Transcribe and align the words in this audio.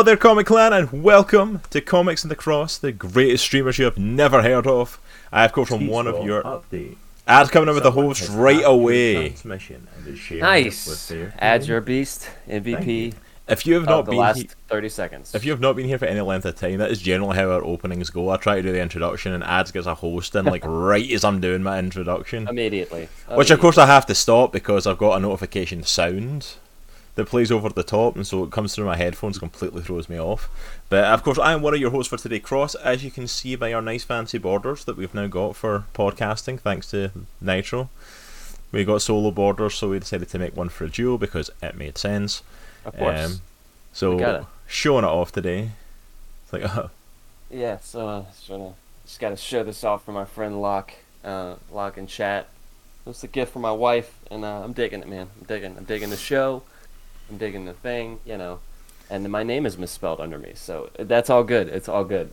Hello 0.00 0.06
there, 0.06 0.16
Comic 0.16 0.46
Clan, 0.46 0.72
and 0.72 1.02
welcome 1.02 1.60
to 1.68 1.82
Comics 1.82 2.22
in 2.24 2.30
the 2.30 2.34
Cross, 2.34 2.78
the 2.78 2.90
greatest 2.90 3.44
streamers 3.44 3.78
you 3.78 3.84
have 3.84 3.98
never 3.98 4.40
heard 4.40 4.66
of. 4.66 4.98
I, 5.30 5.44
of 5.44 5.52
course, 5.52 5.68
from 5.68 5.88
one 5.88 6.06
of 6.06 6.24
your 6.24 6.42
update. 6.42 6.96
ads 7.26 7.50
coming 7.50 7.68
in 7.68 7.74
with 7.74 7.84
the 7.84 7.90
host 7.90 8.26
right 8.30 8.62
away. 8.64 9.28
Transmission 9.28 9.86
and 9.98 10.06
is 10.08 10.18
sharing 10.18 10.42
it 10.42 10.64
with 10.64 10.64
Nice. 10.88 11.08
their 11.08 11.34
Ads 11.38 11.68
your 11.68 11.82
beast 11.82 12.30
MVP 12.48 13.12
If 13.46 13.66
you 13.66 13.74
have 13.74 13.84
not 13.84 14.06
the 14.06 14.12
been 14.12 14.20
last 14.20 14.38
he- 14.38 14.48
30 14.70 14.88
seconds. 14.88 15.34
if 15.34 15.44
you 15.44 15.50
have 15.50 15.60
not 15.60 15.76
been 15.76 15.84
here 15.86 15.98
for 15.98 16.06
any 16.06 16.22
length 16.22 16.46
of 16.46 16.56
time, 16.56 16.78
that 16.78 16.90
is 16.90 17.02
generally 17.02 17.36
how 17.36 17.50
our 17.50 17.62
openings 17.62 18.08
go. 18.08 18.30
I 18.30 18.38
try 18.38 18.56
to 18.56 18.62
do 18.62 18.72
the 18.72 18.80
introduction, 18.80 19.34
and 19.34 19.44
ads 19.44 19.70
gets 19.70 19.84
a 19.86 19.94
host 19.96 20.34
in 20.34 20.46
like 20.46 20.62
right 20.66 21.10
as 21.10 21.24
I'm 21.24 21.42
doing 21.42 21.62
my 21.62 21.78
introduction. 21.78 22.48
immediately. 22.48 23.10
Which 23.34 23.50
of 23.50 23.60
course 23.60 23.76
I 23.76 23.84
have 23.84 24.06
to 24.06 24.14
stop 24.14 24.50
because 24.50 24.86
I've 24.86 24.96
got 24.96 25.18
a 25.18 25.20
notification 25.20 25.82
sound 25.82 26.54
that 27.14 27.26
plays 27.26 27.50
over 27.50 27.68
the 27.68 27.82
top, 27.82 28.16
and 28.16 28.26
so 28.26 28.44
it 28.44 28.50
comes 28.50 28.74
through 28.74 28.86
my 28.86 28.96
headphones, 28.96 29.38
completely 29.38 29.82
throws 29.82 30.08
me 30.08 30.18
off. 30.18 30.48
But 30.88 31.04
of 31.04 31.22
course, 31.22 31.38
I 31.38 31.52
am 31.52 31.62
one 31.62 31.74
of 31.74 31.80
your 31.80 31.90
hosts 31.90 32.10
for 32.10 32.16
today, 32.16 32.40
Cross. 32.40 32.74
As 32.76 33.04
you 33.04 33.10
can 33.10 33.26
see 33.26 33.56
by 33.56 33.72
our 33.72 33.82
nice 33.82 34.04
fancy 34.04 34.38
borders 34.38 34.84
that 34.84 34.96
we've 34.96 35.14
now 35.14 35.26
got 35.26 35.56
for 35.56 35.84
podcasting, 35.94 36.60
thanks 36.60 36.90
to 36.90 37.10
Nitro. 37.40 37.90
We 38.72 38.84
got 38.84 39.02
solo 39.02 39.30
borders, 39.30 39.74
so 39.74 39.90
we 39.90 39.98
decided 39.98 40.28
to 40.28 40.38
make 40.38 40.56
one 40.56 40.68
for 40.68 40.84
a 40.84 40.88
duo 40.88 41.18
because 41.18 41.50
it 41.60 41.76
made 41.76 41.98
sense. 41.98 42.42
Of 42.84 42.96
course. 42.96 43.26
Um, 43.26 43.40
so 43.92 44.46
showing 44.66 45.04
it 45.04 45.08
off 45.08 45.32
today. 45.32 45.70
It's 46.44 46.52
like, 46.52 46.64
uh, 46.64 46.88
yeah, 47.50 47.78
so 47.80 48.08
uh, 48.08 48.24
just, 48.46 48.74
just 49.04 49.20
gotta 49.20 49.36
show 49.36 49.64
this 49.64 49.82
off 49.82 50.04
for 50.04 50.12
my 50.12 50.24
friend 50.24 50.62
Locke, 50.62 50.92
uh, 51.24 51.56
Locke 51.72 51.98
in 51.98 52.06
chat. 52.06 52.48
It's 53.06 53.24
a 53.24 53.28
gift 53.28 53.52
from 53.52 53.62
my 53.62 53.72
wife, 53.72 54.14
and 54.30 54.44
uh, 54.44 54.62
I'm 54.62 54.72
digging 54.72 55.00
it, 55.00 55.08
man. 55.08 55.28
I'm 55.40 55.46
digging. 55.46 55.76
I'm 55.76 55.84
digging 55.84 56.10
the 56.10 56.16
show. 56.16 56.62
I'm 57.30 57.38
digging 57.38 57.64
the 57.64 57.72
thing, 57.72 58.20
you 58.24 58.36
know. 58.36 58.60
And 59.08 59.28
my 59.30 59.42
name 59.42 59.66
is 59.66 59.76
misspelled 59.76 60.20
under 60.20 60.38
me, 60.38 60.52
so 60.54 60.90
that's 60.98 61.30
all 61.30 61.44
good. 61.44 61.68
It's 61.68 61.88
all 61.88 62.04
good. 62.04 62.32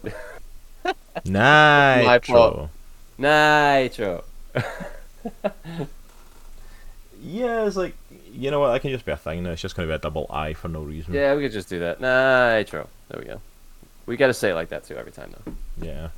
Nitro. 1.25 2.19
fault. 2.21 2.69
Nitro. 3.17 4.23
Yeah, 7.19 7.65
it's 7.65 7.75
like 7.75 7.95
you 8.31 8.51
know 8.51 8.59
what? 8.59 8.71
That 8.71 8.81
can 8.81 8.91
just 8.91 9.03
be 9.03 9.11
a 9.11 9.17
thing 9.17 9.43
now. 9.43 9.51
It's 9.51 9.61
just 9.61 9.75
going 9.75 9.87
to 9.87 9.91
be 9.91 9.95
a 9.95 9.99
double 9.99 10.27
I 10.29 10.53
for 10.53 10.67
no 10.67 10.81
reason. 10.81 11.13
Yeah, 11.13 11.35
we 11.35 11.41
could 11.41 11.51
just 11.51 11.67
do 11.67 11.79
that. 11.79 11.99
Nitro. 11.99 12.87
There 13.09 13.19
we 13.19 13.25
go. 13.25 13.41
We 14.05 14.15
gotta 14.15 14.33
say 14.33 14.51
it 14.51 14.53
like 14.53 14.69
that 14.69 14.85
too 14.85 14.95
every 14.95 15.11
time, 15.11 15.33
though. 15.33 15.53
Yeah. 15.85 16.09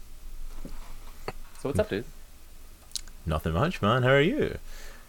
So 1.62 1.70
what's 1.70 1.80
up, 1.80 1.90
dude? 1.90 2.06
Nothing 3.26 3.54
much, 3.54 3.82
man. 3.82 4.04
How 4.04 4.10
are 4.10 4.22
you? 4.22 4.60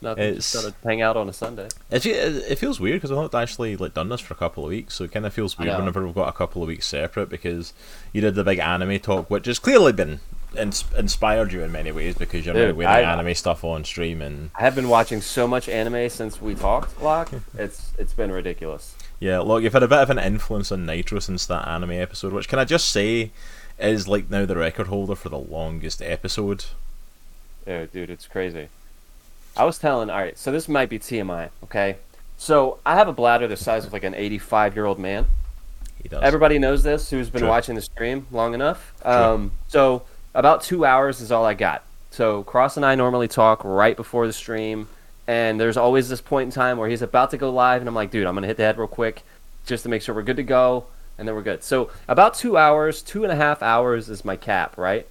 Nothing. 0.03 0.35
Just 0.37 0.55
It's- 0.55 0.65
gotta 0.65 0.75
hang 0.89 1.03
out 1.03 1.17
on 1.17 1.29
a 1.29 1.33
Sunday. 1.33 1.69
It, 1.91 2.07
it 2.07 2.59
feels 2.59 2.81
weird 2.81 2.97
because 2.97 3.11
I've 3.11 3.19
not 3.19 3.35
actually 3.35 3.77
like 3.77 3.95
done 3.95 4.09
this 4.09 4.21
for 4.21 4.33
a 4.35 4.37
couple 4.37 4.65
of 4.65 4.71
weeks, 4.71 4.95
so 4.95 5.05
it 5.05 5.13
kind 5.13 5.27
of 5.27 5.35
feels 5.35 5.59
weird 5.59 5.77
whenever 5.79 6.05
we've 6.05 6.15
got 6.15 6.29
a 6.29 6.33
couple 6.33 6.63
of 6.63 6.69
weeks 6.69 6.87
separate 6.87 7.29
because 7.29 7.73
you 8.13 8.21
did 8.21 8.35
the 8.35 8.45
big 8.45 8.59
anime 8.59 8.99
talk, 8.99 9.29
which 9.31 9.47
has 9.47 9.59
clearly 9.59 9.93
been 9.93 10.21
ins- 10.57 10.85
inspired 10.97 11.53
you 11.53 11.63
in 11.63 11.71
many 11.71 11.93
ways 11.93 12.15
because 12.17 12.47
you're 12.47 12.55
now 12.55 12.67
Dude, 12.69 12.77
wearing 12.77 13.05
I- 13.05 13.13
anime 13.13 13.35
stuff 13.35 13.63
on 13.63 13.85
stream 13.85 14.23
and 14.23 14.51
I 14.59 14.63
have 14.63 14.75
been 14.75 14.89
watching 14.89 15.21
so 15.21 15.47
much 15.47 15.69
anime 15.69 16.09
since 16.09 16.41
we 16.41 16.55
talked, 16.55 17.01
Locke. 17.03 17.31
It's 17.59 17.93
it's 17.99 18.15
been 18.15 18.33
ridiculous. 18.33 18.95
yeah, 19.19 19.41
look, 19.41 19.63
you've 19.63 19.75
had 19.75 19.83
a 19.83 19.89
bit 19.89 19.99
of 19.99 20.09
an 20.11 20.19
influence 20.19 20.73
on 20.73 20.87
Nitro 20.87 21.19
since 21.19 21.45
that 21.47 21.69
anime 21.69 21.91
episode, 21.93 22.33
which 22.33 22.49
can 22.49 22.59
I 22.59 22.65
just 22.65 22.91
say 22.91 23.33
is 23.79 24.09
like 24.09 24.31
now 24.31 24.47
the 24.47 24.57
record 24.57 24.87
holder 24.87 25.15
for 25.15 25.29
the 25.29 25.39
longest 25.39 26.01
episode. 26.03 26.65
Yeah, 27.67 27.85
dude, 27.87 28.11
it's 28.11 28.27
crazy. 28.27 28.69
I 29.57 29.65
was 29.65 29.79
telling, 29.79 30.11
all 30.11 30.19
right, 30.19 30.39
so 30.39 30.53
this 30.53 30.69
might 30.69 30.89
be 30.89 30.99
TMI, 30.99 31.51
okay? 31.65 31.97
So 32.37 32.79
I 32.87 32.95
have 32.95 33.09
a 33.09 33.13
bladder 33.13 33.47
the 33.49 33.57
size 33.57 33.85
of 33.85 33.93
like 33.93 34.05
an 34.05 34.15
85 34.15 34.75
year 34.75 34.87
old 34.87 34.99
man. 34.99 35.27
He 36.03 36.09
does. 36.09 36.23
Everybody 36.23 36.59
knows 36.59 36.83
this 36.83 37.11
who's 37.11 37.29
been 37.29 37.41
True. 37.41 37.49
watching 37.49 37.75
the 37.75 37.83
stream 37.83 38.27
long 38.31 38.55
enough. 38.55 38.95
Um, 39.05 39.53
so 39.69 40.03
about 40.35 40.63
two 40.63 40.85
hours 40.85 41.21
is 41.21 41.31
all 41.31 41.45
I 41.45 41.55
got. 41.55 41.85
So 42.11 42.43
Cross 42.45 42.77
and 42.77 42.87
I 42.87 42.95
normally 42.95 43.29
talk 43.29 43.63
right 43.65 43.97
before 43.97 44.27
the 44.27 44.33
stream, 44.33 44.89
and 45.27 45.61
there's 45.61 45.77
always 45.77 46.09
this 46.09 46.21
point 46.21 46.47
in 46.47 46.53
time 46.53 46.79
where 46.79 46.89
he's 46.89 47.03
about 47.03 47.31
to 47.33 47.37
go 47.37 47.51
live, 47.51 47.83
and 47.83 47.89
I'm 47.89 47.95
like, 47.95 48.11
dude, 48.11 48.27
I'm 48.27 48.35
gonna 48.35 48.47
hit 48.47 48.57
the 48.57 48.63
head 48.63 48.79
real 48.79 48.89
quick, 48.89 49.23
just 49.67 49.83
to 49.83 49.89
make 49.89 50.03
sure 50.03 50.15
we're 50.15 50.23
good 50.23 50.37
to 50.37 50.43
go, 50.43 50.87
and 51.19 51.29
then 51.29 51.35
we're 51.35 51.43
good. 51.43 51.63
So 51.63 51.91
about 52.09 52.35
two 52.35 52.57
hours, 52.57 53.03
two 53.03 53.23
and 53.23 53.33
a 53.33 53.37
half 53.37 53.63
hours 53.63 54.09
is 54.09 54.25
my 54.25 54.37
cap, 54.37 54.79
right? 54.79 55.07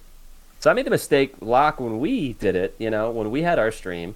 So 0.58 0.70
I 0.70 0.74
made 0.74 0.84
the 0.84 0.90
mistake, 0.90 1.34
Locke, 1.40 1.80
when 1.80 2.00
we 2.00 2.34
did 2.34 2.54
it, 2.54 2.74
you 2.78 2.90
know, 2.90 3.10
when 3.10 3.30
we 3.30 3.42
had 3.42 3.58
our 3.58 3.70
stream. 3.70 4.14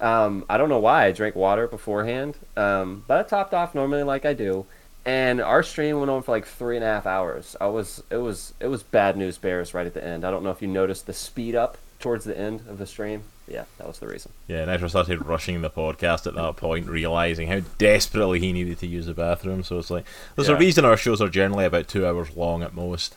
Um, 0.00 0.44
I 0.48 0.58
don't 0.58 0.68
know 0.68 0.78
why 0.78 1.06
I 1.06 1.12
drank 1.12 1.34
water 1.34 1.66
beforehand, 1.66 2.36
um, 2.56 3.04
but 3.06 3.18
I 3.18 3.28
topped 3.28 3.54
off 3.54 3.74
normally 3.74 4.02
like 4.02 4.26
I 4.26 4.34
do 4.34 4.66
and 5.06 5.40
our 5.40 5.62
stream 5.62 6.00
went 6.00 6.10
on 6.10 6.20
for 6.22 6.32
like 6.32 6.46
three 6.46 6.74
and 6.76 6.84
a 6.84 6.88
half 6.88 7.06
hours. 7.06 7.54
I 7.60 7.68
was 7.68 8.02
it 8.10 8.16
was 8.16 8.52
it 8.60 8.66
was 8.66 8.82
bad 8.82 9.16
news 9.16 9.38
bears 9.38 9.72
right 9.72 9.86
at 9.86 9.94
the 9.94 10.04
end. 10.04 10.24
I 10.24 10.30
don't 10.30 10.42
know 10.42 10.50
if 10.50 10.60
you 10.60 10.68
noticed 10.68 11.06
the 11.06 11.12
speed 11.12 11.54
up 11.54 11.78
towards 12.00 12.24
the 12.24 12.36
end 12.36 12.64
of 12.68 12.78
the 12.78 12.86
stream. 12.86 13.22
Yeah, 13.48 13.64
that 13.78 13.86
was 13.86 14.00
the 14.00 14.08
reason. 14.08 14.32
Yeah, 14.48 14.64
Nitro 14.64 14.88
started 14.88 15.24
rushing 15.24 15.62
the 15.62 15.70
podcast 15.70 16.26
at 16.26 16.34
that 16.34 16.56
point, 16.56 16.88
realizing 16.88 17.46
how 17.46 17.60
desperately 17.78 18.40
he 18.40 18.52
needed 18.52 18.80
to 18.80 18.88
use 18.88 19.06
the 19.06 19.14
bathroom. 19.14 19.62
So 19.62 19.78
it's 19.78 19.90
like 19.90 20.04
there's 20.34 20.48
a 20.48 20.56
reason 20.56 20.84
our 20.84 20.96
shows 20.96 21.22
are 21.22 21.28
generally 21.28 21.64
about 21.64 21.86
two 21.86 22.04
hours 22.04 22.36
long 22.36 22.64
at 22.64 22.74
most. 22.74 23.16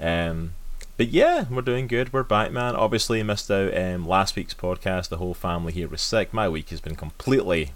Um, 0.00 0.52
but 1.00 1.08
yeah, 1.08 1.46
we're 1.50 1.62
doing 1.62 1.86
good. 1.86 2.12
We're 2.12 2.22
back, 2.22 2.52
man. 2.52 2.76
Obviously, 2.76 3.22
missed 3.22 3.50
out 3.50 3.74
um, 3.74 4.06
last 4.06 4.36
week's 4.36 4.52
podcast. 4.52 5.08
The 5.08 5.16
whole 5.16 5.32
family 5.32 5.72
here 5.72 5.88
was 5.88 6.02
sick. 6.02 6.34
My 6.34 6.46
week 6.46 6.68
has 6.68 6.82
been 6.82 6.94
completely 6.94 7.72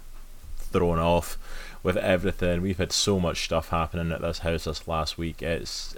thrown 0.59 0.99
off 0.99 1.35
with 1.81 1.97
everything. 1.97 2.61
We've 2.61 2.77
had 2.77 2.91
so 2.91 3.19
much 3.19 3.43
stuff 3.43 3.69
happening 3.69 4.11
at 4.11 4.21
this 4.21 4.37
house 4.37 4.65
this 4.65 4.87
last 4.87 5.17
week. 5.17 5.41
It's 5.41 5.95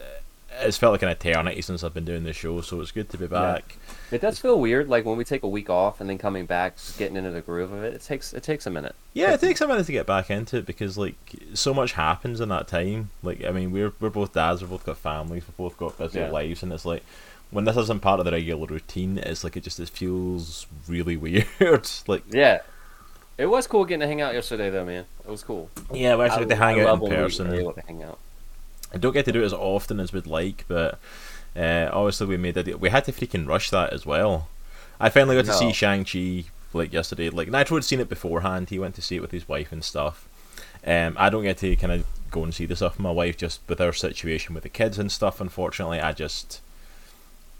it's 0.59 0.78
felt 0.78 0.91
like 0.94 1.01
an 1.03 1.09
eternity 1.09 1.62
since 1.62 1.84
I've 1.84 1.94
been 1.94 2.06
doing 2.06 2.23
the 2.23 2.34
show, 2.34 2.62
so 2.62 2.81
it's 2.81 2.91
good 2.91 3.09
to 3.09 3.18
be 3.18 3.28
back. 3.28 3.78
It 4.12 4.22
does 4.22 4.40
feel 4.40 4.59
weird, 4.59 4.88
like 4.90 5.06
when 5.06 5.18
we 5.18 5.23
take 5.23 5.44
a 5.44 5.47
week 5.47 5.69
off 5.69 6.00
and 6.01 6.09
then 6.09 6.18
coming 6.18 6.45
back, 6.45 6.78
just 6.78 6.97
getting 6.97 7.16
into 7.18 7.31
the 7.31 7.41
groove 7.41 7.72
of 7.72 7.84
it. 7.84 7.94
It 7.94 8.01
takes 8.01 8.34
it 8.34 8.44
takes 8.44 8.66
a 8.66 8.69
minute. 8.69 8.95
Yeah, 9.13 9.34
it 9.34 9.40
takes 9.41 9.62
a 9.62 9.68
minute 9.68 9.85
to 9.85 9.91
get 9.91 10.06
back 10.06 10.29
into 10.29 10.57
it 10.57 10.66
because 10.66 10.97
like 10.97 11.16
so 11.53 11.73
much 11.73 11.94
happens 11.94 12.40
in 12.40 12.50
that 12.50 12.68
time. 12.68 13.09
Like 13.23 13.44
I 13.44 13.51
mean, 13.51 13.72
we're 13.72 13.94
we're 14.00 14.09
both 14.09 14.34
dads, 14.34 14.62
we've 14.62 14.69
both 14.69 14.85
got 14.85 14.97
families, 14.97 15.44
we've 15.47 15.57
both 15.57 15.78
got 15.78 15.97
busy 15.97 16.19
Yeah. 16.19 16.29
lives, 16.31 16.63
and 16.63 16.72
it's 16.74 16.85
like 16.85 17.03
when 17.51 17.66
this 17.66 17.78
isn't 17.78 18.01
part 18.01 18.19
of 18.19 18.25
the 18.25 18.31
regular 18.31 18.66
routine, 18.66 19.18
it's 19.19 19.44
like 19.44 19.56
it 19.57 19.63
just 19.63 19.79
it 19.79 19.89
feels 19.89 20.66
really 20.88 21.18
weird. 21.18 21.45
like 22.07 22.24
Yeah, 22.29 22.62
it 23.38 23.45
was 23.47 23.68
cool 23.68 23.85
getting 23.85 24.00
to 24.01 24.07
hang 24.07 24.22
out 24.22 24.34
yesterday, 24.34 24.69
though, 24.69 24.85
man. 24.85 25.06
It 25.25 25.29
was 25.31 25.44
cool. 25.44 25.69
yeah, 25.94 26.16
we 26.16 26.24
actually 26.25 26.45
get 26.45 26.56
to 26.57 26.63
I- 26.63 26.72
hang 26.74 26.81
I 26.81 26.89
out 26.89 27.01
in 27.03 27.09
person. 27.09 27.47
were 27.47 27.53
and- 27.53 27.62
able 27.62 27.74
to 27.74 27.81
hang 27.81 28.03
out. 28.03 28.19
I 28.94 28.98
don't 28.98 29.14
get 29.14 29.25
to 29.25 29.31
do 29.31 29.42
it 29.42 29.46
as 29.46 29.53
often 29.53 30.00
as 30.00 30.14
we'd 30.14 30.28
like, 30.28 30.66
but 30.68 31.00
uh, 31.56 31.90
obviously 31.92 32.28
we 32.28 32.38
made 32.38 32.58
a 32.58 32.64
deal. 32.64 32.78
We 32.78 32.90
had 32.90 33.06
to 33.06 33.12
freaking 33.12 33.48
rush 33.48 33.70
that 33.70 33.92
as 33.92 34.06
well. 34.06 34.48
I 35.00 35.09
finally 35.09 35.36
got 35.36 35.46
to 35.46 35.53
see 35.53 35.72
Shang 35.74 36.06
Chi 36.06 36.46
like 36.74 36.94
yesterday. 36.94 37.30
Like 37.30 37.50
Nitro 37.50 37.78
had 37.78 37.84
seen 37.84 38.00
it 38.00 38.09
beforehand. 38.09 38.70
He 38.70 38.80
went 38.80 38.96
to 38.96 39.02
see 39.02 39.18
it 39.18 39.22
with 39.22 39.31
his 39.31 39.48
wife 39.48 39.72
and 39.72 39.84
stuff. 39.84 40.28
Um, 40.86 41.16
I 41.18 41.30
don't 41.30 41.44
get 41.44 41.58
to 41.58 41.75
kind 41.75 41.94
of 41.94 42.06
go 42.31 42.44
and 42.44 42.53
see 42.53 42.66
the 42.66 42.75
stuff 42.75 43.00
my 43.00 43.12
wife 43.12 43.38
just 43.38 43.62
with 43.68 43.81
our 43.81 43.94
situation 43.94 44.53
with 44.53 44.64
the 44.64 44.70
kids 44.70 44.98
and 44.98 45.12
stuff. 45.12 45.42
Unfortunately, 45.42 46.00
I 46.00 46.14
just 46.14 46.62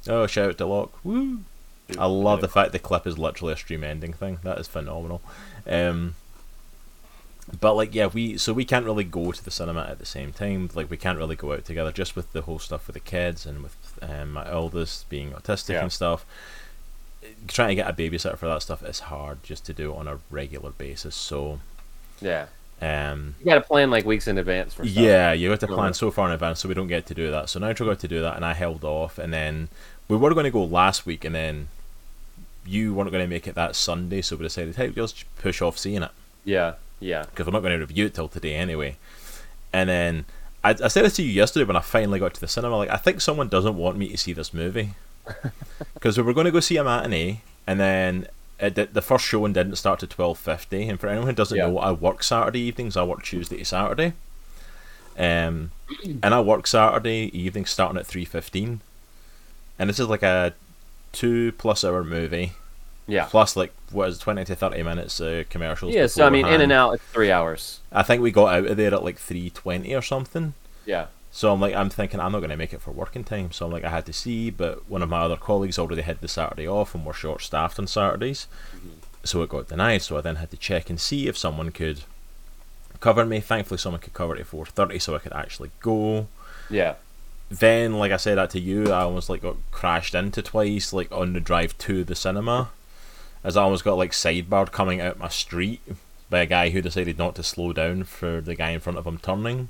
oh 0.08 0.28
shout 0.28 0.50
out 0.50 0.58
to 0.59 0.66
Locke. 0.66 1.04
Woo! 1.04 1.40
I 1.98 2.06
love 2.06 2.42
the 2.42 2.50
fact 2.50 2.74
the 2.74 2.80
clip 2.80 3.08
is 3.08 3.18
literally 3.18 3.54
a 3.54 3.58
stream 3.58 3.84
ending 3.84 4.14
thing. 4.14 4.40
That 4.44 4.59
is 4.59 4.68
phenomenal. 4.68 5.22
Um, 5.66 6.16
but 7.62 7.75
like 7.75 7.96
yeah, 7.96 8.08
we 8.08 8.38
so 8.38 8.52
we 8.53 8.66
can't 8.66 8.85
really 8.85 9.03
go 9.03 9.31
to 9.31 9.44
the 9.44 9.52
cinema 9.52 9.88
at 9.90 10.00
the 10.00 10.06
same 10.06 10.34
time. 10.34 10.69
Like 10.74 10.90
we 10.90 10.97
can't 10.97 11.18
really 11.18 11.35
go 11.35 11.53
out 11.53 11.66
together 11.66 11.91
just 11.91 12.16
with 12.16 12.31
the 12.34 12.41
whole 12.41 12.59
stuff 12.59 12.88
with 12.88 12.94
the 12.96 13.00
kids 13.00 13.46
and 13.46 13.63
with 13.63 13.75
um, 14.02 14.34
my 14.34 14.50
eldest 14.50 15.08
being 15.09 15.32
autistic 15.32 15.70
Yeah. 15.76 15.84
and 15.84 15.91
stuff. 15.91 16.26
Trying 17.47 17.70
to 17.70 17.76
get 17.76 17.90
a 17.90 17.94
babysitter 17.94 18.38
for 18.38 18.47
that 18.47 18.61
stuff 18.61 18.84
is 18.84 18.99
hard 19.02 19.44
just 19.44 19.66
to 19.66 19.73
do 19.73 19.94
on 19.96 20.08
a 20.08 20.20
regular 20.29 20.72
basis. 20.72 21.16
So 21.16 21.59
Yeah, 22.22 22.46
um, 22.82 23.35
you 23.40 23.46
got 23.46 23.55
to 23.55 23.61
plan 23.61 23.90
like 23.90 24.05
weeks 24.05 24.28
in 24.28 24.38
advance 24.38 24.73
for 24.73 24.85
stuff. 24.85 24.96
yeah, 25.03 25.34
you 25.34 25.49
have 25.49 25.59
to 25.59 25.67
plan 25.67 25.94
so 25.94 26.11
far 26.11 26.28
in 26.28 26.34
advance, 26.34 26.59
so 26.59 26.70
we 26.70 26.76
don't 26.76 26.88
get 26.88 27.05
to 27.08 27.14
do 27.14 27.32
that. 27.32 27.49
So 27.49 27.59
Nitro 27.59 27.88
got 27.88 27.99
to 27.99 28.08
do 28.08 28.22
that, 28.22 28.35
and 28.35 28.46
I 28.46 28.53
held 28.53 28.84
off. 28.84 29.17
And 29.17 29.34
then 29.34 29.70
we 30.08 30.16
were 30.16 30.34
going 30.34 30.44
to 30.46 30.52
go 30.52 30.64
last 30.64 31.05
week, 31.05 31.26
and 31.26 31.34
then 31.34 31.70
you 32.66 32.94
weren't 32.94 33.11
going 33.11 33.23
to 33.23 33.29
make 33.29 33.47
it 33.47 33.55
that 33.55 33.76
Sunday, 33.76 34.22
so 34.22 34.35
we 34.35 34.44
decided, 34.44 34.76
hey, 34.76 34.91
let's 34.96 35.23
push 35.40 35.61
off 35.61 35.78
seeing 35.78 36.03
it 36.03 36.11
yeah, 36.46 36.73
yeah. 36.99 37.23
because 37.26 37.46
we're 37.46 37.53
not 37.53 37.61
going 37.61 37.73
to 37.79 37.85
review 37.85 38.05
it 38.08 38.14
till 38.14 38.28
today 38.28 38.55
anyway. 38.55 38.97
And 39.73 39.90
then 39.90 40.26
I, 40.64 40.72
I 40.72 40.88
said 40.88 41.05
this 41.05 41.16
to 41.17 41.23
you 41.23 41.32
yesterday 41.32 41.66
when 41.66 41.76
I 41.76 41.82
finally 41.82 42.20
got 42.20 42.34
to 42.34 42.41
the 42.41 42.47
cinema. 42.47 42.78
Like, 42.78 42.90
I 42.90 42.97
think 42.97 43.22
someone 43.22 43.47
doesn't 43.49 43.76
want 43.78 43.97
me 43.97 44.09
to 44.09 44.17
see 44.17 44.34
this 44.34 44.53
movie 44.53 44.91
because 45.94 46.17
we 46.17 46.23
were 46.23 46.34
going 46.34 46.46
to 46.46 46.52
go 46.52 46.59
see 46.59 46.78
a 46.78 46.84
matinee, 46.84 47.41
and 47.67 47.79
then 47.79 48.28
did- 48.59 48.94
the 48.94 49.02
first 49.02 49.26
showing 49.26 49.53
didn't 49.53 49.76
start 49.76 49.99
to 49.99 50.08
twelve 50.08 50.40
fifty. 50.40 50.88
And 50.88 50.99
for 50.99 51.08
anyone 51.08 51.28
who 51.28 51.34
doesn't 51.35 51.58
Yeah. 51.58 51.67
know, 51.67 51.78
I 51.79 51.91
work 51.91 52.23
Saturday 52.23 52.61
evenings. 52.61 52.96
I 52.97 53.03
work 53.03 53.23
Tuesday 53.23 53.58
to 53.58 53.66
Saturday. 53.66 54.14
Um, 55.17 55.72
and 56.23 56.34
I 56.34 56.40
work 56.41 56.66
Saturday 56.67 57.29
evening 57.38 57.66
starting 57.66 57.97
at 57.99 58.08
three 58.08 58.26
fifteen, 58.26 58.82
and 59.78 59.90
this 59.90 59.99
is 59.99 60.08
like 60.08 60.23
a 60.23 60.53
two 61.11 61.52
plus 61.53 61.84
hour 61.84 62.03
movie 62.03 62.53
Yeah. 63.08 63.26
plus 63.26 63.56
like 63.56 63.72
what 63.92 64.09
is 64.09 64.18
it, 64.18 64.22
twenty 64.22 64.44
to 64.46 64.56
thirty 64.56 64.84
minutes 64.84 65.20
uh, 65.22 65.44
commercials. 65.50 65.94
Yeah, 65.94 66.08
so 66.08 66.26
I 66.26 66.30
mean, 66.30 66.46
in 66.46 66.62
and 66.62 66.72
out, 66.72 66.94
it's 66.96 67.04
three 67.06 67.32
hours. 67.32 67.80
I 67.92 68.04
think 68.04 68.22
we 68.22 68.32
got 68.32 68.54
out 68.54 68.66
of 68.66 68.78
there 68.78 68.94
at 68.94 69.04
like 69.04 69.18
three 69.18 69.50
twenty 69.50 69.96
or 69.96 70.02
something. 70.02 70.54
Yeah. 70.86 71.08
So 71.32 71.54
I'm 71.54 71.62
like, 71.62 71.76
I'm 71.76 71.90
thinking 71.90 72.20
I'm 72.20 72.32
not 72.32 72.40
going 72.40 72.50
to 72.50 72.58
make 72.58 72.74
it 72.74 72.82
for 72.82 72.90
working 72.92 73.24
time. 73.24 73.52
So 73.52 73.68
I'm 73.68 73.72
like, 73.72 73.84
I 73.84 73.90
had 73.90 74.08
to 74.08 74.14
see, 74.14 74.50
but 74.50 74.90
one 74.90 75.04
of 75.04 75.09
my 75.09 75.20
other 75.20 75.38
colleagues 75.38 75.78
already 75.78 76.02
had 76.02 76.20
the 76.20 76.28
Saturday 76.28 76.68
off, 76.68 76.96
and 76.96 77.06
we're 77.06 77.14
short 77.14 77.42
staffed 77.44 77.78
on 77.78 77.86
Saturdays, 77.86 78.48
so 79.24 79.44
it 79.44 79.50
got 79.50 79.68
denied. 79.68 80.02
So 80.02 80.18
I 80.18 80.22
then 80.22 80.38
had 80.38 80.50
to 80.52 80.58
check 80.58 80.90
and 80.90 81.00
see 81.00 81.28
if 81.28 81.38
someone 81.38 81.72
could 81.72 82.02
cover 83.02 83.24
me. 83.26 83.40
Thankfully, 83.40 83.78
someone 83.78 84.02
could 84.02 84.14
cover 84.14 84.36
it 84.36 84.42
at 84.42 84.48
4:30, 84.48 85.00
so 85.00 85.16
I 85.16 85.20
could 85.20 85.34
actually 85.34 85.70
go. 85.80 86.28
Yeah. 86.70 86.96
Then, 87.50 87.94
like 87.94 88.12
I 88.12 88.18
said 88.18 88.38
that 88.38 88.50
to 88.52 88.59
you, 88.59 88.92
I 88.92 89.02
almost 89.04 89.30
like 89.30 89.42
got 89.44 89.58
crashed 89.72 90.16
into 90.16 90.42
twice, 90.42 90.92
like 90.92 91.12
on 91.12 91.34
the 91.34 91.40
drive 91.40 91.78
to 91.80 92.04
the 92.04 92.16
cinema, 92.16 92.72
as 93.43 93.57
I 93.57 93.63
almost 93.63 93.84
got 93.84 93.97
like 93.97 94.11
sidebarred 94.11 94.72
coming 94.72 95.01
out 95.01 95.19
my 95.19 95.29
street 95.29 95.81
by 96.29 96.39
a 96.39 96.45
guy 96.45 96.69
who 96.69 96.81
decided 96.81 97.17
not 97.17 97.35
to 97.35 97.43
slow 97.43 97.73
down 97.73 98.03
for 98.03 98.41
the 98.41 98.55
guy 98.55 98.72
in 98.72 98.79
front 98.79 98.97
of 98.97 99.07
him 99.07 99.17
turning. 99.17 99.69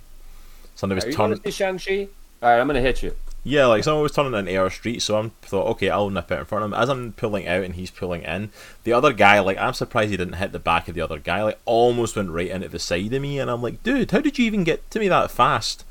Somebody 0.75 1.05
was 1.05 1.15
turning. 1.15 1.37
to 1.39 1.51
see 1.51 1.57
Shang-Chi? 1.57 2.07
All 2.41 2.49
right, 2.49 2.59
I'm 2.59 2.67
going 2.67 2.75
to 2.75 2.81
hit 2.81 3.01
you. 3.01 3.15
Yeah, 3.43 3.67
like 3.67 3.83
someone 3.83 4.03
was 4.03 4.11
turning 4.11 4.33
an 4.33 4.57
AR 4.57 4.69
street, 4.69 5.01
so 5.01 5.17
I'm 5.17 5.29
thought, 5.41 5.67
okay, 5.67 5.89
I'll 5.89 6.09
nip 6.09 6.31
out 6.31 6.39
in 6.39 6.45
front 6.45 6.65
of 6.65 6.71
him. 6.71 6.77
As 6.77 6.89
I'm 6.89 7.13
pulling 7.13 7.47
out 7.47 7.63
and 7.63 7.75
he's 7.75 7.89
pulling 7.89 8.23
in, 8.23 8.51
the 8.83 8.91
other 8.91 9.13
guy, 9.13 9.39
like, 9.39 9.57
I'm 9.57 9.73
surprised 9.73 10.11
he 10.11 10.17
didn't 10.17 10.33
hit 10.33 10.51
the 10.51 10.59
back 10.59 10.87
of 10.87 10.95
the 10.95 11.01
other 11.01 11.17
guy, 11.17 11.41
like, 11.43 11.59
almost 11.65 12.15
went 12.17 12.29
right 12.29 12.49
into 12.49 12.67
the 12.67 12.77
side 12.77 13.13
of 13.13 13.21
me, 13.21 13.39
and 13.39 13.49
I'm 13.49 13.61
like, 13.61 13.83
dude, 13.83 14.11
how 14.11 14.19
did 14.19 14.37
you 14.37 14.45
even 14.45 14.65
get 14.65 14.89
to 14.91 14.99
me 14.99 15.07
that 15.07 15.31
fast? 15.31 15.85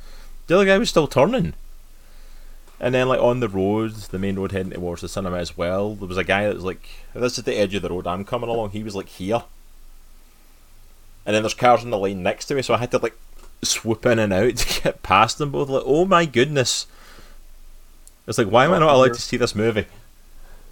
The 0.48 0.56
other 0.56 0.66
guy 0.66 0.76
was 0.76 0.90
still 0.90 1.08
turning. 1.08 1.54
And 2.78 2.94
then, 2.94 3.08
like, 3.08 3.20
on 3.20 3.40
the 3.40 3.48
road, 3.48 3.92
the 3.94 4.18
main 4.18 4.36
road 4.38 4.52
heading 4.52 4.72
towards 4.72 5.00
the 5.02 5.08
cinema 5.08 5.38
as 5.38 5.56
well, 5.56 5.94
there 5.94 6.08
was 6.08 6.18
a 6.18 6.24
guy 6.24 6.44
that 6.46 6.54
was 6.54 6.64
like, 6.64 6.86
this 7.14 7.38
is 7.38 7.44
the 7.44 7.54
edge 7.56 7.74
of 7.74 7.82
the 7.82 7.88
road 7.90 8.06
I'm 8.06 8.24
coming 8.24 8.50
along, 8.50 8.70
he 8.70 8.82
was 8.82 8.94
like 8.94 9.08
here. 9.08 9.44
And 11.24 11.34
then 11.34 11.42
there's 11.42 11.54
cars 11.54 11.82
in 11.82 11.90
the 11.90 11.98
lane 11.98 12.22
next 12.22 12.46
to 12.46 12.54
me, 12.54 12.62
so 12.62 12.74
I 12.74 12.78
had 12.78 12.90
to, 12.92 12.98
like, 12.98 13.16
swoop 13.62 14.04
in 14.06 14.18
and 14.18 14.32
out 14.32 14.56
to 14.56 14.82
get 14.82 15.02
past 15.02 15.38
them 15.38 15.50
both. 15.50 15.68
Like, 15.70 15.82
oh 15.86 16.04
my 16.04 16.26
goodness. 16.26 16.86
It's 18.26 18.38
like, 18.38 18.48
why 18.48 18.64
am 18.66 18.72
I 18.74 18.78
not 18.78 18.94
allowed 18.94 19.14
to 19.14 19.22
see 19.22 19.36
this 19.36 19.54
movie? 19.54 19.86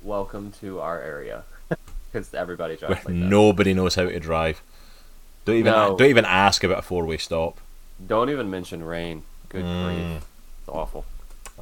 Welcome 0.03 0.53
to 0.61 0.81
our 0.81 1.01
area. 1.01 1.45
Because 2.13 2.33
everybody 2.33 2.77
drives 2.77 2.95
like 2.95 3.05
that. 3.07 3.13
nobody 3.13 3.75
knows 3.75 3.97
how 3.97 4.05
to 4.05 4.21
drive. 4.21 4.63
Don't 5.47 5.57
even 5.57 5.73
No. 5.73 5.97
don't 5.97 6.09
even 6.09 6.25
ask 6.25 6.63
about 6.63 6.79
a 6.79 6.83
four 6.83 7.05
way 7.05 7.17
stop. 7.17 7.59
Don't 8.07 8.31
even 8.31 8.49
mention 8.53 8.85
rain. 8.85 9.25
Good 9.49 9.65
Mm. 9.65 9.85
grief. 9.85 10.27
It's 10.61 10.69
awful. 10.69 11.05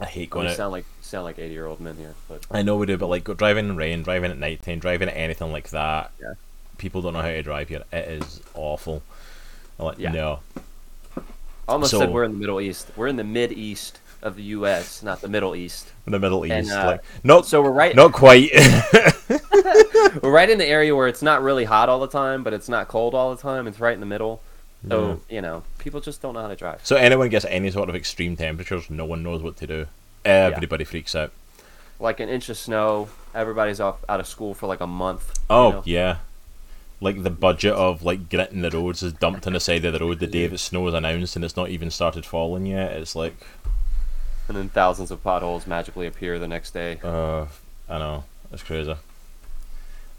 I 0.02 0.06
hate 0.06 0.20
We 0.22 0.26
going 0.26 0.46
out. 0.48 0.56
sound 0.56 0.72
like 0.72 0.84
sound 1.00 1.24
like 1.24 1.38
80 1.38 1.52
year 1.54 1.66
old 1.66 1.80
men 1.80 1.96
here. 1.96 2.14
But 2.28 2.44
I 2.50 2.62
know 2.62 2.76
we 2.76 2.86
do, 2.86 2.96
but 2.98 3.06
like 3.08 3.24
go 3.24 3.34
driving 3.34 3.66
in 3.68 3.76
rain, 3.76 4.02
driving 4.02 4.30
at 4.30 4.38
night 4.38 4.62
time, 4.62 4.78
driving 4.78 5.08
at 5.08 5.16
anything 5.16 5.52
like 5.52 5.70
that. 5.70 6.10
Yeah. 6.20 6.34
People 6.78 7.02
don't 7.02 7.12
know 7.12 7.20
how 7.22 7.28
to 7.28 7.42
drive 7.42 7.68
here. 7.68 7.82
It 7.92 8.08
is 8.22 8.40
awful. 8.54 9.02
I'm 9.78 9.84
like, 9.86 9.98
Yeah. 9.98 10.10
no. 10.12 10.40
I 11.16 11.20
almost 11.68 11.90
So- 11.92 12.00
said 12.00 12.10
we're 12.10 12.24
in 12.24 12.32
the 12.32 12.38
Middle 12.38 12.60
East. 12.60 12.88
We're 12.96 13.06
in 13.06 13.16
the 13.16 13.24
Mid 13.24 13.52
East 13.52 14.00
of 14.20 14.36
the 14.36 14.42
U.S., 14.44 15.02
not 15.02 15.20
the 15.20 15.28
Middle 15.28 15.54
East. 15.56 15.92
In 16.06 16.12
the 16.12 16.18
Middle 16.18 16.44
East. 16.46 16.52
And, 16.52 16.70
uh, 16.72 16.86
like 16.86 17.04
not 17.24 17.46
So 17.46 17.62
we're 17.62 17.70
right. 17.70 17.94
not 17.94 18.12
quite. 18.12 18.50
We're 20.22 20.30
right 20.30 20.50
in 20.50 20.58
the 20.58 20.66
area 20.66 20.94
where 20.94 21.08
it's 21.08 21.22
not 21.22 21.42
really 21.42 21.64
hot 21.64 21.88
all 21.88 21.98
the 22.00 22.06
time, 22.08 22.42
but 22.42 22.52
it's 22.52 22.68
not 22.68 22.86
cold 22.88 23.14
all 23.14 23.34
the 23.34 23.40
time. 23.40 23.66
It's 23.66 23.80
right 23.80 23.94
in 23.94 24.00
the 24.00 24.06
middle. 24.06 24.42
So 24.88 25.20
you 25.28 25.40
know, 25.40 25.62
people 25.78 26.00
just 26.00 26.20
don't 26.22 26.34
know 26.34 26.42
how 26.42 26.48
to 26.48 26.56
drive. 26.56 26.80
so 26.84 26.96
anyone 26.96 27.28
gets 27.28 27.44
any 27.44 27.70
sort 27.70 27.88
of 27.88 27.94
extreme 27.94 28.36
temperatures, 28.36 28.90
no 28.90 29.04
one 29.04 29.22
knows 29.22 29.42
what 29.42 29.56
to 29.58 29.66
do. 29.66 29.86
Everybody 30.24 30.84
freaks 30.84 31.14
out. 31.14 31.32
Like 32.00 32.18
an 32.20 32.28
inch 32.28 32.48
of 32.48 32.56
snow, 32.56 33.08
everybody's 33.34 33.78
off 33.80 34.04
out 34.08 34.18
of 34.20 34.26
school 34.26 34.54
for 34.54 34.66
like 34.66 34.80
a 34.80 34.86
month. 34.86 35.32
you 35.38 35.44
Oh 35.56 35.70
know? 35.70 35.82
yeah. 35.84 36.16
Like 37.00 37.22
the 37.22 37.30
budget 37.30 37.74
of 37.74 38.02
like 38.02 38.28
gritting 38.28 38.62
the 38.62 38.70
roads 38.70 39.02
is 39.02 39.12
dumped 39.12 39.46
on 39.46 39.52
the 39.52 39.60
side 39.60 39.84
of 39.84 39.92
the 39.92 39.98
road 40.00 40.18
the 40.20 40.26
day 40.26 40.46
that 40.48 40.58
snow 40.58 40.86
is 40.88 40.94
announced 40.94 41.36
and 41.36 41.44
it's 41.44 41.56
not 41.56 41.68
even 41.70 41.90
started 41.90 42.24
falling 42.26 42.66
yet. 42.66 42.92
It's 42.92 43.14
like 43.16 43.34
and 44.48 44.56
then 44.56 44.68
thousands 44.68 45.10
of 45.12 45.22
potholes 45.22 45.66
magically 45.66 46.06
appear 46.08 46.38
the 46.40 46.48
next 46.48 46.72
day. 46.72 46.98
uh 47.04 47.46
I 47.88 47.98
know. 47.98 48.24
It's 48.52 48.62
crazy. 48.62 48.94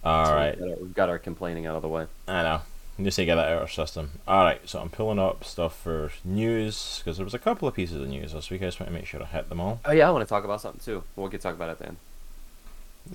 Alright. 0.06 0.57
So 0.57 0.66
we've 0.66 0.69
got, 0.69 0.77
our, 0.77 0.83
we've 0.83 0.94
got 0.95 1.09
our 1.09 1.19
complaining 1.19 1.66
out 1.66 1.75
of 1.75 1.81
the 1.81 1.88
way. 1.88 2.07
I 2.27 2.44
know. 2.44 2.62
Need 2.98 3.12
to 3.12 3.25
get 3.25 3.36
that 3.36 3.48
out 3.48 3.54
of 3.54 3.62
our 3.62 3.68
system. 3.68 4.12
Alright, 4.28 4.69
so 4.69 4.80
I'm 4.80 4.90
pulling 4.90 5.18
up 5.18 5.44
stuff 5.44 5.75
for 5.75 6.12
news 6.24 7.01
because 7.04 7.18
there 7.18 7.24
was 7.24 7.34
a 7.34 7.40
couple 7.40 7.68
of 7.68 7.74
pieces 7.74 8.00
of 8.00 8.07
news 8.07 8.34
this 8.34 8.50
week. 8.51 8.62
I 8.62 8.66
just 8.66 8.80
want 8.80 8.90
to 8.92 8.94
make 8.94 9.07
sure 9.07 9.22
I 9.22 9.25
hit 9.25 9.50
them 9.50 9.60
all. 9.60 9.80
Oh 9.86 9.92
yeah, 9.92 10.07
I 10.07 10.12
want 10.12 10.24
to 10.24 10.30
talk 10.30 10.44
about 10.44 10.62
something 10.62 10.80
too. 10.84 11.04
We'll 11.16 11.28
get 11.28 11.40
to 11.42 11.44
talk 11.48 11.56
about 11.56 11.69
it 11.72 11.80
then. 11.80 11.98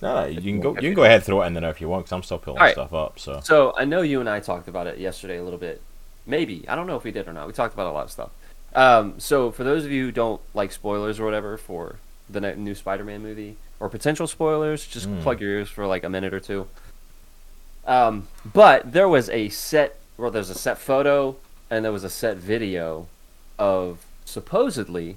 No, 0.03 0.27
you 0.27 0.41
can 0.43 0.61
go. 0.61 0.75
You 0.75 0.81
can 0.81 0.95
go 0.95 1.05
ahead 1.05 1.17
and 1.17 1.25
throw 1.25 1.43
it 1.43 1.47
in 1.47 1.55
there 1.55 1.71
if 1.71 1.81
you 1.81 1.89
want, 1.89 2.05
because 2.05 2.13
I'm 2.13 2.23
still 2.23 2.39
pulling 2.39 2.59
Alright. 2.59 2.75
stuff 2.75 2.93
up. 2.93 3.19
So 3.21 3.41
So 3.43 3.73
I 3.79 3.85
know 3.85 4.03
you 4.03 4.21
and 4.21 4.29
I 4.29 4.41
talked 4.41 4.67
about 4.69 4.87
it 4.89 4.99
yesterday 4.99 5.39
a 5.39 5.45
little 5.45 5.59
bit. 5.59 5.81
Maybe 6.27 6.65
I 6.69 6.75
don't 6.75 6.87
know 6.89 6.97
if 6.97 7.05
we 7.05 7.13
did 7.13 7.29
or 7.29 7.33
not. 7.33 7.47
We 7.47 7.53
talked 7.53 7.73
about 7.73 7.87
a 7.87 7.93
lot 7.93 8.05
of 8.05 8.11
stuff. 8.11 8.31
Um, 8.75 9.15
so 9.19 9.51
for 9.51 9.65
those 9.65 9.85
of 9.85 9.91
you 9.93 10.07
who 10.07 10.13
don't 10.13 10.41
like 10.55 10.73
spoilers 10.73 11.19
or 11.21 11.25
whatever 11.25 11.57
for 11.57 11.97
the 12.29 12.41
new 12.57 12.75
Spider-Man 12.75 13.23
movie 13.23 13.57
or 13.81 13.89
potential 13.89 14.27
spoilers, 14.27 14.87
just 14.87 15.09
Mm. 15.09 15.23
plug 15.23 15.41
your 15.41 15.51
ears 15.53 15.71
for 15.71 15.87
like 15.87 16.05
a 16.05 16.11
minute 16.11 16.35
or 16.35 16.41
two. 16.41 16.67
Um, 17.89 18.29
but 18.45 18.93
there 18.93 19.09
was 19.09 19.31
a 19.31 19.49
set, 19.49 19.99
well, 20.19 20.31
there's 20.31 20.51
a 20.51 20.55
set 20.55 20.79
photo 20.79 21.37
and 21.71 21.85
there 21.85 21.93
was 21.93 22.05
a 22.05 22.11
set 22.11 22.37
video 22.37 23.09
of 23.59 24.05
supposedly 24.27 25.17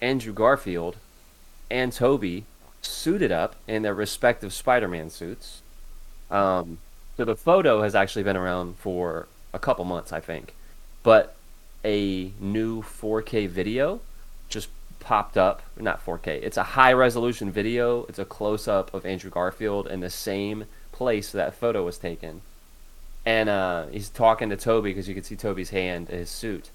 Andrew 0.00 0.32
Garfield 0.32 0.96
and 1.70 1.92
Tobey 1.92 2.44
suited 2.82 3.30
up 3.30 3.54
in 3.68 3.82
their 3.82 3.94
respective 3.94 4.52
Spider-Man 4.52 5.10
suits. 5.10 5.62
Um, 6.28 6.78
so 7.16 7.24
the 7.24 7.36
photo 7.36 7.82
has 7.82 7.94
actually 7.94 8.24
been 8.24 8.36
around 8.36 8.76
for 8.76 9.28
a 9.54 9.58
couple 9.60 9.84
months, 9.84 10.12
I 10.12 10.20
think. 10.20 10.54
But 11.04 11.36
a 11.84 12.32
new 12.40 12.82
4K 12.82 13.48
video 13.48 14.00
just 14.48 14.68
popped 14.98 15.36
up. 15.36 15.62
Not 15.78 16.04
4K. 16.04 16.42
It's 16.42 16.56
a 16.56 16.62
high 16.62 16.92
resolution 16.92 17.50
video. 17.50 18.04
It's 18.08 18.18
a 18.18 18.24
close 18.24 18.66
up 18.66 18.92
of 18.92 19.06
Andrew 19.06 19.30
Garfield 19.30 19.86
in 19.86 20.00
the 20.00 20.10
same 20.10 20.64
place 20.96 21.30
that 21.32 21.54
photo 21.54 21.84
was 21.84 21.98
taken. 21.98 22.40
And 23.26 23.48
uh, 23.48 23.86
he's 23.88 24.08
talking 24.08 24.48
to 24.50 24.56
Tobey 24.56 24.90
because 24.90 25.08
you 25.08 25.14
can 25.14 25.24
see 25.24 25.36
Tobey's 25.36 25.70
hand 25.70 26.08
his 26.08 26.30
suit. 26.30 26.70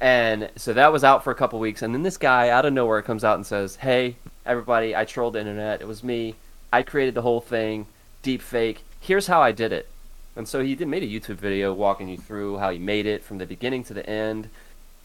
And 0.00 0.50
so 0.56 0.72
that 0.72 0.92
was 0.92 1.04
out 1.04 1.22
for 1.22 1.30
a 1.30 1.34
couple 1.34 1.60
weeks. 1.60 1.80
And 1.80 1.94
then 1.94 2.02
this 2.02 2.16
guy 2.16 2.48
out 2.48 2.66
of 2.66 2.72
nowhere 2.72 3.02
comes 3.02 3.22
out 3.22 3.36
and 3.36 3.46
says, 3.46 3.76
Hey, 3.76 4.16
everybody, 4.44 4.96
I 4.96 5.04
trolled 5.04 5.34
the 5.34 5.40
internet. 5.40 5.80
It 5.80 5.86
was 5.86 6.02
me. 6.02 6.34
I 6.72 6.82
created 6.82 7.14
the 7.14 7.22
whole 7.22 7.40
thing. 7.40 7.86
Deep 8.22 8.42
fake. 8.42 8.82
Here's 9.00 9.28
how 9.28 9.40
I 9.40 9.52
did 9.52 9.72
it. 9.72 9.88
And 10.34 10.48
so 10.48 10.62
he 10.62 10.74
did 10.74 10.88
made 10.88 11.04
a 11.04 11.06
YouTube 11.06 11.36
video 11.36 11.72
walking 11.72 12.08
you 12.08 12.16
through 12.16 12.58
how 12.58 12.70
he 12.70 12.78
made 12.78 13.06
it 13.06 13.22
from 13.22 13.38
the 13.38 13.46
beginning 13.46 13.84
to 13.84 13.94
the 13.94 14.08
end. 14.08 14.48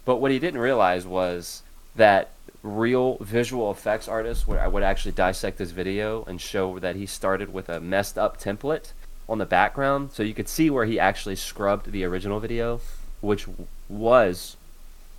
But 0.03 0.15
what 0.15 0.31
he 0.31 0.39
didn't 0.39 0.62
realize 0.62 1.05
was 1.05 1.62
that 1.96 2.31
real 2.67 3.17
visual 3.21 3.71
effects 3.71 4.07
artists 4.07 4.47
would, 4.47 4.59
would 4.71 4.83
actually 4.83 5.13
dissect 5.13 5.57
this 5.57 5.71
video 5.71 6.24
and 6.25 6.39
show 6.39 6.79
that 6.79 6.95
he 6.95 7.05
started 7.05 7.53
with 7.53 7.69
a 7.69 7.79
messed 7.79 8.17
up 8.17 8.39
template 8.39 8.91
on 9.29 9.38
the 9.38 9.45
background. 9.45 10.12
So 10.12 10.24
you 10.24 10.33
could 10.33 10.50
see 10.50 10.69
where 10.69 10.86
he 10.86 11.00
actually 11.00 11.36
scrubbed 11.36 11.91
the 11.91 12.03
original 12.03 12.39
video, 12.39 12.81
which 13.21 13.47
was 13.89 14.57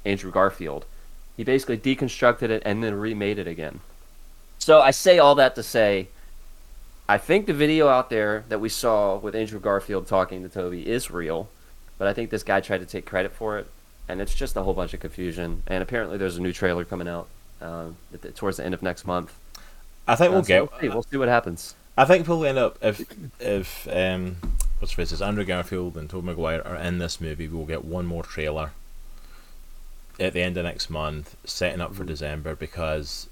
Andrew 0.04 0.30
Garfield. 0.30 0.84
He 1.36 1.44
basically 1.44 1.78
deconstructed 1.78 2.50
it 2.50 2.62
and 2.64 2.82
then 2.82 2.94
remade 2.94 3.38
it 3.38 3.46
again. 3.46 3.80
So 4.58 4.80
I 4.80 4.90
say 4.90 5.18
all 5.18 5.34
that 5.36 5.54
to 5.54 5.62
say, 5.62 6.08
I 7.08 7.16
think 7.16 7.46
the 7.46 7.54
video 7.54 7.88
out 7.88 8.10
there 8.10 8.44
that 8.48 8.60
we 8.60 8.68
saw 8.68 9.16
with 9.16 9.34
Andrew 9.34 9.60
Garfield 9.60 10.06
talking 10.06 10.42
to 10.42 10.48
Tobey 10.48 10.86
is 10.86 11.10
real, 11.10 11.48
but 11.96 12.06
I 12.06 12.12
think 12.12 12.30
this 12.30 12.42
guy 12.42 12.60
tried 12.60 12.78
to 12.78 12.86
take 12.86 13.06
credit 13.06 13.32
for 13.32 13.58
it, 13.58 13.66
and 14.08 14.20
it's 14.20 14.34
just 14.34 14.56
a 14.56 14.62
whole 14.62 14.74
bunch 14.74 14.92
of 14.92 15.00
confusion. 15.00 15.62
And 15.66 15.82
apparently, 15.82 16.18
there's 16.18 16.36
a 16.36 16.42
new 16.42 16.52
trailer 16.52 16.84
coming 16.84 17.08
out 17.08 17.28
at 17.60 18.22
the- 18.22 18.30
towards 18.32 18.56
the 18.58 18.64
end 18.64 18.74
of 18.74 18.82
next 18.82 19.06
month. 19.06 19.34
I 20.06 20.14
think 20.16 20.30
Uh, 20.30 20.32
we'll 20.34 20.42
so 20.44 20.48
get. 20.48 20.60
We'll 20.70 20.80
see. 20.80 20.88
We'll 20.88 21.02
see 21.02 21.16
what 21.16 21.28
happens. 21.28 21.74
I 21.96 22.04
think 22.04 22.26
we'll 22.28 22.44
end 22.46 22.58
up 22.58 22.78
if 22.80 23.02
if 23.40 23.88
um 23.90 24.36
what's 24.78 24.94
his 24.94 25.10
face 25.10 25.20
Andrew 25.20 25.44
Garfield 25.44 25.96
and 25.96 26.08
Tobey 26.08 26.26
Maguire 26.28 26.62
are 26.64 26.76
in 26.76 26.98
this 26.98 27.20
movie, 27.20 27.48
we'll 27.48 27.66
get 27.66 27.84
one 27.84 28.06
more 28.06 28.22
trailer 28.22 28.70
at 30.20 30.32
the 30.32 30.42
end 30.42 30.56
of 30.56 30.64
next 30.64 30.88
month, 30.90 31.36
setting 31.44 31.80
up 31.80 31.94
for 31.94 32.04
Mhm. 32.04 32.08
December 32.08 32.54
because 32.54 33.28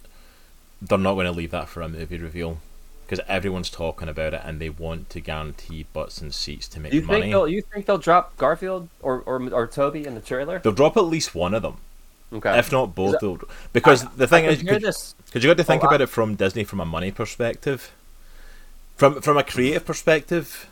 they're 0.82 0.98
not 0.98 1.14
going 1.14 1.26
to 1.26 1.32
leave 1.32 1.50
that 1.52 1.68
for 1.68 1.80
a 1.82 1.88
movie 1.88 2.18
reveal 2.18 2.58
because 3.06 3.24
everyone's 3.28 3.70
talking 3.70 4.08
about 4.08 4.34
it 4.34 4.40
and 4.44 4.60
they 4.60 4.68
want 4.68 5.08
to 5.10 5.20
guarantee 5.20 5.86
butts 5.92 6.20
and 6.20 6.34
seats 6.34 6.66
to 6.68 6.80
make 6.80 6.92
you 6.92 7.02
money. 7.02 7.22
think 7.22 7.32
they'll 7.32 7.48
you 7.48 7.62
think 7.62 7.86
they'll 7.86 7.98
drop 7.98 8.36
Garfield 8.36 8.88
or 9.00 9.20
or, 9.26 9.40
or 9.52 9.66
Tobey 9.68 10.04
in 10.06 10.14
the 10.16 10.20
trailer? 10.20 10.58
They'll 10.58 10.72
drop 10.72 10.96
at 10.96 11.04
least 11.04 11.34
one 11.34 11.54
of 11.54 11.62
them, 11.62 11.78
Okay. 12.32 12.58
if 12.58 12.72
not 12.72 12.94
both. 12.94 13.12
that- 13.12 13.20
They'll, 13.20 13.38
because 13.72 14.04
the 14.16 14.26
thing 14.26 14.46
I 14.46 14.48
is, 14.50 14.62
could- 14.62 14.82
this. 14.82 15.14
Because 15.26 15.44
you 15.44 15.50
got 15.50 15.56
to 15.58 15.64
think 15.64 15.84
Oh, 15.84 15.86
about 15.88 16.00
it 16.00 16.08
from 16.08 16.34
Disney 16.34 16.64
from 16.64 16.80
a 16.80 16.84
money 16.86 17.10
perspective. 17.10 17.92
From 18.96 19.20
from 19.20 19.36
a 19.36 19.42
creative 19.44 19.84
perspective, 19.84 20.68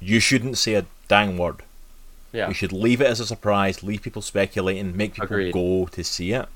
you 0.00 0.18
shouldn't 0.20 0.56
say 0.58 0.74
a 0.74 0.86
dang 1.08 1.36
word. 1.36 1.62
Yeah. 2.32 2.48
You 2.48 2.54
should 2.54 2.72
leave 2.72 3.00
it 3.02 3.06
as 3.06 3.20
a 3.20 3.26
surprise, 3.26 3.82
leave 3.82 4.00
people 4.02 4.22
speculating, 4.22 4.96
make 4.96 5.12
people 5.14 5.24
Agreed. 5.26 5.52
go 5.52 5.86
to 5.92 6.02
see 6.02 6.32
it. 6.32 6.46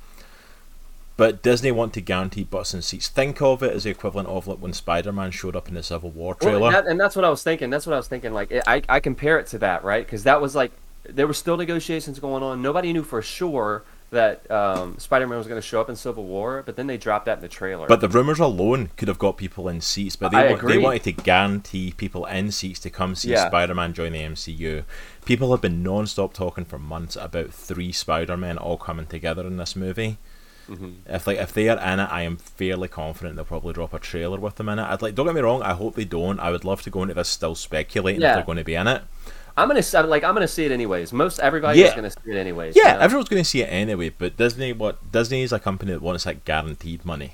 But 1.18 1.42
Disney 1.42 1.70
want 1.70 1.92
to 1.94 2.00
guarantee 2.00 2.44
butts 2.44 2.74
and 2.74 2.82
seats. 2.84 3.08
Think 3.08 3.40
of 3.40 3.62
it 3.62 3.72
as 3.72 3.84
the 3.84 3.90
equivalent 3.90 4.28
of 4.28 4.46
like 4.46 4.58
when 4.58 4.72
Spider 4.72 5.12
Man 5.12 5.30
showed 5.30 5.54
up 5.56 5.68
in 5.68 5.74
the 5.74 5.82
Civil 5.82 6.10
War 6.10 6.36
Well, 6.40 6.50
trailer. 6.50 6.72
that- 6.72 6.86
and 6.86 6.98
that's 7.00 7.14
what 7.16 7.24
I 7.24 7.30
was 7.30 7.42
thinking. 7.42 7.70
That's 7.70 7.86
what 7.86 7.94
I 7.94 7.96
was 7.96 8.08
thinking. 8.08 8.32
Like 8.34 8.50
it, 8.50 8.62
I, 8.66 8.82
I 8.88 9.00
compare 9.00 9.38
it 9.38 9.46
to 9.48 9.58
that, 9.58 9.84
right? 9.84 10.04
Because 10.04 10.24
that 10.24 10.40
was 10.40 10.54
like 10.54 10.72
there 11.08 11.26
were 11.26 11.34
still 11.34 11.56
negotiations 11.56 12.18
going 12.18 12.42
on. 12.42 12.60
Nobody 12.62 12.92
knew 12.92 13.02
for 13.04 13.22
sure 13.22 13.84
that 14.10 14.48
um, 14.50 14.98
Spider-Man 14.98 15.36
was 15.36 15.46
going 15.48 15.60
to 15.60 15.66
show 15.66 15.80
up 15.80 15.88
in 15.90 15.96
Civil 15.96 16.24
War, 16.24 16.62
but 16.64 16.76
then 16.76 16.86
they 16.86 16.96
dropped 16.96 17.26
that 17.26 17.38
in 17.38 17.42
the 17.42 17.48
trailer. 17.48 17.86
But 17.88 18.00
the 18.00 18.08
rumors 18.08 18.38
alone 18.38 18.90
could 18.96 19.08
have 19.08 19.18
got 19.18 19.36
people 19.36 19.68
in 19.68 19.80
seats, 19.80 20.14
but 20.16 20.30
they 20.30 20.54
they 20.66 20.78
wanted 20.78 21.02
to 21.04 21.12
guarantee 21.12 21.92
people 21.96 22.24
in 22.26 22.50
seats 22.52 22.78
to 22.80 22.90
come 22.90 23.14
see 23.14 23.30
Yeah. 23.30 23.48
Spider-Man 23.48 23.92
join 23.94 24.12
the 24.12 24.20
MCU. 24.22 24.84
People 25.24 25.50
have 25.50 25.60
been 25.60 25.82
non-stop 25.82 26.32
talking 26.34 26.64
for 26.64 26.78
months 26.78 27.16
about 27.16 27.50
three 27.52 27.90
Spider-Men 27.92 28.58
all 28.58 28.76
coming 28.78 29.06
together 29.06 29.44
in 29.46 29.56
this 29.56 29.74
movie. 29.74 30.18
Mhm. 30.68 30.96
If 31.06 31.26
like 31.28 31.38
if 31.38 31.52
they 31.52 31.68
are 31.68 31.78
in 31.78 32.00
it, 32.00 32.08
I 32.10 32.22
am 32.22 32.36
fairly 32.36 32.88
confident 32.88 33.36
they'll 33.36 33.44
probably 33.44 33.72
drop 33.72 33.94
a 33.94 33.98
trailer 34.00 34.38
with 34.40 34.56
them 34.56 34.68
in 34.68 34.78
it. 34.80 34.82
I'd 34.82 35.00
like 35.02 35.14
don't 35.14 35.26
get 35.26 35.34
me 35.34 35.40
wrong, 35.40 35.62
I 35.62 35.74
hope 35.74 35.94
they 35.94 36.04
don't. 36.04 36.40
I 36.40 36.50
would 36.50 36.64
love 36.64 36.82
to 36.82 36.90
go 36.90 37.02
into 37.02 37.14
this 37.14 37.28
still 37.28 37.54
speculating 37.54 38.20
Yeah. 38.20 38.30
if 38.30 38.34
they're 38.36 38.44
going 38.44 38.58
to 38.58 38.64
be 38.64 38.74
in 38.74 38.86
it. 38.88 39.02
I'm 39.56 39.68
gonna 39.68 39.82
I'm 39.94 40.08
like 40.08 40.22
I'm 40.24 40.34
gonna 40.34 40.48
see 40.48 40.64
it 40.66 40.72
anyways. 40.72 41.12
Most 41.12 41.38
everybody's 41.40 41.82
Yeah. 41.82 41.94
gonna 41.94 42.10
see 42.10 42.30
it 42.30 42.36
anyways. 42.36 42.76
Yeah, 42.76 42.92
you 42.92 42.98
know? 42.98 43.00
everyone's 43.04 43.28
going 43.28 43.42
to 43.42 43.48
see 43.48 43.62
it 43.62 43.66
anyway. 43.66 44.10
But 44.10 44.36
Disney, 44.36 44.72
what 44.72 45.10
Disney 45.12 45.42
is 45.42 45.52
a 45.52 45.58
company 45.58 45.92
that 45.92 46.02
wants 46.02 46.26
like 46.26 46.44
guaranteed 46.44 47.04
money. 47.06 47.32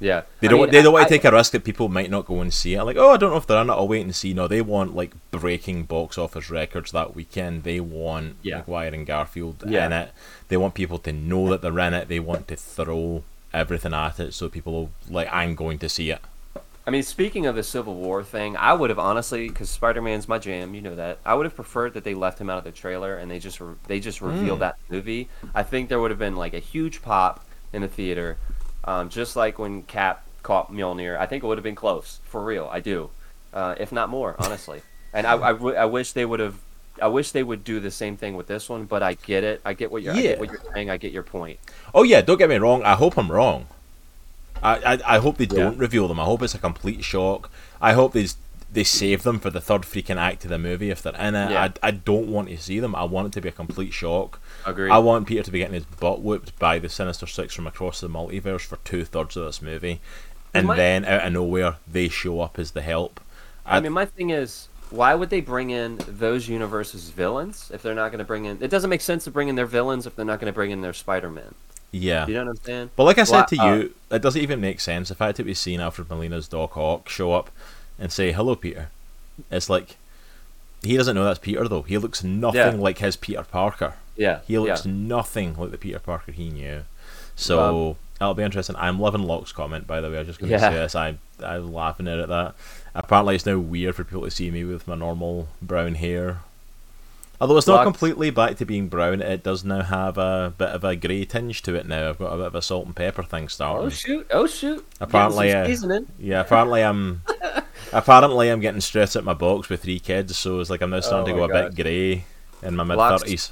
yeah. 0.00 0.22
They 0.40 0.48
don't. 0.48 0.60
mean, 0.60 0.70
they 0.70 0.82
don't 0.82 0.92
want 0.92 1.06
I- 1.06 1.08
to 1.08 1.14
take 1.14 1.24
a 1.24 1.32
risk 1.32 1.52
that 1.52 1.64
people 1.64 1.88
might 1.88 2.10
not 2.10 2.26
go 2.26 2.40
and 2.40 2.52
see 2.54 2.74
it. 2.74 2.82
Like, 2.84 2.96
oh, 2.96 3.12
I 3.12 3.16
don't 3.16 3.30
know 3.30 3.36
if 3.38 3.46
they're 3.46 3.60
in 3.60 3.70
it. 3.70 3.72
I'll 3.72 3.88
wait 3.88 4.02
and 4.02 4.14
see. 4.14 4.32
No, 4.34 4.46
they 4.46 4.60
want 4.60 4.94
like 4.94 5.12
breaking 5.30 5.84
box 5.84 6.16
office 6.18 6.48
records 6.50 6.92
that 6.92 7.14
weekend. 7.16 7.64
They 7.64 7.80
want 7.80 8.36
Yeah. 8.42 8.58
Maguire 8.58 8.94
and 8.94 9.06
Garfield 9.06 9.64
Yeah. 9.66 9.86
in 9.86 9.92
it. 9.92 10.10
They 10.48 10.56
want 10.56 10.74
people 10.74 10.98
to 10.98 11.12
know 11.12 11.48
that 11.50 11.60
they're 11.62 11.78
in 11.80 11.94
it. 11.94 12.08
They 12.08 12.20
want 12.20 12.46
to 12.48 12.56
throw 12.56 13.24
everything 13.52 13.94
at 13.94 14.20
it 14.20 14.34
so 14.34 14.48
people 14.48 14.72
will 14.72 14.90
like. 15.08 15.28
I'm 15.32 15.54
going 15.54 15.78
to 15.78 15.88
see 15.88 16.10
it. 16.10 16.20
I 16.86 16.90
mean, 16.90 17.02
speaking 17.02 17.46
of 17.46 17.56
the 17.56 17.62
Civil 17.62 17.94
War 17.94 18.22
thing, 18.22 18.56
I 18.58 18.74
would 18.74 18.90
have 18.90 18.98
honestly, 18.98 19.48
because 19.48 19.70
Spider-Man's 19.70 20.28
my 20.28 20.38
jam, 20.38 20.74
you 20.74 20.82
know 20.82 20.94
that. 20.96 21.18
I 21.24 21.32
would 21.34 21.46
have 21.46 21.54
preferred 21.54 21.94
that 21.94 22.04
they 22.04 22.14
left 22.14 22.38
him 22.38 22.50
out 22.50 22.58
of 22.58 22.64
the 22.64 22.72
trailer 22.72 23.16
and 23.16 23.30
they 23.30 23.38
just 23.38 23.58
re- 23.60 23.74
they 23.86 24.00
just 24.00 24.20
revealed 24.20 24.58
Mm. 24.58 24.60
that 24.60 24.76
movie. 24.90 25.28
I 25.54 25.62
think 25.62 25.88
there 25.88 25.98
would 25.98 26.10
have 26.10 26.18
been 26.18 26.36
like 26.36 26.52
a 26.52 26.58
huge 26.58 27.00
pop 27.00 27.42
in 27.72 27.80
the 27.80 27.88
theater, 27.88 28.36
um, 28.84 29.08
just 29.08 29.34
like 29.34 29.58
when 29.58 29.82
Cap 29.84 30.26
caught 30.42 30.70
Mjolnir. 30.70 31.16
I 31.18 31.24
think 31.24 31.42
it 31.42 31.46
would 31.46 31.56
have 31.56 31.64
been 31.64 31.74
close 31.74 32.20
for 32.24 32.44
real. 32.44 32.68
I 32.70 32.80
do, 32.80 33.08
uh, 33.54 33.76
if 33.78 33.90
not 33.90 34.10
more, 34.10 34.36
honestly. 34.38 34.82
and 35.14 35.26
I, 35.26 35.32
I, 35.42 35.52
w- 35.52 35.74
I 35.76 35.86
wish 35.86 36.12
they 36.12 36.26
would 36.26 36.40
have. 36.40 36.56
I 37.00 37.08
wish 37.08 37.30
they 37.32 37.42
would 37.42 37.64
do 37.64 37.80
the 37.80 37.90
same 37.90 38.16
thing 38.18 38.36
with 38.36 38.46
this 38.46 38.68
one, 38.68 38.84
but 38.84 39.02
I 39.02 39.14
get 39.14 39.42
it. 39.42 39.60
I 39.64 39.72
get 39.72 39.90
what 39.90 40.02
you're, 40.02 40.12
I 40.12 40.16
Yeah. 40.16 40.22
get 40.22 40.38
what 40.40 40.50
you're 40.50 40.60
saying. 40.74 40.90
I 40.90 40.96
get 40.98 41.12
your 41.12 41.22
point. 41.24 41.58
Oh 41.94 42.02
yeah, 42.02 42.20
don't 42.20 42.36
get 42.38 42.50
me 42.50 42.56
wrong. 42.56 42.82
I 42.84 42.94
hope 42.94 43.16
I'm 43.16 43.32
wrong. 43.32 43.66
I 44.64 44.94
I, 44.94 44.98
I 45.16 45.18
hope 45.18 45.36
they 45.36 45.46
don't 45.46 45.78
reveal 45.78 46.08
them. 46.08 46.18
I 46.18 46.24
hope 46.24 46.42
it's 46.42 46.54
a 46.54 46.58
complete 46.58 47.04
shock. 47.04 47.50
I 47.80 47.92
hope 47.92 48.12
they 48.14 48.26
they 48.72 48.82
save 48.82 49.22
them 49.22 49.38
for 49.38 49.50
the 49.50 49.60
third 49.60 49.82
freaking 49.82 50.16
act 50.16 50.42
of 50.44 50.50
the 50.50 50.58
movie 50.58 50.90
if 50.90 51.00
they're 51.00 51.14
in 51.14 51.36
it. 51.36 51.50
Yeah. 51.52 51.68
I, 51.82 51.88
I 51.88 51.90
don't 51.92 52.26
want 52.26 52.48
to 52.48 52.56
see 52.58 52.80
them. 52.80 52.92
I 52.96 53.04
want 53.04 53.28
it 53.28 53.32
to 53.34 53.40
be 53.40 53.48
a 53.48 53.52
complete 53.52 53.92
shock. 53.92 54.40
Agreed. 54.66 54.90
I 54.90 54.98
want 54.98 55.28
Peter 55.28 55.44
to 55.44 55.50
be 55.52 55.58
getting 55.60 55.74
his 55.74 55.84
butt 55.84 56.22
whooped 56.22 56.58
by 56.58 56.80
the 56.80 56.88
Sinister 56.88 57.26
Six 57.26 57.54
from 57.54 57.68
across 57.68 58.00
the 58.00 58.08
multiverse 58.08 58.62
for 58.62 58.78
two 58.78 59.04
thirds 59.04 59.36
of 59.36 59.44
this 59.44 59.62
movie, 59.62 60.00
and 60.52 60.66
my- 60.66 60.76
then 60.76 61.04
out 61.04 61.24
of 61.26 61.32
nowhere 61.32 61.76
they 61.86 62.08
show 62.08 62.40
up 62.40 62.58
as 62.58 62.72
the 62.72 62.82
help. 62.82 63.20
I 63.66 63.80
mean, 63.80 63.92
my 63.92 64.04
thing 64.06 64.30
is, 64.30 64.68
why 64.90 65.14
would 65.14 65.30
they 65.30 65.40
bring 65.40 65.70
in 65.70 65.98
those 66.08 66.48
universes' 66.48 67.10
villains 67.10 67.70
if 67.72 67.80
they're 67.82 67.94
not 67.94 68.10
going 68.10 68.18
to 68.18 68.24
bring 68.24 68.44
in? 68.44 68.58
It 68.60 68.68
doesn't 68.70 68.90
make 68.90 69.00
sense 69.00 69.24
to 69.24 69.30
bring 69.30 69.48
in 69.48 69.54
their 69.54 69.66
villains 69.66 70.04
if 70.06 70.16
they're 70.16 70.24
not 70.24 70.40
going 70.40 70.52
to 70.52 70.54
bring 70.54 70.70
in 70.70 70.82
their 70.82 70.92
Spider-Man. 70.92 71.54
Yeah. 71.94 72.26
You 72.26 72.34
know 72.34 72.44
what 72.46 72.50
I'm 72.50 72.56
saying? 72.64 72.90
But 72.96 73.04
like 73.04 73.18
I 73.18 73.24
said 73.24 73.46
to 73.48 73.56
uh, 73.58 73.74
you, 73.74 73.94
it 74.10 74.20
doesn't 74.20 74.40
even 74.42 74.60
make 74.60 74.80
sense. 74.80 75.08
The 75.10 75.14
fact 75.14 75.36
that 75.36 75.46
we've 75.46 75.56
seen 75.56 75.80
Alfred 75.80 76.10
Molina's 76.10 76.48
Doc 76.48 76.76
Ock 76.76 77.08
show 77.08 77.32
up 77.32 77.50
and 77.98 78.10
say, 78.10 78.32
Hello, 78.32 78.54
Peter. 78.56 78.90
It's 79.50 79.70
like, 79.70 79.96
he 80.82 80.96
doesn't 80.96 81.14
know 81.14 81.24
that's 81.24 81.38
Peter, 81.38 81.66
though. 81.68 81.82
He 81.82 81.96
looks 81.98 82.24
nothing 82.24 82.58
Yeah. 82.60 82.70
like 82.72 82.98
his 82.98 83.16
Peter 83.16 83.42
Parker. 83.44 83.94
Yeah. 84.16 84.40
He 84.46 84.58
looks 84.58 84.84
Yeah. 84.84 84.92
nothing 84.92 85.56
like 85.56 85.70
the 85.70 85.78
Peter 85.78 85.98
Parker 85.98 86.32
he 86.32 86.50
knew. 86.50 86.82
So, 87.36 87.96
that'll 88.18 88.34
be 88.34 88.42
interesting. 88.42 88.76
I'm 88.76 88.98
loving 89.00 89.22
Locke's 89.22 89.52
comment, 89.52 89.86
by 89.86 90.00
the 90.00 90.08
way. 90.10 90.16
I 90.16 90.18
was 90.20 90.28
just 90.28 90.40
going 90.40 90.50
to 90.50 90.56
Yeah. 90.58 90.68
say 90.70 90.74
this. 90.74 90.94
I, 90.94 91.18
I 91.42 91.58
was 91.58 91.68
laughing 91.70 92.06
at 92.08 92.28
that. 92.28 92.54
Apparently, 92.94 93.34
it's 93.36 93.46
now 93.46 93.58
weird 93.58 93.94
for 93.96 94.04
people 94.04 94.22
to 94.22 94.30
see 94.30 94.50
me 94.50 94.64
with 94.64 94.86
my 94.86 94.94
normal 94.94 95.48
brown 95.62 95.94
hair. 95.96 96.40
Although 97.40 97.56
it's 97.56 97.66
not 97.66 97.84
completely 97.84 98.30
back 98.30 98.56
to 98.56 98.64
being 98.64 98.88
brown, 98.88 99.20
it 99.20 99.42
does 99.42 99.64
now 99.64 99.82
have 99.82 100.18
a 100.18 100.54
bit 100.56 100.68
of 100.68 100.84
a 100.84 100.94
grey 100.94 101.24
tinge 101.24 101.62
to 101.62 101.74
it 101.74 101.86
now. 101.86 102.10
I've 102.10 102.18
got 102.18 102.32
a 102.32 102.36
bit 102.36 102.46
of 102.46 102.54
a 102.54 102.62
salt 102.62 102.86
and 102.86 102.94
pepper 102.94 103.24
thing 103.24 103.48
starting. 103.48 103.86
Oh 103.86 103.90
shoot! 103.90 104.26
Oh 104.30 104.46
shoot! 104.46 104.86
Apparently, 105.00 105.48
Getting 105.48 105.76
some 105.76 105.90
uh. 105.90 106.00
Yeah, 106.18 106.40
apparently 106.40 106.82
I'm 106.82 107.22
apparently 107.92 108.50
I'm 108.50 108.60
getting 108.60 108.80
stressed 108.80 109.16
at 109.16 109.24
my 109.24 109.34
box 109.34 109.68
with 109.68 109.82
three 109.82 109.98
kids, 109.98 110.36
so 110.36 110.60
it's 110.60 110.70
like 110.70 110.80
I'm 110.80 110.90
now 110.90 111.00
starting 111.00 111.34
Oh 111.34 111.36
to 111.36 111.48
go 111.48 111.52
my 111.52 111.60
a 111.60 111.70
bit 111.70 111.82
grey 111.82 112.24
in 112.62 112.76
my 112.76 112.84
mid 112.84 112.98
thirties. 112.98 113.50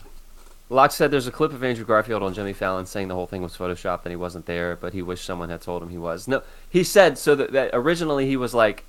Locke 0.72 0.92
said 0.92 1.10
there's 1.10 1.26
a 1.26 1.32
clip 1.32 1.52
of 1.52 1.62
Andrew 1.62 1.84
Garfield 1.84 2.22
on 2.22 2.32
Jimmy 2.32 2.54
Fallon 2.54 2.86
saying 2.86 3.08
the 3.08 3.14
whole 3.14 3.26
thing 3.26 3.42
was 3.42 3.54
photoshopped 3.54 4.04
and 4.04 4.10
he 4.10 4.16
wasn't 4.16 4.46
there, 4.46 4.74
but 4.74 4.94
he 4.94 5.02
wished 5.02 5.24
someone 5.24 5.50
had 5.50 5.60
told 5.60 5.82
him 5.82 5.90
he 5.90 5.98
was. 5.98 6.26
No, 6.26 6.42
he 6.70 6.82
said 6.82 7.18
so 7.18 7.34
that, 7.34 7.52
that 7.52 7.70
originally 7.74 8.26
he 8.26 8.38
was 8.38 8.54
like, 8.54 8.84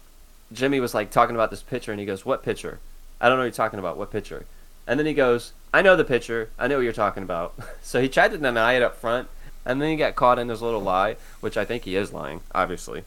Jimmy 0.54 0.80
was 0.80 0.94
like 0.94 1.12
talking 1.12 1.36
about 1.36 1.52
this 1.52 1.62
picture 1.62 1.92
and 1.92 2.00
he 2.00 2.06
goes, 2.06 2.26
"What 2.26 2.42
picture? 2.42 2.80
I 3.20 3.28
don't 3.28 3.38
know 3.38 3.42
what 3.42 3.48
you're 3.48 3.52
talking 3.52 3.80
about. 3.80 3.98
What 3.98 4.12
picture?" 4.12 4.46
And 4.86 5.00
then 5.00 5.06
he 5.06 5.14
goes, 5.14 5.54
"I 5.74 5.82
know 5.82 5.96
the 5.96 6.04
pitcher. 6.04 6.50
I 6.58 6.68
know 6.68 6.78
what 6.78 6.84
you're 6.84 6.94
talking 6.94 7.24
about." 7.24 7.54
so 7.82 8.02
he 8.02 8.10
tried 8.10 8.32
to 8.32 8.38
deny 8.38 8.74
it 8.74 8.84
up 8.84 8.98
front, 8.98 9.28
and 9.66 9.82
then 9.82 9.90
he 9.90 9.96
got 9.96 10.16
caught 10.16 10.40
in 10.40 10.50
his 10.50 10.62
little 10.62 10.82
lie, 10.82 11.16
which 11.42 11.58
I 11.58 11.66
think 11.66 11.84
he 11.84 11.96
is 11.96 12.12
lying, 12.14 12.42
obviously. 12.54 13.04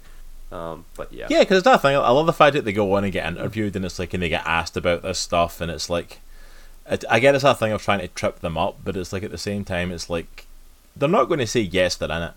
Um, 0.53 0.85
but 0.97 1.13
yeah, 1.13 1.27
Yeah, 1.29 1.41
because 1.41 1.59
it's 1.59 1.65
the 1.65 1.77
thing. 1.79 1.97
I 1.97 2.11
love 2.11 2.27
the 2.27 2.33
fact 2.33 2.55
that 2.55 2.65
they 2.65 2.73
go 2.73 2.95
on 2.95 3.05
and 3.05 3.13
get 3.13 3.27
interviewed, 3.27 3.75
and 3.77 3.85
it's 3.85 3.99
like, 3.99 4.15
and 4.15 4.23
they 4.23 4.29
get 4.29 4.47
asked 4.47 4.77
about 4.77 5.03
this 5.03 5.19
stuff, 5.19 5.61
and 5.61 5.71
it's 5.71 5.91
like, 5.91 6.21
it, 6.89 7.05
I 7.11 7.19
get 7.19 7.35
it's 7.35 7.43
that 7.43 7.59
thing 7.59 7.73
of 7.73 7.83
trying 7.83 7.99
to 7.99 8.09
trip 8.09 8.39
them 8.39 8.57
up, 8.57 8.79
but 8.85 8.97
it's 8.97 9.13
like 9.13 9.25
at 9.25 9.33
the 9.33 9.39
same 9.39 9.65
time, 9.65 9.91
it's 9.91 10.09
like, 10.09 10.47
they're 10.95 11.09
not 11.09 11.25
going 11.25 11.41
to 11.41 11.47
say 11.47 11.61
yes, 11.61 11.97
they're 11.97 12.11
in 12.11 12.23
it. 12.23 12.35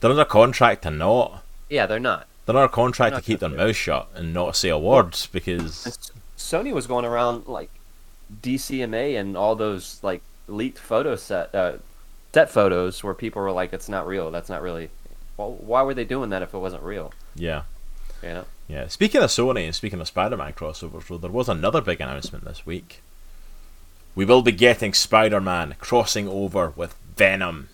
They're 0.00 0.10
under 0.10 0.24
contract 0.24 0.82
to 0.82 0.90
not. 0.90 1.42
yeah, 1.68 1.86
they're 1.86 2.00
not. 2.00 2.26
They're 2.46 2.56
under 2.56 2.68
contract 2.68 3.10
to 3.12 3.16
Not 3.16 3.24
keep 3.24 3.40
their 3.40 3.50
mouth 3.50 3.76
shut 3.76 4.08
and 4.14 4.32
not 4.32 4.56
say 4.56 4.70
a 4.70 4.78
word 4.78 5.14
because 5.32 6.10
Sony 6.38 6.72
was 6.72 6.86
going 6.86 7.04
around 7.04 7.46
like 7.46 7.70
DCMA 8.42 9.18
and 9.18 9.36
all 9.36 9.54
those 9.56 9.98
like 10.02 10.22
leaked 10.46 10.78
photo 10.78 11.16
set 11.16 11.54
uh, 11.54 11.74
set 12.32 12.50
photos 12.50 13.02
where 13.04 13.14
people 13.14 13.42
were 13.42 13.52
like, 13.52 13.72
"It's 13.72 13.88
not 13.88 14.06
real. 14.06 14.30
That's 14.30 14.48
not 14.48 14.62
really." 14.62 14.90
Well, 15.36 15.52
why 15.52 15.82
were 15.82 15.94
they 15.94 16.04
doing 16.04 16.30
that 16.30 16.42
if 16.42 16.52
it 16.54 16.58
wasn't 16.58 16.82
real? 16.82 17.12
yeah. 17.36 17.62
You 18.22 18.28
know. 18.30 18.44
Yeah, 18.66 18.88
speaking 18.88 19.22
of 19.22 19.30
Sony 19.30 19.64
and 19.64 19.74
speaking 19.74 20.00
of 20.00 20.08
Spider-Man 20.08 20.52
crossovers, 20.54 21.06
though, 21.06 21.16
there 21.18 21.30
was 21.30 21.48
another 21.48 21.80
big 21.80 22.00
announcement 22.00 22.44
this 22.44 22.66
week. 22.66 23.00
We 24.16 24.24
will 24.24 24.42
be 24.42 24.50
getting 24.52 24.92
Spider-Man 24.92 25.76
crossing 25.78 26.28
over 26.28 26.72
with 26.74 26.96
Venom, 27.16 27.68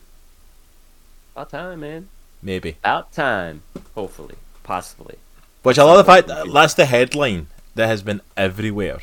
About 1.34 1.48
time, 1.50 1.80
man. 1.80 2.08
maybe. 2.42 2.76
About 2.84 3.10
time. 3.12 3.62
Hopefully, 3.94 4.34
possibly. 4.62 5.16
Which 5.62 5.78
I 5.78 5.82
love 5.84 5.96
the 5.96 6.04
fact 6.04 6.28
that 6.28 6.52
that's 6.52 6.74
the 6.74 6.84
headline 6.84 7.46
that 7.74 7.86
has 7.86 8.02
been 8.02 8.20
everywhere. 8.36 8.98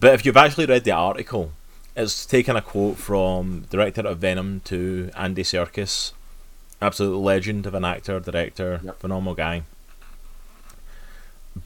But 0.00 0.14
if 0.14 0.24
you've 0.24 0.36
actually 0.36 0.66
read 0.66 0.84
the 0.84 0.92
article, 0.92 1.52
it's 1.94 2.24
taken 2.24 2.56
a 2.56 2.62
quote 2.62 2.96
from 2.96 3.66
director 3.70 4.00
of 4.00 4.18
Venom 4.18 4.60
to 4.64 5.10
Andy 5.14 5.42
Serkis, 5.42 6.12
absolute 6.80 7.18
legend 7.18 7.66
of 7.66 7.74
an 7.74 7.84
actor, 7.84 8.18
director, 8.18 8.80
Yep. 8.82 9.00
phenomenal 9.00 9.34
guy. 9.34 9.62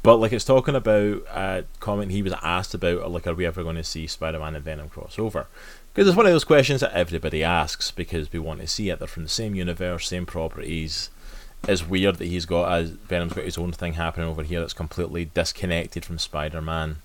But 0.03 0.17
like 0.17 0.33
it's 0.33 0.45
talking 0.45 0.75
about 0.75 1.23
a 1.33 1.65
comment 1.79 2.11
he 2.11 2.23
was 2.23 2.33
asked 2.43 2.75
about, 2.75 3.03
or 3.03 3.09
like, 3.09 3.27
are 3.27 3.35
we 3.35 3.47
ever 3.47 3.63
going 3.63 3.77
to 3.77 3.85
see 3.85 4.07
Spider-Man 4.07 4.57
and 4.57 4.65
Venom 4.65 4.89
crossover? 4.89 5.47
Because 5.93 6.09
it's 6.09 6.17
one 6.17 6.27
of 6.27 6.33
those 6.33 6.43
questions 6.43 6.81
that 6.81 6.93
everybody 6.93 7.45
asks 7.45 7.93
because 7.93 8.33
we 8.33 8.39
want 8.41 8.61
to 8.61 8.67
see 8.67 8.89
it. 8.89 8.99
They're 8.99 9.07
from 9.07 9.23
the 9.23 9.29
same 9.29 9.55
universe, 9.55 10.09
same 10.09 10.27
properties. 10.27 11.11
It's 11.69 11.87
weird 11.87 12.17
that 12.17 12.27
he's 12.27 12.47
got 12.47 12.73
a 12.73 12.85
Venom's 12.85 13.35
got 13.35 13.45
his 13.45 13.59
own 13.59 13.73
thing 13.73 13.93
happening 13.93 14.29
over 14.29 14.43
here 14.43 14.61
that's 14.61 14.73
completely 14.73 15.27
disconnected 15.27 16.05
from 16.05 16.19
Spider-Man. 16.19 16.97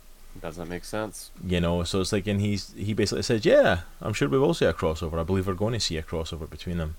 Doesn't 0.41 0.69
make 0.69 0.86
sense. 0.86 1.31
You 1.46 1.60
know, 1.60 1.84
so 1.84 2.00
it's 2.01 2.12
like, 2.13 2.25
and 2.27 2.39
he's 2.39 2.74
he 2.77 2.93
basically 2.93 3.24
says, 3.24 3.46
"Yeah, 3.46 3.81
I'm 4.01 4.13
sure 4.13 4.29
we 4.29 4.39
will 4.39 4.53
see 4.53 4.65
a 4.65 4.74
crossover. 4.74 5.19
I 5.19 5.24
believe 5.24 5.48
we're 5.48 5.53
going 5.53 5.74
to 5.74 5.79
see 5.79 5.98
a 5.98 6.03
crossover 6.03 6.50
between 6.50 6.77
them, 6.77 6.96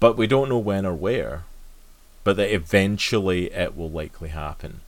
but 0.00 0.16
we 0.16 0.26
don't 0.26 0.48
know 0.48 0.58
when 0.58 0.84
or 0.86 0.94
where. 0.94 1.44
But 2.24 2.36
that 2.36 2.54
eventually 2.54 3.52
it 3.52 3.76
will 3.76 3.90
likely 3.90 4.28
happen. 4.28 4.80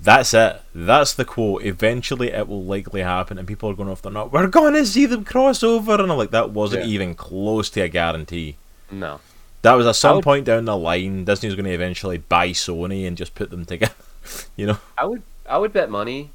That's 0.00 0.32
it. 0.34 0.62
That's 0.72 1.12
the 1.14 1.24
quote. 1.24 1.64
Eventually 1.64 2.30
it 2.30 2.46
will 2.46 2.62
likely 2.62 3.00
happen, 3.02 3.38
and 3.38 3.48
people 3.48 3.68
are 3.70 3.74
going 3.74 3.88
off. 3.88 4.02
They're 4.02 4.12
not. 4.12 4.30
We're 4.32 4.46
going 4.46 4.74
to 4.74 4.86
see 4.86 5.06
them 5.06 5.24
crossover, 5.24 5.98
and 5.98 6.12
I'm 6.12 6.16
like, 6.18 6.30
that 6.30 6.50
wasn't 6.50 6.84
Yeah. 6.84 6.90
even 6.92 7.14
close 7.16 7.68
to 7.70 7.80
a 7.80 7.88
guarantee. 7.88 8.54
No. 8.90 9.18
That 9.62 9.72
was 9.72 9.86
at 9.88 9.96
some 9.96 10.16
would- 10.16 10.24
point 10.24 10.44
down 10.44 10.66
the 10.66 10.76
line. 10.76 11.24
Disney's 11.24 11.56
going 11.56 11.64
to 11.64 11.72
eventually 11.72 12.18
buy 12.18 12.50
Sony 12.50 13.04
and 13.08 13.16
just 13.16 13.34
put 13.34 13.50
them 13.50 13.64
together. 13.64 13.94
you 14.56 14.66
know. 14.66 14.78
I 14.96 15.06
would 15.06 15.22
I 15.48 15.58
would 15.58 15.72
bet 15.72 15.90
money. 15.90 16.30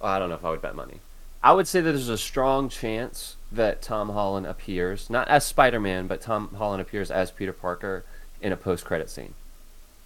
Well, 0.00 0.10
I 0.10 0.18
don't 0.18 0.28
know 0.28 0.34
if 0.34 0.44
I 0.44 0.50
would 0.50 0.62
bet 0.62 0.74
money. 0.74 1.00
I 1.42 1.52
would 1.52 1.66
say 1.66 1.80
that 1.80 1.90
there's 1.90 2.08
a 2.08 2.18
strong 2.18 2.68
chance 2.68 3.36
that 3.50 3.82
Tom 3.82 4.10
Holland 4.10 4.46
appears 4.46 5.10
not 5.10 5.28
as 5.28 5.44
Spider-Man, 5.44 6.06
but 6.06 6.20
Tom 6.20 6.54
Holland 6.56 6.80
appears 6.80 7.10
as 7.10 7.30
Peter 7.30 7.52
Parker 7.52 8.04
in 8.40 8.52
a 8.52 8.56
post-credit 8.56 9.10
scene 9.10 9.34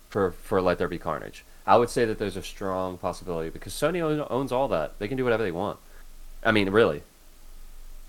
for 0.08 0.32
for 0.32 0.60
Let 0.60 0.78
There 0.78 0.88
Be 0.88 0.98
Carnage. 0.98 1.44
I 1.66 1.76
would 1.76 1.90
say 1.90 2.04
that 2.04 2.18
there's 2.18 2.36
a 2.36 2.42
strong 2.42 2.96
possibility 2.96 3.50
because 3.50 3.72
Sony 3.72 4.00
owns 4.30 4.52
all 4.52 4.68
that. 4.68 4.98
They 4.98 5.08
can 5.08 5.16
do 5.16 5.24
whatever 5.24 5.42
they 5.42 5.52
want. 5.52 5.78
I 6.44 6.52
mean, 6.52 6.70
really. 6.70 7.02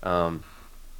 Um, 0.02 0.44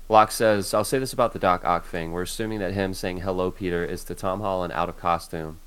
Locke 0.09 0.33
says, 0.33 0.75
"I'll 0.75 0.85
say 0.85 0.99
this 0.99 1.13
about 1.13 1.33
the 1.33 1.39
Doc 1.39 1.65
Ock 1.65 1.87
thing. 1.87 2.13
We're 2.13 2.23
assuming 2.23 2.59
that 2.59 2.73
him 2.73 2.95
saying 2.95 3.19
hello, 3.19 3.51
Peter, 3.51 3.85
is 3.85 4.03
to 4.05 4.15
Tom 4.15 4.41
Holland 4.41 4.73
out 4.73 4.89
of 4.89 4.99
costume. 4.99 5.61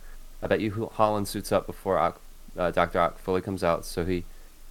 I 0.43 0.47
bet 0.47 0.59
you 0.59 0.89
Holland 0.93 1.27
suits 1.27 1.51
up 1.51 1.65
before 1.65 1.97
Ock, 1.97 2.19
uh, 2.57 2.71
Doctor 2.71 2.99
Ock 2.99 3.19
fully 3.19 3.41
comes 3.41 3.63
out, 3.63 3.85
so 3.85 4.05
he 4.05 4.23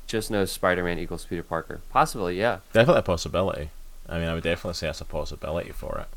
just 0.07 0.31
knows 0.31 0.51
Spider-Man 0.51 0.99
equals 0.99 1.25
Peter 1.25 1.43
Parker. 1.43 1.81
Possibly, 1.91 2.39
yeah. 2.39 2.59
Definitely 2.73 3.01
a 3.01 3.03
possibility. 3.03 3.71
I 4.09 4.19
mean, 4.19 4.29
I 4.29 4.35
would 4.35 4.43
definitely 4.43 4.75
say 4.75 4.87
that's 4.87 5.01
a 5.01 5.05
possibility 5.05 5.71
for 5.71 5.99
it. 5.99 6.09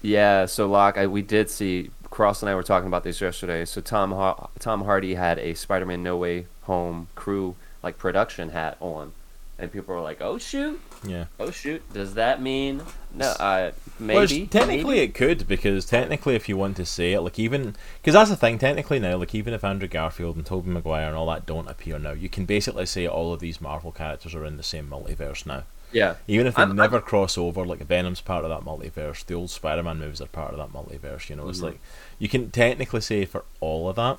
Yeah. 0.00 0.46
So 0.46 0.66
Locke, 0.66 0.96
I, 0.96 1.06
we 1.06 1.22
did 1.22 1.50
see 1.50 1.90
Cross 2.10 2.42
and 2.42 2.48
I 2.48 2.54
were 2.54 2.62
talking 2.62 2.86
about 2.86 3.04
this 3.04 3.20
yesterday. 3.20 3.64
So 3.64 3.80
Tom 3.80 4.12
ha- 4.12 4.48
Tom 4.58 4.84
Hardy 4.84 5.14
had 5.14 5.38
a 5.38 5.54
Spider-Man 5.54 6.02
No 6.02 6.16
Way 6.16 6.46
Home 6.62 7.08
crew 7.14 7.56
like 7.82 7.98
production 7.98 8.50
hat 8.50 8.76
on, 8.80 9.12
and 9.58 9.70
people 9.72 9.94
were 9.94 10.00
like, 10.00 10.20
"Oh 10.20 10.38
shoot." 10.38 10.80
Yeah. 11.06 11.26
Oh 11.38 11.50
shoot! 11.50 11.82
Does 11.92 12.14
that 12.14 12.40
mean 12.42 12.82
no? 13.14 13.26
Uh, 13.38 13.70
maybe. 13.98 14.16
Well, 14.16 14.26
technically, 14.48 14.94
maybe? 14.96 14.98
it 15.00 15.14
could 15.14 15.46
because 15.46 15.84
technically, 15.84 16.34
if 16.34 16.48
you 16.48 16.56
want 16.56 16.76
to 16.78 16.86
say 16.86 17.12
it, 17.12 17.20
like 17.20 17.38
even 17.38 17.74
because 18.00 18.14
that's 18.14 18.30
the 18.30 18.36
thing. 18.36 18.58
Technically, 18.58 18.98
now, 18.98 19.16
like 19.16 19.34
even 19.34 19.54
if 19.54 19.62
Andrew 19.64 19.88
Garfield 19.88 20.36
and 20.36 20.44
Tobey 20.46 20.70
Maguire 20.70 21.06
and 21.08 21.16
all 21.16 21.26
that 21.26 21.46
don't 21.46 21.68
appear 21.68 21.98
now, 21.98 22.12
you 22.12 22.28
can 22.28 22.44
basically 22.46 22.86
say 22.86 23.06
all 23.06 23.32
of 23.32 23.40
these 23.40 23.60
Marvel 23.60 23.92
characters 23.92 24.34
are 24.34 24.44
in 24.44 24.56
the 24.56 24.62
same 24.62 24.88
multiverse 24.88 25.46
now. 25.46 25.62
Yeah. 25.92 26.14
Even 26.26 26.48
if 26.48 26.56
they 26.56 26.62
I'm- 26.62 26.74
never 26.74 27.00
cross 27.00 27.38
over, 27.38 27.64
like 27.64 27.78
Venom's 27.86 28.20
part 28.20 28.44
of 28.44 28.50
that 28.50 28.68
multiverse, 28.68 29.24
the 29.24 29.34
old 29.34 29.50
Spider-Man 29.50 30.00
movies 30.00 30.20
are 30.20 30.26
part 30.26 30.52
of 30.52 30.58
that 30.58 30.72
multiverse. 30.72 31.30
You 31.30 31.36
know, 31.36 31.48
it's 31.48 31.60
Mhm. 31.60 31.64
like 31.64 31.80
you 32.18 32.28
can 32.28 32.50
technically 32.50 33.00
say 33.00 33.24
for 33.24 33.44
all 33.60 33.88
of 33.88 33.94
that. 33.96 34.18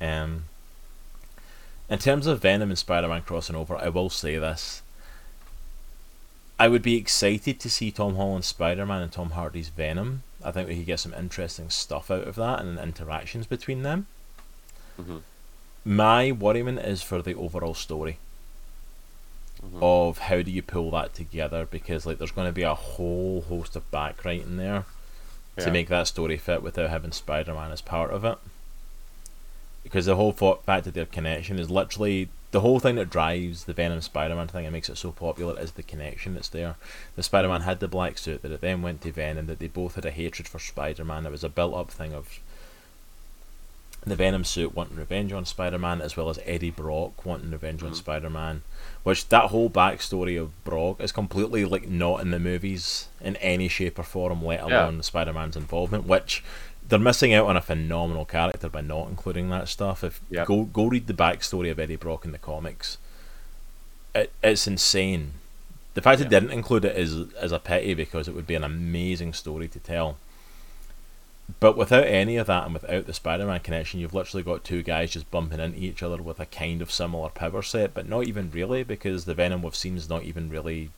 Um. 0.00 0.44
In 1.90 1.98
terms 1.98 2.26
of 2.26 2.40
Venom 2.40 2.70
and 2.70 2.78
Spider-Man 2.78 3.22
crossing 3.22 3.56
over, 3.56 3.76
I 3.76 3.88
will 3.88 4.08
say 4.10 4.38
this. 4.38 4.82
I 6.58 6.68
would 6.68 6.82
be 6.82 6.96
excited 6.96 7.58
to 7.60 7.68
see 7.70 7.90
Tom 7.90 8.14
Holland's 8.16 8.46
Spider-Man 8.46 9.02
and 9.02 9.10
Tom 9.12 9.30
Hardy's 9.30 9.70
Venom. 9.70 10.22
I 10.44 10.52
think 10.52 10.68
we 10.68 10.76
could 10.76 10.86
get 10.86 11.00
some 11.00 11.14
interesting 11.14 11.68
stuff 11.68 12.10
out 12.10 12.28
of 12.28 12.36
that 12.36 12.60
and 12.60 12.78
interactions 12.78 13.46
between 13.46 13.82
them. 13.82 14.06
Mhm. 15.00 15.22
My 15.84 16.30
worryment 16.30 16.78
is 16.80 17.02
for 17.02 17.22
the 17.22 17.34
overall 17.34 17.74
story 17.74 18.18
Mhm. 19.62 19.82
of 19.82 20.18
how 20.18 20.42
do 20.42 20.50
you 20.50 20.62
pull 20.62 20.90
that 20.92 21.14
together 21.14 21.66
because 21.66 22.06
like 22.06 22.18
there's 22.18 22.30
going 22.30 22.46
to 22.48 22.52
be 22.52 22.62
a 22.62 22.74
whole 22.74 23.42
host 23.42 23.74
of 23.76 23.90
backwriting 23.90 24.56
there 24.58 24.84
Yeah. 25.56 25.64
to 25.64 25.70
make 25.70 25.88
that 25.88 26.06
story 26.06 26.36
fit 26.36 26.62
without 26.62 26.90
having 26.90 27.12
Spider-Man 27.12 27.72
as 27.72 27.80
part 27.80 28.10
of 28.10 28.24
it. 28.24 28.38
Because 29.82 30.06
the 30.06 30.16
whole 30.16 30.32
fact 30.32 30.86
of 30.86 30.94
their 30.94 31.06
connection 31.06 31.58
is 31.58 31.70
literally 31.70 32.28
the 32.50 32.60
whole 32.60 32.80
thing 32.80 32.96
that 32.96 33.10
drives 33.10 33.64
the 33.64 33.72
Venom 33.72 34.00
Spider-Man 34.00 34.48
thing 34.48 34.66
and 34.66 34.72
makes 34.72 34.88
it 34.88 34.98
so 34.98 35.12
popular 35.12 35.58
is 35.58 35.72
the 35.72 35.82
connection 35.82 36.34
that's 36.34 36.48
there. 36.48 36.74
The 37.16 37.22
Spider-Man 37.22 37.62
had 37.62 37.80
the 37.80 37.88
black 37.88 38.18
suit 38.18 38.42
that 38.42 38.50
it 38.52 38.60
then 38.60 38.82
went 38.82 39.00
to 39.02 39.12
Venom 39.12 39.46
that 39.46 39.58
they 39.60 39.68
both 39.68 39.94
had 39.94 40.04
a 40.04 40.10
hatred 40.10 40.48
for 40.48 40.58
Spider-Man. 40.58 41.24
It 41.26 41.30
was 41.30 41.44
a 41.44 41.48
built-up 41.48 41.90
thing 41.90 42.12
of 42.12 42.40
the 44.04 44.16
Venom 44.16 44.44
suit 44.44 44.74
wanting 44.74 44.96
revenge 44.96 45.30
on 45.32 45.44
Spider-Man 45.44 46.00
as 46.00 46.16
well 46.16 46.30
as 46.30 46.38
Eddie 46.46 46.70
Brock 46.70 47.24
wanting 47.26 47.50
revenge 47.50 47.82
on 47.82 47.90
Mhm. 47.92 47.96
Spider-Man. 47.96 48.62
Which 49.02 49.28
that 49.28 49.50
whole 49.50 49.68
backstory 49.70 50.40
of 50.40 50.64
Brock 50.64 51.00
is 51.00 51.12
completely 51.12 51.64
like 51.66 51.86
not 51.86 52.20
in 52.20 52.30
the 52.30 52.38
movies 52.38 53.08
in 53.20 53.36
any 53.36 53.68
shape 53.68 53.98
or 53.98 54.02
form, 54.02 54.42
let 54.44 54.66
Yeah. 54.66 54.84
alone 54.86 55.02
Spider-Man's 55.02 55.56
involvement. 55.56 56.06
Which 56.06 56.42
they're 56.90 56.98
missing 56.98 57.32
out 57.32 57.46
on 57.46 57.56
a 57.56 57.62
phenomenal 57.62 58.24
character 58.26 58.68
by 58.68 58.82
not 58.82 59.08
including 59.08 59.48
that 59.50 59.68
stuff. 59.68 60.04
If 60.04 60.20
Yep. 60.30 60.46
go 60.46 60.64
go 60.64 60.86
read 60.86 61.06
the 61.06 61.14
backstory 61.14 61.70
of 61.70 61.78
Eddie 61.78 61.96
Brock 61.96 62.24
in 62.24 62.32
the 62.32 62.38
comics, 62.38 62.98
it, 64.14 64.32
it's 64.42 64.66
insane. 64.66 65.32
The 65.94 66.02
fact 66.02 66.20
Yeah. 66.20 66.26
it 66.26 66.30
didn't 66.30 66.50
include 66.50 66.84
it 66.84 66.96
is 66.96 67.14
is 67.14 67.52
a 67.52 67.58
pity 67.58 67.94
because 67.94 68.28
it 68.28 68.34
would 68.34 68.46
be 68.46 68.54
an 68.54 68.64
amazing 68.64 69.32
story 69.32 69.68
to 69.68 69.78
tell. 69.78 70.18
But 71.58 71.76
without 71.76 72.04
any 72.06 72.36
of 72.36 72.46
that 72.46 72.64
and 72.64 72.74
without 72.74 73.06
the 73.06 73.12
Spider-Man 73.12 73.60
connection, 73.60 73.98
you've 73.98 74.14
literally 74.14 74.44
got 74.44 74.62
two 74.62 74.84
guys 74.84 75.10
just 75.10 75.30
bumping 75.32 75.58
into 75.58 75.80
each 75.80 76.00
other 76.02 76.18
with 76.22 76.38
a 76.38 76.46
kind 76.46 76.80
of 76.80 76.92
similar 76.92 77.28
power 77.28 77.60
set, 77.62 77.92
but 77.92 78.08
not 78.08 78.24
even 78.28 78.52
really 78.52 78.84
because 78.84 79.24
the 79.24 79.34
Venom 79.34 79.62
we've 79.62 79.74
seen's 79.74 80.08
not 80.08 80.22
even 80.22 80.48
really 80.48 80.90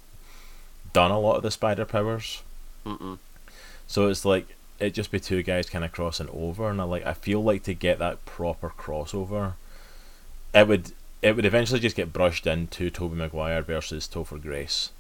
done 0.93 1.11
a 1.11 1.19
lot 1.19 1.37
of 1.37 1.43
the 1.43 1.51
spider 1.51 1.87
powers. 1.87 2.43
Mm-mm. 2.85 3.19
So 3.87 4.09
it's 4.09 4.27
like 4.27 4.55
it 4.83 4.95
just 4.95 5.11
be 5.11 5.21
two 5.21 5.43
guys 5.43 5.71
kind 5.71 5.85
of 5.85 5.93
crossing 5.93 6.29
over, 6.33 6.69
and 6.69 6.81
I 6.81 6.85
like 6.85 7.07
I 7.07 7.15
feel 7.15 7.43
like 7.43 7.63
to 7.65 7.75
get 7.75 7.99
that 8.01 8.25
proper 8.27 8.71
crossover, 8.77 9.55
it 10.55 10.67
would 10.67 10.93
it 11.23 11.37
would 11.37 11.45
eventually 11.47 11.81
just 11.81 11.97
get 11.97 12.13
brushed 12.13 12.47
into 12.47 12.91
Tobey 12.91 13.17
Maguire 13.17 13.63
versus 13.63 14.09
Topher 14.13 14.41
Grace. 14.43 14.91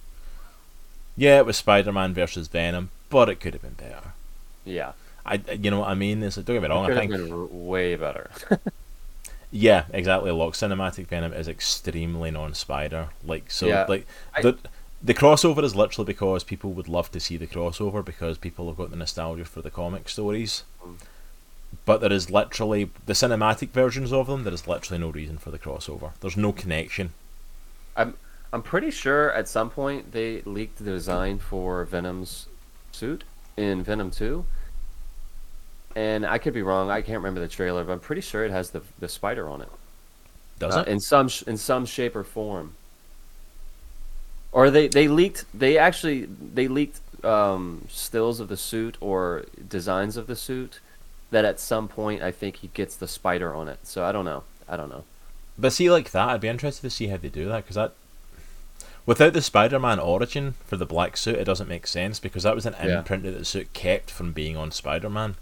Yeah, 1.16 1.38
it 1.38 1.46
was 1.46 1.56
Spider 1.56 1.92
Man 1.92 2.14
versus 2.14 2.48
Venom, 2.48 2.90
but 3.10 3.28
it 3.28 3.40
could 3.40 3.52
have 3.54 3.62
been 3.62 3.74
better. 3.74 4.12
Yeah. 4.64 4.92
I 5.26 5.40
you 5.60 5.70
know 5.70 5.80
what 5.80 5.88
I 5.88 5.94
mean? 5.94 6.22
It's, 6.22 6.36
don't 6.36 6.46
get 6.46 6.62
me 6.62 6.68
wrong. 6.68 6.86
Could 6.86 6.96
I 6.96 7.02
have 7.02 7.10
think 7.10 7.28
been 7.28 7.66
way 7.66 7.94
better. 7.96 8.30
yeah, 9.50 9.84
exactly. 9.92 10.30
Look, 10.30 10.54
cinematic 10.54 11.06
Venom 11.08 11.32
is 11.32 11.48
extremely 11.48 12.30
non-spider. 12.30 13.08
Like 13.24 13.50
so, 13.50 13.66
Yeah, 13.66 13.86
like 13.88 14.06
I- 14.34 14.42
the 14.42 14.56
the 15.02 15.14
crossover 15.14 15.62
is 15.64 15.74
literally 15.74 16.06
because 16.06 16.44
people 16.44 16.72
would 16.72 16.88
love 16.88 17.10
to 17.12 17.20
see 17.20 17.36
the 17.36 17.46
crossover 17.46 18.04
because 18.04 18.38
people 18.38 18.68
have 18.68 18.76
got 18.76 18.90
the 18.90 18.96
nostalgia 18.96 19.44
for 19.44 19.60
the 19.62 19.70
comic 19.70 20.08
stories. 20.08 20.64
Mm. 20.84 20.96
But 21.84 22.00
there 22.00 22.12
is 22.12 22.30
literally 22.30 22.90
the 23.06 23.14
cinematic 23.14 23.70
versions 23.70 24.12
of 24.12 24.26
them. 24.26 24.44
There 24.44 24.52
is 24.52 24.68
literally 24.68 25.00
no 25.00 25.08
reason 25.10 25.38
for 25.38 25.50
the 25.50 25.58
crossover. 25.58 26.12
There's 26.20 26.36
no 26.36 26.52
connection. 26.52 27.12
I'm 27.96 28.14
I'm 28.52 28.62
pretty 28.62 28.90
sure 28.90 29.32
at 29.32 29.48
some 29.48 29.70
point 29.70 30.12
they 30.12 30.42
leaked 30.42 30.76
the 30.78 30.84
design 30.84 31.38
for 31.38 31.84
Venom's 31.84 32.46
suit 32.92 33.24
in 33.56 33.82
Venom 33.82 34.10
2. 34.10 34.44
And 35.96 36.26
I 36.26 36.36
could 36.38 36.52
be 36.54 36.62
wrong. 36.62 36.90
I 36.90 37.00
can't 37.02 37.18
remember 37.18 37.40
the 37.40 37.48
trailer, 37.48 37.82
but 37.84 37.92
I'm 37.92 38.00
pretty 38.00 38.20
sure 38.22 38.44
it 38.44 38.50
has 38.50 38.70
the 38.70 38.82
the 38.98 39.08
spider 39.08 39.48
on 39.48 39.62
it. 39.62 39.68
Does 40.58 40.76
Uh, 40.76 40.80
it? 40.80 40.88
in 40.88 41.00
some 41.00 41.28
sh- 41.28 41.42
in 41.42 41.56
some 41.56 41.86
shape 41.86 42.14
or 42.14 42.24
form. 42.24 42.74
Or 44.52 44.70
they 44.70 44.86
they 44.88 45.08
leaked 45.08 45.44
they 45.54 45.78
actually 45.78 46.26
they 46.26 46.68
leaked 46.68 47.00
um, 47.24 47.86
stills 47.88 48.38
of 48.40 48.48
the 48.48 48.56
suit 48.56 48.96
or 49.00 49.44
designs 49.68 50.16
of 50.16 50.26
the 50.26 50.36
suit 50.36 50.80
that 51.30 51.44
at 51.44 51.58
some 51.58 51.88
point 51.88 52.22
I 52.22 52.30
think 52.30 52.56
he 52.56 52.68
gets 52.74 52.94
the 52.96 53.08
spider 53.08 53.54
on 53.54 53.68
it. 53.68 53.78
So 53.84 54.04
I 54.04 54.12
don't 54.12 54.24
know. 54.26 54.44
I 54.68 54.76
don't 54.76 54.90
know. 54.90 55.04
But 55.58 55.72
see, 55.72 55.90
like 55.90 56.10
that, 56.10 56.28
I'd 56.28 56.40
be 56.40 56.48
interested 56.48 56.82
to 56.82 56.90
see 56.90 57.06
how 57.08 57.16
they 57.16 57.28
do 57.28 57.48
that 57.48 57.64
because 57.64 57.76
that, 57.76 57.92
without 59.06 59.32
the 59.34 59.42
Spider-Man 59.42 59.98
origin 59.98 60.54
for 60.66 60.76
the 60.76 60.86
black 60.86 61.16
suit, 61.16 61.36
it 61.36 61.44
doesn't 61.44 61.68
make 61.68 61.86
sense 61.86 62.18
because 62.18 62.42
that 62.42 62.54
was 62.54 62.66
an 62.66 62.74
Yeah. 62.82 62.98
imprint 62.98 63.22
that 63.24 63.32
the 63.38 63.44
suit 63.44 63.72
kept 63.72 64.10
from 64.10 64.32
being 64.32 64.56
on 64.56 64.70
Spider-Man. 64.70 65.36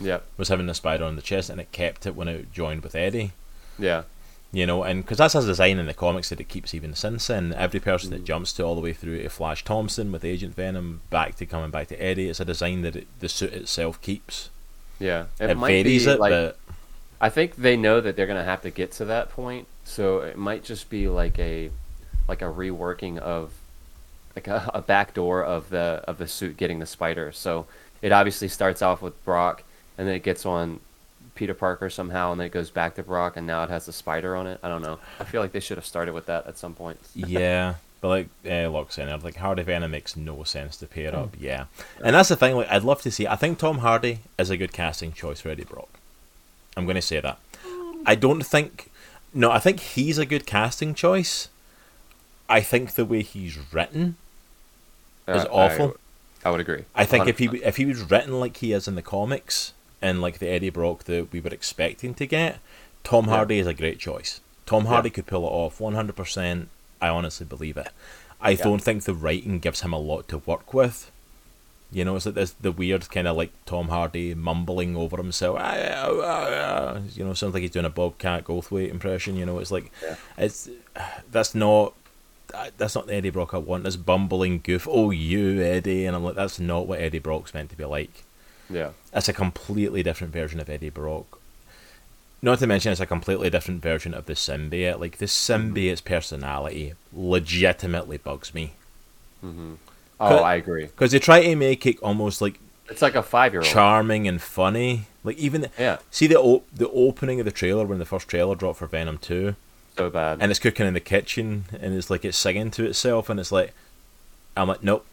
Yep. 0.00 0.24
Was 0.36 0.48
having 0.48 0.66
the 0.66 0.74
spider 0.74 1.04
on 1.04 1.16
the 1.16 1.22
chest, 1.22 1.48
and 1.50 1.60
it 1.60 1.70
kept 1.72 2.04
it 2.04 2.14
when 2.16 2.26
it 2.28 2.52
joined 2.52 2.82
with 2.82 2.94
Eddie. 2.94 3.32
Yeah. 3.78 4.02
You 4.54 4.66
know, 4.66 4.84
and 4.84 5.02
because 5.02 5.18
that's 5.18 5.34
his 5.34 5.46
design 5.46 5.78
in 5.78 5.86
the 5.86 5.94
comics 5.94 6.28
that 6.28 6.38
it 6.40 6.48
keeps 6.48 6.74
even 6.74 6.94
since 6.94 7.26
then. 7.26 7.52
Every 7.52 7.80
person 7.80 8.10
that 8.10 8.22
Mhm. 8.22 8.26
jumps 8.26 8.52
to 8.54 8.62
all 8.62 8.76
the 8.76 8.80
way 8.80 8.92
through 8.92 9.20
to 9.20 9.28
Flash 9.28 9.64
Thompson 9.64 10.12
with 10.12 10.24
Agent 10.24 10.54
Venom, 10.54 11.00
back 11.10 11.34
to 11.36 11.46
coming 11.46 11.70
back 11.70 11.88
to 11.88 11.96
Eddie, 12.00 12.28
it's 12.28 12.38
a 12.38 12.44
design 12.44 12.82
that 12.82 12.94
it, 12.94 13.06
the 13.18 13.28
suit 13.28 13.52
itself 13.52 14.00
keeps. 14.00 14.50
Yeah. 15.00 15.24
It, 15.40 15.56
varies 15.56 16.06
it, 16.06 16.20
like 16.20 16.30
but 16.30 16.56
I 17.20 17.30
think 17.30 17.56
they 17.56 17.76
know 17.76 18.00
that 18.00 18.14
they're 18.14 18.28
gonna 18.28 18.44
have 18.44 18.62
to 18.62 18.70
get 18.70 18.92
to 18.92 19.04
that 19.06 19.28
point, 19.30 19.66
so 19.84 20.20
it 20.20 20.36
might 20.38 20.62
just 20.62 20.88
be 20.88 21.08
like 21.08 21.38
a 21.38 21.70
like 22.28 22.40
a 22.40 22.46
reworking 22.46 23.18
of 23.18 23.50
like 24.36 24.46
a, 24.46 24.70
a 24.72 24.80
backdoor 24.80 25.42
of 25.42 25.68
the 25.70 26.02
of 26.06 26.18
the 26.18 26.28
suit 26.28 26.56
getting 26.56 26.78
the 26.78 26.86
spider. 26.86 27.32
So 27.32 27.66
it 28.02 28.12
obviously 28.12 28.46
starts 28.48 28.82
off 28.82 29.02
with 29.02 29.22
Brock, 29.24 29.64
and 29.98 30.06
then 30.06 30.14
it 30.14 30.22
gets 30.22 30.46
on 30.46 30.78
Peter 31.34 31.54
Parker 31.54 31.90
somehow, 31.90 32.30
and 32.32 32.40
then 32.40 32.46
it 32.46 32.52
goes 32.52 32.70
back 32.70 32.94
to 32.94 33.02
Brock, 33.02 33.36
and 33.36 33.46
now 33.46 33.62
it 33.64 33.70
has 33.70 33.86
the 33.86 33.92
spider 33.92 34.36
on 34.36 34.46
it. 34.46 34.58
I 34.62 34.68
don't 34.68 34.82
know. 34.82 34.98
I 35.18 35.24
feel 35.24 35.40
like 35.40 35.52
they 35.52 35.60
should 35.60 35.76
have 35.78 35.86
started 35.86 36.14
with 36.14 36.26
that 36.26 36.46
at 36.46 36.58
some 36.58 36.74
point. 36.74 36.98
yeah. 37.14 37.74
But 38.00 38.08
like 38.08 38.28
uh, 38.50 38.70
Locke 38.70 38.92
saying, 38.92 39.22
like 39.22 39.36
Hardy 39.36 39.62
Venom 39.62 39.90
makes 39.90 40.14
no 40.14 40.44
sense 40.44 40.76
to 40.76 40.86
pair 40.86 41.16
up. 41.16 41.34
Yeah, 41.40 41.64
and 42.04 42.14
that's 42.14 42.28
the 42.28 42.36
thing. 42.36 42.54
Like, 42.54 42.70
I'd 42.70 42.82
love 42.84 43.00
to 43.02 43.10
see. 43.10 43.26
I 43.26 43.34
think 43.34 43.58
Tom 43.58 43.78
Hardy 43.78 44.18
is 44.36 44.50
a 44.50 44.58
good 44.58 44.74
casting 44.74 45.12
choice 45.12 45.40
for 45.40 45.48
Eddie 45.48 45.64
Brock. 45.64 45.88
I'm 46.76 46.84
going 46.84 46.96
to 46.96 47.02
say 47.02 47.20
that. 47.20 47.38
I 48.04 48.14
don't 48.14 48.42
think. 48.42 48.90
No, 49.32 49.50
I 49.50 49.58
think 49.58 49.80
he's 49.80 50.18
a 50.18 50.26
good 50.26 50.44
casting 50.44 50.94
choice. 50.94 51.48
I 52.46 52.60
think 52.60 52.94
the 52.94 53.06
way 53.06 53.22
he's 53.22 53.56
written 53.72 54.16
is 55.26 55.44
Uh, 55.44 55.48
awful. 55.50 55.96
I, 56.44 56.48
I 56.48 56.52
would 56.52 56.60
agree. 56.60 56.84
I 56.94 57.06
think 57.06 57.26
if 57.26 57.38
he 57.38 57.46
if 57.46 57.78
he 57.78 57.86
was 57.86 58.02
written 58.10 58.38
like 58.38 58.58
he 58.58 58.74
is 58.74 58.86
in 58.86 58.96
the 58.96 59.02
comics 59.02 59.72
and 60.06 60.20
like 60.20 60.38
the 60.38 60.48
Eddie 60.48 60.70
Brock 60.78 61.04
that 61.04 61.32
we 61.32 61.40
were 61.40 61.54
expecting 61.60 62.12
to 62.14 62.26
get, 62.26 62.58
Tom 63.02 63.24
Yeah. 63.26 63.34
Hardy 63.36 63.58
is 63.58 63.66
a 63.66 63.74
great 63.82 63.98
choice. 63.98 64.40
Tom 64.66 64.84
Yeah. 64.84 64.90
Hardy 64.90 65.10
could 65.10 65.26
pull 65.26 65.44
it 65.44 65.50
off 65.62 65.80
one 65.80 65.94
hundred 65.94 66.16
percent. 66.16 66.68
I 67.00 67.08
honestly 67.08 67.46
believe 67.46 67.76
it. 67.76 67.90
I 68.40 68.50
Yeah. 68.50 68.64
don't 68.64 68.82
think 68.82 69.02
the 69.04 69.14
writing 69.14 69.58
gives 69.58 69.80
him 69.80 69.92
a 69.92 69.98
lot 69.98 70.28
to 70.28 70.38
work 70.38 70.72
with. 70.74 71.10
You 71.92 72.04
know, 72.04 72.16
it's 72.16 72.26
like 72.26 72.34
this 72.34 72.52
the 72.60 72.72
weird 72.72 73.08
kind 73.10 73.28
of 73.28 73.36
like 73.36 73.52
Tom 73.66 73.88
Hardy 73.88 74.34
mumbling 74.34 74.96
over 74.96 75.16
himself. 75.16 75.56
"Ah, 75.60 75.76
ah, 75.78 76.20
ah, 76.22 76.48
ah," 76.96 76.98
You 77.14 77.24
know, 77.24 77.34
sounds 77.34 77.54
like 77.54 77.62
he's 77.62 77.70
doing 77.70 77.86
a 77.86 77.90
Bobcat 77.90 78.44
Goldthwait 78.44 78.90
impression. 78.90 79.36
You 79.36 79.46
know, 79.46 79.58
it's 79.60 79.70
like 79.70 79.90
Yeah. 80.02 80.16
it's 80.36 80.68
that's 81.30 81.54
not. 81.54 81.94
that's 82.78 82.94
not 82.94 83.06
the 83.06 83.14
Eddie 83.14 83.30
Brock 83.30 83.54
I 83.54 83.58
want. 83.58 83.84
This 83.84 83.96
bumbling 83.96 84.60
goof. 84.62 84.86
Oh, 84.90 85.10
you 85.10 85.62
Eddie, 85.62 86.04
and 86.06 86.14
I'm 86.16 86.22
like, 86.24 86.34
that's 86.36 86.58
not 86.60 86.86
what 86.86 87.00
Eddie 87.00 87.18
Brock's 87.18 87.54
meant 87.54 87.70
to 87.70 87.76
be 87.76 87.84
like. 87.84 88.23
Yeah. 88.70 88.90
It's 89.12 89.28
a 89.28 89.32
completely 89.32 90.02
different 90.02 90.32
version 90.32 90.60
of 90.60 90.68
Eddie 90.68 90.90
Brock. 90.90 91.38
Not 92.42 92.58
to 92.58 92.66
mention, 92.66 92.92
it's 92.92 93.00
a 93.00 93.06
completely 93.06 93.48
different 93.48 93.82
version 93.82 94.12
of 94.12 94.26
the 94.26 94.34
symbiote. 94.34 95.00
Like 95.00 95.18
the 95.18 95.26
symbiote's 95.26 96.00
personality 96.02 96.92
legitimately 97.12 98.18
bugs 98.18 98.52
me. 98.52 98.74
Mm-hmm. 99.44 99.74
Oh, 100.20 100.36
I 100.36 100.54
agree. 100.54 100.86
Because 100.86 101.12
they 101.12 101.18
try 101.18 101.42
to 101.42 101.56
make 101.56 101.86
it 101.86 101.98
almost 102.00 102.40
like 102.40 102.60
it's 102.90 103.02
like 103.02 103.14
a 103.14 103.22
five 103.22 103.52
year 103.52 103.62
old, 103.62 103.68
charming 103.68 104.28
and 104.28 104.40
funny. 104.40 105.06
Like 105.22 105.38
even 105.38 105.68
yeah. 105.78 105.98
See 106.10 106.26
the 106.26 106.38
op- 106.38 106.66
the 106.72 106.90
opening 106.90 107.40
of 107.40 107.46
the 107.46 107.52
trailer 107.52 107.86
when 107.86 107.98
the 107.98 108.04
first 108.04 108.28
trailer 108.28 108.54
dropped 108.54 108.78
for 108.78 108.86
Venom 108.86 109.18
Two. 109.18 109.56
So 109.96 110.10
bad. 110.10 110.38
And 110.40 110.50
it's 110.50 110.60
cooking 110.60 110.86
in 110.86 110.94
the 110.94 111.00
kitchen, 111.00 111.64
and 111.80 111.94
it's 111.94 112.10
like 112.10 112.24
it's 112.24 112.36
singing 112.36 112.70
to 112.72 112.84
itself, 112.84 113.30
and 113.30 113.38
it's 113.38 113.52
like, 113.52 113.72
I'm 114.56 114.68
like, 114.68 114.82
nope, 114.82 115.06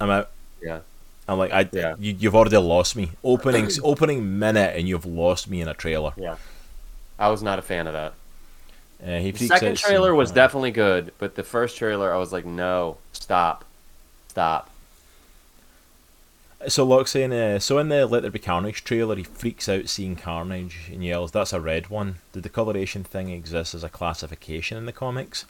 I'm 0.00 0.10
out. 0.10 0.30
Yeah. 0.60 0.80
I'm 1.28 1.38
like, 1.38 1.52
I, 1.52 1.68
yeah. 1.72 1.94
you, 1.98 2.16
you've 2.18 2.34
already 2.34 2.56
lost 2.56 2.96
me. 2.96 3.10
Opening, 3.22 3.68
opening 3.82 4.38
minute, 4.38 4.76
and 4.76 4.88
you've 4.88 5.06
lost 5.06 5.48
me 5.48 5.60
in 5.60 5.68
a 5.68 5.74
trailer. 5.74 6.12
Yeah, 6.16 6.36
I 7.18 7.28
was 7.28 7.42
not 7.42 7.58
a 7.58 7.62
fan 7.62 7.86
of 7.86 7.92
that. 7.92 8.14
Uh, 9.04 9.18
he 9.18 9.30
the 9.32 9.46
second 9.46 9.76
trailer 9.76 10.14
was 10.14 10.30
definitely 10.30 10.70
good, 10.70 11.12
but 11.18 11.34
the 11.34 11.42
first 11.42 11.76
trailer, 11.76 12.12
I 12.12 12.18
was 12.18 12.32
like, 12.32 12.44
no, 12.44 12.98
stop, 13.12 13.64
stop. 14.28 14.70
So 16.68 16.84
Locke 16.84 17.08
saying, 17.08 17.32
uh, 17.32 17.58
so 17.58 17.78
in 17.78 17.88
the 17.88 18.06
Let 18.06 18.22
There 18.22 18.30
Be 18.30 18.38
Carnage 18.38 18.84
trailer, 18.84 19.16
he 19.16 19.24
freaks 19.24 19.68
out 19.68 19.88
seeing 19.88 20.14
Carnage 20.14 20.90
and 20.92 21.04
yells, 21.04 21.32
"That's 21.32 21.52
a 21.52 21.60
red 21.60 21.90
one." 21.90 22.16
Did 22.32 22.44
the 22.44 22.48
coloration 22.48 23.02
thing 23.02 23.30
exist 23.30 23.74
as 23.74 23.82
a 23.82 23.88
classification 23.88 24.78
in 24.78 24.86
the 24.86 24.92
comics? 24.92 25.44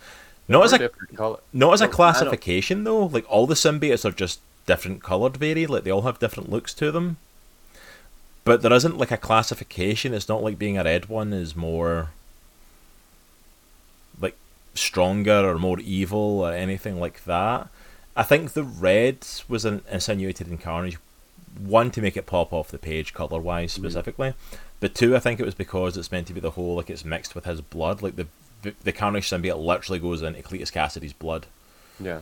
Not 0.48 0.64
as 0.64 0.72
a 0.72 0.88
color. 1.14 1.38
not 1.52 1.74
as 1.74 1.82
a 1.82 1.88
classification 1.88 2.84
though. 2.84 3.04
Like 3.04 3.26
all 3.28 3.46
the 3.46 3.54
symbiotes 3.54 4.06
are 4.06 4.10
just 4.10 4.40
different 4.66 5.02
coloured 5.02 5.36
varied, 5.36 5.70
like 5.70 5.84
they 5.84 5.90
all 5.90 6.02
have 6.02 6.18
different 6.18 6.50
looks 6.50 6.74
to 6.74 6.90
them. 6.90 7.16
But 8.44 8.62
there 8.62 8.72
isn't 8.72 8.98
like 8.98 9.10
a 9.10 9.16
classification. 9.16 10.14
It's 10.14 10.28
not 10.28 10.42
like 10.42 10.58
being 10.58 10.76
a 10.76 10.84
red 10.84 11.08
one 11.08 11.32
is 11.32 11.54
more 11.54 12.10
like 14.20 14.36
stronger 14.74 15.48
or 15.48 15.58
more 15.58 15.78
evil 15.80 16.40
or 16.40 16.52
anything 16.52 16.98
like 16.98 17.24
that. 17.24 17.68
I 18.16 18.24
think 18.24 18.52
the 18.52 18.64
red 18.64 19.26
was 19.48 19.64
an 19.64 19.82
insinuated 19.90 20.48
in 20.48 20.58
Carnage, 20.58 20.98
one 21.58 21.90
to 21.92 22.02
make 22.02 22.16
it 22.16 22.26
pop 22.26 22.52
off 22.52 22.68
the 22.68 22.78
page 22.78 23.14
color 23.14 23.40
wise 23.40 23.72
mm-hmm. 23.72 23.84
specifically, 23.84 24.28
mm. 24.30 24.58
but 24.80 24.94
two 24.94 25.16
I 25.16 25.18
think 25.18 25.40
it 25.40 25.46
was 25.46 25.54
because 25.54 25.96
it's 25.96 26.12
meant 26.12 26.26
to 26.26 26.34
be 26.34 26.40
the 26.40 26.50
whole 26.50 26.74
like 26.76 26.90
it's 26.90 27.04
mixed 27.04 27.34
with 27.34 27.44
his 27.44 27.60
blood, 27.60 28.02
like 28.02 28.16
the 28.16 28.26
the 28.84 28.92
Carnage 28.92 29.28
symbiote 29.28 29.64
literally 29.64 29.98
goes 29.98 30.22
into 30.22 30.42
Cletus 30.42 30.72
Kasady's 30.72 31.12
blood. 31.12 31.46
Yeah 31.98 32.20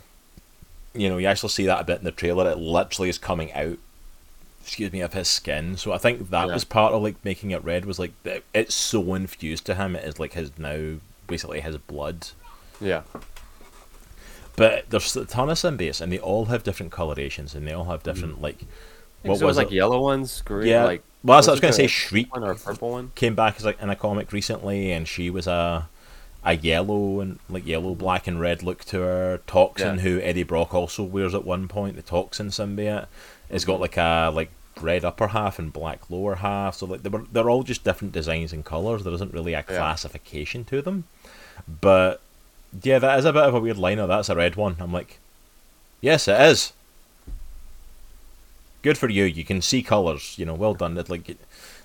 you 0.94 1.08
know, 1.08 1.18
you 1.18 1.26
actually 1.26 1.50
see 1.50 1.66
that 1.66 1.80
a 1.80 1.84
bit 1.84 1.98
in 1.98 2.04
the 2.04 2.12
trailer. 2.12 2.50
It 2.50 2.58
literally 2.58 3.08
is 3.08 3.18
coming 3.18 3.52
out, 3.52 3.78
excuse 4.62 4.92
me, 4.92 5.00
of 5.00 5.12
his 5.12 5.28
skin. 5.28 5.76
So 5.76 5.92
I 5.92 5.98
think 5.98 6.30
that 6.30 6.48
yeah. 6.48 6.54
was 6.54 6.64
part 6.64 6.92
of 6.92 7.02
like 7.02 7.24
making 7.24 7.50
it 7.52 7.64
red. 7.64 7.84
Was 7.84 7.98
like 7.98 8.12
it's 8.54 8.74
so 8.74 9.14
infused 9.14 9.66
to 9.66 9.74
him. 9.74 9.94
It 9.94 10.04
is 10.04 10.18
like 10.18 10.32
his 10.32 10.50
now 10.58 10.96
basically 11.26 11.60
his 11.60 11.76
blood. 11.78 12.28
Yeah. 12.80 13.02
But 14.56 14.90
there's 14.90 15.16
a 15.16 15.24
ton 15.24 15.48
of 15.48 15.56
symbiotes, 15.56 16.00
and 16.00 16.12
they 16.12 16.18
all 16.18 16.46
have 16.46 16.62
different 16.62 16.92
colorations, 16.92 17.54
and 17.54 17.66
they 17.66 17.72
all 17.72 17.84
have 17.84 18.02
different 18.02 18.38
mm. 18.38 18.42
like. 18.42 18.58
What 19.22 19.32
was, 19.32 19.42
was 19.42 19.56
like 19.56 19.70
yellow 19.70 20.00
ones, 20.00 20.42
green, 20.42 20.66
yeah. 20.68 20.84
like. 20.84 21.02
Well, 21.22 21.36
that's 21.36 21.46
what 21.46 21.52
I 21.52 21.54
was 21.54 21.60
going 21.60 21.72
to 21.72 21.76
say. 21.76 21.86
Shriek 21.86 22.32
one 22.34 22.42
or 22.42 22.54
purple 22.54 22.90
one 22.90 23.12
came 23.14 23.34
back 23.34 23.56
as 23.56 23.64
like 23.64 23.80
in 23.80 23.90
a 23.90 23.96
comic 23.96 24.32
recently, 24.32 24.92
and 24.92 25.06
she 25.06 25.30
was 25.30 25.46
a 25.46 25.88
a 26.44 26.56
yellow 26.56 27.20
and 27.20 27.38
like 27.48 27.66
yellow, 27.66 27.94
black, 27.94 28.26
and 28.26 28.40
red 28.40 28.62
look 28.62 28.84
to 28.86 29.00
her. 29.00 29.40
Toxin, 29.46 29.96
yeah. 29.96 30.02
who 30.02 30.20
Eddie 30.20 30.42
Brock 30.42 30.74
also 30.74 31.02
wears 31.02 31.34
at 31.34 31.44
one 31.44 31.68
point, 31.68 31.96
the 31.96 32.02
Toxin 32.02 32.48
symbiote, 32.48 33.06
has 33.50 33.64
got 33.64 33.74
mm-hmm. 33.74 33.82
like 33.82 33.96
a 33.96 34.30
like 34.34 34.50
red 34.80 35.04
upper 35.04 35.28
half 35.28 35.58
and 35.58 35.72
black 35.72 36.08
lower 36.08 36.36
half. 36.36 36.76
So 36.76 36.86
like 36.86 37.02
they 37.02 37.10
were, 37.10 37.24
they're 37.30 37.50
all 37.50 37.62
just 37.62 37.84
different 37.84 38.12
designs 38.12 38.52
and 38.52 38.64
colors. 38.64 39.04
There 39.04 39.12
isn't 39.12 39.34
really 39.34 39.54
a 39.54 39.62
classification 39.62 40.62
yeah. 40.62 40.70
to 40.70 40.82
them. 40.82 41.04
But 41.80 42.20
yeah, 42.82 42.98
that 42.98 43.18
is 43.18 43.24
a 43.24 43.32
bit 43.32 43.42
of 43.42 43.54
a 43.54 43.60
weird 43.60 43.76
liner. 43.78 44.06
That's 44.06 44.28
a 44.28 44.36
red 44.36 44.56
one. 44.56 44.76
I'm 44.80 44.92
like, 44.92 45.18
yes, 46.00 46.28
it 46.28 46.40
is. 46.40 46.72
Good 48.82 48.96
for 48.96 49.08
you. 49.08 49.24
You 49.24 49.44
can 49.44 49.60
see 49.60 49.82
colors. 49.82 50.36
You 50.38 50.46
know, 50.46 50.54
well 50.54 50.74
done. 50.74 50.96
It 50.96 51.10
like, 51.10 51.36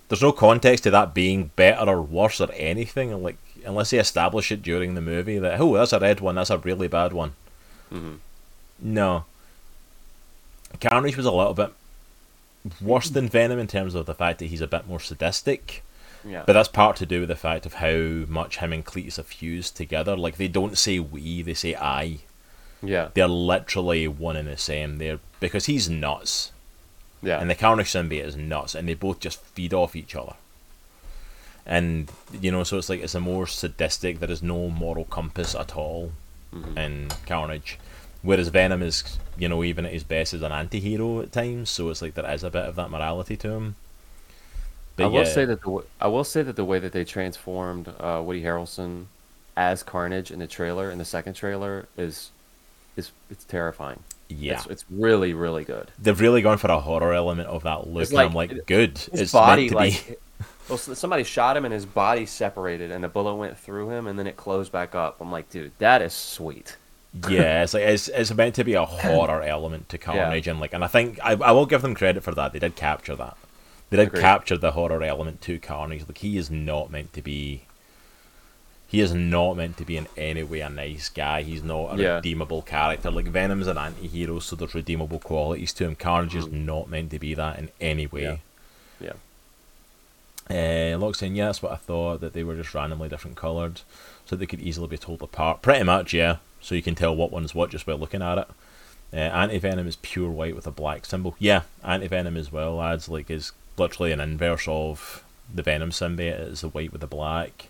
there's 0.08 0.22
no 0.22 0.32
context 0.32 0.86
to 0.86 0.92
that 0.92 1.14
being 1.14 1.52
better 1.58 1.90
or 1.90 2.02
worse 2.02 2.40
or 2.40 2.52
anything. 2.54 3.12
I'm 3.12 3.22
like, 3.24 3.38
unless 3.66 3.90
they 3.90 4.00
establish 4.00 4.52
it 4.52 4.62
during 4.62 4.96
the 4.96 5.02
movie 5.02 5.40
that 5.40 5.60
oh 5.60 5.76
that's 5.76 5.94
a 5.94 6.00
red 6.00 6.20
one, 6.20 6.36
that's 6.36 6.50
a 6.50 6.58
really 6.58 6.88
bad 6.88 7.14
one. 7.14 7.34
Mm-hmm. 7.92 8.16
No. 8.80 9.26
Carnage 10.80 11.18
was 11.18 11.26
a 11.26 11.32
little 11.32 11.54
bit 11.54 11.72
worse 12.82 13.10
than 13.10 13.30
Venom 13.30 13.60
in 13.60 13.68
terms 13.68 13.96
of 13.96 14.06
the 14.06 14.16
fact 14.16 14.40
that 14.40 14.48
he's 14.48 14.62
a 14.62 14.68
bit 14.68 14.88
more 14.88 15.00
sadistic. 15.00 15.84
Yeah. 16.24 16.44
But 16.46 16.54
that's 16.54 16.68
part 16.68 16.96
to 16.98 17.06
do 17.06 17.22
with 17.22 17.30
the 17.30 17.36
fact 17.36 17.66
of 17.66 17.76
how 17.76 18.26
much 18.28 18.58
him 18.58 18.74
and 18.74 18.86
Cletus 18.86 19.18
have 19.18 19.28
fused 19.28 19.78
together. 19.78 20.18
Like 20.18 20.38
they 20.38 20.48
don't 20.48 20.78
say 20.78 21.00
we, 21.00 21.42
they 21.44 21.54
say 21.54 21.76
I. 21.76 22.20
Yeah. 22.82 23.10
They're 23.14 23.28
literally 23.28 24.08
one 24.08 24.36
and 24.36 24.48
the 24.48 24.58
same. 24.58 24.98
They're 24.98 25.20
because 25.40 25.68
he's 25.68 25.90
nuts. 25.90 26.52
Yeah. 27.22 27.40
And 27.40 27.50
the 27.50 27.56
Carnage 27.56 27.92
symbiote 27.92 28.26
is 28.26 28.36
nuts, 28.36 28.76
and 28.76 28.88
they 28.88 28.94
both 28.94 29.20
just 29.20 29.40
feed 29.40 29.74
off 29.74 29.96
each 29.96 30.16
other 30.16 30.34
and 31.66 32.12
you 32.40 32.52
know, 32.52 32.64
so 32.64 32.78
it's 32.78 32.90
like 32.90 33.02
it's 33.02 33.16
a 33.16 33.20
more 33.20 33.48
sadistic. 33.48 34.20
There 34.20 34.32
is 34.32 34.44
no 34.44 34.70
moral 34.70 35.06
compass 35.06 35.56
at 35.56 35.76
all 35.76 36.12
mm-hmm. 36.54 36.78
in 36.78 37.08
Carnage, 37.26 37.80
whereas 38.22 38.50
Venom 38.50 38.82
is, 38.82 39.18
you 39.38 39.50
know, 39.50 39.64
even 39.64 39.86
at 39.86 39.94
his 39.94 40.04
best, 40.04 40.34
is 40.34 40.42
an 40.42 40.52
anti-hero 40.52 41.22
at 41.22 41.32
times. 41.32 41.70
So 41.70 41.90
it's 41.90 42.02
like 42.02 42.14
there 42.14 42.30
is 42.32 42.44
a 42.44 42.52
bit 42.52 42.66
of 42.66 42.76
that 42.76 42.92
morality 42.92 43.36
to 43.38 43.50
him. 43.50 43.76
But 44.96 45.06
I 45.06 45.08
will 45.08 45.24
yeah. 45.24 45.34
say 45.34 45.46
that 45.46 45.62
the 45.62 45.84
I 46.00 46.08
will 46.08 46.24
say 46.24 46.44
that 46.44 46.56
the 46.56 46.66
way 46.66 46.80
that 46.80 46.94
they 46.94 47.04
transformed 47.04 47.94
uh, 48.00 48.22
Woody 48.24 48.44
Harrelson 48.44 49.06
as 49.58 49.84
Carnage 49.84 50.32
in 50.32 50.40
the 50.40 50.48
trailer 50.48 50.92
in 50.92 50.98
the 50.98 51.06
second 51.06 51.34
trailer 51.34 51.88
is 51.98 52.32
is 52.96 53.12
it's 53.30 53.44
terrifying. 53.44 54.02
Yeah, 54.30 54.54
it's, 54.54 54.68
it's 54.68 54.86
really 54.90 55.34
really 55.34 55.64
good. 55.66 55.92
They've 56.00 56.20
really 56.20 56.42
gone 56.42 56.58
for 56.58 56.72
a 56.72 56.80
horror 56.80 57.14
element 57.14 57.50
of 57.50 57.64
that 57.64 57.88
look, 57.88 58.12
like, 58.12 58.26
and 58.26 58.30
I'm 58.30 58.34
like, 58.34 58.66
good. 58.68 58.98
His 58.98 59.22
it's 59.22 59.32
body, 59.34 59.64
meant 59.64 59.72
to 59.72 59.76
like, 59.76 60.08
be. 60.08 60.16
Well, 60.68 60.78
somebody 60.80 61.24
shot 61.24 61.56
him 61.58 61.66
and 61.66 61.74
his 61.74 61.86
body 61.86 62.26
separated, 62.26 62.92
and 62.92 63.04
the 63.04 63.08
bullet 63.08 63.36
went 63.36 63.58
through 63.58 63.92
him, 63.92 64.08
and 64.08 64.18
then 64.18 64.26
it 64.26 64.36
closed 64.36 64.72
back 64.72 64.96
up. 64.96 65.22
I'm 65.22 65.32
like, 65.32 65.50
dude, 65.50 65.72
that 65.78 66.02
is 66.02 66.14
sweet. 66.14 66.78
yeah, 67.30 67.64
it's 67.64 67.74
like 67.74 67.84
it's, 67.84 68.08
it's 68.08 68.34
meant 68.34 68.56
to 68.56 68.64
be 68.64 68.74
a 68.74 68.86
horror 68.86 69.44
element 69.44 69.90
to 69.90 69.98
Carnage, 69.98 70.48
yeah. 70.48 70.52
and 70.52 70.60
like, 70.60 70.74
and 70.74 70.84
I 70.84 70.88
think 70.88 71.20
I, 71.24 71.34
I 71.34 71.52
will 71.52 71.68
give 71.68 71.84
them 71.84 71.94
credit 71.94 72.24
for 72.24 72.34
that. 72.34 72.52
They 72.52 72.60
did 72.60 72.76
capture 72.76 73.16
that. 73.16 73.38
They 73.90 73.98
did 73.98 74.08
Agreed. 74.08 74.22
capture 74.22 74.58
the 74.58 74.72
horror 74.72 75.04
element 75.04 75.42
to 75.42 75.60
Carnage. 75.60 76.08
Like 76.08 76.18
he 76.18 76.38
is 76.38 76.50
not 76.50 76.92
meant 76.92 77.14
to 77.14 77.22
be. 77.22 77.64
He 78.88 79.02
is 79.02 79.14
not 79.14 79.56
meant 79.56 79.78
to 79.78 79.86
be 79.86 79.98
in 79.98 80.08
any 80.16 80.44
way 80.44 80.62
a 80.62 80.70
nice 80.70 81.10
guy. 81.10 81.42
He's 81.42 81.64
not 81.64 81.96
a 81.96 82.02
yeah. 82.02 82.16
redeemable 82.16 82.62
character. 82.62 83.12
Like 83.12 83.26
Venom's 83.26 83.68
an 83.68 83.78
anti-hero, 83.78 84.40
so 84.40 84.56
there's 84.56 84.76
redeemable 84.76 85.20
qualities 85.20 85.74
to 85.74 85.86
him. 85.86 85.96
Carnage 85.96 86.34
mm. 86.34 86.40
is 86.40 86.48
not 86.48 86.90
meant 86.90 87.12
to 87.12 87.20
be 87.20 87.34
that 87.34 87.60
in 87.60 87.72
any 87.82 88.08
way. 88.08 88.24
Yeah. 88.24 88.38
yeah. 89.00 89.14
Uh, 90.50 90.98
Locke 90.98 91.16
saying, 91.16 91.36
yeah, 91.36 91.48
that's 91.48 91.62
what 91.62 91.72
I 91.72 91.78
thought, 91.78 92.22
that 92.22 92.34
they 92.34 92.44
were 92.44 92.56
just 92.56 92.74
randomly 92.74 93.10
different 93.10 93.36
coloured, 93.38 93.82
so 94.26 94.36
they 94.36 94.46
could 94.46 94.62
easily 94.62 94.88
be 94.88 94.98
told 94.98 95.22
apart. 95.22 95.62
Pretty 95.62 95.84
much, 95.84 96.14
yeah. 96.14 96.38
So 96.62 96.76
you 96.76 96.82
can 96.82 96.96
tell 96.96 97.16
what 97.16 97.32
one's 97.32 97.56
what 97.56 97.72
just 97.72 97.86
by 97.86 97.94
looking 97.94 98.22
at 98.22 98.38
it. 98.38 98.48
Uh, 99.14 99.18
Anti-Venom 99.18 99.88
is 99.88 99.96
pure 99.98 100.30
white 100.30 100.56
with 100.56 100.68
a 100.68 100.72
black 100.72 101.06
symbol. 101.06 101.36
Yeah, 101.40 101.64
Anti-Venom 101.84 102.38
as 102.38 102.52
well, 102.52 102.82
adds, 102.82 103.10
like, 103.10 103.30
is 103.30 103.52
literally 103.78 104.12
an 104.12 104.20
inverse 104.20 104.68
of 104.68 105.24
the 105.54 105.64
Venom 105.64 105.92
symbiote. 105.92 106.52
It's 106.52 106.62
the 106.62 106.70
white 106.70 106.92
with 106.92 107.02
the 107.02 107.08
black. 107.08 107.70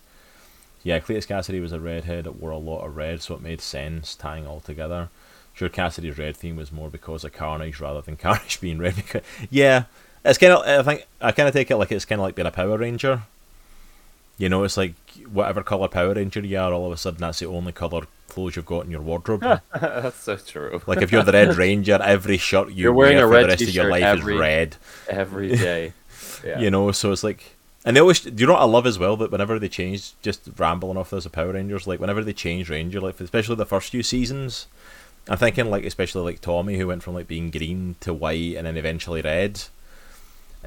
Yeah, 0.84 1.00
Cletus 1.00 1.28
Kasady 1.28 1.62
was 1.62 1.72
a 1.72 1.80
redhead 1.80 2.26
that 2.26 2.36
wore 2.36 2.52
a 2.52 2.58
lot 2.58 2.86
of 2.86 2.96
red, 2.96 3.22
so 3.22 3.36
it 3.36 3.42
made 3.42 3.62
sense 3.62 4.16
tying 4.16 4.46
all 4.46 4.60
together. 4.60 5.10
Sure, 5.54 5.70
Kasady's 5.70 6.18
red 6.18 6.36
theme 6.36 6.58
was 6.58 6.72
more 6.72 6.90
because 6.90 7.24
of 7.24 7.34
Carnage 7.34 7.80
rather 7.80 8.02
than 8.02 8.18
Carnage 8.18 8.60
being 8.60 8.78
red. 8.78 8.96
Because, 8.96 9.24
yeah, 9.50 9.86
it's 10.26 10.38
kind 10.38 10.54
of 10.54 10.62
I 10.66 10.84
think 10.84 11.08
I 11.22 11.32
kind 11.32 11.48
of 11.48 11.54
take 11.54 11.72
it 11.72 11.78
like 11.78 11.92
it's 11.92 12.06
kind 12.06 12.20
of 12.20 12.24
like 12.24 12.36
being 12.36 12.48
a 12.48 12.52
Power 12.52 12.78
Ranger. 12.78 13.24
You 14.38 14.50
know, 14.50 14.64
it's 14.64 14.76
like 14.76 14.94
whatever 15.32 15.64
color 15.64 15.88
Power 15.88 16.14
Ranger 16.14 16.42
you 16.42 16.58
are, 16.58 16.74
all 16.74 16.88
of 16.88 16.92
a 16.92 16.98
sudden 16.98 17.22
that's 17.22 17.40
the 17.40 17.46
only 17.46 17.72
color 17.72 18.02
clothes 18.28 18.56
you've 18.56 18.66
got 18.66 18.86
in 18.86 18.92
your 18.92 19.02
wardrobe. 19.02 19.42
that's 19.80 20.18
so 20.24 20.36
true. 20.36 20.82
Like 20.88 21.02
if 21.02 21.12
you're 21.12 21.24
the 21.24 21.32
Red 21.32 21.56
Ranger, 21.58 22.00
every 22.02 22.38
shirt 22.38 22.72
you 22.72 22.90
are 22.90 22.94
wearing 22.94 23.18
wear 23.18 23.26
a 23.26 23.28
for 23.28 23.34
red 23.34 23.44
the 23.44 23.48
rest 23.50 23.62
of 23.62 23.70
your 23.70 23.90
life 23.90 24.04
every, 24.04 24.34
is 24.34 24.40
red 24.40 24.76
every 25.08 25.50
day. 25.56 25.94
Yeah. 26.44 26.60
you 26.60 26.70
know, 26.70 26.92
so 26.92 27.12
it's 27.12 27.24
like, 27.24 27.56
and 27.86 27.96
they 27.96 28.02
always. 28.02 28.20
Do 28.20 28.32
you 28.36 28.48
know 28.48 28.54
what 28.54 28.62
I 28.62 28.66
love 28.66 28.86
as 28.86 29.00
well? 29.00 29.16
That 29.18 29.32
whenever 29.32 29.58
they 29.58 29.70
change, 29.70 30.14
just 30.22 30.50
rambling 30.58 30.98
off 30.98 31.12
those 31.12 31.28
Power 31.28 31.54
Rangers, 31.54 31.88
like 31.88 32.00
whenever 32.00 32.24
they 32.24 32.34
change 32.34 32.70
Ranger, 32.70 33.00
like 33.00 33.20
especially 33.20 33.56
the 33.56 33.66
first 33.66 33.92
few 33.92 34.04
seasons, 34.04 34.68
I'm 35.30 35.38
thinking 35.38 35.70
like 35.70 35.86
especially 35.86 36.24
like 36.24 36.42
Tommy 36.42 36.78
who 36.78 36.88
went 36.88 37.04
from 37.04 37.14
like 37.14 37.28
being 37.28 37.52
green 37.52 37.96
to 38.02 38.14
white 38.14 38.56
and 38.56 38.68
then 38.68 38.78
eventually 38.78 39.22
red 39.22 39.64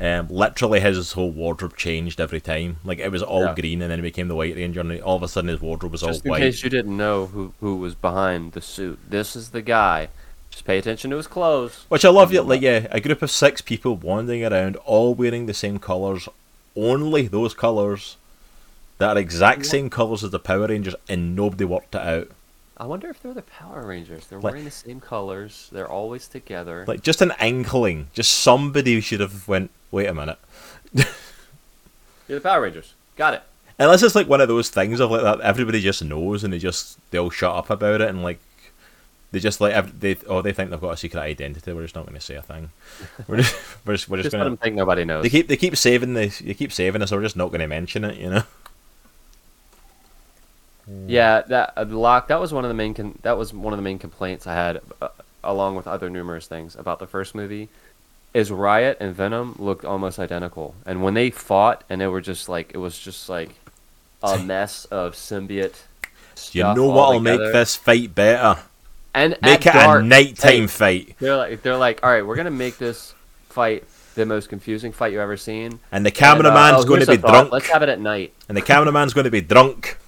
Um, 0.00 0.28
literally, 0.28 0.78
his 0.78 1.12
whole 1.12 1.30
wardrobe 1.30 1.76
changed 1.76 2.20
every 2.20 2.40
time. 2.40 2.76
Like 2.84 3.00
it 3.00 3.10
was 3.10 3.22
all 3.22 3.46
Yeah. 3.46 3.54
green, 3.54 3.82
and 3.82 3.90
then 3.90 3.98
he 3.98 4.02
became 4.02 4.28
the 4.28 4.36
White 4.36 4.54
Ranger, 4.54 4.80
and 4.80 5.00
all 5.02 5.16
of 5.16 5.22
a 5.24 5.28
sudden 5.28 5.48
his 5.48 5.60
wardrobe 5.60 5.92
was 5.92 6.02
Just 6.02 6.20
all 6.20 6.26
in 6.26 6.30
white. 6.30 6.38
case 6.40 6.62
you 6.62 6.70
didn't 6.70 6.96
know 6.96 7.26
who 7.26 7.52
who 7.60 7.76
was 7.76 7.94
behind 7.96 8.52
the 8.52 8.60
suit, 8.60 8.98
this 9.08 9.34
is 9.34 9.50
the 9.50 9.62
guy. 9.62 10.08
Just 10.50 10.64
pay 10.64 10.78
attention 10.78 11.10
to 11.10 11.16
his 11.16 11.26
clothes. 11.26 11.84
Which 11.88 12.04
I 12.04 12.10
love. 12.10 12.32
Yeah, 12.32 12.40
like 12.42 12.60
yeah, 12.62 12.86
a 12.90 13.00
group 13.00 13.22
of 13.22 13.30
six 13.30 13.60
people 13.60 13.96
wandering 13.96 14.44
around, 14.44 14.76
all 14.84 15.14
wearing 15.14 15.46
the 15.46 15.54
same 15.54 15.78
colors, 15.78 16.28
only 16.76 17.26
those 17.26 17.52
colors 17.54 18.16
that 18.98 19.16
are 19.16 19.20
exact 19.20 19.66
same 19.66 19.90
colors 19.90 20.22
as 20.24 20.30
the 20.30 20.38
Power 20.38 20.66
Rangers, 20.68 20.94
and 21.08 21.34
nobody 21.36 21.64
worked 21.64 21.94
it 21.94 22.00
out. 22.00 22.28
I 22.76 22.86
wonder 22.86 23.08
if 23.10 23.20
they're 23.20 23.34
the 23.34 23.42
Power 23.42 23.84
Rangers. 23.84 24.26
They're 24.26 24.38
Like- 24.38 24.52
wearing 24.52 24.64
the 24.64 24.70
same 24.70 25.00
colors. 25.00 25.68
They're 25.72 25.90
always 25.90 26.28
together. 26.28 26.84
Like 26.86 27.02
just 27.02 27.20
an 27.20 27.32
inkling, 27.40 28.06
just 28.14 28.32
somebody 28.32 29.00
should 29.00 29.18
have 29.20 29.48
went. 29.48 29.70
Wait 29.90 30.06
a 30.06 30.14
minute. 30.14 30.38
You're 30.94 32.38
the 32.38 32.40
Power 32.40 32.62
Rangers. 32.62 32.94
Got 33.16 33.34
it. 33.34 33.42
Unless 33.78 34.02
it's 34.02 34.14
like 34.14 34.28
one 34.28 34.40
of 34.40 34.48
those 34.48 34.70
things 34.70 35.00
of 35.00 35.10
like 35.10 35.22
that 35.22 35.40
everybody 35.40 35.80
just 35.80 36.04
knows 36.04 36.42
and 36.42 36.52
they 36.52 36.58
just 36.58 36.98
they 37.10 37.18
all 37.18 37.30
shut 37.30 37.54
up 37.54 37.70
about 37.70 38.00
it 38.00 38.08
and 38.08 38.22
like 38.22 38.40
they 39.30 39.38
just 39.38 39.60
like 39.60 40.00
they 40.00 40.16
oh 40.26 40.42
they 40.42 40.52
think 40.52 40.70
they've 40.70 40.80
got 40.80 40.94
a 40.94 40.96
secret 40.96 41.20
identity. 41.20 41.72
We're 41.72 41.82
just 41.82 41.94
not 41.94 42.06
going 42.06 42.18
to 42.18 42.20
say 42.20 42.34
a 42.34 42.42
thing. 42.42 42.70
We're 43.26 43.38
just 43.38 43.54
we're 43.86 43.94
just, 43.94 44.08
we're 44.08 44.16
just 44.16 44.26
Just 44.26 44.36
let 44.36 44.44
them 44.44 44.56
think 44.56 44.74
nobody 44.74 45.04
knows. 45.04 45.22
They 45.22 45.28
keep 45.28 45.48
they 45.48 45.56
keep 45.56 45.76
saving 45.76 46.14
this. 46.14 46.40
You 46.40 46.54
keep 46.54 46.72
saving 46.72 47.02
us. 47.02 47.10
So 47.10 47.16
we're 47.16 47.22
just 47.22 47.36
not 47.36 47.48
going 47.48 47.60
to 47.60 47.68
mention 47.68 48.04
it. 48.04 48.16
You 48.18 48.30
know. 48.30 48.42
Yeah, 51.06 51.42
that 51.42 51.74
uh, 51.76 51.84
Locke. 51.84 52.28
That 52.28 52.40
was 52.40 52.52
one 52.52 52.64
of 52.64 52.68
the 52.68 52.74
main. 52.74 52.94
Con- 52.94 53.18
that 53.22 53.36
was 53.36 53.52
one 53.52 53.72
of 53.72 53.78
the 53.78 53.82
main 53.82 53.98
complaints 53.98 54.46
I 54.46 54.54
had, 54.54 54.80
uh, 55.02 55.08
along 55.44 55.76
with 55.76 55.86
other 55.86 56.08
numerous 56.08 56.46
things 56.46 56.74
about 56.74 56.98
the 56.98 57.06
first 57.06 57.34
movie. 57.34 57.68
Is 58.38 58.52
Riot 58.52 58.98
and 59.00 59.14
Venom 59.14 59.56
looked 59.58 59.84
almost 59.84 60.18
identical, 60.18 60.74
and 60.86 61.02
when 61.02 61.14
they 61.14 61.30
fought, 61.30 61.82
and 61.90 62.00
they 62.00 62.06
were 62.06 62.20
just 62.20 62.48
like 62.48 62.70
it 62.72 62.78
was 62.78 62.96
just 62.98 63.28
like 63.28 63.50
a 64.22 64.38
mess 64.52 64.84
of 64.86 65.14
symbiote. 65.14 65.74
You 66.52 66.62
know 66.62 66.86
what'll 66.86 67.18
make 67.20 67.40
this 67.40 67.74
fight 67.74 68.14
better? 68.14 68.60
and 69.12 69.36
Make 69.42 69.66
it 69.66 69.72
dark, 69.72 70.02
a 70.02 70.04
nighttime 70.04 70.50
hey, 70.52 70.66
fight, 70.68 71.16
They're 71.18 71.36
like 71.36 71.62
they're 71.62 71.76
like, 71.76 72.04
all 72.04 72.10
right, 72.10 72.24
we're 72.24 72.36
gonna 72.36 72.52
make 72.52 72.78
this 72.78 73.12
fight 73.48 73.82
the 74.14 74.24
most 74.24 74.48
confusing 74.48 74.92
fight 74.92 75.12
you've 75.12 75.20
ever 75.20 75.36
seen. 75.36 75.80
and 75.90 76.06
the 76.06 76.10
And, 76.10 76.16
uh, 76.16 76.20
cameraman's 76.20 76.84
oh, 76.84 76.88
going 76.88 77.00
to 77.00 77.06
be 77.06 77.16
drunk, 77.16 77.50
Let's 77.50 77.68
have 77.70 77.82
it 77.82 77.88
at 77.88 78.00
night. 78.00 78.32
and 78.48 78.56
the 78.56 78.62
cameraman's 78.62 79.14
going 79.14 79.24
to 79.24 79.30
be 79.30 79.40
drunk. 79.40 79.98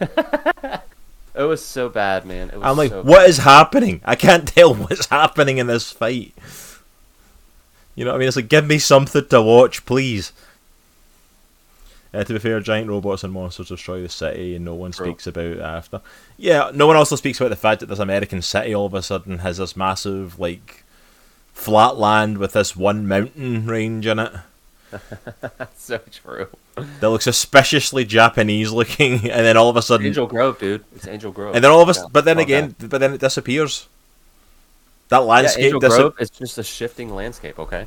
It 1.38 1.44
was 1.44 1.64
so 1.64 1.88
bad, 1.88 2.26
man. 2.26 2.50
It 2.50 2.56
was 2.56 2.64
I'm 2.64 2.76
like, 2.76 2.90
so 2.90 3.02
what 3.04 3.28
is 3.30 3.38
happening? 3.38 4.00
I 4.04 4.16
can't 4.16 4.48
tell 4.56 4.74
what's 4.74 5.06
happening 5.06 5.58
in 5.58 5.68
this 5.68 5.92
fight. 5.92 6.34
You 7.98 8.04
know 8.04 8.12
what 8.12 8.16
I 8.16 8.18
mean? 8.20 8.28
It's 8.28 8.36
like, 8.36 8.48
give 8.48 8.64
me 8.64 8.78
something 8.78 9.26
to 9.26 9.42
watch, 9.42 9.84
please. 9.84 10.30
Uh, 12.14 12.22
to 12.22 12.32
be 12.32 12.38
fair, 12.38 12.60
giant 12.60 12.88
robots 12.88 13.24
and 13.24 13.32
monsters 13.32 13.68
destroy 13.68 14.00
the 14.00 14.08
city, 14.08 14.54
and 14.54 14.64
no 14.64 14.74
one 14.76 14.92
True. 14.92 15.06
speaks 15.06 15.26
about 15.26 15.44
it 15.46 15.58
after. 15.58 16.00
Yeah, 16.36 16.70
no 16.72 16.86
one 16.86 16.94
also 16.94 17.16
speaks 17.16 17.40
about 17.40 17.50
the 17.50 17.56
fact 17.56 17.80
that 17.80 17.86
this 17.86 17.98
American 17.98 18.40
city 18.40 18.72
all 18.72 18.86
of 18.86 18.94
a 18.94 19.02
sudden 19.02 19.38
has 19.38 19.56
this 19.58 19.76
massive, 19.76 20.38
like, 20.38 20.84
flat 21.52 21.96
land 21.96 22.38
with 22.38 22.52
this 22.52 22.76
one 22.76 23.08
mountain 23.08 23.66
range 23.66 24.06
in 24.06 24.20
it 24.20 24.32
That's 25.58 25.82
so 25.84 25.98
true. 26.12 26.46
that 26.76 27.10
looks 27.10 27.24
suspiciously 27.24 28.04
Japanese 28.04 28.70
looking, 28.70 29.14
and 29.28 29.44
then 29.44 29.56
all 29.56 29.68
of 29.70 29.76
a 29.76 29.82
sudden, 29.82 30.06
Angel 30.06 30.28
Grove, 30.28 30.60
dude. 30.60 30.84
It's 30.94 31.08
Angel 31.08 31.32
Grove. 31.32 31.56
and 31.56 31.64
then 31.64 31.70
all 31.72 31.82
of 31.82 31.88
us, 31.88 31.98
Yeah. 31.98 32.04
but 32.12 32.24
then 32.24 32.38
again, 32.38 32.76
but 32.78 33.00
then 33.00 33.12
it 33.12 33.20
disappears. 33.20 33.88
That 35.08 35.24
landscape 35.24 35.74
dis- 35.80 35.96
Grove 35.96 36.14
is 36.20 36.30
just 36.30 36.58
a 36.58 36.62
shifting 36.62 37.14
landscape. 37.14 37.58
Okay, 37.58 37.86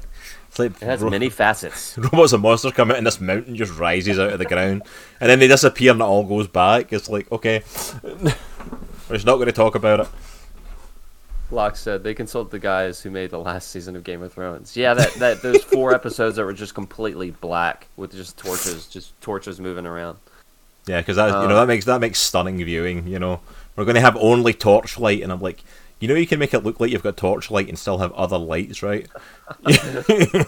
like 0.57 0.71
it 0.81 0.85
has 0.85 1.01
ro- 1.01 1.09
many 1.09 1.29
facets. 1.29 1.97
robots 1.97 2.33
and 2.33 2.41
monsters 2.41 2.71
come 2.73 2.91
out 2.91 2.97
and 2.97 3.05
this 3.05 3.21
mountain 3.21 3.55
just 3.55 3.77
rises 3.77 4.17
out 4.19 4.31
of 4.33 4.39
the 4.39 4.45
ground 4.45 4.81
and 5.19 5.29
then 5.29 5.39
they 5.39 5.47
disappear 5.47 5.91
and 5.91 6.01
it 6.01 6.03
all 6.03 6.23
goes 6.23 6.47
back. 6.47 6.91
It's 6.91 7.09
like, 7.09 7.31
okay. 7.31 7.63
We're 8.03 9.15
just 9.17 9.25
not 9.25 9.35
going 9.35 9.47
to 9.47 9.51
talk 9.51 9.75
about 9.75 9.99
it. 10.01 10.07
Locke 11.51 11.75
said 11.75 12.03
they 12.03 12.13
consult 12.13 12.49
the 12.49 12.59
guys 12.59 13.01
who 13.01 13.09
made 13.11 13.29
the 13.29 13.37
last 13.39 13.69
season 13.71 13.95
of 13.97 14.03
Game 14.05 14.21
of 14.23 14.31
Thrones. 14.31 14.77
Yeah, 14.77 14.93
that 14.93 15.13
that 15.15 15.41
those 15.41 15.63
four 15.63 15.93
episodes 15.95 16.37
that 16.37 16.45
were 16.45 16.53
just 16.53 16.73
completely 16.73 17.31
black 17.31 17.87
with 17.97 18.11
just 18.13 18.37
torches, 18.37 18.87
just 18.87 19.19
torches 19.21 19.59
moving 19.59 19.85
around. 19.85 20.17
Yeah, 20.87 21.01
because 21.01 21.17
that 21.17 21.27
you 21.27 21.35
Uh. 21.35 21.47
know 21.47 21.55
that 21.55 21.67
makes 21.67 21.85
that 21.85 21.99
makes 21.99 22.19
stunning 22.19 22.57
viewing. 22.63 23.05
You 23.05 23.19
know, 23.19 23.41
we're 23.75 23.83
going 23.83 23.95
to 23.95 24.01
have 24.01 24.15
only 24.17 24.53
torchlight, 24.53 25.21
and 25.23 25.31
I'm 25.31 25.41
like, 25.41 25.61
you 26.01 26.07
know, 26.09 26.15
you 26.15 26.27
can 26.27 26.39
make 26.39 26.53
it 26.53 26.63
look 26.63 26.79
like 26.81 26.91
you've 26.91 27.03
got 27.03 27.15
torchlight 27.15 27.69
and 27.69 27.79
still 27.79 27.99
have 27.99 28.11
other 28.13 28.37
lights, 28.37 28.83
right? 28.83 29.07
uh, 29.65 30.43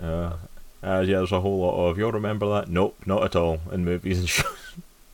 uh, 0.00 0.34
yeah, 0.82 1.18
there's 1.18 1.32
a 1.32 1.40
whole 1.40 1.58
lot 1.58 1.88
of. 1.90 1.98
You'll 1.98 2.12
remember 2.12 2.48
that? 2.48 2.68
Nope, 2.68 2.96
not 3.06 3.24
at 3.24 3.36
all 3.36 3.60
in 3.70 3.84
movies 3.84 4.18
and 4.18 4.28
shows. 4.28 4.46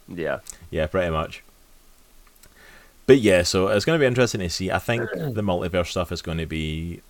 Yeah, 0.06 0.38
Yeah, 0.70 0.86
pretty 0.86 1.10
much. 1.10 1.42
But 3.06 3.18
yeah, 3.18 3.42
so 3.42 3.68
it's 3.68 3.84
going 3.84 3.98
to 3.98 4.02
be 4.02 4.06
interesting 4.06 4.40
to 4.40 4.50
see. 4.50 4.70
I 4.70 4.78
think 4.78 5.10
the 5.12 5.42
multiverse 5.42 5.88
stuff 5.88 6.12
is 6.12 6.22
going 6.22 6.38
to 6.38 6.46
be. 6.46 7.02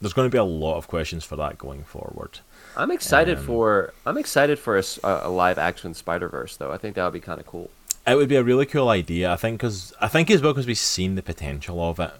There's 0.00 0.12
going 0.12 0.26
to 0.26 0.32
be 0.32 0.38
a 0.38 0.44
lot 0.44 0.76
of 0.76 0.88
questions 0.88 1.24
for 1.24 1.36
that 1.36 1.58
going 1.58 1.84
forward. 1.84 2.40
I'm 2.76 2.90
excited 2.90 3.38
Um, 3.38 3.44
for 3.44 3.92
I'm 4.04 4.18
excited 4.18 4.58
for 4.58 4.80
a 5.04 5.28
live 5.28 5.58
action 5.58 5.94
Spider 5.94 6.28
Verse 6.28 6.56
though. 6.56 6.72
I 6.72 6.78
think 6.78 6.96
that 6.96 7.04
would 7.04 7.12
be 7.12 7.20
kind 7.20 7.40
of 7.40 7.46
cool. 7.46 7.70
It 8.06 8.16
would 8.16 8.28
be 8.28 8.36
a 8.36 8.42
really 8.42 8.66
cool 8.66 8.88
idea, 8.90 9.32
I 9.32 9.36
think, 9.36 9.58
because 9.60 9.92
I 10.00 10.08
think 10.08 10.30
as 10.30 10.42
well 10.42 10.52
because 10.52 10.66
we've 10.66 10.76
seen 10.76 11.14
the 11.14 11.22
potential 11.22 11.80
of 11.82 11.98
it 11.98 12.12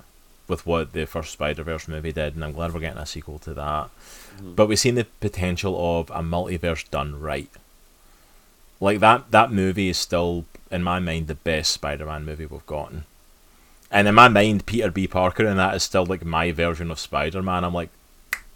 with 0.48 0.66
what 0.66 0.92
the 0.92 1.04
first 1.06 1.32
Spider 1.32 1.62
Verse 1.62 1.88
movie 1.88 2.12
did, 2.12 2.34
and 2.34 2.44
I'm 2.44 2.52
glad 2.52 2.72
we're 2.72 2.80
getting 2.80 2.98
a 3.02 3.06
sequel 3.06 3.38
to 3.40 3.54
that. 3.54 3.90
Mhm. 4.38 4.56
But 4.56 4.66
we've 4.66 4.78
seen 4.78 4.94
the 4.94 5.06
potential 5.20 5.98
of 6.00 6.10
a 6.10 6.22
multiverse 6.22 6.88
done 6.90 7.20
right. 7.20 7.48
Like 8.80 9.00
that, 9.00 9.30
that 9.30 9.52
movie 9.52 9.88
is 9.88 9.98
still, 9.98 10.44
in 10.70 10.82
my 10.82 10.98
mind, 11.00 11.26
the 11.28 11.34
best 11.34 11.72
Spider-Man 11.72 12.24
movie 12.24 12.46
we've 12.46 12.66
gotten. 12.66 13.04
And 13.90 14.08
in 14.08 14.14
my 14.14 14.28
mind, 14.28 14.66
Peter 14.66 14.90
B. 14.90 15.06
Parker 15.06 15.46
and 15.46 15.58
that 15.58 15.74
is 15.74 15.82
still 15.82 16.04
like 16.04 16.24
my 16.24 16.50
version 16.50 16.90
of 16.90 16.98
Spider-Man. 16.98 17.64
I'm 17.64 17.72
like, 17.74 17.90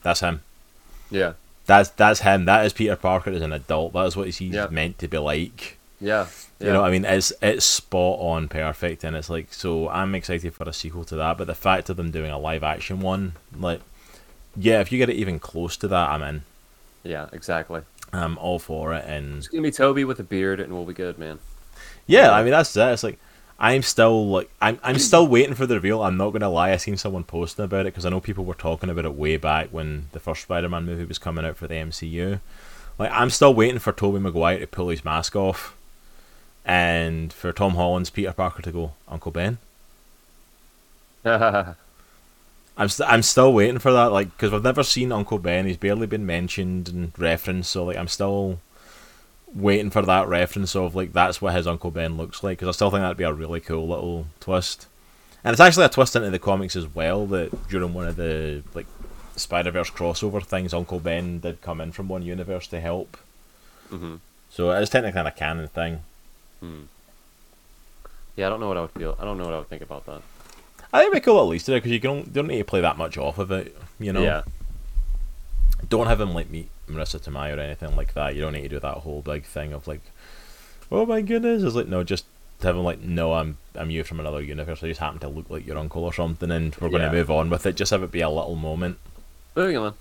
that's 0.02 0.20
him. 0.20 0.42
Yeah, 1.10 1.34
That's 1.66 1.90
that's 1.90 2.20
him. 2.20 2.44
That 2.46 2.64
is 2.66 2.72
Peter 2.72 2.96
Parker 2.96 3.30
as 3.30 3.40
an 3.42 3.52
adult. 3.52 3.92
That 3.92 4.06
is 4.06 4.16
what 4.16 4.26
he's 4.28 4.40
Yeah. 4.40 4.66
meant 4.70 4.98
to 4.98 5.08
be 5.08 5.18
like. 5.18 5.77
Yeah, 6.00 6.26
You 6.60 6.72
know, 6.72 6.84
I 6.84 6.90
mean, 6.92 7.04
it's 7.04 7.32
it's 7.42 7.64
spot 7.64 8.18
on, 8.20 8.48
perfect, 8.48 9.02
and 9.02 9.16
it's 9.16 9.28
like 9.28 9.52
so. 9.52 9.88
I'm 9.88 10.14
excited 10.14 10.54
for 10.54 10.68
a 10.68 10.72
sequel 10.72 11.04
to 11.04 11.16
that, 11.16 11.38
but 11.38 11.46
the 11.48 11.54
fact 11.56 11.90
of 11.90 11.96
them 11.96 12.10
doing 12.12 12.30
a 12.30 12.38
live 12.38 12.62
action 12.62 13.00
one, 13.00 13.32
like, 13.58 13.80
yeah, 14.56 14.80
if 14.80 14.92
you 14.92 14.98
get 14.98 15.08
it 15.10 15.16
even 15.16 15.38
close 15.40 15.76
to 15.78 15.88
that, 15.88 16.10
I'm 16.10 16.22
in. 16.22 16.42
yeah, 17.02 17.26
exactly. 17.32 17.82
I'm 18.12 18.38
all 18.38 18.58
for 18.60 18.94
it, 18.94 19.04
and 19.06 19.38
It's 19.38 19.48
gonna 19.48 19.62
be 19.62 19.70
Tobey 19.72 20.04
with 20.04 20.20
a 20.20 20.22
beard, 20.22 20.60
and 20.60 20.72
we'll 20.72 20.84
be 20.84 20.94
good, 20.94 21.18
man. 21.18 21.40
yeah, 22.06 22.30
I 22.30 22.42
mean 22.42 22.52
that's 22.52 22.76
it. 22.76 22.92
It's 22.92 23.02
like 23.02 23.18
I'm 23.58 23.82
still 23.82 24.28
like 24.28 24.48
I'm 24.62 24.78
I'm 24.84 24.98
still 25.00 25.26
waiting 25.26 25.54
for 25.54 25.66
the 25.66 25.74
reveal. 25.74 26.02
I'm 26.04 26.16
not 26.16 26.30
gonna 26.30 26.48
lie. 26.48 26.70
I 26.70 26.76
seen 26.76 26.96
someone 26.96 27.24
posting 27.24 27.64
about 27.64 27.80
it 27.86 27.92
because 27.92 28.06
I 28.06 28.10
know 28.10 28.20
people 28.20 28.44
were 28.44 28.54
talking 28.54 28.88
about 28.88 29.04
it 29.04 29.14
way 29.14 29.36
back 29.36 29.70
when 29.70 30.06
the 30.12 30.20
first 30.20 30.42
Spider-Man 30.42 30.86
movie 30.86 31.04
was 31.04 31.18
coming 31.18 31.44
out 31.44 31.56
for 31.56 31.66
the 31.66 31.74
MCU. 31.74 32.38
Like 33.00 33.10
I'm 33.12 33.30
still 33.30 33.52
waiting 33.52 33.80
for 33.80 33.92
Tobey 33.92 34.20
Maguire 34.20 34.60
to 34.60 34.66
pull 34.66 34.88
his 34.88 35.04
mask 35.04 35.36
off, 35.36 35.76
and 36.68 37.32
for 37.32 37.52
Tom 37.52 37.74
Holland's 37.76 38.10
Peter 38.10 38.32
Parker 38.34 38.62
to 38.62 38.72
go 38.72 38.94
Uncle 39.08 39.32
Ben. 39.32 39.58
I'm 42.76 42.88
st- 42.88 43.08
I'm 43.10 43.22
still 43.22 43.52
waiting 43.52 43.78
for 43.80 43.92
that, 43.92 44.06
like, 44.12 44.30
because 44.30 44.52
we've 44.52 44.62
never 44.62 44.82
seen 44.84 45.10
Uncle 45.12 45.38
Ben. 45.38 45.66
He's 45.66 45.76
barely 45.76 46.06
been 46.06 46.26
mentioned 46.26 46.88
and 46.88 47.12
referenced, 47.18 47.70
so 47.70 47.84
like, 47.84 47.96
I'm 47.96 48.08
still 48.08 48.60
waiting 49.54 49.90
for 49.90 50.02
that 50.02 50.28
reference 50.28 50.76
of 50.76 50.94
like 50.94 51.12
that's 51.12 51.40
what 51.42 51.54
his 51.54 51.66
Uncle 51.66 51.90
Ben 51.90 52.16
looks 52.16 52.42
like. 52.42 52.58
Because 52.58 52.68
I 52.68 52.76
still 52.76 52.90
think 52.90 53.02
that'd 53.02 53.16
be 53.16 53.24
a 53.24 53.32
really 53.32 53.60
cool 53.60 53.88
little 53.88 54.26
twist, 54.40 54.86
and 55.44 55.52
it's 55.52 55.60
actually 55.60 55.86
a 55.86 55.90
twist 55.90 56.16
into 56.16 56.30
the 56.30 56.38
comics 56.38 56.76
as 56.76 56.86
well. 56.94 57.26
That 57.26 57.68
during 57.68 57.94
one 57.94 58.08
of 58.08 58.16
the 58.16 58.62
like 58.74 58.86
Spider 59.36 59.70
Verse 59.72 59.90
crossover 59.90 60.44
things, 60.44 60.74
Uncle 60.74 61.00
Ben 61.00 61.40
did 61.40 61.62
come 61.62 61.80
in 61.80 61.92
from 61.92 62.08
one 62.08 62.22
universe 62.22 62.66
to 62.68 62.80
help. 62.80 63.16
hmm 63.90 64.16
So 64.50 64.70
it 64.72 64.82
is 64.82 64.90
technically 64.90 65.20
a 65.22 65.30
canon 65.30 65.68
thing. 65.68 66.04
Hmm. 66.60 66.82
Yeah, 68.36 68.46
I 68.46 68.50
don't 68.50 68.60
know 68.60 68.68
what 68.68 68.76
I 68.76 68.82
would 68.82 68.90
feel. 68.92 69.16
I 69.20 69.24
don't 69.24 69.38
know 69.38 69.44
what 69.44 69.54
I 69.54 69.58
would 69.58 69.68
think 69.68 69.82
about 69.82 70.06
that. 70.06 70.22
I 70.92 71.00
think 71.00 71.12
it'd 71.12 71.22
be 71.22 71.24
cool 71.24 71.40
at 71.40 71.48
least 71.48 71.66
today 71.66 71.78
because 71.78 71.92
you 71.92 71.98
don't 71.98 72.32
don't 72.32 72.46
need 72.46 72.58
to 72.58 72.64
play 72.64 72.80
that 72.80 72.96
much 72.96 73.18
off 73.18 73.38
of 73.38 73.50
it. 73.50 73.76
You 73.98 74.12
know. 74.12 74.22
Yeah, 74.22 74.42
don't 75.88 76.06
have 76.06 76.20
him 76.20 76.32
like 76.34 76.48
meet 76.50 76.68
Marisa 76.88 77.20
Tomei 77.20 77.56
or 77.56 77.60
anything 77.60 77.94
like 77.96 78.14
that. 78.14 78.34
You 78.34 78.40
don't 78.42 78.52
need 78.52 78.62
to 78.62 78.68
do 78.68 78.80
that 78.80 78.98
whole 78.98 79.20
big 79.22 79.44
thing 79.44 79.72
of 79.72 79.86
like, 79.86 80.00
oh 80.90 81.04
my 81.06 81.20
goodness. 81.20 81.62
It's 81.62 81.74
like 81.74 81.88
no, 81.88 82.04
just 82.04 82.24
have 82.62 82.76
him 82.76 82.84
like, 82.84 83.00
no, 83.00 83.34
I'm 83.34 83.58
I'm 83.74 83.90
you 83.90 84.02
from 84.04 84.18
another 84.20 84.40
universe. 84.42 84.82
I 84.82 84.88
just 84.88 85.00
happen 85.00 85.18
to 85.20 85.28
look 85.28 85.50
like 85.50 85.66
your 85.66 85.78
uncle 85.78 86.04
or 86.04 86.12
something, 86.12 86.50
and 86.50 86.74
we're 86.76 86.88
going 86.88 87.02
Yeah. 87.02 87.10
to 87.10 87.14
move 87.16 87.30
on 87.30 87.50
with 87.50 87.66
it. 87.66 87.76
Just 87.76 87.90
have 87.90 88.02
it 88.02 88.10
be 88.12 88.20
a 88.20 88.30
little 88.30 88.56
moment, 88.56 88.98
moving 89.54 89.76
on. 89.76 89.94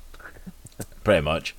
pretty 1.04 1.22
much. 1.22 1.56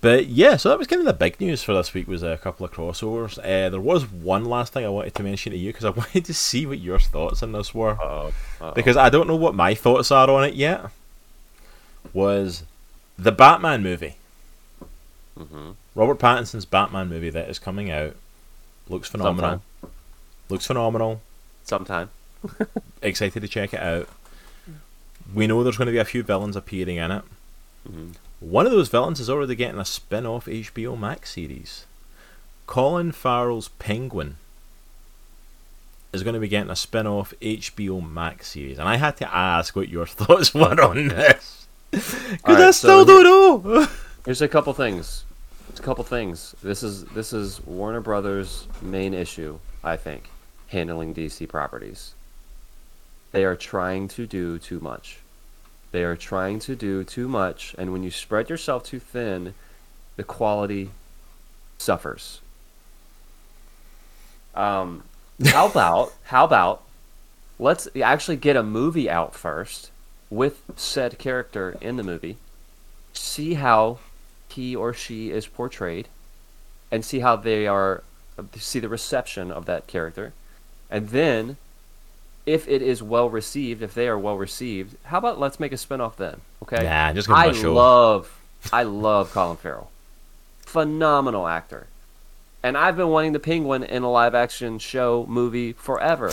But 0.00 0.26
yeah, 0.26 0.56
so 0.56 0.68
that 0.68 0.78
was 0.78 0.86
kind 0.86 1.00
of 1.00 1.06
the 1.06 1.12
big 1.14 1.40
news 1.40 1.62
for 1.62 1.74
this 1.74 1.92
week. 1.94 2.06
Was 2.06 2.22
a 2.22 2.36
couple 2.36 2.64
of 2.66 2.72
crossovers. 2.72 3.38
Uh, 3.38 3.70
there 3.70 3.80
was 3.80 4.04
one 4.10 4.44
last 4.44 4.72
thing 4.72 4.84
I 4.84 4.88
wanted 4.88 5.14
to 5.14 5.22
mention 5.22 5.52
to 5.52 5.58
you 5.58 5.72
because 5.72 5.84
I 5.84 5.90
wanted 6.02 6.24
to 6.26 6.34
see 6.34 6.66
what 6.66 6.78
your 6.78 6.98
thoughts 6.98 7.42
on 7.42 7.52
this 7.52 7.74
were 7.74 7.92
Uh-oh. 8.00 8.32
Uh-oh. 8.60 8.72
because 8.72 8.96
I 8.96 9.08
don't 9.08 9.26
know 9.26 9.36
what 9.36 9.54
my 9.54 9.74
thoughts 9.74 10.10
are 10.10 10.30
on 10.30 10.44
it 10.44 10.54
yet. 10.54 10.86
Was 12.12 12.62
the 13.18 13.32
Batman 13.32 13.82
movie. 13.82 14.16
hmm 15.36 15.70
Robert 15.94 16.18
Pattinson's 16.18 16.66
Batman 16.66 17.08
movie 17.08 17.30
that 17.30 17.48
is 17.48 17.58
coming 17.58 17.90
out 17.90 18.14
looks 18.88 19.08
phenomenal. 19.08 19.62
Looks 20.50 20.66
phenomenal. 20.66 21.22
Sometime. 21.64 22.10
Excited 23.02 23.40
to 23.40 23.48
check 23.48 23.72
it 23.74 23.80
out. 23.80 24.08
We 25.34 25.46
know 25.46 25.62
there's 25.64 25.78
going 25.78 25.86
to 25.86 25.92
be 25.92 25.98
a 25.98 26.04
few 26.04 26.22
villains 26.22 26.54
appearing 26.54 26.96
in 26.96 27.10
it. 27.10 27.22
hmm 27.90 28.10
One 28.40 28.66
of 28.66 28.72
those 28.72 28.88
villains 28.88 29.18
is 29.18 29.30
already 29.30 29.54
getting 29.54 29.80
a 29.80 29.84
spin 29.84 30.26
off 30.26 30.46
HBO 30.46 30.98
Max 30.98 31.32
series. 31.32 31.86
Colin 32.66 33.12
Farrell's 33.12 33.68
Penguin 33.78 34.36
is 36.12 36.22
going 36.22 36.34
to 36.34 36.40
be 36.40 36.48
getting 36.48 36.70
a 36.70 36.76
spin 36.76 37.06
off 37.06 37.32
HBO 37.40 38.06
Max 38.06 38.48
series. 38.48 38.78
And 38.78 38.88
I 38.88 38.96
had 38.96 39.16
to 39.18 39.34
ask 39.34 39.74
what 39.74 39.88
your 39.88 40.06
thoughts 40.06 40.52
were 40.52 40.80
on 40.82 41.08
this. 41.08 41.66
Because 41.92 42.60
I 42.60 42.70
still 42.72 43.06
so 43.06 43.22
don't 43.22 43.62
know. 43.64 43.86
Here's 44.26 44.42
a 44.42 44.48
couple 44.48 44.74
things. 44.74 45.24
There's 45.68 45.80
a 45.80 45.82
couple 45.82 46.04
things. 46.04 46.54
This 46.62 46.82
is 46.82 47.04
this 47.04 47.32
is 47.32 47.64
Warner 47.64 48.00
Brothers' 48.00 48.66
main 48.82 49.14
issue, 49.14 49.58
I 49.82 49.96
think, 49.96 50.28
handling 50.66 51.14
DC 51.14 51.48
properties. 51.48 52.12
They 53.32 53.44
are 53.44 53.56
trying 53.56 54.08
to 54.08 54.26
do 54.26 54.58
too 54.58 54.80
much. 54.80 55.20
They 55.96 56.04
are 56.04 56.14
trying 56.14 56.58
to 56.58 56.76
do 56.76 57.04
too 57.04 57.26
much, 57.26 57.74
and 57.78 57.90
when 57.90 58.02
you 58.02 58.10
spread 58.10 58.50
yourself 58.50 58.84
too 58.84 58.98
thin, 58.98 59.54
the 60.16 60.24
quality 60.24 60.90
suffers. 61.78 62.42
Um, 64.54 65.04
how 65.46 65.68
about 65.68 66.12
how 66.24 66.44
about 66.44 66.82
let's 67.58 67.88
actually 68.04 68.36
get 68.36 68.56
a 68.56 68.62
movie 68.62 69.08
out 69.08 69.34
first 69.34 69.90
with 70.28 70.60
said 70.76 71.18
character 71.18 71.78
in 71.80 71.96
the 71.96 72.02
movie 72.02 72.36
see 73.14 73.54
how 73.54 73.98
he 74.50 74.76
or 74.76 74.92
she 74.92 75.30
is 75.30 75.46
portrayed 75.46 76.08
and 76.90 77.06
see 77.06 77.20
how 77.20 77.36
they 77.36 77.66
are 77.66 78.02
see 78.56 78.80
the 78.80 78.88
reception 78.90 79.50
of 79.50 79.64
that 79.64 79.86
character 79.86 80.34
and 80.90 81.08
then 81.08 81.56
if 82.46 82.68
it 82.68 82.80
is 82.80 83.02
well 83.02 83.28
received 83.28 83.82
if 83.82 83.92
they 83.94 84.08
are 84.08 84.18
well 84.18 84.36
received 84.36 84.96
how 85.04 85.18
about 85.18 85.38
let's 85.38 85.58
make 85.60 85.72
a 85.72 85.76
spin-off 85.76 86.16
then 86.16 86.40
okay 86.62 86.82
Nah, 86.84 87.12
just 87.12 87.28
give 87.28 87.36
i 87.36 87.50
love 87.50 88.40
i 88.72 88.82
love 88.82 89.32
colin 89.32 89.56
farrell 89.56 89.90
phenomenal 90.60 91.46
actor 91.46 91.86
and 92.62 92.76
i've 92.76 92.96
been 92.96 93.08
wanting 93.08 93.32
the 93.32 93.40
penguin 93.40 93.82
in 93.82 94.02
a 94.02 94.10
live 94.10 94.34
action 94.34 94.78
show 94.78 95.24
movie 95.28 95.72
forever 95.72 96.32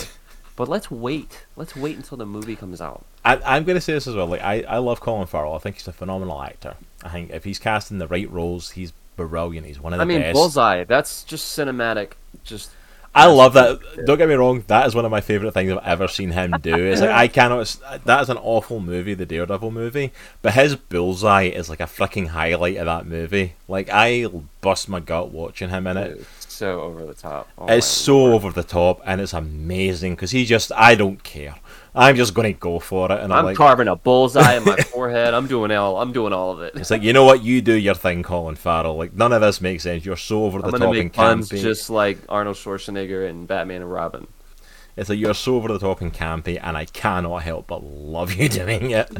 but 0.56 0.68
let's 0.68 0.90
wait 0.90 1.44
let's 1.56 1.74
wait 1.76 1.96
until 1.96 2.16
the 2.16 2.26
movie 2.26 2.56
comes 2.56 2.80
out 2.80 3.04
I, 3.26 3.40
I'm 3.56 3.64
going 3.64 3.76
to 3.76 3.80
say 3.80 3.94
this 3.94 4.06
as 4.06 4.14
well. 4.14 4.26
Like 4.26 4.42
I, 4.42 4.64
I 4.68 4.76
love 4.76 5.00
Colin 5.00 5.26
Farrell. 5.26 5.54
I 5.54 5.58
think 5.58 5.76
he's 5.76 5.88
a 5.88 5.94
phenomenal 5.94 6.42
actor. 6.42 6.74
I 7.02 7.08
think 7.08 7.30
if 7.30 7.42
he's 7.42 7.58
cast 7.58 7.90
in 7.90 7.96
the 7.96 8.06
right 8.06 8.30
roles, 8.30 8.72
he's 8.72 8.92
brilliant. 9.16 9.66
He's 9.66 9.80
one 9.80 9.94
of 9.94 9.98
the 9.98 10.02
i 10.02 10.04
mean 10.04 10.20
best. 10.20 10.34
bullseye 10.34 10.84
that's 10.84 11.22
just 11.24 11.56
cinematic 11.58 12.12
just 12.42 12.70
I 13.14 13.26
love 13.26 13.52
that. 13.54 13.80
Don't 14.06 14.18
get 14.18 14.28
me 14.28 14.34
wrong. 14.34 14.64
That 14.66 14.86
is 14.86 14.94
one 14.94 15.04
of 15.04 15.10
my 15.10 15.20
favorite 15.20 15.52
things 15.52 15.70
I've 15.70 15.84
ever 15.84 16.08
seen 16.08 16.30
him 16.32 16.52
do. 16.60 16.74
It's 16.74 17.00
like 17.00 17.10
I 17.10 17.28
cannot. 17.28 17.76
That 18.04 18.22
is 18.22 18.28
an 18.28 18.38
awful 18.38 18.80
movie, 18.80 19.14
the 19.14 19.24
Daredevil 19.26 19.70
movie. 19.70 20.12
But 20.42 20.54
his 20.54 20.74
bullseye 20.74 21.44
is 21.44 21.68
like 21.70 21.80
a 21.80 21.84
freaking 21.84 22.28
highlight 22.28 22.76
of 22.76 22.86
that 22.86 23.06
movie. 23.06 23.54
Like 23.68 23.88
I 23.92 24.26
bust 24.60 24.88
my 24.88 24.98
gut 25.00 25.30
watching 25.30 25.68
him 25.68 25.86
in 25.86 25.96
it. 25.96 26.26
It's 26.38 26.54
so 26.54 26.80
over 26.80 27.06
the 27.06 27.14
top. 27.14 27.48
Oh 27.56 27.66
It's 27.68 27.86
so 27.86 28.18
lord. 28.18 28.32
over 28.34 28.50
the 28.50 28.62
top 28.64 29.00
and 29.04 29.20
it's 29.20 29.32
amazing 29.32 30.14
because 30.14 30.32
he 30.32 30.44
just. 30.44 30.72
I 30.72 30.94
don't 30.96 31.22
care. 31.22 31.54
I'm 31.96 32.16
just 32.16 32.34
going 32.34 32.52
to 32.52 32.58
go 32.58 32.80
for 32.80 33.10
it. 33.12 33.20
And 33.20 33.32
I'm, 33.32 33.40
I'm 33.40 33.44
like, 33.44 33.56
carving 33.56 33.86
a 33.86 33.94
bullseye 33.94 34.54
in 34.56 34.64
my 34.64 34.76
forehead. 34.92 35.32
I'm 35.32 35.46
doing 35.46 35.70
all. 35.70 36.00
I'm 36.00 36.12
doing 36.12 36.32
all 36.32 36.50
of 36.50 36.60
it. 36.60 36.74
It's 36.74 36.90
like 36.90 37.02
you 37.02 37.12
know 37.12 37.24
what 37.24 37.42
you 37.42 37.62
do 37.62 37.74
your 37.74 37.94
thing, 37.94 38.22
Colin 38.22 38.56
Farrell. 38.56 38.96
Like 38.96 39.14
none 39.14 39.32
of 39.32 39.40
this 39.40 39.60
makes 39.60 39.84
sense. 39.84 40.04
You're 40.04 40.16
so 40.16 40.44
over 40.44 40.60
the 40.60 40.68
I'm 40.68 40.72
top 40.72 40.92
make 40.92 41.00
and 41.00 41.12
campy. 41.12 41.60
just 41.60 41.90
like 41.90 42.18
Arnold 42.28 42.56
Schwarzenegger 42.56 43.28
and 43.28 43.46
Batman 43.46 43.82
and 43.82 43.92
Robin. 43.92 44.26
It's 44.96 45.08
like 45.08 45.18
you're 45.18 45.34
so 45.34 45.56
over 45.56 45.68
the 45.68 45.78
top 45.78 46.00
and 46.00 46.12
campy, 46.12 46.58
and 46.60 46.76
I 46.76 46.84
cannot 46.84 47.42
help 47.42 47.68
but 47.68 47.84
love 47.84 48.32
you 48.34 48.48
doing 48.60 48.90
it. 48.90 49.10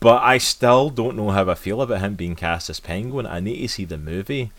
But 0.00 0.22
I 0.22 0.38
still 0.38 0.90
don't 0.90 1.16
know 1.16 1.30
how 1.30 1.48
I 1.50 1.54
feel 1.54 1.82
about 1.82 2.00
him 2.00 2.14
being 2.14 2.36
cast 2.36 2.70
as 2.70 2.80
Penguin. 2.80 3.26
I 3.26 3.40
need 3.40 3.60
to 3.62 3.68
see 3.68 3.84
the 3.84 3.98
movie. 3.98 4.52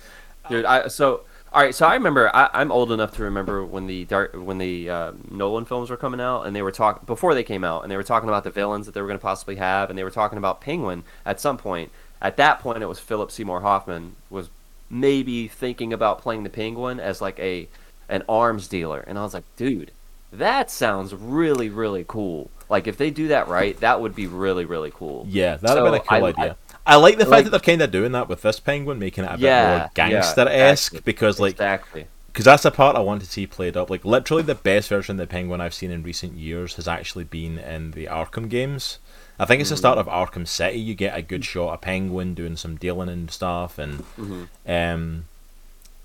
Dude, 0.49 0.65
I 0.65 0.87
so 0.87 1.21
all 1.51 1.61
right. 1.61 1.73
So 1.73 1.85
I 1.85 1.95
remember. 1.95 2.33
I, 2.35 2.49
I'm 2.53 2.71
old 2.71 2.91
enough 2.91 3.15
to 3.17 3.23
remember 3.23 3.65
when 3.65 3.87
the 3.87 4.05
dark 4.05 4.33
when 4.33 4.57
the 4.57 4.89
uh, 4.89 5.11
Nolan 5.31 5.65
films 5.65 5.89
were 5.89 5.97
coming 5.97 6.21
out, 6.21 6.43
and 6.43 6.55
they 6.55 6.61
were 6.61 6.71
talking 6.71 7.03
before 7.05 7.33
they 7.33 7.43
came 7.43 7.63
out, 7.63 7.83
and 7.83 7.91
they 7.91 7.97
were 7.97 8.03
talking 8.03 8.29
about 8.29 8.43
the 8.43 8.51
villains 8.51 8.85
that 8.85 8.93
they 8.93 9.01
were 9.01 9.07
going 9.07 9.17
to 9.19 9.21
possibly 9.21 9.55
have, 9.55 9.89
and 9.89 9.97
they 9.97 10.03
were 10.03 10.11
talking 10.11 10.37
about 10.37 10.61
Penguin 10.61 11.03
at 11.25 11.39
some 11.39 11.57
point. 11.57 11.91
At 12.21 12.37
that 12.37 12.59
point, 12.59 12.83
it 12.83 12.87
was 12.87 12.99
Philip 12.99 13.31
Seymour 13.31 13.61
Hoffman 13.61 14.15
was 14.29 14.49
maybe 14.89 15.47
thinking 15.47 15.93
about 15.93 16.19
playing 16.19 16.43
the 16.43 16.49
Penguin 16.49 16.99
as 16.99 17.21
like 17.21 17.39
a 17.39 17.67
an 18.09 18.23
arms 18.29 18.67
dealer, 18.67 19.03
and 19.07 19.17
I 19.17 19.23
was 19.23 19.33
like, 19.33 19.45
dude, 19.55 19.91
that 20.31 20.69
sounds 20.69 21.13
really 21.15 21.69
really 21.69 22.05
cool. 22.07 22.51
Like 22.69 22.85
if 22.85 22.97
they 22.97 23.09
do 23.09 23.29
that 23.29 23.47
right, 23.47 23.79
that 23.79 24.01
would 24.01 24.13
be 24.13 24.27
really 24.27 24.65
really 24.65 24.91
cool. 24.91 25.25
Yeah, 25.27 25.55
that'd 25.57 25.77
have 25.77 25.85
been 25.85 25.95
a 25.95 25.99
cool 25.99 26.25
I- 26.25 26.29
idea. 26.29 26.57
I, 26.68 26.68
like 26.87 27.17
the 27.17 27.25
fact 27.25 27.31
like- 27.31 27.43
that 27.45 27.49
they're 27.51 27.59
kind 27.59 27.81
of 27.81 27.91
doing 27.91 28.11
that 28.13 28.27
with 28.29 28.41
this 28.41 28.59
Penguin, 28.59 28.99
making 28.99 29.23
it 29.23 29.27
a 29.27 29.31
bit 29.31 29.41
Yeah, 29.41 29.77
more 29.77 29.91
gangster 29.93 30.47
esque. 30.47 30.93
exactly. 30.93 31.01
because 31.05 31.39
like 31.39 31.53
exactly. 31.53 32.07
because 32.27 32.45
that's 32.45 32.63
the 32.63 32.71
part 32.71 32.95
I 32.95 32.99
want 32.99 33.21
to 33.21 33.27
see 33.27 33.45
played 33.47 33.75
up. 33.77 33.89
Like 33.89 34.05
literally, 34.05 34.43
the 34.43 34.55
best 34.55 34.89
version 34.89 35.13
of 35.19 35.27
the 35.27 35.31
Penguin 35.31 35.61
I've 35.61 35.73
seen 35.73 35.91
in 35.91 36.03
recent 36.03 36.33
years 36.33 36.75
has 36.75 36.87
actually 36.87 37.23
been 37.25 37.57
in 37.59 37.91
the 37.91 38.05
Arkham 38.05 38.49
games. 38.49 38.99
I 39.41 39.45
think 39.45 39.61
it's 39.61 39.69
the 39.69 39.77
start 39.77 39.97
of 39.97 40.07
Arkham 40.07 40.45
City. 40.47 40.79
You 40.79 40.95
get 40.95 41.17
a 41.17 41.21
good 41.21 41.45
shot 41.45 41.73
of 41.73 41.81
Penguin 41.81 42.33
doing 42.33 42.57
some 42.57 42.75
dealing 42.75 43.07
and 43.09 43.31
stuff, 43.31 43.77
and 43.79 44.03
Mhm. 44.17 44.47
um, 44.67 45.25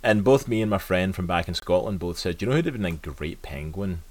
and 0.03 0.23
both 0.23 0.47
me 0.49 0.61
and 0.63 0.71
my 0.71 0.79
friend 0.79 1.15
from 1.15 1.27
back 1.27 1.49
in 1.49 1.55
Scotland 1.55 1.99
both 1.99 2.19
said, 2.19 2.41
you 2.43 2.47
know 2.49 2.55
who'd 2.55 2.67
have 2.67 2.75
been 2.75 2.85
a 2.85 2.91
great 2.93 3.41
Penguin 3.43 4.03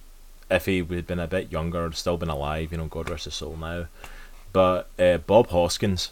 if 0.49 0.65
he 0.65 0.79
had 0.79 1.07
been 1.07 1.19
a 1.19 1.27
bit 1.27 1.51
younger, 1.51 1.89
still 1.93 2.17
been 2.17 2.29
alive. 2.29 2.71
You 2.71 2.79
know, 2.79 2.85
God 2.85 3.09
rest 3.09 3.25
his 3.25 3.33
soul 3.35 3.55
now. 3.59 3.85
But 4.51 4.89
uh, 4.99 5.17
Bob 5.19 5.47
Hoskins 5.49 6.11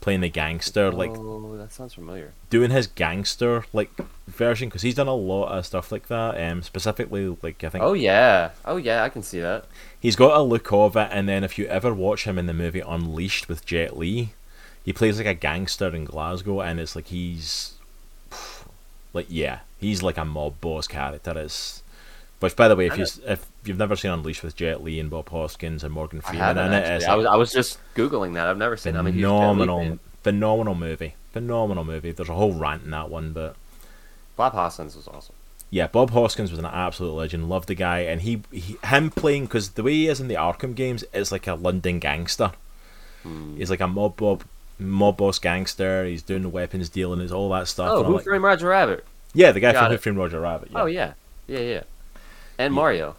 playing 0.00 0.20
the 0.20 0.30
gangster, 0.30 0.90
like 0.90 1.10
oh, 1.10 1.56
that 1.58 1.72
sounds 1.72 1.94
familiar. 1.94 2.32
doing 2.48 2.70
his 2.70 2.86
gangster 2.86 3.64
like 3.72 3.90
version 4.26 4.68
because 4.68 4.82
he's 4.82 4.94
done 4.94 5.08
a 5.08 5.14
lot 5.14 5.48
of 5.48 5.66
stuff 5.66 5.92
like 5.92 6.08
that. 6.08 6.40
Um, 6.40 6.62
specifically, 6.62 7.36
like 7.42 7.62
I 7.62 7.68
think 7.68 7.84
Oh 7.84 7.92
yeah, 7.92 8.50
oh 8.64 8.76
yeah, 8.76 9.02
I 9.04 9.08
can 9.08 9.22
see 9.22 9.40
that. 9.40 9.66
he's 10.00 10.16
got 10.16 10.38
a 10.38 10.42
look 10.42 10.72
of 10.72 10.96
it. 10.96 11.08
And 11.12 11.28
then 11.28 11.44
if 11.44 11.58
you 11.58 11.66
ever 11.66 11.92
watch 11.92 12.24
him 12.24 12.38
in 12.38 12.46
the 12.46 12.54
movie 12.54 12.80
Unleashed 12.80 13.48
with 13.48 13.66
Jet 13.66 13.96
Li, 13.96 14.30
he 14.84 14.92
plays 14.92 15.18
like 15.18 15.26
a 15.26 15.34
gangster 15.34 15.94
in 15.94 16.04
Glasgow, 16.04 16.60
and 16.60 16.80
it's 16.80 16.96
like 16.96 17.08
he's 17.08 17.74
like 19.12 19.26
yeah, 19.28 19.60
he's 19.78 20.02
like 20.02 20.16
a 20.16 20.24
mob 20.24 20.60
boss 20.60 20.86
character. 20.86 21.36
It's 21.38 21.79
which, 22.40 22.56
by 22.56 22.68
the 22.68 22.76
way, 22.76 22.86
if 22.86 22.98
you 22.98 23.06
if 23.26 23.46
you've 23.64 23.78
never 23.78 23.96
seen 23.96 24.10
Unleashed 24.10 24.42
with 24.42 24.56
Jet 24.56 24.82
Li 24.82 24.98
and 24.98 25.10
Bob 25.10 25.28
Hoskins 25.28 25.84
and 25.84 25.92
Morgan 25.92 26.22
I 26.24 26.28
Freeman 26.28 26.58
in 26.58 26.72
it, 26.72 26.88
it's 26.88 27.04
I 27.04 27.14
was, 27.14 27.26
I 27.26 27.36
was 27.36 27.52
just 27.52 27.78
googling 27.94 28.34
that. 28.34 28.46
I've 28.46 28.58
never 28.58 28.76
seen. 28.76 28.94
Huge 28.94 29.04
Jet 29.04 29.12
Li 29.14 29.22
phenomenal, 29.22 29.98
phenomenal 30.22 30.74
movie, 30.74 31.14
phenomenal 31.32 31.84
movie. 31.84 32.12
There's 32.12 32.28
a 32.28 32.34
whole 32.34 32.54
rant 32.54 32.84
in 32.84 32.90
that 32.90 33.10
one, 33.10 33.32
but. 33.32 33.56
Bob 34.36 34.54
Hoskins 34.54 34.96
was 34.96 35.06
awesome. 35.06 35.34
Yeah, 35.68 35.86
Bob 35.86 36.10
Hoskins 36.10 36.50
was 36.50 36.58
an 36.58 36.64
absolute 36.64 37.12
legend. 37.12 37.48
Loved 37.48 37.68
the 37.68 37.74
guy, 37.74 38.00
and 38.00 38.22
he, 38.22 38.42
he 38.50 38.76
him 38.84 39.10
playing 39.10 39.44
because 39.44 39.70
the 39.70 39.84
way 39.84 39.92
he 39.92 40.08
is 40.08 40.20
in 40.20 40.26
the 40.26 40.34
Arkham 40.34 40.74
games 40.74 41.04
is 41.12 41.30
like 41.30 41.46
a 41.46 41.54
London 41.54 42.00
gangster. 42.00 42.52
Hmm. 43.22 43.56
He's 43.56 43.70
like 43.70 43.80
a 43.80 43.86
mob 43.86 44.16
bob, 44.16 44.42
mob 44.78 45.18
boss 45.18 45.38
gangster. 45.38 46.06
He's 46.06 46.22
doing 46.22 46.42
the 46.42 46.48
weapons 46.48 46.88
dealing, 46.88 47.20
is 47.20 47.30
all 47.30 47.50
that 47.50 47.68
stuff. 47.68 47.90
Oh, 47.92 47.98
and 47.98 48.06
Who 48.06 48.14
like, 48.14 48.24
Framed 48.24 48.42
Roger 48.42 48.68
Rabbit? 48.68 49.04
yeah, 49.32 49.52
the 49.52 49.60
guy 49.60 49.72
Got 49.72 49.84
from 49.84 49.92
Who. 49.92 49.98
Framed 49.98 50.18
Roger 50.18 50.40
Rabbit. 50.40 50.70
Yeah. 50.72 50.82
Oh 50.82 50.86
yeah, 50.86 51.12
yeah, 51.46 51.60
yeah. 51.60 51.82
And 52.60 52.74
Mario. 52.74 53.16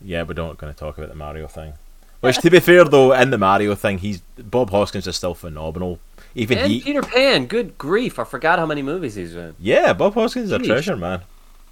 yeah, 0.00 0.22
we're 0.22 0.34
not 0.34 0.58
going 0.58 0.72
to 0.72 0.78
talk 0.78 0.98
about 0.98 1.08
the 1.10 1.14
Mario 1.16 1.46
thing. 1.46 1.72
Which, 2.20 2.38
to 2.38 2.50
be 2.50 2.58
fair 2.60 2.84
though, 2.84 3.12
in 3.12 3.30
the 3.30 3.38
Mario 3.38 3.74
thing, 3.76 3.98
he's 3.98 4.20
Bob 4.36 4.70
Hoskins 4.70 5.06
is 5.06 5.16
still 5.16 5.34
phenomenal. 5.34 6.00
Even 6.34 6.58
and 6.58 6.70
he, 6.72 6.80
Peter 6.80 7.00
Pan. 7.02 7.46
Good 7.46 7.78
grief! 7.78 8.18
I 8.18 8.24
forgot 8.24 8.58
how 8.58 8.66
many 8.66 8.82
movies 8.82 9.14
he's 9.14 9.34
in. 9.36 9.54
yeah, 9.58 9.92
Bob 9.92 10.14
Hoskins 10.14 10.46
is 10.46 10.52
a 10.52 10.58
treasure, 10.58 10.96
man. 10.96 11.22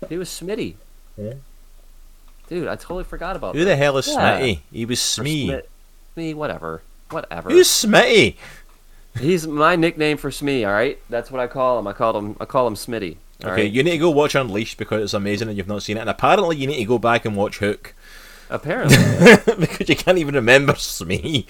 He 0.09 0.17
was 0.17 0.29
Smitty. 0.29 0.75
Yeah. 1.17 1.35
Dude, 2.49 2.69
I 2.69 2.77
totally 2.77 3.03
forgot 3.05 3.35
about 3.35 3.55
Who 3.57 3.65
that. 3.65 3.71
the 3.71 3.77
hell 3.77 3.99
is 3.99 4.07
Yeah. 4.07 4.39
Smitty? 4.41 4.61
He 4.73 4.85
was 4.85 5.01
Smee. 5.01 5.47
Smit- 5.49 5.69
Smee, 6.15 6.33
whatever, 6.35 6.83
whatever. 7.11 7.51
Who's 7.51 7.69
Smitty? 7.69 8.37
He's 9.19 9.47
my 9.49 9.75
nickname 9.77 10.17
for 10.17 10.31
Smee. 10.31 10.65
All 10.65 10.73
right, 10.73 10.99
that's 11.11 11.31
what 11.31 11.41
I 11.41 11.49
call 11.49 11.79
him. 11.81 11.87
I 11.89 11.93
call 11.93 12.17
him. 12.17 12.37
I 12.41 12.45
call 12.45 12.67
him 12.69 12.75
Smitty. 12.75 13.17
Okay, 13.43 13.51
right? 13.65 13.71
you 13.71 13.83
need 13.83 13.91
to 13.93 13.99
go 13.99 14.11
watch 14.11 14.35
Unleashed 14.35 14.79
because 14.79 15.03
it's 15.03 15.15
amazing 15.15 15.49
and 15.49 15.57
you've 15.57 15.69
not 15.69 15.83
seen 15.83 15.97
it. 15.99 16.01
And 16.01 16.11
apparently, 16.11 16.57
you 16.57 16.67
need 16.67 16.79
to 16.79 16.85
go 16.85 16.99
back 16.99 17.25
and 17.25 17.37
watch 17.37 17.59
Hook 17.59 17.95
Apparently, 18.49 18.97
because 19.59 19.89
you 19.89 19.97
can't 19.97 20.19
even 20.19 20.35
remember 20.35 20.75
Smee. 20.77 21.47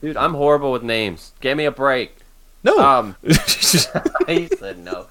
dude, 0.00 0.16
I'm 0.16 0.34
horrible 0.34 0.72
with 0.72 0.82
names. 0.82 1.32
Give 1.40 1.56
me 1.56 1.64
a 1.66 1.70
break. 1.70 2.16
No. 2.64 2.78
Um, 2.78 3.16
he 3.22 4.48
said 4.48 4.78
no. 4.78 5.06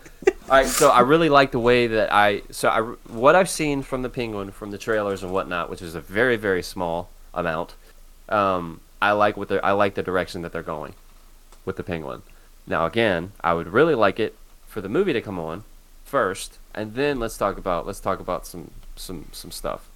All 0.49 0.49
right, 0.49 0.65
so 0.65 0.89
I 0.89 1.01
really 1.01 1.29
like 1.29 1.51
the 1.51 1.59
way 1.59 1.87
that 1.87 2.11
I 2.11 2.41
so 2.51 2.69
I 2.69 2.81
what 3.11 3.35
I've 3.35 3.49
seen 3.49 3.83
from 3.83 4.01
the 4.01 4.09
Penguin 4.09 4.51
from 4.51 4.71
the 4.71 4.77
trailers 4.77 5.23
and 5.23 5.31
whatnot, 5.31 5.69
which 5.69 5.81
is 5.81 5.95
a 5.95 6.01
very 6.01 6.35
very 6.37 6.63
small 6.63 7.09
amount. 7.33 7.75
Um, 8.27 8.81
I 9.01 9.11
like 9.11 9.37
what 9.37 9.47
they 9.47 9.59
I 9.61 9.71
like 9.71 9.93
the 9.95 10.03
direction 10.03 10.41
that 10.41 10.51
they're 10.51 10.63
going. 10.63 10.93
with 11.65 11.77
the 11.77 11.83
Penguin. 11.83 12.23
Now, 12.65 12.85
again, 12.85 13.31
I 13.41 13.53
would 13.53 13.67
really 13.67 13.95
like 13.95 14.19
it 14.19 14.35
for 14.67 14.81
the 14.81 14.89
movie 14.89 15.13
to 15.13 15.21
come 15.21 15.39
on 15.39 15.63
first, 16.07 16.57
and 16.73 16.95
then 16.95 17.19
let's 17.19 17.37
talk 17.37 17.57
about 17.57 17.85
let's 17.85 17.99
talk 17.99 18.19
about 18.19 18.47
some 18.47 18.71
some 18.95 19.27
some 19.31 19.51
stuff. 19.51 19.89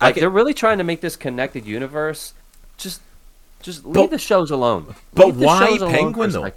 Like 0.00 0.14
they're 0.14 0.30
really 0.30 0.54
trying 0.54 0.78
to 0.78 0.84
make 0.84 1.00
this 1.00 1.16
connected 1.16 1.66
universe. 1.66 2.32
Just 2.76 3.00
just 3.62 3.84
leave 3.84 3.94
But- 3.94 4.10
the 4.10 4.18
shows 4.18 4.50
alone. 4.50 4.94
but 5.14 5.28
Leave 5.28 5.38
why 5.38 5.78
Penguin, 5.78 6.30
though? 6.30 6.50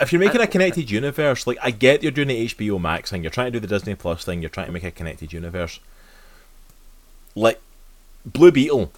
if 0.00 0.12
you're 0.12 0.20
making 0.20 0.40
a 0.40 0.46
connected 0.46 0.90
universe, 0.90 1.46
like 1.46 1.58
I 1.62 1.70
get 1.70 2.02
you're 2.02 2.12
doing 2.12 2.28
the 2.28 2.46
HBO 2.46 2.80
Max 2.80 3.10
thing, 3.10 3.22
you're 3.22 3.30
trying 3.30 3.52
to 3.52 3.58
do 3.60 3.60
the 3.60 3.66
Disney 3.66 3.94
Plus 3.94 4.24
thing, 4.24 4.40
you're 4.40 4.48
trying 4.50 4.66
to 4.66 4.72
make 4.72 4.84
a 4.84 4.90
connected 4.90 5.32
universe. 5.32 5.80
Like 7.34 7.60
Blue 8.24 8.50
Beetle, 8.52 8.92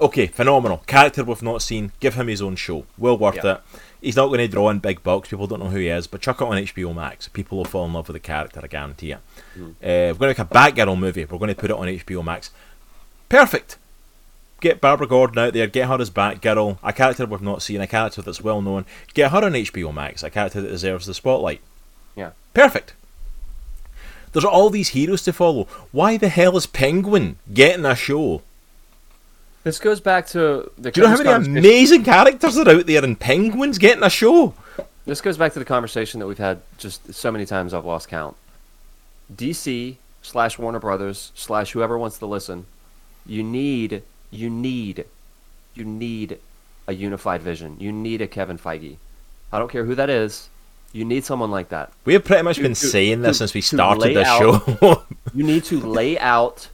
okay, 0.00 0.26
phenomenal 0.26 0.78
character 0.86 1.24
we've 1.24 1.42
not 1.42 1.62
seen. 1.62 1.92
Give 2.00 2.14
him 2.14 2.28
his 2.28 2.42
own 2.42 2.56
show, 2.56 2.84
well 2.96 3.16
worth 3.18 3.36
Yeah. 3.42 3.54
it. 3.54 3.60
He's 4.00 4.16
not 4.16 4.28
going 4.28 4.38
to 4.38 4.48
draw 4.48 4.70
in 4.70 4.78
big 4.78 5.02
bucks. 5.02 5.28
People 5.28 5.46
don't 5.46 5.60
know 5.60 5.70
who 5.70 5.78
he 5.78 5.88
is, 5.88 6.06
but 6.06 6.20
chuck 6.20 6.40
it 6.40 6.44
on 6.44 6.56
HBO 6.56 6.94
Max. 6.94 7.26
People 7.28 7.58
will 7.58 7.64
fall 7.64 7.84
in 7.86 7.92
love 7.92 8.08
with 8.08 8.14
the 8.14 8.20
character. 8.20 8.60
I 8.62 8.68
guarantee 8.68 9.12
it. 9.12 9.18
Mm. 9.56 9.70
Uh, 9.70 9.74
we're 9.82 10.14
going 10.14 10.34
to 10.34 10.44
make 10.44 10.50
a 10.50 10.54
Batgirl 10.54 10.98
movie. 10.98 11.24
We're 11.24 11.38
going 11.38 11.48
to 11.48 11.54
put 11.54 11.70
it 11.70 11.76
on 11.76 11.86
HBO 11.86 12.24
Max. 12.24 12.50
Perfect. 13.28 13.76
Get 14.60 14.80
Barbara 14.80 15.06
Gordon 15.06 15.38
out 15.38 15.52
there. 15.52 15.66
Get 15.66 15.88
her 15.88 16.00
as 16.00 16.10
Batgirl, 16.10 16.78
a 16.82 16.92
character 16.92 17.26
we've 17.26 17.40
not 17.40 17.62
seen, 17.62 17.80
a 17.80 17.86
character 17.86 18.22
that's 18.22 18.40
well 18.40 18.60
known. 18.60 18.86
Get 19.14 19.30
her 19.30 19.44
on 19.44 19.52
HBO 19.52 19.92
Max, 19.94 20.22
a 20.22 20.30
character 20.30 20.60
that 20.60 20.68
deserves 20.68 21.06
the 21.06 21.14
spotlight. 21.14 21.60
Yeah. 22.16 22.30
Perfect. 22.54 22.94
There's 24.32 24.44
all 24.44 24.70
these 24.70 24.90
heroes 24.90 25.22
to 25.22 25.32
follow. 25.32 25.64
Why 25.92 26.16
the 26.16 26.28
hell 26.28 26.56
is 26.56 26.66
Penguin 26.66 27.38
getting 27.52 27.84
a 27.84 27.94
show? 27.94 28.42
This 29.68 29.78
goes 29.78 30.00
back 30.00 30.26
to 30.28 30.70
the. 30.78 30.90
Do 30.90 31.00
you 31.02 31.06
know 31.06 31.14
how 31.14 31.38
many 31.38 31.58
amazing 31.58 32.02
characters 32.04 32.56
are 32.56 32.66
out 32.68 32.86
there 32.86 33.04
and 33.04 33.20
Penguin's 33.20 33.76
getting 33.76 34.02
a 34.02 34.08
show? 34.08 34.54
This 35.04 35.20
goes 35.20 35.36
back 35.36 35.52
to 35.52 35.58
the 35.58 35.64
conversation 35.66 36.20
that 36.20 36.26
we've 36.26 36.38
had 36.38 36.60
just 36.78 37.12
so 37.12 37.30
many 37.30 37.44
times 37.44 37.74
I've 37.74 37.84
lost 37.84 38.08
count. 38.08 38.34
DC 39.34 39.96
slash 40.22 40.58
Warner 40.58 40.78
Brothers 40.80 41.32
slash 41.34 41.72
whoever 41.72 41.98
wants 41.98 42.16
to 42.18 42.26
listen, 42.26 42.64
you 43.26 43.42
need, 43.42 44.02
you 44.30 44.48
need, 44.50 45.04
you 45.74 45.84
need 45.84 46.38
a 46.86 46.94
unified 46.94 47.42
vision. 47.42 47.76
You 47.78 47.92
need 47.92 48.22
a 48.22 48.26
Kevin 48.26 48.58
Feige. 48.58 48.96
I 49.52 49.58
don't 49.58 49.70
care 49.70 49.84
who 49.84 49.94
that 49.94 50.08
is. 50.10 50.48
You 50.92 51.04
need 51.04 51.24
someone 51.24 51.50
like 51.50 51.68
that. 51.68 51.92
We 52.06 52.14
have 52.14 52.24
pretty 52.24 52.42
much 52.42 52.56
To- 52.56 52.62
been 52.62 52.72
to- 52.74 52.86
saying 52.86 53.20
this 53.20 53.36
to- 53.36 53.38
since 53.48 53.54
we 53.54 53.60
started 53.60 54.16
this 54.16 54.26
out- 54.26 54.64
show. 54.80 55.02
You 55.34 55.44
need 55.44 55.64
to 55.64 55.78
lay 55.78 56.18
out 56.18 56.68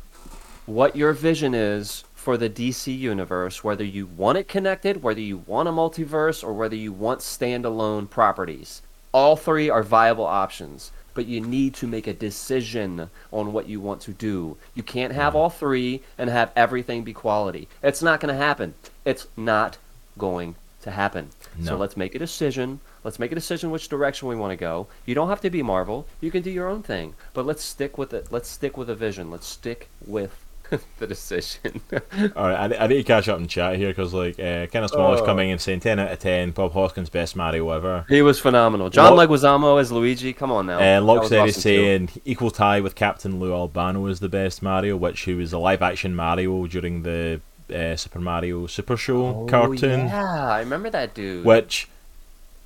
what 0.67 0.95
your 0.95 1.13
vision 1.13 1.55
is 1.55 2.05
for 2.25 2.39
the 2.39 2.49
DC 2.49 2.99
universe, 2.99 3.63
whether 3.63 3.85
you 3.85 4.07
want 4.07 4.39
it 4.39 4.49
connected, 4.49 5.03
whether 5.03 5.21
you 5.21 5.37
want 5.47 5.69
a 5.69 5.73
multiverse, 5.73 6.43
or 6.43 6.55
whether 6.55 6.75
you 6.75 6.91
want 6.91 7.21
standalone 7.21 8.09
properties. 8.09 8.81
All 9.13 9.37
three 9.37 9.69
are 9.69 9.83
viable 9.83 10.25
options, 10.25 10.91
but 11.13 11.27
you 11.27 11.43
need 11.43 11.75
to 11.75 11.87
make 11.87 12.07
a 12.07 12.15
decision 12.15 13.11
on 13.31 13.53
what 13.53 13.69
you 13.69 13.79
want 13.79 14.01
to 14.01 14.13
do. 14.13 14.57
You 14.75 14.83
can't 14.83 15.13
have 15.13 15.35
mm-hmm. 15.35 15.37
all 15.37 15.51
three 15.51 16.01
and 16.17 16.31
have 16.31 16.51
everything 16.57 17.05
be 17.05 17.13
quality. 17.13 17.69
It's 17.83 18.01
not 18.01 18.21
going 18.21 18.35
to 18.35 18.43
happen. 18.43 18.73
It's 19.05 19.27
not 19.37 19.77
going 20.17 20.55
to 20.81 20.91
happen. 20.91 21.29
So 21.63 21.77
let's 21.77 21.97
make 21.97 22.15
a 22.15 22.19
decision. 22.19 22.81
Let's 23.05 23.19
make 23.19 23.33
a 23.33 23.35
decision 23.37 23.71
which 23.71 23.89
direction 23.89 24.29
we 24.29 24.37
want 24.37 24.53
to 24.53 24.57
go. 24.57 24.87
You 25.07 25.15
don't 25.15 25.29
have 25.29 25.41
to 25.43 25.51
be 25.51 25.63
Marvel. 25.63 26.07
You 26.21 26.31
can 26.31 26.43
do 26.43 26.51
your 26.51 26.69
own 26.69 26.83
thing. 26.83 27.15
But 27.33 27.47
let's 27.47 27.63
stick 27.63 27.97
with 27.97 28.13
it. 28.13 28.29
Let's 28.33 28.49
stick 28.49 28.77
with 28.77 28.91
a 28.91 28.95
vision. 28.95 29.31
Let's 29.31 29.47
stick 29.47 29.89
with 30.05 30.44
the 30.99 31.07
decision. 31.07 31.81
All 32.37 32.49
right, 32.49 32.73
I, 32.73 32.85
I 32.85 32.87
need 32.87 32.97
to 32.97 33.03
catch 33.05 33.29
up 33.29 33.39
and 33.39 33.49
chat 33.49 33.77
here 33.77 33.89
because 33.89 34.13
like 34.15 34.39
uh, 34.39 34.67
Kenneth 34.67 34.91
Small 34.93 35.15
is 35.15 35.21
Oh. 35.21 35.25
coming 35.25 35.51
and 35.51 35.61
saying 35.61 35.81
ten 35.81 35.99
out 35.99 36.11
of 36.11 36.19
ten. 36.19 36.51
Bob 36.53 36.73
Hoskins 36.73 37.11
best 37.11 37.37
Mario 37.37 37.69
ever. 37.71 38.05
he 38.09 38.23
was 38.23 38.39
phenomenal. 38.41 38.91
John 38.91 39.17
Lock- 39.17 39.29
Leguizamo 39.29 39.81
as 39.81 39.93
Luigi. 39.93 40.33
Come 40.33 40.51
on 40.51 40.67
now. 40.67 40.77
Uh, 40.77 40.79
That 40.81 41.03
Locke 41.03 41.25
said 41.29 41.41
awesome 41.41 41.55
too. 41.55 41.61
saying 41.61 42.09
equal 42.25 42.51
tie 42.51 42.81
with 42.81 42.95
Captain 42.95 43.39
Lou 43.41 43.53
Albano 43.53 44.07
is 44.07 44.21
the 44.21 44.29
best 44.29 44.63
Mario, 44.63 44.97
which 44.97 45.21
he 45.23 45.35
was 45.35 45.53
a 45.53 45.59
live 45.59 45.83
action 45.83 46.15
Mario 46.15 46.67
during 46.67 47.03
the 47.03 47.41
uh, 47.75 47.97
Super 47.97 48.21
Mario 48.21 48.67
Super 48.67 48.97
Show 48.97 49.27
Oh, 49.27 49.47
cartoon. 49.49 50.07
Yeah, 50.09 50.47
I 50.49 50.61
remember 50.61 50.91
that 50.91 51.15
dude. 51.15 51.45
Which, 51.45 51.89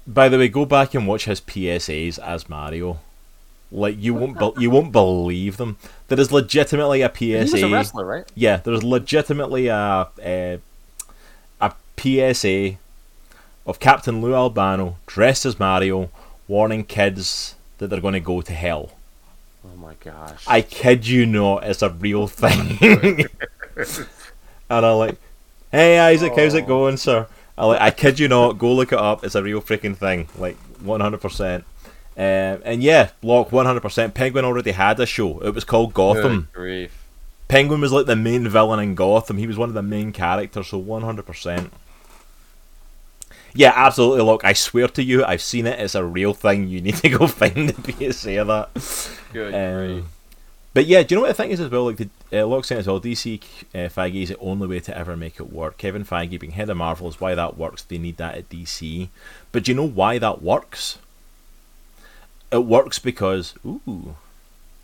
by 0.06 0.28
the 0.28 0.38
way, 0.38 0.48
go 0.48 0.64
back 0.64 0.94
and 0.94 1.06
watch 1.06 1.26
his 1.26 1.40
PSAs 1.40 2.18
as 2.18 2.48
Mario. 2.48 3.00
Like 3.70 3.96
you 3.98 4.14
won't, 4.14 4.38
be- 4.38 4.62
you 4.62 4.70
won't 4.70 4.92
believe 4.92 5.58
them. 5.58 5.76
There 6.08 6.18
is 6.18 6.32
legitimately 6.32 7.02
a 7.02 7.12
he 7.14 7.34
was 7.34 7.52
a 7.54 7.58
PSA. 7.58 7.68
wrestler, 7.68 8.04
right? 8.04 8.24
Yeah, 8.34 8.56
there's 8.58 8.82
legitimately 8.82 9.68
a, 9.68 10.08
a 10.22 10.58
a 11.60 11.72
PSA 11.98 12.78
of 13.66 13.78
Captain 13.78 14.22
Lou 14.22 14.34
Albano 14.34 14.96
dressed 15.06 15.44
as 15.44 15.58
Mario, 15.60 16.10
warning 16.48 16.84
kids 16.84 17.54
that 17.76 17.88
they're 17.88 18.00
going 18.00 18.14
to 18.14 18.20
go 18.20 18.40
to 18.40 18.52
hell. 18.52 18.92
Oh 19.64 19.76
my 19.76 19.94
gosh. 20.02 20.44
I 20.46 20.62
kid 20.62 21.06
you 21.06 21.26
not, 21.26 21.64
it's 21.64 21.82
a 21.82 21.90
real 21.90 22.26
thing. 22.26 22.78
and 23.76 24.86
I'm 24.86 24.96
like, 24.96 25.16
hey 25.70 25.98
Isaac, 25.98 26.32
how's 26.34 26.54
it 26.54 26.66
going, 26.66 26.96
sir? 26.96 27.26
I 27.58 27.66
like, 27.66 27.80
I 27.80 27.90
kid 27.90 28.18
you 28.18 28.28
not, 28.28 28.58
go 28.58 28.72
look 28.72 28.92
it 28.92 28.98
up. 28.98 29.24
It's 29.24 29.34
a 29.34 29.42
real 29.42 29.60
freaking 29.60 29.96
thing, 29.96 30.28
like 30.38 30.56
100%. 30.82 31.64
Um, 32.18 32.60
and 32.64 32.82
yeah, 32.82 33.10
Locke 33.22 33.50
100%. 33.50 34.12
Penguin 34.12 34.44
already 34.44 34.72
had 34.72 34.98
a 34.98 35.06
show. 35.06 35.38
It 35.40 35.54
was 35.54 35.62
called 35.64 35.94
Gotham. 35.94 36.48
Good 36.52 36.52
grief. 36.52 37.04
Penguin 37.46 37.80
was 37.80 37.92
like 37.92 38.06
the 38.06 38.16
main 38.16 38.48
villain 38.48 38.80
in 38.80 38.94
Gotham. 38.96 39.38
He 39.38 39.46
was 39.46 39.56
one 39.56 39.68
of 39.68 39.74
the 39.74 39.82
main 39.82 40.12
characters, 40.12 40.66
so 40.66 40.82
100%. 40.82 41.70
Yeah, 43.54 43.72
absolutely. 43.74 44.22
Look, 44.22 44.44
I 44.44 44.52
swear 44.52 44.88
to 44.88 45.02
you, 45.02 45.24
I've 45.24 45.40
seen 45.40 45.66
it. 45.66 45.78
It's 45.80 45.94
a 45.94 46.04
real 46.04 46.34
thing. 46.34 46.68
You 46.68 46.80
need 46.80 46.96
to 46.96 47.08
go 47.08 47.26
find 47.28 47.70
the 47.70 48.12
PSA 48.12 48.40
of 48.40 48.46
that. 48.48 49.10
Good 49.32 49.54
Um, 49.54 49.86
grief. 49.94 50.04
but 50.74 50.86
yeah, 50.86 51.02
do 51.02 51.14
you 51.14 51.16
know 51.16 51.22
what 51.22 51.28
the 51.28 51.42
thing 51.42 51.50
is 51.52 51.60
as 51.60 51.70
well? 51.70 51.86
Like 51.86 51.96
the 51.96 52.08
uh, 52.42 52.46
Locke 52.46 52.64
saying 52.66 52.80
as 52.80 52.86
well, 52.86 53.00
DC 53.00 53.40
uh, 53.74 53.78
Feige 53.88 54.22
is 54.22 54.28
the 54.28 54.38
only 54.38 54.66
way 54.66 54.80
to 54.80 54.96
ever 54.96 55.16
make 55.16 55.40
it 55.40 55.50
work. 55.52 55.78
Kevin 55.78 56.04
Feige 56.04 56.38
being 56.38 56.52
head 56.52 56.68
of 56.68 56.76
Marvel 56.76 57.08
is 57.08 57.20
why 57.20 57.34
that 57.34 57.56
works. 57.56 57.82
They 57.82 57.96
need 57.98 58.18
that 58.18 58.34
at 58.36 58.48
DC. 58.50 59.08
But 59.52 59.64
do 59.64 59.70
you 59.72 59.76
know 59.76 59.88
why 59.88 60.18
that 60.18 60.42
works? 60.42 60.98
It 62.50 62.64
works 62.64 62.98
because 62.98 63.54
ooh, 63.64 64.16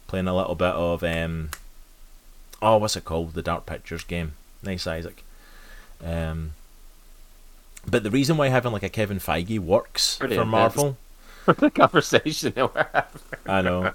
playing 0.06 0.28
a 0.28 0.36
little 0.36 0.54
bit 0.54 0.74
of 0.74 1.02
um, 1.02 1.50
oh, 2.60 2.76
what's 2.78 2.96
it 2.96 3.04
called? 3.04 3.34
The 3.34 3.42
Dark 3.42 3.66
Pictures 3.66 4.04
game. 4.04 4.32
Nice, 4.62 4.86
Isaac. 4.86 5.22
Um, 6.04 6.52
but 7.86 8.02
the 8.02 8.10
reason 8.10 8.36
why 8.36 8.48
having 8.48 8.72
like 8.72 8.82
a 8.82 8.88
Kevin 8.88 9.18
Feige 9.18 9.58
works 9.58 10.16
for. 10.16 10.44
Marvel, 10.44 10.96
the 11.46 11.70
conversation 11.70 12.52
that 12.54 12.74
we're 12.74 12.86
having. 12.92 13.20
I 13.46 13.62
know. 13.62 13.92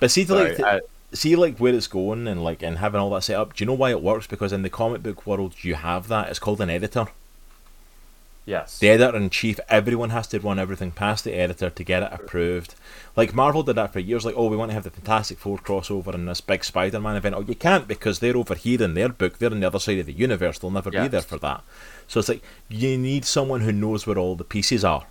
But 0.00 0.10
see, 0.10 0.24
to, 0.24 0.34
like, 0.34 0.56
to- 0.56 0.66
I- 0.66 0.80
see 1.12 1.36
like 1.36 1.58
where 1.58 1.74
it's 1.74 1.86
going 1.86 2.26
and 2.26 2.42
like 2.42 2.62
and 2.62 2.78
having 2.78 3.00
all 3.00 3.10
that 3.10 3.22
set 3.22 3.36
up. 3.36 3.54
Do 3.54 3.62
you 3.62 3.66
know 3.66 3.74
why 3.74 3.90
it 3.90 4.02
works? 4.02 4.26
Because 4.26 4.52
in 4.52 4.62
the 4.62 4.70
comic 4.70 5.02
book 5.02 5.26
world, 5.26 5.54
you 5.62 5.74
have 5.74 6.08
that. 6.08 6.30
It's 6.30 6.38
called 6.38 6.60
an 6.60 6.70
editor. 6.70 7.06
Yes. 8.46 8.78
The 8.78 8.88
editor 8.90 9.16
in 9.16 9.30
chief. 9.30 9.58
Everyone 9.68 10.10
has 10.10 10.26
to 10.28 10.40
run 10.40 10.58
everything 10.58 10.90
past 10.90 11.24
the 11.24 11.32
editor 11.34 11.70
to 11.70 11.84
get 11.84 12.02
it 12.02 12.10
approved. 12.12 12.74
Like 13.16 13.34
Marvel 13.34 13.62
did 13.62 13.76
that 13.76 13.92
for 13.92 14.00
years. 14.00 14.24
Like, 14.24 14.34
oh, 14.36 14.48
we 14.48 14.56
want 14.56 14.70
to 14.70 14.74
have 14.74 14.84
the 14.84 14.90
Fantastic 14.90 15.38
Four 15.38 15.58
crossover 15.58 16.14
in 16.14 16.26
this 16.26 16.40
big 16.40 16.64
Spider-Man 16.64 17.16
event. 17.16 17.34
Oh, 17.36 17.42
you 17.42 17.54
can't 17.54 17.86
because 17.86 18.18
they're 18.20 18.36
over 18.36 18.54
here 18.54 18.82
in 18.82 18.94
their 18.94 19.08
book. 19.10 19.38
They're 19.38 19.50
on 19.50 19.60
the 19.60 19.66
other 19.66 19.78
side 19.78 19.98
of 19.98 20.06
the 20.06 20.12
universe. 20.12 20.58
They'll 20.58 20.70
never 20.70 20.90
be 20.90 21.08
there 21.08 21.20
for 21.22 21.38
that. 21.38 21.62
So 22.08 22.20
it's 22.20 22.28
like 22.28 22.42
you 22.68 22.96
need 22.98 23.24
someone 23.24 23.60
who 23.62 23.72
knows 23.72 24.06
where 24.06 24.18
all 24.18 24.34
the 24.36 24.44
pieces 24.44 24.84
are. 24.84 25.06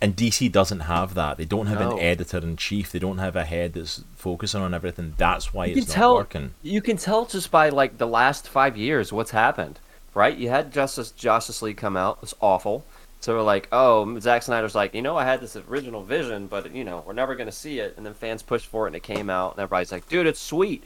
And 0.00 0.16
DC 0.16 0.50
doesn't 0.50 0.80
have 0.80 1.14
that. 1.14 1.36
They 1.36 1.44
don't 1.44 1.66
have 1.66 1.78
No. 1.78 1.92
an 1.92 2.00
editor 2.00 2.38
in 2.38 2.56
chief. 2.56 2.90
They 2.90 2.98
don't 2.98 3.18
have 3.18 3.36
a 3.36 3.44
head 3.44 3.74
that's 3.74 4.02
focusing 4.16 4.60
on 4.60 4.74
everything. 4.74 5.14
That's 5.16 5.54
why 5.54 5.66
you 5.66 5.76
it's 5.76 5.86
not 5.88 5.94
tell 5.94 6.14
working. 6.16 6.54
you 6.60 6.80
can 6.82 6.96
tell 6.96 7.24
just 7.24 7.52
by 7.52 7.68
like 7.68 7.98
the 7.98 8.06
last 8.08 8.48
five 8.48 8.76
years 8.76 9.12
what's 9.12 9.30
happened 9.30 9.78
right? 10.14 10.36
You 10.36 10.48
had 10.48 10.72
justice 10.72 11.10
justice 11.10 11.62
league 11.62 11.76
come 11.76 11.96
out. 11.96 12.16
It 12.16 12.22
was 12.22 12.34
awful. 12.40 12.84
So 13.20 13.36
we're 13.36 13.42
like 13.42 13.68
oh 13.70 14.18
Zack 14.18 14.42
snyder's 14.42 14.74
like 14.74 14.94
you 14.94 15.02
know 15.02 15.16
i 15.16 15.24
had 15.24 15.40
this 15.40 15.54
original 15.54 16.02
vision 16.02 16.48
but 16.48 16.74
you 16.74 16.82
know 16.82 17.04
we're 17.06 17.12
never 17.12 17.34
going 17.34 17.46
to 17.46 17.52
see 17.52 17.78
it. 17.78 17.94
And 17.96 18.04
then 18.04 18.14
fans 18.14 18.42
pushed 18.42 18.66
for 18.66 18.86
it 18.86 18.88
and 18.88 18.96
it 18.96 19.02
came 19.02 19.30
out. 19.30 19.52
And 19.52 19.60
everybody's 19.60 19.92
like 19.92 20.08
dude 20.08 20.26
it's 20.26 20.40
sweet. 20.40 20.84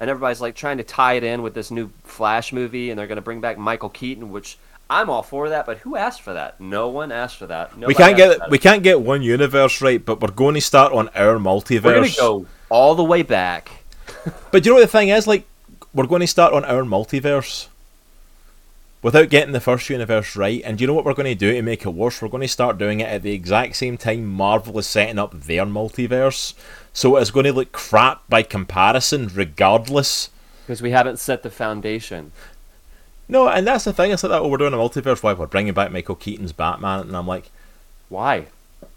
And 0.00 0.08
everybody's 0.08 0.40
like 0.40 0.54
trying 0.54 0.76
to 0.78 0.84
tie 0.84 1.14
it 1.14 1.24
in 1.24 1.42
with 1.42 1.54
this 1.54 1.70
new 1.70 1.90
flash 2.04 2.52
movie 2.52 2.90
and 2.90 2.98
they're 2.98 3.06
going 3.06 3.16
to 3.16 3.22
bring 3.22 3.40
back 3.40 3.58
michael 3.58 3.88
keaton 3.88 4.30
which 4.30 4.56
i'm 4.88 5.10
all 5.10 5.24
for 5.24 5.48
that 5.48 5.66
but 5.66 5.78
who 5.78 5.96
asked 5.96 6.20
for 6.20 6.34
that? 6.34 6.60
No 6.60 6.88
one 6.88 7.10
asked 7.10 7.36
for 7.36 7.46
that. 7.46 7.76
We 7.76 7.94
can't 7.94 8.16
get 8.16 8.50
we 8.50 8.58
can't 8.58 8.82
get 8.82 9.00
one 9.00 9.22
universe 9.22 9.80
right, 9.80 10.04
but 10.04 10.20
we're 10.20 10.28
going 10.28 10.54
to 10.54 10.60
start 10.60 10.92
on 10.92 11.08
our 11.14 11.38
multiverse. 11.38 11.84
we're 11.84 11.94
going 11.94 12.10
to 12.10 12.16
go 12.16 12.46
all 12.68 12.94
the 12.94 13.04
way 13.04 13.22
back. 13.22 13.70
But 14.50 14.64
you 14.64 14.70
know 14.70 14.76
what 14.76 14.82
the 14.82 14.86
thing 14.86 15.08
is? 15.08 15.26
Like, 15.26 15.46
we're 15.94 16.06
going 16.06 16.20
to 16.20 16.26
start 16.26 16.52
on 16.52 16.64
our 16.64 16.82
multiverse 16.82 17.68
without 19.02 19.28
getting 19.30 19.52
the 19.52 19.60
first 19.60 19.88
universe 19.90 20.36
right. 20.36 20.60
And 20.64 20.80
you 20.80 20.86
know 20.86 20.94
what 20.94 21.04
we're 21.04 21.14
going 21.14 21.26
to 21.26 21.34
do 21.34 21.52
to 21.52 21.62
make 21.62 21.84
it 21.84 21.90
worse? 21.90 22.20
We're 22.20 22.28
going 22.28 22.42
to 22.42 22.48
start 22.48 22.78
doing 22.78 23.00
it 23.00 23.08
at 23.08 23.22
the 23.22 23.32
exact 23.32 23.76
same 23.76 23.96
time 23.96 24.26
Marvel 24.26 24.78
is 24.78 24.86
setting 24.86 25.18
up 25.18 25.32
their 25.32 25.64
multiverse. 25.64 26.54
So 26.92 27.16
it's 27.16 27.30
going 27.30 27.44
to 27.44 27.52
look 27.52 27.72
crap 27.72 28.22
by 28.28 28.42
comparison, 28.42 29.30
regardless. 29.34 30.30
because 30.66 30.82
we 30.82 30.90
haven't 30.90 31.18
set 31.18 31.42
the 31.42 31.50
foundation 31.50 32.32
No, 33.28 33.48
and 33.48 33.66
that's 33.66 33.84
the 33.84 33.92
thing. 33.92 34.10
It's 34.10 34.22
like 34.22 34.30
that. 34.30 34.40
Oh, 34.40 34.48
we're 34.48 34.56
doing 34.56 34.72
a 34.74 34.76
multiverse. 34.78 35.22
Why 35.22 35.32
we're 35.34 35.46
bringing 35.46 35.74
back 35.74 35.92
Michael 35.92 36.14
Keaton's 36.16 36.52
Batman, 36.52 37.00
and 37.00 37.16
I'm 37.16 37.26
like, 37.26 37.50
Why? 38.08 38.46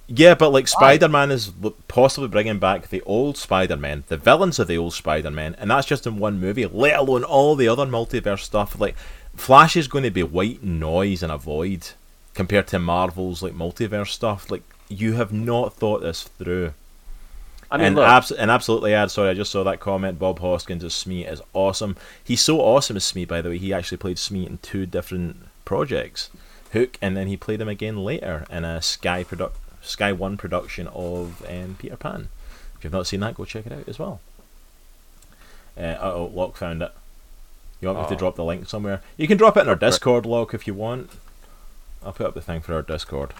yeah, 0.07 0.35
but 0.35 0.49
like 0.49 0.67
Spider 0.67 1.07
Man 1.07 1.31
is 1.31 1.51
possibly 1.87 2.27
bringing 2.27 2.59
back 2.59 2.89
the 2.89 3.01
old 3.03 3.37
Spider 3.37 3.77
Man, 3.77 4.03
the 4.07 4.17
villains 4.17 4.57
of 4.59 4.67
the 4.67 4.77
old 4.77 4.93
Spider 4.93 5.31
Man, 5.31 5.55
and 5.59 5.69
that's 5.71 5.87
just 5.87 6.07
in 6.07 6.17
one 6.17 6.39
movie. 6.39 6.65
Let 6.65 6.97
alone 6.99 7.23
all 7.23 7.55
the 7.55 7.67
other 7.67 7.85
multiverse 7.85 8.39
stuff. 8.39 8.79
Like 8.79 8.95
Flash 9.35 9.75
is 9.75 9.87
going 9.87 10.03
to 10.03 10.11
be 10.11 10.23
white 10.23 10.63
noise 10.63 11.23
and 11.23 11.31
a 11.31 11.37
void 11.37 11.89
compared 12.33 12.67
to 12.67 12.79
Marvel's 12.79 13.41
like 13.41 13.53
multiverse 13.53 14.09
stuff. 14.09 14.51
Like 14.51 14.63
you 14.89 15.13
have 15.13 15.31
not 15.31 15.73
thought 15.73 16.01
this 16.01 16.23
through. 16.23 16.73
I 17.71 17.77
mean, 17.77 17.87
and, 17.87 17.95
look, 17.95 18.05
abs- 18.07 18.31
and 18.31 18.51
absolutely, 18.51 18.93
Ad. 18.93 19.11
Sorry, 19.11 19.29
I 19.29 19.33
just 19.33 19.51
saw 19.51 19.63
that 19.63 19.79
comment. 19.79 20.19
Bob 20.19 20.39
Hoskins 20.39 20.83
as 20.83 20.93
Smee 20.93 21.25
is 21.25 21.41
awesome. 21.53 21.95
He's 22.21 22.41
so 22.41 22.59
awesome 22.59 22.97
as 22.97 23.05
Smee, 23.05 23.23
by 23.23 23.41
the 23.41 23.49
way. 23.49 23.57
He 23.57 23.73
actually 23.73 23.97
played 23.97 24.19
Smee 24.19 24.45
in 24.45 24.57
two 24.57 24.85
different 24.85 25.37
projects, 25.63 26.29
Hook, 26.73 26.97
and 27.01 27.15
then 27.15 27.27
he 27.27 27.37
played 27.37 27.61
him 27.61 27.69
again 27.69 28.03
later 28.03 28.45
in 28.51 28.65
a 28.65 28.81
Sky 28.81 29.23
product, 29.23 29.55
Sky 29.81 30.11
One 30.11 30.35
production 30.35 30.87
of 30.87 31.45
um, 31.47 31.77
Peter 31.79 31.95
Pan. 31.95 32.27
If 32.77 32.83
you've 32.83 32.91
not 32.91 33.07
seen 33.07 33.21
that, 33.21 33.35
go 33.35 33.45
check 33.45 33.65
it 33.65 33.71
out 33.71 33.87
as 33.87 33.97
well. 33.97 34.19
Uh, 35.77 35.95
oh, 36.01 36.29
Locke 36.33 36.57
found 36.57 36.81
it. 36.81 36.91
You 37.81 37.87
want 37.87 37.99
me 38.01 38.07
to 38.07 38.13
Oh. 38.13 38.17
drop 38.17 38.35
the 38.35 38.43
link 38.43 38.69
somewhere? 38.69 39.01
You 39.17 39.27
can 39.27 39.37
drop 39.37 39.57
it 39.57 39.61
in 39.61 39.69
our 39.69 39.75
Discord, 39.75 40.25
Locke 40.25 40.53
if 40.53 40.67
you 40.67 40.73
want. 40.73 41.09
I'll 42.05 42.13
put 42.13 42.25
up 42.27 42.33
the 42.35 42.41
thing 42.41 42.61
for 42.61 42.73
our 42.75 42.81
Discord. 42.81 43.33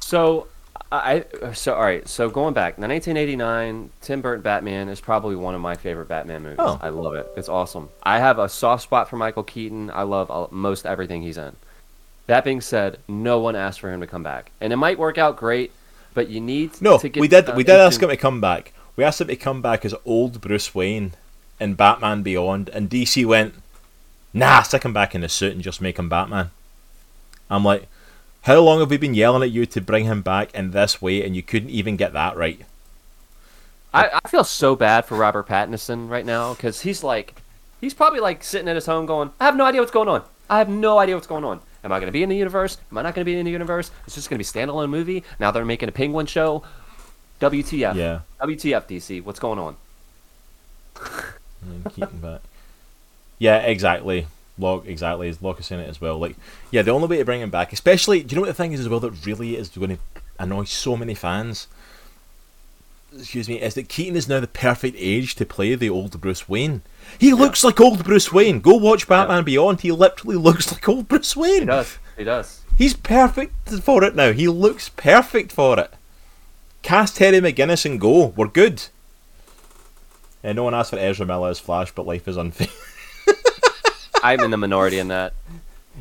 So, 0.00 0.46
I 0.92 1.24
so 1.54 1.74
all 1.74 1.82
right. 1.82 2.06
So 2.06 2.28
going 2.30 2.54
back, 2.54 2.76
the 2.76 2.86
1989 2.86 3.90
Tim 4.02 4.20
Burton 4.20 4.42
Batman 4.42 4.88
is 4.88 5.00
probably 5.00 5.34
one 5.34 5.54
of 5.54 5.60
my 5.60 5.74
favorite 5.74 6.08
Batman 6.08 6.42
movies. 6.42 6.56
Oh. 6.60 6.78
I 6.82 6.90
love 6.90 7.14
it. 7.14 7.26
It's 7.36 7.48
awesome. 7.48 7.88
I 8.02 8.18
have 8.18 8.38
a 8.38 8.48
soft 8.48 8.82
spot 8.84 9.08
for 9.08 9.16
Michael 9.16 9.42
Keaton. 9.42 9.90
I 9.92 10.02
love 10.02 10.30
all, 10.30 10.48
most 10.52 10.86
everything 10.86 11.22
he's 11.22 11.38
in. 11.38 11.56
That 12.26 12.44
being 12.44 12.60
said, 12.60 12.98
no 13.08 13.38
one 13.40 13.56
asked 13.56 13.80
for 13.80 13.90
him 13.92 14.00
to 14.00 14.06
come 14.06 14.22
back, 14.22 14.50
and 14.60 14.72
it 14.72 14.76
might 14.76 14.98
work 14.98 15.16
out 15.16 15.36
great, 15.36 15.70
but 16.12 16.28
you 16.28 16.40
need 16.40 16.72
No, 16.82 16.98
to 16.98 17.08
get 17.08 17.20
we 17.20 17.28
did. 17.28 17.48
uh, 17.48 17.54
We 17.56 17.62
did 17.64 17.76
ask 17.76 18.02
him 18.02 18.08
to 18.08 18.16
come 18.16 18.40
back. 18.40 18.72
We 18.96 19.04
asked 19.04 19.20
him 19.20 19.28
to 19.28 19.36
come 19.36 19.62
back 19.62 19.84
as 19.84 19.94
old 20.04 20.40
Bruce 20.40 20.74
Wayne 20.74 21.12
in 21.60 21.74
Batman 21.74 22.22
Beyond, 22.22 22.68
and 22.70 22.90
DC 22.90 23.24
went, 23.24 23.54
"Nah, 24.36 24.62
stick 24.62 24.84
him 24.84 24.92
back 24.92 25.14
in 25.14 25.22
the 25.22 25.28
suit 25.28 25.52
and 25.52 25.62
just 25.62 25.80
make 25.80 25.98
him 25.98 26.08
Batman." 26.08 26.50
I'm 27.48 27.64
like, 27.64 27.88
how 28.42 28.60
long 28.60 28.80
have 28.80 28.90
we 28.90 28.96
been 28.96 29.14
yelling 29.14 29.42
at 29.42 29.50
you 29.50 29.66
to 29.66 29.80
bring 29.80 30.04
him 30.04 30.22
back 30.22 30.54
in 30.54 30.70
this 30.70 31.02
way, 31.02 31.24
and 31.24 31.34
you 31.34 31.42
couldn't 31.42 31.70
even 31.70 31.96
get 31.96 32.12
that 32.12 32.36
right? 32.36 32.60
I, 33.92 34.20
I 34.22 34.28
feel 34.28 34.44
so 34.44 34.76
bad 34.76 35.04
for 35.04 35.16
Robert 35.16 35.48
Pattinson 35.48 36.08
right 36.08 36.26
now 36.26 36.54
because 36.54 36.82
he's 36.82 37.02
like, 37.02 37.34
he's 37.80 37.94
probably 37.94 38.20
like 38.20 38.44
sitting 38.44 38.68
at 38.68 38.76
his 38.76 38.86
home 38.86 39.06
going, 39.06 39.32
I 39.40 39.46
have 39.46 39.56
no 39.56 39.64
idea 39.64 39.80
what's 39.80 39.92
going 39.92 40.08
on. 40.08 40.22
I 40.50 40.58
have 40.58 40.68
no 40.68 40.98
idea 40.98 41.14
what's 41.14 41.26
going 41.26 41.44
on. 41.44 41.60
Am 41.82 41.92
I 41.92 41.98
going 41.98 42.06
to 42.06 42.12
be 42.12 42.22
in 42.22 42.28
the 42.28 42.36
universe? 42.36 42.78
Am 42.90 42.98
I 42.98 43.02
not 43.02 43.14
going 43.14 43.24
to 43.24 43.30
be 43.30 43.38
in 43.38 43.44
the 43.44 43.50
universe? 43.50 43.90
It's 44.06 44.14
just 44.14 44.28
going 44.28 44.40
to 44.40 44.52
be 44.52 44.60
a 44.60 44.66
standalone 44.66 44.90
movie. 44.90 45.24
Now 45.38 45.50
they're 45.50 45.64
making 45.64 45.88
a 45.88 45.92
Penguin 45.92 46.26
show. 46.26 46.62
WTF? 47.40 47.94
Yeah, 47.94 48.20
WTF, 48.40 48.86
DC? 48.86 49.24
What's 49.24 49.38
going 49.38 49.58
on? 49.58 49.76
and 51.62 51.84
keep 51.92 52.10
him 52.10 52.20
back. 52.20 52.40
Yeah, 53.38 53.58
exactly. 53.58 54.26
Locke, 54.58 54.86
exactly. 54.86 55.28
is 55.28 55.42
Locke 55.42 55.60
is 55.60 55.66
saying 55.66 55.82
it 55.82 55.88
as 55.88 56.00
well. 56.00 56.18
Like, 56.18 56.36
yeah, 56.70 56.82
the 56.82 56.90
only 56.90 57.08
way 57.08 57.18
to 57.18 57.24
bring 57.24 57.42
him 57.42 57.50
back, 57.50 57.72
especially, 57.72 58.22
do 58.22 58.34
you 58.34 58.36
know 58.36 58.42
what 58.42 58.48
the 58.48 58.54
thing 58.54 58.72
is 58.72 58.80
as 58.80 58.88
well 58.88 59.00
that 59.00 59.26
really 59.26 59.56
is 59.56 59.68
going 59.68 59.90
to 59.90 59.98
annoy 60.38 60.64
so 60.64 60.96
many 60.96 61.14
fans? 61.14 61.68
Excuse 63.14 63.48
me, 63.48 63.60
is 63.60 63.74
that 63.74 63.88
Keaton 63.88 64.16
is 64.16 64.28
now 64.28 64.40
the 64.40 64.46
perfect 64.46 64.96
age 64.98 65.34
to 65.36 65.46
play 65.46 65.74
the 65.74 65.90
old 65.90 66.20
Bruce 66.20 66.48
Wayne. 66.48 66.82
He 67.18 67.32
looks 67.32 67.62
like 67.64 67.80
old 67.80 68.04
Bruce 68.04 68.32
Wayne. 68.32 68.60
Go 68.60 68.74
watch 68.76 69.06
Batman 69.06 69.44
Beyond. 69.44 69.82
He 69.82 69.92
literally 69.92 70.36
looks 70.36 70.72
like 70.72 70.88
old 70.88 71.08
Bruce 71.08 71.36
Wayne. 71.36 71.60
He 71.60 71.66
does. 71.66 71.98
He 72.16 72.24
does. 72.24 72.62
He's 72.76 72.94
perfect 72.94 73.70
for 73.82 74.04
it 74.04 74.14
now. 74.14 74.32
He 74.32 74.48
looks 74.48 74.88
perfect 74.90 75.52
for 75.52 75.78
it. 75.78 75.92
Cast 76.82 77.16
Terry 77.16 77.40
McGinnis 77.40 77.86
and 77.86 78.00
go. 78.00 78.26
We're 78.36 78.48
good. 78.48 78.84
And 80.42 80.56
no 80.56 80.64
one 80.64 80.74
asked 80.74 80.90
for 80.90 80.98
Ezra 80.98 81.26
Miller 81.26 81.50
as 81.50 81.58
Flash, 81.58 81.92
but 81.92 82.06
life 82.06 82.28
is 82.28 82.36
unfair. 82.36 82.68
I'm 84.32 84.40
in 84.40 84.50
the 84.50 84.56
minority 84.56 84.98
in 84.98 85.08
that. 85.08 85.34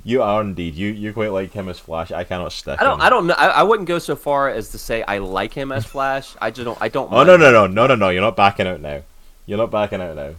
You 0.03 0.21
are 0.23 0.41
indeed. 0.41 0.75
You 0.75 0.89
you 0.91 1.13
quite 1.13 1.31
like 1.31 1.51
him 1.53 1.69
as 1.69 1.79
Flash. 1.79 2.11
I 2.11 2.23
cannot 2.25 2.51
stick. 2.51 2.81
I 2.81 2.83
don't. 2.83 2.95
him. 2.95 3.01
I 3.01 3.09
don't 3.09 3.27
know. 3.27 3.33
I, 3.37 3.47
I 3.47 3.63
wouldn't 3.63 3.87
go 3.87 3.97
so 3.99 4.15
far 4.15 4.49
as 4.49 4.69
to 4.69 4.77
say 4.77 5.03
I 5.03 5.19
like 5.19 5.53
him 5.53 5.71
as 5.71 5.85
Flash. 5.85 6.35
I 6.41 6.51
just 6.51 6.65
don't. 6.65 6.77
I 6.81 6.89
don't. 6.89 7.11
Oh 7.13 7.23
no 7.23 7.37
no 7.37 7.51
no 7.51 7.65
no 7.67 7.87
no 7.87 7.95
no! 7.95 8.09
You're 8.09 8.21
not 8.21 8.35
backing 8.35 8.67
out 8.67 8.81
now. 8.81 9.01
You're 9.45 9.57
not 9.57 9.71
backing 9.71 10.01
out 10.01 10.15
now. 10.15 10.31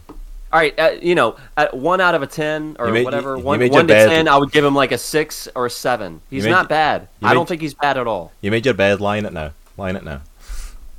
All 0.53 0.59
right, 0.61 0.77
uh, 0.79 0.91
you 1.01 1.13
know, 1.15 1.35
at 1.57 1.75
one 1.75 1.99
out 1.99 2.15
of 2.15 2.21
a 2.21 2.27
ten 2.27 2.77
or 2.79 2.89
made- 2.89 3.03
whatever, 3.03 3.31
you- 3.31 3.39
you 3.39 3.43
one, 3.43 3.59
one 3.69 3.81
to 3.87 3.93
bed. 3.93 4.07
ten, 4.09 4.27
I 4.29 4.37
would 4.37 4.51
give 4.51 4.63
him 4.63 4.75
like 4.75 4.93
a 4.93 4.97
six 4.97 5.49
or 5.55 5.65
a 5.65 5.69
seven. 5.69 6.21
He's 6.29 6.45
made- 6.45 6.51
not 6.51 6.69
bad. 6.69 7.09
I 7.21 7.33
don't 7.33 7.49
think 7.49 7.61
he's 7.61 7.73
bad 7.73 7.97
at 7.97 8.07
all. 8.07 8.31
You 8.41 8.51
made 8.51 8.63
your 8.65 8.73
bed. 8.73 9.01
Line 9.01 9.25
it 9.25 9.33
now. 9.33 9.51
Line 9.75 9.97
it 9.97 10.05
now. 10.05 10.21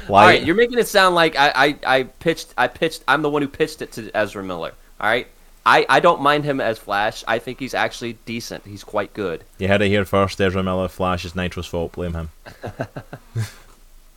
All 0.06 0.14
Line. 0.14 0.26
right, 0.28 0.42
you're 0.44 0.54
making 0.56 0.78
it 0.78 0.86
sound 0.88 1.14
like 1.14 1.34
I, 1.36 1.52
I, 1.54 1.76
I 1.98 2.02
pitched, 2.04 2.52
I 2.58 2.66
pitched, 2.68 3.02
I'm 3.08 3.22
the 3.22 3.30
one 3.30 3.40
who 3.42 3.48
pitched 3.48 3.80
it 3.82 3.92
to 3.92 4.10
Ezra 4.14 4.42
Miller. 4.44 4.72
All 5.00 5.08
right, 5.08 5.26
I, 5.68 5.84
I 5.86 6.00
don't 6.00 6.22
mind 6.22 6.44
him 6.44 6.62
as 6.62 6.78
Flash. 6.78 7.22
I 7.28 7.38
think 7.38 7.60
he's 7.60 7.74
actually 7.74 8.14
decent. 8.24 8.64
He's 8.64 8.82
quite 8.82 9.12
good. 9.12 9.44
You 9.58 9.68
heard 9.68 9.82
it 9.82 9.88
here 9.88 10.06
first. 10.06 10.40
Ezra 10.40 10.62
Miller. 10.62 10.88
Flash 10.88 11.26
is 11.26 11.34
Nitro's 11.34 11.66
fault. 11.66 11.92
Blame 11.92 12.14
him. 12.14 12.30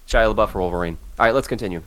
Shia 0.07 0.33
LaBeouf 0.33 0.51
for 0.51 0.61
Wolverine. 0.61 0.97
All 1.19 1.25
right, 1.25 1.35
let's 1.35 1.49
continue. 1.49 1.83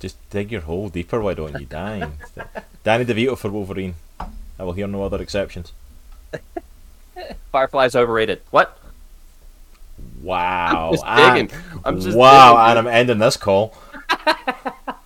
Just 0.00 0.16
dig 0.28 0.52
your 0.52 0.60
hole 0.60 0.90
deeper. 0.90 1.18
Why 1.18 1.32
don't 1.32 1.58
you, 1.58 1.64
dying? 1.64 2.12
Danny 2.84 3.06
DeVito 3.06 3.38
for 3.38 3.50
Wolverine. 3.50 3.94
I 4.20 4.64
will 4.64 4.74
hear 4.74 4.86
no 4.86 5.02
other 5.02 5.22
exceptions. 5.22 5.72
Firefly's 7.52 7.96
overrated. 7.96 8.42
What? 8.50 8.78
Wow. 10.20 10.88
I'm 10.88 10.92
just 10.92 11.04
and- 11.06 11.48
digging. 11.48 11.62
I'm 11.86 12.00
just 12.02 12.18
wow, 12.18 12.52
digging, 12.52 12.68
and 12.68 12.78
I'm 12.80 12.86
ending 12.86 13.18
this 13.18 13.38
call. 13.38 13.74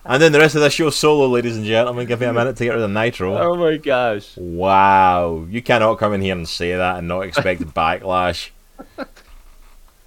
And 0.05 0.21
then 0.21 0.31
the 0.31 0.39
rest 0.39 0.55
of 0.55 0.61
the 0.61 0.69
show 0.69 0.89
solo, 0.89 1.27
ladies 1.27 1.55
and 1.57 1.65
gentlemen. 1.65 2.05
Give 2.07 2.19
me 2.19 2.25
a 2.27 2.33
minute 2.41 2.55
to 2.57 2.63
get 2.65 2.73
rid 2.73 2.81
of 2.83 2.91
Nitro. 2.91 3.37
Oh 3.37 3.55
my 3.55 3.77
gosh. 3.77 4.35
Wow, 4.37 5.45
you 5.49 5.61
cannot 5.61 5.95
come 5.99 6.13
in 6.13 6.21
here 6.21 6.35
and 6.35 6.47
say 6.47 6.75
that 6.75 6.97
and 6.97 7.07
not 7.07 7.21
expect 7.21 7.61
backlash. 7.73 8.49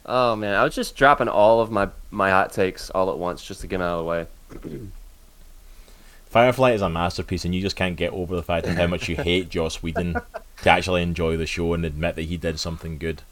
Oh 0.04 0.36
man, 0.36 0.54
I 0.54 0.62
was 0.64 0.74
just 0.74 0.96
dropping 0.96 1.28
all 1.28 1.60
of 1.60 1.70
my 1.70 1.88
my 2.10 2.30
hot 2.30 2.52
takes 2.52 2.90
all 2.90 3.10
at 3.10 3.18
once 3.18 3.44
just 3.44 3.60
to 3.62 3.66
get 3.66 3.76
'em 3.76 3.82
out 3.82 3.98
of 3.98 4.04
the 4.04 4.68
way. 4.70 4.86
Firefly 6.26 6.72
is 6.72 6.82
a 6.82 6.90
masterpiece, 6.90 7.44
and 7.44 7.54
you 7.54 7.60
just 7.62 7.76
can't 7.76 7.96
get 7.96 8.12
over 8.12 8.36
the 8.36 8.42
fact 8.42 8.66
of 8.66 8.74
how 8.76 8.86
much 8.86 9.08
you 9.08 9.16
hate 9.16 9.48
Joss 9.50 9.82
Whedon 9.82 10.20
to 10.62 10.70
actually 10.70 11.02
enjoy 11.02 11.36
the 11.36 11.46
show 11.46 11.72
and 11.72 11.84
admit 11.84 12.14
that 12.16 12.22
he 12.22 12.36
did 12.36 12.60
something 12.60 12.98
good. 12.98 13.22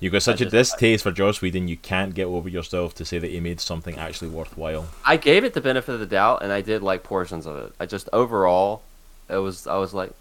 You've 0.00 0.12
got 0.12 0.22
such 0.22 0.40
a 0.40 0.44
just- 0.44 0.52
distaste 0.72 1.02
for 1.04 1.12
Joss 1.12 1.40
Whedon, 1.40 1.68
you 1.68 1.76
can't 1.76 2.14
get 2.14 2.24
over 2.26 2.48
yourself 2.48 2.94
to 2.96 3.04
say 3.04 3.18
that 3.18 3.30
he 3.30 3.40
made 3.40 3.60
something 3.60 3.96
actually 3.96 4.28
worthwhile. 4.28 4.88
I 5.04 5.16
gave 5.16 5.44
it 5.44 5.54
the 5.54 5.60
benefit 5.60 5.92
of 5.92 6.00
the 6.00 6.06
doubt, 6.06 6.42
and 6.42 6.52
I 6.52 6.60
did 6.60 6.82
like 6.82 7.02
portions 7.02 7.46
of 7.46 7.56
it. 7.56 7.72
I 7.80 7.86
just 7.86 8.08
overall, 8.12 8.82
it 9.30 9.36
was 9.38 9.66
I 9.66 9.76
was 9.78 9.94
like, 9.94 10.12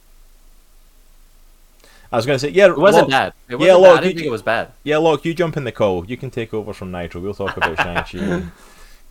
I 2.12 2.16
was 2.16 2.26
going 2.28 2.36
to 2.36 2.40
say, 2.40 2.50
yeah, 2.50 2.68
it 2.68 2.78
wasn't 2.78 3.10
Locke, 3.10 3.12
bad. 3.12 3.34
It 3.50 3.52
Yeah, 3.54 3.58
wasn't 3.58 3.82
look, 3.82 3.84
bad. 3.84 3.98
I 3.98 4.02
didn't 4.02 4.12
you- 4.14 4.18
think 4.20 4.28
it 4.28 4.32
was 4.32 4.42
bad. 4.44 4.72
Yeah, 4.84 4.98
look, 5.00 5.26
you 5.26 5.34
jump 5.34 5.58
in 5.58 5.64
the 5.64 5.72
call. 5.72 6.06
You 6.06 6.16
can 6.16 6.30
take 6.30 6.54
over 6.54 6.72
from 6.72 6.92
Nitro. 6.92 7.20
We'll 7.20 7.34
talk 7.34 7.58
about 7.58 7.76
Shang-Chi. 7.82 8.44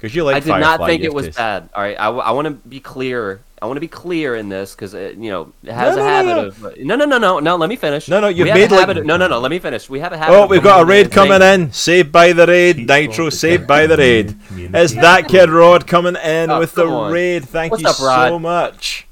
Because 0.03 0.17
you 0.17 0.25
like 0.25 0.35
I 0.35 0.41
did 0.41 0.49
Firefly, 0.49 0.77
not 0.79 0.87
think 0.89 1.05
it 1.05 1.15
was 1.15 1.27
to- 1.29 1.33
bad. 1.35 1.69
All 1.77 1.81
right, 1.81 1.95
I, 1.97 2.09
I 2.09 2.33
want 2.33 2.47
to 2.49 2.55
be 2.69 2.81
clear. 2.81 3.39
I 3.63 3.67
want 3.67 3.77
to 3.77 3.81
be 3.81 3.87
clear 3.87 4.35
in 4.35 4.49
this 4.49 4.75
because 4.75 4.95
you 4.95 5.31
know 5.31 5.53
it 5.63 5.71
has 5.71 5.95
No, 5.95 6.03
a 6.03 6.05
no, 6.05 6.11
no, 6.11 6.11
habit 6.43 6.61
no. 6.61 6.69
of 6.71 6.79
no 6.79 6.97
no 6.97 7.05
no 7.05 7.19
no 7.19 7.39
no. 7.39 7.55
Let 7.55 7.69
me 7.69 7.77
finish. 7.77 8.09
No, 8.09 8.19
no, 8.21 8.27
you've 8.27 8.49
made, 8.49 8.73
like- 8.73 8.89
of- 8.89 9.07
no 9.07 9.17
no 9.17 9.29
no. 9.29 9.39
Let 9.39 9.53
me 9.53 9.61
finish. 9.61 9.89
We 9.89 10.01
have 10.01 10.13
a 10.13 10.19
habit. 10.19 10.35
Oh, 10.35 10.49
we've 10.49 10.61
got 10.61 10.83
a 10.83 10.85
raid 10.85 11.13
coming 11.13 11.39
saying- 11.39 11.61
in. 11.69 11.73
Saved 11.73 12.11
by 12.11 12.33
the 12.33 12.49
raid. 12.49 12.85
Nitro, 12.89 13.31
saved 13.31 13.69
by 13.69 13.87
the 13.87 13.97
raid. 13.97 14.35
It's 14.57 14.95
that 14.95 15.29
kid 15.29 15.51
Rod 15.51 15.87
coming 15.87 16.17
in 16.17 16.51
Oh, 16.51 16.59
with 16.59 16.75
the 16.75 16.85
on. 16.87 17.13
raid. 17.13 17.45
Thank 17.45 17.71
What's 17.71 17.85
you 17.85 17.91
up, 17.91 18.01
Rod? 18.01 18.29
so 18.31 18.39
much. 18.41 19.07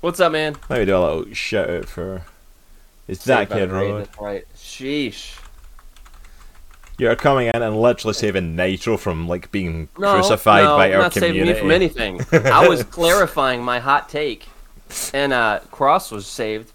What's 0.00 0.20
up, 0.20 0.30
man? 0.30 0.54
Let 0.70 0.78
me 0.78 0.84
do 0.84 0.96
a 0.96 1.00
little 1.00 1.34
shout 1.34 1.68
out 1.68 1.86
for. 1.86 2.22
It's 3.08 3.24
that 3.24 3.50
kid 3.50 3.72
Rod. 3.72 4.08
Right. 4.20 4.44
Sheesh. 4.56 5.35
You're 6.98 7.16
coming 7.16 7.48
in 7.48 7.62
and 7.62 7.80
literally 7.80 8.14
saving 8.14 8.56
Nitro 8.56 8.96
from 8.96 9.28
like 9.28 9.50
being 9.52 9.88
No, 9.98 10.14
crucified 10.14 10.64
no, 10.64 10.76
by 10.76 10.92
our 10.94 11.02
not 11.02 11.12
saving 11.12 11.46
me 11.46 11.52
from 11.54 11.70
anything. 11.70 12.20
I 12.32 12.66
was 12.68 12.82
clarifying 12.98 13.62
my 13.62 13.78
hot 13.80 14.08
take, 14.08 14.46
and 15.12 15.32
uh, 15.32 15.60
Cross 15.70 16.10
was 16.10 16.26
saved, 16.26 16.72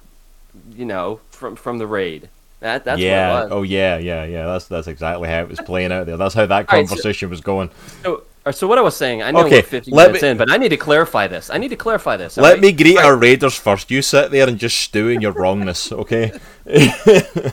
you 0.75 0.85
know, 0.85 1.19
from 1.31 1.55
from 1.55 1.79
the 1.79 1.87
raid. 1.87 2.29
That 2.59 2.83
that's 2.85 3.01
yeah. 3.01 3.33
what 3.33 3.39
it 3.39 3.43
was. 3.45 3.51
Oh 3.53 3.61
yeah, 3.63 3.97
yeah, 3.97 4.23
yeah. 4.25 4.45
That's 4.45 4.67
that's 4.67 4.87
exactly 4.87 5.27
how 5.27 5.39
it 5.41 5.49
was 5.49 5.59
playing 5.61 5.91
out 5.91 6.05
there. 6.05 6.17
That's 6.17 6.35
how 6.35 6.45
that 6.45 6.69
All 6.69 6.77
right, 6.77 6.87
so- 6.87 6.93
conversation 6.95 7.31
was 7.31 7.41
going. 7.41 7.71
So, 8.03 8.23
uh, 8.45 8.51
so 8.51 8.67
what 8.67 8.77
I 8.77 8.81
was 8.81 8.95
saying, 8.95 9.23
I 9.23 9.31
know 9.31 9.45
Okay, 9.45 9.57
we're 9.57 9.63
50 9.63 9.91
let 9.91 10.07
minutes 10.09 10.21
me- 10.23 10.29
in, 10.29 10.37
but 10.37 10.51
I 10.51 10.57
need 10.57 10.69
to 10.69 10.77
clarify 10.77 11.25
this. 11.27 11.49
I 11.49 11.57
need 11.57 11.69
to 11.69 11.75
clarify 11.75 12.17
this. 12.17 12.37
Let 12.37 12.45
alright? 12.45 12.61
me 12.61 12.71
greet 12.71 12.97
All 12.99 13.05
our 13.05 13.15
raiders 13.17 13.55
first. 13.55 13.89
You 13.89 14.03
sit 14.03 14.29
there 14.29 14.47
and 14.47 14.59
just 14.59 14.79
stew 14.79 15.09
in 15.09 15.21
your 15.21 15.31
wrongness, 15.31 15.91
okay? 15.91 16.31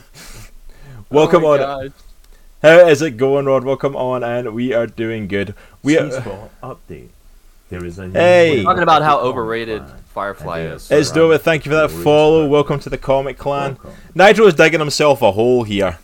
Welcome 1.09 1.43
Oh 1.45 1.53
on. 1.53 1.93
How 2.61 2.87
is 2.87 3.01
it 3.01 3.11
going, 3.11 3.45
Rod? 3.45 3.63
Welcome 3.63 3.95
on, 3.95 4.23
and 4.23 4.53
we 4.53 4.73
are 4.73 4.85
doing 4.85 5.27
good. 5.27 5.55
We 5.81 5.97
are 5.97 6.07
Cheeseball 6.09 6.49
update. 6.61 7.07
There 7.69 7.85
is 7.85 7.99
a 7.99 8.09
Hey! 8.09 8.57
We're 8.57 8.63
talking 8.63 8.83
about 8.83 9.01
how 9.01 9.19
overrated 9.19 9.83
Firefly 10.13 10.61
is. 10.61 10.91
Let's 10.91 11.11
do 11.11 11.31
it. 11.31 11.37
Thank 11.39 11.65
you 11.65 11.71
for 11.71 11.75
that 11.77 11.89
follow. 11.91 12.47
Welcome 12.47 12.79
to 12.81 12.89
the 12.89 12.97
Comic 12.97 13.37
Clan. 13.37 13.77
Nigel 14.13 14.47
is 14.47 14.55
digging 14.55 14.79
himself 14.81 15.21
a 15.21 15.31
hole 15.31 15.63
here 15.63 15.99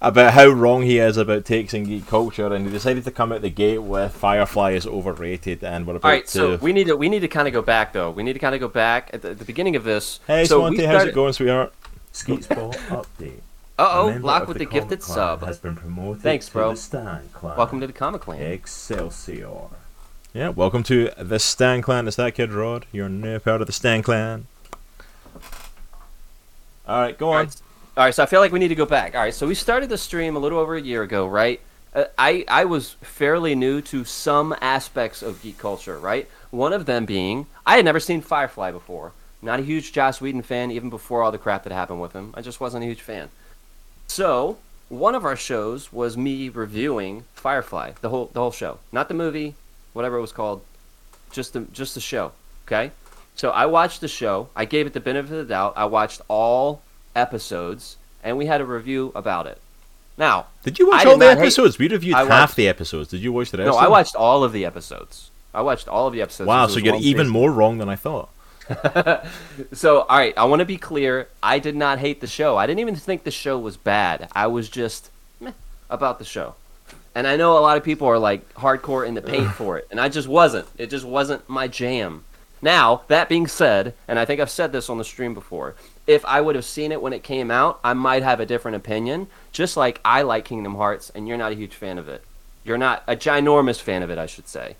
about 0.00 0.32
how 0.32 0.46
wrong 0.48 0.82
he 0.82 0.98
is 0.98 1.18
about 1.18 1.44
takes 1.44 1.74
in 1.74 1.84
geek 1.84 2.06
culture, 2.06 2.46
and 2.54 2.64
he 2.64 2.72
decided 2.72 3.04
to 3.04 3.10
come 3.10 3.30
out 3.32 3.42
the 3.42 3.50
gate 3.50 3.82
with 3.82 4.14
Firefly 4.14 4.70
is 4.72 4.86
overrated, 4.86 5.62
and 5.62 5.86
we're 5.86 5.96
about 5.96 6.08
All 6.08 6.14
right, 6.14 6.26
to. 6.28 6.32
so 6.32 6.56
we 6.56 6.72
need 6.72 6.86
to 6.86 6.96
we 6.96 7.10
need 7.10 7.20
to 7.20 7.28
kind 7.28 7.46
of 7.46 7.52
go 7.52 7.60
back 7.60 7.92
though. 7.92 8.10
We 8.10 8.22
need 8.22 8.32
to 8.34 8.38
kind 8.38 8.54
of 8.54 8.60
go 8.62 8.68
back 8.68 9.10
at 9.12 9.20
the, 9.20 9.30
at 9.30 9.38
the 9.38 9.44
beginning 9.44 9.76
of 9.76 9.84
this. 9.84 10.20
hey, 10.26 10.46
so 10.46 10.62
Swanty, 10.62 10.78
we 10.78 10.84
how's 10.84 10.94
it 10.94 10.98
started- 10.98 11.14
going, 11.14 11.32
sweetheart? 11.34 11.74
Skeet 12.12 12.48
Ball 12.48 12.72
update. 12.88 13.40
Uh 13.76 13.90
oh, 13.90 14.10
member 14.10 14.26
Locke 14.26 14.46
with 14.46 14.58
the, 14.58 14.66
Comic 14.66 14.82
gifted 14.82 15.02
sub. 15.02 15.42
Has 15.42 15.58
been 15.58 15.74
promoted 15.74 16.22
Thanks, 16.22 16.46
to 16.46 16.52
bro. 16.52 16.70
The 16.70 16.76
Stan 16.76 17.28
Clan. 17.32 17.56
Welcome 17.56 17.80
to 17.80 17.88
the 17.88 17.92
Comic 17.92 18.20
Clan. 18.20 18.40
Excelsior. 18.40 19.50
Yeah, 20.32 20.50
welcome 20.50 20.84
to 20.84 21.10
the 21.18 21.40
Stan 21.40 21.82
Clan. 21.82 22.06
Is 22.06 22.14
that 22.14 22.34
kid 22.36 22.52
Rod. 22.52 22.86
You're 22.92 23.08
now 23.08 23.38
part 23.40 23.60
of 23.60 23.66
the 23.66 23.72
Stan 23.72 24.02
Clan. 24.02 24.46
All 26.86 27.00
right, 27.00 27.18
go 27.18 27.28
All 27.28 27.32
on. 27.34 27.46
right. 27.46 27.62
All 27.96 28.04
right, 28.04 28.14
so 28.14 28.22
I 28.22 28.26
feel 28.26 28.40
like 28.40 28.52
we 28.52 28.60
need 28.60 28.68
to 28.68 28.74
go 28.76 28.86
back. 28.86 29.16
All 29.16 29.20
right, 29.22 29.34
so 29.34 29.46
we 29.46 29.54
started 29.56 29.88
the 29.88 29.98
stream 29.98 30.36
a 30.36 30.38
little 30.38 30.58
over 30.58 30.76
a 30.76 30.80
year 30.80 31.02
ago, 31.02 31.26
right? 31.26 31.60
Uh, 31.94 32.04
I 32.16 32.44
I 32.46 32.66
was 32.66 32.92
fairly 33.02 33.56
new 33.56 33.80
to 33.82 34.04
some 34.04 34.54
aspects 34.60 35.20
of 35.20 35.42
geek 35.42 35.58
culture, 35.58 35.98
right? 35.98 36.28
One 36.52 36.72
of 36.72 36.86
them 36.86 37.06
being 37.06 37.46
I 37.66 37.76
had 37.76 37.84
never 37.84 37.98
seen 37.98 38.20
Firefly 38.20 38.70
before. 38.70 39.12
Not 39.42 39.58
a 39.58 39.64
huge 39.64 39.92
Joss 39.92 40.20
Whedon 40.20 40.42
fan, 40.42 40.70
even 40.70 40.90
before 40.90 41.22
all 41.24 41.32
the 41.32 41.38
crap 41.38 41.64
that 41.64 41.72
happened 41.72 42.00
with 42.00 42.12
him. 42.12 42.32
I 42.34 42.40
just 42.40 42.60
wasn't 42.60 42.84
a 42.84 42.86
huge 42.86 43.02
fan. 43.02 43.30
So 44.06 44.58
one 44.88 45.14
of 45.14 45.24
our 45.24 45.36
shows 45.36 45.92
was 45.92 46.16
me 46.16 46.48
reviewing 46.48 47.24
Firefly, 47.34 47.92
the 48.00 48.08
whole 48.08 48.30
the 48.32 48.40
whole 48.40 48.52
show, 48.52 48.78
not 48.92 49.08
the 49.08 49.14
movie, 49.14 49.54
whatever 49.92 50.16
it 50.16 50.20
was 50.20 50.32
called, 50.32 50.62
just 51.30 51.52
the 51.52 51.60
just 51.72 51.94
the 51.94 52.00
show. 52.00 52.32
Okay, 52.66 52.90
so 53.34 53.50
I 53.50 53.66
watched 53.66 54.00
the 54.00 54.08
show. 54.08 54.48
I 54.56 54.64
gave 54.64 54.86
it 54.86 54.92
the 54.94 55.00
benefit 55.00 55.32
of 55.32 55.38
the 55.38 55.44
doubt. 55.52 55.74
I 55.76 55.84
watched 55.84 56.20
all 56.28 56.80
episodes, 57.14 57.96
and 58.22 58.38
we 58.38 58.46
had 58.46 58.60
a 58.60 58.64
review 58.64 59.12
about 59.14 59.46
it. 59.46 59.60
Now, 60.16 60.46
Did 60.62 60.78
you 60.78 60.88
watch 60.88 61.04
I 61.04 61.10
all 61.10 61.18
the 61.18 61.26
not 61.26 61.36
hate- 61.38 61.42
episodes? 61.42 61.76
We 61.78 61.88
reviewed 61.88 62.14
I 62.14 62.20
half 62.20 62.28
watched- 62.50 62.56
the 62.56 62.68
episodes. 62.68 63.08
Did 63.10 63.20
you 63.20 63.32
watch 63.32 63.50
the 63.50 63.58
rest? 63.58 63.66
no, 63.70 63.76
I 63.76 63.88
watched 63.88 64.14
all 64.14 64.44
of 64.44 64.52
the 64.52 64.64
episodes. 64.64 65.30
I 65.52 65.60
watched 65.60 65.88
all 65.88 66.06
of 66.06 66.12
the 66.12 66.22
episodes. 66.22 66.46
Wow, 66.48 66.66
so 66.68 66.78
you're 66.78 66.96
even 66.96 67.28
more 67.28 67.50
wrong 67.52 67.78
than 67.78 67.88
I 67.88 67.96
thought. 67.96 68.28
So, 69.72 70.02
all 70.02 70.18
right, 70.18 70.34
I 70.36 70.44
want 70.44 70.60
to 70.60 70.66
be 70.66 70.76
clear. 70.76 71.28
I 71.42 71.58
did 71.58 71.76
not 71.76 71.98
hate 71.98 72.20
the 72.20 72.26
show. 72.26 72.56
I 72.56 72.66
didn't 72.66 72.80
even 72.80 72.96
think 72.96 73.24
the 73.24 73.30
show 73.30 73.58
was 73.58 73.76
bad. 73.76 74.28
I 74.32 74.46
was 74.46 74.68
just 74.68 75.10
meh 75.40 75.52
about 75.90 76.18
the 76.18 76.24
show. 76.24 76.54
And 77.14 77.26
I 77.26 77.36
know 77.36 77.56
a 77.56 77.60
lot 77.60 77.76
of 77.76 77.84
people 77.84 78.08
are 78.08 78.18
like 78.18 78.52
hardcore 78.54 79.06
in 79.06 79.14
the 79.14 79.22
paint 79.22 79.50
for 79.52 79.78
it, 79.78 79.86
and 79.90 80.00
I 80.00 80.08
just 80.08 80.26
wasn't. 80.26 80.66
It 80.76 80.90
just 80.90 81.04
wasn't 81.04 81.48
my 81.48 81.68
jam. 81.68 82.24
Now, 82.60 83.02
that 83.08 83.28
being 83.28 83.46
said, 83.46 83.94
and 84.08 84.18
I 84.18 84.24
think 84.24 84.40
I've 84.40 84.50
said 84.50 84.72
this 84.72 84.88
on 84.88 84.98
the 84.98 85.04
stream 85.04 85.34
before, 85.34 85.74
if 86.06 86.24
I 86.24 86.40
would 86.40 86.54
have 86.54 86.64
seen 86.64 86.92
it 86.92 87.02
when 87.02 87.12
it 87.12 87.22
came 87.22 87.50
out, 87.50 87.78
I 87.84 87.92
might 87.92 88.22
have 88.22 88.40
a 88.40 88.46
different 88.46 88.76
opinion. 88.76 89.28
Just 89.52 89.76
like 89.76 90.00
I 90.04 90.22
like 90.22 90.44
Kingdom 90.44 90.74
Hearts, 90.74 91.10
and 91.14 91.28
you're 91.28 91.36
not 91.36 91.52
a 91.52 91.56
huge 91.56 91.74
fan 91.74 91.98
of 91.98 92.08
it. 92.08 92.24
You're 92.64 92.78
not 92.78 93.02
a 93.06 93.16
ginormous 93.16 93.80
fan 93.80 94.02
of 94.02 94.10
it, 94.10 94.18
I 94.18 94.26
should 94.26 94.48
say. 94.48 94.76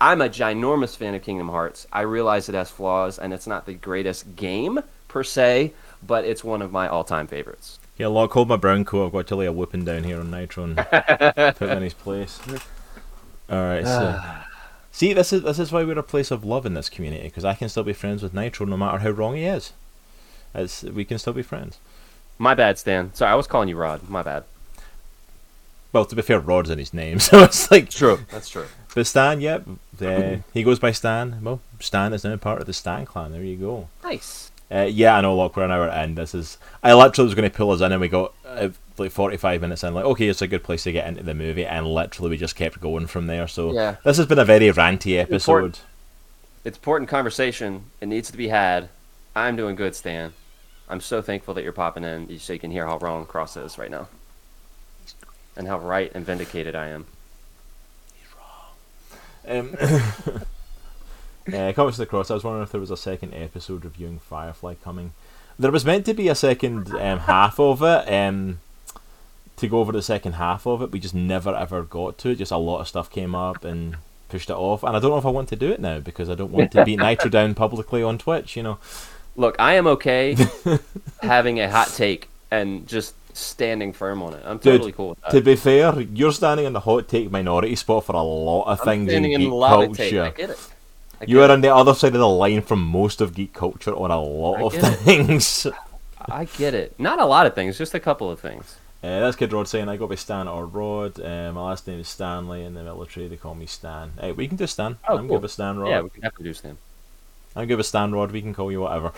I'm 0.00 0.20
a 0.20 0.28
ginormous 0.28 0.96
fan 0.96 1.14
of 1.14 1.22
Kingdom 1.22 1.48
Hearts. 1.48 1.86
I 1.92 2.02
realize 2.02 2.48
it 2.48 2.54
has 2.54 2.70
flaws, 2.70 3.18
and 3.18 3.32
it's 3.32 3.46
not 3.46 3.64
the 3.64 3.72
greatest 3.72 4.36
game 4.36 4.80
per 5.08 5.24
se, 5.24 5.72
but 6.06 6.24
it's 6.24 6.44
one 6.44 6.60
of 6.60 6.70
my 6.70 6.86
all-time 6.86 7.26
favorites. 7.26 7.78
Yeah, 7.96 8.08
Locke, 8.08 8.32
hold 8.32 8.48
my 8.48 8.56
brown 8.56 8.84
coat. 8.84 9.06
I've 9.06 9.12
got 9.12 9.26
to 9.28 9.36
lay 9.36 9.46
a 9.46 9.52
whooping 9.52 9.86
down 9.86 10.04
here 10.04 10.20
on 10.20 10.30
Nitro 10.30 10.64
and 10.64 10.76
put 11.56 11.70
him 11.70 11.78
in 11.78 11.82
his 11.82 11.94
place. 11.94 12.38
Alright, 13.50 13.86
so. 13.86 14.20
See, 14.92 15.12
this 15.14 15.32
is 15.32 15.42
this 15.42 15.58
is 15.58 15.72
why 15.72 15.84
we're 15.84 15.98
a 15.98 16.02
place 16.02 16.30
of 16.30 16.44
love 16.44 16.66
in 16.66 16.74
this 16.74 16.90
community, 16.90 17.24
because 17.24 17.44
I 17.44 17.54
can 17.54 17.68
still 17.70 17.82
be 17.82 17.92
friends 17.94 18.22
with 18.22 18.34
Nitro 18.34 18.66
no 18.66 18.76
matter 18.76 18.98
how 18.98 19.10
wrong 19.10 19.34
he 19.34 19.44
is. 19.44 19.72
It's, 20.54 20.82
we 20.82 21.04
can 21.04 21.18
still 21.18 21.32
be 21.32 21.42
friends. 21.42 21.78
My 22.38 22.54
bad, 22.54 22.78
Stan. 22.78 23.14
Sorry, 23.14 23.30
I 23.30 23.34
was 23.34 23.46
calling 23.46 23.68
you 23.68 23.76
Rod. 23.76 24.08
My 24.08 24.22
bad. 24.22 24.44
Well, 25.92 26.04
to 26.04 26.16
be 26.16 26.22
fair, 26.22 26.40
Rod's 26.40 26.68
in 26.68 26.78
his 26.78 26.92
name, 26.92 27.18
so 27.20 27.42
it's 27.44 27.70
like. 27.70 27.88
True. 27.88 28.20
That's 28.30 28.50
true. 28.50 28.66
But 28.94 29.06
Stan, 29.06 29.40
yep. 29.40 29.66
Uh, 30.02 30.38
he 30.52 30.62
goes 30.62 30.78
by 30.78 30.92
Stan. 30.92 31.38
Well, 31.42 31.60
Stan 31.80 32.12
is 32.12 32.24
now 32.24 32.36
part 32.36 32.60
of 32.60 32.66
the 32.66 32.72
Stan 32.72 33.04
clan. 33.06 33.32
There 33.32 33.42
you 33.42 33.56
go. 33.56 33.88
Nice. 34.04 34.50
Uh, 34.70 34.80
yeah, 34.90 35.16
I 35.16 35.20
know. 35.20 35.36
Look, 35.36 35.56
we're 35.56 35.64
an 35.64 35.70
hour 35.70 35.88
in. 35.88 36.16
This 36.16 36.34
is. 36.34 36.58
I 36.82 36.92
literally 36.94 37.26
was 37.26 37.34
going 37.34 37.48
to 37.50 37.56
pull 37.56 37.70
us 37.70 37.80
in, 37.80 37.92
and 37.92 38.00
we 38.00 38.08
got 38.08 38.32
uh, 38.44 38.70
like 38.98 39.12
forty-five 39.12 39.60
minutes 39.60 39.84
in. 39.84 39.94
Like, 39.94 40.04
okay, 40.06 40.26
it's 40.28 40.42
a 40.42 40.48
good 40.48 40.64
place 40.64 40.82
to 40.84 40.92
get 40.92 41.06
into 41.06 41.22
the 41.22 41.34
movie, 41.34 41.64
and 41.64 41.86
literally 41.86 42.30
we 42.30 42.36
just 42.36 42.56
kept 42.56 42.80
going 42.80 43.06
from 43.06 43.26
there. 43.28 43.46
So 43.46 43.72
Yeah. 43.72 43.96
this 44.04 44.16
has 44.16 44.26
been 44.26 44.38
a 44.40 44.44
very 44.44 44.66
ranty 44.72 45.18
episode. 45.18 45.52
Important. 45.52 45.82
It's 46.64 46.78
important 46.78 47.08
conversation. 47.08 47.84
It 48.00 48.06
needs 48.08 48.28
to 48.32 48.36
be 48.36 48.48
had. 48.48 48.88
I'm 49.36 49.54
doing 49.54 49.76
good, 49.76 49.94
Stan. 49.94 50.32
I'm 50.88 51.00
so 51.00 51.22
thankful 51.22 51.54
that 51.54 51.62
you're 51.62 51.72
popping 51.72 52.02
in 52.04 52.38
so 52.40 52.52
you 52.52 52.58
can 52.58 52.70
hear 52.72 52.86
how 52.86 52.98
wrong 52.98 53.24
Cross 53.26 53.56
is 53.56 53.78
right 53.78 53.90
now. 53.90 54.08
And 55.56 55.68
how 55.68 55.78
right 55.78 56.10
and 56.14 56.26
vindicated 56.26 56.74
I 56.74 56.88
am. 56.88 57.06
Um, 59.46 59.76
uh, 61.52 61.72
Comics 61.72 61.96
of 61.96 61.98
the 61.98 62.06
Cross. 62.06 62.30
I 62.30 62.34
was 62.34 62.44
wondering 62.44 62.64
if 62.64 62.72
there 62.72 62.80
was 62.80 62.90
a 62.90 62.96
second 62.96 63.34
episode 63.34 63.84
reviewing 63.84 64.18
Firefly 64.18 64.74
coming. 64.82 65.12
There 65.58 65.72
was 65.72 65.84
meant 65.84 66.04
to 66.06 66.14
be 66.14 66.28
a 66.28 66.34
second 66.34 66.90
um, 66.92 67.20
half 67.20 67.58
of 67.58 67.82
it. 67.82 68.12
Um, 68.12 68.60
to 69.56 69.68
go 69.68 69.80
over 69.80 69.92
the 69.92 70.02
second 70.02 70.34
half 70.34 70.66
of 70.66 70.82
it, 70.82 70.92
we 70.92 71.00
just 71.00 71.14
never 71.14 71.54
ever 71.54 71.82
got 71.82 72.18
to 72.18 72.30
it. 72.30 72.36
Just 72.36 72.52
a 72.52 72.58
lot 72.58 72.80
of 72.80 72.88
stuff 72.88 73.10
came 73.10 73.34
up 73.34 73.64
and 73.64 73.96
pushed 74.28 74.50
it 74.50 74.56
off. 74.56 74.82
And 74.82 74.94
I 74.94 75.00
don't 75.00 75.10
know 75.10 75.18
if 75.18 75.26
I 75.26 75.30
want 75.30 75.48
to 75.50 75.56
do 75.56 75.70
it 75.70 75.80
now 75.80 76.00
because 76.00 76.28
I 76.28 76.34
don't 76.34 76.52
want 76.52 76.72
to 76.72 76.84
beat 76.84 76.98
Nitro 77.00 77.30
down 77.30 77.54
publicly 77.54 78.02
on 78.02 78.18
Twitch. 78.18 78.56
You 78.56 78.62
know. 78.62 78.78
Look, 79.34 79.56
I 79.58 79.74
am 79.74 79.86
okay 79.86 80.36
having 81.22 81.60
a 81.60 81.70
hot 81.70 81.88
take 81.88 82.28
and 82.50 82.86
just 82.86 83.14
standing 83.38 83.92
firm 83.92 84.22
on 84.22 84.34
it. 84.34 84.42
I'm 84.44 84.58
Dude, 84.58 84.74
totally 84.74 84.92
cool 84.92 85.10
with 85.10 85.20
that. 85.22 85.30
To 85.32 85.40
be 85.40 85.56
fair, 85.56 86.00
you're 86.00 86.32
standing 86.32 86.66
in 86.66 86.72
the 86.72 86.80
hot 86.80 87.08
take 87.08 87.30
minority 87.30 87.76
spot 87.76 88.04
for 88.04 88.14
a 88.16 88.22
lot 88.22 88.64
of 88.64 88.80
I'm 88.80 88.84
things 88.86 89.12
in 89.12 89.24
in 89.24 89.40
geek 89.40 89.50
lava 89.50 89.88
take. 89.94 90.14
I 90.14 90.30
culture. 90.30 90.52
it. 90.52 91.28
You 91.28 91.42
are 91.42 91.50
on 91.50 91.60
the 91.62 91.74
other 91.74 91.94
side 91.94 92.14
of 92.14 92.20
the 92.20 92.28
line 92.28 92.62
from 92.62 92.82
most 92.82 93.20
of 93.20 93.34
geek 93.34 93.52
culture 93.52 93.94
on 93.94 94.10
a 94.10 94.20
lot 94.20 94.58
I 94.58 94.62
of 94.62 94.74
it. 94.74 94.96
things. 94.98 95.66
I 96.20 96.44
get 96.44 96.74
it. 96.74 96.98
Not 96.98 97.20
a 97.20 97.24
lot 97.24 97.46
of 97.46 97.54
things, 97.54 97.78
just 97.78 97.94
a 97.94 98.00
couple 98.00 98.30
of 98.30 98.40
things. 98.40 98.76
Uh, 99.02 99.20
that's 99.20 99.36
Kid 99.36 99.52
Rod 99.52 99.68
saying 99.68 99.88
I 99.88 99.96
go 99.96 100.06
by 100.06 100.16
Stan 100.16 100.48
or 100.48 100.66
Rod. 100.66 101.20
Uh, 101.20 101.52
my 101.52 101.62
last 101.62 101.86
name 101.86 102.00
is 102.00 102.08
Stanley. 102.08 102.64
In 102.64 102.74
the 102.74 102.82
military, 102.82 103.28
they 103.28 103.36
call 103.36 103.54
me 103.54 103.66
Stan. 103.66 104.12
Hey, 104.20 104.32
we 104.32 104.48
can 104.48 104.56
do 104.56 104.66
Stan. 104.66 104.98
Oh, 105.06 105.18
I'm 105.18 105.28
cool. 105.28 105.36
good 105.36 105.42
with 105.42 105.52
Stan 105.52 105.78
Rod. 105.78 105.90
Yeah, 105.90 106.00
we 106.00 106.10
can 106.10 106.22
definitely 106.22 106.44
do 106.44 106.54
Stan. 106.54 106.78
I'm 107.54 107.68
good 107.68 107.76
with 107.76 107.86
Stan 107.86 108.12
Rod. 108.12 108.32
We 108.32 108.42
can 108.42 108.52
call 108.52 108.72
you 108.72 108.80
whatever. 108.80 109.08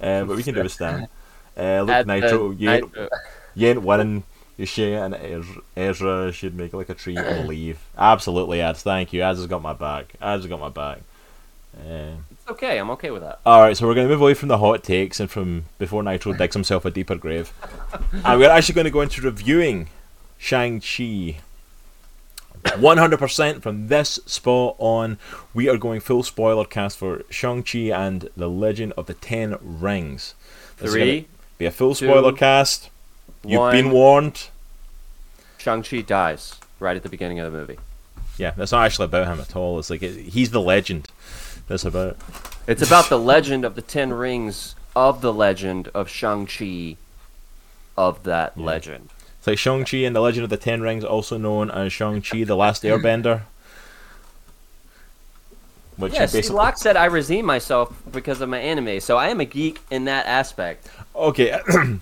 uh, 0.00 0.24
but 0.24 0.36
we 0.36 0.42
can 0.42 0.54
do 0.54 0.62
with 0.62 0.72
Stan. 0.72 1.08
Uh, 1.56 1.82
look, 1.82 2.06
Nitro, 2.06 2.50
you, 2.50 2.70
ain't, 2.70 2.84
Nitro- 2.86 3.08
you 3.54 3.68
ain't 3.68 3.82
winning. 3.82 4.24
You 4.56 4.66
Shay 4.66 4.94
and 4.94 5.16
Ezra 5.76 6.30
should 6.32 6.54
make 6.54 6.72
like 6.72 6.88
a 6.88 6.94
treat 6.94 7.18
and 7.18 7.48
leave. 7.48 7.80
Absolutely, 7.98 8.60
Ads. 8.60 8.82
Thank 8.84 9.12
you. 9.12 9.22
Ads 9.22 9.40
has 9.40 9.46
got 9.48 9.62
my 9.62 9.72
back. 9.72 10.14
Ads 10.20 10.42
has 10.44 10.48
got 10.48 10.60
my 10.60 10.68
back. 10.68 11.00
Uh, 11.76 12.14
It's 12.30 12.48
okay. 12.48 12.78
I'm 12.78 12.90
okay 12.90 13.10
with 13.10 13.22
that. 13.22 13.40
Alright, 13.44 13.76
so 13.76 13.86
we're 13.86 13.94
going 13.94 14.06
to 14.06 14.12
move 14.12 14.22
away 14.22 14.34
from 14.34 14.48
the 14.48 14.58
hot 14.58 14.84
takes 14.84 15.18
and 15.18 15.28
from 15.28 15.64
before 15.78 16.04
Nitro 16.04 16.32
digs 16.34 16.54
himself 16.54 16.84
a 16.84 16.90
deeper 16.92 17.16
grave. 17.16 17.52
and 18.24 18.38
we're 18.38 18.48
actually 18.48 18.76
going 18.76 18.84
to 18.84 18.90
go 18.92 19.00
into 19.00 19.20
reviewing 19.22 19.88
Shang-Chi. 20.38 21.40
100% 22.62 23.60
from 23.62 23.88
this 23.88 24.20
spot 24.24 24.76
on, 24.78 25.18
we 25.52 25.68
are 25.68 25.76
going 25.76 26.00
full 26.00 26.22
spoiler 26.22 26.64
cast 26.64 26.96
for 26.96 27.22
Shang-Chi 27.28 27.90
and 27.90 28.28
the 28.36 28.48
Legend 28.48 28.92
of 28.96 29.06
the 29.06 29.14
Ten 29.14 29.56
Rings. 29.60 30.34
Gonna 30.78 30.90
Three, 30.90 31.28
be 31.58 31.66
a 31.66 31.70
full 31.70 31.94
two, 31.94 32.06
spoiler 32.06 32.32
cast. 32.32 32.90
You've 33.44 33.60
one. 33.60 33.72
been 33.72 33.90
warned. 33.90 34.48
Shang-Chi 35.58 36.02
dies 36.02 36.58
right 36.80 36.96
at 36.96 37.02
the 37.02 37.08
beginning 37.08 37.38
of 37.38 37.50
the 37.52 37.58
movie. 37.58 37.78
Yeah, 38.36 38.52
that's 38.56 38.72
not 38.72 38.84
actually 38.84 39.06
about 39.06 39.26
him 39.28 39.40
at 39.40 39.54
all. 39.56 39.78
It's 39.78 39.90
like 39.90 40.02
it, 40.02 40.14
he's 40.30 40.50
the 40.50 40.60
legend. 40.60 41.08
That's 41.68 41.84
about. 41.84 42.16
It's 42.66 42.82
about 42.82 43.08
the 43.08 43.18
legend 43.18 43.64
of 43.64 43.74
the 43.74 43.82
Ten 43.82 44.12
Rings 44.12 44.74
of 44.96 45.20
the 45.20 45.32
legend 45.32 45.88
of 45.94 46.08
Shang-Chi 46.08 46.96
of 47.96 48.22
that 48.24 48.52
Yeah. 48.56 48.64
legend. 48.64 49.10
It's 49.38 49.46
like 49.46 49.58
Shang-Chi 49.58 49.98
and 49.98 50.16
the 50.16 50.20
Legend 50.20 50.44
of 50.44 50.50
the 50.50 50.56
Ten 50.56 50.80
Rings, 50.80 51.04
also 51.04 51.36
known 51.36 51.70
as 51.70 51.92
Shang-Chi, 51.92 52.44
the 52.44 52.56
Last 52.56 52.82
Airbender. 52.84 53.42
Which 55.96 56.14
Yeah, 56.14 56.24
is 56.24 56.32
basically 56.32 56.56
Locke 56.56 56.78
said 56.78 56.96
I 56.96 57.04
redeem 57.06 57.46
myself 57.46 57.92
because 58.10 58.40
of 58.40 58.48
my 58.48 58.58
anime, 58.58 59.00
so 59.00 59.16
I 59.16 59.28
am 59.28 59.40
a 59.40 59.44
geek 59.44 59.80
in 59.90 60.04
that 60.06 60.26
aspect. 60.26 60.88
okay. 61.14 61.58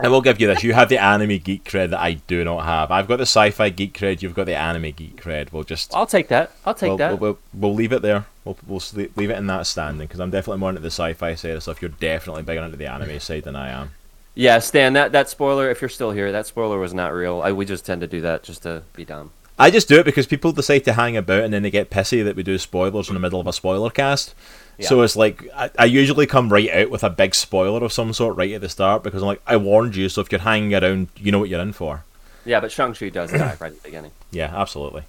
I 0.00 0.08
will 0.08 0.20
give 0.20 0.40
you 0.40 0.48
this. 0.48 0.64
You 0.64 0.72
have 0.72 0.88
the 0.88 0.98
anime 0.98 1.38
geek 1.38 1.62
cred 1.64 1.90
that 1.90 2.00
I 2.00 2.14
do 2.14 2.42
not 2.42 2.64
have. 2.64 2.90
I've 2.90 3.06
got 3.06 3.18
the 3.18 3.22
sci-fi 3.22 3.68
geek 3.68 3.96
cred. 3.96 4.20
You've 4.20 4.34
got 4.34 4.46
the 4.46 4.56
anime 4.56 4.90
geek 4.90 5.22
cred. 5.22 5.52
We'll 5.52 5.62
just 5.62 5.94
I'll 5.94 6.06
take 6.06 6.26
that. 6.28 6.50
I'll 6.66 6.74
take 6.74 6.88
we'll, 6.88 6.96
that. 6.96 7.10
We'll, 7.20 7.32
we'll, 7.34 7.38
we'll 7.54 7.74
leave 7.74 7.92
it 7.92 8.02
there. 8.02 8.26
We'll, 8.44 8.56
we'll 8.66 8.82
leave 8.94 9.30
it 9.30 9.38
in 9.38 9.46
that 9.46 9.64
standing 9.66 10.08
because 10.08 10.18
I'm 10.18 10.30
definitely 10.30 10.58
more 10.58 10.70
into 10.70 10.80
the 10.80 10.88
sci-fi 10.90 11.36
side 11.36 11.52
of 11.52 11.62
stuff. 11.62 11.80
You're 11.80 11.90
definitely 11.90 12.42
bigger 12.42 12.62
into 12.62 12.76
the 12.76 12.86
anime 12.90 13.20
side 13.20 13.44
than 13.44 13.54
I 13.54 13.68
am. 13.70 13.90
yeah, 14.34 14.58
Stan, 14.58 14.94
that, 14.94 15.12
that 15.12 15.28
spoiler, 15.28 15.70
if 15.70 15.80
you're 15.80 15.88
still 15.88 16.10
here, 16.10 16.32
that 16.32 16.46
spoiler 16.48 16.80
was 16.80 16.92
not 16.92 17.12
real. 17.12 17.40
I, 17.40 17.52
we 17.52 17.64
just 17.64 17.86
tend 17.86 18.00
to 18.00 18.08
do 18.08 18.20
that 18.22 18.42
just 18.42 18.64
to 18.64 18.82
be 18.94 19.04
dumb. 19.04 19.30
I 19.62 19.70
just 19.70 19.88
do 19.88 20.00
it 20.00 20.04
because 20.04 20.26
people 20.26 20.50
decide 20.50 20.84
to 20.86 20.94
hang 20.94 21.16
about 21.16 21.44
and 21.44 21.54
then 21.54 21.62
they 21.62 21.70
get 21.70 21.88
pissy 21.88 22.24
that 22.24 22.34
we 22.34 22.42
do 22.42 22.58
spoilers 22.58 23.08
in 23.08 23.14
the 23.14 23.20
middle 23.20 23.40
of 23.40 23.46
a 23.46 23.52
spoiler 23.52 23.90
cast. 23.90 24.34
So 24.80 25.02
it's 25.02 25.14
like 25.14 25.48
I, 25.54 25.70
I 25.78 25.84
usually 25.84 26.26
come 26.26 26.52
right 26.52 26.68
out 26.70 26.90
with 26.90 27.04
a 27.04 27.10
big 27.10 27.36
spoiler 27.36 27.84
of 27.84 27.92
some 27.92 28.12
sort 28.12 28.36
right 28.36 28.50
at 28.50 28.60
the 28.60 28.68
start 28.68 29.04
because 29.04 29.22
I'm 29.22 29.28
like 29.28 29.42
I 29.46 29.56
warned 29.56 29.94
you, 29.94 30.08
so 30.08 30.20
if 30.20 30.32
you're 30.32 30.40
hanging 30.40 30.74
around, 30.74 31.08
you 31.16 31.30
know 31.30 31.38
what 31.38 31.48
you're 31.48 31.60
in 31.60 31.72
for. 31.72 32.02
Yeah, 32.44 32.58
but 32.58 32.72
Shang 32.72 32.92
Chi 32.92 33.10
does 33.10 33.30
die 33.30 33.56
right 33.60 33.70
at 33.70 33.76
the 33.76 33.88
beginning. 33.88 34.10
Yeah, 34.32 34.50
absolutely. 34.52 35.04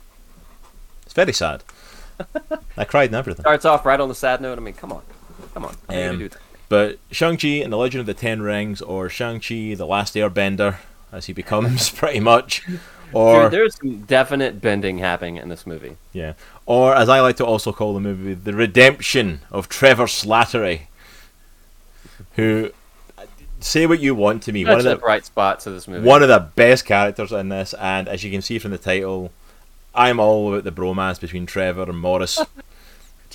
It's 1.05 1.13
very 1.13 1.33
sad. 1.33 1.63
I 2.77 2.83
cried 2.83 3.05
and 3.05 3.15
everything. 3.15 3.41
Starts 3.41 3.65
off 3.65 3.85
right 3.85 3.99
on 3.99 4.09
the 4.09 4.15
sad 4.15 4.41
note. 4.41 4.57
I 4.57 4.61
mean, 4.61 4.73
come 4.73 4.91
on, 4.91 5.01
come 5.53 5.65
on. 5.65 5.75
Um. 5.89 6.29
But 6.69 6.99
Shang-Chi 7.09 7.47
and 7.47 7.71
the 7.71 7.77
Legend 7.77 8.01
of 8.01 8.05
the 8.05 8.13
Ten 8.13 8.41
Rings, 8.41 8.81
or 8.81 9.07
Shang-Chi, 9.07 9.75
the 9.75 9.85
Last 9.85 10.15
Airbender, 10.15 10.77
as 11.11 11.27
he 11.27 11.33
becomes 11.33 11.89
pretty 12.01 12.19
much, 12.19 12.67
or 13.13 13.43
Dude, 13.43 13.51
there's 13.51 13.75
some 13.75 14.01
definite 14.01 14.61
bending 14.61 14.97
happening 14.97 15.37
in 15.37 15.49
this 15.49 15.65
movie. 15.65 15.97
yeah, 16.11 16.33
or 16.65 16.95
as 16.95 17.09
I 17.09 17.21
like 17.21 17.37
to 17.37 17.45
also 17.45 17.71
call 17.71 17.93
the 17.93 17.99
movie, 17.99 18.33
the 18.33 18.53
redemption 18.53 19.41
of 19.51 19.69
Trevor 19.69 20.05
Slattery, 20.05 20.83
who 22.35 22.71
say 23.59 23.85
what 23.85 23.99
you 23.99 24.15
want 24.15 24.43
to 24.43 24.51
me, 24.51 24.65
one 24.65 24.79
of 24.79 24.85
a 24.85 24.89
the 24.89 24.95
bright 24.95 25.25
spots 25.25 25.65
of 25.65 25.73
this 25.73 25.87
movie. 25.87 26.05
one 26.05 26.21
of 26.21 26.29
the 26.29 26.39
best 26.55 26.85
characters 26.85 27.31
in 27.31 27.49
this, 27.49 27.73
and 27.75 28.07
as 28.07 28.23
you 28.23 28.31
can 28.31 28.41
see 28.41 28.59
from 28.59 28.71
the 28.71 28.77
title, 28.77 29.31
I'm 29.95 30.19
all 30.19 30.51
about 30.53 30.63
the 30.63 30.71
bromance 30.71 31.19
between 31.19 31.45
Trevor 31.45 31.83
and 31.83 31.99
Morris. 31.99 32.39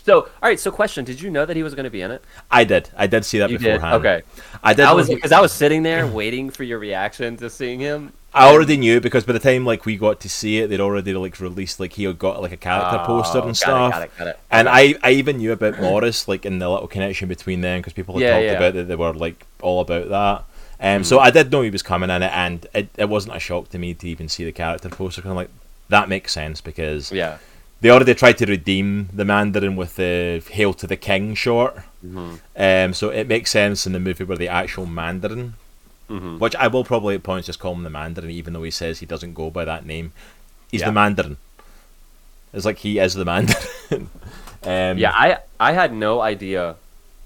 So, 0.04 0.20
all 0.22 0.28
right. 0.40 0.58
So, 0.58 0.70
question: 0.70 1.04
Did 1.04 1.20
you 1.20 1.28
know 1.28 1.44
that 1.44 1.54
he 1.54 1.62
was 1.62 1.74
going 1.74 1.84
to 1.84 1.90
be 1.90 2.00
in 2.00 2.10
it? 2.10 2.24
I 2.50 2.64
did, 2.64 2.88
I 2.96 3.06
did 3.06 3.26
see 3.26 3.40
that 3.40 3.50
You 3.50 3.58
did. 3.58 3.82
Okay. 3.82 4.22
I 4.62 4.72
did. 4.72 4.86
I 4.86 4.94
was 4.94 5.06
because 5.08 5.32
I 5.32 5.40
was 5.40 5.52
sitting 5.52 5.82
there 5.82 6.06
waiting 6.20 6.48
for 6.48 6.62
your 6.62 6.78
reaction 6.78 7.36
to 7.36 7.50
seeing 7.50 7.78
him. 7.78 8.14
I 8.34 8.46
already 8.52 8.76
knew 8.76 9.00
because 9.00 9.24
by 9.24 9.32
the 9.32 9.38
time 9.38 9.64
like 9.64 9.86
we 9.86 9.96
got 9.96 10.20
to 10.20 10.28
see 10.28 10.58
it, 10.58 10.68
they'd 10.68 10.80
already 10.80 11.14
like 11.14 11.40
released 11.40 11.80
like 11.80 11.94
he 11.94 12.04
had 12.04 12.18
got 12.18 12.42
like 12.42 12.52
a 12.52 12.56
character 12.58 12.98
poster 13.04 13.38
Oh, 13.38 13.42
and 13.42 13.48
got 13.50 13.56
stuff. 13.56 13.88
It, 13.88 13.92
got 13.96 14.02
it. 14.02 14.18
Got 14.18 14.26
it. 14.28 14.38
And 14.50 14.68
I, 14.68 14.94
I 15.02 15.10
even 15.12 15.38
knew 15.38 15.52
about 15.52 15.80
Morris 15.80 16.28
like 16.28 16.44
in 16.44 16.58
the 16.58 16.68
little 16.68 16.88
connection 16.88 17.28
between 17.28 17.62
them 17.62 17.80
because 17.80 17.94
people 17.94 18.14
had 18.14 18.22
Yeah, 18.22 18.30
talked 18.32 18.44
yeah. 18.44 18.52
about 18.52 18.74
that 18.74 18.84
they 18.84 18.96
were 18.96 19.12
like 19.14 19.46
all 19.62 19.80
about 19.80 20.08
that. 20.10 20.44
Um, 20.80 21.02
so 21.04 21.18
I 21.18 21.30
did 21.30 21.50
know 21.50 21.62
he 21.62 21.70
was 21.70 21.82
coming 21.82 22.08
in 22.10 22.22
it, 22.22 22.30
and 22.32 22.64
it, 22.72 22.88
it 22.96 23.08
wasn't 23.08 23.34
a 23.34 23.40
shock 23.40 23.70
to 23.70 23.78
me 23.78 23.94
to 23.94 24.08
even 24.08 24.28
see 24.28 24.44
the 24.44 24.52
character 24.52 24.88
poster. 24.88 25.22
Kind 25.22 25.32
of 25.32 25.36
like 25.36 25.50
that 25.88 26.08
makes 26.08 26.32
sense 26.32 26.60
because 26.60 27.10
Yeah. 27.10 27.38
they 27.80 27.90
already 27.90 28.14
tried 28.14 28.38
to 28.38 28.46
redeem 28.46 29.08
the 29.12 29.24
Mandarin 29.24 29.74
with 29.74 29.96
the 29.96 30.40
"Hail 30.50 30.74
to 30.74 30.86
the 30.86 30.96
King" 30.96 31.34
short. 31.34 31.76
Mm-hmm. 32.06 32.34
Um, 32.56 32.94
so 32.94 33.08
it 33.08 33.26
makes 33.26 33.50
sense 33.50 33.86
in 33.86 33.92
the 33.92 33.98
movie 33.98 34.22
where 34.22 34.36
the 34.38 34.46
actual 34.48 34.86
Mandarin 34.86 35.54
Mm-hmm. 36.08 36.38
which 36.38 36.56
I 36.56 36.68
will 36.68 36.84
probably 36.84 37.14
at 37.16 37.22
points 37.22 37.46
just 37.46 37.58
call 37.58 37.74
him 37.74 37.82
the 37.82 37.90
Mandarin, 37.90 38.30
even 38.30 38.54
though 38.54 38.62
he 38.62 38.70
says 38.70 39.00
he 39.00 39.06
doesn't 39.06 39.34
go 39.34 39.50
by 39.50 39.64
that 39.66 39.84
name. 39.84 40.12
He's 40.70 40.80
Yeah. 40.80 40.86
the 40.86 40.92
Mandarin. 40.92 41.36
It's 42.54 42.64
like 42.64 42.78
he 42.78 42.98
is 42.98 43.12
the 43.12 43.26
Mandarin. 43.26 43.58
um, 44.62 44.96
Yeah. 44.98 45.12
I 45.14 45.38
I 45.60 45.72
had 45.72 45.92
no 45.92 46.20
idea, 46.22 46.76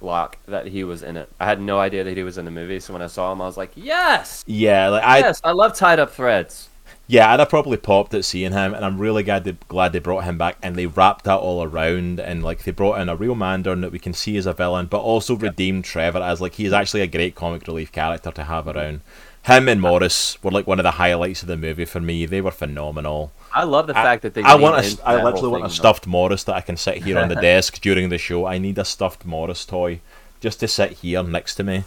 Locke, 0.01 0.37
that 0.47 0.67
he 0.67 0.83
was 0.83 1.03
in 1.05 1.17
it. 1.17 1.29
I 1.39 1.45
had 1.47 1.61
no 1.61 1.79
idea 1.79 2.03
that 2.03 2.17
he 2.17 2.25
was 2.25 2.39
in 2.39 2.45
the 2.45 2.51
movie. 2.51 2.81
So 2.81 2.93
when 2.93 3.03
I 3.03 3.07
saw 3.07 3.31
him, 3.33 3.41
I 3.41 3.47
was 3.47 3.57
like, 3.57 3.71
yes, 3.77 4.43
yeah, 4.49 4.89
like 4.89 5.05
I, 5.05 5.19
yes. 5.19 5.41
I 5.45 5.53
love 5.53 5.77
tied 5.77 6.01
up 6.01 6.11
threads. 6.13 6.69
Yeah, 7.09 7.33
I'd 7.33 7.41
have 7.41 7.49
probably 7.49 7.77
popped 7.77 8.15
at 8.15 8.25
seeing 8.25 8.53
him, 8.53 8.75
and 8.75 8.85
I'm 8.85 8.99
really 8.99 9.23
glad 9.23 9.45
they, 9.45 9.57
glad 9.69 9.93
they 9.93 9.99
brought 9.99 10.25
him 10.25 10.39
back, 10.39 10.57
and 10.63 10.77
they 10.77 10.87
wrapped 10.87 11.25
that 11.25 11.39
all 11.39 11.63
around, 11.63 12.21
and 12.21 12.43
like 12.43 12.63
they 12.65 12.71
brought 12.71 13.01
in 13.01 13.09
a 13.09 13.17
real 13.17 13.35
Mandarin 13.35 13.81
that 13.81 13.93
we 13.93 13.99
can 13.99 14.13
see 14.13 14.37
as 14.37 14.47
a 14.47 14.53
villain, 14.53 14.87
but 14.87 15.01
also 15.01 15.37
redeemed 15.37 15.85
Trevor 15.85 16.21
as 16.21 16.41
like 16.41 16.55
he's 16.55 16.73
actually 16.73 17.03
a 17.03 17.07
great 17.07 17.35
comic 17.35 17.67
relief 17.67 17.93
character 17.93 18.31
to 18.31 18.45
have 18.45 18.69
around. 18.69 19.01
Him 19.45 19.69
and 19.69 19.81
Morris 19.81 20.41
were 20.43 20.53
like 20.53 20.69
one 20.69 20.79
of 20.79 20.85
the 20.85 20.93
highlights 20.93 21.43
of 21.43 21.49
the 21.49 21.57
movie 21.57 21.85
for 21.85 21.99
me. 22.01 22.27
They 22.27 22.41
were 22.41 22.53
phenomenal. 22.53 23.33
I 23.53 23.65
love 23.65 23.89
the 23.89 23.99
I- 23.99 24.03
fact 24.03 24.23
that 24.23 24.35
they. 24.35 24.43
I 24.43 24.55
want 24.55 24.77
a, 24.77 25.07
I 25.07 25.23
literally 25.23 25.49
want 25.49 25.65
a 25.65 25.67
though. 25.67 25.73
stuffed 25.75 26.07
Morris 26.07 26.45
that 26.45 26.55
I 26.55 26.61
can 26.61 26.77
sit 26.77 27.03
here 27.03 27.19
on 27.19 27.29
the 27.29 27.35
desk 27.41 27.81
during 27.81 28.09
the 28.09 28.19
show. 28.19 28.47
I 28.47 28.59
need 28.59 28.79
a 28.79 28.85
stuffed 28.85 29.27
Morris 29.27 29.65
toy 29.65 30.01
just 30.41 30.61
to 30.61 30.69
sit 30.69 30.93
here 30.93 31.23
next 31.23 31.57
to 31.57 31.65
me 31.65 31.85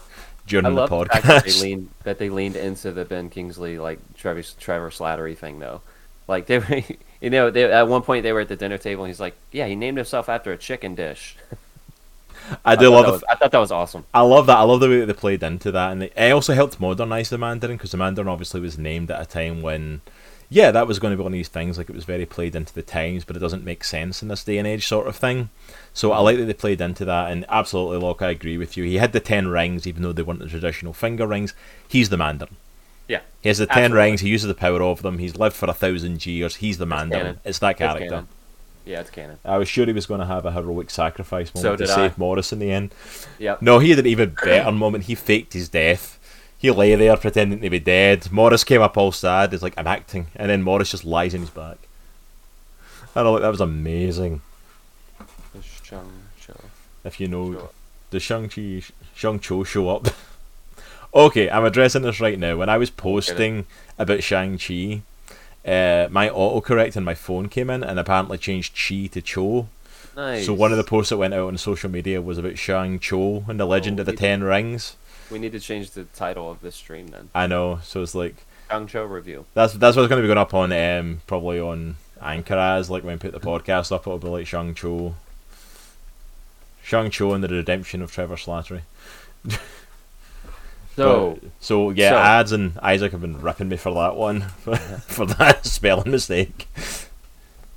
during 0.47 0.65
I 0.65 0.69
the 0.69 0.75
love 0.75 0.89
the 0.89 1.05
fact 1.05 1.25
that 1.25 1.43
they 1.43 1.61
leaned 1.61 1.89
that 2.03 2.19
they 2.19 2.29
leaned 2.29 2.55
into 2.55 2.91
the 2.91 3.05
Ben 3.05 3.29
Kingsley 3.29 3.77
like 3.79 3.99
Trevor 4.15 4.43
Trevor 4.59 4.89
Slattery 4.89 5.37
thing 5.37 5.59
though. 5.59 5.81
Like 6.27 6.47
they 6.47 6.59
were, 6.59 6.81
you 7.21 7.29
know, 7.29 7.49
they, 7.49 7.63
at 7.63 7.87
one 7.87 8.01
point 8.01 8.23
they 8.23 8.33
were 8.33 8.41
at 8.41 8.47
the 8.47 8.55
dinner 8.55 8.77
table 8.77 9.03
and 9.03 9.09
he's 9.09 9.19
like, 9.19 9.35
"Yeah, 9.51 9.67
he 9.67 9.75
named 9.75 9.97
himself 9.97 10.29
after 10.29 10.51
a 10.51 10.57
chicken 10.57 10.95
dish." 10.95 11.37
I 12.63 12.75
do 12.75 12.85
thought 12.85 12.91
love 12.91 13.05
that 13.05 13.11
was, 13.11 13.23
I 13.29 13.35
thought 13.35 13.51
that 13.51 13.59
was 13.59 13.71
awesome. 13.71 14.05
I 14.13 14.21
love 14.21 14.45
that. 14.47 14.57
I 14.57 14.61
love 14.61 14.79
the 14.79 14.89
way 14.89 14.99
that 14.99 15.07
they 15.07 15.13
played 15.13 15.41
into 15.41 15.71
that, 15.71 15.91
and 15.91 16.03
it 16.03 16.31
also 16.31 16.53
helped 16.53 16.79
modernise 16.79 17.29
the 17.29 17.37
Mandarin 17.37 17.77
because 17.77 17.91
the 17.91 17.97
Mandarin 17.97 18.27
obviously 18.27 18.61
was 18.61 18.77
named 18.77 19.09
at 19.09 19.21
a 19.21 19.25
time 19.25 19.61
when, 19.61 20.01
yeah, 20.49 20.71
that 20.71 20.87
was 20.87 20.99
going 20.99 21.11
to 21.11 21.17
be 21.17 21.23
one 21.23 21.33
of 21.33 21.37
these 21.37 21.47
things. 21.47 21.77
Like 21.77 21.89
it 21.89 21.95
was 21.95 22.05
very 22.05 22.25
played 22.25 22.55
into 22.55 22.73
the 22.73 22.83
times, 22.83 23.25
but 23.25 23.35
it 23.35 23.39
doesn't 23.39 23.63
make 23.63 23.83
sense 23.83 24.21
in 24.21 24.27
this 24.27 24.43
day 24.43 24.57
and 24.57 24.67
age, 24.67 24.87
sort 24.87 25.07
of 25.07 25.15
thing. 25.15 25.49
So 25.95 26.11
I 26.11 26.19
like 26.19 26.37
that 26.37 26.45
they 26.45 26.53
played 26.53 26.81
into 26.81 27.05
that, 27.05 27.31
and 27.31 27.45
absolutely, 27.49 27.97
look, 28.05 28.21
I 28.21 28.29
agree 28.29 28.57
with 28.59 28.75
you. 28.77 28.83
He 28.83 28.97
had 28.97 29.13
the 29.13 29.19
ten 29.19 29.47
rings, 29.47 29.87
even 29.87 30.03
though 30.03 30.11
they 30.13 30.21
weren't 30.21 30.39
the 30.41 30.47
traditional 30.49 30.93
finger 30.93 31.25
rings. 31.25 31.53
He's 31.87 32.09
the 32.09 32.17
Mandarin. 32.17 32.57
Yeah, 33.07 33.21
He 33.41 33.49
has 33.49 33.59
the 33.59 33.65
ten 33.65 33.77
Absolutely. 33.85 33.97
rings. 33.97 34.21
He 34.21 34.29
uses 34.29 34.47
the 34.47 34.53
power 34.55 34.83
of 34.83 35.01
them. 35.01 35.17
He's 35.19 35.37
lived 35.37 35.55
for 35.55 35.69
a 35.69 35.73
thousand 35.73 36.23
years. 36.25 36.57
He's 36.57 36.77
the 36.77 36.85
Mandarin. 36.85 37.21
canon. 37.25 37.39
It's 37.45 37.59
that 37.59 37.77
character. 37.77 38.09
canon. 38.09 38.27
yeah, 38.83 38.99
it's 38.99 39.09
canon. 39.09 39.39
I 39.45 39.57
was 39.57 39.69
sure 39.69 39.85
he 39.85 39.93
was 39.93 40.05
going 40.05 40.19
to 40.19 40.25
have 40.25 40.45
a 40.45 40.51
heroic 40.51 40.89
sacrifice 40.89 41.53
moment 41.55 41.79
So 41.79 41.85
to 41.85 41.87
save 41.91 42.11
I. 42.11 42.13
Morris 42.17 42.51
in 42.51 42.59
the 42.59 42.71
end. 42.71 42.93
Yep. 43.39 43.61
No, 43.61 43.79
he 43.79 43.91
had 43.91 43.99
an 43.99 44.05
even 44.07 44.35
better 44.43 44.71
moment. 44.73 45.05
He 45.05 45.15
faked 45.15 45.53
his 45.53 45.69
death. 45.69 46.19
He 46.57 46.71
lay 46.71 46.93
there 46.95 47.15
pretending 47.15 47.61
to 47.61 47.69
be 47.69 47.79
dead. 47.79 48.31
Morris 48.31 48.63
came 48.63 48.81
up 48.81 48.97
all 48.97 49.11
sad. 49.13 49.51
He's 49.51 49.61
like, 49.63 49.75
I'm 49.77 49.87
acting. 49.87 50.27
And 50.35 50.49
then 50.49 50.61
Morris 50.63 50.91
just 50.91 51.05
lies 51.05 51.33
in 51.33 51.41
his 51.41 51.49
back. 51.51 51.77
I 53.15 53.23
don't 53.23 53.35
know, 53.35 53.39
that 53.39 53.49
was 53.49 53.61
amazing. 53.61 54.41
Shang 57.05 57.11
Cho. 57.11 57.15
If 57.15 57.19
you 57.19 57.27
know, 57.27 57.53
Sure. 57.53 57.69
does 58.11 58.23
Shang-Chi, 58.23 58.81
Shang-Cho 59.15 59.63
show 59.63 59.89
up? 59.89 60.07
okay, 61.13 61.49
I'm 61.49 61.65
addressing 61.65 62.01
this 62.01 62.19
right 62.19 62.37
now. 62.39 62.57
When 62.57 62.69
I 62.69 62.77
was 62.77 62.89
posting 62.89 63.65
about 63.97 64.23
Shang-Chi, 64.23 65.01
uh, 65.65 66.07
my 66.11 66.29
autocorrect 66.29 66.95
on 66.97 67.03
my 67.03 67.15
phone 67.15 67.49
came 67.49 67.69
in 67.69 67.83
and 67.83 67.99
apparently 67.99 68.37
changed 68.37 68.75
Chi 68.75 69.07
to 69.07 69.21
Cho. 69.21 69.67
Nice. 70.15 70.45
So 70.45 70.53
one 70.53 70.71
of 70.71 70.77
the 70.77 70.83
posts 70.83 71.09
that 71.09 71.17
went 71.17 71.33
out 71.33 71.47
on 71.47 71.57
social 71.57 71.89
media 71.89 72.21
was 72.21 72.37
about 72.37 72.57
Shang-Cho 72.57 73.45
and 73.47 73.59
the 73.59 73.65
Legend 73.65 73.99
Oh, 73.99 74.01
of 74.01 74.05
the 74.05 74.11
he- 74.13 74.17
Ten 74.17 74.43
Rings. 74.43 74.95
we 75.31 75.39
need 75.39 75.51
to 75.53 75.59
change 75.59 75.91
the 75.91 76.03
title 76.05 76.49
of 76.51 76.61
this 76.61 76.75
stream 76.75 77.07
then. 77.07 77.29
I 77.33 77.47
know, 77.47 77.79
so 77.83 78.01
it's 78.03 78.15
like 78.15 78.35
Shang 78.69 78.87
Cho 78.87 79.03
review. 79.03 79.45
that's 79.55 79.73
that's 79.73 79.97
what's 79.97 80.07
going 80.07 80.19
to 80.21 80.23
be 80.23 80.27
going 80.27 80.37
up 80.37 80.53
on 80.53 80.71
um 80.71 81.21
probably 81.27 81.59
on 81.59 81.97
Anchor 82.21 82.55
as 82.55 82.89
like 82.89 83.03
when 83.03 83.15
we 83.15 83.19
put 83.19 83.31
the 83.33 83.39
podcast 83.39 83.91
up, 83.91 84.01
it'll 84.07 84.19
be 84.19 84.27
like 84.27 84.47
Shang 84.47 84.73
Cho, 84.75 85.15
Shang 86.85 87.09
Cho 87.09 87.33
and 87.33 87.43
the 87.43 87.47
Redemption 87.47 88.03
of 88.03 88.11
Trevor 88.11 88.35
Slattery. 88.35 88.81
So 90.95 91.37
But- 91.41 91.51
so 91.59 91.89
yeah, 91.89 92.11
so- 92.11 92.17
ads 92.17 92.51
and 92.53 92.79
Isaac 92.81 93.11
have 93.11 93.19
been 93.19 93.41
ripping 93.41 93.67
me 93.67 93.75
for 93.75 93.93
that 93.95 94.15
one 94.15 94.41
for, 95.07 95.25
that 95.25 95.65
spelling 95.65 96.09
mistake. 96.09 96.69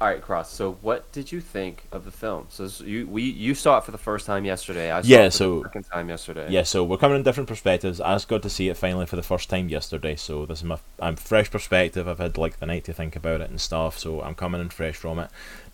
All 0.00 0.06
right, 0.06 0.22
Cross. 0.22 0.52
So, 0.52 0.74
what 0.82 1.10
did 1.10 1.32
you 1.32 1.40
think 1.40 1.82
of 1.90 2.04
the 2.04 2.12
film? 2.12 2.46
So, 2.50 2.68
you 2.84 3.08
we 3.08 3.22
you 3.24 3.56
saw 3.56 3.78
it 3.78 3.84
for 3.84 3.90
the 3.90 3.98
first 3.98 4.24
time 4.26 4.44
yesterday. 4.44 4.92
I 4.92 5.00
saw 5.02 5.08
Yeah, 5.08 5.22
it 5.22 5.32
for 5.32 5.36
so- 5.36 5.58
the 5.58 5.64
second 5.64 5.82
time 5.92 6.08
yesterday. 6.08 6.46
Yeah, 6.48 6.62
so 6.62 6.84
we're 6.84 6.96
coming 6.98 7.16
in 7.16 7.24
different 7.24 7.48
perspectives. 7.48 8.00
I 8.00 8.14
just 8.14 8.28
got 8.28 8.42
to 8.42 8.50
see 8.50 8.68
it 8.68 8.76
finally 8.76 9.06
for 9.06 9.16
the 9.16 9.24
first 9.24 9.50
time 9.50 9.68
yesterday, 9.68 10.14
so 10.14 10.46
this 10.46 10.58
is 10.58 10.64
my 10.64 10.78
I'm 11.00 11.16
fresh 11.16 11.50
perspective. 11.50 12.06
I've 12.06 12.18
had 12.20 12.38
like 12.38 12.60
the 12.60 12.66
night 12.66 12.84
to 12.84 12.92
think 12.92 13.16
about 13.16 13.40
it 13.40 13.50
and 13.50 13.60
stuff, 13.60 13.98
so 13.98 14.22
I'm 14.22 14.36
coming 14.36 14.60
in 14.60 14.68
fresh 14.68 14.94
from 14.94 15.18
it. 15.18 15.28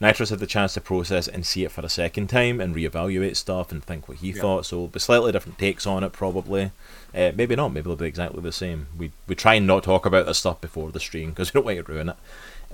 Nitro's 0.05 0.30
had 0.30 0.38
the 0.38 0.46
chance 0.46 0.74
to 0.74 0.80
process 0.80 1.26
and 1.28 1.46
see 1.46 1.64
it 1.64 1.72
for 1.72 1.80
a 1.80 1.88
second 1.88 2.28
time 2.28 2.61
and 2.61 2.74
reevaluate 2.76 3.36
stuff 3.36 3.72
and 3.72 3.82
think 3.82 4.07
what 4.09 4.18
he 4.18 4.30
Yeah. 4.32 4.40
thought. 4.42 4.66
So, 4.66 4.76
it'll 4.76 4.88
be 4.88 5.00
slightly 5.00 5.32
different 5.32 5.59
takes 5.59 5.86
on 5.86 6.05
it, 6.05 6.12
probably. 6.12 6.70
Uh, 7.14 7.32
maybe 7.34 7.57
not. 7.57 7.70
Maybe 7.72 7.84
they'll 7.84 7.96
be 7.96 8.07
exactly 8.07 8.42
the 8.42 8.52
same. 8.52 8.86
We 8.98 9.12
we 9.26 9.34
try 9.34 9.55
and 9.55 9.66
not 9.66 9.82
talk 9.84 10.05
about 10.05 10.26
this 10.26 10.38
stuff 10.38 10.61
before 10.61 10.90
the 10.92 11.00
stream 11.00 11.30
because 11.30 11.48
we 11.55 11.59
don't 11.59 11.64
want 11.64 11.86
to 11.86 11.92
ruin 11.92 12.11
it. 12.11 12.16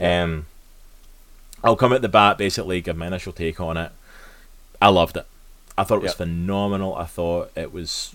Um, 0.04 0.46
I'll 1.62 1.76
come 1.76 1.92
at 1.92 2.02
the 2.02 2.08
bat 2.08 2.36
basically, 2.38 2.80
give 2.80 2.96
my 2.96 3.06
initial 3.06 3.32
take 3.32 3.60
on 3.60 3.76
it. 3.76 3.92
I 4.82 4.88
loved 4.88 5.16
it. 5.16 5.26
I 5.78 5.84
thought 5.84 5.96
it 5.96 6.02
was 6.02 6.10
Yep. 6.12 6.16
phenomenal. 6.18 6.96
I 6.96 7.04
thought 7.04 7.52
it 7.54 7.72
was 7.72 8.14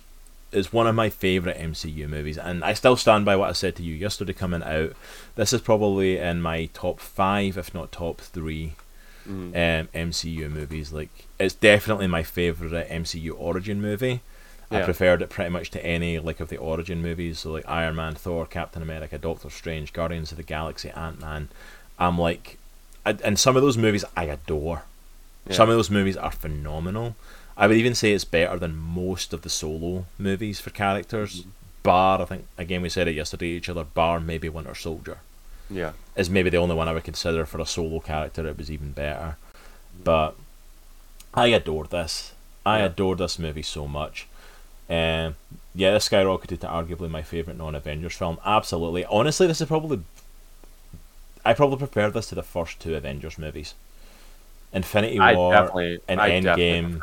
is 0.51 0.71
one 0.73 0.87
of 0.87 0.95
my 0.95 1.09
favorite 1.09 1.57
MCU 1.59 2.07
movies, 2.07 2.37
and 2.37 2.63
I 2.63 2.73
still 2.73 2.95
stand 2.95 3.25
by 3.25 3.35
what 3.35 3.49
I 3.49 3.53
said 3.53 3.75
to 3.77 3.83
you 3.83 3.93
yesterday 3.93 4.33
coming 4.33 4.63
out. 4.63 4.93
This 5.35 5.51
is 5.53 5.61
probably 5.61 6.17
in 6.17 6.41
my 6.41 6.65
top 6.73 6.99
five, 6.99 7.57
if 7.57 7.73
not 7.73 7.91
top 7.91 8.19
three, 8.21 8.73
Mhm. 9.27 9.81
um, 9.81 9.87
MCU 9.93 10.49
movies. 10.49 10.91
Like 10.91 11.09
it's 11.39 11.55
definitely 11.55 12.07
my 12.07 12.23
favorite 12.23 12.89
MCU 12.89 13.31
origin 13.37 13.81
movie. 13.81 14.21
I 14.71 14.81
preferred 14.81 15.21
it 15.21 15.29
pretty 15.29 15.51
much 15.51 15.71
to 15.71 15.85
any 15.85 16.19
like 16.19 16.39
of 16.39 16.49
the 16.49 16.57
origin 16.57 17.01
movies, 17.01 17.39
so 17.39 17.51
like 17.51 17.67
Iron 17.67 17.95
Man, 17.95 18.15
Thor, 18.15 18.45
Captain 18.45 18.81
America, 18.81 19.17
Doctor 19.17 19.49
Strange, 19.49 19.93
Guardians 19.93 20.31
of 20.31 20.37
the 20.37 20.43
Galaxy, 20.43 20.89
Ant 20.89 21.21
Man. 21.21 21.47
I'm 21.97 22.17
like, 22.17 22.57
I, 23.05 23.15
and 23.23 23.39
some 23.39 23.55
of 23.55 23.61
those 23.61 23.77
movies 23.77 24.03
I 24.17 24.25
adore. 24.25 24.83
Yeah. 25.47 25.53
Some 25.53 25.69
of 25.69 25.75
those 25.75 25.91
movies 25.91 26.17
are 26.17 26.31
phenomenal. 26.31 27.15
I 27.55 27.67
would 27.67 27.77
even 27.77 27.95
say 27.95 28.11
it's 28.11 28.25
better 28.25 28.57
than 28.59 28.75
most 28.75 29.31
of 29.31 29.43
the 29.43 29.49
solo 29.49 30.07
movies 30.17 30.59
for 30.59 30.71
characters. 30.71 31.41
Mm-hmm. 31.41 31.49
Bar, 31.83 32.21
I 32.21 32.25
think 32.25 32.47
again 32.57 32.81
we 32.81 32.89
said 32.89 33.07
it 33.07 33.15
yesterday 33.15 33.49
each 33.49 33.69
other. 33.69 33.83
Bar 33.83 34.19
maybe 34.19 34.49
Winter 34.49 34.75
Soldier. 34.75 35.19
Yeah. 35.69 35.93
is 36.15 36.29
maybe 36.29 36.49
the 36.49 36.57
only 36.57 36.75
one 36.75 36.87
I 36.87 36.93
would 36.93 37.03
consider 37.03 37.45
for 37.45 37.59
a 37.59 37.65
solo 37.65 37.99
character. 37.99 38.47
It 38.47 38.57
was 38.57 38.69
even 38.71 38.91
better, 38.91 39.37
but 40.03 40.35
I 41.33 41.47
adored 41.47 41.89
this. 41.89 42.33
I 42.65 42.79
Yeah. 42.79 42.85
adored 42.85 43.17
this 43.19 43.37
movie 43.39 43.61
so 43.63 43.87
much. 43.87 44.27
Um, 44.89 45.35
yeah, 45.73 45.91
this 45.91 46.07
skyrocketed 46.09 46.59
to 46.61 46.67
arguably 46.67 47.09
my 47.09 47.23
favorite 47.23 47.57
non-Avengers 47.57 48.15
film. 48.15 48.39
Absolutely, 48.45 49.03
honestly, 49.05 49.47
this 49.47 49.59
is 49.61 49.67
probably 49.67 50.01
I 51.43 51.53
probably 51.53 51.77
prefer 51.77 52.09
this 52.09 52.27
to 52.29 52.35
the 52.35 52.43
first 52.43 52.79
two 52.79 52.95
Avengers 52.95 53.37
movies. 53.37 53.75
Infinity 54.73 55.19
War 55.19 55.53
definitely, 55.53 55.99
and 56.07 56.19
I 56.19 56.31
Endgame. 56.31 57.01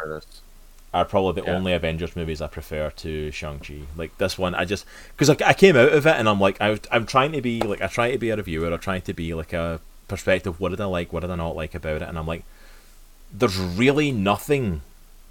Are 0.95 1.05
probably 1.05 1.41
the 1.41 1.47
Yeah. 1.47 1.57
only 1.57 1.73
Avengers 1.73 2.15
movies 2.15 2.41
I 2.41 2.49
prefer 2.49 2.91
to 2.91 3.31
Shang 3.31 3.59
Chi. 3.61 3.81
Like 3.97 4.17
this 4.19 4.39
one, 4.39 4.55
I 4.55 4.65
just 4.65 4.85
because 5.17 5.31
I, 5.31 5.37
I 5.47 5.55
came 5.55 5.77
out 5.77 5.93
of 5.93 6.07
it 6.07 6.17
and 6.17 6.29
I'm 6.29 6.41
like 6.41 6.61
I, 6.61 6.79
I'm 6.91 7.07
trying 7.07 7.33
to 7.33 7.41
be 7.41 7.61
like 7.61 7.81
I 7.81 7.87
try 7.87 8.11
to 8.11 8.19
be 8.19 8.31
a 8.31 8.37
reviewer. 8.37 8.73
I 8.73 8.77
try 8.77 8.99
to 8.99 9.13
be 9.13 9.35
like 9.35 9.53
a 9.53 9.81
perspective. 10.09 10.61
What 10.61 10.71
did 10.71 10.81
I 10.81 10.85
like? 10.87 11.13
What 11.13 11.21
did 11.21 11.31
I 11.31 11.37
not 11.37 11.57
like 11.57 11.75
about 11.75 12.03
it? 12.03 12.09
And 12.09 12.19
I'm 12.19 12.27
like, 12.27 12.45
there's 13.33 13.59
really 13.59 14.13
nothing 14.13 14.83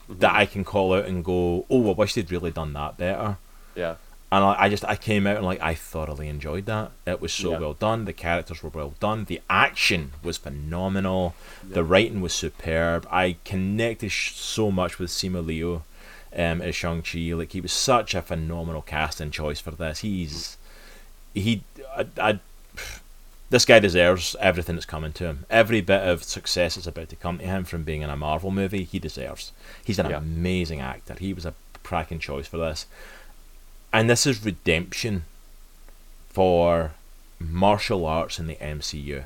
that 0.09 0.29
mm-hmm. 0.29 0.37
I 0.37 0.45
can 0.45 0.63
call 0.63 0.93
out 0.93 1.05
and 1.05 1.23
go, 1.23 1.65
oh, 1.69 1.89
I 1.89 1.93
wish 1.93 2.15
they'd 2.15 2.31
really 2.31 2.51
done 2.51 2.73
that 2.73 2.97
better. 2.97 3.37
Yeah. 3.75 3.95
And 4.33 4.45
I, 4.45 4.55
I 4.63 4.69
just 4.69 4.85
I 4.85 4.95
came 4.95 5.27
out 5.27 5.35
and 5.37 5.45
like 5.45 5.59
I 5.61 5.73
thoroughly 5.73 6.29
enjoyed 6.29 6.65
that. 6.67 6.91
It 7.05 7.19
was 7.19 7.33
so 7.33 7.51
Yeah. 7.51 7.59
well 7.59 7.73
done. 7.73 8.05
The 8.05 8.13
characters 8.13 8.63
were 8.63 8.69
well 8.69 8.93
done. 9.01 9.25
The 9.25 9.41
action 9.49 10.11
was 10.23 10.37
phenomenal. 10.37 11.35
The 11.67 11.83
writing 11.83 12.21
was 12.21 12.33
superb. 12.33 13.05
I 13.11 13.35
connected 13.43 14.09
sh- 14.11 14.31
so 14.35 14.71
much 14.71 14.99
with 14.99 15.09
Simu 15.09 15.45
Liu 15.45 15.83
um, 16.33 16.61
as 16.61 16.75
Shang 16.75 17.01
Chi. 17.01 17.33
Like 17.33 17.51
he 17.51 17.59
was 17.59 17.73
such 17.73 18.15
a 18.15 18.21
phenomenal 18.21 18.81
casting 18.81 19.31
choice 19.31 19.59
for 19.59 19.71
this. 19.71 19.99
He's 19.99 20.55
he 21.33 21.63
I, 21.97 22.05
I 22.17 22.39
this 23.49 23.65
guy 23.65 23.79
deserves 23.79 24.33
everything 24.39 24.75
that's 24.75 24.85
coming 24.85 25.11
to 25.11 25.25
him. 25.25 25.45
Every 25.49 25.81
bit 25.81 26.07
of 26.07 26.23
success 26.23 26.75
that's 26.75 26.87
about 26.87 27.09
to 27.09 27.17
come 27.17 27.39
to 27.39 27.43
him 27.45 27.65
from 27.65 27.83
being 27.83 28.01
in 28.01 28.09
a 28.09 28.15
Marvel 28.15 28.49
movie, 28.49 28.85
he 28.85 28.97
deserves. 28.97 29.51
He's 29.83 29.99
an 29.99 30.09
Yeah. 30.09 30.19
amazing 30.19 30.79
actor. 30.79 31.15
He 31.19 31.33
was 31.33 31.45
a 31.45 31.53
cracking 31.83 32.19
choice 32.19 32.47
for 32.47 32.55
this. 32.57 32.85
And 33.93 34.09
this 34.09 34.25
is 34.25 34.43
redemption 34.45 35.25
for 36.29 36.91
martial 37.39 38.05
arts 38.05 38.39
in 38.39 38.47
the 38.47 38.55
MCU. 38.55 39.25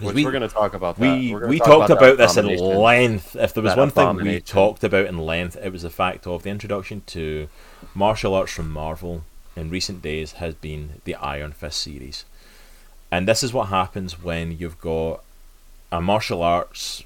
Which 0.00 0.14
we- 0.14 0.24
we're 0.24 0.32
going 0.32 0.42
to 0.42 0.48
talk 0.48 0.74
about 0.74 0.96
that. 0.96 1.00
we 1.00 1.34
we 1.34 1.58
talk 1.58 1.68
talked 1.68 1.88
that 1.88 1.98
about 1.98 2.16
this 2.18 2.36
in 2.36 2.46
length. 2.58 3.36
If 3.36 3.54
there 3.54 3.62
was 3.62 3.72
That 3.74 3.78
one 3.78 3.90
thing 3.90 4.16
we 4.16 4.40
talked 4.40 4.82
about 4.82 5.06
in 5.06 5.18
length, 5.18 5.56
it 5.62 5.70
was 5.72 5.82
the 5.82 5.90
fact 5.90 6.26
of 6.26 6.42
the 6.42 6.50
introduction 6.50 7.02
to 7.08 7.48
martial 7.94 8.34
arts 8.34 8.52
from 8.52 8.70
Marvel 8.70 9.22
in 9.54 9.70
recent 9.70 10.02
days 10.02 10.32
has 10.32 10.54
been 10.54 11.00
the 11.04 11.14
Iron 11.16 11.52
Fist 11.52 11.80
series, 11.80 12.24
and 13.12 13.28
this 13.28 13.42
is 13.44 13.52
what 13.52 13.68
happens 13.68 14.20
when 14.20 14.58
you've 14.58 14.80
got 14.80 15.22
a 15.92 16.00
martial 16.00 16.42
arts 16.42 17.04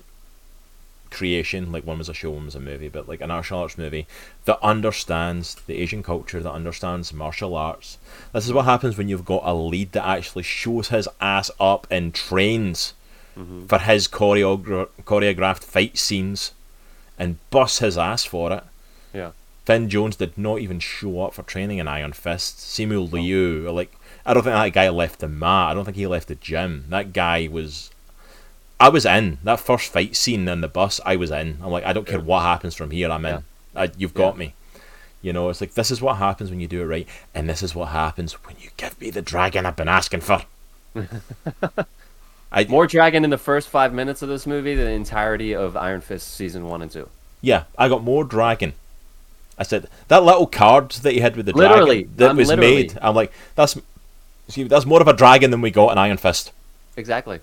creation, 1.10 1.72
like 1.72 1.86
one 1.86 1.98
was 1.98 2.08
a 2.08 2.14
show, 2.14 2.30
one 2.30 2.46
was 2.46 2.54
a 2.54 2.60
movie, 2.60 2.88
but 2.88 3.08
like 3.08 3.20
a 3.20 3.26
martial 3.26 3.58
arts 3.58 3.76
movie 3.78 4.06
that 4.44 4.58
understands 4.62 5.54
the 5.66 5.76
Asian 5.78 6.02
culture, 6.02 6.40
that 6.42 6.52
understands 6.52 7.12
martial 7.12 7.54
arts. 7.56 7.98
This 8.32 8.46
is 8.46 8.52
what 8.52 8.64
happens 8.64 8.96
when 8.98 9.08
you've 9.08 9.24
got 9.24 9.42
a 9.44 9.54
lead 9.54 9.92
that 9.92 10.06
actually 10.06 10.42
shows 10.44 10.88
his 10.88 11.08
ass 11.20 11.50
up 11.60 11.86
and 11.90 12.14
trains 12.14 12.94
Mm-hmm. 13.38 13.66
for 13.66 13.78
his 13.80 14.08
choreogra- 14.08 14.88
choreographed 15.04 15.62
fight 15.62 15.98
scenes 15.98 16.52
and 17.18 17.36
busts 17.50 17.80
his 17.80 17.98
ass 17.98 18.24
for 18.24 18.50
it. 18.50 18.64
Yeah. 19.12 19.32
Finn 19.66 19.90
Jones 19.90 20.16
did 20.16 20.38
not 20.38 20.60
even 20.60 20.80
show 20.80 21.20
up 21.20 21.34
for 21.34 21.42
training 21.42 21.76
in 21.76 21.86
Iron 21.86 22.14
Fist. 22.14 22.56
Simu 22.60 23.12
Liu, 23.12 23.70
like, 23.70 23.92
I 24.24 24.32
don't 24.32 24.42
think 24.42 24.54
that 24.54 24.72
guy 24.72 24.88
left 24.88 25.18
the 25.20 25.28
mat. 25.28 25.68
I 25.70 25.74
don't 25.74 25.84
think 25.84 25.98
he 25.98 26.06
left 26.06 26.28
the 26.28 26.34
gym. 26.34 26.86
That 26.88 27.12
guy 27.12 27.46
was. 27.52 27.90
I 28.78 28.88
was 28.90 29.06
in 29.06 29.38
that 29.44 29.60
first 29.60 29.90
fight 29.92 30.16
scene 30.16 30.46
in 30.48 30.60
the 30.60 30.68
bus. 30.68 31.00
I 31.04 31.16
was 31.16 31.30
in. 31.30 31.58
I'm 31.62 31.70
like, 31.70 31.84
I 31.84 31.92
don't 31.92 32.06
care 32.06 32.20
what 32.20 32.42
happens 32.42 32.74
from 32.74 32.90
here. 32.90 33.10
I'm 33.10 33.24
in. 33.24 33.44
I, 33.74 33.90
you've 33.96 34.14
got 34.14 34.36
me. 34.36 34.54
You 35.22 35.32
know, 35.32 35.48
it's 35.48 35.60
like 35.60 35.74
this 35.74 35.90
is 35.90 36.00
what 36.02 36.16
happens 36.18 36.50
when 36.50 36.60
you 36.60 36.68
do 36.68 36.82
it 36.82 36.86
right, 36.86 37.08
and 37.34 37.48
this 37.48 37.62
is 37.62 37.74
what 37.74 37.88
happens 37.88 38.32
when 38.44 38.56
you 38.60 38.68
give 38.76 39.00
me 39.00 39.10
the 39.10 39.22
dragon 39.22 39.66
I've 39.66 39.76
been 39.76 39.88
asking 39.88 40.20
for. 40.20 40.42
I, 42.52 42.64
More 42.68 42.86
dragon 42.86 43.24
in 43.24 43.30
the 43.30 43.38
first 43.38 43.68
five 43.68 43.92
minutes 43.92 44.22
of 44.22 44.28
this 44.28 44.46
movie 44.46 44.74
than 44.74 44.86
the 44.86 44.92
entirety 44.92 45.54
of 45.54 45.76
Iron 45.76 46.00
Fist 46.00 46.28
season 46.34 46.68
one 46.68 46.80
and 46.80 46.90
two. 46.90 47.08
Yeah, 47.40 47.64
I 47.76 47.88
got 47.88 48.02
more 48.04 48.24
dragon. 48.24 48.74
I 49.58 49.62
said 49.62 49.88
that 50.08 50.22
little 50.22 50.46
card 50.46 50.90
that 50.90 51.12
he 51.12 51.20
had 51.20 51.34
with 51.36 51.46
the 51.46 51.52
Literally, 51.52 52.02
dragon 52.04 52.16
that 52.18 52.30
I'm 52.30 52.36
was 52.36 52.48
literally- 52.48 52.74
made. 52.76 52.98
I'm 53.02 53.14
like, 53.14 53.32
that's 53.56 53.76
excuse 54.46 54.64
me, 54.64 54.68
that's 54.68 54.86
more 54.86 55.00
of 55.00 55.08
a 55.08 55.12
dragon 55.12 55.50
than 55.50 55.60
we 55.60 55.70
got 55.70 55.90
in 55.92 55.98
Iron 55.98 56.18
Fist. 56.18 56.52
Exactly. 56.96 57.40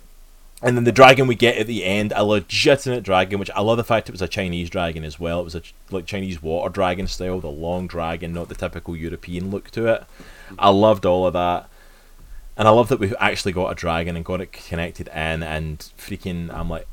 And 0.64 0.78
then 0.78 0.86
the 0.86 0.94
dragon 0.94 1.28
we 1.28 1.36
get 1.36 1.58
at 1.58 1.68
the 1.68 1.84
end, 1.84 2.14
a 2.16 2.24
legitimate 2.24 3.04
dragon, 3.04 3.38
which 3.38 3.52
I 3.52 3.60
love 3.60 3.76
the 3.76 3.84
fact 3.84 4.08
it 4.08 4.14
was 4.14 4.22
a 4.22 4.30
Chinese 4.30 4.70
dragon 4.70 5.04
as 5.04 5.20
well. 5.20 5.42
It 5.42 5.44
was 5.44 5.56
a 5.56 5.62
like 5.92 6.06
Chinese 6.06 6.42
water 6.42 6.72
dragon 6.72 7.06
style, 7.08 7.42
the 7.42 7.50
long 7.50 7.86
dragon, 7.86 8.32
not 8.32 8.48
the 8.48 8.56
typical 8.56 8.96
European 8.96 9.52
look 9.52 9.70
to 9.72 9.88
it. 9.88 10.06
I 10.58 10.70
loved 10.70 11.06
all 11.06 11.28
of 11.28 11.34
that. 11.34 11.68
And 12.56 12.66
I 12.66 12.72
love 12.72 12.88
that 12.88 13.00
we've 13.00 13.16
actually 13.20 13.52
got 13.52 13.72
a 13.72 13.76
dragon 13.76 14.16
and 14.16 14.24
got 14.24 14.40
it 14.40 14.54
connected 14.54 15.10
in 15.10 15.44
and 15.44 15.80
freaking 15.98 16.54
I'm 16.54 16.70
like 16.70 16.88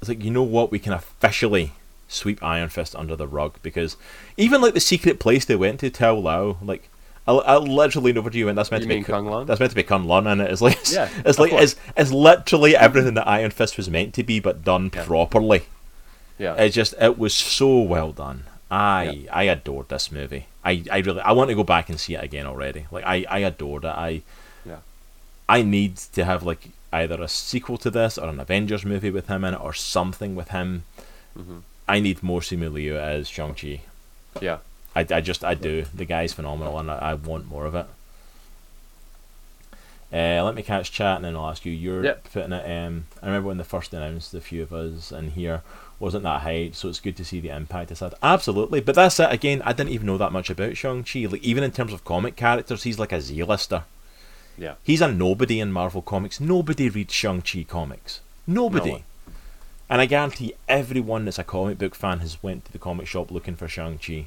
it's 0.00 0.08
like 0.08 0.22
you 0.22 0.30
know 0.30 0.42
what, 0.42 0.70
we 0.70 0.78
can 0.78 0.92
officially 0.92 1.72
sweep 2.08 2.42
Iron 2.42 2.68
Fist 2.68 2.94
under 2.94 3.16
the 3.16 3.26
rug 3.26 3.54
because 3.62 3.96
even 4.36 4.60
like 4.60 4.74
the 4.74 4.80
secret 4.80 5.18
place 5.18 5.44
they 5.44 5.56
went 5.56 5.80
to 5.80 5.90
Tao 5.90 6.14
Lao, 6.14 6.58
like 6.62 6.90
I, 7.26 7.32
I 7.32 7.56
literally 7.58 8.12
know 8.12 8.20
where 8.20 8.32
you 8.32 8.46
went. 8.46 8.56
That's 8.56 8.70
meant 8.70 8.82
You 8.82 8.88
to 8.88 8.94
mean 8.94 9.02
be 9.04 9.12
K'un-Lun? 9.12 9.46
That's 9.46 9.60
meant 9.60 9.70
to 9.70 9.76
be 9.76 9.84
K'un-Lun, 9.84 10.26
and 10.26 10.40
it's 10.40 10.60
like 10.60 10.76
it's, 10.80 10.92
Yeah, 10.92 11.08
it's 11.24 11.38
like 11.38 11.52
it's, 11.52 11.76
it's 11.96 12.10
literally 12.10 12.74
everything 12.76 13.14
that 13.14 13.28
Iron 13.28 13.50
Fist 13.52 13.76
was 13.76 13.88
meant 13.88 14.12
to 14.14 14.22
be, 14.22 14.40
but 14.40 14.64
done 14.64 14.90
Yeah. 14.94 15.04
properly. 15.04 15.62
Yeah. 16.38 16.54
It 16.56 16.70
just 16.70 16.94
it 17.00 17.18
was 17.18 17.34
so 17.34 17.78
well 17.80 18.12
done. 18.12 18.44
I 18.70 19.26
I 19.30 19.44
adored 19.44 19.88
this 19.90 20.10
movie. 20.10 20.46
I, 20.64 20.82
I 20.90 20.98
really 20.98 21.20
I 21.20 21.32
want 21.32 21.50
to 21.50 21.54
go 21.54 21.62
back 21.64 21.88
and 21.88 22.00
see 22.00 22.14
it 22.14 22.24
again 22.24 22.46
already. 22.46 22.86
Like 22.90 23.04
I, 23.04 23.24
I 23.28 23.38
adored 23.40 23.84
it. 23.84 23.88
I 23.88 24.22
Yeah. 24.64 24.78
I 25.48 25.62
need 25.62 25.96
to 26.14 26.24
have 26.24 26.42
like 26.42 26.70
either 26.92 27.20
a 27.22 27.28
sequel 27.28 27.78
to 27.78 27.90
this 27.90 28.18
or 28.18 28.28
an 28.28 28.40
Avengers 28.40 28.84
movie 28.84 29.10
with 29.10 29.28
him 29.28 29.44
in 29.44 29.54
it 29.54 29.60
or 29.60 29.72
something 29.74 30.34
with 30.34 30.48
him. 30.48 30.84
Mhm. 31.38 31.62
I 31.88 32.00
need 32.00 32.22
more 32.22 32.40
Simu 32.40 32.72
Liu 32.72 32.96
as 32.98 33.28
Shang 33.28 33.54
Chi. 33.54 33.80
Yeah. 34.40 34.58
I, 34.94 35.06
I 35.10 35.20
just 35.20 35.44
I 35.44 35.54
do. 35.54 35.84
The 35.94 36.04
guy's 36.04 36.32
phenomenal, 36.32 36.78
and 36.78 36.90
I, 36.90 36.98
I 36.98 37.14
want 37.14 37.48
more 37.48 37.66
of 37.66 37.74
it. 37.74 37.86
Uh, 40.12 40.44
let 40.44 40.54
me 40.54 40.62
catch 40.62 40.92
chat, 40.92 41.16
and 41.16 41.24
then 41.24 41.34
I'll 41.36 41.48
ask 41.48 41.64
you. 41.64 41.72
You're 41.72 42.04
Yep. 42.04 42.32
putting 42.32 42.52
it. 42.52 42.70
Um, 42.70 43.06
I 43.22 43.26
remember 43.26 43.48
when 43.48 43.56
they 43.56 43.64
first 43.64 43.94
announced, 43.94 44.34
a 44.34 44.40
few 44.42 44.62
of 44.62 44.72
us 44.72 45.10
in 45.10 45.30
here 45.30 45.62
wasn't 45.98 46.24
that 46.24 46.42
hyped, 46.42 46.74
so 46.74 46.88
it's 46.88 47.00
good 47.00 47.16
to 47.16 47.24
see 47.24 47.40
the 47.40 47.48
impact 47.48 47.90
it's 47.90 48.00
had. 48.00 48.14
Absolutely, 48.22 48.80
but 48.80 48.94
that's 48.94 49.18
it. 49.20 49.32
Again, 49.32 49.62
I 49.64 49.72
didn't 49.72 49.92
even 49.92 50.06
know 50.06 50.18
that 50.18 50.32
much 50.32 50.50
about 50.50 50.76
Shang 50.76 51.02
Chi. 51.04 51.20
Like 51.26 51.42
even 51.42 51.64
in 51.64 51.70
terms 51.70 51.94
of 51.94 52.04
comic 52.04 52.36
characters, 52.36 52.82
he's 52.82 52.98
like 52.98 53.12
a 53.12 53.20
Z-lister. 53.22 53.84
Yeah. 54.58 54.74
He's 54.82 55.00
a 55.00 55.10
nobody 55.10 55.60
in 55.60 55.72
Marvel 55.72 56.02
comics. 56.02 56.40
Nobody 56.40 56.90
reads 56.90 57.14
Shang 57.14 57.40
Chi 57.40 57.62
comics. 57.66 58.20
Nobody. 58.46 58.90
No. 58.92 59.02
And 59.88 60.00
I 60.02 60.06
guarantee 60.06 60.54
everyone 60.68 61.24
that's 61.24 61.38
a 61.38 61.44
comic 61.44 61.78
book 61.78 61.94
fan 61.94 62.18
has 62.18 62.42
went 62.42 62.66
to 62.66 62.72
the 62.72 62.78
comic 62.78 63.06
shop 63.06 63.30
looking 63.30 63.56
for 63.56 63.66
Shang 63.68 63.98
Chi 63.98 64.26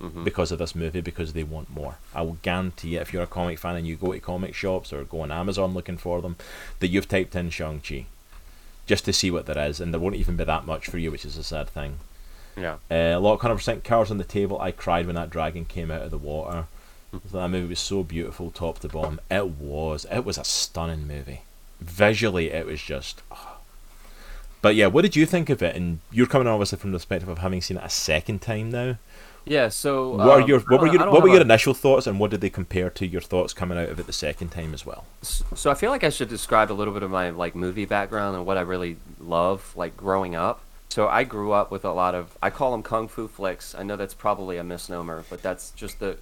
Mhm. 0.00 0.24
because 0.24 0.50
of 0.50 0.58
this 0.58 0.74
movie 0.74 1.00
because 1.00 1.32
they 1.32 1.42
want 1.44 1.70
more. 1.70 1.96
I 2.14 2.22
will 2.22 2.38
guarantee 2.42 2.96
it 2.96 3.02
if 3.02 3.12
you're 3.12 3.22
a 3.22 3.26
comic 3.26 3.58
fan 3.58 3.76
and 3.76 3.86
you 3.86 3.96
go 3.96 4.12
to 4.12 4.20
comic 4.20 4.54
shops 4.54 4.92
or 4.92 5.04
go 5.04 5.20
on 5.20 5.30
Amazon 5.30 5.74
looking 5.74 5.96
for 5.98 6.20
them, 6.20 6.36
that 6.80 6.88
you've 6.88 7.08
typed 7.08 7.36
in 7.36 7.50
Shang 7.50 7.80
Chi 7.80 8.06
just 8.86 9.04
to 9.04 9.12
see 9.12 9.30
what 9.30 9.46
there 9.46 9.58
is, 9.68 9.80
and 9.80 9.92
there 9.94 10.00
won't 10.00 10.16
even 10.16 10.36
be 10.36 10.44
that 10.44 10.66
much 10.66 10.86
for 10.88 10.98
you, 10.98 11.10
which 11.12 11.24
is 11.24 11.36
a 11.36 11.44
sad 11.44 11.68
thing. 11.68 11.98
Yeah. 12.56 12.74
Uh, 12.90 13.16
a 13.16 13.20
lot 13.20 13.34
of 13.34 13.40
hundred 13.40 13.56
percent 13.56 13.84
cards 13.84 14.10
on 14.10 14.18
the 14.18 14.24
table. 14.24 14.60
I 14.60 14.72
cried 14.72 15.06
when 15.06 15.14
that 15.14 15.30
dragon 15.30 15.64
came 15.64 15.90
out 15.90 16.02
of 16.02 16.10
the 16.10 16.18
water. 16.18 16.66
that 17.32 17.48
movie 17.48 17.68
was 17.68 17.78
so 17.78 18.02
beautiful, 18.02 18.50
top 18.50 18.78
to 18.80 18.88
bottom. 18.88 19.20
It 19.30 19.46
was. 19.50 20.04
It 20.10 20.24
was 20.24 20.36
a 20.38 20.44
stunning 20.44 21.06
movie. 21.06 21.42
Visually, 21.80 22.50
it 22.50 22.66
was 22.66 22.80
just. 22.82 23.22
ah. 23.30 23.56
But 24.62 24.74
yeah, 24.76 24.86
what 24.86 25.02
did 25.02 25.16
you 25.16 25.26
think 25.26 25.50
of 25.50 25.62
it? 25.62 25.74
And 25.76 26.00
you're 26.10 26.26
coming 26.26 26.46
obviously 26.48 26.78
from 26.78 26.92
the 26.92 26.98
perspective 26.98 27.28
of 27.28 27.38
having 27.38 27.60
seen 27.60 27.76
it 27.78 27.84
a 27.84 27.88
second 27.90 28.40
time 28.42 28.70
now. 28.70 28.96
Yeah. 29.44 29.68
So. 29.68 30.10
What 30.10 30.28
are 30.28 30.42
um, 30.42 30.48
your 30.48 30.60
what 30.60 30.80
were 30.80 30.86
your 30.86 31.10
what 31.10 31.22
were 31.22 31.28
your 31.28 31.38
a- 31.38 31.42
initial 31.42 31.74
thoughts, 31.74 32.06
and 32.06 32.18
what 32.20 32.30
did 32.30 32.40
they 32.40 32.50
compare 32.50 32.90
to 32.90 33.06
your 33.06 33.20
thoughts 33.20 33.52
coming 33.52 33.78
out 33.78 33.88
of 33.88 33.98
it 33.98 34.06
the 34.06 34.12
second 34.12 34.48
time 34.50 34.74
as 34.74 34.86
well? 34.86 35.04
So 35.22 35.70
I 35.70 35.74
feel 35.74 35.90
like 35.90 36.04
I 36.04 36.10
should 36.10 36.28
describe 36.28 36.70
a 36.70 36.74
little 36.74 36.94
bit 36.94 37.02
of 37.02 37.10
my 37.10 37.30
like 37.30 37.54
movie 37.54 37.84
background 37.84 38.36
and 38.36 38.46
what 38.46 38.56
I 38.58 38.62
really 38.62 38.96
love, 39.20 39.72
like 39.76 39.96
growing 39.96 40.34
up. 40.34 40.60
So 40.88 41.08
I 41.08 41.24
grew 41.24 41.52
up 41.52 41.70
with 41.70 41.84
a 41.84 41.92
lot 41.92 42.14
of 42.14 42.36
I 42.42 42.50
call 42.50 42.72
them 42.72 42.82
kung 42.82 43.08
fu 43.08 43.26
flicks. 43.26 43.74
I 43.74 43.82
know 43.82 43.96
that's 43.96 44.14
probably 44.14 44.58
a 44.58 44.64
misnomer, 44.64 45.24
but 45.30 45.42
that's 45.42 45.70
just 45.70 46.00
the 46.00 46.18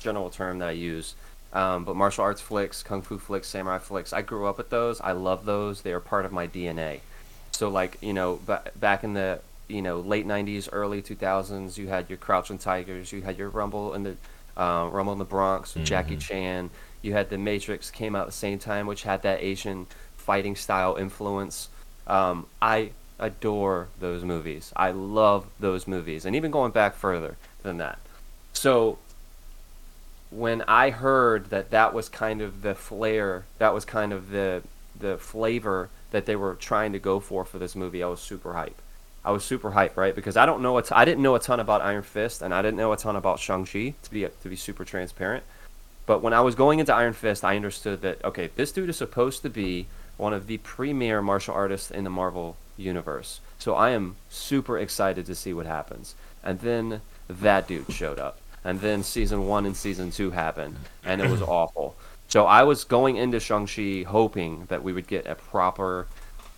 general 0.00 0.30
term 0.30 0.58
that 0.60 0.68
I 0.68 0.72
use. 0.72 1.14
Um, 1.52 1.84
but 1.84 1.96
martial 1.96 2.24
arts 2.24 2.40
flicks, 2.40 2.82
kung 2.82 3.02
fu 3.02 3.18
flicks, 3.18 3.48
samurai 3.48 3.78
flicks. 3.78 4.12
I 4.12 4.22
grew 4.22 4.46
up 4.46 4.58
with 4.58 4.70
those. 4.70 5.00
I 5.00 5.12
love 5.12 5.44
those. 5.44 5.82
They 5.82 5.92
are 5.92 6.00
part 6.00 6.24
of 6.24 6.32
my 6.32 6.46
DNA. 6.48 7.00
So 7.52 7.68
like 7.68 7.98
you 8.00 8.12
know, 8.12 8.40
ba- 8.46 8.70
back 8.74 9.04
in 9.04 9.14
the 9.14 9.40
you 9.68 9.82
know 9.82 10.00
late 10.00 10.26
'90s, 10.26 10.68
early 10.72 11.02
2000s, 11.02 11.76
you 11.78 11.88
had 11.88 12.08
your 12.08 12.18
Crouching 12.18 12.58
Tigers, 12.58 13.12
you 13.12 13.22
had 13.22 13.36
your 13.38 13.48
Rumble 13.48 13.94
in 13.94 14.02
the 14.02 14.16
uh, 14.56 14.88
Rumble 14.90 15.12
in 15.12 15.18
the 15.18 15.24
Bronx 15.24 15.74
with 15.74 15.84
Jackie 15.84 16.16
Mhm. 16.16 16.20
Chan. 16.20 16.70
You 17.02 17.12
had 17.12 17.28
The 17.30 17.38
Matrix 17.38 17.90
came 17.90 18.16
out 18.16 18.22
at 18.22 18.26
the 18.28 18.32
same 18.32 18.58
time, 18.58 18.86
which 18.86 19.02
had 19.02 19.22
that 19.22 19.42
Asian 19.42 19.86
fighting 20.16 20.56
style 20.56 20.96
influence. 20.96 21.68
Um, 22.06 22.46
I 22.62 22.90
adore 23.18 23.88
those 24.00 24.24
movies. 24.24 24.72
I 24.74 24.90
love 24.92 25.46
those 25.60 25.86
movies, 25.86 26.24
and 26.24 26.34
even 26.34 26.50
going 26.50 26.72
back 26.72 26.94
further 26.94 27.36
than 27.62 27.76
that. 27.78 27.98
So 28.54 28.98
when 30.30 30.62
I 30.62 30.90
heard 30.90 31.50
that 31.50 31.70
that 31.70 31.94
was 31.94 32.08
kind 32.08 32.40
of 32.40 32.62
the 32.62 32.74
flair, 32.74 33.44
that 33.58 33.72
was 33.74 33.84
kind 33.84 34.12
of 34.12 34.30
the 34.30 34.62
the 34.98 35.18
flavor 35.18 35.90
that 36.10 36.24
they 36.24 36.34
were 36.36 36.54
trying 36.54 36.92
to 36.94 36.98
go 36.98 37.20
for 37.20 37.44
for 37.44 37.58
this 37.58 37.76
movie, 37.76 38.02
I 38.02 38.06
was 38.08 38.20
super 38.20 38.54
hype. 38.54 38.80
I 39.26 39.32
was 39.32 39.44
super 39.44 39.72
hype, 39.72 39.96
right? 39.96 40.14
Because 40.14 40.36
I 40.36 40.46
don't 40.46 40.62
know 40.62 40.80
t- 40.80 40.94
I 40.94 41.04
didn't 41.04 41.22
know 41.22 41.34
a 41.34 41.40
ton 41.40 41.58
about 41.58 41.82
Iron 41.82 42.04
Fist, 42.04 42.42
and 42.42 42.54
I 42.54 42.62
didn't 42.62 42.76
know 42.76 42.92
a 42.92 42.96
ton 42.96 43.16
about 43.16 43.40
Shang 43.40 43.66
Chi 43.66 43.94
to 44.04 44.10
be 44.10 44.24
to 44.24 44.48
be 44.48 44.56
super 44.56 44.84
transparent. 44.84 45.42
But 46.06 46.22
when 46.22 46.32
I 46.32 46.40
was 46.40 46.54
going 46.54 46.78
into 46.78 46.94
Iron 46.94 47.12
Fist, 47.12 47.44
I 47.44 47.56
understood 47.56 48.02
that 48.02 48.24
okay, 48.24 48.50
this 48.54 48.70
dude 48.70 48.88
is 48.88 48.96
supposed 48.96 49.42
to 49.42 49.50
be 49.50 49.88
one 50.16 50.32
of 50.32 50.46
the 50.46 50.58
premier 50.58 51.20
martial 51.20 51.54
artists 51.54 51.90
in 51.90 52.04
the 52.04 52.10
Marvel 52.10 52.56
universe. 52.76 53.40
So 53.58 53.74
I 53.74 53.90
am 53.90 54.16
super 54.30 54.78
excited 54.78 55.26
to 55.26 55.34
see 55.34 55.52
what 55.52 55.66
happens. 55.66 56.14
And 56.44 56.60
then 56.60 57.00
that 57.28 57.66
dude 57.66 57.92
showed 57.92 58.18
up. 58.18 58.38
And 58.64 58.80
then 58.80 59.02
season 59.02 59.46
one 59.46 59.66
and 59.66 59.76
season 59.76 60.10
two 60.10 60.30
happened, 60.30 60.76
and 61.04 61.20
it 61.20 61.30
was 61.30 61.42
awful. 61.58 61.96
So 62.28 62.46
I 62.46 62.64
was 62.64 62.84
going 62.84 63.16
into 63.16 63.38
Shang-Chi 63.38 64.04
hoping 64.08 64.66
that 64.66 64.82
we 64.82 64.92
would 64.92 65.06
get 65.06 65.26
a 65.26 65.34
proper 65.34 66.06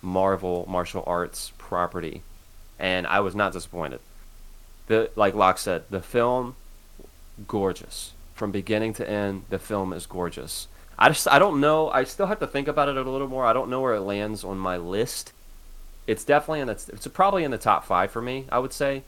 Marvel 0.00 0.64
martial 0.68 1.04
arts 1.06 1.52
property, 1.58 2.22
and 2.78 3.06
I 3.06 3.20
was 3.20 3.34
not 3.34 3.52
disappointed. 3.52 4.00
The 4.86 5.10
like 5.16 5.34
Locke 5.34 5.58
said, 5.58 5.84
the 5.90 6.00
film 6.00 6.56
gorgeous 7.46 8.12
from 8.34 8.50
beginning 8.50 8.94
to 8.94 9.08
end. 9.08 9.44
The 9.50 9.58
film 9.58 9.92
is 9.92 10.06
gorgeous. 10.06 10.68
I 10.98 11.08
just 11.08 11.28
I 11.28 11.38
don't 11.38 11.60
know. 11.60 11.90
I 11.90 12.04
still 12.04 12.26
have 12.26 12.40
to 12.40 12.46
think 12.46 12.68
about 12.68 12.88
it 12.88 12.96
a 12.96 13.02
little 13.02 13.28
more. 13.28 13.44
I 13.46 13.52
don't 13.52 13.70
know 13.70 13.80
where 13.80 13.94
it 13.94 14.00
lands 14.00 14.44
on 14.44 14.58
my 14.58 14.76
list. 14.76 15.32
It's 16.06 16.24
definitely 16.24 16.60
in 16.60 16.66
the 16.68 16.72
it's 16.92 17.06
probably 17.08 17.44
in 17.44 17.50
the 17.50 17.58
top 17.58 17.84
five 17.84 18.10
for 18.10 18.22
me. 18.22 18.46
I 18.50 18.58
would 18.58 18.72
say, 18.72 19.02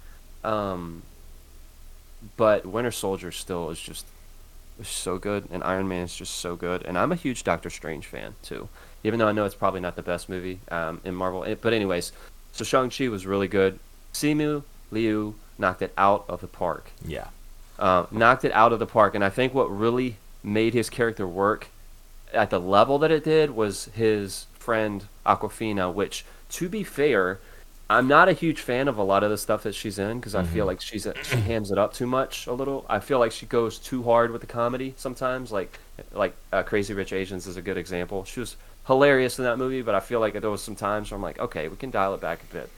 um, 0.44 1.02
but 2.36 2.66
Winter 2.66 2.90
Soldier 2.90 3.32
still 3.32 3.70
is 3.70 3.80
just 3.80 4.04
is 4.78 4.88
so 4.88 5.18
good, 5.18 5.48
and 5.50 5.62
Iron 5.64 5.88
Man 5.88 6.04
is 6.04 6.14
just 6.14 6.34
so 6.34 6.56
good. 6.56 6.82
And 6.84 6.98
I'm 6.98 7.12
a 7.12 7.16
huge 7.16 7.42
Doctor 7.44 7.70
Strange 7.70 8.06
fan 8.06 8.34
too, 8.42 8.68
even 9.02 9.18
though 9.18 9.28
I 9.28 9.32
know 9.32 9.44
it's 9.44 9.54
probably 9.54 9.80
not 9.80 9.96
the 9.96 10.02
best 10.02 10.28
movie 10.28 10.60
um, 10.70 11.00
in 11.04 11.14
Marvel. 11.14 11.42
It- 11.44 11.60
But 11.62 11.72
anyways, 11.72 12.12
so 12.52 12.64
Shang 12.64 12.90
Chi 12.90 13.08
was 13.08 13.26
really 13.26 13.48
good. 13.48 13.78
Simu 14.12 14.62
Liu 14.90 15.34
knocked 15.58 15.82
it 15.82 15.92
out 15.96 16.24
of 16.28 16.40
the 16.40 16.46
park 16.46 16.90
Yeah. 17.04 17.28
uh, 17.78 18.06
knocked 18.10 18.44
it 18.44 18.52
out 18.52 18.72
of 18.72 18.78
the 18.78 18.86
park. 18.86 19.14
And 19.14 19.22
I 19.24 19.30
think 19.30 19.54
what 19.54 19.66
really 19.70 20.16
made 20.42 20.74
his 20.74 20.88
character 20.90 21.26
work 21.26 21.68
at 22.32 22.50
the 22.50 22.58
level 22.60 22.98
that 23.00 23.10
it 23.10 23.24
did 23.24 23.50
was 23.50 23.86
his 23.94 24.46
friend 24.54 25.04
Awkwafina, 25.26 25.92
which, 25.92 26.24
to 26.50 26.68
be 26.68 26.82
fair, 26.84 27.38
I'm 27.88 28.06
not 28.06 28.28
a 28.28 28.32
huge 28.32 28.60
fan 28.60 28.86
of 28.88 28.96
a 28.98 29.02
lot 29.02 29.22
of 29.24 29.30
the 29.30 29.36
stuff 29.38 29.64
that 29.64 29.74
she's 29.74 29.98
in 29.98 30.20
because 30.20 30.34
I 30.36 30.44
feel 30.44 30.64
like 30.64 30.80
she's 30.80 31.08
she 31.24 31.36
hams 31.36 31.72
it 31.72 31.78
up 31.78 31.92
too 31.92 32.06
much 32.06 32.46
a 32.46 32.52
little. 32.52 32.86
I 32.88 33.00
feel 33.00 33.18
like 33.18 33.32
she 33.32 33.46
goes 33.46 33.78
too 33.78 34.04
hard 34.04 34.30
with 34.30 34.40
the 34.42 34.46
comedy 34.46 34.94
sometimes. 34.96 35.50
Like 35.50 35.76
like 36.12 36.34
uh, 36.52 36.62
Crazy 36.62 36.94
Rich 36.94 37.12
Asians 37.12 37.48
is 37.48 37.56
a 37.56 37.62
good 37.62 37.76
example. 37.76 38.24
She 38.24 38.38
was 38.38 38.54
hilarious 38.86 39.38
in 39.38 39.44
that 39.44 39.58
movie, 39.58 39.82
but 39.82 39.94
I 39.94 40.00
feel 40.00 40.20
like 40.20 40.32
there 40.40 40.50
was 40.50 40.62
some 40.62 40.76
times 40.76 41.10
where 41.10 41.16
I'm 41.16 41.22
like, 41.22 41.38
okay, 41.38 41.68
we 41.68 41.76
can 41.76 41.90
dial 41.90 42.14
it 42.14 42.20
back 42.20 42.40
a 42.42 42.52
bit. 42.52 42.70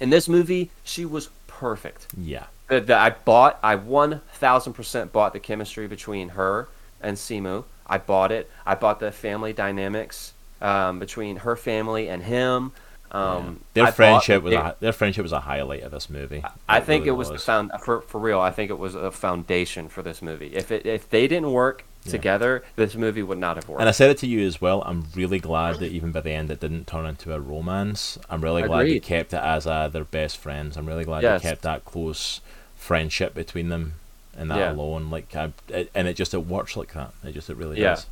In 0.00 0.10
this 0.10 0.28
movie, 0.28 0.70
she 0.82 1.04
was 1.04 1.30
perfect 1.46 2.08
Yeah. 2.18 2.44
that, 2.68 2.86
that 2.88 2.98
I 3.00 3.10
bought. 3.10 3.58
I 3.62 3.76
one 3.76 4.20
thousand 4.32 4.72
percent 4.74 5.12
bought 5.12 5.32
the 5.32 5.40
chemistry 5.40 5.86
between 5.86 6.30
her 6.30 6.68
and 7.00 7.16
Simu. 7.16 7.64
I 7.86 7.98
bought 7.98 8.32
it. 8.32 8.50
I 8.66 8.74
bought 8.74 8.98
the 9.00 9.12
family 9.12 9.52
dynamics 9.52 10.32
um, 10.60 10.98
between 10.98 11.36
her 11.38 11.54
family 11.56 12.08
and 12.08 12.22
him. 12.22 12.72
Um, 13.12 13.60
Their 13.74 13.86
I 13.86 13.90
friendship 13.92 14.42
the- 14.42 14.46
was 14.46 14.54
a, 14.54 14.76
their 14.80 14.92
friendship 14.92 15.22
was 15.22 15.30
a 15.32 15.38
highlight 15.40 15.82
of 15.84 15.92
this 15.92 16.10
movie. 16.10 16.42
I 16.68 16.80
think 16.80 17.02
really 17.04 17.10
it 17.10 17.18
was, 17.18 17.28
the 17.30 17.38
found 17.38 17.70
for 17.84 18.00
for 18.00 18.18
real. 18.20 18.40
I 18.40 18.50
think 18.50 18.70
it 18.72 18.78
was 18.78 18.96
a 18.96 19.12
foundation 19.12 19.88
for 19.88 20.02
this 20.02 20.20
movie. 20.20 20.48
If 20.56 20.72
it 20.72 20.84
if 20.86 21.08
they 21.08 21.28
didn't 21.28 21.52
work 21.52 21.84
Yeah. 22.04 22.10
together, 22.12 22.64
this 22.76 22.94
movie 22.94 23.22
would 23.22 23.38
not 23.38 23.56
have 23.56 23.68
worked. 23.68 23.80
And 23.80 23.88
I 23.88 23.92
said 23.92 24.10
it 24.10 24.18
to 24.18 24.26
you 24.26 24.46
as 24.46 24.60
well. 24.60 24.82
I'm 24.86 25.06
really 25.14 25.38
glad 25.38 25.76
that 25.80 25.90
even 25.92 26.12
by 26.12 26.20
the 26.20 26.30
end 26.32 26.50
it 26.50 26.60
didn't 26.60 26.86
turn 26.86 27.06
into 27.06 27.32
a 27.34 27.40
romance. 27.40 28.18
I'm 28.28 28.42
really 28.42 28.62
glad 28.62 28.86
they 28.86 29.00
kept 29.00 29.32
it 29.32 29.38
as 29.42 29.66
uh, 29.66 29.88
their 29.88 30.04
best 30.04 30.36
friends. 30.36 30.76
I'm 30.76 30.86
really 30.86 31.04
glad 31.04 31.22
Yes. 31.22 31.42
they 31.42 31.48
kept 31.48 31.62
that 31.62 31.84
close 31.84 32.40
friendship 32.76 33.34
between 33.34 33.68
them 33.70 33.94
and 34.36 34.50
that 34.50 34.58
Yeah. 34.58 34.72
alone. 34.72 35.10
Like, 35.10 35.34
I, 35.34 35.52
it, 35.68 35.90
and 35.94 36.06
it 36.08 36.14
just 36.14 36.34
it 36.34 36.46
works 36.46 36.76
like 36.76 36.92
that. 36.94 37.12
It 37.24 37.32
just 37.32 37.48
it 37.48 37.56
really 37.56 37.80
Yeah. 37.80 37.94
does. 37.94 38.06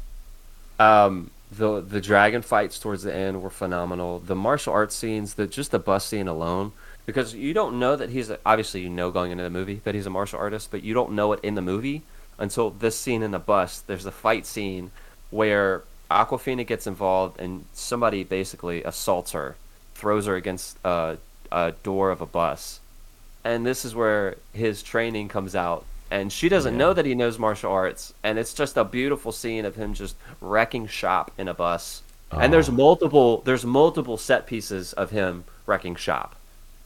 Um, 0.79 1.31
the 1.51 1.81
the 1.83 2.01
dragon 2.01 2.41
fights 2.43 2.79
towards 2.79 3.03
the 3.03 3.15
end 3.15 3.43
were 3.43 3.51
phenomenal. 3.51 4.21
The 4.21 4.35
martial 4.35 4.73
arts 4.73 4.95
scenes, 4.95 5.35
the 5.35 5.47
just 5.47 5.71
the 5.71 5.79
bus 5.79 6.07
scene 6.07 6.27
alone, 6.29 6.73
because 7.05 7.35
you 7.35 7.53
don't 7.53 7.79
know 7.79 7.95
that 7.95 8.09
he's 8.11 8.31
a, 8.31 8.39
obviously 8.47 8.81
you 8.81 8.89
know 8.89 9.11
going 9.11 9.33
into 9.33 9.45
the 9.45 9.51
movie 9.51 9.81
that 9.85 9.95
he's 9.95 10.07
a 10.07 10.11
martial 10.11 10.39
artist, 10.39 10.71
but 10.71 10.83
you 10.83 10.95
don't 10.95 11.13
know 11.13 11.33
it 11.35 11.41
in 11.43 11.55
the 11.55 11.61
movie 11.63 12.03
until 12.39 12.71
this 12.71 12.99
scene 12.99 13.23
in 13.23 13.31
the 13.31 13.39
bus. 13.39 13.81
There's 13.81 14.07
a 14.07 14.13
fight 14.13 14.47
scene 14.47 14.91
where 15.31 15.83
Awkwafina 16.11 16.67
gets 16.67 16.87
involved 16.87 17.41
and 17.41 17.65
somebody 17.73 18.25
basically 18.25 18.83
assaults 18.85 19.33
her, 19.33 19.57
throws 19.95 20.27
her 20.27 20.37
against 20.37 20.77
a, 20.85 21.17
a 21.51 21.73
door 21.83 22.11
of 22.11 22.21
a 22.21 22.27
bus, 22.27 22.81
and 23.45 23.65
this 23.67 23.85
is 23.85 23.95
where 23.95 24.37
his 24.53 24.83
training 24.83 25.29
comes 25.29 25.55
out. 25.57 25.85
And 26.11 26.31
she 26.31 26.51
doesn't 26.51 26.75
Yeah. 26.75 26.79
know 26.79 26.93
that 26.93 27.07
he 27.07 27.15
knows 27.15 27.39
martial 27.39 27.73
arts, 27.73 28.13
and 28.23 28.39
it's 28.39 28.53
just 28.53 28.77
a 28.77 28.85
beautiful 28.85 29.33
scene 29.33 29.65
of 29.65 29.77
him 29.77 29.95
just 29.95 30.15
wrecking 30.43 30.87
shop 30.87 31.31
in 31.39 31.49
a 31.49 31.55
bus. 31.55 32.03
And 32.31 32.53
there's 32.53 32.69
Oh. 32.69 32.73
multiple 32.73 33.43
there's 33.47 33.65
multiple 33.65 34.17
set 34.19 34.47
pieces 34.47 34.93
of 34.93 35.11
him 35.11 35.45
wrecking 35.67 35.97
shop. 35.97 36.37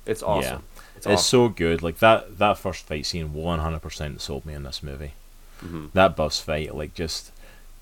It's 0.05 0.23
awesome. 0.23 0.63
It's 0.97 0.99
It's 0.99 1.07
awesome. 1.07 1.25
so 1.25 1.49
good. 1.49 1.83
Like 1.83 1.99
that 1.99 2.39
that 2.39 2.59
first 2.59 2.85
fight 2.87 3.05
scene 3.07 3.33
100% 3.35 4.21
sold 4.21 4.47
me 4.47 4.55
in 4.55 4.63
this 4.63 4.81
movie. 4.83 5.15
Mhm. 5.65 5.91
That 5.93 6.17
bus 6.17 6.41
fight 6.41 6.75
like 6.75 6.95
just 6.95 7.33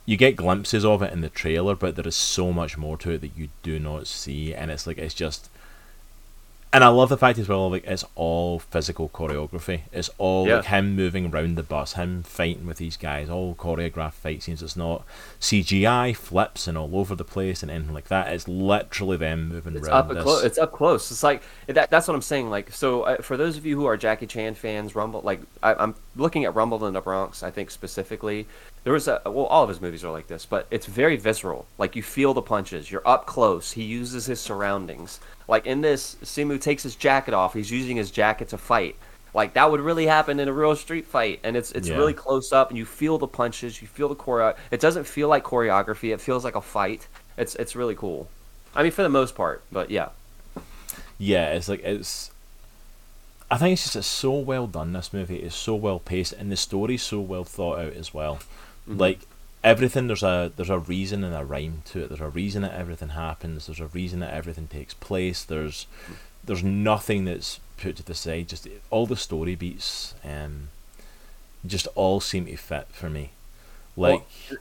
you 0.07 0.17
get 0.17 0.37
glimpses 0.37 0.85
of 0.85 1.01
it 1.03 1.13
in 1.13 1.23
the 1.23 1.31
trailer, 1.31 1.75
but 1.75 1.97
there 1.97 2.07
is 2.07 2.15
so 2.17 2.53
much 2.53 2.77
more 2.77 2.97
to 2.99 3.13
it 3.13 3.21
that 3.23 3.37
you 3.37 3.49
do 3.63 3.79
not 3.79 4.07
see 4.07 4.55
and 4.55 4.71
it's 4.71 4.87
like 4.87 4.99
it's 4.99 5.15
just 5.15 5.49
and 6.73 6.83
I 6.83 6.89
love 6.89 7.09
the 7.09 7.17
fact 7.17 7.39
as 7.39 7.49
well, 7.49 7.71
like 7.71 7.85
it's 7.87 8.05
all 8.17 8.59
physical 8.59 9.09
choreography. 9.09 9.83
It's 9.93 10.11
all 10.19 10.49
Yeah. 10.49 10.57
like 10.57 10.65
him 10.65 10.97
moving 10.97 11.33
around 11.33 11.55
the 11.55 11.63
bus, 11.63 11.93
him 11.93 12.25
fighting 12.25 12.67
with 12.67 12.79
these 12.79 12.97
guys, 12.97 13.31
all 13.31 13.55
choreographed 13.55 14.15
fight 14.15 14.43
scenes. 14.43 14.61
It's 14.61 14.75
not 14.77 15.05
CGI 15.39 16.13
flips 16.17 16.67
and 16.67 16.77
all 16.77 16.97
over 16.99 17.15
the 17.15 17.23
place 17.25 17.63
and 17.63 17.71
anything 17.71 17.95
like 17.95 18.09
that. 18.09 18.33
It's 18.33 18.49
literally 18.49 19.17
them 19.17 19.49
moving 19.49 19.77
It's 19.77 19.87
around 19.87 20.11
up 20.17 20.23
close. 20.25 20.43
It's 20.43 20.59
up 20.59 20.73
close. 20.73 21.13
It's 21.13 21.23
like 21.23 21.43
that, 21.69 21.91
that's 21.91 22.09
what 22.09 22.15
I'm 22.15 22.23
saying. 22.23 22.51
Like 22.51 22.73
so, 22.73 23.03
uh, 23.03 23.23
for 23.23 23.37
those 23.37 23.57
of 23.57 23.65
you 23.65 23.77
who 23.77 23.85
are 23.87 23.97
Jackie 23.97 24.27
Chan 24.27 24.57
fans, 24.57 24.97
Rumble. 24.97 25.21
Like 25.23 25.43
I, 25.63 25.75
I'm 25.75 25.95
looking 26.17 26.45
at 26.45 26.55
Rumble 26.55 26.87
in 26.87 26.95
the 26.95 27.01
Bronx. 27.01 27.43
I 27.43 27.51
think 27.51 27.71
specifically, 27.71 28.47
there 28.85 28.93
was 28.93 29.09
a 29.09 29.21
well, 29.25 29.47
all 29.47 29.63
of 29.63 29.69
his 29.69 29.81
movies 29.81 30.05
are 30.05 30.11
like 30.13 30.27
this, 30.29 30.47
but 30.47 30.67
it's 30.71 30.87
very 30.87 31.17
visceral. 31.17 31.67
Like 31.79 31.97
you 31.97 32.03
feel 32.03 32.35
the 32.35 32.43
punches. 32.43 32.91
You're 32.91 33.07
up 33.07 33.27
close. 33.27 33.73
He 33.73 33.83
uses 33.83 34.27
his 34.27 34.41
surroundings. 34.41 35.21
Like 35.49 35.67
in 35.67 35.81
this, 35.81 36.17
Simu 36.23 36.61
takes 36.61 36.83
his 36.83 36.97
jacket 36.97 37.35
off. 37.35 37.55
He's 37.55 37.71
using 37.71 37.97
his 37.97 38.11
jacket 38.11 38.49
to 38.49 38.59
fight. 38.59 38.97
Like 39.35 39.55
that 39.55 39.71
would 39.71 39.81
really 39.81 40.07
happen 40.07 40.39
in 40.39 40.49
a 40.49 40.53
real 40.53 40.77
street 40.77 41.07
fight, 41.07 41.41
and 41.43 41.57
it's 41.57 41.73
it's 41.73 41.89
Yeah. 41.89 41.97
really 41.97 42.13
close 42.15 42.53
up, 42.53 42.69
and 42.71 42.79
you 42.79 42.85
feel 42.85 43.19
the 43.19 43.27
punches. 43.27 43.83
You 43.83 43.89
feel 43.89 44.09
the 44.09 44.15
choreo. 44.15 44.57
It 44.71 44.81
doesn't 44.81 45.05
feel 45.05 45.29
like 45.29 45.43
choreography. 45.43 46.13
It 46.15 46.21
feels 46.21 46.45
like 46.45 46.55
a 46.55 46.61
fight. 46.61 47.09
It's 47.37 47.55
it's 47.57 47.75
really 47.75 47.97
cool. 47.97 48.29
I 48.77 48.83
mean, 48.83 48.93
for 48.93 49.03
the 49.03 49.09
most 49.09 49.35
part, 49.35 49.63
but 49.73 49.91
yeah. 49.91 50.09
yeah, 51.19 51.53
it's 51.53 51.69
like 51.69 51.83
it's. 51.85 52.31
I 53.51 53.57
think 53.59 53.75
it's 53.75 53.83
just 53.85 53.97
it's 53.97 54.07
so 54.07 54.33
well 54.33 54.67
done. 54.67 54.93
This 54.93 55.13
movie 55.13 55.37
is 55.37 55.55
so 55.55 55.75
well 55.75 55.99
paced, 55.99 56.33
and 56.33 56.51
the 56.51 56.57
story's 56.57 57.03
so 57.03 57.21
well 57.21 57.45
thought 57.45 57.79
out 57.79 57.93
as 57.93 58.13
well. 58.15 58.41
Mhm. 58.89 58.99
Like 58.99 59.21
everything, 59.63 60.07
there's 60.07 60.23
a 60.23 60.53
there's 60.57 60.71
a 60.71 60.79
reason 60.79 61.23
and 61.25 61.35
a 61.35 61.45
rhyme 61.45 61.83
to 61.87 62.03
it. 62.05 62.09
There's 62.09 62.21
a 62.21 62.29
reason 62.29 62.63
that 62.63 62.75
everything 62.75 63.11
happens. 63.11 63.67
There's 63.67 63.81
a 63.81 63.87
reason 63.87 64.21
that 64.21 64.35
everything 64.35 64.67
takes 64.69 64.95
place. 64.95 65.45
There's 65.45 65.87
there's 66.43 66.65
nothing 66.65 67.25
that's 67.25 67.61
put 67.77 67.97
to 67.97 68.03
the 68.03 68.15
side. 68.15 68.49
Just 68.49 68.67
all 68.91 69.07
the 69.07 69.17
story 69.17 69.55
beats, 69.55 70.15
um, 70.25 70.69
just 71.67 71.87
all 71.95 72.21
seem 72.21 72.47
to 72.47 72.57
fit 72.57 72.89
for 72.93 73.09
me. 73.11 73.31
Like 73.97 74.23
Well, 74.51 74.59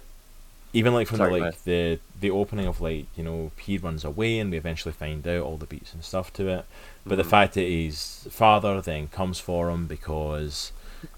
even 0.74 0.94
like 0.94 1.08
from 1.08 1.18
Sorry, 1.18 1.34
the 1.40 1.46
like 1.46 1.64
the 1.64 2.00
the 2.20 2.32
opening 2.32 2.66
of 2.66 2.82
like 2.82 3.06
you 3.16 3.24
know 3.24 3.52
he 3.60 3.78
runs 3.78 4.04
away 4.04 4.40
and 4.40 4.52
we 4.52 4.58
eventually 4.58 4.94
find 4.94 5.26
out 5.28 5.44
all 5.44 5.58
the 5.58 5.66
beats 5.66 5.94
and 5.94 6.04
stuff 6.04 6.34
to 6.34 6.48
it. 6.50 6.66
But 7.06 7.18
the 7.18 7.24
Mhm. 7.24 7.30
fact 7.30 7.54
that 7.56 7.62
his 7.68 8.28
father 8.32 8.82
then 8.82 9.08
comes 9.08 9.40
for 9.40 9.70
him 9.70 9.88
because 9.88 10.72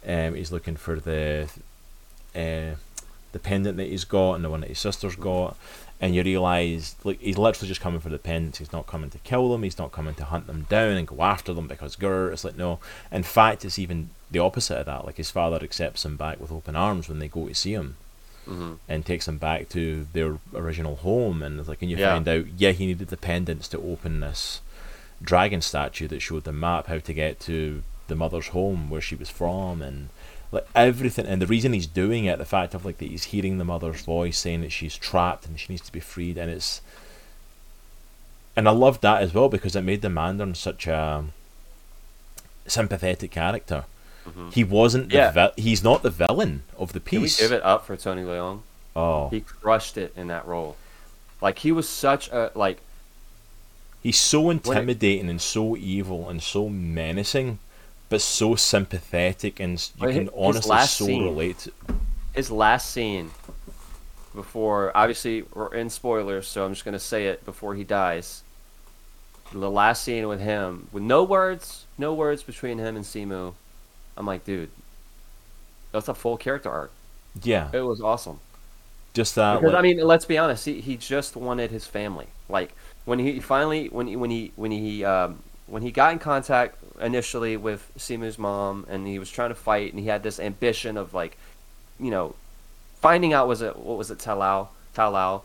um, 0.07 0.33
he's 0.35 0.51
looking 0.51 0.75
for 0.75 0.99
the 0.99 1.47
uh, 2.35 2.75
the 3.31 3.39
pendant 3.41 3.77
that 3.77 3.87
he's 3.87 4.05
got 4.05 4.33
and 4.33 4.43
the 4.43 4.49
one 4.49 4.61
that 4.61 4.69
his 4.69 4.79
sister's 4.79 5.15
got 5.15 5.57
and 6.01 6.13
you 6.13 6.23
realise 6.23 6.95
like 7.05 7.19
he's 7.21 7.37
literally 7.37 7.67
just 7.69 7.79
coming 7.81 8.01
for 8.01 8.09
the 8.09 8.17
pendants. 8.19 8.57
He's 8.59 8.73
not 8.73 8.87
coming 8.87 9.09
to 9.11 9.17
kill 9.19 9.49
them. 9.51 9.63
He's 9.63 9.77
not 9.77 9.91
coming 9.93 10.15
to 10.15 10.25
hunt 10.25 10.47
them 10.47 10.65
down 10.69 10.91
and 10.97 11.07
go 11.07 11.21
after 11.21 11.53
them 11.53 11.67
because 11.67 11.95
grr 11.95 12.33
it's 12.33 12.43
like 12.43 12.57
no. 12.57 12.79
In 13.11 13.23
fact 13.23 13.63
it's 13.63 13.79
even 13.79 14.09
the 14.31 14.39
opposite 14.39 14.79
of 14.79 14.85
that. 14.87 15.05
Like 15.05 15.15
his 15.17 15.31
father 15.31 15.57
accepts 15.61 16.03
him 16.03 16.17
back 16.17 16.39
with 16.41 16.51
open 16.51 16.75
arms 16.75 17.07
when 17.07 17.19
they 17.19 17.29
go 17.29 17.47
to 17.47 17.55
see 17.55 17.73
him 17.73 17.95
Mhm. 18.47 18.77
and 18.87 19.05
takes 19.05 19.25
them 19.25 19.37
back 19.37 19.69
to 19.69 20.07
their 20.13 20.37
original 20.53 20.97
home. 20.97 21.41
And 21.41 21.59
it's 21.59 21.67
like, 21.69 21.81
and 21.81 21.89
you 21.91 21.97
Yeah. 21.97 22.13
find 22.13 22.27
out, 22.27 22.45
yeah, 22.57 22.71
he 22.71 22.85
needed 22.85 23.07
the 23.07 23.17
pendants 23.17 23.67
to 23.69 23.77
open 23.79 24.19
this 24.19 24.61
dragon 25.21 25.61
statue 25.61 26.07
that 26.09 26.21
showed 26.21 26.43
the 26.43 26.51
map 26.51 26.87
how 26.87 26.99
to 26.99 27.13
get 27.13 27.39
to 27.41 27.83
the 28.07 28.15
mother's 28.15 28.47
home 28.49 28.89
where 28.89 29.01
she 29.01 29.15
was 29.15 29.29
from, 29.29 29.81
and 29.81 30.09
like 30.51 30.67
everything. 30.75 31.25
And 31.25 31.41
the 31.41 31.47
reason 31.47 31.73
he's 31.73 31.87
doing 31.87 32.25
it, 32.25 32.37
the 32.37 32.45
fact 32.45 32.73
of 32.75 32.85
like 32.85 32.99
that 32.99 33.09
he's 33.09 33.25
hearing 33.25 33.57
the 33.57 33.65
mother's 33.65 34.01
voice 34.01 34.37
saying 34.37 34.61
that 34.61 34.71
she's 34.71 34.95
trapped 34.95 35.47
and 35.47 35.59
she 35.59 35.67
needs 35.73 35.81
to 35.83 35.91
be 35.91 35.99
freed, 35.99 36.37
and 36.37 36.51
it's. 36.51 36.81
And 38.55 38.67
I 38.69 38.71
loved 38.71 39.01
that 39.01 39.21
as 39.21 39.33
well 39.33 39.49
because 39.49 39.75
it 39.75 39.81
made 39.81 40.01
the 40.01 40.09
Mandarin 40.09 40.55
such 40.55 40.87
a 40.87 41.25
sympathetic 42.67 43.31
character. 43.31 43.85
Mhm. 44.27 44.53
He 44.53 44.63
wasn't 44.63 45.09
the 45.09 45.15
Yeah. 45.17 45.31
vil- 45.31 45.51
he's 45.55 45.83
not 45.83 46.01
the 46.03 46.09
villain 46.09 46.63
of 46.77 46.93
the 46.93 46.99
Can 46.99 47.21
we 47.21 47.25
piece. 47.27 47.39
give 47.39 47.51
it 47.51 47.63
up 47.63 47.85
for 47.85 47.95
Tony 47.95 48.23
Leung? 48.23 48.61
oh, 48.95 49.29
He 49.29 49.41
crushed 49.41 49.97
it 49.97 50.13
in 50.15 50.27
that 50.27 50.47
role. 50.47 50.75
Like 51.41 51.59
he 51.59 51.71
was 51.71 51.87
such 51.87 52.29
a 52.29 52.51
like 52.55 52.79
he's 54.01 54.19
so 54.19 54.49
it- 54.49 54.53
intimidating 54.65 55.29
and 55.29 55.41
so 55.41 55.75
evil 55.75 56.29
and 56.29 56.41
so 56.41 56.69
menacing, 56.69 57.59
but 58.09 58.21
so 58.21 58.55
sympathetic 58.55 59.59
and 59.59 59.73
you 59.99 60.07
can 60.07 60.21
his 60.25 60.29
honestly 60.35 60.69
last 60.69 60.97
so 60.97 61.05
scene- 61.05 61.23
relate. 61.23 61.59
To, 61.59 61.71
his 62.33 62.49
last 62.49 62.89
scene 62.89 63.31
before 64.33 64.91
obviously 64.95 65.43
we're 65.53 65.73
in 65.73 65.89
spoilers, 65.89 66.47
so 66.47 66.65
I'm 66.65 66.73
just 66.73 66.83
gonna 66.85 66.99
say 66.99 67.27
it 67.27 67.45
before 67.45 67.75
he 67.75 67.83
dies. 67.83 68.41
The 69.51 69.69
last 69.69 70.03
scene 70.03 70.27
with 70.27 70.39
him, 70.41 70.87
with 70.91 71.03
no 71.03 71.23
words, 71.23 71.85
no 71.97 72.13
words 72.13 72.41
between 72.43 72.79
him 72.79 72.95
and 72.95 73.05
Simu. 73.05 73.53
I'm 74.17 74.25
like, 74.25 74.45
dude, 74.45 74.69
that's 75.91 76.07
a 76.07 76.13
full 76.15 76.37
character 76.37 76.69
arc. 76.69 76.91
yeah, 77.43 77.69
It 77.73 77.81
was 77.81 78.01
awesome. 78.01 78.39
just 79.13 79.35
that. 79.35 79.55
Because 79.59 79.73
like- 79.73 79.79
I 79.79 79.81
mean, 79.81 79.99
let's 79.99 80.25
be 80.25 80.37
honest, 80.37 80.65
he, 80.65 80.81
he 80.81 80.97
just 80.97 81.35
wanted 81.35 81.71
his 81.71 81.85
family. 81.85 82.27
Like 82.49 82.73
when 83.05 83.19
he 83.19 83.39
finally 83.39 83.87
when 83.89 84.07
he, 84.07 84.15
when 84.15 84.29
he 84.29 84.51
when 84.55 84.71
he 84.71 85.03
um, 85.05 85.39
when 85.67 85.81
he 85.81 85.91
got 85.91 86.11
in 86.13 86.19
contact 86.19 86.77
initially 87.01 87.57
with 87.57 87.89
Simu's 87.97 88.37
mom, 88.37 88.85
and 88.89 89.07
he 89.07 89.19
was 89.19 89.29
trying 89.31 89.49
to 89.49 89.55
fight, 89.55 89.91
and 89.91 89.99
he 89.99 90.07
had 90.07 90.23
this 90.23 90.39
ambition 90.39 90.95
of 90.97 91.13
like, 91.13 91.37
you 91.99 92.11
know, 92.11 92.35
finding 93.01 93.33
out 93.33 93.47
was 93.47 93.61
it 93.61 93.75
what 93.77 93.97
was 93.97 94.11
it 94.11 94.19
Ta 94.19 94.33
Lo 94.33 94.69
Talao, 94.95 95.41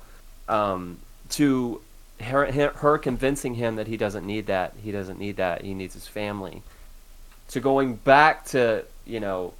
um, 0.48 0.98
to 1.30 1.80
her, 2.20 2.50
her 2.52 2.68
her 2.70 2.98
convincing 2.98 3.54
him 3.54 3.76
that 3.76 3.86
he 3.86 3.96
doesn't 3.96 4.26
need 4.26 4.46
that 4.46 4.74
he 4.82 4.92
doesn't 4.92 5.18
need 5.18 5.36
that 5.36 5.62
he 5.62 5.72
needs 5.74 5.94
his 5.94 6.06
family, 6.06 6.62
to 7.50 7.60
going 7.60 7.94
back 7.96 8.44
to 8.46 8.84
you 9.06 9.20
know, 9.20 9.52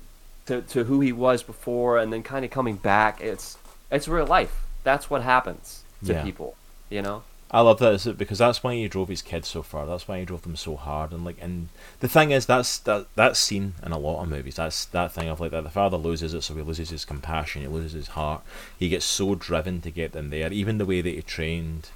to 0.46 0.62
to 0.62 0.84
who 0.84 1.00
he 1.00 1.12
was 1.12 1.42
before, 1.42 1.98
and 1.98 2.12
then 2.12 2.22
kind 2.22 2.44
of 2.44 2.50
coming 2.50 2.76
back. 2.76 3.20
It's 3.20 3.56
it's 3.90 4.08
real 4.08 4.26
life. 4.26 4.62
That's 4.84 5.10
what 5.10 5.22
happens 5.22 5.82
to 6.06 6.12
Yeah. 6.14 6.22
people, 6.22 6.56
you 6.88 7.02
know. 7.02 7.22
I 7.52 7.62
love 7.62 7.80
that 7.80 7.94
is 7.94 8.06
it 8.06 8.16
because 8.16 8.38
that's 8.38 8.62
why 8.62 8.74
he 8.76 8.86
drove 8.86 9.08
his 9.08 9.22
kids 9.22 9.48
so 9.48 9.62
far. 9.64 9.84
That's 9.84 10.06
why 10.06 10.20
he 10.20 10.24
drove 10.24 10.42
them 10.42 10.54
so 10.54 10.76
hard. 10.76 11.10
And 11.10 11.24
like, 11.24 11.36
and 11.40 11.68
the 11.98 12.06
thing 12.06 12.30
is, 12.30 12.46
that's 12.46 12.78
that 12.78 13.06
that 13.16 13.36
scene 13.36 13.74
in 13.84 13.90
a 13.90 13.98
lot 13.98 14.22
of 14.22 14.28
movies. 14.28 14.54
That's 14.54 14.84
that 14.86 15.10
thing 15.12 15.28
of 15.28 15.40
like 15.40 15.50
that. 15.50 15.64
The 15.64 15.70
father 15.70 15.96
loses 15.96 16.32
it, 16.32 16.42
so 16.42 16.54
he 16.54 16.62
loses 16.62 16.90
his 16.90 17.04
compassion. 17.04 17.62
He 17.62 17.68
loses 17.68 17.92
his 17.92 18.08
heart. 18.08 18.42
He 18.78 18.88
gets 18.88 19.04
so 19.04 19.34
driven 19.34 19.80
to 19.80 19.90
get 19.90 20.12
them 20.12 20.30
there. 20.30 20.52
Even 20.52 20.78
the 20.78 20.86
way 20.86 21.00
that 21.00 21.10
he 21.10 21.22
trained, 21.22 21.88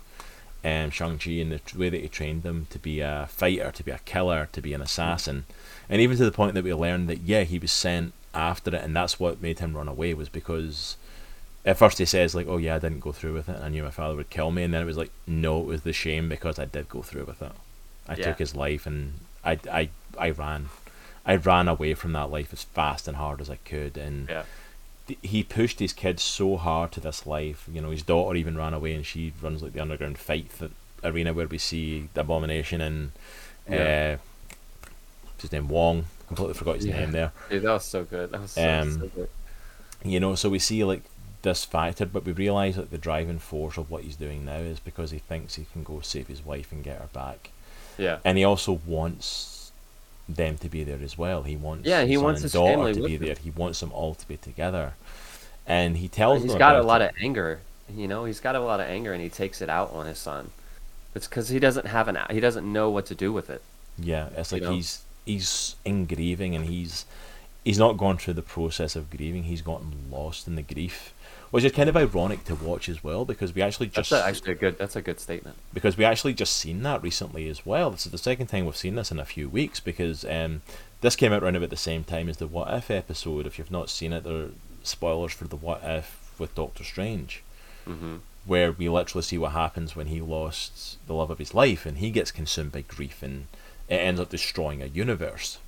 um, 0.65 0.91
Shang 0.91 1.19
Chi, 1.19 1.31
and 1.33 1.53
the 1.53 1.79
way 1.79 1.89
that 1.89 2.01
he 2.01 2.09
trained 2.09 2.43
them 2.43 2.67
to 2.71 2.79
be 2.81 2.99
a 2.99 3.29
fighter, 3.31 3.71
to 3.71 3.85
be 3.85 3.93
a 3.93 4.01
killer, 4.05 4.49
to 4.53 4.61
be 4.61 4.75
an 4.75 4.83
assassin, 4.83 5.45
and 5.89 6.01
even 6.01 6.17
to 6.17 6.25
the 6.25 6.33
point 6.33 6.55
that 6.55 6.65
we 6.65 6.73
learned 6.75 7.09
that 7.09 7.21
yeah, 7.21 7.43
he 7.43 7.59
was 7.59 7.73
sent 7.73 8.13
after 8.35 8.75
it, 8.75 8.83
and 8.83 8.95
that's 8.97 9.21
what 9.21 9.41
made 9.43 9.59
him 9.61 9.77
run 9.77 9.89
away 9.89 10.13
was 10.15 10.29
because 10.29 10.97
at 11.65 11.79
first 11.79 11.99
he 11.99 12.05
says 12.05 12.35
like, 12.35 12.47
"Oh 12.49 12.57
yeah, 12.59 12.77
I 12.77 12.79
didn't 12.79 13.01
go 13.01 13.13
through 13.13 13.35
with 13.35 13.49
it. 13.49 13.57
And 13.57 13.65
I 13.65 13.69
knew 13.69 13.83
my 13.83 13.91
father 13.91 14.17
would 14.17 14.31
kill 14.31 14.51
me," 14.51 14.63
and 14.63 14.73
then 14.75 14.83
it 14.83 14.87
was 14.87 14.97
like, 14.97 15.11
"No, 15.27 15.61
it 15.61 15.67
was 15.67 15.83
the 15.83 15.93
shame 15.93 16.29
because 16.29 16.59
I 16.59 16.65
did 16.65 16.89
go 16.89 17.03
through 17.03 17.25
with 17.25 17.41
it. 17.43 17.53
I 18.09 18.17
Yeah. 18.17 18.25
took 18.27 18.39
his 18.39 18.55
life 18.55 18.87
and 18.87 19.15
I, 19.45 19.59
I, 19.71 19.89
I 20.19 20.31
ran, 20.31 20.69
I 21.25 21.37
ran 21.37 21.69
away 21.69 21.95
from 21.95 22.13
that 22.13 22.31
life 22.31 22.53
as 22.53 22.65
fast 22.65 23.09
and 23.09 23.17
hard 23.17 23.41
as 23.41 23.49
I 23.49 23.57
could, 23.57 23.97
and 23.97 24.29
Yeah. 24.29 24.43
th- 25.07 25.19
he 25.23 25.43
pushed 25.43 25.79
his 25.81 25.93
kids 25.95 26.23
so 26.23 26.57
hard 26.59 26.93
to 26.93 27.01
this 27.01 27.27
life. 27.27 27.67
You 27.73 27.81
know, 27.81 27.91
his 27.91 28.03
daughter 28.03 28.37
even 28.37 28.57
ran 28.59 28.75
away, 28.75 28.93
and 28.95 29.07
she 29.07 29.33
runs 29.41 29.63
like 29.63 29.73
the 29.75 29.81
underground 29.81 30.19
fight 30.19 30.49
th- 30.59 30.71
arena 31.03 31.33
where 31.33 31.47
we 31.47 31.59
see 31.59 32.09
the 32.15 32.21
abomination 32.23 32.81
and 32.81 33.13
Yeah. 33.71 34.17
uh, 34.19 34.23
his 35.45 35.53
name 35.53 35.69
Wong. 35.69 36.07
Completely 36.27 36.55
forgot 36.55 36.77
his 36.77 36.87
Yeah. 36.87 37.01
name 37.01 37.13
there. 37.13 37.33
Dude, 37.51 37.63
that 37.63 37.73
was 37.73 37.85
so 37.85 38.05
good. 38.05 38.33
That 38.33 38.41
was 38.41 38.53
so, 38.53 38.81
Um, 38.81 38.93
so 39.01 39.07
good. 39.09 39.29
You 40.05 40.21
know, 40.21 40.35
so 40.35 40.49
we 40.51 40.59
see 40.59 40.83
like 40.85 41.03
this 41.43 41.65
factor, 41.65 42.07
but 42.07 42.25
we 42.25 42.33
realise 42.33 42.77
that 42.77 42.91
the 42.91 42.99
driving 42.99 43.39
force 43.39 43.77
of 43.77 43.91
what 43.91 44.03
he's 44.05 44.17
doing 44.17 44.45
now 44.45 44.57
is 44.57 44.81
because 44.81 45.11
he 45.11 45.19
thinks 45.19 45.55
he 45.57 45.67
can 45.73 45.83
go 45.83 46.01
save 46.01 46.29
his 46.29 46.45
wife 46.45 46.73
and 46.73 46.83
get 46.83 46.99
her 46.99 47.09
back, 47.13 47.51
Yeah. 47.99 48.19
and 48.25 48.39
he 48.39 48.45
also 48.45 48.81
wants 48.87 49.71
them 50.29 50.57
to 50.59 50.69
be 50.71 50.85
there 50.85 50.99
as 51.03 51.19
well. 51.19 51.43
He 51.43 51.55
wants 51.57 51.87
Yeah, 51.87 52.05
he 52.05 52.15
son 52.15 52.25
wants 52.25 52.39
and 52.41 52.43
his 52.45 52.53
daughter 52.53 52.73
family 52.75 52.95
to 52.95 53.03
be 53.03 53.17
him. 53.17 53.25
there. 53.25 53.35
He 53.43 53.51
wants 53.51 53.81
them 53.81 53.93
all 53.93 54.15
to 54.15 54.27
be 54.27 54.39
together, 54.39 54.95
and 55.67 55.99
he 55.99 56.09
tells 56.09 56.43
He's 56.43 56.53
them 56.53 56.59
got 56.59 56.77
a 56.77 56.83
lot 56.83 57.03
it. 57.03 57.11
of 57.11 57.17
anger. 57.23 57.61
You 57.95 58.09
know, 58.09 58.25
he's 58.25 58.41
got 58.41 58.55
a 58.57 58.61
lot 58.61 58.81
of 58.81 58.87
anger, 58.87 59.13
and 59.13 59.23
he 59.23 59.29
takes 59.29 59.61
it 59.61 59.69
out 59.69 59.93
on 59.93 60.07
his 60.07 60.19
son. 60.19 60.51
It's 61.15 61.29
because 61.29 61.51
he 61.51 61.59
doesn't 61.59 61.87
have 61.87 62.09
an. 62.09 62.19
He 62.31 62.41
doesn't 62.41 62.71
know 62.71 62.89
what 62.91 63.05
to 63.07 63.15
do 63.15 63.33
with 63.33 63.51
it. 63.51 63.61
Yeah, 63.99 64.29
it's 64.37 64.51
you 64.51 64.57
like 64.57 64.63
know? 64.65 64.73
he's 64.73 65.03
he's 65.25 65.77
in 65.85 66.07
grieving 66.07 66.55
and 66.55 66.67
he's 66.67 67.05
he's 67.65 67.79
not 67.79 67.97
gone 67.97 68.19
through 68.19 68.35
the 68.35 68.43
process 68.43 68.95
of 68.97 69.11
grieving. 69.11 69.45
He's 69.45 69.63
gotten 69.63 69.93
lost 70.11 70.47
in 70.47 70.55
the 70.55 70.63
grief, 70.63 71.15
which 71.51 71.65
is 71.65 71.73
kind 71.73 71.89
of 71.89 71.97
ironic 71.97 72.45
to 72.45 72.55
watch 72.55 72.89
as 72.89 73.03
well 73.03 73.25
because 73.25 73.55
we 73.55 73.63
actually 73.63 73.87
That's 73.89 74.09
just 74.11 74.23
a, 74.25 74.27
actually 74.27 74.53
a 74.53 74.57
good. 74.57 74.79
That's 74.79 74.97
a 74.97 75.03
good 75.03 75.19
statement. 75.21 75.57
because 75.73 75.97
we 75.97 76.05
actually 76.05 76.35
just 76.35 76.57
seen 76.57 76.83
that 76.83 77.03
recently 77.03 77.49
as 77.49 77.65
well. 77.65 77.91
This 77.91 78.07
is 78.07 78.13
the 78.13 78.19
second 78.19 78.49
time 78.49 78.67
we've 78.67 78.77
seen 78.77 78.97
this 78.97 79.11
in 79.11 79.19
a 79.19 79.25
few 79.25 79.49
weeks 79.49 79.81
because 79.81 80.25
um, 80.27 80.63
this 81.01 81.17
came 81.17 81.33
out 81.33 81.43
around 81.43 81.57
about 81.57 81.71
the 81.71 81.77
same 81.77 82.05
time 82.05 82.29
as 82.29 82.37
the 82.37 82.47
What 82.47 82.73
If 82.73 82.91
episode. 82.91 83.47
If 83.47 83.59
you've 83.59 83.71
not 83.71 83.89
seen 83.91 84.13
it, 84.13 84.25
there 84.25 84.37
are 84.37 84.51
spoilers 84.83 85.33
for 85.33 85.45
the 85.47 85.57
What 85.57 85.81
If 85.83 86.35
with 86.39 86.55
Doctor 86.55 86.85
Strange, 86.85 87.43
hmm 87.87 88.17
where 88.47 88.73
we 88.73 88.91
literally 88.91 89.23
see 89.23 89.39
what 89.39 89.53
happens 89.53 89.97
when 89.97 90.09
he 90.09 90.21
lost 90.21 90.99
the 91.07 91.15
love 91.15 91.31
of 91.31 91.39
his 91.39 91.55
life 91.55 91.87
and 91.87 91.97
he 91.97 92.11
gets 92.11 92.31
consumed 92.31 92.71
by 92.73 92.83
grief 92.83 93.23
and 93.23 93.47
it 93.95 93.99
ends 93.99 94.21
up 94.21 94.29
destroying 94.31 94.83
a 94.83 94.87
universe 94.87 95.59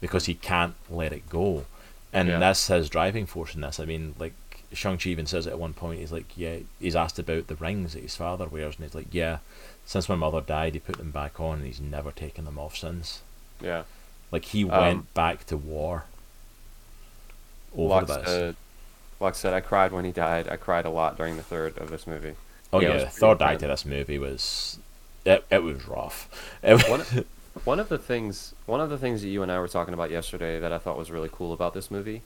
because 0.00 0.26
he 0.26 0.34
can't 0.34 0.74
let 0.90 1.12
it 1.12 1.28
go. 1.28 1.64
And 2.12 2.28
Yeah. 2.28 2.38
that's 2.38 2.66
his 2.66 2.88
driving 2.88 3.26
force 3.26 3.54
in 3.54 3.60
this. 3.62 3.80
I 3.80 3.84
mean, 3.84 4.14
like 4.18 4.34
Shang-Chi 4.72 5.08
even 5.10 5.26
says 5.26 5.46
it 5.46 5.50
at 5.50 5.58
one 5.58 5.74
point, 5.74 6.00
he's 6.00 6.12
like, 6.12 6.36
yeah, 6.36 6.56
he's 6.80 6.96
asked 6.96 7.18
about 7.18 7.46
the 7.46 7.54
rings 7.56 7.92
that 7.94 8.02
his 8.02 8.16
father 8.16 8.46
wears, 8.46 8.76
and 8.76 8.84
he's 8.84 8.94
like, 8.94 9.06
yeah, 9.12 9.38
since 9.84 10.08
my 10.08 10.14
mother 10.16 10.40
died, 10.40 10.74
he 10.74 10.80
put 10.80 10.98
them 10.98 11.10
back 11.12 11.38
on, 11.40 11.58
and 11.58 11.66
he's 11.66 11.80
never 11.80 12.10
taken 12.10 12.44
them 12.44 12.58
off 12.58 12.76
since. 12.76 13.22
Yeah. 13.60 13.84
Like, 14.32 14.46
he 14.46 14.64
Um, 14.64 14.80
went 14.80 15.14
back 15.14 15.46
to 15.46 15.56
war 15.56 16.04
over 17.76 17.88
Locke 17.88 18.06
this. 18.08 18.26
said, 18.26 18.56
Locke 19.20 19.34
said, 19.34 19.54
I 19.54 19.60
cried 19.60 19.92
when 19.92 20.04
he 20.04 20.12
died. 20.12 20.48
I 20.48 20.56
cried 20.56 20.84
a 20.84 20.90
lot 20.90 21.16
during 21.16 21.36
the 21.36 21.42
third 21.42 21.78
of 21.78 21.90
this 21.90 22.06
movie. 22.06 22.34
oh, 22.72 22.80
yeah, 22.80 22.88
yeah, 22.96 23.04
the 23.04 23.10
third 23.10 23.40
act 23.40 23.62
of 23.62 23.68
this 23.70 23.84
movie 23.84 24.18
was... 24.18 24.78
It, 25.24 25.44
it 25.50 25.62
was 25.62 25.86
rough. 25.86 26.28
It, 26.62 26.88
One, 26.88 27.02
one 27.64 27.80
of 27.80 27.88
the 27.88 27.98
things, 27.98 28.54
one 28.66 28.80
of 28.80 28.90
the 28.90 28.98
things 28.98 29.22
that 29.22 29.28
you 29.28 29.42
and 29.42 29.50
I 29.50 29.58
were 29.58 29.68
talking 29.68 29.94
about 29.94 30.10
yesterday 30.10 30.60
that 30.60 30.72
I 30.72 30.78
thought 30.78 30.96
was 30.98 31.10
really 31.10 31.30
cool 31.32 31.52
about 31.52 31.74
this 31.74 31.90
movie. 31.90 32.22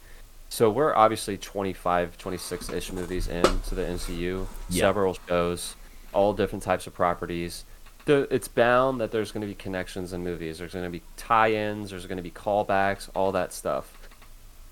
So 0.48 0.69
we're 0.69 0.94
obviously 0.94 1.36
25, 1.39 2.19
26-ish 2.19 2.93
movies 2.93 3.28
into 3.28 3.74
the 3.74 3.82
MCU, 3.82 4.47
Yeah. 4.69 4.81
several 4.81 5.16
shows, 5.28 5.77
all 6.12 6.32
different 6.32 6.65
types 6.65 6.86
of 6.86 6.94
properties. 6.94 7.65
The, 8.07 8.27
it's 8.35 8.48
bound 8.48 9.01
that 9.01 9.12
there's 9.12 9.31
going 9.31 9.43
to 9.43 9.47
be 9.47 9.55
connections 9.55 10.12
in 10.12 10.24
movies. 10.24 10.59
There's 10.59 10.73
going 10.73 10.85
to 10.85 10.90
be 10.90 11.02
tie-ins. 11.16 11.90
There's 11.90 12.07
going 12.07 12.16
to 12.16 12.23
be 12.23 12.31
callbacks. 12.32 13.09
All 13.15 13.31
that 13.32 13.52
stuff. 13.52 13.97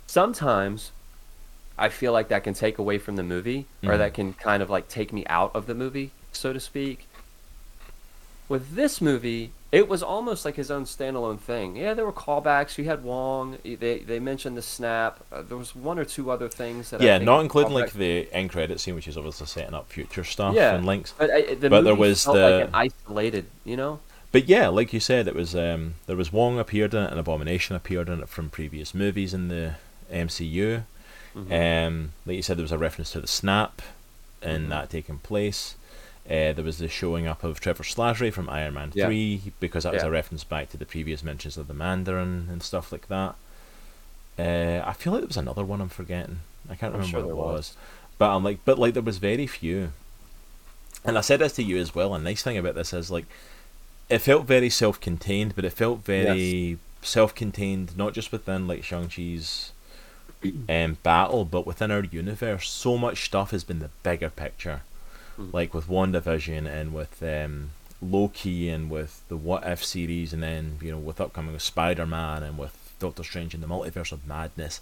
Sometimes, 0.09 0.91
I 1.79 1.91
feel 1.91 2.13
like 2.13 2.29
that 2.29 2.43
can 2.43 2.55
take 2.55 2.79
away 2.79 2.99
from 2.99 3.15
the 3.17 3.23
movie, 3.23 3.67
or 3.85 3.93
Mhm. 3.93 3.99
that 3.99 4.15
can 4.15 4.33
kind 4.33 4.63
of 4.63 4.71
like 4.71 4.89
take 4.89 5.13
me 5.13 5.25
out 5.27 5.53
of 5.55 5.67
the 5.67 5.75
movie, 5.75 6.11
so 6.33 6.53
to 6.53 6.59
speak. 6.59 7.07
With 8.49 8.75
this 8.75 9.01
movie, 9.01 9.53
it 9.71 9.89
was 9.89 10.03
almost 10.03 10.45
like 10.45 10.57
his 10.57 10.71
own 10.71 10.85
standalone 10.85 11.39
thing. 11.39 11.77
Yeah, 11.77 11.93
there 11.95 12.07
were 12.07 12.13
callbacks. 12.13 12.79
You 12.79 12.85
had 12.85 13.03
Wong. 13.05 13.59
They 13.65 13.99
they 13.99 14.19
mentioned 14.19 14.57
the 14.57 14.63
snap. 14.63 15.21
Uh, 15.31 15.43
there 15.43 15.57
was 15.59 15.75
one 15.77 15.99
or 15.99 16.05
two 16.05 16.31
other 16.31 16.49
things 16.49 16.91
that 16.91 17.01
I 17.01 17.05
yeah, 17.05 17.19
not 17.19 17.41
including 17.41 17.75
like 17.75 17.93
the 17.93 18.29
end 18.33 18.51
credit 18.51 18.81
scene, 18.81 18.95
which 18.95 19.07
is 19.09 19.17
obviously 19.17 19.47
setting 19.47 19.75
up 19.75 19.91
future 19.91 20.25
stuff 20.25 20.55
Yeah. 20.55 20.75
and 20.75 20.87
links. 20.87 21.13
But, 21.19 21.31
I, 21.31 21.55
the 21.55 21.69
but 21.69 21.83
there 21.83 21.95
was 21.95 22.25
the- 22.25 22.33
like 22.33 22.65
an 22.69 22.71
isolated. 22.75 23.47
You 23.65 23.77
know. 23.77 24.01
But 24.31 24.47
yeah, 24.49 24.69
like 24.69 24.93
you 24.93 25.01
said, 25.01 25.27
it 25.27 25.35
was 25.35 25.55
um, 25.57 25.95
there 26.07 26.17
was 26.17 26.33
Wong 26.33 26.59
appeared 26.59 26.93
in 26.95 27.03
it, 27.03 27.11
and 27.11 27.19
Abomination 27.21 27.75
appeared 27.77 28.09
in 28.09 28.21
it 28.21 28.29
from 28.29 28.51
previous 28.51 28.95
movies 28.95 29.33
in 29.33 29.49
the 29.49 29.75
MCU. 30.13 30.85
Mhm. 31.37 31.87
Um, 31.87 32.13
like 32.27 32.37
you 32.37 32.43
said, 32.43 32.57
there 32.59 32.63
was 32.65 32.73
a 32.73 32.79
reference 32.79 33.13
to 33.13 33.21
the 33.21 33.27
snap, 33.27 33.81
and 34.43 34.67
Mhm. 34.67 34.71
that 34.71 34.91
taking 34.91 35.19
place. 35.19 35.77
Uh, 36.29 36.53
there 36.53 36.65
was 36.65 36.77
the 36.79 36.89
showing 36.89 37.27
up 37.27 37.43
of 37.43 37.59
Trevor 37.59 37.83
Slattery 37.85 38.31
from 38.33 38.51
Iron 38.51 38.75
Man 38.75 38.93
Yeah. 38.95 39.07
Three 39.07 39.41
because 39.61 39.85
that 39.85 39.95
was 39.95 40.03
Yeah. 40.03 40.09
a 40.09 40.11
reference 40.11 40.45
back 40.45 40.69
to 40.71 40.77
the 40.77 40.85
previous 40.85 41.23
mentions 41.23 41.57
of 41.57 41.69
the 41.69 41.75
Mandarin 41.75 42.49
and 42.51 42.63
stuff 42.63 42.93
like 42.93 43.09
that. 43.09 43.35
Uh, 44.39 44.83
I 44.87 44.93
feel 44.93 45.13
like 45.15 45.23
there 45.23 45.29
was 45.29 45.37
another 45.39 45.65
one 45.65 45.81
I'm 45.81 45.89
forgetting. 45.89 46.41
I 46.71 46.75
can't 46.75 46.95
I'm 46.95 47.01
remember 47.01 47.19
sure 47.21 47.27
what 47.27 47.33
it 47.33 47.37
was. 47.37 47.53
was. 47.55 47.77
but 48.19 48.37
I'm 48.37 48.45
like, 48.45 48.59
but 48.67 48.79
like 48.79 48.93
there 48.95 49.03
was 49.03 49.19
very 49.19 49.47
few. 49.47 49.93
And 51.05 51.17
I 51.17 51.23
said 51.23 51.39
this 51.41 51.55
to 51.55 51.63
you 51.63 51.79
as 51.79 51.95
well. 51.95 52.15
A 52.15 52.19
nice 52.19 52.43
thing 52.43 52.59
about 52.59 52.75
this 52.75 52.93
is 52.93 53.11
like, 53.11 53.25
it 54.11 54.19
felt 54.19 54.47
very 54.47 54.69
self-contained, 54.69 55.55
but 55.57 55.65
it 55.65 55.73
felt 55.73 56.05
very 56.05 56.79
self-contained, 57.03 57.97
not 57.97 58.13
just 58.13 58.33
within 58.33 58.67
like 58.69 58.85
Shang 58.85 59.09
Chi's 59.09 59.73
um, 60.69 60.99
battle, 61.03 61.45
but 61.45 61.67
within 61.67 61.91
our 61.91 62.05
universe. 62.05 62.69
So 62.69 62.99
much 62.99 63.25
stuff 63.25 63.51
has 63.53 63.65
been 63.65 63.79
the 63.79 63.91
bigger 64.03 64.29
picture, 64.31 64.83
Mhm. 65.39 65.53
like 65.53 65.73
with 65.75 65.87
WandaVision 65.89 66.67
and 66.67 66.93
with 66.93 67.23
um, 67.23 67.71
Loki 68.03 68.69
and 68.69 68.91
with 68.91 69.23
the 69.29 69.37
What 69.37 69.65
If 69.67 69.85
series, 69.85 70.33
and 70.33 70.43
then 70.43 70.79
you 70.83 70.91
know 70.93 70.99
with 70.99 71.21
upcoming 71.21 71.53
with 71.53 71.63
Spider 71.63 72.07
Man 72.07 72.43
and 72.43 72.59
with 72.59 72.77
Doctor 72.99 73.23
Strange 73.23 73.55
and 73.55 73.63
the 73.63 73.69
Multiverse 73.69 74.13
of 74.13 74.27
Madness. 74.27 74.81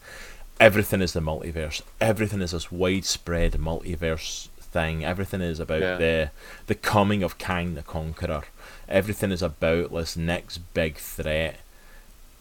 Everything 0.58 1.02
is 1.02 1.12
the 1.12 1.20
multiverse. 1.20 1.82
Everything 2.00 2.40
is 2.40 2.52
this 2.52 2.72
widespread 2.72 3.52
multiverse 3.52 4.48
thing. 4.58 5.04
Everything 5.04 5.42
is 5.42 5.60
about 5.60 5.82
Yeah. 5.82 5.96
the 5.98 6.30
the 6.66 6.74
coming 6.74 7.22
of 7.22 7.36
Kang 7.36 7.74
the 7.74 7.82
Conqueror. 7.82 8.44
Everything 8.88 9.30
is 9.32 9.42
about 9.42 9.92
this 9.92 10.16
next 10.16 10.58
big 10.72 10.96
threat 10.96 11.60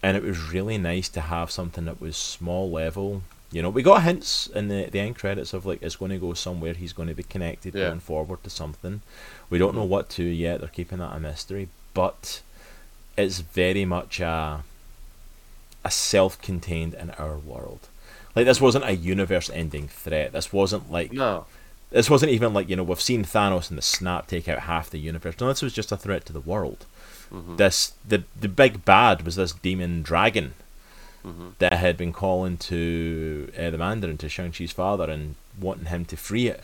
and 0.02 0.16
it 0.16 0.22
was 0.22 0.52
really 0.52 0.78
nice 0.78 1.08
to 1.10 1.20
have 1.22 1.50
something 1.50 1.84
that 1.86 2.00
was 2.00 2.16
small 2.16 2.70
level. 2.70 3.22
You 3.52 3.62
know, 3.62 3.70
we 3.70 3.82
got 3.82 4.02
hints 4.02 4.48
in 4.48 4.68
the 4.68 4.86
the 4.90 4.98
end 5.00 5.16
credits 5.16 5.54
of 5.54 5.64
like 5.64 5.80
it's 5.82 5.96
going 5.96 6.10
to 6.10 6.18
go 6.18 6.34
somewhere. 6.34 6.74
He's 6.74 6.92
going 6.92 7.08
to 7.08 7.14
be 7.14 7.22
connected 7.22 7.74
Yeah. 7.74 7.88
going 7.88 8.00
forward 8.00 8.42
to 8.44 8.50
something. 8.50 9.02
We 9.50 9.58
don't 9.58 9.74
know 9.76 9.84
what 9.84 10.08
to 10.10 10.24
yet. 10.24 10.60
They're 10.60 10.68
keeping 10.68 10.98
that 10.98 11.14
a 11.14 11.20
mystery, 11.20 11.68
but 11.94 12.40
it's 13.16 13.40
very 13.40 13.84
much 13.84 14.20
a 14.20 14.64
a 15.84 15.90
self-contained 15.90 16.94
in 16.94 17.10
our 17.12 17.36
world. 17.38 17.80
Like 18.34 18.44
this 18.46 18.60
wasn't 18.60 18.84
a 18.84 18.96
universe-ending 18.96 19.88
threat. 19.88 20.32
This 20.32 20.52
wasn't 20.52 20.90
like 20.90 21.12
No. 21.12 21.46
this 21.90 22.10
wasn't 22.10 22.32
even 22.32 22.52
like 22.52 22.68
you 22.68 22.74
know 22.76 22.82
we've 22.82 23.00
seen 23.00 23.24
Thanos 23.24 23.68
and 23.70 23.78
the 23.78 23.82
snap 23.82 24.26
take 24.26 24.48
out 24.48 24.60
half 24.60 24.90
the 24.90 24.98
universe. 24.98 25.36
No, 25.40 25.46
this 25.48 25.62
was 25.62 25.72
just 25.72 25.92
a 25.92 25.96
threat 25.96 26.26
to 26.26 26.32
the 26.32 26.40
world. 26.40 26.84
Mhm. 27.32 27.56
This 27.56 27.92
the 28.06 28.24
the 28.38 28.48
big 28.48 28.84
bad 28.84 29.22
was 29.24 29.36
this 29.36 29.52
demon 29.52 30.02
dragon 30.02 30.54
Mhm. 31.26 31.52
that 31.58 31.72
had 31.74 31.96
been 31.96 32.12
calling 32.12 32.56
to 32.58 33.50
uh, 33.58 33.70
the 33.70 33.78
Mandarin 33.78 34.16
to 34.18 34.28
Shang 34.28 34.52
Chi's 34.52 34.72
father 34.72 35.10
and 35.10 35.34
wanting 35.60 35.86
him 35.86 36.04
to 36.06 36.16
free 36.16 36.46
it 36.46 36.62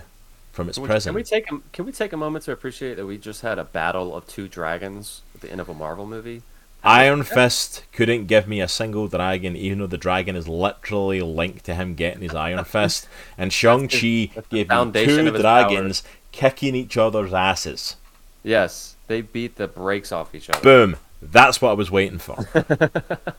from 0.53 0.69
its 0.69 0.77
Can 0.79 0.83
we, 0.83 0.89
prison. 0.89 1.11
can 1.11 1.15
we 1.17 1.23
take 1.25 1.51
a, 1.51 1.59
can 1.73 1.85
we 1.87 1.93
take 1.93 2.13
a 2.13 2.17
moment 2.17 2.45
to 2.45 2.53
appreciate 2.53 2.95
that 2.97 3.07
we 3.07 3.19
just 3.19 3.41
had 3.41 3.59
a 3.59 3.65
battle 3.65 4.15
of 4.15 4.27
two 4.27 4.47
dragons 4.49 5.23
at 5.35 5.41
the 5.41 5.51
end 5.51 5.61
of 5.61 5.69
a 5.69 5.75
Marvel 5.75 6.07
movie? 6.07 6.43
Iron 6.85 7.23
Fist 7.23 7.85
couldn't 7.93 8.27
give 8.27 8.49
me 8.49 8.61
a 8.61 8.67
single 8.67 9.07
dragon, 9.07 9.57
even 9.57 9.79
though 9.79 9.87
the 9.87 9.97
dragon 9.97 10.35
is 10.35 10.49
literally 10.49 11.21
linked 11.23 11.65
to 11.67 11.75
him 11.77 11.95
getting 11.95 12.23
his 12.23 12.35
Iron 12.35 12.65
Fist. 12.75 13.09
And 13.39 13.53
Shang 13.53 13.87
Chi 13.89 14.31
gave 14.51 14.69
me 14.69 15.05
two 15.05 15.31
dragons 15.31 16.03
kicking 16.33 16.75
each 16.75 16.97
other's 16.97 17.33
asses. 17.33 17.97
Yes, 18.43 18.97
they 19.07 19.21
beat 19.21 19.57
the 19.57 19.69
brakes 19.69 20.11
off 20.11 20.35
each 20.35 20.51
other. 20.51 20.61
Boom. 20.61 20.97
That's 21.23 21.63
what 21.63 21.71
I 21.71 21.75
was 21.75 21.91
waiting 21.91 22.19
for. 22.19 22.37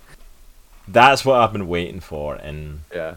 That's 0.88 1.24
what 1.26 1.40
I've 1.40 1.54
been 1.54 1.68
waiting 1.68 2.00
for, 2.02 2.36
and 2.36 2.82
Yeah. 2.94 3.16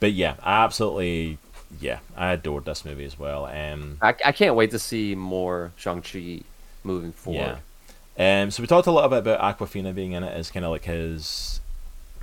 but 0.00 0.12
yeah, 0.12 0.34
I 0.42 0.64
absolutely, 0.64 1.38
yeah, 1.80 2.00
I 2.16 2.32
adored 2.32 2.64
this 2.64 2.84
movie 2.84 3.04
as 3.04 3.18
well. 3.18 3.46
Um, 3.46 3.98
I, 4.02 4.14
I 4.24 4.32
can't 4.32 4.54
wait 4.56 4.70
to 4.72 4.78
see 4.78 5.14
more 5.14 5.72
Shang-Chi 5.76 6.40
moving 6.82 7.12
forward. 7.12 7.58
yeah. 8.16 8.42
Um, 8.42 8.50
so 8.50 8.62
we 8.62 8.66
talked 8.66 8.86
a 8.86 8.92
little 8.92 9.08
bit 9.08 9.18
about 9.20 9.40
Awkwafina 9.58 9.94
being 9.94 10.12
in 10.12 10.22
it 10.22 10.32
as 10.36 10.50
kind 10.50 10.64
of 10.64 10.70
like 10.70 10.84
his, 10.84 11.60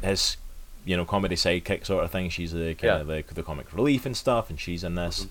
his, 0.02 0.38
you 0.86 0.96
know, 0.96 1.06
comedy 1.06 1.36
sidekick 1.36 1.86
sort 1.86 2.04
of 2.06 2.12
thing. 2.12 2.30
She's 2.30 2.52
the 2.54 2.76
kind 2.76 2.84
Yeah. 2.84 2.98
of 2.98 3.08
the, 3.08 3.24
the 3.34 3.44
comic 3.44 3.74
relief 3.74 4.06
and 4.06 4.16
stuff, 4.16 4.50
and 4.50 4.60
she's 4.60 4.84
in 4.84 4.96
this. 4.96 5.28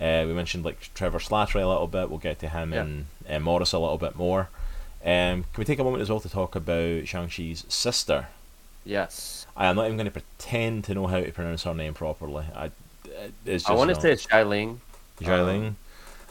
Uh, 0.00 0.24
we 0.26 0.32
mentioned 0.34 0.64
like 0.64 0.92
Trevor 0.94 1.18
Slattery 1.20 1.62
a 1.62 1.66
little 1.68 1.86
bit. 1.86 2.10
We'll 2.10 2.18
get 2.18 2.38
to 2.40 2.48
him 2.48 2.72
Yeah. 2.72 2.80
and 2.82 3.06
uh, 3.28 3.38
Morris 3.40 3.72
a 3.72 3.78
little 3.78 3.98
bit 3.98 4.16
more. 4.16 4.48
Um, 5.04 5.44
can 5.44 5.58
we 5.58 5.64
take 5.64 5.78
a 5.78 5.84
moment 5.84 6.02
as 6.02 6.08
well 6.08 6.20
to 6.20 6.28
talk 6.28 6.54
about 6.56 7.06
Shang 7.06 7.28
Chi's 7.28 7.64
sister? 7.68 8.28
Yes. 8.84 9.46
I 9.56 9.66
am 9.66 9.76
not 9.76 9.84
even 9.86 9.96
going 9.96 10.06
to 10.06 10.10
pretend 10.10 10.84
to 10.84 10.94
know 10.94 11.06
how 11.06 11.20
to 11.20 11.30
pronounce 11.30 11.64
her 11.64 11.74
name 11.74 11.94
properly. 11.94 12.46
I, 12.54 12.70
it's 13.44 13.64
just 13.64 13.70
I 13.70 13.74
want 13.74 13.88
to 13.90 13.94
not. 13.94 14.02
say 14.02 14.12
it's 14.12 14.28
Shai 14.28 14.42
Ling. 14.42 14.80
Xialing. 15.20 15.74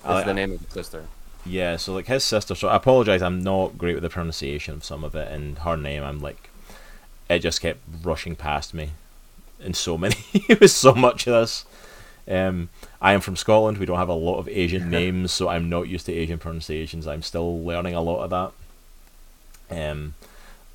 That's 0.04 0.24
I- 0.24 0.24
the 0.24 0.34
name 0.34 0.52
of 0.54 0.66
the 0.66 0.72
sister. 0.72 1.06
Yeah, 1.46 1.76
so 1.76 1.94
like 1.94 2.08
his 2.08 2.24
sister. 2.24 2.56
So 2.56 2.70
I 2.70 2.78
apologize. 2.78 3.22
I'm 3.22 3.44
not 3.44 3.78
great 3.78 3.96
with 3.96 4.04
the 4.04 4.10
pronunciation 4.10 4.76
of 4.76 4.84
some 4.86 5.04
of 5.04 5.14
it, 5.14 5.30
and 5.30 5.58
her 5.60 5.76
name. 5.76 6.02
I'm 6.02 6.22
like, 6.22 6.50
it 7.30 7.40
just 7.40 7.60
kept 7.60 7.82
rushing 8.02 8.36
past 8.38 8.74
me, 8.74 8.92
in 9.60 9.74
so 9.74 9.98
many. 9.98 10.16
it 10.34 10.62
was 10.62 10.74
so 10.74 10.94
much 10.94 11.28
of 11.28 11.34
this. 11.34 11.66
Um, 12.30 12.70
I 13.02 13.12
am 13.12 13.20
from 13.20 13.36
Scotland. 13.36 13.78
We 13.78 13.86
don't 13.86 13.98
have 13.98 14.08
a 14.08 14.14
lot 14.14 14.38
of 14.40 14.48
Asian 14.48 14.90
names, 14.90 15.34
so 15.34 15.50
I'm 15.50 15.68
not 15.70 15.90
used 15.90 16.06
to 16.06 16.14
Asian 16.14 16.40
pronunciations. 16.40 17.08
I'm 17.08 17.22
still 17.22 17.62
learning 17.62 17.94
a 17.94 18.02
lot 18.02 18.24
of 18.24 18.30
that. 18.30 18.52
Um, 19.74 20.14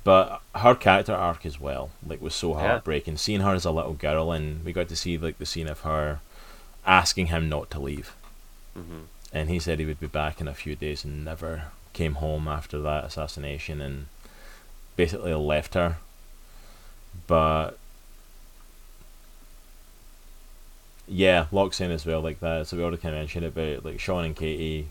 but 0.03 0.41
her 0.55 0.75
character 0.75 1.13
arc 1.13 1.45
as 1.45 1.59
well, 1.59 1.91
like, 2.05 2.21
was 2.21 2.33
so 2.35 2.53
Yeah. 2.53 2.61
heartbreaking. 2.67 3.17
Seeing 3.17 3.41
her 3.41 3.53
as 3.53 3.65
a 3.65 3.71
little 3.71 3.93
girl, 3.93 4.31
and 4.31 4.63
we 4.65 4.73
got 4.73 4.87
to 4.89 4.95
see 4.95 5.17
like 5.17 5.37
the 5.37 5.45
scene 5.45 5.67
of 5.67 5.81
her 5.81 6.19
asking 6.85 7.27
him 7.27 7.49
not 7.49 7.69
to 7.71 7.79
leave 7.79 8.15
hmm 8.73 9.01
and 9.31 9.47
he 9.49 9.59
said 9.59 9.77
he 9.77 9.85
would 9.85 9.99
be 9.99 10.07
back 10.07 10.41
in 10.41 10.47
a 10.47 10.53
few 10.55 10.75
days 10.75 11.03
and 11.05 11.23
never 11.23 11.65
came 11.93 12.15
home 12.15 12.47
after 12.47 12.79
that 12.81 13.03
assassination 13.03 13.79
and 13.79 14.07
basically 14.95 15.33
left 15.35 15.75
her 15.75 15.97
but 17.27 17.77
yeah 21.07 21.45
locks 21.51 21.81
in 21.81 21.91
as 21.91 22.05
well 22.05 22.21
like 22.21 22.39
that 22.39 22.65
so 22.67 22.77
we 22.77 22.81
already 22.83 22.97
kind 22.97 23.13
of 23.15 23.19
mentioned 23.21 23.45
it, 23.45 23.53
but 23.53 23.83
like 23.85 23.99
Sean 23.99 24.25
and 24.25 24.35
Katie 24.35 24.87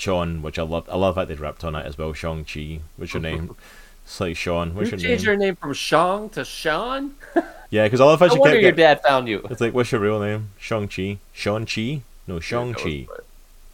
Sean 0.00 0.42
which 0.42 0.58
I 0.58 0.62
love 0.62 0.88
I 0.90 0.96
love 0.96 1.14
that 1.16 1.28
they 1.28 1.34
ripped 1.34 1.64
on 1.64 1.74
it 1.74 1.84
as 1.86 1.98
well 1.98 2.12
Shang 2.12 2.44
Chi 2.44 2.80
what's 2.96 3.12
your 3.14 3.22
name 3.22 3.54
it's 4.04 4.20
like 4.20 4.36
Sean 4.36 4.74
what's 4.74 4.90
you 4.90 4.98
your 4.98 5.08
changed 5.08 5.24
name 5.24 5.30
your 5.30 5.36
name 5.36 5.56
from 5.56 5.74
Shang 5.74 6.28
to 6.30 6.44
Sean? 6.44 7.14
yeah 7.70 7.84
because 7.84 8.00
I 8.00 8.04
love 8.04 8.20
how 8.20 8.26
No 8.26 8.32
she 8.34 8.38
wonder 8.38 8.54
kept 8.56 8.62
your 8.62 8.72
get, 8.72 9.02
dad 9.02 9.02
found 9.02 9.28
you. 9.28 9.46
it's 9.50 9.60
like 9.60 9.74
what's 9.74 9.92
your 9.92 10.00
real 10.00 10.20
name 10.20 10.50
Shang 10.58 10.88
Chi 10.88 11.18
Sean 11.32 11.66
Chi 11.66 12.02
no 12.26 12.40
Shang 12.40 12.74
Chi 12.74 13.06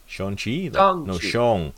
Shang 0.07 0.37
Chi? 0.37 0.69
No. 0.73 1.17
Shang. 1.19 1.73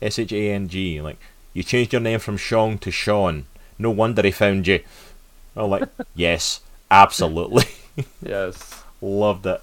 S 0.00 0.18
H 0.18 0.32
A 0.32 0.52
N 0.52 0.68
G. 0.68 1.00
Like, 1.00 1.18
you 1.52 1.62
changed 1.62 1.92
your 1.92 2.00
name 2.00 2.20
from 2.20 2.36
Shang 2.36 2.78
to 2.78 2.90
Sean. 2.90 3.46
No 3.78 3.90
wonder 3.90 4.22
he 4.22 4.30
found 4.30 4.66
you. 4.66 4.80
I'm 5.56 5.70
like, 5.70 5.88
yes, 6.14 6.60
absolutely. 6.90 7.64
Yes. 8.22 8.82
Loved 9.00 9.46
it. 9.46 9.60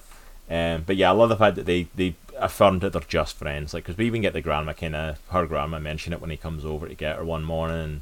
Um, 0.49 0.84
but 0.86 0.98
yeah, 0.98 1.10
I 1.10 1.14
love 1.14 1.30
the 1.30 1.38
fact 1.38 1.56
that 1.56 1.66
they, 1.66 1.88
they 1.95 2.16
affirmed 2.41 2.81
that 2.81 2.93
they're 2.93 3.01
just 3.01 3.35
friends. 3.38 3.73
Like, 3.73 3.84
because 3.84 3.97
we 3.97 4.05
even 4.05 4.22
get 4.22 4.34
the 4.34 4.41
grandma 4.41 4.73
kind 4.73 4.95
of, 4.95 5.19
her 5.30 5.45
grandma 5.45 5.80
mention 5.80 6.13
it 6.13 6.22
when 6.22 6.30
he 6.30 6.38
comes 6.38 6.65
over 6.65 6.88
to 6.88 6.95
get 6.95 7.18
her 7.18 7.23
one 7.26 7.43
morning. 7.43 8.01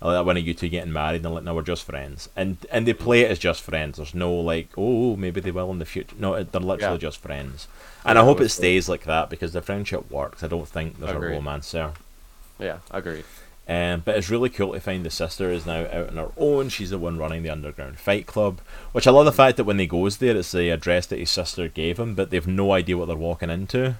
And 0.00 0.10
like 0.10 0.24
when 0.26 0.36
you 0.36 0.54
two 0.54 0.68
getting 0.68 0.92
married 0.92 1.24
and 1.24 1.34
like, 1.34 1.44
no, 1.44 1.54
we're 1.54 1.62
just 1.62 1.84
friends. 1.84 2.28
And 2.36 2.58
and 2.70 2.86
they 2.86 2.92
play 2.92 3.22
it 3.22 3.30
as 3.30 3.38
just 3.38 3.62
friends. 3.62 3.96
There's 3.96 4.14
no 4.14 4.32
like, 4.32 4.68
oh, 4.76 5.16
maybe 5.16 5.40
they 5.40 5.50
will 5.50 5.70
in 5.72 5.78
the 5.80 5.84
future. 5.84 6.14
No, 6.18 6.34
they're 6.42 6.60
literally 6.60 6.94
Yeah. 6.94 6.98
just 7.00 7.18
friends. 7.18 7.66
And 8.04 8.18
I 8.18 8.24
hope 8.24 8.40
it 8.40 8.48
stays 8.50 8.88
like 8.88 9.04
that 9.04 9.28
because 9.28 9.52
the 9.52 9.60
friendship 9.62 10.10
works. 10.10 10.42
I 10.44 10.48
don't 10.48 10.68
think 10.68 10.98
there's 10.98 11.10
Agreed. 11.16 11.32
a 11.32 11.36
romance 11.36 11.70
there. 11.72 11.92
Yeah, 12.60 12.78
agreed. 12.90 13.24
Um, 13.68 14.00
but 14.02 14.16
it's 14.16 14.30
really 14.30 14.48
cool 14.48 14.72
to 14.72 14.80
find 14.80 15.04
the 15.04 15.10
sister 15.10 15.50
is 15.50 15.66
now 15.66 15.86
out 15.92 16.08
on 16.08 16.16
her 16.16 16.32
own. 16.38 16.70
She's 16.70 16.90
the 16.90 16.98
one 16.98 17.18
running 17.18 17.42
the 17.42 17.50
underground 17.50 17.98
fight 17.98 18.26
club, 18.26 18.60
which 18.92 19.06
I 19.06 19.10
love 19.10 19.26
the 19.26 19.32
fact 19.32 19.58
that 19.58 19.64
when 19.64 19.78
he 19.78 19.86
goes 19.86 20.16
there, 20.16 20.34
it's 20.34 20.52
the 20.52 20.70
address 20.70 21.04
that 21.06 21.18
his 21.18 21.30
sister 21.30 21.68
gave 21.68 21.98
him, 21.98 22.14
but 22.14 22.30
they've 22.30 22.46
no 22.46 22.72
idea 22.72 22.96
what 22.96 23.08
they're 23.08 23.16
walking 23.16 23.50
into. 23.50 23.96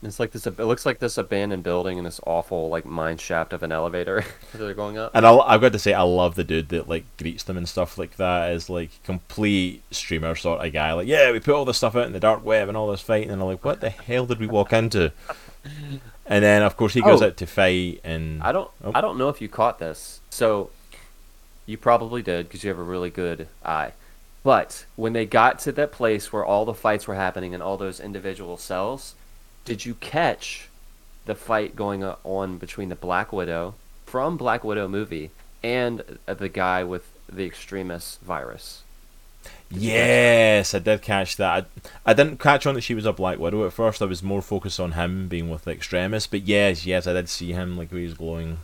It's 0.00 0.20
like 0.20 0.30
this. 0.30 0.46
It 0.46 0.56
looks 0.60 0.86
like 0.86 1.00
this 1.00 1.18
abandoned 1.18 1.64
building 1.64 1.98
in 1.98 2.04
this 2.04 2.20
awful 2.24 2.68
like 2.68 2.86
mine 2.86 3.18
shaft 3.18 3.52
of 3.52 3.64
an 3.64 3.72
elevator 3.72 4.24
that 4.52 4.58
they're 4.58 4.72
going 4.72 4.96
up. 4.96 5.10
And 5.12 5.26
I'll, 5.26 5.40
I've 5.40 5.60
got 5.60 5.72
to 5.72 5.78
say, 5.80 5.92
I 5.92 6.02
love 6.02 6.36
the 6.36 6.44
dude 6.44 6.68
that 6.68 6.88
like 6.88 7.04
greets 7.16 7.42
them 7.42 7.56
and 7.56 7.68
stuff 7.68 7.98
like 7.98 8.16
that. 8.16 8.52
Is 8.52 8.70
like 8.70 8.90
complete 9.02 9.82
streamer 9.90 10.36
sort 10.36 10.64
of 10.64 10.72
guy. 10.72 10.92
Like, 10.92 11.08
yeah, 11.08 11.32
we 11.32 11.40
put 11.40 11.54
all 11.54 11.64
this 11.64 11.78
stuff 11.78 11.96
out 11.96 12.06
in 12.06 12.12
the 12.12 12.20
dark 12.20 12.44
web 12.44 12.68
and 12.68 12.76
all 12.76 12.88
this 12.92 13.00
fighting, 13.00 13.30
and 13.30 13.42
I'm 13.42 13.48
like, 13.48 13.64
what 13.64 13.80
the 13.80 13.90
hell 13.90 14.26
did 14.26 14.38
we 14.38 14.46
walk 14.46 14.72
into? 14.72 15.10
And 16.28 16.44
then 16.44 16.62
of 16.62 16.76
course 16.76 16.92
he 16.94 17.00
goes 17.00 17.22
Oh. 17.22 17.26
out 17.26 17.36
to 17.38 17.46
fight, 17.46 18.00
and 18.04 18.42
I 18.42 18.52
don't. 18.52 18.70
Oh. 18.84 18.92
I 18.94 19.00
don't 19.00 19.16
know 19.18 19.28
if 19.30 19.40
you 19.40 19.48
caught 19.48 19.78
this. 19.78 20.20
So, 20.30 20.70
you 21.66 21.76
probably 21.78 22.22
did 22.22 22.46
because 22.48 22.62
you 22.64 22.68
have 22.68 22.78
a 22.78 22.82
really 22.82 23.10
good 23.10 23.48
eye. 23.64 23.92
But 24.44 24.84
when 24.96 25.12
they 25.14 25.26
got 25.26 25.58
to 25.60 25.72
that 25.72 25.90
place 25.92 26.32
where 26.32 26.44
all 26.44 26.64
the 26.64 26.74
fights 26.74 27.06
were 27.08 27.14
happening 27.16 27.52
in 27.54 27.60
all 27.62 27.76
those 27.76 27.98
individual 28.00 28.56
cells, 28.56 29.14
did 29.64 29.84
you 29.84 29.94
catch 29.94 30.68
the 31.26 31.34
fight 31.34 31.74
going 31.76 32.04
on 32.04 32.56
between 32.58 32.88
the 32.88 32.94
Black 32.94 33.32
Widow 33.32 33.74
from 34.06 34.36
Black 34.36 34.64
Widow 34.64 34.86
movie 34.88 35.30
and 35.62 36.18
the 36.26 36.48
guy 36.48 36.84
with 36.84 37.10
the 37.30 37.44
Extremis 37.44 38.18
virus? 38.22 38.82
Did 39.44 39.46
you 39.46 39.46
catch 39.46 39.46
that? 39.46 39.52
Yes, 39.70 40.74
I 40.74 40.78
did 40.78 41.02
catch 41.02 41.36
that. 41.36 41.66
I, 42.06 42.10
I 42.10 42.14
didn't 42.14 42.38
catch 42.38 42.66
on 42.66 42.74
that 42.74 42.80
she 42.80 42.94
was 42.94 43.04
a 43.04 43.12
Black 43.12 43.38
Widow 43.38 43.66
at 43.66 43.72
first. 43.72 44.00
I 44.00 44.06
was 44.06 44.22
more 44.22 44.40
focused 44.40 44.80
on 44.80 44.92
him 44.92 45.28
being 45.28 45.50
with 45.50 45.64
the 45.64 45.72
extremists. 45.72 46.26
But 46.26 46.42
yes, 46.42 46.86
yes, 46.86 47.06
I 47.06 47.12
did 47.12 47.28
see 47.28 47.52
him 47.52 47.76
like 47.76 47.90
he 47.90 48.04
was 48.04 48.14
glowing 48.14 48.58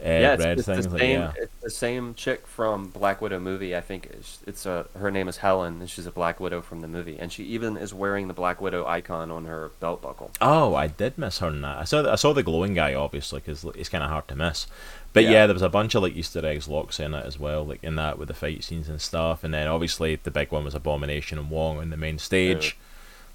uh, 0.00 0.06
yeah, 0.06 0.34
it's, 0.34 0.44
red 0.44 0.58
it's 0.58 0.66
things. 0.66 0.84
the 0.84 0.90
like, 0.92 1.00
same. 1.00 1.20
yeah. 1.20 1.32
It's 1.36 1.54
the 1.60 1.70
same 1.70 2.14
chick 2.14 2.46
from 2.46 2.88
Black 2.90 3.20
Widow 3.20 3.40
movie. 3.40 3.74
I 3.74 3.80
think 3.80 4.06
it's, 4.06 4.38
it's 4.46 4.64
a 4.64 4.86
her 4.96 5.10
name 5.10 5.26
is 5.26 5.38
Helen, 5.38 5.80
and 5.80 5.90
she's 5.90 6.06
a 6.06 6.12
Black 6.12 6.38
Widow 6.38 6.62
from 6.62 6.82
the 6.82 6.88
movie, 6.88 7.18
and 7.18 7.32
she 7.32 7.42
even 7.44 7.76
is 7.76 7.92
wearing 7.92 8.28
the 8.28 8.34
Black 8.34 8.60
Widow 8.60 8.86
icon 8.86 9.32
on 9.32 9.46
her 9.46 9.72
belt 9.80 10.00
buckle. 10.00 10.30
Oh, 10.40 10.76
I 10.76 10.86
did 10.86 11.18
miss 11.18 11.38
her 11.40 11.48
in 11.48 11.62
that. 11.62 11.78
I 11.78 11.84
saw 11.84 12.02
the, 12.02 12.12
I 12.12 12.14
saw 12.14 12.32
the 12.32 12.44
glowing 12.44 12.74
guy 12.74 12.94
obviously 12.94 13.40
because 13.40 13.64
it's 13.64 13.88
kind 13.88 14.04
of 14.04 14.10
hard 14.10 14.28
to 14.28 14.36
miss. 14.36 14.68
But 15.12 15.24
yeah. 15.24 15.30
Yeah. 15.30 15.46
there 15.46 15.54
was 15.54 15.62
a 15.62 15.68
bunch 15.68 15.94
of 15.94 16.02
like 16.02 16.14
Easter 16.14 16.44
eggs 16.44 16.68
locks 16.68 17.00
in 17.00 17.14
it 17.14 17.24
as 17.24 17.38
well, 17.38 17.64
like 17.64 17.82
in 17.82 17.96
that 17.96 18.18
with 18.18 18.28
the 18.28 18.34
fight 18.34 18.62
scenes 18.64 18.88
and 18.88 19.00
stuff. 19.00 19.42
And 19.42 19.54
then 19.54 19.66
obviously 19.66 20.16
the 20.16 20.30
big 20.30 20.52
one 20.52 20.64
was 20.64 20.74
Abomination 20.74 21.38
and 21.38 21.50
Wong 21.50 21.78
on 21.78 21.90
the 21.90 21.96
main 21.96 22.18
stage, 22.18 22.76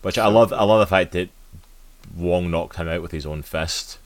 which 0.02 0.18
I 0.18 0.28
love. 0.28 0.54
I 0.54 0.64
love 0.64 0.80
the 0.80 0.88
fact 0.88 1.12
that 1.14 1.30
Wong 2.16 2.52
knocked 2.52 2.76
him 2.78 2.88
out 2.88 3.02
with 3.02 3.12
his 3.12 3.26
own 3.26 3.42
fist. 3.42 3.98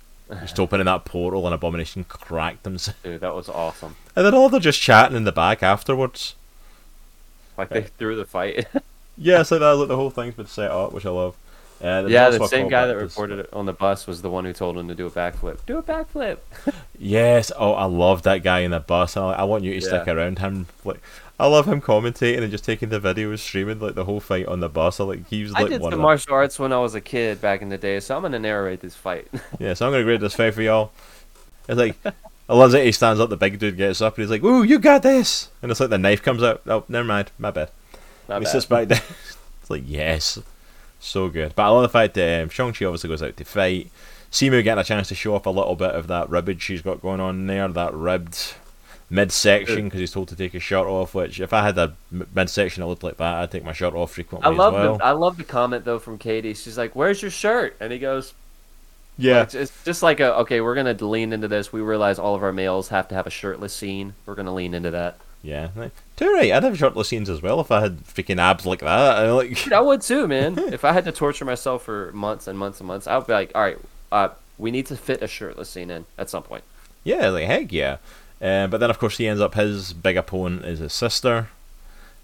Just 0.41 0.59
opening 0.59 0.85
that 0.85 1.05
portal 1.05 1.45
and 1.45 1.53
Abomination 1.53 2.03
cracked 2.05 2.65
him. 2.65 2.77
Dude, 3.03 3.21
that 3.21 3.35
was 3.35 3.49
awesome. 3.49 3.95
And 4.15 4.25
then 4.25 4.33
all 4.33 4.49
they're 4.49 4.59
just 4.59 4.81
chatting 4.81 5.15
in 5.17 5.23
the 5.23 5.31
back 5.31 5.61
afterwards. 5.61 6.35
Like 7.57 7.69
they 7.69 7.83
threw 7.83 8.15
the 8.15 8.25
fight. 8.25 8.67
Yeah, 9.19 9.41
so 9.41 9.57
that. 9.57 9.71
Like 9.71 9.87
the 9.87 9.95
whole 9.95 10.11
thing's 10.11 10.35
been 10.35 10.45
set 10.45 10.69
up, 10.69 10.93
which 10.93 11.03
I 11.03 11.09
love. 11.09 11.35
Uh, 11.81 12.05
yeah, 12.07 12.29
the 12.29 12.47
same 12.47 12.69
guy 12.69 12.87
that 12.87 12.97
reported 12.97 13.39
it 13.39 13.49
on 13.53 13.65
the 13.67 13.73
bus 13.73 14.07
was 14.07 14.21
the 14.21 14.29
one 14.29 14.45
who 14.45 14.53
told 14.53 14.77
him 14.77 14.87
to 14.87 14.95
do 14.95 15.05
a 15.05 15.11
backflip. 15.11 15.59
Do 15.65 15.77
a 15.77 15.83
backflip. 15.83 16.39
Yes, 16.99 17.51
oh, 17.55 17.73
I 17.73 17.85
love 17.85 18.23
that 18.23 18.41
guy 18.41 18.61
in 18.61 18.71
the 18.71 18.79
bus. 18.79 19.15
I, 19.15 19.33
I 19.33 19.43
want 19.43 19.63
you 19.63 19.71
to 19.75 19.81
stick 19.81 20.07
around 20.07 20.39
him. 20.39 20.65
Like, 20.83 20.99
I 21.39 21.45
love 21.45 21.67
him 21.67 21.79
commentating 21.79 22.41
and 22.41 22.49
just 22.49 22.65
taking 22.65 22.89
the 22.89 22.99
videos, 22.99 23.39
streaming 23.39 23.79
like 23.79 23.93
the 23.93 24.05
whole 24.05 24.19
fight 24.19 24.47
on 24.47 24.59
the 24.59 24.69
bus. 24.69 24.99
I 24.99 25.03
like 25.03 25.27
he 25.27 25.43
was 25.43 25.51
like 25.51 25.65
I 25.65 25.69
did 25.69 25.81
one 25.81 25.91
some 25.91 26.01
martial 26.01 26.33
arts 26.33 26.57
when 26.57 26.73
I 26.73 26.79
was 26.79 26.95
a 26.95 27.01
kid 27.01 27.39
back 27.39 27.61
in 27.61 27.69
the 27.69 27.77
day, 27.77 27.99
so 27.99 28.15
I'm 28.15 28.23
gonna 28.23 28.39
narrate 28.39 28.81
this 28.81 28.95
fight. 28.95 29.27
Yeah, 29.59 29.75
so 29.75 29.85
I'm 29.85 29.91
gonna 29.91 30.03
grade 30.03 30.21
this 30.21 30.33
fight 30.33 30.55
for 30.55 30.63
y'all. 30.63 30.91
It's 31.69 31.77
like 31.77 31.95
I 32.49 32.55
love 32.55 32.71
that 32.71 32.83
he 32.83 32.91
stands 32.91 33.19
up, 33.19 33.29
the 33.29 33.37
big 33.37 33.59
dude 33.59 33.77
gets 33.77 34.01
up, 34.01 34.15
and 34.15 34.23
he's 34.23 34.31
like, 34.31 34.43
"Ooh, 34.43 34.63
you 34.63 34.79
got 34.79 35.03
this!" 35.03 35.49
And 35.61 35.69
it's 35.69 35.79
like 35.79 35.91
the 35.91 35.97
knife 35.99 36.23
comes 36.23 36.41
out. 36.41 36.61
Oh, 36.65 36.83
never 36.89 37.05
mind, 37.05 37.31
my 37.37 37.51
bad. 37.51 37.69
Not 38.27 38.39
he 38.39 38.45
bad. 38.45 38.51
sits 38.51 38.65
back 38.65 38.87
down. 38.87 39.01
it's 39.61 39.69
like 39.69 39.83
yes, 39.85 40.39
so 40.99 41.29
good. 41.29 41.53
But 41.55 41.63
I 41.63 41.69
love 41.69 41.83
the 41.83 41.89
fact 41.89 42.13
that 42.15 42.43
um, 42.43 42.49
Shang 42.49 42.73
Chi 42.73 42.85
obviously 42.85 43.09
goes 43.09 43.23
out 43.23 43.37
to 43.37 43.45
fight. 43.45 43.91
Simu 44.31 44.63
getting 44.63 44.81
a 44.81 44.83
chance 44.83 45.07
to 45.09 45.15
show 45.15 45.35
off 45.35 45.45
a 45.45 45.49
little 45.49 45.75
bit 45.75 45.91
of 45.91 46.07
that 46.07 46.29
ribbage 46.29 46.61
she's 46.61 46.81
got 46.81 47.01
going 47.01 47.19
on 47.19 47.47
there, 47.47 47.67
that 47.67 47.93
ribbed 47.93 48.55
midsection 49.09 49.85
because 49.85 50.01
he's 50.01 50.11
told 50.11 50.27
to 50.27 50.35
take 50.35 50.51
his 50.51 50.63
shirt 50.63 50.85
off. 50.85 51.15
Which 51.15 51.39
if 51.39 51.53
I 51.53 51.63
had 51.63 51.77
a 51.77 51.95
midsection 52.11 52.81
that 52.81 52.87
looked 52.87 53.03
like 53.03 53.17
that, 53.17 53.35
I'd 53.35 53.51
take 53.51 53.63
my 53.63 53.73
shirt 53.73 53.93
off 53.93 54.11
frequently 54.11 54.47
I 54.47 54.53
love 54.53 54.73
as 54.73 54.79
well. 54.79 54.97
the 54.97 55.03
I 55.05 55.11
love 55.11 55.37
the 55.37 55.43
comment 55.43 55.85
though 55.85 55.99
from 55.99 56.17
Katie. 56.17 56.53
She's 56.53 56.77
like, 56.77 56.95
"Where's 56.95 57.21
your 57.21 57.31
shirt?" 57.31 57.77
And 57.79 57.93
he 57.93 57.99
goes, 57.99 58.33
yeah, 59.17 59.43
It's, 59.43 59.55
it's 59.55 59.83
just 59.83 60.03
like 60.03 60.19
a 60.19 60.35
okay, 60.39 60.61
we're 60.61 60.75
gonna 60.75 60.93
lean 60.93 61.33
into 61.33 61.47
this. 61.47 61.73
We 61.73 61.81
realize 61.81 62.19
all 62.19 62.35
of 62.35 62.43
our 62.43 62.53
males 62.53 62.89
have 62.89 63.07
to 63.07 63.15
have 63.15 63.25
a 63.25 63.31
shirtless 63.31 63.73
scene. 63.73 64.13
We're 64.25 64.35
gonna 64.35 64.53
lean 64.53 64.73
into 64.73 64.91
that. 64.91 65.17
yeah. 65.41 65.69
Like, 66.19 66.27
too 66.27 66.33
right. 66.33 66.51
I'd 66.51 66.63
have 66.63 66.77
shirtless 66.77 67.07
scenes 67.09 67.29
as 67.29 67.41
well 67.41 67.59
if 67.59 67.71
I 67.71 67.81
had 67.81 67.99
freaking 68.03 68.39
abs 68.39 68.65
like 68.65 68.79
that. 68.79 69.17
I 69.17 69.31
like. 69.31 69.63
Dude, 69.63 69.73
I 69.73 69.81
would 69.81 70.01
too, 70.01 70.27
man. 70.27 70.57
if 70.73 70.83
I 70.83 70.91
had 70.91 71.05
to 71.05 71.11
torture 71.11 71.45
myself 71.45 71.83
for 71.83 72.11
months 72.11 72.47
and 72.47 72.57
months 72.57 72.79
and 72.79 72.87
months, 72.87 73.07
I 73.07 73.17
would 73.17 73.27
be 73.27 73.33
like, 73.33 73.51
all 73.53 73.61
right, 73.61 73.77
uh, 74.11 74.29
we 74.57 74.71
need 74.71 74.85
to 74.87 74.95
fit 74.97 75.21
a 75.21 75.27
shirtless 75.27 75.69
scene 75.69 75.89
in 75.91 76.05
at 76.17 76.29
some 76.29 76.43
point. 76.43 76.63
Yeah, 77.03 77.29
like 77.29 77.45
heck 77.45 77.71
yeah. 77.71 77.97
Uh, 78.41 78.67
but 78.67 78.79
then 78.79 78.89
of 78.89 78.99
course 78.99 79.17
he 79.17 79.27
ends 79.27 79.41
up 79.41 79.55
his 79.55 79.93
big 79.93 80.17
opponent 80.17 80.65
is 80.65 80.79
his 80.79 80.93
sister, 80.93 81.49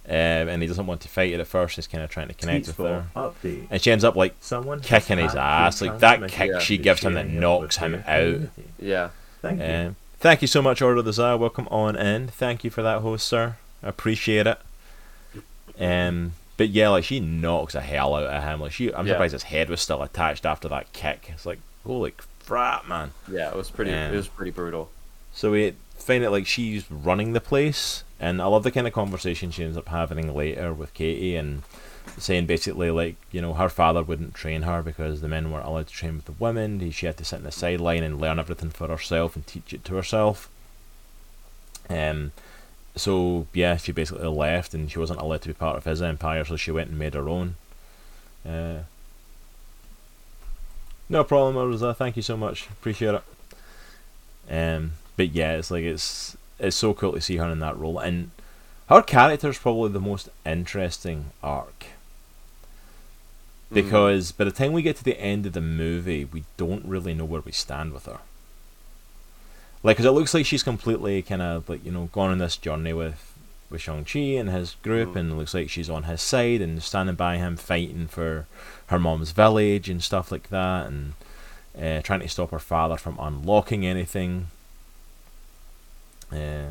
um, 0.07 0.13
and 0.13 0.61
he 0.61 0.67
doesn't 0.67 0.85
want 0.85 1.01
to 1.01 1.07
fight 1.07 1.31
it 1.31 1.39
at 1.39 1.47
first. 1.47 1.75
He's 1.75 1.87
kind 1.87 2.03
of 2.03 2.09
trying 2.09 2.27
to 2.27 2.33
connect 2.33 2.67
with 2.67 2.77
her, 2.77 3.05
Speedball 3.15 3.33
update. 3.33 3.67
and 3.69 3.81
she 3.81 3.91
ends 3.91 4.03
up 4.03 4.15
like 4.15 4.35
Someone 4.39 4.81
kicking 4.81 5.17
his 5.19 5.35
ass. 5.35 5.81
Like 5.81 5.99
that 5.99 6.27
kick 6.29 6.61
she 6.61 6.77
gives 6.77 7.01
him 7.01 7.13
that 7.13 7.29
knocks 7.29 7.77
him 7.77 7.95
out. 7.95 8.03
community. 8.05 8.63
Yeah. 8.79 9.09
Thank 9.41 9.59
you. 9.59 9.65
Um, 9.65 9.95
thank 10.19 10.41
you 10.41 10.47
so 10.47 10.61
much, 10.61 10.81
Order 10.81 10.99
of 10.99 11.05
the 11.05 11.13
Zah. 11.13 11.35
Welcome 11.35 11.67
on 11.69 11.95
in. 11.95 12.27
Thank 12.27 12.63
you 12.63 12.69
for 12.69 12.81
that, 12.81 13.01
host, 13.01 13.27
sir. 13.27 13.57
I 13.83 13.87
appreciate 13.89 14.47
it. 14.47 14.59
Um, 15.79 16.33
but 16.57 16.69
yeah, 16.69 16.89
like 16.89 17.03
she 17.03 17.19
knocks 17.19 17.73
the 17.73 17.81
hell 17.81 18.15
out 18.15 18.23
of 18.23 18.43
him. 18.43 18.61
Like 18.61 18.71
she, 18.71 18.93
I'm 18.93 19.05
Yeah. 19.07 19.13
surprised 19.13 19.33
his 19.33 19.43
head 19.43 19.69
was 19.69 19.81
still 19.81 20.01
attached 20.01 20.45
after 20.45 20.67
that 20.69 20.91
kick. 20.93 21.29
It's 21.33 21.45
like 21.45 21.59
holy 21.85 22.13
crap, 22.45 22.87
man. 22.87 23.11
Yeah, 23.29 23.49
it 23.49 23.55
was 23.55 23.69
pretty. 23.71 23.91
Yeah. 23.91 24.09
It 24.11 24.15
was 24.15 24.27
pretty 24.27 24.51
brutal. 24.51 24.89
So 25.33 25.51
we 25.51 25.73
find 25.97 26.23
it 26.23 26.29
like 26.29 26.45
she's 26.45 26.89
running 26.91 27.33
the 27.33 27.41
place, 27.41 28.03
and 28.19 28.41
I 28.41 28.45
love 28.45 28.63
the 28.63 28.71
kind 28.71 28.85
of 28.87 28.93
conversation 28.93 29.49
she 29.51 29.63
ends 29.63 29.77
up 29.77 29.87
having 29.89 30.33
later 30.35 30.73
with 30.73 30.93
Katie 30.93 31.35
and 31.35 31.63
saying 32.17 32.45
basically 32.45 32.91
like 32.91 33.15
you 33.31 33.41
know 33.41 33.53
her 33.53 33.69
father 33.69 34.03
wouldn't 34.03 34.33
train 34.35 34.61
her 34.63 34.83
because 34.83 35.21
the 35.21 35.27
men 35.29 35.49
weren't 35.51 35.65
allowed 35.65 35.87
to 35.87 35.93
train 35.93 36.15
with 36.17 36.25
the 36.25 36.33
women. 36.33 36.91
She 36.91 37.05
had 37.07 37.17
to 37.17 37.25
sit 37.25 37.37
in 37.37 37.43
the 37.45 37.51
sideline 37.51 38.03
and 38.03 38.21
learn 38.21 38.37
everything 38.39 38.69
for 38.69 38.87
herself 38.89 39.35
and 39.35 39.47
teach 39.47 39.73
it 39.73 39.83
to 39.85 39.95
herself. 39.95 40.49
Um, 41.89 42.31
so 42.95 43.47
yeah, 43.53 43.77
she 43.77 43.91
basically 43.91 44.27
left 44.27 44.73
and 44.73 44.91
she 44.91 44.99
wasn't 44.99 45.19
allowed 45.19 45.41
to 45.41 45.47
be 45.49 45.53
part 45.53 45.77
of 45.77 45.85
his 45.85 46.01
empire, 46.01 46.45
so 46.45 46.55
she 46.55 46.71
went 46.71 46.89
and 46.89 46.99
made 46.99 47.13
her 47.13 47.27
own. 47.29 47.55
Uh, 48.47 48.79
no 51.09 51.23
problem, 51.23 51.55
Rosa. 51.55 51.93
Thank 51.93 52.15
you 52.15 52.21
so 52.21 52.37
much. 52.37 52.67
Appreciate 52.67 53.15
it. 53.15 53.23
Um, 54.49 54.93
but 55.15 55.31
yeah, 55.31 55.53
it's 55.53 55.71
like 55.71 55.83
it's 55.83 56.35
it's 56.59 56.75
so 56.75 56.93
cool 56.93 57.13
to 57.13 57.21
see 57.21 57.37
her 57.37 57.49
in 57.49 57.59
that 57.59 57.77
role, 57.77 57.99
and 57.99 58.31
her 58.89 59.01
character 59.01 59.49
is 59.49 59.57
probably 59.57 59.91
the 59.91 59.99
most 59.99 60.29
interesting 60.45 61.31
arc 61.41 61.87
Mm. 63.73 63.75
because 63.75 64.31
by 64.31 64.43
the 64.43 64.51
time 64.51 64.71
we 64.71 64.81
get 64.81 64.97
to 64.97 65.03
the 65.03 65.19
end 65.19 65.45
of 65.45 65.53
the 65.53 65.61
movie, 65.61 66.25
we 66.25 66.43
don't 66.57 66.85
really 66.85 67.13
know 67.13 67.25
where 67.25 67.41
we 67.41 67.51
stand 67.51 67.91
with 67.93 68.05
her. 68.05 68.19
Like, 69.83 69.97
'cause 69.97 70.05
it 70.05 70.11
looks 70.11 70.33
like 70.33 70.45
she's 70.45 70.63
completely 70.63 71.21
kind 71.21 71.41
of 71.41 71.67
like 71.69 71.83
you 71.85 71.91
know 71.91 72.09
gone 72.13 72.31
on 72.31 72.37
this 72.37 72.57
journey 72.57 72.93
with 72.93 73.29
with 73.69 73.81
Shang 73.81 74.05
Chi 74.05 74.19
and 74.19 74.49
his 74.49 74.75
group, 74.83 75.13
Mhm. 75.13 75.15
and 75.19 75.31
it 75.31 75.35
looks 75.35 75.53
like 75.53 75.69
she's 75.69 75.89
on 75.89 76.03
his 76.03 76.21
side 76.21 76.61
and 76.61 76.81
standing 76.83 77.15
by 77.15 77.37
him, 77.37 77.57
fighting 77.57 78.07
for 78.07 78.45
her 78.87 78.99
mom's 78.99 79.31
village 79.31 79.89
and 79.89 80.01
stuff 80.03 80.31
like 80.31 80.49
that, 80.49 80.85
and 80.87 81.13
uh, 81.81 82.01
trying 82.03 82.19
to 82.19 82.27
stop 82.29 82.51
her 82.51 82.59
father 82.59 82.97
from 82.97 83.17
unlocking 83.19 83.83
anything. 83.85 84.47
Yeah. 86.31 86.69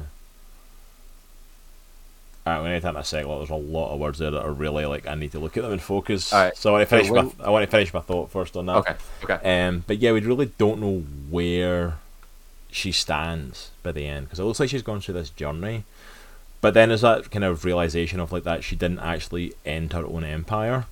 Alright, 2.47 2.63
we 2.65 2.69
need 2.71 2.81
to 2.83 2.89
take 2.89 2.97
a 2.97 3.05
sec. 3.05 3.27
Well, 3.27 3.39
there's 3.39 3.51
a 3.51 3.55
lot 3.55 3.93
of 3.95 4.01
words 4.01 4.19
there 4.19 4.31
that 4.33 4.43
are 4.43 4.53
really 4.53 4.85
like 4.87 5.07
I 5.07 5.15
need 5.15 5.33
to 5.33 5.39
look 5.39 5.57
at 5.57 5.63
them 5.63 5.73
and 5.73 5.83
focus. 5.83 6.33
Alright, 6.33 6.57
So 6.57 6.71
I 6.71 6.73
want 6.79 6.89
to 6.89 6.91
so 6.91 6.97
finish 6.97 7.11
when- 7.11 7.33
my 7.39 7.45
I 7.45 7.51
want 7.51 7.65
to 7.65 7.71
finish 7.71 7.93
my 7.95 8.01
thought 8.01 8.31
first 8.31 8.57
on 8.57 8.67
that. 8.67 8.77
Okay. 8.77 8.95
Okay. 9.25 9.67
Um, 9.67 9.85
but 9.87 9.99
yeah, 9.99 10.13
we 10.13 10.21
really 10.21 10.47
don't 10.59 10.81
know 10.81 11.05
where 11.31 11.99
she 12.73 12.91
stands 12.93 13.71
by 13.83 13.93
the 13.93 14.07
end 14.07 14.27
because 14.27 14.41
it 14.41 14.45
looks 14.45 14.59
like 14.61 14.71
she's 14.71 14.83
gone 14.83 15.01
through 15.01 15.15
this 15.15 15.31
journey. 15.31 15.85
But 16.61 16.75
then 16.75 16.89
there's 16.89 17.01
that 17.03 17.31
kind 17.31 17.45
of 17.45 17.65
realization 17.65 18.21
of 18.21 18.33
like 18.33 18.45
that 18.45 18.65
she 18.65 18.77
didn't 18.77 19.01
actually 19.01 19.53
end 19.67 19.93
her 19.93 20.05
own 20.07 20.25
empire, 20.25 20.87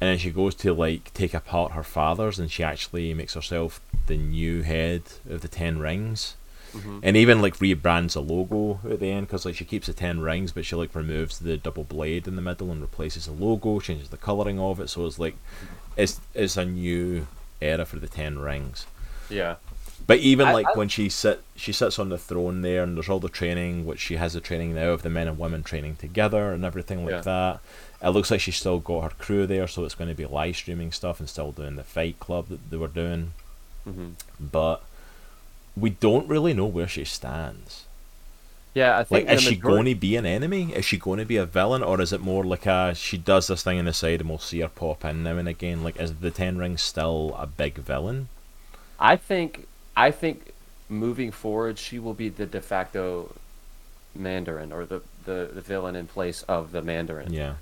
and 0.00 0.10
then 0.10 0.18
she 0.18 0.30
goes 0.30 0.54
to 0.56 0.74
like 0.74 1.12
take 1.14 1.34
apart 1.34 1.72
her 1.72 1.82
father's, 1.84 2.38
and 2.38 2.50
she 2.50 2.62
actually 2.62 3.14
makes 3.14 3.34
herself 3.34 3.80
the 4.06 4.16
new 4.16 4.62
head 4.62 5.02
of 5.28 5.40
the 5.40 5.48
Ten 5.48 5.78
Rings, 5.78 6.34
Mhm. 6.74 7.00
and 7.02 7.16
even 7.16 7.40
like 7.40 7.56
rebrands 7.58 8.12
the 8.14 8.20
logo 8.22 8.80
at 8.90 8.98
the 9.00 9.10
end 9.10 9.28
because 9.28 9.46
like 9.46 9.54
she 9.56 9.64
keeps 9.64 9.86
the 9.86 9.92
Ten 9.92 10.20
Rings, 10.20 10.52
but 10.52 10.66
she 10.66 10.74
like 10.76 10.94
removes 10.94 11.38
the 11.38 11.56
double 11.56 11.84
blade 11.84 12.26
in 12.28 12.34
the 12.36 12.42
middle 12.42 12.70
and 12.72 12.80
replaces 12.82 13.26
the 13.26 13.32
logo, 13.32 13.78
changes 13.80 14.08
the 14.08 14.16
coloring 14.16 14.58
of 14.58 14.80
it, 14.80 14.90
so 14.90 15.06
it's 15.06 15.18
like 15.18 15.36
it's 15.96 16.20
it's 16.34 16.56
a 16.56 16.64
new 16.66 17.26
era 17.62 17.84
for 17.86 17.98
the 18.00 18.08
Ten 18.08 18.38
Rings. 18.40 18.84
Yeah. 19.30 19.54
But 20.06 20.18
even 20.20 20.46
I- 20.48 20.52
like 20.52 20.66
I- 20.68 20.78
when 20.78 20.88
she 20.88 21.08
sit, 21.08 21.42
she 21.56 21.72
sits 21.72 21.98
on 21.98 22.10
the 22.10 22.18
throne 22.18 22.62
there, 22.62 22.82
and 22.84 22.96
there's 22.96 23.08
all 23.08 23.18
the 23.18 23.28
training, 23.28 23.86
which 23.86 23.98
she 24.00 24.16
has 24.16 24.34
the 24.34 24.40
training 24.40 24.74
now 24.74 24.90
of 24.90 25.02
the 25.02 25.10
men 25.10 25.26
and 25.28 25.38
women 25.38 25.62
training 25.64 25.96
together 25.96 26.52
and 26.52 26.64
everything 26.64 27.04
like 27.04 27.14
Yeah. 27.14 27.20
that. 27.22 27.60
It 28.02 28.10
looks 28.10 28.30
like 28.30 28.40
she's 28.40 28.56
still 28.56 28.78
got 28.78 29.02
her 29.02 29.10
crew 29.18 29.46
there, 29.46 29.66
so 29.66 29.84
it's 29.84 29.94
going 29.96 30.08
to 30.10 30.14
be 30.14 30.26
live 30.26 30.56
streaming 30.56 30.92
stuff 30.92 31.18
and 31.18 31.28
still 31.28 31.50
doing 31.50 31.76
the 31.76 31.82
fight 31.82 32.20
club 32.20 32.48
that 32.50 32.70
they 32.70 32.76
were 32.76 32.86
doing. 32.88 33.32
hmm 33.84 34.10
But 34.38 34.82
we 35.76 35.90
don't 35.90 36.28
really 36.28 36.54
know 36.54 36.66
where 36.66 36.88
she 36.88 37.04
stands. 37.04 37.84
Yeah, 38.74 38.98
I 38.98 39.04
think 39.04 39.26
Like, 39.26 39.36
is 39.36 39.42
she 39.42 39.56
majority- 39.56 39.60
going 39.74 39.84
to 39.86 39.94
be 40.00 40.16
an 40.16 40.26
enemy? 40.26 40.72
Is 40.74 40.84
she 40.84 40.98
going 40.98 41.18
to 41.18 41.24
be 41.24 41.36
a 41.38 41.46
villain, 41.46 41.82
or 41.82 42.00
is 42.00 42.12
it 42.12 42.20
more 42.20 42.44
like 42.44 42.66
a 42.66 42.94
she 42.94 43.16
does 43.16 43.46
this 43.46 43.62
thing 43.62 43.78
on 43.78 43.86
the 43.86 43.92
side 43.94 44.20
and 44.20 44.28
we'll 44.28 44.38
see 44.38 44.60
her 44.60 44.68
pop 44.68 45.04
in 45.04 45.22
now 45.22 45.38
and 45.38 45.48
again? 45.48 45.82
Like, 45.82 45.98
is 45.98 46.14
the 46.16 46.30
Ten 46.30 46.58
Rings 46.58 46.82
still 46.82 47.34
a 47.38 47.46
big 47.46 47.76
villain? 47.78 48.28
I 49.00 49.16
think 49.16 49.66
I 49.96 50.10
think 50.10 50.52
moving 50.88 51.30
forward, 51.30 51.78
she 51.78 51.98
will 51.98 52.14
be 52.14 52.28
the 52.28 52.46
de 52.46 52.60
facto 52.60 53.34
Mandarin 54.14 54.72
or 54.72 54.84
the, 54.86 55.02
the, 55.24 55.50
the 55.52 55.60
villain 55.60 55.96
in 55.96 56.06
place 56.06 56.42
of 56.42 56.72
the 56.72 56.82
Mandarin. 56.82 57.32
Yeah. 57.32 57.54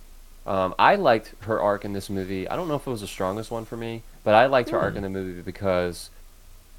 Um, 0.47 0.75
I 0.79 0.97
liked 0.97 1.33
her 1.45 1.61
arc 1.61 1.85
in 1.85 1.93
this 1.95 2.11
movie. 2.11 2.49
I 2.49 2.57
don't 2.57 2.69
know 2.69 2.75
if 2.75 2.87
it 2.87 2.91
was 2.91 3.01
the 3.01 3.07
strongest 3.07 3.51
one 3.51 3.65
for 3.65 3.77
me, 3.77 4.03
but 4.25 4.35
I 4.35 4.47
liked 4.47 4.71
her 4.71 4.79
arc 4.79 4.93
Hmm. 4.93 4.99
in 4.99 5.03
the 5.05 5.09
movie 5.09 5.41
because 5.41 6.11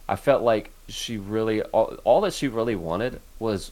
I 0.08 0.16
felt 0.18 0.44
like 0.44 0.72
she 0.88 1.18
really 1.18 1.64
all, 1.64 1.98
all 2.04 2.22
that 2.22 2.34
she 2.34 2.48
really 2.48 2.76
wanted 2.76 3.20
was 3.40 3.72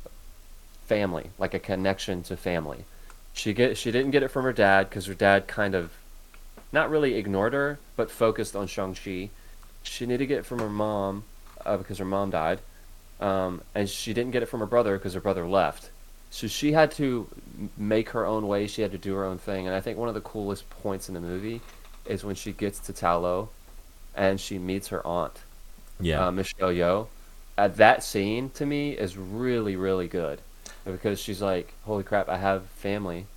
family, 0.87 1.29
like 1.37 1.53
a 1.53 1.59
connection 1.59 2.23
to 2.23 2.37
family. 2.37 2.85
She 3.33 3.53
get 3.53 3.77
she 3.77 3.91
didn't 3.91 4.11
get 4.11 4.23
it 4.23 4.29
from 4.29 4.43
her 4.45 4.53
dad 4.53 4.89
because 4.89 5.05
her 5.05 5.13
dad 5.13 5.47
kind 5.47 5.75
of 5.75 5.91
not 6.71 6.89
really 6.89 7.15
ignored 7.15 7.53
her, 7.53 7.77
but 7.95 8.09
focused 8.09 8.55
on 8.55 8.65
Shang 8.65 8.95
Chi. 8.95 9.29
She 9.83 10.05
needed 10.05 10.19
to 10.19 10.25
get 10.25 10.39
it 10.39 10.45
from 10.45 10.59
her 10.59 10.69
mom 10.69 11.23
uh, 11.65 11.77
because 11.77 11.97
her 11.97 12.05
mom 12.05 12.29
died. 12.31 12.59
um, 13.19 13.61
and 13.75 13.89
she 13.89 14.13
didn't 14.13 14.31
get 14.31 14.43
it 14.43 14.47
from 14.47 14.59
her 14.59 14.65
brother 14.65 14.97
because 14.97 15.13
her 15.13 15.21
brother 15.21 15.45
left. 15.47 15.89
So 16.29 16.47
she 16.47 16.73
had 16.73 16.91
to 16.93 17.27
make 17.77 18.09
her 18.09 18.25
own 18.25 18.47
way. 18.47 18.67
She 18.67 18.81
had 18.81 18.91
to 18.91 18.97
do 18.97 19.13
her 19.15 19.23
own 19.23 19.37
thing. 19.37 19.67
And 19.67 19.75
I 19.75 19.81
think 19.81 19.97
one 19.97 20.09
of 20.09 20.15
the 20.15 20.21
coolest 20.21 20.69
points 20.69 21.07
in 21.07 21.13
the 21.13 21.21
movie 21.21 21.61
is 22.05 22.23
when 22.25 22.35
she 22.35 22.51
gets 22.51 22.79
to 22.79 22.91
Ta 22.93 23.15
Lo, 23.17 23.49
and 24.15 24.39
she 24.41 24.57
meets 24.59 24.87
her 24.89 25.05
aunt, 25.05 25.39
Yeah. 25.99 26.25
uh, 26.27 26.31
Michelle 26.31 26.69
Yeoh. 26.73 27.07
At 27.57 27.77
that 27.77 28.03
scene 28.03 28.49
to 28.55 28.65
me 28.65 28.91
is 28.91 29.15
really 29.15 29.75
really 29.75 30.07
good 30.07 30.39
because 30.85 31.19
she's 31.19 31.39
like, 31.41 31.71
"Holy 31.85 32.03
crap, 32.03 32.27
I 32.27 32.37
have 32.37 32.65
family." 32.71 33.27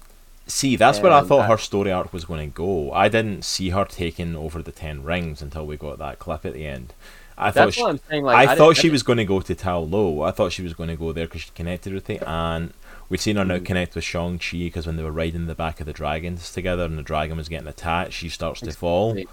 See, 0.49 0.75
that's 0.77 1.01
where 1.01 1.13
I 1.13 1.21
thought 1.23 1.43
I- 1.43 1.49
her 1.49 1.59
story 1.59 1.93
arc 1.93 2.13
was 2.15 2.25
going 2.25 2.51
to 2.51 2.55
go. 2.57 2.93
I 2.93 3.09
didn't 3.09 3.45
see 3.45 3.69
her 3.71 3.85
taking 3.85 4.35
over 4.35 4.63
the 4.63 4.73
Ten 4.73 5.03
Rings 5.03 5.43
until 5.43 5.67
we 5.67 5.77
got 5.77 5.99
that 5.99 6.19
clip 6.19 6.47
at 6.47 6.55
the 6.55 6.67
end. 6.67 6.95
I 7.39 7.51
thought 7.51 7.67
That's 7.67 7.77
she, 7.77 7.85
I'm 7.85 8.01
saying. 8.09 8.25
Like, 8.25 8.37
I, 8.37 8.47
didn't- 8.47 8.59
thought 8.59 8.77
she 8.77 8.89
was 8.91 9.03
going 9.03 9.19
to 9.19 9.25
go 9.25 9.41
to 9.41 9.55
Ta 9.55 9.77
Lo. 9.79 10.23
I 10.23 10.31
thought 10.31 10.53
she 10.53 10.63
was 10.63 10.73
going 10.75 10.89
to 10.89 10.97
go 10.97 11.13
there 11.13 11.27
because 11.27 11.43
she 11.43 11.51
connected 11.55 11.93
with 11.93 12.07
the 12.07 12.27
aunt. 12.27 12.75
We've 13.09 13.21
seen 13.21 13.37
her 13.37 13.45
now 13.45 13.59
Mhm. 13.59 13.65
connect 13.67 13.95
with 13.95 14.03
Shang 14.03 14.39
Chi 14.41 14.57
because 14.59 14.85
when 14.87 14.97
they 14.97 15.03
were 15.05 15.13
riding 15.13 15.47
the 15.47 15.55
back 15.55 15.79
of 15.79 15.87
the 15.87 15.93
dragons 15.93 16.51
together 16.53 16.85
and 16.85 16.99
the 16.99 17.03
dragon 17.03 17.37
was 17.37 17.49
getting 17.49 17.69
attacked, 17.69 18.13
she 18.13 18.29
starts 18.29 18.61
to 18.63 18.73
fall. 18.73 19.17
Yeah. 19.17 19.25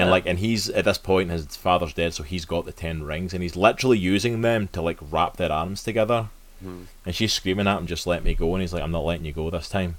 And 0.00 0.10
like, 0.10 0.24
and 0.24 0.38
he's 0.38 0.70
at 0.70 0.86
this 0.86 0.96
point, 0.98 1.30
his 1.30 1.44
father's 1.56 1.92
dead, 1.92 2.14
so 2.14 2.22
he's 2.22 2.46
got 2.46 2.64
the 2.64 2.72
ten 2.72 3.02
rings, 3.02 3.34
and 3.34 3.42
he's 3.42 3.54
literally 3.56 3.98
using 3.98 4.40
them 4.40 4.68
to 4.72 4.80
like 4.80 4.96
wrap 5.10 5.36
their 5.36 5.52
arms 5.52 5.82
together. 5.82 6.28
Mhm. 6.64 6.84
And 7.04 7.14
she's 7.14 7.32
screaming 7.34 7.66
at 7.66 7.76
him, 7.78 7.86
"Just 7.86 8.06
let 8.06 8.24
me 8.24 8.34
go!" 8.34 8.54
And 8.54 8.62
he's 8.62 8.72
like, 8.72 8.82
"I'm 8.82 8.90
not 8.92 9.04
letting 9.04 9.26
you 9.26 9.32
go 9.32 9.50
this 9.50 9.68
time." 9.68 9.96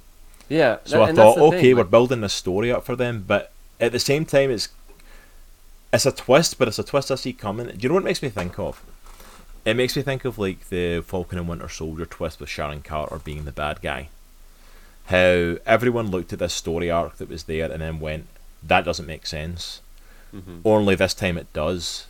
yeah. 0.48 0.78
So 0.86 1.00
that- 1.06 1.10
I 1.10 1.14
thought, 1.14 1.38
okay, 1.38 1.62
thing, 1.62 1.76
we're 1.78 1.84
building 1.84 2.22
this 2.22 2.34
story 2.34 2.72
up 2.72 2.84
for 2.84 2.96
them, 2.96 3.24
but 3.28 3.52
at 3.80 3.92
the 3.92 4.00
same 4.00 4.26
time, 4.26 4.50
it's 4.50 4.70
it's 5.92 6.06
a 6.06 6.12
twist, 6.12 6.58
but 6.60 6.68
it's 6.68 6.80
a 6.80 6.84
twist 6.84 7.12
I 7.12 7.16
see 7.16 7.34
coming. 7.34 7.68
Do 7.68 7.78
you 7.80 7.90
know 7.90 7.96
what 7.96 8.04
it 8.04 8.06
makes 8.06 8.22
me 8.22 8.30
think 8.30 8.58
of? 8.60 8.82
It 9.66 9.74
makes 9.76 9.96
me 9.96 10.02
think 10.02 10.24
of 10.26 10.38
like 10.38 10.70
the 10.70 11.02
Falcon 11.02 11.38
and 11.38 11.48
Winter 11.48 11.70
Soldier 11.70 12.06
twist 12.06 12.40
with 12.40 12.50
Sharon 12.50 12.82
Carter 12.82 13.20
being 13.20 13.46
the 13.46 13.52
bad 13.52 13.82
guy. 13.82 14.10
How 15.08 15.58
everyone 15.66 16.12
looked 16.12 16.32
at 16.34 16.40
this 16.40 16.54
story 16.54 16.90
arc 16.90 17.18
that 17.18 17.30
was 17.30 17.44
there 17.44 17.72
and 17.72 17.82
then 17.82 18.00
went, 18.00 18.28
"That 18.64 18.86
doesn't 18.86 19.06
make 19.08 19.26
sense." 19.28 19.82
Mhm. 20.34 20.62
Only 20.64 20.96
this 20.96 21.14
time 21.16 21.38
it 21.38 21.52
does, 21.54 22.06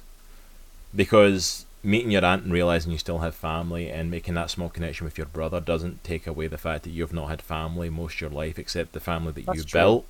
because 0.95 1.65
meeting 1.81 2.11
your 2.11 2.26
aunt 2.26 2.43
and 2.43 2.51
realizing 2.51 2.91
you 2.91 2.97
still 2.97 3.19
have 3.19 3.34
family 3.34 3.89
and 3.89 4.11
making 4.11 4.34
that 4.34 4.49
small 4.51 4.68
connection 4.69 5.06
with 5.06 5.18
your 5.18 5.27
brother 5.27 5.61
doesn't 5.61 6.03
take 6.03 6.27
away 6.27 6.45
the 6.47 6.57
fact 6.57 6.84
that 6.84 6.89
you've 6.89 7.14
not 7.14 7.30
had 7.30 7.41
family 7.41 7.89
most 7.89 8.15
of 8.15 8.22
your 8.22 8.30
life 8.30 8.60
except 8.60 8.91
the 8.91 8.99
family 8.99 9.31
that 9.31 9.45
That's 9.45 9.57
you 9.60 9.64
true. 9.64 9.80
built. 9.80 10.06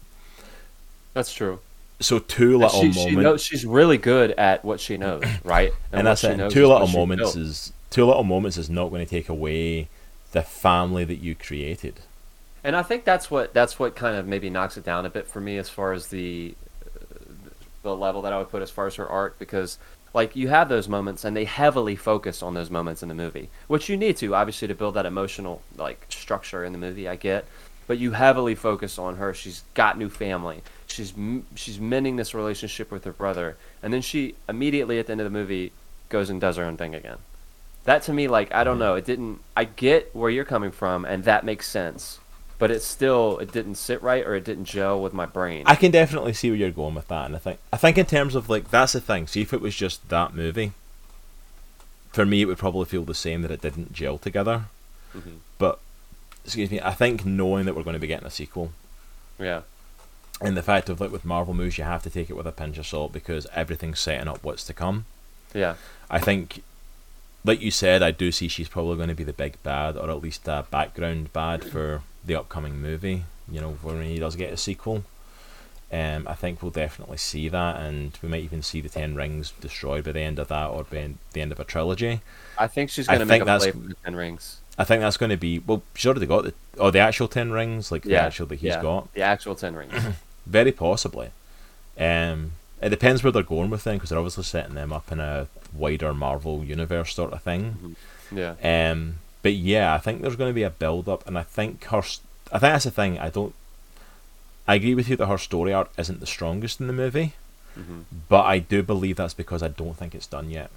That's 1.13 1.31
true. 1.31 1.59
So 2.01 2.19
two 2.19 2.57
little 2.57 2.81
she, 2.81 2.93
she 2.93 2.99
moments, 2.99 3.23
knows, 3.23 3.43
she's 3.43 3.65
really 3.65 3.97
good 3.97 4.31
at 4.31 4.63
what 4.63 4.79
she 4.79 4.97
knows, 4.97 5.23
right? 5.43 5.71
and, 5.91 6.05
what 6.07 6.21
that's 6.21 6.23
it. 6.23 6.49
Two 6.51 6.67
little 6.67 6.87
moments 6.87 7.35
is 7.35 7.73
two 7.89 8.05
little 8.05 8.23
moments 8.23 8.57
is 8.57 8.69
not 8.69 8.89
going 8.89 9.03
to 9.03 9.09
take 9.09 9.29
away 9.29 9.89
the 10.31 10.41
family 10.41 11.03
that 11.03 11.17
you 11.17 11.35
created. 11.35 11.99
And 12.63 12.75
I 12.75 12.83
think 12.83 13.05
that's 13.05 13.31
what 13.31 13.53
that's 13.53 13.79
what 13.79 13.95
kind 13.95 14.15
of 14.15 14.27
maybe 14.27 14.49
knocks 14.49 14.77
it 14.77 14.83
down 14.83 15.05
a 15.05 15.09
bit 15.09 15.27
for 15.27 15.41
me 15.41 15.57
as 15.57 15.69
far 15.69 15.93
as 15.93 16.07
the 16.07 16.55
uh, 16.85 17.05
the 17.83 17.95
level 17.95 18.21
that 18.23 18.33
I 18.33 18.37
would 18.37 18.49
put 18.49 18.61
as 18.61 18.69
far 18.69 18.87
as 18.87 18.95
her 18.95 19.07
art 19.07 19.39
because 19.39 19.77
like 20.13 20.35
you 20.35 20.49
have 20.49 20.69
those 20.69 20.87
moments 20.87 21.23
and 21.23 21.35
they 21.35 21.45
heavily 21.45 21.95
focus 21.95 22.43
on 22.43 22.53
those 22.53 22.69
moments 22.69 23.01
in 23.01 23.09
the 23.09 23.15
movie, 23.15 23.49
which 23.67 23.89
you 23.89 23.95
need 23.95 24.17
to 24.17 24.35
obviously 24.35 24.67
to 24.67 24.75
build 24.75 24.95
that 24.95 25.05
emotional 25.05 25.61
like 25.77 26.05
structure 26.09 26.63
in 26.65 26.73
the 26.73 26.79
movie. 26.79 27.07
I 27.07 27.15
get, 27.15 27.45
but 27.87 27.97
you 27.97 28.11
heavily 28.11 28.55
focus 28.55 28.99
on 28.99 29.17
her. 29.17 29.33
She's 29.33 29.63
got 29.73 29.97
new 29.97 30.09
family. 30.09 30.61
She's 30.91 31.13
she's 31.55 31.79
mending 31.79 32.15
this 32.15 32.33
relationship 32.33 32.91
with 32.91 33.03
her 33.05 33.13
brother, 33.13 33.57
and 33.83 33.93
then 33.93 34.01
she 34.01 34.35
immediately 34.47 34.99
at 34.99 35.05
the 35.05 35.11
end 35.13 35.21
of 35.21 35.25
the 35.25 35.37
movie 35.37 35.71
goes 36.09 36.29
and 36.29 36.41
does 36.41 36.57
her 36.57 36.63
own 36.63 36.77
thing 36.77 36.95
again. 36.95 37.17
That 37.85 38.03
to 38.03 38.13
me, 38.13 38.27
like 38.27 38.53
I 38.53 38.63
don't 38.63 38.79
know, 38.79 38.95
it 38.95 39.05
didn't. 39.05 39.39
I 39.55 39.63
get 39.65 40.13
where 40.15 40.29
you're 40.29 40.45
coming 40.45 40.71
from, 40.71 41.05
and 41.05 41.23
that 41.23 41.45
makes 41.45 41.67
sense, 41.67 42.19
but 42.57 42.71
it 42.71 42.81
still 42.81 43.37
it 43.39 43.51
didn't 43.51 43.75
sit 43.75 44.01
right 44.01 44.25
or 44.25 44.35
it 44.35 44.43
didn't 44.43 44.65
gel 44.65 45.01
with 45.01 45.13
my 45.13 45.25
brain. 45.25 45.63
I 45.65 45.75
can 45.75 45.91
definitely 45.91 46.33
see 46.33 46.49
where 46.49 46.57
you're 46.57 46.71
going 46.71 46.95
with 46.95 47.07
that, 47.07 47.25
and 47.27 47.35
I 47.35 47.39
think 47.39 47.59
I 47.71 47.77
think 47.77 47.97
in 47.97 48.05
terms 48.05 48.35
of 48.35 48.49
like 48.49 48.69
that's 48.71 48.93
the 48.93 49.01
thing. 49.01 49.27
See 49.27 49.41
if 49.41 49.53
it 49.53 49.61
was 49.61 49.75
just 49.75 50.07
that 50.09 50.33
movie. 50.33 50.73
For 52.11 52.25
me, 52.25 52.41
it 52.41 52.45
would 52.45 52.57
probably 52.57 52.85
feel 52.85 53.03
the 53.03 53.13
same 53.13 53.43
that 53.43 53.51
it 53.51 53.61
didn't 53.61 53.93
gel 53.93 54.17
together. 54.17 54.63
Mhm. 55.15 55.37
But 55.59 55.79
excuse 56.43 56.71
me, 56.71 56.81
I 56.81 56.93
think 56.95 57.25
knowing 57.25 57.65
that 57.65 57.75
we're 57.75 57.83
going 57.83 57.93
to 57.93 57.99
be 57.99 58.07
getting 58.07 58.25
a 58.27 58.31
sequel, 58.31 58.71
yeah, 59.37 59.61
and 60.41 60.55
the 60.55 60.63
fact 60.63 60.89
of 60.89 61.01
like 61.01 61.11
with 61.11 61.25
Marvel 61.25 61.53
movies, 61.53 61.77
you 61.77 61.83
have 61.83 62.03
to 62.03 62.09
take 62.09 62.29
it 62.29 62.35
with 62.35 62.47
a 62.47 62.51
pinch 62.51 62.77
of 62.77 62.87
salt 62.87 63.11
because 63.11 63.47
everything's 63.53 63.99
setting 63.99 64.27
up 64.27 64.43
what's 64.43 64.63
to 64.65 64.73
come. 64.73 65.05
yeah, 65.53 65.75
I 66.09 66.19
think, 66.19 66.63
like 67.43 67.61
you 67.61 67.71
said, 67.71 68.01
I 68.01 68.11
do 68.11 68.31
see 68.31 68.47
she's 68.47 68.69
probably 68.69 68.95
going 68.95 69.09
to 69.09 69.15
be 69.15 69.23
the 69.23 69.33
big 69.33 69.61
bad, 69.63 69.97
or 69.97 70.09
at 70.09 70.21
least 70.21 70.47
a 70.47 70.65
background 70.69 71.33
bad 71.33 71.63
for 71.63 72.01
the 72.25 72.35
upcoming 72.35 72.81
movie. 72.81 73.23
You 73.51 73.61
know, 73.61 73.71
when 73.81 74.03
he 74.03 74.19
does 74.19 74.35
get 74.35 74.53
a 74.53 74.57
sequel. 74.57 75.03
Um, 75.91 76.27
I 76.27 76.35
think 76.35 76.61
we'll 76.61 76.69
definitely 76.69 77.17
see 77.17 77.49
that, 77.49 77.77
and 77.77 78.15
we 78.21 78.29
might 78.29 78.43
even 78.43 78.61
see 78.61 78.79
the 78.79 78.89
Ten 78.89 79.15
Rings 79.15 79.53
destroyed 79.59 80.03
by 80.03 80.11
the 80.11 80.19
end 80.19 80.37
of 80.37 80.47
that, 80.49 80.67
or 80.67 80.83
by 80.83 81.09
the 81.33 81.41
end 81.41 81.51
of 81.51 81.59
a 81.59 81.63
trilogy. 81.63 82.21
I 82.59 82.67
think 82.67 82.91
she's 82.91 83.07
gonna 83.07 83.25
make 83.25 83.41
think 83.41 83.49
a 83.49 83.57
play 83.57 83.71
for 83.71 83.77
the 83.79 83.95
Ten 84.05 84.15
Rings. 84.15 84.59
I 84.79 84.85
think 84.85 85.01
that's 85.01 85.17
going 85.17 85.31
to 85.31 85.37
be 85.37 85.59
well. 85.59 85.83
She's 85.93 86.05
already 86.05 86.25
got 86.25 86.45
the 86.45 86.53
or 86.77 86.91
the 86.91 86.99
actual 86.99 87.27
Ten 87.27 87.51
Rings, 87.51 87.91
like 87.91 88.03
the 88.03 88.15
actual 88.15 88.45
that 88.47 88.59
he's 88.59 88.69
yeah, 88.69 88.81
got. 88.81 89.13
the 89.13 89.21
actual 89.21 89.53
Ten 89.53 89.75
Rings. 89.75 89.93
Very 90.49 90.71
possibly. 90.71 91.29
Um, 91.97 92.53
it 92.81 92.89
depends 92.89 93.23
where 93.23 93.31
they're 93.31 93.43
going 93.43 93.69
with 93.69 93.83
them 93.83 93.95
because 93.97 94.09
they're 94.09 94.19
obviously 94.19 94.43
setting 94.43 94.73
them 94.75 94.91
up 94.91 95.11
in 95.11 95.19
a 95.19 95.47
wider 95.73 96.13
Marvel 96.13 96.63
universe 96.63 97.13
sort 97.13 97.33
of 97.33 97.43
thing. 97.43 97.95
yeah, 98.31 98.55
Um, 98.63 99.15
but 99.41 99.53
yeah, 99.53 99.93
I 99.93 99.97
think 99.99 100.21
there's 100.21 100.35
going 100.35 100.49
to 100.49 100.53
be 100.55 100.63
a 100.63 100.69
build 100.69 101.07
up, 101.07 101.25
and 101.27 101.37
I 101.37 101.43
think 101.43 101.83
her. 101.85 102.01
st- 102.01 102.25
I 102.51 102.57
think 102.59 102.73
that's 102.73 102.85
the 102.85 102.91
thing. 102.91 103.19
I 103.19 103.29
don't. 103.29 103.53
I 104.67 104.75
agree 104.75 104.95
with 104.95 105.09
you 105.09 105.15
that 105.17 105.27
her 105.27 105.37
story 105.37 105.73
arc 105.73 105.89
isn't 105.97 106.19
the 106.19 106.27
strongest 106.27 106.79
in 106.79 106.87
the 106.87 106.93
movie, 106.93 107.33
hmm 107.75 108.01
but 108.27 108.45
I 108.45 108.59
do 108.59 108.81
believe 108.83 109.15
that's 109.17 109.33
because 109.33 109.61
I 109.63 109.67
don't 109.67 109.95
think 109.97 110.13
it's 110.15 110.27
done 110.27 110.49
yet. 110.49 110.69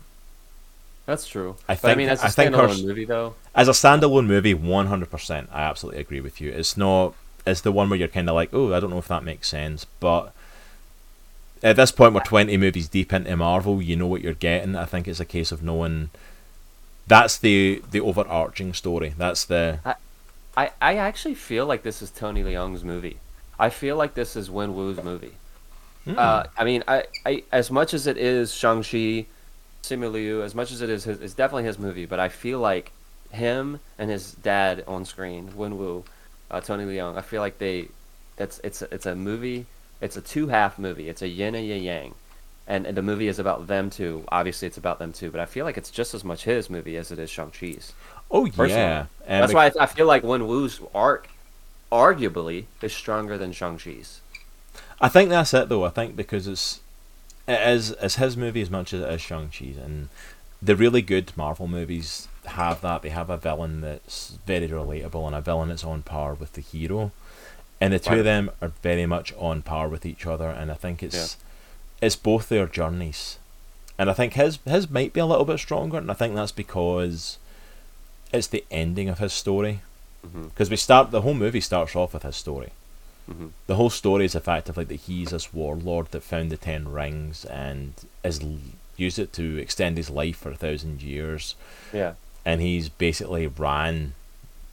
that's 1.06 1.26
true. 1.26 1.56
I 1.68 1.72
but 1.72 1.72
I 1.72 1.74
think- 1.76 1.98
mean, 1.98 2.08
as 2.08 2.22
a 2.22 2.26
I 2.26 2.28
think 2.30 2.54
her 2.54 2.68
standalone 2.68 2.84
movie 2.86 3.04
though, 3.04 3.34
As 3.54 3.68
a 3.68 3.72
standalone 3.72 4.26
movie, 4.26 4.54
one 4.54 4.86
hundred 4.88 5.10
percent, 5.10 5.48
I 5.52 5.62
absolutely 5.62 6.00
agree 6.00 6.20
with 6.20 6.40
you. 6.40 6.50
It's 6.52 6.76
not. 6.76 7.14
It's 7.46 7.60
the 7.60 7.72
one 7.72 7.88
where 7.90 7.98
you're 7.98 8.08
kind 8.08 8.28
of 8.28 8.34
like, 8.34 8.50
oh, 8.52 8.72
I 8.72 8.80
don't 8.80 8.90
know 8.90 8.98
if 8.98 9.08
that 9.08 9.24
makes 9.24 9.48
sense, 9.48 9.86
but. 10.00 10.32
At 11.64 11.76
this 11.76 11.92
point, 11.92 12.12
we're 12.12 12.24
twenty 12.24 12.56
movies 12.56 12.88
deep 12.88 13.12
into 13.12 13.36
Marvel. 13.36 13.80
You 13.80 13.94
know 13.94 14.08
what 14.08 14.20
you're 14.20 14.32
getting. 14.34 14.74
I 14.74 14.84
think 14.84 15.06
it's 15.06 15.20
a 15.20 15.24
case 15.24 15.52
of 15.52 15.62
knowing. 15.62 16.10
That's 17.06 17.38
the 17.38 17.80
the 17.88 18.00
overarching 18.00 18.74
story. 18.74 19.14
That's 19.16 19.44
the 19.44 19.78
I 20.56 20.70
I 20.80 20.96
actually 20.96 21.34
feel 21.34 21.66
like 21.66 21.82
this 21.82 22.02
is 22.02 22.10
Tony 22.10 22.42
Leung's 22.42 22.84
movie. 22.84 23.18
I 23.58 23.70
feel 23.70 23.96
like 23.96 24.14
this 24.14 24.36
is 24.36 24.50
Wen 24.50 24.74
Wu's 24.74 25.02
movie. 25.02 25.34
Hmm. 26.04 26.14
Uh, 26.18 26.44
I 26.58 26.64
mean, 26.64 26.82
I, 26.88 27.04
I 27.24 27.44
as 27.52 27.70
much 27.70 27.94
as 27.94 28.06
it 28.06 28.16
is 28.16 28.52
Shang 28.52 28.82
Chi, 28.82 29.26
Simu 29.82 30.10
Liu, 30.10 30.42
as 30.42 30.54
much 30.54 30.72
as 30.72 30.80
it 30.80 30.90
is 30.90 31.04
his, 31.04 31.20
it's 31.20 31.34
definitely 31.34 31.64
his 31.64 31.78
movie. 31.78 32.06
But 32.06 32.18
I 32.18 32.28
feel 32.28 32.58
like 32.58 32.90
him 33.30 33.80
and 33.98 34.10
his 34.10 34.32
dad 34.32 34.84
on 34.86 35.04
screen, 35.04 35.56
Wen 35.56 35.78
Wu, 35.78 36.04
uh, 36.52 36.60
Tony 36.60 36.84
Leung. 36.84 37.16
I 37.16 37.22
feel 37.22 37.40
like 37.40 37.58
they, 37.58 37.88
that's 38.36 38.60
it's 38.62 38.82
a, 38.82 38.94
it's 38.94 39.06
a 39.06 39.14
movie. 39.14 39.66
It's 40.00 40.16
a 40.16 40.20
two 40.20 40.48
half 40.48 40.78
movie. 40.78 41.08
It's 41.08 41.22
a 41.22 41.28
yin 41.28 41.54
and 41.54 41.70
a 41.70 41.76
yang, 41.78 42.14
and, 42.66 42.86
and 42.86 42.96
the 42.96 43.02
movie 43.02 43.28
is 43.28 43.38
about 43.38 43.66
them 43.68 43.88
too. 43.90 44.24
Obviously, 44.28 44.66
it's 44.68 44.76
about 44.78 44.98
them 44.98 45.12
too. 45.12 45.30
But 45.30 45.40
I 45.40 45.46
feel 45.46 45.64
like 45.64 45.78
it's 45.78 45.90
just 45.90 46.12
as 46.14 46.24
much 46.24 46.44
his 46.44 46.68
movie 46.68 46.96
as 46.96 47.10
it 47.10 47.18
is 47.18 47.30
Shang 47.30 47.50
Chi's. 47.50 47.92
Oh 48.30 48.46
Personally. 48.46 48.70
yeah, 48.70 49.00
Um, 49.00 49.06
That's 49.40 49.54
why 49.54 49.66
I, 49.66 49.72
I 49.80 49.86
feel 49.86 50.06
like 50.06 50.22
Wen 50.24 50.46
Wu's 50.46 50.80
arc, 50.94 51.28
arguably, 51.90 52.64
is 52.80 52.92
stronger 52.92 53.36
than 53.38 53.52
Shang 53.52 53.78
Chi's. 53.78 54.20
I 55.00 55.08
think 55.08 55.30
that's 55.30 55.52
it 55.52 55.68
though. 55.68 55.84
I 55.84 55.90
think 55.90 56.16
because 56.16 56.46
it's 56.46 56.80
it 57.46 57.60
is 57.68 57.90
it's 58.00 58.16
his 58.16 58.36
movie 58.36 58.62
as 58.62 58.70
much 58.70 58.94
as 58.94 59.02
it 59.02 59.08
is 59.10 59.20
Shang 59.20 59.50
Chi's, 59.50 59.76
and 59.76 60.08
the 60.60 60.76
really 60.76 61.02
good 61.02 61.32
Marvel 61.36 61.66
movies 61.68 62.28
have 62.46 62.80
that. 62.82 63.02
They 63.02 63.10
have 63.10 63.30
a 63.30 63.36
villain 63.36 63.80
that's 63.80 64.38
very 64.46 64.68
relatable 64.68 65.26
and 65.26 65.34
a 65.36 65.40
villain 65.40 65.68
that's 65.68 65.84
on 65.84 66.02
par 66.02 66.34
with 66.34 66.52
the 66.54 66.60
hero, 66.60 67.12
and 67.80 67.92
the 67.92 67.98
two 67.98 68.10
Right. 68.10 68.18
of 68.20 68.24
them 68.24 68.50
are 68.60 68.72
very 68.82 69.06
much 69.06 69.32
on 69.38 69.62
par 69.62 69.88
with 69.88 70.04
each 70.06 70.26
other. 70.26 70.48
And 70.50 70.70
I 70.70 70.74
think 70.74 71.02
it's 71.02 71.36
it's 72.00 72.16
both 72.16 72.48
their 72.48 72.66
journeys, 72.66 73.38
and 73.98 74.10
I 74.10 74.12
think 74.12 74.34
his 74.34 74.58
his 74.66 74.90
might 74.90 75.12
be 75.12 75.20
a 75.20 75.26
little 75.26 75.44
bit 75.44 75.58
stronger, 75.58 75.98
and 75.98 76.10
I 76.10 76.14
think 76.14 76.34
that's 76.34 76.52
because 76.52 77.38
it's 78.32 78.46
the 78.48 78.64
ending 78.70 79.08
of 79.08 79.18
his 79.18 79.32
story. 79.32 79.80
Because 80.32 80.70
we 80.70 80.76
start 80.76 81.10
the 81.10 81.22
whole 81.22 81.34
movie 81.34 81.60
starts 81.60 81.96
off 81.96 82.14
with 82.14 82.22
his 82.22 82.36
story 82.36 82.70
Mhm. 83.30 83.50
the 83.66 83.74
whole 83.76 83.90
story 83.90 84.24
is 84.24 84.34
effectively 84.36 84.84
that 84.84 85.00
he's 85.00 85.30
this 85.30 85.52
warlord 85.52 86.06
that 86.12 86.22
found 86.24 86.50
the 86.50 86.56
Ten 86.56 86.88
Rings 86.90 87.44
and 87.44 87.92
has 88.24 88.40
used 88.96 89.18
it 89.18 89.32
to 89.34 89.58
extend 89.58 89.96
his 89.96 90.10
life 90.10 90.36
for 90.38 90.50
a 90.52 90.56
thousand 90.56 91.02
years, 91.02 91.54
Yeah. 91.92 92.14
And 92.44 92.60
he's 92.60 92.88
basically 92.88 93.46
ran 93.46 94.14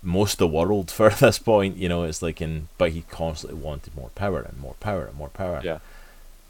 most 0.02 0.34
of 0.34 0.38
the 0.40 0.48
world 0.48 0.90
for 0.98 1.10
this 1.10 1.40
point. 1.40 1.78
You 1.78 1.90
know, 1.90 2.04
it's 2.04 2.22
like 2.22 2.42
in, 2.42 2.68
but 2.78 2.92
he 2.92 3.04
constantly 3.10 3.60
wanted 3.60 3.96
more 3.96 4.10
power 4.16 4.42
and 4.42 4.58
more 4.60 4.76
power 4.80 5.06
and 5.06 5.16
more 5.16 5.30
power 5.30 5.62
Yeah. 5.64 5.80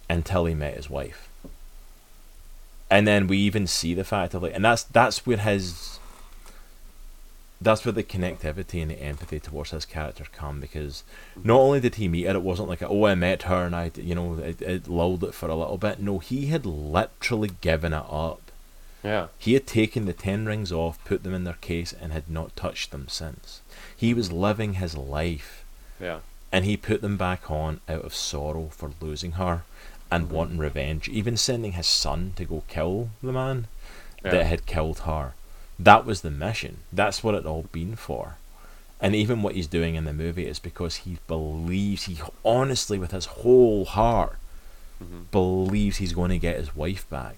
until 0.09 0.45
he 0.45 0.53
met 0.55 0.75
his 0.75 0.89
wife. 0.89 1.27
and 2.91 3.07
then 3.07 3.27
we 3.27 3.37
even 3.37 3.67
see 3.67 3.93
the 3.93 4.03
fact 4.03 4.33
of 4.33 4.41
like, 4.43 4.55
and 4.55 4.65
that's 4.65 4.83
that's 4.83 5.25
where 5.25 5.37
his, 5.37 5.99
that's 7.61 7.83
where 7.85 7.91
the 7.91 8.03
connectivity 8.03 8.81
and 8.81 8.89
the 8.89 9.01
empathy 9.01 9.39
towards 9.39 9.71
his 9.71 9.85
character 9.85 10.23
come 10.31 10.59
because 10.61 11.03
not 11.43 11.59
only 11.59 11.79
did 11.79 11.95
he 11.95 12.07
meet 12.07 12.25
her, 12.25 12.33
it 12.35 12.41
wasn't 12.41 12.69
like 12.69 12.81
oh 12.81 13.05
I 13.05 13.15
met 13.15 13.43
her 13.43 13.65
and 13.65 13.75
I 13.75 13.91
you 13.95 14.15
know 14.15 14.35
it, 14.35 14.61
it 14.61 14.87
lulled 14.87 15.23
it 15.23 15.33
for 15.33 15.49
a 15.49 15.55
little 15.55 15.77
bit. 15.77 15.99
No, 15.99 16.19
he 16.19 16.47
had 16.47 16.65
literally 16.65 17.51
given 17.61 17.93
it 17.93 18.05
up. 18.09 18.41
Yeah. 19.03 19.27
He 19.37 19.53
had 19.53 19.65
taken 19.65 20.05
the 20.05 20.13
ten 20.13 20.45
rings 20.45 20.71
off, 20.71 21.03
put 21.05 21.23
them 21.23 21.33
in 21.33 21.43
their 21.45 21.53
case, 21.53 21.93
and 21.93 22.11
had 22.11 22.29
not 22.29 22.55
touched 22.55 22.91
them 22.91 23.07
since. 23.07 23.61
He 23.95 24.13
was 24.13 24.31
living 24.31 24.73
his 24.73 24.95
life, 24.97 25.63
Yeah. 25.99 26.19
and 26.51 26.65
he 26.65 26.75
put 26.75 27.01
them 27.01 27.15
back 27.17 27.49
on 27.49 27.79
out 27.87 28.03
of 28.03 28.13
sorrow 28.15 28.69
for 28.71 28.91
losing 28.99 29.33
her 29.33 29.63
and 30.11 30.27
Mhm. 30.27 30.31
wanting 30.31 30.57
revenge, 30.57 31.07
even 31.07 31.37
sending 31.37 31.73
his 31.73 31.87
son 31.87 32.33
to 32.35 32.45
go 32.45 32.63
kill 32.67 33.09
the 33.23 33.31
man 33.31 33.67
Yeah. 34.23 34.31
that 34.31 34.45
had 34.47 34.65
killed 34.65 34.99
her. 34.99 35.33
That 35.77 36.05
was 36.05 36.21
the 36.21 36.31
mission. 36.31 36.79
That's 36.91 37.23
what 37.23 37.35
it 37.35 37.45
all 37.45 37.67
been 37.71 37.95
for. 37.95 38.35
And 38.99 39.15
even 39.15 39.41
what 39.41 39.55
he's 39.55 39.67
doing 39.67 39.95
in 39.95 40.03
the 40.03 40.11
movie 40.11 40.45
is 40.45 40.59
because 40.59 40.97
he 40.97 41.19
believes, 41.27 42.03
he 42.03 42.17
honestly, 42.43 42.99
with 42.99 43.11
his 43.11 43.25
whole 43.27 43.85
heart, 43.85 44.37
Mhm. 45.01 45.31
believes 45.31 45.97
he's 45.97 46.11
going 46.11 46.31
to 46.31 46.37
get 46.37 46.57
his 46.57 46.75
wife 46.75 47.09
back. 47.09 47.37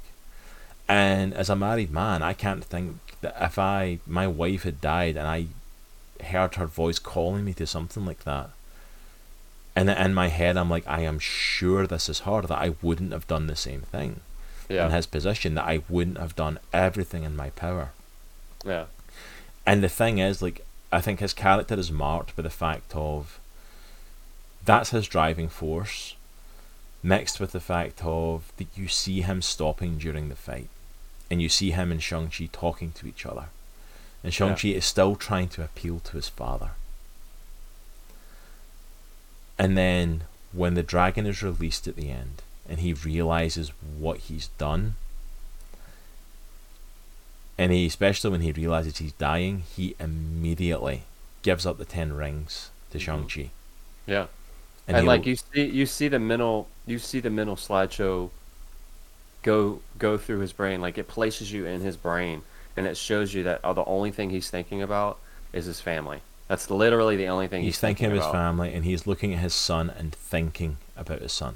And 0.92 1.34
as 1.34 1.50
a 1.50 1.56
married 1.56 1.90
man, 1.92 2.22
I 2.22 2.34
can't 2.34 2.66
think 2.66 2.98
that 3.22 3.36
if 3.40 3.58
I, 3.58 4.00
my 4.06 4.28
wife 4.28 4.64
had 4.64 4.82
died 4.82 5.16
and 5.16 5.26
I 5.26 5.46
heard 6.22 6.56
her 6.56 6.66
voice 6.68 7.00
calling 7.00 7.46
me 7.46 7.54
to 7.54 7.66
something 7.66 8.06
like 8.06 8.26
that, 8.26 8.50
and 9.74 9.90
in 9.90 10.14
my 10.14 10.28
head, 10.28 10.58
I'm 10.58 10.70
like, 10.70 10.86
I 10.88 11.02
am 11.02 11.18
sure 11.18 11.88
this 11.88 12.10
is 12.10 12.20
her, 12.22 12.42
that 12.42 12.58
I 12.58 12.74
wouldn't 12.82 13.14
have 13.14 13.26
done 13.28 13.48
the 13.48 13.56
same 13.56 13.82
thing 13.82 14.20
Yeah. 14.68 14.86
in 14.88 14.92
his 14.92 15.06
position, 15.06 15.56
that 15.56 15.64
I 15.66 15.82
wouldn't 15.88 16.18
have 16.18 16.36
done 16.36 16.60
everything 16.74 17.24
in 17.24 17.36
my 17.38 17.52
power. 17.52 17.92
yeah. 18.66 18.86
And 19.66 19.82
the 19.84 19.90
thing 19.90 20.18
is, 20.18 20.42
like, 20.42 20.66
I 20.92 21.00
think 21.02 21.20
his 21.22 21.34
character 21.34 21.76
is 21.76 21.90
marked 21.92 22.36
by 22.36 22.42
the 22.42 22.50
fact 22.50 22.92
of 22.96 23.40
that's 24.66 24.90
his 24.90 25.08
driving 25.08 25.48
force, 25.50 26.16
mixed 27.04 27.40
with 27.40 27.52
the 27.54 27.60
fact 27.62 28.02
of 28.04 28.52
that 28.58 28.68
you 28.76 28.88
see 28.90 29.22
him 29.22 29.42
stopping 29.42 29.98
during 30.00 30.28
the 30.30 30.36
fight, 30.36 30.68
and 31.32 31.42
you 31.42 31.48
see 31.48 31.72
him 31.72 31.92
and 31.92 32.04
Shang-Chi 32.04 32.50
talking 32.52 32.92
to 32.92 33.08
each 33.08 33.26
other. 33.26 33.46
And 34.22 34.34
Shang-Chi 34.34 34.68
is 34.68 34.84
still 34.84 35.16
trying 35.16 35.48
to 35.50 35.64
appeal 35.64 36.02
to 36.02 36.12
his 36.12 36.28
father. 36.28 36.72
And 39.58 39.78
then 39.78 40.24
when 40.52 40.74
the 40.74 40.84
dragon 40.84 41.26
is 41.26 41.42
released 41.42 41.88
at 41.88 41.96
the 41.96 42.12
end, 42.12 42.42
and 42.68 42.80
he 42.80 42.92
realizes 42.94 43.72
what 43.98 44.18
he's 44.18 44.50
done, 44.58 44.96
and 47.58 47.72
he, 47.72 47.86
especially 47.86 48.30
when 48.30 48.42
he 48.42 48.52
realizes 48.52 48.98
he's 48.98 49.14
dying, 49.14 49.64
he 49.76 49.96
immediately 50.00 51.04
gives 51.44 51.66
up 51.66 51.78
the 51.78 51.86
ten 51.86 52.12
rings 52.12 52.72
to 52.92 52.98
Mhm. 52.98 53.02
Shang-Chi. 53.02 53.50
Yeah. 54.06 54.28
And, 54.86 54.98
And, 54.98 55.08
like 55.08 55.26
you 55.26 55.38
see, 55.38 55.66
you 55.66 55.86
see 55.86 56.10
the 56.10 56.20
mental, 56.20 56.68
you 56.86 57.00
see 57.00 57.22
the 57.22 57.30
mental 57.30 57.56
slideshow 57.56 58.32
go 59.44 59.82
go 59.98 60.18
through 60.18 60.40
his 60.40 60.54
brain. 60.54 60.82
Like 60.82 60.98
it 60.98 61.08
places 61.08 61.52
you 61.52 61.66
in 61.66 61.82
his 61.82 61.98
brain, 61.98 62.42
and 62.78 62.86
it 62.88 62.98
shows 62.98 63.34
you 63.34 63.44
that 63.44 63.62
oh, 63.64 63.74
the 63.74 63.86
only 63.86 64.12
thing 64.12 64.30
he's 64.30 64.50
thinking 64.50 64.82
about 64.82 65.18
is 65.54 65.66
his 65.66 65.80
family. 65.82 66.22
That's 66.48 66.70
literally 66.70 67.16
the 67.16 67.28
only 67.28 67.48
thing 67.48 67.64
he's 67.64 67.76
he's, 67.76 67.80
thinking 67.80 68.08
of 68.08 68.12
his 68.18 68.26
family 68.26 68.74
and 68.74 68.84
he's 68.84 69.08
looking 69.08 69.34
at 69.34 69.40
his 69.40 69.54
son 69.54 69.90
and 69.98 70.14
thinking 70.14 70.78
about 70.98 71.22
his 71.22 71.32
son 71.32 71.56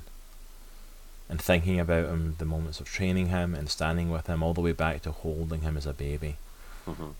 and 1.27 1.41
thinking 1.41 1.81
about 1.81 2.05
him 2.05 2.35
the 2.37 2.45
moments 2.45 2.79
of 2.79 2.87
training 2.87 3.27
him 3.27 3.53
and 3.53 3.69
standing 3.69 4.09
with 4.09 4.27
him 4.27 4.41
all 4.41 4.53
the 4.53 4.61
way 4.61 4.71
back 4.71 5.01
to 5.01 5.11
holding 5.11 5.61
him 5.61 5.75
as 5.75 5.85
a 5.85 5.91
baby 5.91 6.37
Mhm. 6.87 7.13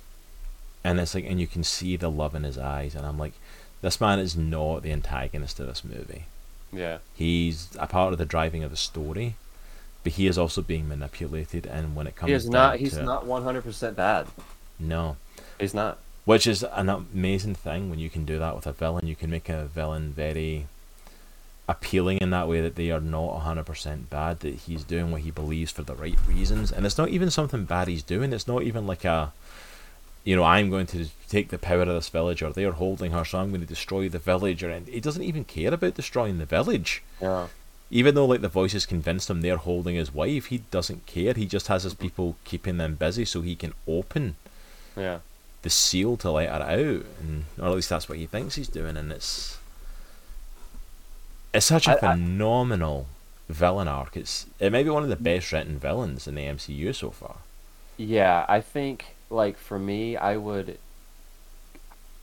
and 0.86 1.00
it's 1.02 1.14
like 1.16 1.26
and 1.26 1.42
you 1.42 1.48
can 1.48 1.66
see 1.66 1.98
the 1.98 2.10
love 2.10 2.34
in 2.34 2.44
his 2.44 2.58
eyes 2.58 2.96
and 2.96 3.06
i'm 3.06 3.18
like 3.20 3.34
this 3.82 4.00
man 4.00 4.20
is 4.20 4.38
not 4.38 4.82
the 4.84 4.92
antagonist 4.94 5.60
of 5.60 5.68
this 5.68 5.84
movie 5.84 6.26
Yeah. 6.72 7.00
he's 7.16 7.68
a 7.78 7.88
part 7.88 8.14
of 8.14 8.20
the 8.20 8.26
driving 8.26 8.64
of 8.64 8.72
the 8.72 8.78
story 8.78 9.36
but 10.06 10.14
he 10.14 10.28
is 10.28 10.38
also 10.38 10.62
being 10.62 10.88
manipulated 10.88 11.66
and 11.66 11.96
when 11.96 12.08
it 12.08 12.16
comes 12.16 12.30
He 12.30 12.34
is 12.36 12.46
down 12.46 12.52
not. 12.54 12.80
He's 12.80 12.94
to 12.94 13.02
it- 13.02 13.06
not 13.06 13.26
100% 13.26 13.96
bad. 13.96 14.28
no 14.80 15.18
He's 15.60 15.74
not. 15.74 15.98
Which 16.26 16.48
is 16.48 16.64
an 16.64 16.88
amazing 16.90 17.56
thing 17.56 17.90
when 17.90 18.00
you 18.00 18.10
can 18.10 18.24
do 18.26 18.40
that 18.40 18.56
with 18.56 18.66
a 18.68 18.72
villain. 18.74 19.06
You 19.08 19.16
can 19.16 19.30
make 19.30 19.48
a 19.50 19.66
villain 19.66 20.12
very 20.14 20.68
appealing 21.68 22.18
in 22.20 22.30
that 22.32 22.48
way 22.48 22.62
that 22.62 22.76
they 22.76 22.92
are 22.92 23.00
not 23.00 23.42
100% 23.44 24.10
bad, 24.10 24.40
that 24.42 24.54
he's 24.56 24.84
doing 24.84 25.12
what 25.12 25.22
he 25.22 25.32
believes 25.32 25.72
for 25.72 25.82
the 25.84 25.96
right 25.96 26.18
reasons. 26.28 26.72
And 26.72 26.86
it's 26.86 26.98
not 26.98 27.10
even 27.10 27.30
something 27.32 27.66
bad 27.66 27.88
he's 27.88 28.04
doing. 28.04 28.34
It's 28.34 28.48
not 28.48 28.64
even 28.64 28.86
like 28.88 29.04
a, 29.06 29.34
you 30.24 30.36
know, 30.36 30.44
I'm 30.44 30.70
going 30.70 30.88
to 30.88 31.08
take 31.30 31.50
the 31.50 31.58
power 31.58 31.82
of 31.82 31.88
this 31.90 32.10
village 32.10 32.42
or 32.44 32.52
they're 32.52 32.72
holding 32.72 33.12
her, 33.12 33.26
so 33.26 33.40
I'm 33.40 33.50
going 33.50 33.62
to 33.62 33.68
destroy 33.68 34.10
the 34.10 34.20
village. 34.20 34.64
Or 34.64 34.70
and 34.70 34.88
He 34.88 35.00
doesn't 35.00 35.24
even 35.24 35.44
care 35.44 35.74
about 35.74 35.96
destroying 35.96 36.38
the 36.38 36.46
village. 36.46 37.02
Yeah. 37.22 37.48
Even 37.92 38.16
though 38.16 38.26
like 38.26 38.42
the 38.42 38.48
voices 38.50 38.86
convinced 38.86 39.30
him 39.30 39.42
they're 39.42 39.58
holding 39.58 39.96
his 39.96 40.14
wife, 40.14 40.48
he 40.48 40.60
doesn't 40.72 41.06
care. 41.06 41.34
He 41.34 41.46
just 41.46 41.68
has 41.68 41.84
his 41.84 41.94
people 41.94 42.36
keeping 42.44 42.78
them 42.78 42.96
busy 42.96 43.26
so 43.26 43.42
he 43.42 43.56
can 43.56 43.74
open 43.88 44.36
Yeah. 44.96 45.20
the 45.62 45.70
seal 45.70 46.18
to 46.18 46.32
let 46.32 46.50
her 46.50 46.62
out, 46.64 47.06
and 47.22 47.46
or 47.60 47.68
at 47.68 47.76
least 47.76 47.90
that's 47.90 48.10
what 48.10 48.18
he 48.18 48.26
thinks 48.26 48.56
he's 48.56 48.68
doing, 48.68 48.98
and 48.98 49.12
it's 49.12 49.58
it's 51.54 51.66
such 51.66 51.88
a 51.88 51.92
I- 51.92 51.94
I- 51.96 52.14
phenomenal 52.16 53.08
villain 53.50 53.88
arc. 53.88 54.18
It's 54.18 54.46
it 54.60 54.72
may 54.72 54.84
be 54.84 54.90
one 54.90 55.04
of 55.04 55.10
the 55.10 55.16
best 55.16 55.52
written 55.52 55.78
villains 55.80 56.28
in 56.28 56.36
the 56.36 56.46
MCU 56.46 56.94
so 56.94 57.12
far. 57.12 57.38
Yeah, 57.98 58.46
I 58.50 58.62
think 58.62 59.16
like 59.30 59.58
for 59.58 59.80
me, 59.80 60.18
I 60.18 60.38
would. 60.38 60.78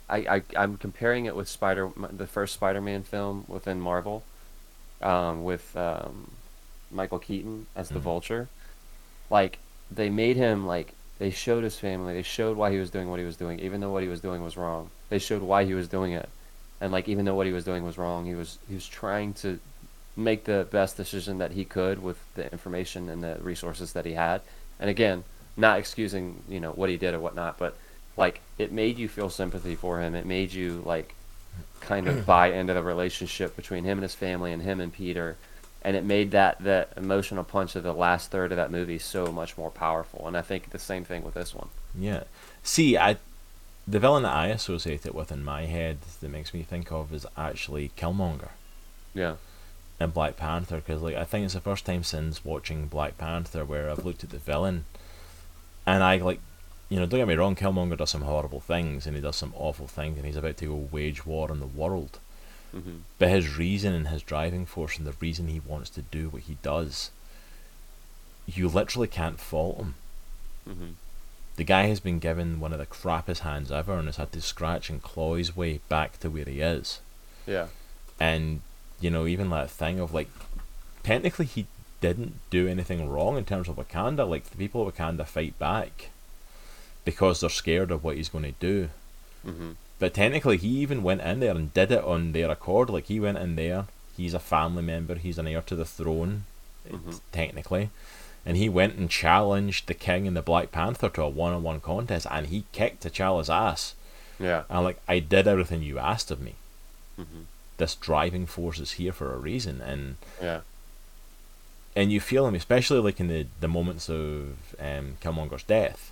I, 0.08 0.16
I 0.36 0.42
I'm 0.56 0.76
comparing 0.76 1.24
it 1.26 1.34
with 1.36 1.48
Spider 1.48 1.90
the 2.10 2.26
first 2.26 2.54
Spider-Man 2.54 3.04
film 3.04 3.44
within 3.48 3.80
Marvel, 3.80 4.22
um, 5.02 5.44
with 5.44 5.76
um, 5.76 6.30
Michael 6.90 7.18
Keaton 7.18 7.66
as 7.76 7.88
the 7.88 7.98
Mhm. 7.98 8.02
Vulture. 8.02 8.48
Like 9.30 9.58
they 9.90 10.10
made 10.10 10.36
him 10.36 10.66
like 10.66 10.92
they 11.18 11.30
showed 11.30 11.64
his 11.64 11.78
family, 11.78 12.14
they 12.14 12.22
showed 12.22 12.56
why 12.56 12.70
he 12.70 12.78
was 12.78 12.90
doing 12.90 13.08
what 13.08 13.18
he 13.20 13.24
was 13.24 13.36
doing, 13.36 13.60
even 13.60 13.80
though 13.80 13.90
what 13.90 14.02
he 14.02 14.08
was 14.08 14.20
doing 14.20 14.42
was 14.42 14.56
wrong. 14.56 14.90
They 15.08 15.18
showed 15.18 15.42
why 15.42 15.64
he 15.64 15.74
was 15.74 15.88
doing 15.88 16.12
it, 16.12 16.28
and 16.80 16.92
like 16.92 17.08
even 17.08 17.24
though 17.24 17.34
what 17.34 17.46
he 17.46 17.52
was 17.52 17.64
doing 17.64 17.84
was 17.84 17.98
wrong, 17.98 18.26
he 18.26 18.34
was 18.34 18.58
he 18.68 18.74
was 18.74 18.86
trying 18.88 19.34
to 19.34 19.58
make 20.16 20.44
the 20.44 20.66
best 20.70 20.96
decision 20.96 21.38
that 21.38 21.52
he 21.52 21.64
could 21.64 22.02
with 22.02 22.18
the 22.34 22.50
information 22.52 23.08
and 23.08 23.22
the 23.22 23.36
resources 23.40 23.92
that 23.94 24.04
he 24.04 24.12
had. 24.12 24.42
And 24.78 24.90
again, 24.90 25.24
not 25.56 25.78
excusing 25.78 26.42
you 26.48 26.60
know 26.60 26.72
what 26.72 26.90
he 26.90 26.96
did 26.96 27.14
or 27.14 27.20
whatnot, 27.20 27.58
but 27.58 27.76
like 28.16 28.40
it 28.58 28.72
made 28.72 28.98
you 28.98 29.08
feel 29.08 29.30
sympathy 29.30 29.74
for 29.74 30.00
him. 30.00 30.14
It 30.14 30.26
made 30.26 30.52
you 30.52 30.82
like 30.84 31.14
kind 31.82 32.08
of 32.08 32.26
buy 32.26 32.48
into 32.48 32.74
the 32.74 32.82
relationship 32.82 33.54
between 33.56 33.84
him 33.84 33.98
and 33.98 34.02
his 34.02 34.14
family 34.14 34.52
and 34.52 34.62
him 34.62 34.80
and 34.80 34.92
Peter. 34.92 35.36
And 35.84 35.96
it 35.96 36.04
made 36.04 36.30
that 36.30 36.62
that 36.62 36.92
emotional 36.96 37.44
punch 37.44 37.74
of 37.74 37.82
the 37.82 37.92
last 37.92 38.30
third 38.30 38.52
of 38.52 38.56
that 38.56 38.70
movie 38.70 38.98
so 38.98 39.26
much 39.26 39.58
more 39.58 39.70
powerful. 39.70 40.26
And 40.26 40.36
I 40.36 40.42
think 40.42 40.70
the 40.70 40.78
same 40.78 41.04
thing 41.04 41.24
with 41.24 41.34
this 41.34 41.54
one. 41.54 41.68
Yeah. 41.98 42.24
See, 42.62 42.96
I 42.96 43.16
the 43.86 43.98
villain 43.98 44.22
that 44.22 44.34
I 44.34 44.46
associate 44.48 45.04
it 45.06 45.14
with 45.14 45.32
in 45.32 45.44
my 45.44 45.62
head 45.66 45.98
that 46.20 46.28
makes 46.30 46.54
me 46.54 46.62
think 46.62 46.92
of 46.92 47.12
is 47.12 47.26
actually 47.36 47.90
Killmonger 47.96 48.50
Yeah. 49.12 49.34
And 49.98 50.14
Black 50.14 50.36
Panther 50.36 50.76
because 50.76 51.02
like 51.02 51.16
I 51.16 51.24
think 51.24 51.44
it's 51.44 51.54
the 51.54 51.60
first 51.60 51.84
time 51.84 52.04
since 52.04 52.44
watching 52.44 52.86
Black 52.86 53.18
Panther 53.18 53.64
where 53.64 53.90
I've 53.90 54.04
looked 54.04 54.22
at 54.22 54.30
the 54.30 54.38
villain 54.38 54.84
and 55.84 56.02
I 56.04 56.18
like 56.18 56.40
you 56.92 57.00
know 57.00 57.06
don't 57.06 57.20
get 57.20 57.28
me 57.28 57.34
wrong 57.34 57.56
Killmonger 57.56 57.96
does 57.96 58.10
some 58.10 58.20
horrible 58.20 58.60
things 58.60 59.06
and 59.06 59.16
he 59.16 59.22
does 59.22 59.36
some 59.36 59.54
awful 59.56 59.86
things 59.86 60.18
and 60.18 60.26
he's 60.26 60.36
about 60.36 60.58
to 60.58 60.66
go 60.66 60.88
wage 60.92 61.24
war 61.24 61.50
on 61.50 61.58
the 61.58 61.66
world. 61.66 62.18
Hmm 62.70 62.98
but 63.18 63.30
his 63.30 63.56
reason 63.56 63.94
and 63.94 64.08
his 64.08 64.22
driving 64.22 64.66
force 64.66 64.98
and 64.98 65.06
the 65.06 65.14
reason 65.18 65.48
he 65.48 65.60
wants 65.60 65.88
to 65.90 66.02
do 66.02 66.28
what 66.28 66.42
he 66.42 66.58
does 66.62 67.10
you 68.46 68.68
literally 68.68 69.08
can't 69.08 69.40
fault 69.40 69.78
him. 69.78 69.94
Hmm 70.68 70.90
the 71.56 71.64
guy 71.64 71.84
has 71.86 72.00
been 72.00 72.18
given 72.18 72.60
one 72.60 72.72
of 72.74 72.78
the 72.78 72.86
crappiest 72.86 73.40
hands 73.40 73.72
ever 73.72 73.94
and 73.94 74.06
has 74.06 74.16
had 74.16 74.32
to 74.32 74.40
scratch 74.42 74.90
and 74.90 75.02
claw 75.02 75.34
his 75.34 75.56
way 75.56 75.80
back 75.88 76.18
to 76.20 76.30
where 76.30 76.46
he 76.46 76.60
is. 76.60 77.00
Yeah. 77.46 77.68
and 78.20 78.60
you 79.00 79.10
know 79.10 79.26
even 79.26 79.48
that 79.50 79.70
thing 79.70 79.98
of 79.98 80.12
like 80.12 80.28
technically 81.02 81.46
he 81.46 81.66
didn't 82.02 82.34
do 82.50 82.68
anything 82.68 83.08
wrong 83.08 83.38
in 83.38 83.44
terms 83.46 83.68
of 83.68 83.76
Wakanda. 83.76 84.28
Like 84.28 84.50
the 84.50 84.58
people 84.58 84.86
of 84.86 84.94
Wakanda 84.94 85.26
fight 85.26 85.58
back 85.58 86.10
because 87.04 87.40
they're 87.40 87.50
scared 87.50 87.90
of 87.90 88.02
what 88.04 88.16
he's 88.16 88.28
going 88.28 88.44
to 88.44 88.52
do. 88.60 88.88
Hmm 89.44 89.72
but 89.98 90.14
technically 90.14 90.56
he 90.56 90.66
even 90.80 91.04
went 91.04 91.20
in 91.20 91.38
there 91.38 91.52
and 91.54 91.72
did 91.72 91.92
it 91.92 92.02
on 92.02 92.32
their 92.32 92.50
accord. 92.50 92.90
Like 92.90 93.04
he 93.06 93.20
went 93.20 93.38
in 93.38 93.54
there 93.56 93.86
he's 94.16 94.34
a 94.34 94.40
family 94.40 94.82
member 94.82 95.14
he's 95.14 95.38
an 95.38 95.46
heir 95.46 95.62
to 95.62 95.76
the 95.76 95.84
throne 95.84 96.44
Mhm. 96.90 97.20
technically. 97.30 97.90
And 98.44 98.56
he 98.56 98.68
went 98.68 98.94
and 98.96 99.08
challenged 99.08 99.86
the 99.86 99.94
king 99.94 100.26
and 100.26 100.36
the 100.36 100.42
black 100.42 100.72
panther 100.72 101.08
to 101.10 101.22
a 101.22 101.28
one-on-one 101.28 101.80
contest 101.80 102.26
and 102.30 102.48
he 102.48 102.64
kicked 102.72 103.04
T'Challa's 103.04 103.48
ass. 103.48 103.94
Yeah. 104.40 104.64
and 104.68 104.82
like 104.84 104.98
I 105.06 105.20
did 105.20 105.46
everything 105.46 105.82
you 105.82 105.98
asked 106.00 106.30
of 106.32 106.40
me. 106.40 106.54
Hmm 107.16 107.42
this 107.78 107.94
driving 107.96 108.46
force 108.46 108.78
is 108.78 108.92
here 108.92 109.12
for 109.12 109.32
a 109.34 109.38
reason 109.38 109.80
and 109.80 110.16
Yeah. 110.40 110.60
and 111.96 112.12
you 112.12 112.20
feel 112.20 112.46
him, 112.46 112.54
especially 112.54 113.00
like 113.00 113.18
in 113.20 113.28
the 113.28 113.46
the 113.60 113.68
moments 113.68 114.08
of 114.08 114.56
um, 114.80 115.16
Killmonger's 115.20 115.62
death, 115.64 116.11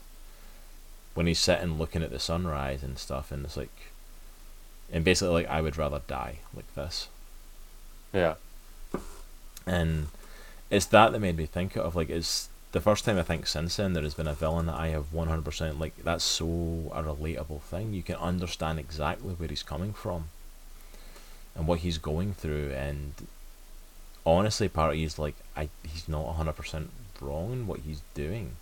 when 1.15 1.27
he's 1.27 1.39
sitting 1.41 1.79
looking 1.79 2.03
at 2.03 2.11
the 2.11 2.19
sunrise 2.19 2.83
and 2.83 2.99
stuff, 2.99 3.31
and 3.33 3.45
it's 3.45 3.57
like, 3.57 3.93
and 4.93 5.05
basically 5.05 5.35
like 5.35 5.49
I 5.49 5.61
would 5.61 5.77
rather 5.77 6.01
die 6.07 6.37
like 6.55 6.73
this, 6.75 7.09
Yeah. 8.13 8.35
and 9.67 10.09
it's 10.71 10.87
that 10.87 11.13
that 11.13 11.19
made 11.21 11.37
me 11.37 11.47
think 11.47 11.77
of 11.77 11.97
like 11.97 12.11
it's 12.11 12.49
the 12.73 12.81
first 12.81 13.05
time 13.05 13.19
I 13.19 13.23
think 13.23 13.47
since 13.49 13.77
then 13.77 13.93
there 13.93 14.03
has 14.05 14.15
been 14.15 14.29
a 14.29 14.35
villain 14.35 14.67
that 14.67 14.77
I 14.79 14.89
have 14.89 15.13
one 15.13 15.29
hundred 15.29 15.45
percent 15.45 15.81
like 15.81 15.95
that's 16.05 16.25
so 16.25 16.45
a 16.95 17.03
relatable 17.03 17.61
thing. 17.63 17.93
You 17.93 18.03
can 18.03 18.17
understand 18.17 18.79
exactly 18.79 19.35
where 19.35 19.49
he's 19.49 19.63
coming 19.65 19.93
from, 19.93 20.27
and 21.57 21.67
what 21.67 21.81
he's 21.81 21.99
going 21.99 22.35
through, 22.35 22.71
and 22.71 23.15
honestly, 24.25 24.69
part 24.69 24.91
of 24.93 24.97
he's 24.97 25.19
like 25.19 25.35
I 25.57 25.69
he's 25.83 26.09
not 26.09 26.35
hundred 26.35 26.53
percent 26.55 26.91
wrong 27.21 27.53
in 27.53 27.67
what 27.67 27.81
he's 27.81 28.03
doing. 28.15 28.53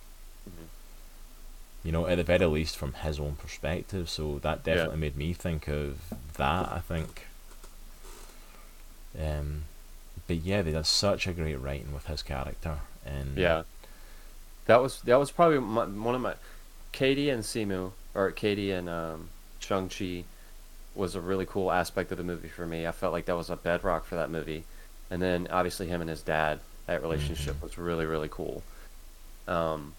You 1.83 1.91
know, 1.93 2.05
at 2.07 2.15
the 2.17 2.23
very 2.23 2.45
least 2.45 2.75
from 2.77 2.93
his 2.93 3.19
own 3.19 3.35
perspective. 3.35 4.09
So 4.09 4.39
that 4.39 4.59
Yeah. 4.65 4.75
definitely 4.75 4.97
made 4.99 5.15
me 5.17 5.33
think 5.33 5.67
of 5.67 5.99
that. 6.35 6.71
I 6.71 6.79
think. 6.79 7.25
Um, 9.19 9.63
but 10.27 10.37
yeah, 10.37 10.61
they 10.61 10.71
did 10.71 10.85
such 10.85 11.25
a 11.27 11.33
great 11.33 11.55
writing 11.55 11.93
with 11.93 12.05
his 12.07 12.21
character, 12.21 12.79
and 13.05 13.37
Yeah. 13.37 13.63
That 14.65 14.81
was 14.81 15.01
that 15.01 15.17
was 15.17 15.31
probably 15.31 15.59
my, 15.59 15.85
one 15.85 16.13
of 16.15 16.21
my 16.21 16.35
Katie 16.91 17.29
and 17.31 17.43
Simu 17.43 17.91
or 18.13 18.29
Katie 18.31 18.71
and 18.71 18.87
um, 18.87 19.29
Shang 19.59 19.89
Chi 19.89 20.25
was 20.93 21.15
a 21.15 21.21
really 21.21 21.45
cool 21.45 21.71
aspect 21.71 22.11
of 22.11 22.17
the 22.19 22.23
movie 22.23 22.49
for 22.49 22.65
me. 22.67 22.85
I 22.85 22.91
felt 22.91 23.13
like 23.13 23.25
that 23.25 23.35
was 23.35 23.49
a 23.49 23.55
bedrock 23.55 24.05
for 24.05 24.15
that 24.15 24.29
movie, 24.29 24.65
and 25.09 25.21
then 25.21 25.47
obviously 25.49 25.87
him 25.87 26.01
and 26.01 26.09
his 26.09 26.21
dad. 26.21 26.59
That 26.85 27.01
relationship 27.01 27.55
Mhm. 27.55 27.61
was 27.63 27.77
really 27.79 28.05
really 28.05 28.29
cool. 28.29 28.61
Um, 29.47 29.93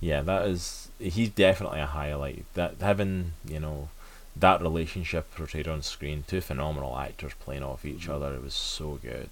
yeah, 0.00 0.22
that 0.22 0.46
is 0.46 0.88
he's 0.98 1.30
definitely 1.30 1.80
a 1.80 1.86
highlight. 1.86 2.44
That 2.54 2.74
having 2.80 3.32
you 3.46 3.60
know 3.60 3.88
that 4.36 4.60
relationship 4.62 5.34
portrayed 5.34 5.68
on 5.68 5.82
screen, 5.82 6.24
two 6.26 6.40
phenomenal 6.40 6.96
actors 6.96 7.32
playing 7.40 7.62
off 7.62 7.84
each 7.84 8.06
Mhm. 8.08 8.14
other, 8.14 8.34
it 8.34 8.42
was 8.42 8.54
so 8.54 8.98
good. 9.02 9.30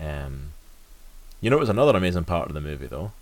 Um, 0.00 0.52
you 1.40 1.50
know, 1.50 1.56
it 1.56 1.60
was 1.60 1.68
another 1.68 1.96
amazing 1.96 2.24
part 2.24 2.48
of 2.48 2.54
the 2.54 2.60
movie 2.60 2.86
though. 2.86 3.12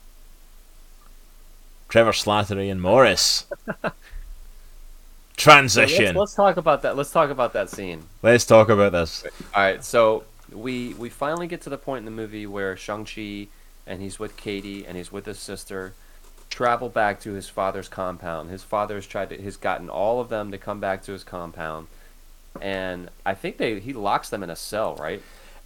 Trevor 1.88 2.12
Slattery 2.12 2.70
and 2.70 2.80
Morris. 2.82 3.46
Transition. 5.36 6.06
let's, 6.06 6.16
let's 6.16 6.34
talk 6.34 6.56
about 6.56 6.82
that. 6.82 6.96
Let's 6.96 7.10
talk 7.10 7.28
about 7.30 7.52
that 7.52 7.68
scene. 7.68 8.04
Let's 8.22 8.46
talk 8.46 8.70
about 8.70 8.92
this. 8.92 9.22
All 9.54 9.62
right, 9.62 9.84
so 9.84 10.24
we 10.50 10.94
we 10.94 11.10
finally 11.10 11.46
get 11.46 11.60
to 11.62 11.70
the 11.70 11.76
point 11.76 11.98
in 12.00 12.04
the 12.06 12.10
movie 12.10 12.46
where 12.46 12.74
Shang-Chi 12.76 13.48
and 13.86 14.00
he's 14.00 14.18
with 14.18 14.36
Katie 14.36 14.86
and 14.86 14.96
he's 14.96 15.12
with 15.12 15.26
his 15.26 15.38
sister 15.38 15.92
travel 16.50 16.88
back 16.88 17.20
to 17.20 17.32
his 17.32 17.48
father's 17.48 17.88
compound. 17.88 18.50
His 18.50 18.62
father's 18.62 19.06
tried 19.06 19.30
to 19.30 19.42
has 19.42 19.56
gotten 19.56 19.88
all 19.88 20.20
of 20.20 20.28
them 20.28 20.50
to 20.50 20.58
come 20.58 20.80
back 20.80 21.02
to 21.04 21.12
his 21.12 21.24
compound. 21.24 21.88
And 22.60 23.10
I 23.24 23.34
think 23.34 23.58
they 23.58 23.80
he 23.80 23.92
locks 23.92 24.28
them 24.30 24.42
in 24.42 24.50
a 24.50 24.56
cell, 24.56 24.96
right? 24.96 25.22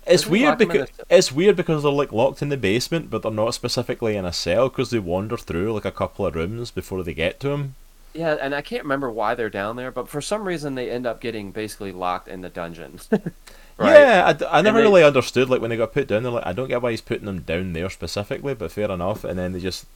It's 0.06 0.24
Doesn't 0.24 0.30
weird 0.30 0.58
lock 0.58 0.62
him 0.62 0.70
in 0.72 0.86
because 0.86 0.90
it's 1.08 1.32
weird 1.32 1.56
because 1.56 1.82
they're 1.82 1.92
like 1.92 2.12
locked 2.12 2.42
in 2.42 2.48
the 2.50 2.56
basement, 2.58 3.10
but 3.10 3.22
they're 3.22 3.30
not 3.32 3.54
specifically 3.54 4.16
in 4.16 4.24
a 4.24 4.32
cell 4.32 4.68
because 4.68 4.90
they 4.90 4.98
wander 4.98 5.36
through 5.38 5.72
like 5.74 5.84
a 5.86 5.92
couple 5.92 6.26
of 6.26 6.34
rooms 6.34 6.70
before 6.70 7.02
they 7.02 7.14
get 7.14 7.40
to 7.40 7.50
him. 7.50 7.76
Yeah, 8.12 8.36
and 8.40 8.54
I 8.54 8.62
can't 8.62 8.82
remember 8.82 9.10
why 9.10 9.34
they're 9.34 9.50
down 9.50 9.76
there, 9.76 9.90
but 9.92 10.08
for 10.08 10.20
some 10.20 10.44
reason 10.46 10.74
they 10.74 10.90
end 10.90 11.06
up 11.06 11.20
getting 11.20 11.52
basically 11.52 11.92
locked 11.92 12.28
in 12.28 12.40
the 12.40 12.48
dungeon. 12.48 12.98
right? 13.78 14.00
Yeah, 14.00 14.38
I 14.48 14.62
never 14.62 14.78
they- 14.78 14.82
really 14.82 15.04
understood 15.04 15.48
like 15.48 15.60
when 15.60 15.70
they 15.70 15.76
got 15.76 15.92
put 15.92 16.08
down. 16.08 16.22
They're 16.22 16.32
like, 16.32 16.46
I 16.46 16.52
don't 16.52 16.68
get 16.68 16.82
why 16.82 16.90
he's 16.90 17.00
putting 17.00 17.26
them 17.26 17.40
down 17.42 17.72
there 17.72 17.88
specifically, 17.90 18.54
but 18.54 18.72
fair 18.72 18.90
enough. 18.90 19.24
And 19.24 19.38
then 19.38 19.52
they 19.52 19.60
just 19.60 19.86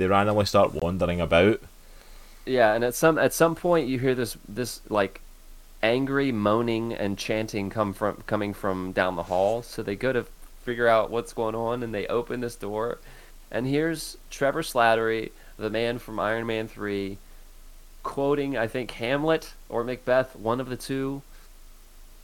they 0.00 0.06
randomly 0.06 0.46
start 0.46 0.72
wandering 0.72 1.20
about. 1.20 1.60
Yeah, 2.46 2.72
and 2.72 2.82
at 2.82 2.94
some 2.94 3.18
at 3.18 3.34
some 3.34 3.54
point 3.54 3.86
you 3.86 3.98
hear 3.98 4.14
this 4.14 4.38
this 4.48 4.80
like 4.88 5.20
angry 5.82 6.32
moaning 6.32 6.94
and 6.94 7.18
chanting 7.18 7.68
come 7.68 7.92
from 7.92 8.16
coming 8.26 8.54
from 8.54 8.92
down 8.92 9.16
the 9.16 9.24
hall. 9.24 9.62
So 9.62 9.82
they 9.82 9.96
go 9.96 10.12
to 10.12 10.24
figure 10.64 10.88
out 10.88 11.10
what's 11.10 11.34
going 11.34 11.54
on, 11.54 11.82
and 11.82 11.94
they 11.94 12.06
open 12.06 12.40
this 12.40 12.56
door, 12.56 12.98
and 13.50 13.66
here's 13.66 14.16
Trevor 14.30 14.62
Slattery, 14.62 15.32
the 15.58 15.68
man 15.68 15.98
from 15.98 16.18
Iron 16.18 16.46
Man 16.46 16.66
three, 16.66 17.18
quoting 18.02 18.56
I 18.56 18.68
think 18.68 18.92
Hamlet 18.92 19.52
or 19.68 19.84
Macbeth, 19.84 20.34
one 20.34 20.60
of 20.60 20.70
the 20.70 20.76
two, 20.76 21.20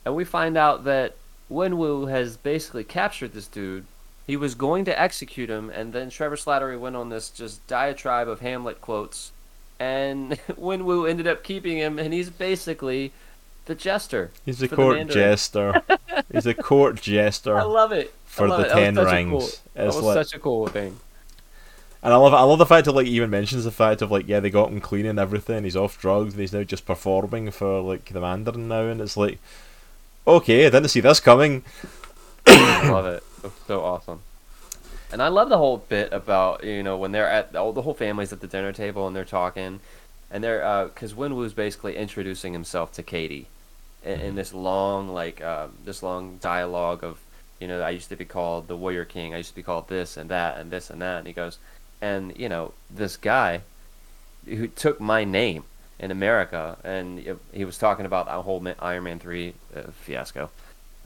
and 0.03 0.15
we 0.15 0.25
find 0.25 0.57
out 0.57 0.83
that 0.85 1.15
Wenwu 1.51 2.09
has 2.09 2.37
basically 2.37 2.83
captured 2.83 3.33
this 3.33 3.47
dude. 3.47 3.85
He 4.27 4.35
was 4.37 4.53
going 4.55 4.83
to 4.85 4.99
execute 5.01 5.49
him, 5.49 5.69
and 5.69 5.93
then 5.93 6.09
Trevor 6.09 6.35
Slattery 6.35 6.77
went 6.77 6.95
on 6.97 7.09
this 7.09 7.29
just 7.29 7.65
diatribe 7.65 8.27
of 8.27 8.41
Hamlet 8.41 8.81
quotes 8.81 9.31
and 9.79 10.31
Wenwu 10.59 11.09
ended 11.09 11.27
up 11.27 11.43
keeping 11.43 11.77
him, 11.77 11.97
and 11.99 12.13
he's 12.13 12.29
basically 12.29 13.11
the 13.65 13.75
jester. 13.75 14.31
He's 14.45 14.61
a 14.61 14.67
the 14.67 14.75
court 14.75 15.07
jester. 15.09 15.81
he's 16.31 16.45
a 16.45 16.53
court 16.53 17.01
jester 17.01 17.57
I 17.57 17.63
love 17.63 17.91
it. 17.91 18.13
For 18.25 18.47
love 18.47 18.61
the 18.61 18.67
it. 18.67 18.73
Ten 18.73 18.95
rings. 18.95 19.29
cool- 19.29 19.49
that 19.75 19.87
It's 19.87 19.95
was 19.95 20.05
like- 20.05 20.13
such 20.25 20.33
a 20.33 20.39
cool 20.39 20.67
thing. 20.67 20.99
And 22.03 22.13
I 22.13 22.17
love 22.17 22.33
I 22.33 22.43
love 22.43 22.59
the 22.59 22.65
fact 22.65 22.85
that 22.85 22.91
like 22.93 23.07
he 23.07 23.13
even 23.13 23.29
mentions 23.31 23.63
the 23.63 23.71
fact 23.71 24.01
of 24.01 24.11
like 24.11 24.27
yeah 24.27 24.39
they 24.39 24.51
got 24.51 24.69
him 24.69 24.79
clean 24.79 25.05
and 25.07 25.19
everything. 25.19 25.63
He's 25.63 25.75
off 25.75 25.99
drugs. 25.99 26.33
and 26.35 26.41
He's 26.41 26.53
now 26.53 26.63
just 26.63 26.85
performing 26.85 27.49
for 27.51 27.81
like 27.81 28.05
the 28.05 28.21
Mandarin 28.21 28.67
now, 28.67 28.83
and 28.83 29.01
it's 29.01 29.17
like 29.17 29.39
okay, 30.25 30.65
I 30.67 30.69
didn't 30.69 30.89
see 30.89 30.99
this 30.99 31.19
coming. 31.19 31.63
I 32.47 32.89
love 32.89 33.05
it. 33.07 33.23
So 33.67 33.83
awesome. 33.83 34.21
And 35.11 35.21
I 35.21 35.29
love 35.29 35.49
the 35.49 35.57
whole 35.57 35.77
bit 35.77 36.11
about 36.11 36.63
you 36.63 36.83
know 36.83 36.97
when 36.97 37.11
they're 37.11 37.29
at 37.29 37.55
all 37.55 37.71
the 37.73 37.81
whole 37.81 37.93
family's 37.93 38.33
at 38.33 38.41
the 38.41 38.47
dinner 38.47 38.73
table 38.73 39.07
and 39.07 39.15
they're 39.15 39.25
talking, 39.25 39.79
and 40.29 40.43
they're 40.43 40.85
because 40.87 41.13
Wenwu's 41.13 41.53
basically 41.53 41.95
introducing 41.95 42.53
himself 42.53 42.91
to 42.93 43.03
Katie, 43.03 43.47
in, 44.03 44.19
in 44.19 44.35
this 44.35 44.53
long 44.53 45.09
like 45.09 45.41
um, 45.43 45.73
this 45.85 46.03
long 46.03 46.37
dialogue 46.37 47.03
of 47.03 47.19
you 47.59 47.67
know 47.67 47.81
I 47.81 47.91
used 47.91 48.09
to 48.09 48.15
be 48.15 48.25
called 48.25 48.67
the 48.67 48.75
Warrior 48.75 49.05
King, 49.05 49.33
I 49.33 49.37
used 49.37 49.49
to 49.49 49.55
be 49.55 49.63
called 49.63 49.87
this 49.87 50.17
and 50.17 50.29
that 50.29 50.57
and 50.57 50.71
this 50.71 50.89
and 50.89 51.01
that, 51.01 51.19
and 51.19 51.27
he 51.27 51.33
goes, 51.33 51.57
and 52.01 52.37
you 52.37 52.49
know 52.49 52.73
this 52.89 53.15
guy 53.15 53.61
who 54.45 54.67
took 54.67 54.99
my 54.99 55.23
name 55.23 55.63
in 55.99 56.11
America, 56.11 56.77
and 56.83 57.37
he- 57.53 57.65
was 57.65 57.77
talking 57.77 58.05
about 58.05 58.27
that 58.27 58.41
whole 58.41 58.65
Iron 58.79 59.03
Man 59.03 59.19
three 59.19 59.53
uh, 59.75 59.83
fiasco 60.01 60.49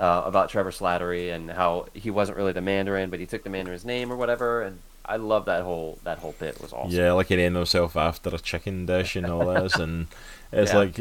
uh, 0.02 0.24
about 0.26 0.50
Trevor 0.50 0.72
Slattery 0.72 1.32
and 1.34 1.52
how 1.52 1.86
he 1.94 2.10
wasn't 2.10 2.38
really 2.38 2.52
the 2.54 2.62
Mandarin, 2.62 3.10
but 3.12 3.20
he 3.20 3.26
took 3.28 3.44
the 3.44 3.50
Mandarin's 3.52 3.86
name 3.86 4.12
or 4.12 4.16
whatever. 4.18 4.62
And 4.64 4.80
I 5.06 5.16
love 5.18 5.46
that 5.46 5.62
whole 5.64 6.00
that 6.04 6.18
whole 6.18 6.34
bit 6.40 6.60
was 6.60 6.74
awesome. 6.74 6.92
Yeah, 6.92 7.12
like 7.14 7.28
he 7.28 7.36
named 7.36 7.56
himself 7.56 7.96
after 7.96 8.30
a 8.34 8.40
chicken 8.40 8.86
dish 8.88 9.16
and 9.16 9.28
all 9.28 9.46
this, 9.54 9.76
and 9.76 10.08
it's 10.52 10.72
Yeah. 10.74 10.78
like 10.80 11.00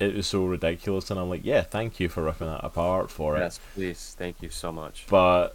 it, 0.00 0.16
was 0.16 0.26
so 0.26 0.44
ridiculous. 0.44 1.10
And 1.10 1.20
I'm 1.20 1.30
like, 1.30 1.44
yeah, 1.44 1.62
thank 1.62 2.00
you 2.00 2.08
for 2.08 2.24
ripping 2.24 2.48
that 2.48 2.64
apart 2.64 3.10
for 3.10 3.36
it. 3.36 3.40
Yes, 3.40 3.60
please, 3.74 4.16
thank 4.18 4.42
you 4.42 4.50
so 4.50 4.72
much. 4.72 5.06
But 5.08 5.54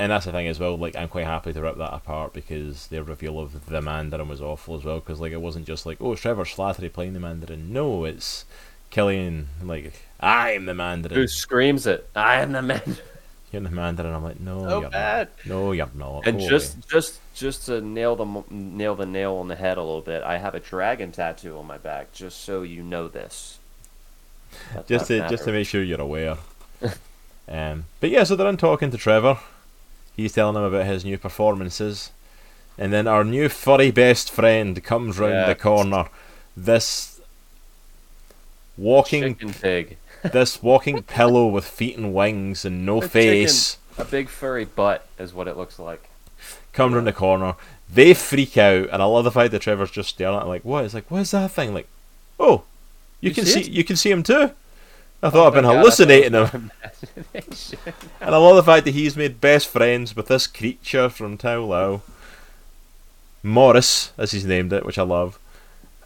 and 0.00 0.10
that's 0.12 0.26
the 0.26 0.32
thing 0.32 0.48
as 0.48 0.58
well. 0.58 0.76
Like 0.76 0.96
I'm 0.96 1.08
quite 1.08 1.26
happy 1.26 1.52
to 1.52 1.60
rip 1.62 1.76
that 1.78 1.92
apart 1.94 2.32
because 2.32 2.88
the 2.88 3.02
reveal 3.04 3.38
of 3.38 3.66
the 3.66 3.80
Mandarin 3.82 4.28
was 4.28 4.40
awful 4.42 4.74
as 4.76 4.84
well. 4.84 4.98
Because 5.00 5.20
like 5.20 5.32
it 5.32 5.40
wasn't 5.40 5.66
just 5.66 5.86
like 5.86 5.98
oh 6.00 6.12
it's 6.12 6.22
Trevor 6.22 6.44
Slattery 6.44 6.92
playing 6.92 7.12
the 7.14 7.20
Mandarin. 7.20 7.72
No, 7.72 8.04
it's 8.04 8.44
Killian 8.90 9.48
like 9.62 9.92
I'm 10.20 10.66
the 10.66 10.74
Mandarin. 10.74 11.14
Who 11.14 11.28
screams 11.28 11.86
it? 11.86 12.08
I 12.16 12.36
am 12.40 12.52
the 12.52 12.62
Mandarin. 12.62 12.96
You're 13.52 13.62
the 13.62 13.70
Mandarin. 13.70 14.12
I'm 14.14 14.22
like 14.24 14.40
no, 14.40 14.60
So 14.68 14.80
you're 14.82 14.90
bad. 14.90 15.28
not. 15.38 15.46
No, 15.46 15.72
you're 15.72 15.88
not. 15.94 16.26
And 16.26 16.38
Go 16.38 16.48
just 16.48 16.74
away. 16.74 16.82
just 16.90 17.20
just 17.34 17.66
to 17.66 17.80
nail 17.80 18.14
the 18.16 18.42
nail 18.50 18.94
the 18.94 19.06
nail 19.06 19.34
on 19.36 19.48
the 19.48 19.56
head 19.56 19.78
a 19.78 19.82
little 19.82 20.02
bit, 20.02 20.22
I 20.22 20.36
have 20.38 20.54
a 20.54 20.60
dragon 20.60 21.12
tattoo 21.12 21.56
on 21.56 21.66
my 21.66 21.78
back, 21.78 22.12
just 22.12 22.42
so 22.42 22.62
you 22.62 22.82
know 22.82 23.08
this. 23.08 23.58
That- 24.74 24.86
just 24.86 25.06
to 25.06 25.26
just 25.28 25.44
to 25.44 25.52
make 25.52 25.66
sure 25.66 25.82
you're 25.82 26.00
aware. 26.00 26.36
um, 27.48 27.84
but 28.00 28.10
yeah, 28.10 28.24
so 28.24 28.36
they're 28.36 28.48
in 28.48 28.56
talking 28.58 28.90
to 28.90 28.98
Trevor. 28.98 29.38
He's 30.16 30.32
telling 30.32 30.56
him 30.56 30.62
about 30.62 30.84
his 30.86 31.04
new 31.04 31.16
performances, 31.16 32.10
and 32.76 32.92
then 32.92 33.06
our 33.06 33.24
new 33.24 33.48
furry 33.48 33.90
best 33.90 34.30
friend 34.30 34.82
comes 34.84 35.18
round 35.18 35.48
the 35.48 35.54
corner. 35.54 36.08
This 36.56 37.17
walking, 38.78 39.22
chicken 39.34 39.52
pig, 39.52 39.96
this 40.32 40.62
walking 40.62 41.02
pillow 41.02 41.46
with 41.46 41.66
feet 41.66 41.96
and 41.96 42.14
wings 42.14 42.64
and 42.64 42.86
no 42.86 43.02
A 43.02 43.08
face, 43.08 43.78
a 43.98 44.04
big 44.04 44.28
furry 44.28 44.64
butt 44.64 45.06
is 45.18 45.34
what 45.34 45.48
it 45.48 45.56
looks 45.56 45.78
like. 45.78 46.08
Come 46.72 46.94
round 46.94 47.06
the 47.06 47.12
corner. 47.12 47.54
They 47.92 48.14
freak 48.14 48.56
out, 48.56 48.88
and 48.90 49.02
I 49.02 49.04
love 49.06 49.24
the 49.24 49.32
fact 49.32 49.50
that 49.52 49.62
Trevor's 49.62 49.90
just 49.90 50.10
staring 50.10 50.36
at 50.36 50.42
it 50.42 50.48
like, 50.48 50.64
"What?" 50.64 50.84
It's 50.84 50.94
like, 50.94 51.10
"What 51.10 51.22
is 51.22 51.30
that 51.32 51.50
thing?" 51.50 51.74
Like, 51.74 51.88
"Oh, 52.38 52.62
you, 53.20 53.30
You 53.30 53.34
can 53.34 53.46
see 53.46 53.64
see, 53.64 53.70
you 53.70 53.84
can 53.84 53.96
see 53.96 54.10
him 54.10 54.22
too." 54.22 54.52
I 55.20 55.30
thought 55.30 55.44
oh 55.44 55.46
I've 55.48 55.54
been 55.54 55.64
Oh 55.64 55.72
God, 55.72 55.78
hallucinating 55.78 56.32
him. 56.32 56.70
And 58.20 58.34
I 58.34 58.38
love 58.38 58.54
the 58.56 58.62
fact 58.62 58.84
that 58.84 58.92
he's 58.92 59.16
made 59.16 59.40
best 59.40 59.66
friends 59.66 60.14
with 60.14 60.28
this 60.28 60.46
creature 60.46 61.08
from 61.08 61.36
Ta 61.36 61.56
Lo. 61.56 62.02
Morris, 63.42 64.12
as 64.18 64.30
he's 64.32 64.44
named 64.44 64.72
it, 64.72 64.84
which 64.86 64.98
I 64.98 65.02
love. 65.02 65.38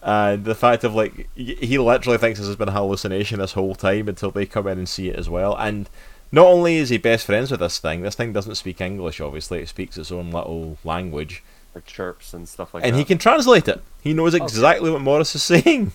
And 0.03 0.45
the 0.45 0.55
fact 0.57 0.83
of 0.85 0.95
like, 0.95 1.29
he 1.37 1.79
literally 1.79 2.19
thinks 2.19 2.39
this 2.41 2.49
has 2.49 2.57
been 2.57 2.69
a 2.69 2.73
hallucination 2.73 3.39
this 3.39 3.53
whole 3.53 3.74
time 3.77 4.09
until 4.09 4.31
they 4.33 4.47
come 4.47 4.66
in 4.66 4.79
and 4.79 4.89
see 4.89 5.09
it 5.09 5.16
as 5.16 5.31
well. 5.31 5.55
And 5.57 5.89
Not 6.33 6.47
only 6.47 6.77
is 6.79 6.89
he 6.89 6.99
best 6.99 7.27
friends 7.27 7.51
with 7.53 7.61
this 7.61 7.79
thing, 7.79 8.03
this 8.03 8.15
thing 8.16 8.33
doesn't 8.33 8.57
speak 8.57 8.81
English. 8.81 9.20
Obviously, 9.20 9.61
it 9.61 9.69
speaks 9.69 9.97
its 9.97 10.11
own 10.11 10.31
little 10.33 10.77
language, 10.83 11.43
Or 11.74 11.83
chirps 11.83 12.35
and 12.35 12.49
stuff 12.49 12.74
like 12.74 12.83
and 12.83 12.93
that. 12.95 12.95
And 12.95 12.99
he 12.99 13.05
can 13.05 13.19
translate 13.19 13.69
it. 13.69 13.81
He 14.03 14.12
knows 14.12 14.35
Okay. 14.35 14.43
exactly 14.43 14.91
what 14.91 15.03
Morris 15.03 15.35
is 15.37 15.43
saying. 15.65 15.93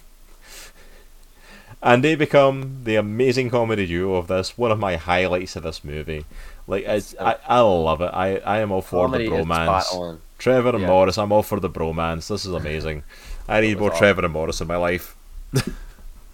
And 1.81 2.03
they 2.03 2.15
become 2.15 2.81
the 2.85 2.95
amazing 2.95 3.49
comedy 3.51 3.85
duo 3.85 4.15
of 4.15 4.27
this. 4.27 4.57
One 4.57 4.71
of 4.71 4.79
my 4.79 4.95
highlights 4.95 5.55
of 5.55 5.63
this 5.63 5.83
movie. 5.83 6.25
Like 6.65 6.83
it's, 6.85 7.13
I, 7.19 7.35
I 7.47 7.59
love 7.59 8.01
it. 8.01 8.11
I, 8.13 8.37
I 8.37 8.59
am 8.59 8.71
all 8.71 8.81
for 8.81 9.05
Comedy 9.05 9.29
the 9.29 9.35
is 9.35 9.45
bromance. 9.45 9.83
spot 9.83 9.99
on. 9.99 10.21
Trevor 10.39 10.69
and 10.69 10.81
Yeah. 10.81 10.87
Morris, 10.87 11.17
I'm 11.17 11.31
all 11.31 11.43
for 11.43 11.59
the 11.59 11.69
bromance. 11.69 12.27
This 12.29 12.45
is 12.45 12.53
amazing. 12.53 13.03
I 13.47 13.61
need 13.61 13.79
more 13.79 13.89
awesome. 13.91 13.99
Trevor 13.99 14.25
and 14.25 14.33
Morris 14.33 14.61
in 14.61 14.67
my 14.67 14.77
life. 14.77 15.15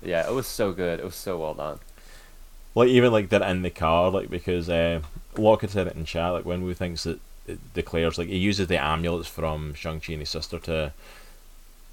Yeah, 0.06 0.28
it 0.28 0.34
was 0.34 0.48
so 0.48 0.74
good. 0.74 1.00
It 1.00 1.06
was 1.06 1.16
so 1.16 1.38
well 1.40 1.54
done. 1.54 1.80
Like 2.76 2.90
even 2.90 3.14
like 3.14 3.30
they're 3.30 3.42
in 3.44 3.62
the 3.62 3.70
car, 3.70 4.12
like 4.12 4.30
because 4.30 4.68
uh, 4.68 5.00
Locke 5.38 5.62
had 5.62 5.70
said 5.70 5.88
it 5.88 5.96
in 5.96 6.04
chat. 6.04 6.34
Like 6.34 6.44
Wenwu 6.44 6.76
thinks 6.76 7.06
that 7.06 7.22
it 7.48 7.74
declares 7.74 8.18
like 8.18 8.28
he 8.28 8.36
uses 8.38 8.68
the 8.68 8.76
amulets 8.84 9.30
from 9.30 9.74
Shang 9.76 10.02
Chi 10.02 10.12
and 10.12 10.22
his 10.22 10.28
sister 10.30 10.60
to 10.60 10.92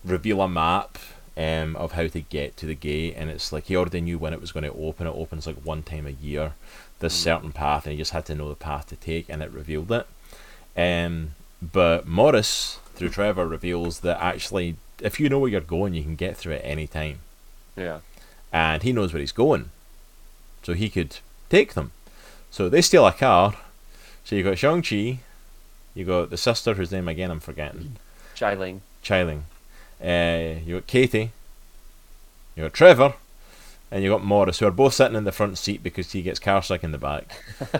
reveal 0.05 0.41
a 0.43 0.49
map 0.49 0.99
um, 1.37 1.77
of 1.77 1.93
how 1.93 2.09
to 2.09 2.21
get 2.21 2.57
to 2.57 2.67
the 2.67 2.75
gate, 2.75 3.15
and 3.17 3.31
it's 3.31 3.53
like 3.53 3.67
he 3.67 3.77
already 3.77 4.01
knew 4.01 4.19
when 4.19 4.33
it 4.33 4.41
was 4.41 4.51
going 4.51 4.65
to 4.65 4.73
open. 4.73 5.07
It 5.07 5.11
opens 5.15 5.47
like 5.47 5.59
one 5.65 5.85
time 5.85 6.07
a 6.09 6.11
year, 6.11 6.55
this 6.99 7.15
Mm. 7.17 7.23
certain 7.23 7.53
path, 7.53 7.87
and 7.87 7.93
he 7.93 7.99
just 7.99 8.11
had 8.11 8.27
to 8.27 8.35
know 8.35 8.49
the 8.49 8.57
path 8.57 8.89
to 8.89 8.97
take, 8.97 9.29
and 9.29 9.41
it 9.41 9.53
revealed 9.53 9.93
it. 9.93 10.07
Um, 10.77 11.35
but 11.63 12.09
Morris 12.09 12.81
through 12.97 13.11
Trevor 13.11 13.47
reveals 13.47 14.01
that 14.01 14.21
actually, 14.21 14.75
if 15.03 15.19
you 15.21 15.29
know 15.29 15.39
where 15.39 15.51
you're 15.51 15.61
going, 15.61 15.95
you 15.95 16.03
can 16.03 16.17
get 16.17 16.37
through 16.37 16.55
it 16.55 16.63
any 16.65 16.87
time 16.87 17.19
Yeah. 17.77 18.01
and 18.53 18.83
he 18.83 18.93
knows 18.93 19.13
where 19.13 19.21
he's 19.21 19.33
going, 19.33 19.71
so 20.63 20.75
he 20.75 20.89
could 20.89 21.19
take 21.49 21.75
them. 21.75 21.93
So 22.51 22.69
they 22.69 22.83
steal 22.83 23.07
a 23.07 23.13
car. 23.13 23.55
So 24.25 24.37
you 24.37 24.43
got 24.45 24.59
Shang 24.59 24.83
Chi, 24.83 25.19
you 25.95 26.05
got 26.05 26.31
the 26.31 26.37
sister 26.37 26.75
whose 26.75 26.93
name 26.93 27.09
again 27.09 27.31
I'm 27.31 27.41
forgetting, 27.41 27.97
Xialing. 28.37 28.81
Xialing. 29.03 29.43
Uh, 30.03 30.61
you 30.65 30.77
got 30.77 30.87
Katie, 30.87 31.31
you 32.57 32.63
got 32.65 32.73
Trevor, 32.73 33.15
and 33.91 34.03
you 34.05 34.11
got 34.11 34.23
Morris, 34.25 34.59
who 34.61 34.67
are 34.67 34.71
both 34.71 34.95
sitting 34.95 35.17
in 35.17 35.25
the 35.25 35.33
front 35.33 35.59
seat 35.59 35.83
because 35.83 36.13
he 36.13 36.23
gets 36.23 36.39
car 36.39 36.63
sick 36.63 36.85
in 36.85 36.93
the 36.93 36.99
back. 36.99 37.33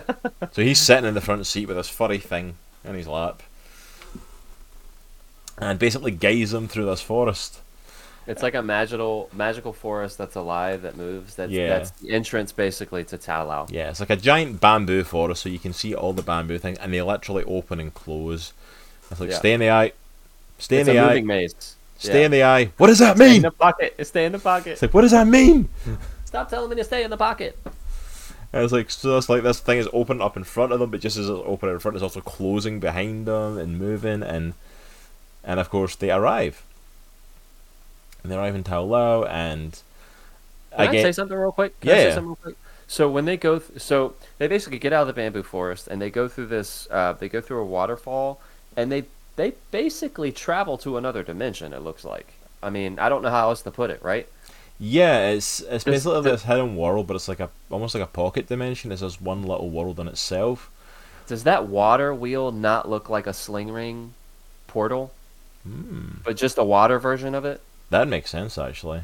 so 0.51 0.61
he's 0.61 0.79
sitting 0.79 1.05
in 1.05 1.13
the 1.13 1.21
front 1.21 1.45
seat 1.47 1.67
with 1.67 1.77
this 1.77 1.89
furry 1.89 2.17
thing 2.17 2.55
in 2.83 2.95
his 2.95 3.07
lap, 3.07 3.41
and 5.61 5.79
basically 5.79 6.11
guides 6.11 6.51
them 6.51 6.67
through 6.67 6.85
this 6.85 7.01
forest. 7.01 7.59
It's 8.27 8.43
like 8.43 8.53
a 8.53 8.61
magical 8.61 9.29
magical 9.33 9.73
forest 9.73 10.17
that's 10.17 10.35
alive 10.35 10.83
that 10.83 10.95
moves. 10.95 11.35
That's 11.35 11.51
Yeah. 11.51 11.69
that's 11.69 11.89
the 11.91 12.11
entrance 12.11 12.51
basically 12.51 13.03
to 13.05 13.17
Ta 13.17 13.41
Lo. 13.43 13.65
Yeah, 13.69 13.89
it's 13.89 13.99
like 13.99 14.09
a 14.11 14.15
giant 14.15 14.59
bamboo 14.61 15.03
forest, 15.03 15.41
so 15.43 15.49
you 15.49 15.57
can 15.59 15.73
see 15.73 15.95
all 15.95 16.13
the 16.13 16.21
bamboo 16.21 16.57
things, 16.59 16.77
and 16.79 16.93
they 16.93 17.01
literally 17.01 17.43
open 17.45 17.79
and 17.79 17.93
close. 17.93 18.53
It's 19.09 19.19
like 19.19 19.31
Yeah. 19.31 19.37
stay 19.37 19.53
in 19.53 19.59
the 19.59 19.69
eye, 19.71 19.93
stay 20.59 20.79
It's 20.79 20.89
in 20.89 20.95
the 20.95 21.01
moving 21.01 21.23
eye, 21.23 21.27
maze. 21.27 21.75
stay 21.97 22.19
Yeah. 22.19 22.25
in 22.25 22.31
the 22.31 22.43
eye. 22.43 22.71
What 22.77 22.87
does 22.87 22.99
that 22.99 23.15
Stay 23.15 23.25
in 23.25 23.31
mean? 23.33 23.41
the 23.41 23.51
pocket. 23.51 24.07
Stay 24.07 24.25
in 24.25 24.31
the 24.33 24.39
pocket. 24.39 24.71
It's 24.73 24.81
like 24.83 24.93
what 24.93 25.01
does 25.01 25.11
that 25.11 25.27
mean? 25.27 25.69
Stop 26.25 26.49
telling 26.49 26.69
me 26.69 26.75
to 26.77 26.83
stay 26.83 27.03
in 27.03 27.09
the 27.09 27.17
pocket. 27.17 27.57
And 28.53 28.63
it's 28.63 28.71
like 28.71 28.91
so 28.91 29.17
it's 29.17 29.29
like 29.29 29.41
this 29.43 29.59
thing 29.59 29.79
is 29.79 29.87
open 29.93 30.21
up 30.21 30.37
in 30.37 30.43
front 30.43 30.71
of 30.73 30.79
them, 30.79 30.91
but 30.91 30.99
just 30.99 31.17
as 31.17 31.27
it's 31.27 31.41
opening 31.45 31.73
in 31.75 31.79
front, 31.79 31.95
it's 31.97 32.03
also 32.03 32.21
closing 32.21 32.79
behind 32.79 33.25
them 33.25 33.57
and 33.57 33.79
moving, 33.79 34.21
and 34.21 34.53
and 35.43 35.59
of 35.59 35.69
course 35.69 35.95
they 35.95 36.11
arrive. 36.11 36.63
And 38.23 38.31
they 38.31 38.35
arrive 38.37 38.55
in 38.55 38.63
Ta 38.63 38.79
Lo, 38.79 39.23
and 39.25 39.81
Can 40.71 40.81
I 40.81 40.85
again, 40.85 41.03
say 41.03 41.11
something 41.11 41.37
real 41.37 41.51
quick? 41.51 41.79
Can 41.81 41.91
I 41.91 41.97
say 41.97 42.07
Yeah. 42.07 42.13
something 42.15 42.29
real 42.29 42.35
quick? 42.37 42.55
So 42.87 43.09
when 43.09 43.25
they 43.25 43.37
go, 43.37 43.59
th- 43.59 43.81
so 43.81 44.15
they 44.37 44.47
basically 44.47 44.79
get 44.79 44.91
out 44.93 45.01
of 45.01 45.07
the 45.07 45.13
bamboo 45.13 45.43
forest 45.43 45.87
and 45.87 46.01
they 46.01 46.09
go 46.09 46.27
through 46.27 46.47
this. 46.47 46.87
Uh, 46.91 47.13
they 47.13 47.29
go 47.29 47.41
through 47.41 47.59
a 47.61 47.65
waterfall, 47.65 48.39
and 48.75 48.91
they 48.91 49.05
they 49.37 49.53
basically 49.71 50.31
travel 50.31 50.77
to 50.79 50.97
another 50.97 51.23
dimension. 51.23 51.73
It 51.73 51.81
looks 51.81 52.03
like. 52.03 52.33
I 52.61 52.69
mean, 52.69 52.99
I 52.99 53.09
don't 53.09 53.21
know 53.23 53.29
how 53.31 53.49
else 53.49 53.61
to 53.63 53.71
put 53.71 53.89
it. 53.89 54.01
Right? 54.03 54.27
yeah, 54.79 55.29
it's 55.29 55.61
it's 55.61 55.83
basically 55.83 56.21
the- 56.21 56.31
this 56.31 56.43
hidden 56.43 56.75
world, 56.75 57.07
but 57.07 57.15
it's 57.15 57.27
like 57.27 57.39
a 57.39 57.49
almost 57.69 57.95
like 57.95 58.03
a 58.03 58.07
pocket 58.07 58.47
dimension. 58.47 58.91
It's 58.91 59.01
just 59.01 59.21
one 59.21 59.43
little 59.43 59.69
world 59.69 59.99
in 59.99 60.07
itself. 60.07 60.69
Does 61.27 61.43
that 61.45 61.67
water 61.67 62.13
wheel 62.13 62.51
not 62.51 62.89
look 62.89 63.09
like 63.09 63.25
a 63.27 63.33
sling 63.33 63.71
ring 63.71 64.13
portal, 64.67 65.11
Hmm. 65.63 66.17
but 66.23 66.37
just 66.37 66.57
a 66.57 66.63
water 66.63 66.99
version 66.99 67.35
of 67.35 67.45
it? 67.45 67.61
That 67.89 68.07
makes 68.07 68.29
sense, 68.29 68.57
actually. 68.57 69.03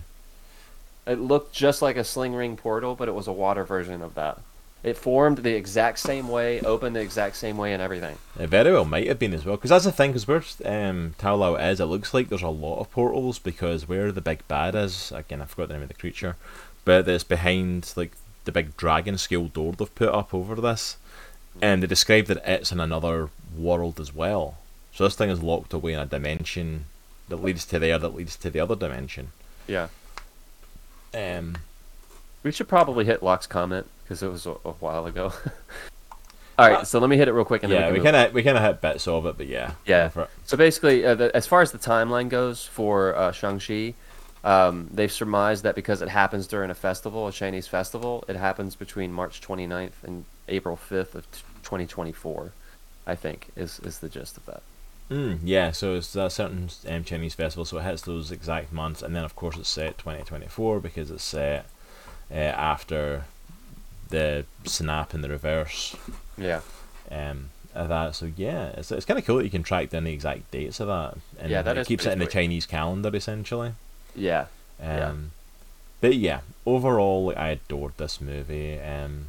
It 1.05 1.19
looked 1.19 1.53
just 1.53 1.81
like 1.81 1.97
a 1.97 2.03
sling 2.03 2.33
ring 2.33 2.57
portal, 2.57 2.95
but 2.95 3.07
it 3.07 3.15
was 3.15 3.27
a 3.27 3.33
water 3.33 3.63
version 3.63 4.01
of 4.01 4.15
that. 4.15 4.39
It 4.83 4.97
formed 4.97 5.39
the 5.39 5.55
exact 5.55 5.99
same 5.99 6.29
way, 6.29 6.61
opened 6.61 6.95
the 6.95 7.01
exact 7.01 7.35
same 7.35 7.57
way, 7.57 7.73
and 7.73 7.81
everything. 7.81 8.17
It 8.39 8.47
very 8.47 8.71
well 8.71 8.85
might 8.85 9.07
have 9.07 9.19
been 9.19 9.33
as 9.33 9.43
well, 9.43 9.55
because 9.55 9.71
that's 9.71 9.85
the 9.85 9.91
thing. 9.91 10.11
Because 10.11 10.27
where 10.27 10.43
um, 10.65 11.15
Ta 11.17 11.33
Lo 11.33 11.55
is, 11.55 11.79
it 11.79 11.85
looks 11.85 12.13
like 12.13 12.29
there's 12.29 12.43
a 12.43 12.49
lot 12.49 12.79
of 12.79 12.91
portals. 12.91 13.39
Because 13.39 13.87
where 13.87 14.11
the 14.11 14.21
big 14.21 14.47
bad 14.47 14.75
is, 14.75 15.11
again, 15.11 15.41
I 15.41 15.45
forgot 15.45 15.69
the 15.69 15.73
name 15.73 15.83
of 15.83 15.87
the 15.87 15.93
creature, 15.95 16.35
but 16.85 17.07
it's 17.07 17.23
behind 17.23 17.91
like 17.95 18.11
the 18.45 18.51
big 18.51 18.77
dragon 18.77 19.17
scale 19.17 19.47
door 19.47 19.73
they've 19.73 19.93
put 19.95 20.09
up 20.09 20.33
over 20.33 20.55
this, 20.55 20.97
and 21.61 21.81
they 21.81 21.87
describe 21.87 22.25
that 22.25 22.43
it's 22.45 22.71
in 22.71 22.79
another 22.79 23.29
world 23.57 23.99
as 23.99 24.13
well. 24.13 24.57
So 24.97 25.03
this 25.03 25.13
thing 25.15 25.29
is 25.29 25.43
locked 25.43 25.73
away 25.73 25.93
in 25.93 25.99
a 25.99 26.07
dimension 26.07 26.85
that 27.29 27.35
leads 27.35 27.65
to 27.67 27.77
there, 27.77 27.99
that 27.99 28.15
leads 28.15 28.35
to 28.37 28.49
the 28.49 28.59
other 28.59 28.75
dimension. 28.75 29.27
Yeah. 29.67 29.89
Um, 31.13 31.57
We 32.41 32.51
should 32.51 32.67
probably 32.67 33.05
hit 33.05 33.21
Locke's 33.21 33.45
comment 33.45 33.85
because 34.03 34.23
it 34.23 34.27
was 34.29 34.47
a, 34.47 34.53
a 34.65 34.71
while 34.79 35.05
ago. 35.05 35.33
All 36.57 36.67
right, 36.67 36.87
so 36.87 36.97
let 36.97 37.11
me 37.11 37.17
hit 37.17 37.27
it 37.27 37.33
real 37.33 37.45
quick. 37.45 37.61
And 37.61 37.71
yeah, 37.71 37.91
we 37.91 37.99
we 37.99 37.99
can 37.99 38.05
move 38.05 38.13
kind 38.13 38.15
of 38.27 38.33
we 38.33 38.41
kind 38.41 38.57
of 38.57 38.63
hit 38.63 38.81
bits 38.81 39.07
of 39.07 39.27
it, 39.27 39.37
but 39.37 39.45
yeah, 39.45 39.73
Yeah. 39.85 40.05
go 40.05 40.09
for 40.09 40.21
it. 40.23 40.29
So 40.45 40.57
basically, 40.57 41.05
uh, 41.05 41.13
the, 41.13 41.35
as 41.35 41.45
far 41.45 41.61
as 41.61 41.71
the 41.71 41.77
timeline 41.77 42.27
goes 42.27 42.65
for 42.65 43.15
uh, 43.15 43.31
Shang-Chi, 43.31 43.93
um, 44.43 44.89
they've 44.91 45.11
surmised 45.11 45.61
that 45.61 45.75
because 45.75 46.01
it 46.01 46.09
happens 46.09 46.47
during 46.47 46.71
a 46.71 46.75
festival, 46.75 47.27
a 47.27 47.31
Chinese 47.31 47.67
festival, 47.67 48.23
it 48.27 48.35
happens 48.35 48.75
between 48.75 49.13
March 49.13 49.41
29th 49.41 50.03
and 50.03 50.25
April 50.47 50.75
5th 50.75 51.13
of 51.13 51.31
t- 51.31 51.41
2024, 51.61 52.51
I 53.05 53.13
think, 53.13 53.49
is, 53.55 53.79
is 53.81 53.99
the 53.99 54.09
gist 54.09 54.37
of 54.37 54.45
that. 54.47 54.63
Mm, 55.09 55.39
yeah, 55.43 55.71
so 55.71 55.95
it's 55.95 56.15
a 56.15 56.29
certain 56.29 56.69
um, 56.87 57.03
Chinese 57.05 57.33
festival, 57.33 57.63
so 57.65 57.77
it 57.77 57.83
hits 57.83 58.01
those 58.01 58.29
exact 58.31 58.73
months, 58.73 59.01
and 59.01 59.15
then 59.15 59.23
of 59.23 59.35
course 59.35 59.55
it's 59.57 59.69
set 59.69 59.97
2024 59.97 60.79
because 60.81 61.09
it's 61.11 61.23
set 61.23 61.65
uh, 62.29 62.33
after 62.33 63.23
the 64.09 64.45
snap 64.65 65.13
in 65.13 65.21
the 65.21 65.29
reverse 65.29 65.95
Yeah. 66.37 66.59
um, 67.09 67.49
of 67.73 67.87
that. 67.89 68.15
So 68.15 68.31
yeah, 68.35 68.67
it's, 68.75 68.91
it's 68.91 69.05
kind 69.05 69.17
of 69.17 69.25
cool 69.25 69.37
that 69.37 69.45
you 69.45 69.49
can 69.49 69.63
track 69.63 69.91
down 69.91 70.03
the 70.03 70.11
exact 70.13 70.51
dates 70.51 70.81
of 70.81 70.87
that, 70.87 71.17
and 71.39 71.49
Yeah, 71.51 71.61
that 71.61 71.77
it 71.77 71.87
keeps 71.87 72.05
it 72.05 72.11
in 72.11 72.19
the. 72.19 72.25
Chinese 72.27 72.65
calendar 72.65 73.15
essentially. 73.15 73.71
Yeah. 74.13 74.47
Um, 74.81 74.87
Yeah. 74.89 75.13
But 76.01 76.15
yeah, 76.15 76.39
overall, 76.65 77.25
like, 77.27 77.37
I 77.37 77.49
adored 77.51 77.93
this 77.97 78.19
movie. 78.21 78.77
Um, 78.79 79.27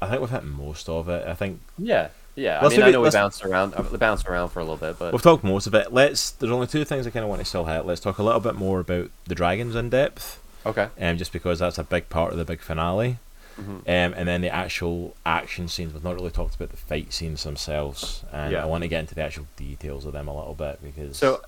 I 0.00 0.08
think 0.08 0.20
we've 0.22 0.30
hit 0.30 0.44
most 0.44 0.88
of 0.88 1.08
it. 1.10 1.26
I 1.28 1.34
think 1.34 1.60
Yeah. 1.76 2.08
Yeah. 2.38 2.58
I 2.60 2.62
Let's 2.62 2.76
mean, 2.76 2.84
I 2.86 2.90
know 2.90 3.00
we 3.00 3.10
bounced 3.10 3.44
around, 3.44 3.74
uh, 3.76 3.82
bounced 3.96 4.28
around 4.28 4.50
for 4.50 4.60
a 4.60 4.62
little 4.62 4.76
bit, 4.76 4.98
but 4.98 5.12
We've 5.12 5.22
talked 5.22 5.42
most 5.42 5.66
of 5.66 5.74
it. 5.74 5.92
Let's. 5.92 6.30
There's 6.30 6.52
only 6.52 6.66
two 6.68 6.84
things 6.84 7.06
I 7.06 7.10
kind 7.10 7.24
of 7.24 7.28
want 7.28 7.40
to 7.40 7.44
still 7.44 7.64
hit. 7.64 7.84
Let's 7.84 8.00
talk 8.00 8.18
a 8.18 8.22
little 8.22 8.40
bit 8.40 8.54
more 8.54 8.78
about 8.80 9.10
the 9.26 9.34
dragons 9.34 9.74
in 9.74 9.90
depth, 9.90 10.40
okay. 10.64 10.88
um, 11.00 11.18
just 11.18 11.32
because 11.32 11.58
that's 11.58 11.78
a 11.78 11.84
big 11.84 12.08
part 12.08 12.32
of 12.32 12.38
the 12.38 12.44
big 12.44 12.60
finale. 12.60 13.18
Mhm. 13.60 13.78
Um, 13.80 14.14
and 14.16 14.28
then 14.28 14.40
the 14.40 14.50
actual 14.54 15.16
action 15.26 15.66
scenes. 15.66 15.92
We've 15.92 16.04
not 16.04 16.14
really 16.14 16.30
talked 16.30 16.54
about 16.54 16.70
the 16.70 16.76
fight 16.76 17.12
scenes 17.12 17.42
themselves, 17.42 18.22
and 18.32 18.52
Yeah. 18.52 18.62
I 18.62 18.66
want 18.66 18.82
to 18.82 18.88
get 18.88 19.00
into 19.00 19.16
the 19.16 19.22
actual 19.22 19.46
details 19.56 20.06
of 20.06 20.12
them 20.12 20.28
a 20.28 20.36
little 20.36 20.54
bit 20.54 20.78
because. 20.80 21.16
So, 21.16 21.40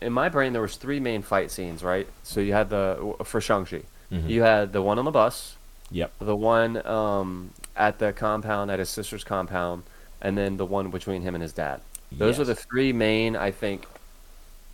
in 0.00 0.14
my 0.14 0.30
brain, 0.30 0.54
there 0.54 0.62
was 0.62 0.76
three 0.76 0.98
main 0.98 1.20
fight 1.20 1.50
scenes, 1.50 1.82
right? 1.84 2.06
So 2.22 2.40
you 2.40 2.54
had 2.54 2.70
the 2.70 3.14
for 3.24 3.38
Shang-Chi. 3.40 3.82
Mhm. 4.10 4.28
You 4.30 4.42
had 4.42 4.72
the 4.72 4.80
one 4.80 4.98
on 4.98 5.04
the 5.04 5.10
bus, 5.10 5.56
Yep. 5.90 6.12
the 6.20 6.34
one 6.34 6.84
um, 6.86 7.50
at 7.76 7.98
the 7.98 8.14
compound, 8.14 8.70
at 8.70 8.78
his 8.78 8.88
sister's 8.88 9.22
compound, 9.24 9.82
and 10.22 10.38
then 10.38 10.56
the 10.56 10.64
one 10.64 10.90
between 10.90 11.20
him 11.22 11.34
and 11.34 11.42
his 11.42 11.52
dad. 11.52 11.80
Those 12.10 12.38
are 12.40 12.44
the 12.44 12.54
three 12.54 12.92
main, 12.92 13.36
I 13.36 13.50
think, 13.50 13.86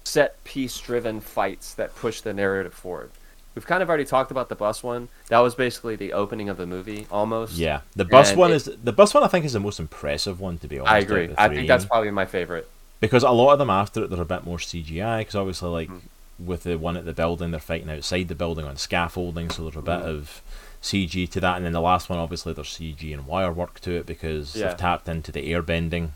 set 0.05 0.43
piece 0.45 0.79
driven 0.79 1.21
fights 1.21 1.75
that 1.75 1.95
push 1.97 2.21
the 2.21 2.33
narrative 2.33 2.75
forward. 2.75 3.11
We've 3.55 3.67
kind 3.67 3.83
of 3.83 3.89
already 3.89 4.05
talked 4.05 4.31
about 4.31 4.49
the 4.49 4.55
bus 4.55 4.83
one. 4.83 5.09
That 5.29 5.41
was 5.41 5.55
basically 5.55 5.97
the 5.97 6.13
opening 6.13 6.49
of 6.49 6.57
the 6.57 6.67
movie, 6.67 7.07
almost. 7.11 7.55
Yeah, 7.55 7.81
the 7.97 8.05
bus 8.05 8.31
And 8.31 8.39
one 8.39 8.53
it- 8.53 8.57
is 8.57 8.65
the 8.83 8.93
bus 8.93 9.15
one. 9.15 9.25
I 9.25 9.29
think 9.29 9.45
is 9.45 9.53
the 9.55 9.61
most 9.61 9.81
impressive 9.81 10.41
one 10.41 10.59
to 10.59 10.69
be 10.69 10.79
honest. 10.79 10.93
I 10.93 10.99
agree. 10.99 11.35
I 11.37 11.49
think 11.49 11.67
that's 11.67 11.85
probably 11.85 12.11
my 12.11 12.27
favorite. 12.27 12.69
because 13.01 13.23
a 13.23 13.31
lot 13.31 13.53
of 13.53 13.61
them 13.61 13.71
after 13.71 14.03
it 14.05 14.11
they're 14.11 14.21
a 14.21 14.25
bit 14.25 14.45
more 14.45 14.59
CGI 14.59 15.19
because 15.21 15.37
obviously 15.37 15.69
like 15.71 15.89
Mhm. 15.89 16.01
with 16.41 16.65
the 16.65 16.77
one 16.77 16.97
at 16.97 17.05
the 17.05 17.13
building 17.13 17.53
they're 17.53 17.61
fighting 17.61 17.89
outside 17.89 18.27
the 18.27 18.35
building 18.35 18.65
on 18.65 18.77
scaffolding 18.77 19.51
so 19.51 19.63
there's 19.63 19.77
a 19.77 19.83
bit 19.83 20.01
Mhm. 20.01 20.07
of 20.19 20.43
CG 20.83 21.29
to 21.31 21.41
that 21.41 21.57
and 21.57 21.65
then 21.65 21.73
the 21.73 21.81
last 21.81 22.09
one 22.09 22.19
obviously 22.19 22.53
there's 22.53 22.69
CG 22.69 23.13
and 23.13 23.27
wire 23.27 23.53
work 23.53 23.81
to 23.81 23.93
it 23.93 24.07
because 24.07 24.55
Yeah. 24.55 24.69
they've 24.69 24.77
tapped 24.77 25.09
into 25.09 25.33
the 25.33 25.53
air 25.53 25.63
bending. 25.63 26.13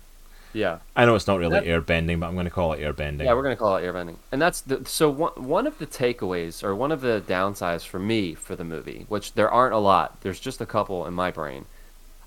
Yeah. 0.55 0.78
I 0.94 1.05
know 1.06 1.14
it's 1.14 1.26
not 1.26 1.39
really 1.39 1.60
That- 1.60 1.66
air 1.66 1.80
bending 1.80 2.20
but 2.20 2.26
I'm 2.26 2.34
going 2.34 2.44
to 2.44 2.51
call 2.51 2.74
it 2.74 2.80
air 2.80 2.93
bending. 2.93 3.26
Yeah, 3.26 3.32
we're 3.34 3.43
gonna 3.43 3.56
call 3.56 3.76
it 3.76 3.82
airbending, 3.82 4.16
and 4.30 4.40
that's 4.40 4.60
the 4.60 4.82
so 4.86 5.09
one 5.10 5.32
one 5.36 5.66
of 5.66 5.78
the 5.78 5.86
takeaways 5.86 6.62
or 6.62 6.74
one 6.76 6.93
of 6.93 7.01
the 7.01 7.22
downsides 7.26 7.86
for 7.86 7.98
me 7.98 8.34
for 8.34 8.55
the 8.55 8.64
movie, 8.64 9.06
which 9.09 9.32
there 9.32 9.51
aren't 9.51 9.74
a 9.74 9.78
lot. 9.78 10.20
There's 10.20 10.39
just 10.39 10.60
a 10.60 10.66
couple 10.66 11.06
in 11.06 11.14
my 11.14 11.30
brain. 11.30 11.64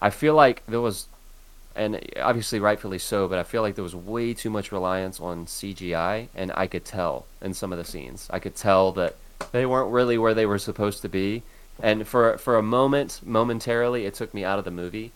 I 0.02 0.10
feel 0.10 0.34
like 0.34 0.64
there 0.68 0.82
was, 0.82 1.06
and 1.76 2.02
obviously 2.20 2.60
rightfully 2.60 2.98
so, 2.99 3.28
but 3.28 3.38
I 3.38 3.44
feel 3.44 3.62
like 3.62 3.76
there 3.76 3.84
was 3.84 3.95
way 3.95 4.34
too 4.34 4.49
much 4.49 4.72
reliance 4.72 5.20
on 5.22 5.45
CGI, 5.45 6.28
and 6.36 6.52
I 6.56 6.66
could 6.68 6.84
tell 6.84 7.26
in 7.41 7.53
some 7.53 7.72
of 7.72 7.78
the 7.78 7.86
scenes. 7.86 8.28
I 8.32 8.40
could 8.40 8.56
tell 8.56 8.91
that 8.94 9.16
they 9.52 9.66
weren't 9.68 9.91
really 9.91 10.18
where 10.18 10.34
they 10.34 10.45
were 10.48 10.57
supposed 10.60 11.02
to 11.03 11.10
be, 11.10 11.44
and 11.81 12.07
for 12.07 12.38
for 12.38 12.57
a 12.57 12.64
moment, 12.64 13.22
momentarily, 13.26 14.06
it 14.06 14.14
took 14.14 14.34
me 14.34 14.43
out 14.43 14.60
of 14.60 14.65
the 14.65 14.72
movie. 14.72 15.11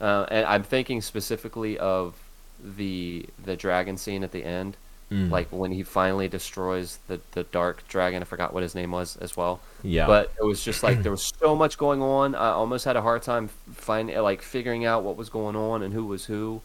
Uh, 0.00 0.26
and 0.30 0.46
I'm 0.46 0.62
thinking 0.62 1.00
specifically 1.00 1.78
of 1.78 2.14
the 2.62 3.26
the 3.42 3.56
dragon 3.56 3.96
scene 3.96 4.22
at 4.24 4.32
the 4.32 4.44
end, 4.44 4.76
Mm. 5.10 5.30
like 5.30 5.46
when 5.52 5.70
he 5.70 5.84
finally 5.84 6.26
destroys 6.28 6.98
the 7.06 7.20
the 7.32 7.44
dark 7.44 7.86
dragon. 7.88 8.22
I 8.22 8.24
forgot 8.24 8.52
what 8.52 8.62
his 8.64 8.74
name 8.74 8.90
was 8.90 9.16
as 9.18 9.36
well. 9.36 9.60
yeah, 9.84 10.06
But 10.06 10.32
it 10.40 10.44
was 10.44 10.64
just 10.64 10.82
like 10.82 11.02
there 11.04 11.12
was 11.12 11.32
so 11.40 11.54
much 11.54 11.78
going 11.78 12.02
on. 12.02 12.34
I 12.34 12.50
almost 12.50 12.84
had 12.84 12.96
a 12.96 13.02
hard 13.02 13.22
time 13.22 13.48
finding 13.72 14.18
like 14.18 14.42
figuring 14.42 14.84
out 14.84 15.04
what 15.04 15.16
was 15.16 15.28
going 15.28 15.54
on 15.56 15.82
and 15.82 15.94
who 15.94 16.04
was 16.06 16.24
who. 16.26 16.60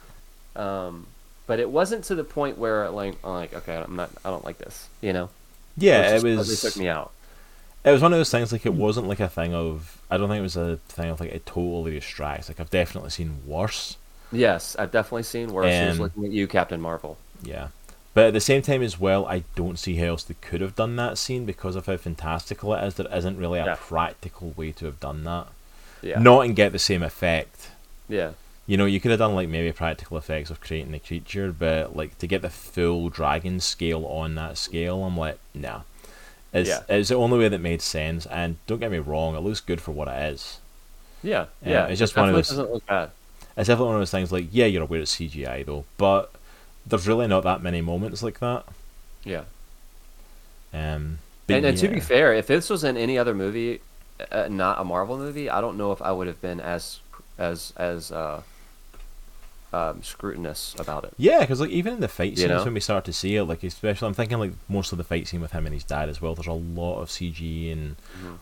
Um, 0.55 1.05
but 1.47 1.59
it 1.59 1.69
wasn't 1.69 2.03
to 2.05 2.15
the 2.15 2.23
point 2.23 2.57
where 2.57 2.89
like 2.89 3.15
I'm 3.23 3.31
like 3.33 3.53
okay, 3.53 3.75
I'm 3.77 3.95
not 3.95 4.09
I 4.25 4.29
don't 4.29 4.43
like 4.45 4.57
this. 4.57 4.89
You 5.01 5.13
know? 5.13 5.29
yeah, 5.77 6.01
it 6.15 6.21
totally 6.21 6.35
was. 6.37 6.61
took 6.61 6.77
me 6.77 6.87
out. 6.89 7.11
It 7.83 7.91
was 7.91 8.01
one 8.01 8.13
of 8.13 8.19
those 8.19 8.29
things 8.29 8.51
like 8.51 8.65
it 8.65 8.73
wasn't 8.73 9.07
like 9.07 9.19
a 9.19 9.27
thing 9.27 9.53
of. 9.53 10.01
I 10.09 10.17
don't 10.17 10.29
think 10.29 10.39
it 10.39 10.43
was 10.43 10.57
a 10.57 10.77
thing 10.87 11.09
of 11.09 11.19
like 11.19 11.31
it 11.31 11.45
totally 11.45 11.91
distracts. 11.91 12.47
Like 12.47 12.59
I've 12.59 12.69
definitely 12.69 13.09
seen 13.09 13.39
worse. 13.47 13.97
Yes, 14.31 14.75
I've 14.77 14.91
definitely 14.91 15.23
seen 15.23 15.51
worse. 15.51 15.73
Um, 15.93 15.97
looking 15.99 16.25
at 16.25 16.31
you, 16.31 16.47
Captain 16.47 16.79
Marvel. 16.79 17.17
Yeah. 17.43 17.69
But 18.13 18.25
at 18.25 18.33
the 18.33 18.39
same 18.41 18.61
time 18.61 18.81
as 18.81 18.99
well, 18.99 19.25
I 19.25 19.43
don't 19.55 19.79
see 19.79 19.95
how 19.95 20.07
else 20.07 20.23
they 20.23 20.35
could 20.41 20.61
have 20.61 20.75
done 20.75 20.95
that 20.97 21.17
scene 21.17 21.45
because 21.45 21.75
of 21.75 21.85
how 21.85 21.97
fantastical 21.97 22.73
it 22.75 22.83
is. 22.83 22.95
There 22.95 23.07
isn't 23.13 23.37
really 23.37 23.59
a 23.59 23.65
Yeah. 23.65 23.75
practical 23.79 24.53
way 24.57 24.71
to 24.73 24.85
have 24.85 24.99
done 24.99 25.23
that. 25.23 25.47
Yeah. 26.01 26.19
Not 26.19 26.41
and 26.41 26.55
get 26.55 26.71
the 26.73 26.79
same 26.79 27.03
effect. 27.03 27.69
Yeah. 28.09 28.31
You 28.67 28.77
know, 28.77 28.85
you 28.85 28.99
could 28.99 29.11
have 29.11 29.19
done 29.19 29.33
like 29.35 29.49
maybe 29.49 29.71
practical 29.71 30.17
effects 30.17 30.49
of 30.49 30.61
creating 30.61 30.91
the 30.91 30.99
creature, 30.99 31.51
but 31.57 31.95
like 31.95 32.17
to 32.19 32.27
get 32.27 32.41
the 32.41 32.49
full 32.49 33.09
dragon 33.09 33.59
scale 33.59 34.05
on 34.05 34.35
that 34.35 34.57
scale, 34.57 35.03
I'm 35.03 35.17
like, 35.17 35.39
nah. 35.53 35.81
It's 36.53 36.69
Yeah. 36.69 36.81
it's 36.89 37.09
the 37.09 37.15
only 37.15 37.39
way 37.39 37.47
that 37.47 37.59
made 37.61 37.81
sense. 37.81 38.25
And 38.25 38.57
don't 38.67 38.79
get 38.79 38.91
me 38.91 38.99
wrong, 38.99 39.35
it 39.35 39.39
looks 39.39 39.59
good 39.61 39.79
for 39.81 39.91
what 39.91 40.07
it 40.07 40.33
is. 40.33 40.59
Yeah. 41.23 41.45
Yeah, 41.63 41.71
Yeah. 41.71 41.83
it's 41.85 41.93
it 41.93 42.03
just 42.03 42.15
one 42.15 42.29
of 42.29 42.35
definitely 42.35 42.41
those- 42.41 42.49
doesn't 42.49 42.73
look 42.73 42.85
bad. 42.87 43.11
It's 43.57 43.67
definitely 43.67 43.85
one 43.87 43.95
of 43.95 44.01
those 44.01 44.11
things 44.11 44.31
like, 44.31 44.47
yeah, 44.51 44.65
you're 44.65 44.83
aware 44.83 45.01
it's 45.01 45.15
CGI 45.15 45.63
though, 45.65 45.85
but 45.97 46.31
there's 46.85 47.07
really 47.07 47.27
not 47.27 47.43
that 47.43 47.61
many 47.61 47.81
moments 47.81 48.23
like 48.23 48.39
that. 48.39 48.63
Yeah. 49.23 49.43
Um, 50.73 51.19
And, 51.49 51.65
and 51.65 51.77
to 51.77 51.87
be 51.89 51.99
fair, 51.99 52.33
if 52.33 52.47
this 52.47 52.69
was 52.69 52.83
in 52.85 52.95
any 52.95 53.17
other 53.17 53.33
movie, 53.33 53.81
uh, 54.31 54.47
not 54.49 54.79
a 54.79 54.83
Marvel 54.85 55.17
movie, 55.17 55.49
I 55.49 55.59
don't 55.59 55.77
know 55.77 55.91
if 55.91 56.01
I 56.01 56.11
would 56.11 56.27
have 56.27 56.41
been 56.41 56.59
as 56.61 56.99
as 57.37 57.73
as 57.75 58.11
uh, 58.11 58.41
um, 59.73 60.03
scrutinous 60.03 60.75
about 60.79 61.03
it. 61.05 61.13
Yeah, 61.17 61.39
because 61.41 61.61
like 61.61 61.69
even 61.69 61.93
in 61.93 61.99
the 62.01 62.07
fight 62.07 62.31
You 62.31 62.37
scenes 62.37 62.49
know? 62.49 62.63
when 62.65 62.73
we 62.73 62.79
start 62.79 63.05
to 63.05 63.13
see 63.13 63.35
it, 63.37 63.43
like 63.45 63.63
especially 63.63 64.07
I'm 64.07 64.13
thinking 64.13 64.37
like 64.39 64.51
most 64.67 64.91
of 64.91 64.97
the 64.97 65.03
fight 65.03 65.27
scene 65.27 65.41
with 65.41 65.51
him 65.53 65.65
and 65.65 65.73
his 65.73 65.83
dad 65.83 66.09
as 66.09 66.21
well. 66.21 66.35
There's 66.35 66.47
a 66.47 66.51
lot 66.53 67.01
of 67.01 67.09
CG 67.09 67.71
and 67.71 67.95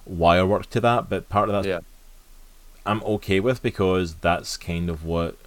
wire 0.05 0.45
work 0.45 0.69
to 0.71 0.81
that, 0.81 1.09
but 1.09 1.29
part 1.29 1.49
of 1.49 1.63
that 1.63 1.69
Yeah. 1.69 1.79
I'm 2.85 3.03
okay 3.03 3.39
with 3.39 3.61
because 3.61 4.15
that's 4.15 4.57
kind 4.57 4.89
of 4.89 5.03
what 5.05 5.37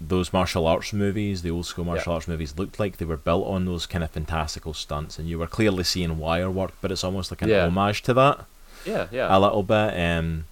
those 0.00 0.32
martial 0.32 0.66
arts 0.66 0.92
movies, 0.92 1.42
the 1.42 1.50
old 1.50 1.66
school 1.66 1.84
martial 1.84 2.12
arts 2.12 2.28
movies, 2.28 2.54
looked 2.58 2.78
like. 2.78 2.96
They 2.98 3.04
were 3.04 3.16
built 3.16 3.46
on 3.46 3.64
those 3.64 3.86
kind 3.86 4.04
of 4.04 4.10
fantastical 4.10 4.74
stunts, 4.74 5.18
and 5.18 5.28
you 5.28 5.38
were 5.38 5.46
clearly 5.46 5.84
seeing 5.84 6.18
wire 6.18 6.50
work, 6.50 6.72
but 6.80 6.92
it's 6.92 7.02
almost 7.04 7.30
like 7.30 7.42
an 7.42 7.48
Yeah. 7.48 7.66
homage 7.66 8.02
to 8.02 8.14
that 8.14 8.44
Yeah. 8.84 9.08
Yeah. 9.10 9.34
a 9.34 9.38
little 9.38 9.62
bit. 9.62 9.98
Um, 9.98 10.44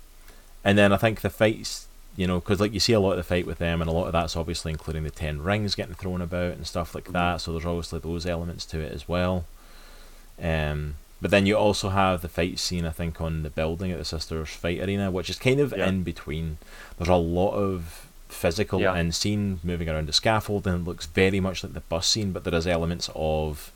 and 0.65 0.77
then 0.79 0.93
I 0.93 0.97
think 0.97 1.21
the 1.21 1.29
fights, 1.31 1.87
you 2.17 2.27
know, 2.27 2.39
because 2.41 2.61
like 2.61 2.73
you 2.73 2.81
see 2.81 2.93
a 2.93 3.01
lot 3.01 3.13
of 3.13 3.17
the 3.17 3.23
fight 3.23 3.47
with 3.47 3.59
them, 3.59 3.81
and 3.81 3.89
a 3.91 3.93
lot 3.93 4.07
of 4.07 4.13
that's 4.13 4.37
obviously 4.37 4.73
including 4.73 5.03
the 5.05 5.11
ten 5.11 5.43
rings 5.43 5.75
getting 5.75 5.95
thrown 5.95 6.21
about 6.21 6.53
and 6.53 6.67
stuff 6.67 6.95
like 6.95 7.07
Mhm. 7.09 7.13
that. 7.13 7.41
So 7.41 7.53
there's 7.53 7.65
obviously 7.67 7.99
those 7.99 8.27
elements 8.27 8.65
to 8.67 8.81
it 8.81 8.93
as 8.93 9.09
well. 9.09 9.45
Um, 10.43 10.97
but 11.21 11.31
then 11.31 11.47
you 11.47 11.57
also 11.57 11.89
have 11.91 12.23
the 12.23 12.29
fight 12.29 12.59
scene, 12.59 12.85
I 12.85 12.91
think, 12.91 13.21
on 13.21 13.43
the 13.43 13.51
building 13.51 13.91
at 13.93 13.99
the 13.99 14.05
Sisters 14.05 14.49
Fight 14.51 14.81
Arena, 14.81 15.11
which 15.11 15.31
is 15.31 15.39
kind 15.39 15.61
of 15.61 15.73
Yeah. 15.77 15.87
in 15.89 16.03
between. 16.03 16.59
There's 16.99 17.09
a 17.09 17.15
lot 17.15 17.53
of 17.55 18.07
physical 18.29 18.81
Yeah. 18.81 18.95
and 18.95 19.15
scene 19.15 19.61
moving 19.63 19.89
around 19.89 20.09
the 20.09 20.13
scaffold, 20.13 20.67
and 20.67 20.83
it 20.83 20.89
looks 20.89 21.07
very 21.07 21.41
much 21.41 21.63
like 21.63 21.73
the 21.73 21.81
bus 21.81 22.07
scene, 22.09 22.33
but 22.33 22.45
there 22.45 22.55
is 22.55 22.67
elements 22.67 23.09
of 23.15 23.71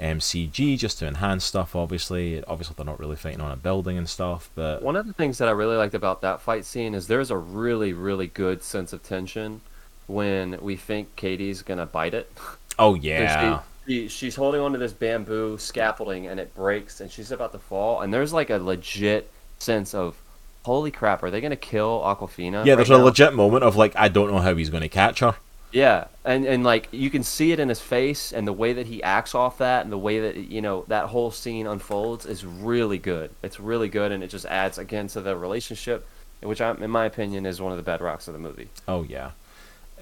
um, 0.00 0.18
CG 0.18 0.78
just 0.78 0.98
to 1.00 1.06
enhance 1.06 1.44
stuff. 1.44 1.74
Obviously, 1.74 2.42
obviously 2.44 2.74
they're 2.76 2.86
not 2.86 3.00
really 3.00 3.16
fighting 3.16 3.40
on 3.40 3.50
a 3.50 3.56
building 3.56 3.98
and 3.98 4.08
stuff, 4.08 4.50
but 4.54 4.82
One 4.82 4.96
of 4.96 5.06
the 5.06 5.12
things 5.12 5.38
that 5.38 5.48
I 5.48 5.52
really 5.52 5.76
liked 5.76 5.94
about 5.94 6.20
that 6.22 6.40
fight 6.40 6.64
scene 6.64 6.94
is 6.94 7.06
there's 7.06 7.30
a 7.30 7.36
really, 7.36 7.92
really 7.92 8.26
good 8.28 8.62
sense 8.62 8.92
of 8.92 9.02
tension 9.02 9.60
when 10.06 10.58
we 10.60 10.76
think 10.76 11.14
Katie's 11.16 11.62
gonna 11.62 11.86
bite 11.86 12.14
it. 12.14 12.30
Oh 12.78 12.94
yeah, 13.00 13.62
She, 13.86 14.04
she, 14.04 14.08
she's 14.08 14.36
holding 14.36 14.60
onto 14.60 14.78
this 14.78 14.92
bamboo 14.92 15.58
scaffolding 15.58 16.26
and 16.26 16.38
it 16.38 16.54
breaks 16.54 17.00
and 17.00 17.10
she's 17.10 17.30
about 17.32 17.52
to 17.52 17.58
fall. 17.58 18.00
And 18.00 18.12
there's 18.12 18.32
like 18.32 18.50
a 18.50 18.58
legit 18.58 19.30
sense 19.58 19.94
of, 19.94 20.16
holy 20.64 20.90
crap, 20.90 21.22
are 21.22 21.30
they 21.30 21.40
gonna 21.40 21.56
kill 21.56 22.00
Awkwafina? 22.00 22.64
yeah. 22.64 22.74
right 22.74 22.76
There's 22.76 22.90
a 22.90 22.98
legit 22.98 23.34
moment 23.34 23.64
of 23.64 23.76
like, 23.76 23.96
I 23.96 24.08
don't 24.08 24.30
know 24.30 24.38
how 24.38 24.54
he's 24.54 24.70
going 24.70 24.82
to 24.82 24.88
catch 24.88 25.20
her. 25.20 25.34
Yeah, 25.70 26.06
and 26.24 26.46
and 26.46 26.64
like 26.64 26.88
you 26.92 27.10
can 27.10 27.22
see 27.22 27.52
it 27.52 27.60
in 27.60 27.68
his 27.68 27.80
face 27.80 28.32
and 28.32 28.46
the 28.46 28.52
way 28.54 28.72
that 28.72 28.86
he 28.86 29.02
acts 29.02 29.34
off 29.34 29.58
that 29.58 29.82
and 29.84 29.92
the 29.92 29.98
way 29.98 30.18
that 30.20 30.36
you 30.36 30.62
know 30.62 30.84
that 30.88 31.06
whole 31.06 31.30
scene 31.30 31.66
unfolds 31.66 32.24
is 32.24 32.44
really 32.44 32.96
good. 32.98 33.30
It's 33.42 33.60
really 33.60 33.88
good 33.90 34.10
and 34.10 34.22
it 34.24 34.28
just 34.28 34.46
adds 34.46 34.78
again 34.78 35.08
to 35.08 35.20
the 35.20 35.36
relationship, 35.36 36.06
which 36.42 36.62
I, 36.62 36.70
in 36.72 36.90
my 36.90 37.04
opinion 37.04 37.44
is 37.44 37.60
one 37.60 37.76
of 37.76 37.84
the 37.84 37.90
bedrocks 37.90 38.26
of 38.28 38.32
the 38.32 38.40
movie. 38.40 38.68
Oh 38.88 39.02
yeah, 39.02 39.32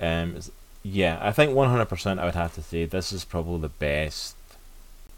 um, 0.01 0.39
yeah. 0.85 1.19
I 1.21 1.33
think 1.33 1.51
100% 1.53 2.19
I 2.21 2.25
would 2.25 2.35
have 2.37 2.55
to 2.55 2.63
say 2.63 2.85
this 2.85 3.13
is 3.13 3.25
probably 3.25 3.63
the 3.63 3.69
best 3.69 4.37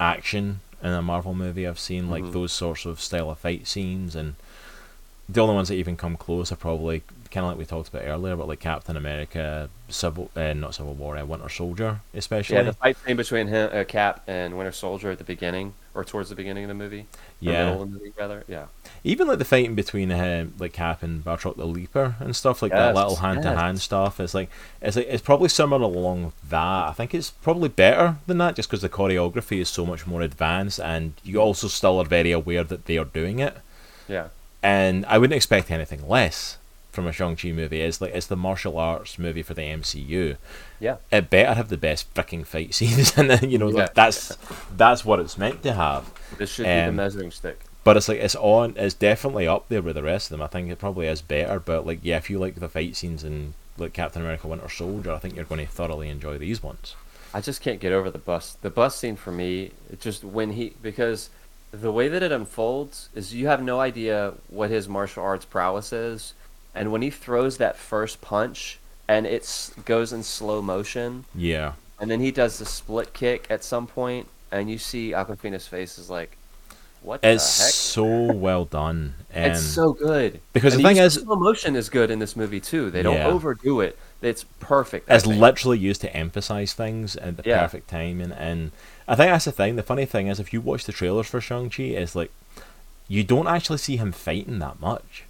action 0.01 0.61
in 0.83 0.91
a 0.91 1.03
Marvel 1.03 1.35
movie 1.35 1.66
I've 1.66 1.79
seen. 1.79 2.09
Like 2.09 2.25
Mhm. 2.25 2.33
those 2.33 2.53
sorts 2.53 2.87
of 2.87 3.01
style 3.01 3.31
of 3.31 3.39
fight 3.39 3.66
scenes, 3.66 4.15
and 4.16 4.37
the 5.29 5.41
only 5.43 5.55
ones 5.55 5.69
that 5.69 5.75
even 5.75 5.97
come 5.97 6.16
close 6.16 6.51
are 6.53 6.57
probably 6.57 7.03
kind 7.30 7.44
of 7.44 7.50
like 7.52 7.59
we 7.59 7.64
talked 7.64 7.88
about 7.88 8.02
earlier, 8.02 8.36
but 8.36 8.48
like 8.48 8.60
Captain 8.60 8.96
America, 8.96 9.68
Civil, 9.88 10.30
uh, 10.36 10.52
not 10.52 10.74
Civil 10.74 10.94
War, 10.94 11.16
uh, 11.16 11.24
Winter 11.24 11.48
Soldier, 11.48 12.00
especially. 12.14 12.56
Yeah, 12.56 12.62
the 12.62 12.72
fight 12.72 12.96
scene 13.05 13.16
between 13.16 13.48
him, 13.48 13.70
uh, 13.72 13.84
Cap 13.84 14.22
and 14.26 14.56
Winter 14.56 14.72
Soldier 14.72 15.10
at 15.10 15.18
the 15.18 15.24
beginning 15.24 15.74
or 15.94 16.05
towards 16.05 16.28
the 16.28 16.34
beginning 16.36 16.64
of 16.64 16.68
the 16.68 16.74
movie, 16.74 17.06
Yeah. 17.40 17.74
the 17.74 17.86
movie 17.86 18.12
rather. 18.16 18.44
Yeah, 18.46 18.66
even 19.02 19.26
like 19.26 19.38
the 19.38 19.44
fighting 19.44 19.74
between 19.74 20.12
uh, 20.12 20.46
like 20.59 20.72
Cap 20.72 21.02
and 21.02 21.24
Batroc 21.24 21.56
the 21.56 21.66
Leaper 21.66 22.14
and 22.20 22.36
stuff 22.36 22.62
like 22.62 22.70
that 22.72 22.94
little 22.94 23.16
hand 23.16 23.42
to 23.42 23.56
hand 23.56 23.80
stuff. 23.80 24.20
It's 24.20 24.34
like 24.34 24.48
it's 24.80 24.96
like 24.96 25.06
it's 25.09 25.22
probably 25.22 25.48
similar 25.48 25.82
along 25.82 26.32
that. 26.50 26.88
I 26.88 26.92
think 26.92 27.14
it's 27.14 27.30
probably 27.30 27.68
better 27.68 28.16
than 28.26 28.38
that 28.38 28.55
just 28.56 28.68
because 28.68 28.82
the 28.82 28.88
choreography 28.88 29.59
is 29.60 29.68
so 29.68 29.84
much 29.86 30.06
more 30.06 30.22
advanced 30.22 30.78
and 30.78 31.14
you 31.24 31.38
also 31.40 31.66
still 31.66 31.98
are 31.98 32.05
very 32.05 32.30
aware 32.30 32.62
that 32.64 32.84
they 32.84 32.96
are 32.98 33.05
doing 33.06 33.38
it. 33.40 33.56
yeah, 34.06 34.28
And 34.62 35.05
I 35.06 35.18
wouldn't 35.18 35.36
expect 35.36 35.70
anything 35.70 36.06
less 36.09 36.57
from 36.99 37.07
a 37.07 37.12
Shang 37.12 37.37
Chi 37.37 37.53
movie. 37.53 37.81
It's 37.81 38.01
like 38.01 38.12
it's 38.12 38.27
the 38.27 38.37
martial 38.37 38.77
arts 38.79 39.19
movie 39.20 39.43
for 39.43 39.55
the 39.55 39.62
MCU. 39.62 40.37
yeah, 40.81 40.97
It 41.12 41.31
better 41.31 41.55
have 41.55 41.69
the 41.69 41.77
best 41.77 42.12
freaking 42.12 42.45
fight 42.45 42.75
scenes, 42.79 43.16
and 43.16 43.31
then 43.31 43.49
you 43.51 43.57
know 43.59 43.69
Yeah. 43.70 43.83
like, 43.83 43.95
that's 43.95 44.37
that's 44.77 45.05
what 45.05 45.20
it's 45.20 45.39
meant 45.39 45.62
to 45.62 45.73
have. 45.75 46.11
this 46.39 46.51
should 46.51 46.65
be 46.65 46.69
the 46.70 46.89
Um, 46.89 46.97
measuring 46.97 47.31
stick. 47.31 47.61
But 47.85 47.97
it's 47.97 48.09
like 48.09 48.19
it's 48.19 48.35
on. 48.35 48.75
It's 48.77 48.95
definitely 48.95 49.47
up 49.47 49.69
there 49.69 49.81
with 49.81 49.95
the 49.95 50.03
rest 50.03 50.27
of 50.27 50.31
them. 50.37 50.43
I 50.43 50.49
think 50.49 50.70
it 50.70 50.79
probably 50.79 51.07
is 51.07 51.23
better. 51.23 51.61
But 51.61 51.87
like, 51.87 52.01
yeah, 52.03 52.16
if 52.16 52.29
you 52.29 52.39
like 52.39 52.57
the 52.57 52.69
fight 52.69 52.97
scenes 52.97 53.23
in 53.25 53.55
like 53.79 53.93
Captain 53.93 54.20
America: 54.20 54.49
Winter 54.49 54.69
Soldier, 54.69 55.12
I 55.12 55.19
think 55.19 55.37
you're 55.37 55.45
going 55.45 55.65
to 55.65 55.73
thoroughly 55.73 56.09
enjoy 56.09 56.37
these 56.39 56.62
ones. 56.62 56.97
I 57.33 57.41
just 57.41 57.62
can't 57.62 57.79
get 57.81 57.93
over 57.93 58.11
the 58.11 58.19
bus. 58.19 58.57
The 58.61 58.70
bus 58.70 58.97
scene 58.97 59.16
for 59.16 59.31
me, 59.31 59.70
it 59.93 60.01
just 60.01 60.25
when 60.25 60.53
he 60.53 60.75
because 60.83 61.31
the 61.70 61.93
way 61.93 62.09
that 62.09 62.23
it 62.23 62.33
unfolds 62.33 63.11
is 63.15 63.35
you 63.35 63.47
have 63.47 63.62
no 63.62 63.79
idea 63.81 64.33
what 64.49 64.70
his 64.70 64.89
martial 64.89 65.23
arts 65.23 65.45
prowess 65.45 65.93
is, 65.93 66.33
and 66.78 66.92
when 66.92 67.02
he 67.02 67.10
throws 67.10 67.59
that 67.59 67.76
first 67.76 68.20
punch 68.20 68.78
and 69.09 69.26
it 69.26 69.70
goes 69.84 70.12
in 70.12 70.22
slow 70.22 70.60
motion, 70.62 71.24
Yeah, 71.34 71.72
and 72.00 72.10
then 72.10 72.20
he 72.20 72.30
does 72.30 72.59
the 72.59 72.64
split 72.66 73.12
kick 73.14 73.46
at 73.50 73.64
some 73.64 73.86
point, 73.86 74.26
and 74.52 74.70
you 74.70 74.78
see 74.78 75.10
Awkwafina's 75.12 75.66
face 75.66 75.98
is 75.98 76.09
like, 76.10 76.36
what 77.02 77.20
it's 77.22 77.59
the 77.59 77.64
heck? 77.64 77.72
so 77.72 78.32
well 78.32 78.64
done. 78.64 79.14
Um, 79.34 79.42
It's 79.44 79.62
so 79.62 79.92
good 79.92 80.40
because 80.52 80.74
And 80.74 80.84
the 80.84 80.88
thing 80.88 80.96
is- 80.98 81.14
slow 81.14 81.36
motion 81.36 81.76
is 81.76 81.88
good 81.88 82.10
in 82.10 82.18
this 82.18 82.34
movie 82.36 82.60
too. 82.60 82.90
They 82.90 83.02
don't 83.02 83.14
Yeah. 83.16 83.28
overdo 83.28 83.80
it. 83.80 83.96
It's 84.20 84.44
perfect. 84.59 85.09
It's 85.09 85.24
literally 85.26 85.78
used 85.78 86.00
to 86.00 86.14
emphasize 86.14 86.72
things 86.72 87.14
at 87.16 87.36
the 87.36 87.44
Yeah. 87.48 87.60
perfect 87.62 87.88
time, 87.88 88.20
and, 88.20 88.32
and 88.32 88.72
I 89.06 89.14
think 89.14 89.30
that's 89.30 89.44
the 89.44 89.52
thing. 89.52 89.76
The 89.76 89.82
funny 89.84 90.06
thing 90.06 90.26
is, 90.26 90.40
if 90.40 90.52
you 90.52 90.60
watch 90.60 90.84
the 90.86 90.92
trailers 90.92 91.28
for 91.28 91.40
Shang 91.40 91.70
Chi, 91.70 91.84
it's 91.84 92.16
like 92.16 92.32
you 93.06 93.22
don't 93.22 93.46
actually 93.46 93.78
see 93.78 93.96
him 93.96 94.10
fighting 94.12 94.59
that 94.59 94.80
much. 94.80 95.22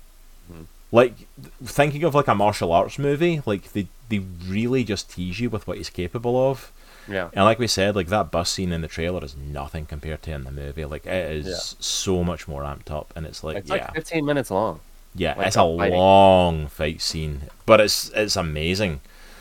Mhm. 0.50 0.64
Like 0.90 1.14
thinking 1.62 2.02
of 2.04 2.14
like 2.14 2.28
a 2.28 2.34
martial 2.34 2.72
arts 2.72 2.98
movie, 2.98 3.42
like 3.44 3.72
they 3.72 3.88
they 4.08 4.20
really 4.46 4.84
just 4.84 5.10
tease 5.10 5.38
you 5.40 5.50
with 5.50 5.66
what 5.66 5.76
he's 5.76 5.90
capable 5.90 6.50
of. 6.50 6.72
yeah. 7.06 7.28
And 7.34 7.44
like 7.44 7.58
we 7.58 7.66
said, 7.66 7.94
like 7.94 8.06
that 8.08 8.30
bus 8.30 8.50
scene 8.50 8.72
in 8.72 8.80
the 8.80 8.88
trailer 8.88 9.22
is 9.22 9.36
nothing 9.36 9.84
compared 9.84 10.22
to 10.22 10.32
in 10.32 10.44
the 10.44 10.50
movie. 10.50 10.84
Like 10.86 11.04
it 11.06 11.30
is 11.32 11.46
Yeah. 11.46 11.76
so 11.80 12.24
much 12.24 12.48
more 12.48 12.62
amped 12.62 12.90
up, 12.90 13.12
and 13.14 13.26
it's 13.26 13.44
like 13.44 13.58
It's 13.58 13.68
yeah, 13.68 13.74
like 13.84 13.94
15 13.94 14.24
minutes 14.24 14.50
long. 14.50 14.80
Yeah, 15.14 15.34
Like 15.36 15.48
it's 15.48 15.56
a 15.56 15.76
fighting. 15.76 15.98
long 15.98 16.68
fight 16.68 17.00
scene, 17.02 17.42
but 17.66 17.80
it's 17.80 18.10
it's 18.14 18.36
amazing. 18.36 19.00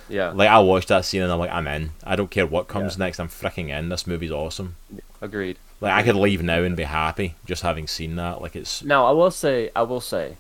Yeah, 0.10 0.30
Like 0.32 0.50
I 0.50 0.60
watched 0.60 0.88
that 0.90 1.04
scene 1.06 1.22
and 1.22 1.32
I'm 1.32 1.40
like, 1.40 1.52
I'm 1.52 1.68
in. 1.68 1.92
I 2.06 2.16
don't 2.16 2.32
care 2.32 2.46
what 2.48 2.68
comes 2.70 2.96
Yeah. 2.98 3.06
next. 3.06 3.20
I'm 3.20 3.28
freaking 3.30 3.70
in. 3.70 3.90
This 3.90 4.06
movie's 4.08 4.32
awesome. 4.32 4.76
agreed. 5.22 5.58
Like 5.82 5.94
I 5.94 6.04
could 6.04 6.16
leave 6.16 6.42
now 6.44 6.64
and 6.64 6.76
be 6.76 6.84
happy 6.84 7.36
just 7.46 7.62
having 7.64 7.88
seen 7.88 8.16
that. 8.18 8.42
Like 8.42 8.56
it's 8.56 8.84
Now 8.84 9.06
I 9.06 9.12
will 9.12 9.32
say, 9.32 9.70
I 9.76 9.82
will 9.84 10.02
say, 10.02 10.36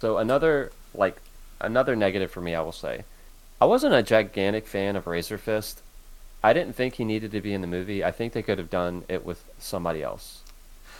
so 0.00 0.18
another 0.18 0.72
like 0.94 1.20
another 1.60 1.96
negative 1.96 2.30
for 2.30 2.40
me, 2.40 2.54
I 2.54 2.60
will 2.60 2.72
say, 2.72 3.04
I 3.60 3.64
wasn't 3.66 3.94
a 3.94 4.02
gigantic 4.02 4.66
fan 4.66 4.96
of 4.96 5.06
Razor 5.06 5.38
Fist. 5.38 5.82
I 6.42 6.52
didn't 6.52 6.74
think 6.74 6.94
he 6.94 7.04
needed 7.04 7.32
to 7.32 7.40
be 7.40 7.52
in 7.54 7.60
the 7.60 7.66
movie. 7.66 8.04
I 8.04 8.10
think 8.10 8.32
they 8.32 8.42
could 8.42 8.58
have 8.58 8.70
done 8.70 9.04
it 9.08 9.24
with 9.24 9.44
somebody 9.58 10.02
else. 10.02 10.42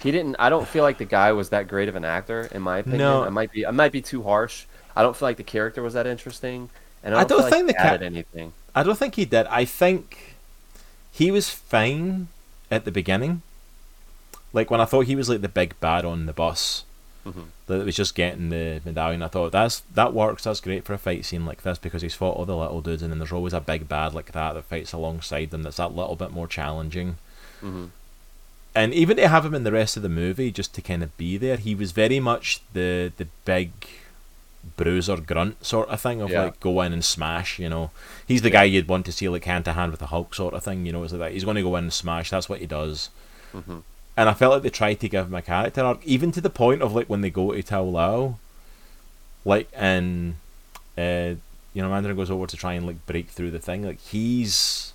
He 0.00 0.10
didn't. 0.10 0.36
I 0.38 0.50
don't 0.50 0.68
feel 0.68 0.82
like 0.82 0.98
the 0.98 1.04
guy 1.04 1.32
was 1.32 1.50
that 1.50 1.68
great 1.68 1.88
of 1.88 1.96
an 1.96 2.04
actor, 2.04 2.48
in 2.52 2.62
my 2.62 2.78
opinion. 2.78 2.98
No. 2.98 3.22
I 3.22 3.28
might 3.30 3.52
be. 3.52 3.66
I 3.66 3.70
might 3.70 3.92
be 3.92 4.02
too 4.02 4.22
harsh. 4.22 4.66
I 4.94 5.02
don't 5.02 5.16
feel 5.16 5.28
like 5.28 5.36
the 5.36 5.44
character 5.44 5.82
was 5.82 5.94
that 5.94 6.06
interesting, 6.06 6.70
and 7.02 7.14
I 7.14 7.20
I 7.20 7.24
don't, 7.24 7.38
don't 7.38 7.42
feel 7.42 7.50
think 7.50 7.66
like 7.66 7.66
the 7.66 7.72
he 7.72 7.74
ca- 7.74 7.88
added 7.88 8.02
anything. 8.02 8.52
I 8.74 8.82
don't 8.82 8.98
think 8.98 9.14
he 9.16 9.24
did. 9.24 9.46
I 9.46 9.64
think 9.64 10.36
he 11.12 11.30
was 11.30 11.50
fine 11.50 12.28
at 12.70 12.84
the 12.84 12.92
beginning. 12.92 13.42
Like 14.52 14.70
when 14.70 14.80
I 14.80 14.84
thought 14.86 15.06
he 15.06 15.16
was 15.16 15.28
like 15.28 15.40
the 15.40 15.48
big 15.48 15.78
bad 15.80 16.04
on 16.04 16.26
the 16.26 16.32
bus 16.32 16.84
Mhm. 17.26 17.46
that 17.66 17.84
was 17.84 17.96
just 17.96 18.14
getting 18.14 18.50
the 18.50 18.80
medallion. 18.84 19.22
I 19.22 19.28
thought 19.28 19.50
that's 19.52 19.80
that 19.94 20.12
works. 20.14 20.44
That's 20.44 20.60
great 20.60 20.84
for 20.84 20.94
a 20.94 20.98
fight 20.98 21.24
scene 21.24 21.44
like 21.44 21.62
this 21.62 21.78
because 21.78 22.02
he's 22.02 22.14
fought 22.14 22.36
all 22.36 22.44
the 22.46 22.56
little 22.56 22.80
dudes, 22.80 23.02
and 23.02 23.10
then 23.10 23.18
there's 23.18 23.32
always 23.32 23.52
a 23.52 23.60
big 23.60 23.88
bad 23.88 24.14
like 24.14 24.30
that 24.32 24.52
that 24.54 24.64
fights 24.64 24.92
alongside 24.92 25.50
them. 25.50 25.62
That's 25.64 25.78
that 25.78 25.94
little 25.96 26.14
bit 26.16 26.30
more 26.30 26.46
challenging. 26.46 27.16
hmm 27.60 27.86
And 28.74 28.92
even 28.94 29.16
to 29.16 29.26
have 29.28 29.44
him 29.44 29.54
in 29.54 29.64
the 29.64 29.72
rest 29.72 29.96
of 29.96 30.02
the 30.02 30.08
movie, 30.08 30.50
just 30.52 30.74
to 30.74 30.82
kind 30.82 31.02
of 31.02 31.16
be 31.16 31.36
there, 31.38 31.56
he 31.56 31.74
was 31.74 31.92
very 31.92 32.20
much 32.20 32.60
the 32.74 33.12
the 33.16 33.26
big 33.44 33.72
bruiser 34.76 35.16
grunt 35.16 35.64
sort 35.64 35.88
of 35.88 36.00
thing 36.00 36.20
of 36.20 36.30
Yeah. 36.30 36.42
like 36.44 36.60
go 36.60 36.80
in 36.82 36.92
and 36.92 37.04
smash. 37.04 37.58
You 37.58 37.68
know, 37.68 37.90
he's 38.26 38.42
the 38.42 38.50
guy 38.50 38.64
you'd 38.64 38.88
want 38.88 39.06
to 39.06 39.12
see 39.12 39.28
like 39.28 39.44
hand 39.44 39.64
to 39.66 39.72
hand 39.72 39.90
with 39.92 40.00
the 40.00 40.06
Hulk 40.06 40.34
sort 40.34 40.54
of 40.54 40.62
thing. 40.62 40.84
You 40.86 40.92
know, 40.92 41.02
it's 41.04 41.12
like 41.12 41.20
that. 41.20 41.32
He's 41.32 41.44
going 41.44 41.56
to 41.56 41.62
go 41.62 41.76
in 41.76 41.84
and 41.84 41.92
smash. 41.92 42.30
That's 42.30 42.48
what 42.48 42.60
he 42.60 42.66
does. 42.66 43.08
hmm 43.52 43.78
And 44.16 44.28
I 44.28 44.34
felt 44.34 44.54
like 44.54 44.62
they 44.62 44.70
tried 44.70 45.00
to 45.00 45.08
give 45.08 45.26
him 45.26 45.34
a 45.34 45.42
character 45.42 45.82
arc, 45.82 46.04
even 46.04 46.32
to 46.32 46.40
the 46.40 46.50
point 46.50 46.82
of 46.82 46.94
like 46.94 47.08
when 47.08 47.20
they 47.20 47.30
go 47.30 47.52
to 47.52 47.62
Ta 47.62 47.80
Lo, 47.80 48.38
like 49.44 49.68
and 49.74 50.36
uh, 50.96 51.34
you 51.74 51.82
know 51.82 51.90
Mandarin 51.90 52.16
goes 52.16 52.30
over 52.30 52.46
to 52.46 52.56
try 52.56 52.72
and 52.74 52.86
like 52.86 53.04
break 53.06 53.28
through 53.28 53.50
the 53.50 53.58
thing. 53.58 53.84
Like 53.84 54.00
he's 54.00 54.92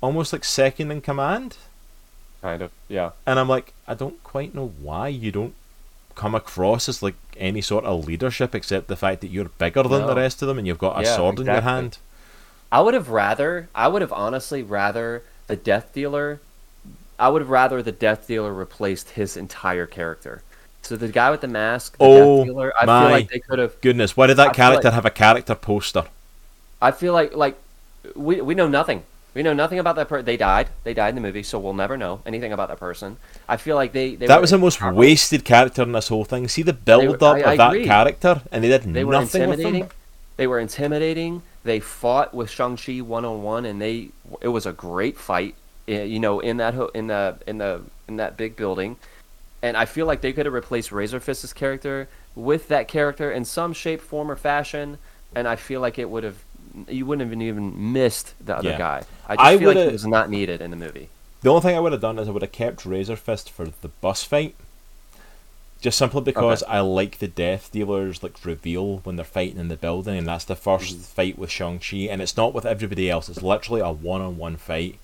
almost 0.00 0.32
like 0.32 0.44
second 0.44 0.90
in 0.90 1.00
command. 1.00 1.56
Kind 2.42 2.62
of. 2.62 2.70
Yeah. 2.88 3.10
And 3.26 3.38
I'm 3.38 3.48
like, 3.48 3.72
I 3.86 3.94
don't 3.94 4.22
quite 4.24 4.54
know 4.54 4.72
why 4.80 5.08
you 5.08 5.30
don't 5.30 5.54
come 6.14 6.34
across 6.34 6.88
as 6.88 7.02
like 7.02 7.14
any 7.36 7.60
sort 7.60 7.84
of 7.84 8.06
leadership 8.06 8.54
except 8.54 8.88
the 8.88 8.96
fact 8.96 9.20
that 9.20 9.28
you're 9.28 9.48
bigger 9.58 9.82
than 9.84 10.06
the 10.06 10.14
rest 10.16 10.42
of 10.42 10.48
them 10.48 10.58
and 10.58 10.66
you've 10.66 10.78
got 10.78 10.98
a 11.00 11.04
Yeah, 11.04 11.16
sword 11.16 11.38
in 11.38 11.46
your 11.46 11.60
hand. 11.60 11.98
I 12.72 12.80
would 12.80 12.94
have 12.94 13.08
rather. 13.10 13.68
I 13.74 13.88
would 13.88 14.02
have 14.02 14.12
honestly 14.12 14.62
rather 14.62 15.22
the 15.46 15.56
Death 15.56 15.92
Dealer. 15.92 16.40
I 17.20 17.28
would 17.28 17.42
have 17.42 17.50
rather 17.50 17.82
the 17.82 17.92
Death 17.92 18.26
Dealer 18.26 18.52
replaced 18.52 19.10
his 19.10 19.36
entire 19.36 19.86
character. 19.86 20.42
So 20.82 20.96
the 20.96 21.08
guy 21.08 21.30
with 21.30 21.42
the 21.42 21.48
mask, 21.48 21.98
the 21.98 22.04
Oh, 22.04 22.38
Death 22.38 22.46
Dealer. 22.46 22.72
I 22.80 22.84
my 22.86 23.02
feel 23.02 23.10
like 23.12 23.28
they 23.30 23.38
could 23.38 23.58
have. 23.58 23.80
Goodness, 23.80 24.16
why 24.16 24.26
did 24.26 24.38
that 24.38 24.48
I 24.48 24.52
character 24.54 24.88
like- 24.88 24.94
have 24.94 25.04
a 25.06 25.10
character 25.10 25.54
poster? 25.54 26.04
I 26.82 26.90
feel 26.90 27.12
like 27.12 27.34
like 27.36 27.56
we 28.16 28.40
we 28.40 28.54
know 28.54 28.68
nothing. 28.68 29.02
We 29.34 29.42
know 29.44 29.52
nothing 29.52 29.78
about 29.78 29.94
that 29.96 30.08
person. 30.08 30.24
They 30.24 30.36
died. 30.38 30.68
They 30.82 30.94
died 30.94 31.10
in 31.10 31.14
the 31.14 31.20
movie, 31.20 31.44
so 31.44 31.58
we'll 31.60 31.74
never 31.74 31.96
know 31.96 32.20
anything 32.26 32.52
about 32.52 32.68
that 32.70 32.80
person. 32.80 33.16
I 33.48 33.58
feel 33.58 33.76
like 33.76 33.92
they. 33.92 34.14
they 34.16 34.26
that 34.26 34.40
was 34.40 34.50
the 34.50 34.58
most 34.58 34.80
wasted 34.82 35.44
character 35.44 35.82
in 35.82 35.92
this 35.92 36.08
whole 36.08 36.24
thing. 36.24 36.48
See 36.48 36.62
the 36.62 36.72
build 36.72 37.22
up 37.22 37.36
I- 37.36 37.40
I 37.42 37.52
of 37.52 37.58
that 37.58 37.68
agree. 37.68 37.84
character, 37.84 38.42
and 38.50 38.64
they 38.64 38.68
did 38.68 38.82
They 38.92 39.04
were 39.04 39.12
nothing 39.12 39.42
with 39.48 39.60
intimidating. 39.60 39.82
him. 39.84 39.90
They 40.38 40.46
were 40.46 40.58
intimidating. 40.58 41.42
They 41.62 41.78
fought 41.78 42.32
with 42.34 42.48
Shang 42.50 42.76
Chi 42.78 43.02
one 43.02 43.24
on 43.26 43.42
one, 43.42 43.66
and 43.66 43.80
they 43.80 44.08
it 44.40 44.48
was 44.48 44.64
a 44.66 44.72
great 44.72 45.18
fight. 45.18 45.54
Eh, 45.88 46.04
You 46.04 46.18
know, 46.20 46.40
in 46.40 46.56
that 46.58 46.74
ho- 46.74 46.90
in 46.94 47.06
the 47.08 47.36
in 47.46 47.58
the 47.58 47.82
in 48.08 48.16
that 48.16 48.36
big 48.36 48.56
building, 48.56 48.96
and 49.62 49.76
I 49.76 49.84
feel 49.84 50.06
like 50.06 50.20
they 50.20 50.32
could 50.32 50.46
have 50.46 50.52
replaced 50.54 50.90
Razor 50.92 51.20
Fist's 51.20 51.52
character 51.52 52.08
with 52.34 52.68
that 52.68 52.88
character 52.88 53.30
in 53.30 53.44
some 53.44 53.72
shape, 53.72 54.00
form, 54.00 54.30
or 54.30 54.36
fashion, 54.36 54.98
and 55.34 55.46
I 55.48 55.56
feel 55.56 55.80
like 55.80 55.98
it 55.98 56.08
would 56.10 56.24
have 56.24 56.36
you 56.88 57.04
wouldn't 57.06 57.28
have 57.30 57.40
even 57.42 57.92
missed 57.92 58.34
the 58.44 58.56
other 58.56 58.70
Yeah. 58.70 58.78
guy. 58.78 59.02
I 59.28 59.34
just 59.36 59.46
I 59.46 59.58
feel 59.58 59.68
like 59.68 59.76
it 59.78 59.92
was 59.92 60.06
not 60.06 60.30
needed 60.30 60.60
in 60.60 60.70
the 60.70 60.76
movie. 60.76 61.08
The 61.42 61.48
only 61.50 61.62
thing 61.62 61.74
I 61.76 61.80
would 61.80 61.92
have 61.92 62.00
done 62.00 62.18
is 62.18 62.28
I 62.28 62.30
would 62.32 62.42
have 62.42 62.52
kept 62.52 62.84
Razor 62.86 63.16
Fist 63.16 63.50
for 63.50 63.66
the 63.80 63.88
bus 63.88 64.22
fight. 64.24 64.54
Just 65.80 65.96
simply 65.96 66.20
because 66.20 66.62
I 66.64 66.80
like 66.80 67.18
the 67.18 67.26
Death 67.26 67.70
Dealer's 67.72 68.22
like 68.22 68.44
reveal 68.44 68.98
when 68.98 69.16
they're 69.16 69.24
fighting 69.24 69.58
in 69.58 69.68
the 69.68 69.76
building, 69.78 70.18
and 70.18 70.26
that's 70.26 70.44
the 70.44 70.54
1st 70.54 70.92
Mm-hmm. 70.92 71.00
fight 71.00 71.38
with 71.38 71.50
Shang 71.50 71.78
Chi, 71.78 71.96
and 72.10 72.20
it's 72.20 72.36
not 72.36 72.52
with 72.52 72.66
everybody 72.66 73.08
else. 73.08 73.30
It's 73.30 73.42
literally 73.42 73.80
a 73.80 73.90
one-on-one 73.90 74.58
fight, 74.58 74.98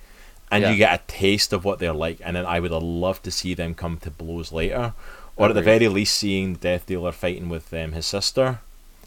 and 0.51 0.63
Yeah. 0.63 0.71
you 0.71 0.77
get 0.77 1.01
a 1.01 1.03
taste 1.07 1.53
of 1.53 1.65
what 1.65 1.79
they're 1.79 1.93
like. 1.93 2.19
And 2.25 2.37
then 2.37 2.47
I 2.47 2.61
would 2.61 2.71
have 2.71 2.83
loved 2.83 3.25
to 3.25 3.31
see 3.31 3.55
them 3.55 3.75
come 3.75 3.97
to 3.99 4.11
blows 4.11 4.53
later, 4.53 4.93
or 5.37 5.49
at 5.49 5.55
the 5.55 5.63
very 5.63 5.89
least, 5.89 6.17
seeing 6.17 6.55
Death 6.55 6.87
Dealer 6.87 7.13
fighting 7.13 7.49
with 7.49 7.73
um, 7.75 7.93
his 7.93 8.07
sister, 8.07 8.61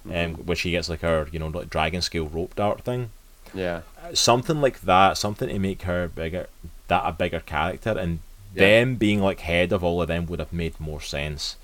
um, 0.05 0.11
Mm-hmm. 0.11 0.53
she 0.53 0.71
gets 0.71 0.89
like 0.89 1.01
her 1.01 1.27
you 1.31 1.39
know 1.39 1.47
like 1.47 1.69
dragon 1.69 2.01
scale 2.01 2.27
rope 2.27 2.55
dart 2.55 2.81
thing 2.81 3.09
Yeah, 3.53 3.81
something 4.13 4.61
like 4.61 4.81
that, 4.81 5.17
something 5.17 5.49
to 5.49 5.59
make 5.59 5.81
her 5.83 6.07
bigger, 6.07 6.47
that 6.87 7.03
a 7.05 7.11
bigger 7.11 7.39
character, 7.41 7.91
and 7.97 8.19
Yeah. 8.55 8.61
them 8.65 8.95
being 8.95 9.21
like 9.21 9.41
head 9.41 9.71
of 9.71 9.83
all 9.83 10.01
of 10.01 10.07
them 10.07 10.25
would 10.27 10.39
have 10.39 10.53
made 10.53 10.79
more 10.79 11.01
sense. 11.01 11.55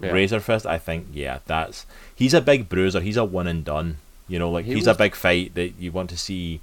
Yeah. 0.00 0.10
Razor 0.10 0.40
Fist, 0.40 0.66
I 0.66 0.78
think, 0.78 1.06
yeah, 1.12 1.38
that's 1.46 1.84
he's 2.14 2.34
a 2.34 2.40
big 2.40 2.68
bruiser. 2.68 3.00
He's 3.00 3.16
a 3.16 3.24
one 3.24 3.46
and 3.48 3.64
done. 3.64 3.96
You 4.28 4.38
know, 4.38 4.50
like 4.50 4.64
He 4.66 4.74
he's 4.74 4.86
was- 4.86 4.94
a 4.96 4.98
big 4.98 5.14
fight 5.14 5.54
that 5.54 5.72
you 5.78 5.90
want 5.92 6.10
to 6.10 6.16
see 6.18 6.60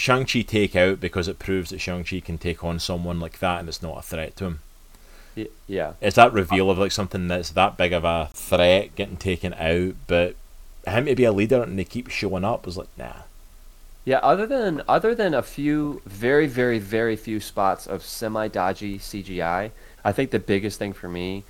Shang 0.00 0.24
Chi 0.24 0.40
take 0.40 0.74
out 0.74 0.98
because 0.98 1.28
it 1.28 1.38
proves 1.38 1.70
that 1.70 1.80
Shang 1.80 2.04
Chi 2.04 2.20
can 2.20 2.38
take 2.38 2.64
on 2.64 2.78
someone 2.78 3.20
like 3.20 3.38
that, 3.40 3.60
and 3.60 3.68
it's 3.68 3.82
not 3.82 3.98
a 3.98 4.02
threat 4.02 4.34
to 4.36 4.44
him. 4.46 4.60
Yeah. 5.66 5.92
It's 6.00 6.16
that 6.16 6.32
reveal 6.32 6.70
of 6.70 6.78
like 6.78 6.92
something 6.92 7.28
that's 7.28 7.50
that 7.50 7.76
big 7.76 7.92
of 7.92 8.04
a 8.04 8.30
threat 8.32 8.94
getting 8.96 9.16
taken 9.16 9.54
out, 9.54 9.94
but 10.06 10.36
him 10.86 11.06
to 11.06 11.14
be 11.14 11.24
a 11.24 11.32
leader 11.32 11.62
and 11.62 11.78
they 11.78 11.84
keep 11.84 12.08
showing 12.08 12.44
up 12.44 12.66
was 12.66 12.76
like, 12.76 12.88
nah. 12.96 13.22
Yeah, 14.04 14.18
other 14.18 14.46
than 14.46 14.82
other 14.88 15.14
than 15.14 15.34
a 15.34 15.42
few 15.42 16.00
very 16.06 16.46
very 16.46 16.78
very 16.78 17.16
few 17.16 17.38
spots 17.38 17.86
of 17.86 18.02
semi 18.02 18.48
dodgy 18.48 18.98
CGI, 18.98 19.70
I 20.04 20.12
think 20.12 20.30
the 20.30 20.38
biggest 20.38 20.78
thing 20.78 20.94
for 20.94 21.08
me 21.08 21.44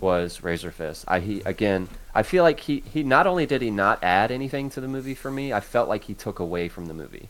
was 0.00 0.42
Razor 0.42 0.70
Fist. 0.70 1.04
I 1.08 1.20
he 1.20 1.40
again, 1.44 1.88
I 2.14 2.22
feel 2.22 2.44
like 2.44 2.60
he 2.60 2.84
he 2.92 3.02
not 3.02 3.26
only 3.26 3.44
did 3.46 3.60
he 3.62 3.70
not 3.70 4.02
add 4.02 4.30
anything 4.30 4.70
to 4.70 4.80
the 4.80 4.88
movie 4.88 5.14
for 5.14 5.30
me, 5.30 5.52
I 5.52 5.60
felt 5.60 5.88
like 5.88 6.04
he 6.04 6.14
took 6.14 6.38
away 6.38 6.68
from 6.68 6.86
the 6.86 6.94
movie. 6.94 7.28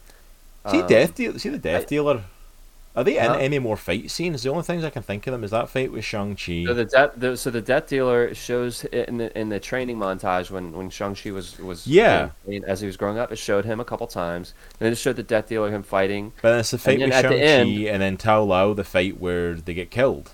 See 0.70 0.80
Um, 0.80 0.86
Death 0.88 1.14
Deal. 1.14 1.38
See 1.38 1.48
the 1.48 1.58
Death 1.58 1.82
I- 1.82 1.86
Dealer. 1.86 2.22
Are 2.94 3.04
they 3.04 3.18
in 3.18 3.26
Huh? 3.26 3.34
any 3.34 3.58
more 3.58 3.76
fight 3.76 4.10
scenes? 4.10 4.42
The 4.42 4.48
only 4.48 4.62
things 4.62 4.82
I 4.82 4.88
can 4.88 5.02
think 5.02 5.26
of 5.26 5.32
them 5.32 5.44
is 5.44 5.50
that 5.50 5.68
fight 5.68 5.92
with 5.92 6.02
Shang 6.02 6.34
Chi. 6.34 6.64
So 6.66 6.72
the 6.72 6.86
death, 6.86 7.10
the, 7.14 7.36
so 7.36 7.50
the 7.50 7.60
Death 7.60 7.88
Dealer 7.88 8.34
shows 8.34 8.84
in 8.86 9.18
the 9.18 9.38
in 9.38 9.50
the 9.50 9.60
training 9.60 9.98
montage 9.98 10.50
when 10.50 10.72
when 10.72 10.88
Shang 10.88 11.14
Chi 11.14 11.30
was 11.30 11.58
was 11.58 11.86
Yeah. 11.86 12.30
trained 12.46 12.64
as 12.64 12.80
he 12.80 12.86
was 12.86 12.96
growing 12.96 13.18
up. 13.18 13.30
It 13.30 13.36
showed 13.36 13.66
him 13.66 13.80
a 13.80 13.84
couple 13.84 14.06
times, 14.06 14.54
and 14.80 14.86
then 14.86 14.92
it 14.92 14.96
showed 14.96 15.16
the 15.16 15.22
Death 15.22 15.48
Dealer 15.50 15.70
him 15.70 15.82
fighting. 15.82 16.32
but 16.40 16.52
then 16.52 16.60
it's 16.60 16.70
the 16.70 16.78
fight 16.78 16.98
with 16.98 17.12
Shang 17.12 17.22
Chi, 17.24 17.36
end- 17.36 17.86
and 17.86 18.00
then 18.00 18.16
Ta 18.16 18.38
Lo, 18.38 18.72
the 18.72 18.82
fight 18.84 19.20
where 19.20 19.52
they 19.52 19.74
get 19.74 19.90
killed. 19.90 20.30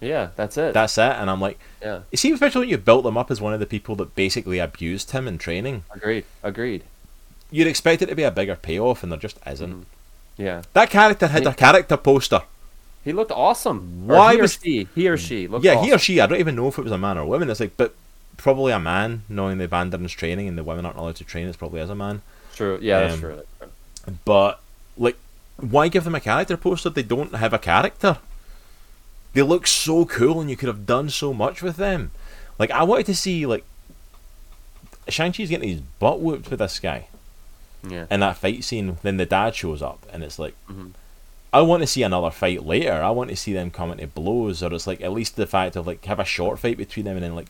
Yeah, 0.00 0.28
that's 0.36 0.56
it. 0.56 0.72
That's 0.72 0.96
it. 0.96 1.02
And 1.20 1.28
I'm 1.30 1.40
like, 1.40 1.58
yeah, 1.82 2.00
you 2.10 2.16
see, 2.16 2.30
especially 2.32 2.60
when 2.60 2.68
you 2.70 2.78
built 2.78 3.04
them 3.04 3.18
up 3.18 3.30
as 3.30 3.42
one 3.42 3.52
of 3.52 3.60
the 3.60 3.66
people 3.66 3.94
that 3.96 4.14
basically 4.14 4.58
abused 4.58 5.10
him 5.10 5.28
in 5.28 5.36
training, 5.36 5.84
agreed, 5.94 6.24
agreed. 6.42 6.84
You'd 7.50 7.66
expect 7.66 8.02
it 8.02 8.06
to 8.06 8.14
be 8.14 8.22
a 8.22 8.30
bigger 8.30 8.56
payoff, 8.56 9.02
and 9.02 9.10
there 9.12 9.18
just 9.18 9.38
isn't. 9.46 9.72
Mhm. 9.82 9.84
Yeah. 10.36 10.62
That 10.74 10.90
character 10.90 11.28
had 11.28 11.46
a 11.46 11.54
character 11.54 11.96
poster. 11.96 12.42
He 13.04 13.12
looked 13.12 13.30
awesome. 13.30 14.06
Why 14.06 14.34
he 14.34 14.40
was- 14.42 14.58
she? 14.62 14.88
He 14.94 15.08
or 15.08 15.16
she 15.16 15.46
looked 15.46 15.64
yeah, 15.64 15.74
awesome. 15.74 15.84
he 15.86 15.92
or 15.94 15.98
she. 15.98 16.20
I 16.20 16.26
don't 16.26 16.40
even 16.40 16.56
know 16.56 16.68
if 16.68 16.76
it 16.78 16.82
was 16.82 16.92
a 16.92 16.98
man 16.98 17.16
or 17.18 17.22
a 17.22 17.26
woman. 17.26 17.48
It's 17.48 17.60
like, 17.60 17.76
but 17.76 17.94
probably 18.36 18.72
a 18.72 18.80
man, 18.80 19.22
knowing 19.28 19.58
the 19.58 19.68
Mandarin's 19.68 20.12
training 20.12 20.48
and 20.48 20.58
the 20.58 20.64
women 20.64 20.84
aren't 20.84 20.98
allowed 20.98 21.16
to 21.16 21.24
train. 21.24 21.46
It's 21.48 21.56
probably 21.56 21.80
as 21.80 21.88
a 21.88 21.94
man. 21.94 22.22
True. 22.54 22.78
Yeah, 22.82 23.00
that's 23.00 23.14
Um, 23.14 23.20
true. 23.20 23.42
But 24.24 24.60
like, 24.98 25.16
why 25.58 25.88
give 25.88 26.04
them 26.04 26.14
a 26.14 26.20
character 26.20 26.56
poster? 26.56 26.90
They 26.90 27.02
don't 27.02 27.34
have 27.34 27.52
a 27.54 27.58
character. 27.58 28.18
They 29.34 29.42
look 29.42 29.66
so 29.66 30.04
cool, 30.04 30.40
and 30.40 30.50
you 30.50 30.56
could 30.56 30.68
have 30.68 30.84
done 30.86 31.08
so 31.10 31.32
much 31.32 31.62
with 31.62 31.76
them. 31.76 32.10
Like, 32.58 32.70
I 32.70 32.82
wanted 32.82 33.06
to 33.06 33.14
see 33.14 33.46
like 33.46 33.64
Shang 35.08 35.32
Chi's 35.32 35.48
getting 35.50 35.68
his 35.68 35.80
butt 35.98 36.20
whooped 36.20 36.50
with 36.50 36.58
this 36.58 36.78
guy 36.80 37.06
Yeah. 37.82 38.06
in 38.10 38.20
that 38.20 38.36
fight 38.36 38.64
scene. 38.64 38.98
Then 39.02 39.16
the 39.16 39.26
dad 39.26 39.54
shows 39.54 39.82
up, 39.82 40.04
and 40.12 40.22
it's 40.24 40.38
like, 40.38 40.54
Mhm. 40.70 40.92
I 41.52 41.62
want 41.62 41.82
to 41.82 41.86
see 41.86 42.02
another 42.02 42.30
fight 42.30 42.64
later. 42.66 42.92
I 42.92 43.10
want 43.10 43.30
to 43.30 43.36
see 43.36 43.52
them 43.52 43.70
coming 43.70 43.98
to 43.98 44.06
blows, 44.06 44.62
or 44.62 44.72
it's 44.74 44.86
like 44.86 45.00
at 45.00 45.12
least 45.12 45.36
the 45.36 45.46
fact 45.46 45.76
of 45.76 45.86
like 45.86 46.04
have 46.04 46.18
a 46.20 46.24
short 46.24 46.58
fight 46.58 46.76
between 46.76 47.04
them, 47.06 47.16
and 47.16 47.24
then 47.24 47.34
like. 47.34 47.46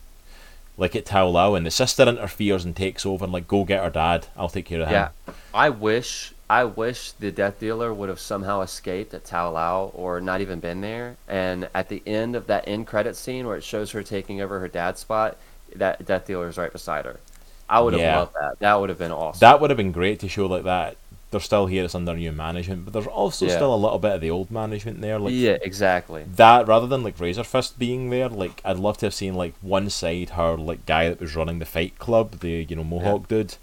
Like 0.79 0.95
at 0.95 1.07
Ta 1.07 1.25
Lo, 1.25 1.55
and 1.55 1.65
the 1.65 1.71
sister 1.71 2.03
interferes 2.03 2.63
and 2.67 2.77
takes 2.77 3.07
over, 3.07 3.25
and 3.25 3.33
like, 3.33 3.49
go 3.49 3.65
get 3.65 3.83
her 3.83 3.89
dad. 3.89 4.27
I'll 4.37 4.51
take 4.51 4.67
care 4.67 4.83
of 4.83 4.89
him. 4.89 4.93
Yeah. 4.93 5.33
I 5.55 5.71
wish 5.71 6.35
I 6.51 6.65
wish 6.65 7.13
the 7.13 7.33
Death 7.33 7.59
Dealer 7.61 7.95
would 7.95 8.11
have 8.11 8.21
somehow 8.21 8.61
escaped 8.61 9.15
at 9.15 9.25
Ta 9.25 9.49
Lo 9.49 9.91
or 9.95 10.21
not 10.21 10.43
even 10.43 10.61
been 10.61 10.83
there. 10.83 11.17
And 11.27 11.71
at 11.75 11.89
the 11.89 12.03
end 12.07 12.37
of 12.37 12.47
that 12.49 12.69
end 12.69 12.87
credit 12.87 13.17
scene 13.17 13.47
where 13.47 13.57
it 13.57 13.65
shows 13.65 13.93
her 13.93 14.03
taking 14.03 14.43
over 14.43 14.61
her 14.61 14.69
dad's 14.69 15.01
spot, 15.01 15.39
that 15.75 16.05
Death 16.05 16.27
Dealer 16.27 16.47
is 16.49 16.59
right 16.59 16.71
beside 16.73 17.07
her. 17.07 17.21
I 17.69 17.81
would 17.81 17.93
have 17.95 18.03
Yeah. 18.03 18.19
loved 18.19 18.35
that. 18.41 18.59
That 18.61 18.81
would 18.81 18.89
have 18.91 18.99
been 18.99 19.11
awesome. 19.13 19.41
That 19.41 19.61
would 19.61 19.71
have 19.71 19.77
been 19.77 19.93
great 19.93 20.21
to 20.21 20.29
show 20.29 20.47
like 20.47 20.65
that. 20.65 20.97
They're 21.33 21.41
still 21.41 21.67
here. 21.67 21.85
It's 21.85 21.95
under 21.97 22.15
new 22.15 22.31
management, 22.31 22.85
but 22.85 22.93
there's 22.95 23.07
also 23.09 23.47
Yeah. 23.47 23.57
still 23.57 23.75
a 23.75 23.77
little 23.77 23.99
bit 23.99 24.13
of 24.13 24.21
the 24.21 24.31
old 24.31 24.51
management 24.51 25.01
there. 25.01 25.19
Like 25.19 25.33
yeah, 25.35 25.57
exactly. 25.61 26.25
that, 26.37 26.69
rather 26.69 26.87
than 26.87 27.03
like 27.03 27.19
Razor 27.19 27.43
Fist 27.45 27.79
being 27.79 28.11
there, 28.11 28.29
like 28.29 28.61
I'd 28.65 28.79
love 28.79 28.99
to 28.99 29.07
have 29.07 29.15
seen 29.15 29.35
like 29.35 29.55
one 29.61 29.91
side 29.91 30.31
her 30.31 30.57
like 30.57 30.87
guy 30.87 31.09
that 31.09 31.21
was 31.21 31.35
running 31.35 31.59
the 31.59 31.65
Fight 31.65 31.99
Club, 31.99 32.39
the 32.41 32.65
you 32.69 32.77
know 32.77 32.85
Mohawk 32.85 33.27
dude, 33.29 33.57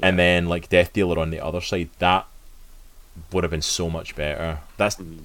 and 0.00 0.16
then 0.18 0.46
like 0.48 0.68
Death 0.68 0.92
Dealer 0.92 1.18
on 1.18 1.30
the 1.30 1.40
other 1.40 1.60
side. 1.60 1.88
That 1.98 2.26
would 3.32 3.44
have 3.44 3.50
been 3.50 3.62
so 3.62 3.90
much 3.90 4.14
better. 4.14 4.60
That's 4.76 4.94
Mhm. 4.96 5.24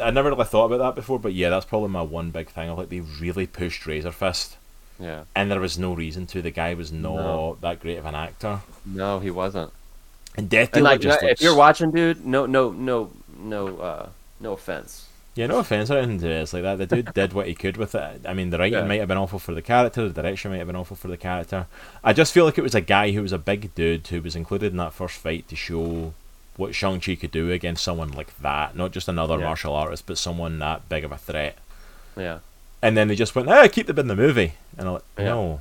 I 0.00 0.10
never 0.10 0.30
really 0.30 0.44
thought 0.46 0.64
about 0.72 0.78
that 0.78 0.94
before, 0.94 1.18
but 1.18 1.34
yeah, 1.34 1.50
that's 1.50 1.66
probably 1.66 1.90
my 1.90 2.00
one 2.00 2.30
big 2.30 2.48
thing. 2.48 2.70
I 2.70 2.72
like 2.72 2.88
they 2.88 3.00
really 3.00 3.46
pushed 3.46 3.86
Razor 3.86 4.10
Fist, 4.12 4.56
Yeah. 5.02 5.24
and 5.34 5.50
there 5.50 5.60
was 5.60 5.78
no 5.78 5.92
reason 5.94 6.26
to. 6.28 6.40
The 6.42 6.50
guy 6.52 6.74
was 6.74 6.92
not 6.92 7.16
No. 7.16 7.58
that 7.60 7.80
great 7.80 7.98
of 7.98 8.06
an 8.06 8.14
actor, 8.14 8.60
No, 8.86 9.18
he 9.18 9.30
wasn't. 9.30 9.72
and 10.36 10.48
Death 10.48 10.68
And 10.68 10.74
Dealer 10.74 10.90
like, 10.90 11.00
just 11.00 11.22
if 11.22 11.28
looks- 11.30 11.42
you're 11.42 11.56
watching, 11.56 11.90
dude, 11.90 12.24
no, 12.24 12.46
no, 12.46 12.70
no, 12.70 13.10
no, 13.38 13.78
uh, 13.78 14.08
no 14.40 14.52
offense. 14.52 15.06
Yeah, 15.34 15.46
no 15.46 15.58
offense 15.60 15.90
or 15.90 15.96
anything 15.98 16.20
to 16.20 16.28
it. 16.28 16.42
It's 16.42 16.52
like 16.52 16.62
that. 16.62 16.76
The 16.76 16.86
dude 16.86 17.14
did 17.14 17.32
what 17.32 17.46
he 17.46 17.54
could 17.54 17.78
with 17.78 17.94
it. 17.94 18.20
I 18.28 18.34
mean, 18.34 18.50
the 18.50 18.58
writing 18.58 18.78
Yeah. 18.80 18.84
might 18.86 19.00
have 19.00 19.08
been 19.08 19.16
awful 19.16 19.38
for 19.38 19.54
the 19.54 19.62
character, 19.62 20.06
the 20.08 20.22
direction 20.22 20.50
might 20.50 20.58
have 20.58 20.66
been 20.66 20.76
awful 20.76 20.94
for 20.96 21.08
the 21.08 21.16
character. 21.16 21.66
I 22.04 22.12
just 22.12 22.32
feel 22.34 22.44
like 22.44 22.58
it 22.58 22.62
was 22.62 22.74
a 22.74 22.82
guy 22.82 23.12
who 23.12 23.22
was 23.22 23.32
a 23.32 23.38
big 23.38 23.74
dude 23.74 24.06
who 24.08 24.20
was 24.20 24.36
included 24.36 24.72
in 24.72 24.76
that 24.76 24.92
first 24.92 25.16
fight 25.16 25.48
to 25.48 25.56
show 25.56 26.12
what 26.58 26.74
Shang-Chi 26.74 27.14
could 27.14 27.30
do 27.30 27.50
against 27.50 27.82
someone 27.82 28.10
like 28.12 28.38
that. 28.40 28.76
Not 28.76 28.92
just 28.92 29.08
another 29.08 29.38
Yeah. 29.38 29.46
martial 29.46 29.74
artist, 29.74 30.04
but 30.06 30.18
someone 30.18 30.58
that 30.58 30.86
big 30.90 31.02
of 31.02 31.10
a 31.12 31.16
threat. 31.16 31.56
Yeah. 32.14 32.40
And 32.82 32.96
then 32.96 33.08
they 33.08 33.14
just 33.14 33.34
went, 33.34 33.48
ah, 33.48 33.68
keep 33.68 33.86
them 33.86 33.98
in 33.98 34.08
the 34.08 34.16
movie. 34.16 34.54
And 34.76 34.88
I'm 34.88 34.94
like, 34.94 35.02
Yeah. 35.18 35.24
no. 35.26 35.60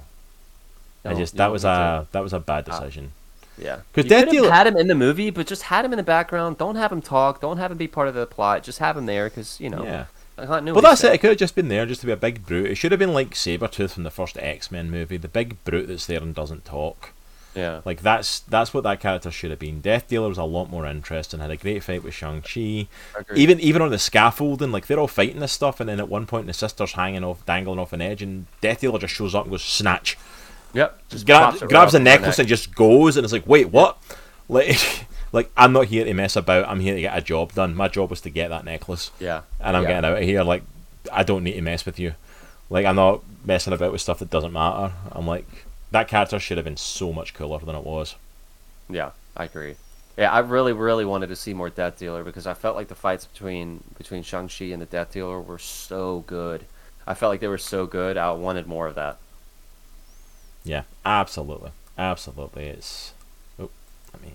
I 1.05 1.13
just, 1.13 1.35
that 1.37 1.51
was 1.51 1.63
a, 1.65 2.07
that 2.11 2.21
was 2.21 2.33
a 2.33 2.39
bad 2.39 2.67
Ah. 2.69 2.79
decision. 2.79 3.11
Yeah. 3.57 3.77
'Cause 3.93 4.05
You 4.05 4.09
Death 4.09 4.19
could 4.25 4.27
have 4.27 4.43
Dealer- 4.43 4.51
had 4.51 4.67
him 4.67 4.77
in 4.77 4.87
the 4.87 4.95
movie, 4.95 5.29
but 5.29 5.45
just 5.45 5.63
had 5.63 5.85
him 5.85 5.93
in 5.93 5.97
the 5.97 6.03
background. 6.03 6.57
Don't 6.57 6.75
have 6.75 6.91
him 6.91 7.01
talk. 7.01 7.41
Don't 7.41 7.57
have 7.57 7.71
him 7.71 7.77
be 7.77 7.87
part 7.87 8.07
of 8.07 8.13
the 8.15 8.25
plot. 8.25 8.63
Just 8.63 8.79
have 8.79 8.97
him 8.97 9.05
there 9.05 9.29
because 9.29 9.59
you 9.59 9.69
know. 9.69 9.83
yeah. 9.83 10.05
Well, 10.37 10.81
that's 10.81 11.03
it. 11.03 11.13
It 11.13 11.17
could 11.19 11.29
have 11.31 11.37
just 11.37 11.53
been 11.53 11.67
there, 11.67 11.85
just 11.85 12.01
to 12.01 12.07
be 12.07 12.13
a 12.13 12.17
big 12.17 12.47
brute. 12.47 12.65
It 12.71 12.75
should 12.75 12.91
have 12.91 12.97
been 12.97 13.13
like 13.13 13.31
Sabretooth 13.35 13.91
from 13.91 14.01
the 14.03 14.09
first 14.09 14.37
X 14.39 14.71
Men 14.71 14.89
movie, 14.89 15.17
the 15.17 15.27
big 15.27 15.63
brute 15.65 15.87
that's 15.87 16.07
there 16.07 16.19
and 16.21 16.33
doesn't 16.33 16.65
talk. 16.65 17.11
Yeah. 17.55 17.81
Like 17.83 18.01
that's 18.01 18.39
that's 18.39 18.73
what 18.73 18.83
that 18.83 18.99
character 18.99 19.29
should 19.31 19.49
have 19.49 19.59
been. 19.59 19.81
Death 19.81 20.07
Dealer 20.07 20.29
was 20.29 20.37
a 20.37 20.43
lot 20.43 20.69
more 20.69 20.85
interesting. 20.85 21.39
Had 21.39 21.51
a 21.51 21.57
great 21.57 21.83
fight 21.83 22.03
with 22.03 22.13
Shang 22.13 22.41
Chi. 22.41 22.87
Even 23.35 23.59
even 23.59 23.81
on 23.81 23.89
the 23.91 23.99
scaffolding, 23.99 24.71
like 24.71 24.87
they're 24.87 24.99
all 24.99 25.07
fighting 25.07 25.39
this 25.39 25.51
stuff, 25.51 25.79
and 25.79 25.89
then 25.89 25.99
at 25.99 26.07
one 26.09 26.25
point 26.25 26.47
the 26.47 26.53
sister's 26.53 26.93
hanging 26.93 27.23
off, 27.23 27.45
dangling 27.45 27.79
off 27.79 27.91
an 27.93 28.01
edge, 28.01 28.21
and 28.21 28.45
Death 28.61 28.79
Dealer 28.81 28.99
just 28.99 29.13
shows 29.13 29.35
up 29.35 29.43
and 29.43 29.51
goes 29.51 29.63
snatch, 29.63 30.17
Yep. 30.73 31.09
Just 31.09 31.25
grabs 31.25 31.59
right 31.61 31.69
grabs 31.69 31.87
off 31.87 31.91
the 31.91 31.99
necklace 31.99 32.37
neck. 32.37 32.39
and 32.43 32.47
just 32.47 32.73
goes, 32.73 33.17
and 33.17 33.23
it's 33.25 33.33
like, 33.33 33.45
wait, 33.47 33.69
what? 33.69 33.97
Like, 34.47 34.77
like 35.33 35.51
I'm 35.57 35.73
not 35.73 35.87
here 35.87 36.05
to 36.05 36.13
mess 36.13 36.37
about. 36.37 36.69
I'm 36.69 36.79
here 36.79 36.95
to 36.95 37.01
get 37.01 37.17
a 37.17 37.21
job 37.21 37.51
done. 37.53 37.75
My 37.75 37.89
job 37.89 38.09
was 38.09 38.21
to 38.21 38.29
get 38.29 38.47
that 38.49 38.63
necklace, 38.63 39.11
Yeah. 39.19 39.41
and 39.59 39.75
I'm 39.75 39.83
Yeah. 39.83 39.89
getting 39.89 40.05
out 40.11 40.17
of 40.17 40.23
here. 40.23 40.43
Like, 40.43 40.63
I 41.11 41.23
don't 41.23 41.43
need 41.43 41.53
to 41.55 41.61
mess 41.61 41.85
with 41.85 41.99
you. 41.99 42.13
Like, 42.69 42.85
I'm 42.85 42.95
not 42.95 43.21
messing 43.43 43.73
about 43.73 43.91
with 43.91 43.99
stuff 43.99 44.19
that 44.19 44.29
doesn't 44.29 44.53
matter. 44.53 44.93
I'm 45.11 45.27
like, 45.27 45.45
that 45.91 46.07
character 46.07 46.39
should 46.39 46.57
have 46.57 46.65
been 46.65 46.77
so 46.77 47.13
much 47.13 47.33
cooler 47.33 47.59
than 47.59 47.75
it 47.75 47.85
was. 47.85 48.15
Yeah, 48.89 49.11
I 49.35 49.45
agree. 49.45 49.75
Yeah, 50.17 50.31
I 50.31 50.39
really, 50.39 50.73
really 50.73 51.05
wanted 51.05 51.27
to 51.27 51.35
see 51.35 51.53
more 51.53 51.69
Death 51.69 51.99
Dealer 51.99 52.23
because 52.23 52.45
I 52.45 52.53
felt 52.53 52.75
like 52.75 52.87
the 52.87 52.95
fights 52.95 53.25
between 53.25 53.83
between 53.97 54.23
Shang 54.23 54.49
Chi 54.49 54.65
and 54.65 54.81
the 54.81 54.85
Death 54.85 55.13
Dealer 55.13 55.39
were 55.39 55.59
so 55.59 56.23
good. 56.27 56.65
I 57.07 57.13
felt 57.13 57.31
like 57.31 57.39
they 57.39 57.47
were 57.47 57.57
so 57.57 57.85
good. 57.85 58.17
I 58.17 58.31
wanted 58.31 58.67
more 58.67 58.87
of 58.87 58.95
that. 58.95 59.17
Yeah, 60.63 60.83
absolutely, 61.05 61.71
absolutely. 61.97 62.65
It's 62.65 63.13
oh, 63.59 63.69
let 64.13 64.21
me. 64.21 64.33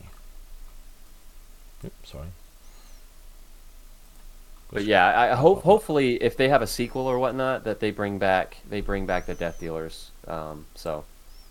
Oop, 1.84 1.92
sorry. 2.04 2.28
But 4.72 4.84
yeah, 4.84 5.06
I, 5.06 5.32
I 5.32 5.34
hope 5.36 5.62
hopefully 5.62 6.20
if 6.22 6.36
they 6.36 6.48
have 6.48 6.62
a 6.62 6.66
sequel 6.66 7.06
or 7.06 7.18
whatnot 7.18 7.64
that 7.64 7.80
they 7.80 7.90
bring 7.90 8.18
back 8.18 8.56
they 8.68 8.80
bring 8.80 9.06
back 9.06 9.26
the 9.26 9.34
Death 9.34 9.60
Dealers. 9.60 10.10
Um, 10.26 10.66
so 10.74 11.04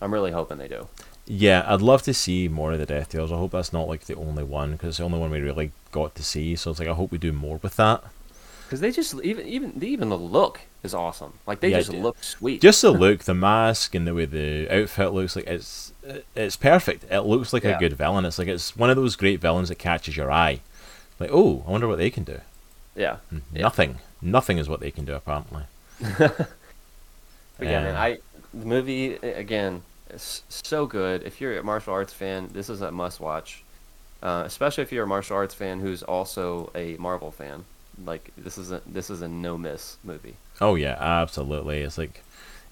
I'm 0.05 0.13
really 0.13 0.31
hoping 0.31 0.57
they 0.59 0.67
do. 0.67 0.87
Yeah, 1.27 1.65
I'd 1.67 1.81
love 1.81 2.03
to 2.03 2.13
see 2.13 2.47
more 2.47 2.71
of 2.73 2.79
the 2.79 2.85
Death 2.85 3.09
Dealers. 3.09 3.31
I 3.31 3.37
hope 3.37 3.51
that's 3.51 3.73
not 3.73 3.87
like 3.87 4.05
the 4.05 4.15
only 4.15 4.43
one 4.43 4.73
because 4.73 4.89
it's 4.89 4.97
the 4.99 5.03
only 5.05 5.17
one 5.19 5.31
we 5.31 5.39
really 5.41 5.71
got 5.91 6.13
to 6.15 6.23
see. 6.23 6.55
So 6.55 6.69
it's 6.71 6.79
like 6.79 6.87
I 6.87 6.93
hope 6.93 7.11
we 7.11 7.17
do 7.17 7.33
more 7.33 7.59
with 7.63 7.75
that. 7.77 8.03
Because 8.65 8.79
they 8.79 8.91
just 8.91 9.15
even 9.23 9.47
even 9.47 9.83
even 9.83 10.09
the 10.09 10.17
look 10.17 10.61
is 10.83 10.93
awesome. 10.93 11.33
Like 11.47 11.59
they 11.61 11.69
Yeah, 11.69 11.79
just 11.79 11.93
look 11.93 12.23
sweet. 12.23 12.61
Just 12.61 12.81
the 12.83 12.91
look, 13.05 13.23
the 13.23 13.33
mask, 13.33 13.95
and 13.95 14.05
the 14.07 14.13
way 14.13 14.25
the 14.25 14.67
outfit 14.69 15.13
looks 15.13 15.35
like 15.35 15.47
it's 15.47 15.93
it's 16.35 16.55
perfect. 16.55 17.05
It 17.11 17.21
looks 17.21 17.53
like 17.53 17.63
Yeah. 17.63 17.77
a 17.77 17.79
good 17.79 17.93
villain. 17.93 18.25
It's 18.25 18.37
like 18.37 18.47
it's 18.47 18.75
one 18.77 18.91
of 18.91 18.95
those 18.95 19.15
great 19.15 19.39
villains 19.41 19.69
that 19.69 19.79
catches 19.79 20.15
your 20.15 20.31
eye. 20.31 20.59
Like, 21.19 21.31
oh, 21.33 21.63
I 21.67 21.71
wonder 21.71 21.87
what 21.87 21.97
they 21.97 22.11
can 22.11 22.23
do. 22.23 22.39
yeah. 22.95 23.17
And 23.31 23.41
Yeah. 23.51 23.63
Nothing. 23.63 23.97
Nothing 24.21 24.59
is 24.59 24.69
what 24.69 24.79
they 24.79 24.91
can 24.91 25.05
do 25.05 25.13
apparently. 25.15 25.63
Man, 27.59 27.95
Uh, 27.95 27.99
I 27.99 28.17
the 28.53 28.65
movie 28.65 29.13
again 29.15 29.83
is 30.09 30.43
so 30.49 30.85
good. 30.85 31.23
If 31.23 31.41
you're 31.41 31.57
a 31.57 31.63
martial 31.63 31.93
arts 31.93 32.13
fan, 32.13 32.49
this 32.53 32.69
is 32.69 32.81
a 32.81 32.91
must 32.91 33.19
watch. 33.19 33.63
Uh, 34.23 34.43
especially 34.45 34.81
if 34.83 34.91
you're 34.91 35.03
a 35.03 35.07
martial 35.07 35.35
arts 35.35 35.53
fan 35.53 35.79
who's 35.79 36.01
also 36.03 36.71
a 36.73 36.95
Marvel 36.97 37.31
fan. 37.31 37.65
Like 38.03 38.31
this 38.37 38.57
is 38.57 38.71
a 38.71 38.81
this 38.85 39.09
is 39.09 39.21
a 39.21 39.27
no 39.27 39.57
miss 39.57 39.97
movie. 40.03 40.35
Oh 40.59 40.75
yeah, 40.75 40.97
absolutely. 40.99 41.79
It's 41.81 41.97
like 41.97 42.23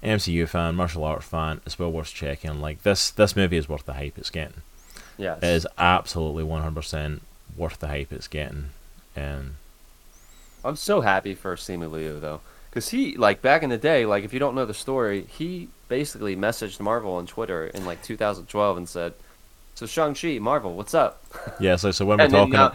MCU 0.04 0.48
fan, 0.48 0.76
martial 0.76 1.04
arts 1.04 1.26
fan. 1.26 1.62
It's 1.66 1.80
well 1.80 1.92
worth 1.92 2.14
checking. 2.14 2.60
Like 2.60 2.84
this, 2.84 3.10
this 3.10 3.36
movie 3.36 3.58
is 3.58 3.70
worth 3.70 3.86
the 3.86 3.94
hype 3.94 4.18
it's 4.18 4.30
getting. 4.30 4.62
Yes. 5.18 5.40
It 5.42 5.48
is 5.48 5.68
absolutely 5.78 6.44
one 6.44 6.62
hundred 6.62 6.76
percent 6.76 7.22
worth 7.56 7.80
the 7.80 7.88
hype 7.88 8.12
it's 8.12 8.28
getting. 8.28 8.70
And 9.16 9.56
I'm 10.66 10.76
so 10.76 11.02
happy 11.02 11.36
for 11.36 11.56
Simu 11.56 11.90
Liu 11.92 12.20
though, 12.20 12.42
because 12.74 12.90
he 12.90 13.16
like 13.18 13.44
back 13.44 13.62
in 13.62 13.70
the 13.70 13.78
day, 13.78 14.04
like 14.08 14.24
if 14.24 14.34
you 14.34 14.40
don't 14.40 14.56
know 14.56 14.66
the 14.66 14.74
story, 14.74 15.28
he 15.30 15.68
basically 15.90 16.36
messaged 16.36 16.80
Marvel 16.80 17.14
on 17.14 17.28
Twitter 17.28 17.68
in 17.68 17.86
like 17.86 18.02
2012 18.02 18.78
and 18.78 18.90
said, 18.90 19.14
"So 19.76 19.86
Shang 19.86 20.16
Chi, 20.16 20.40
Marvel, 20.40 20.74
what's 20.74 20.96
up?" 20.96 21.24
yeah, 21.60 21.76
so 21.76 21.92
so 21.92 22.04
when 22.04 22.18
we're 22.18 22.28
talking 22.30 22.54
now- 22.54 22.74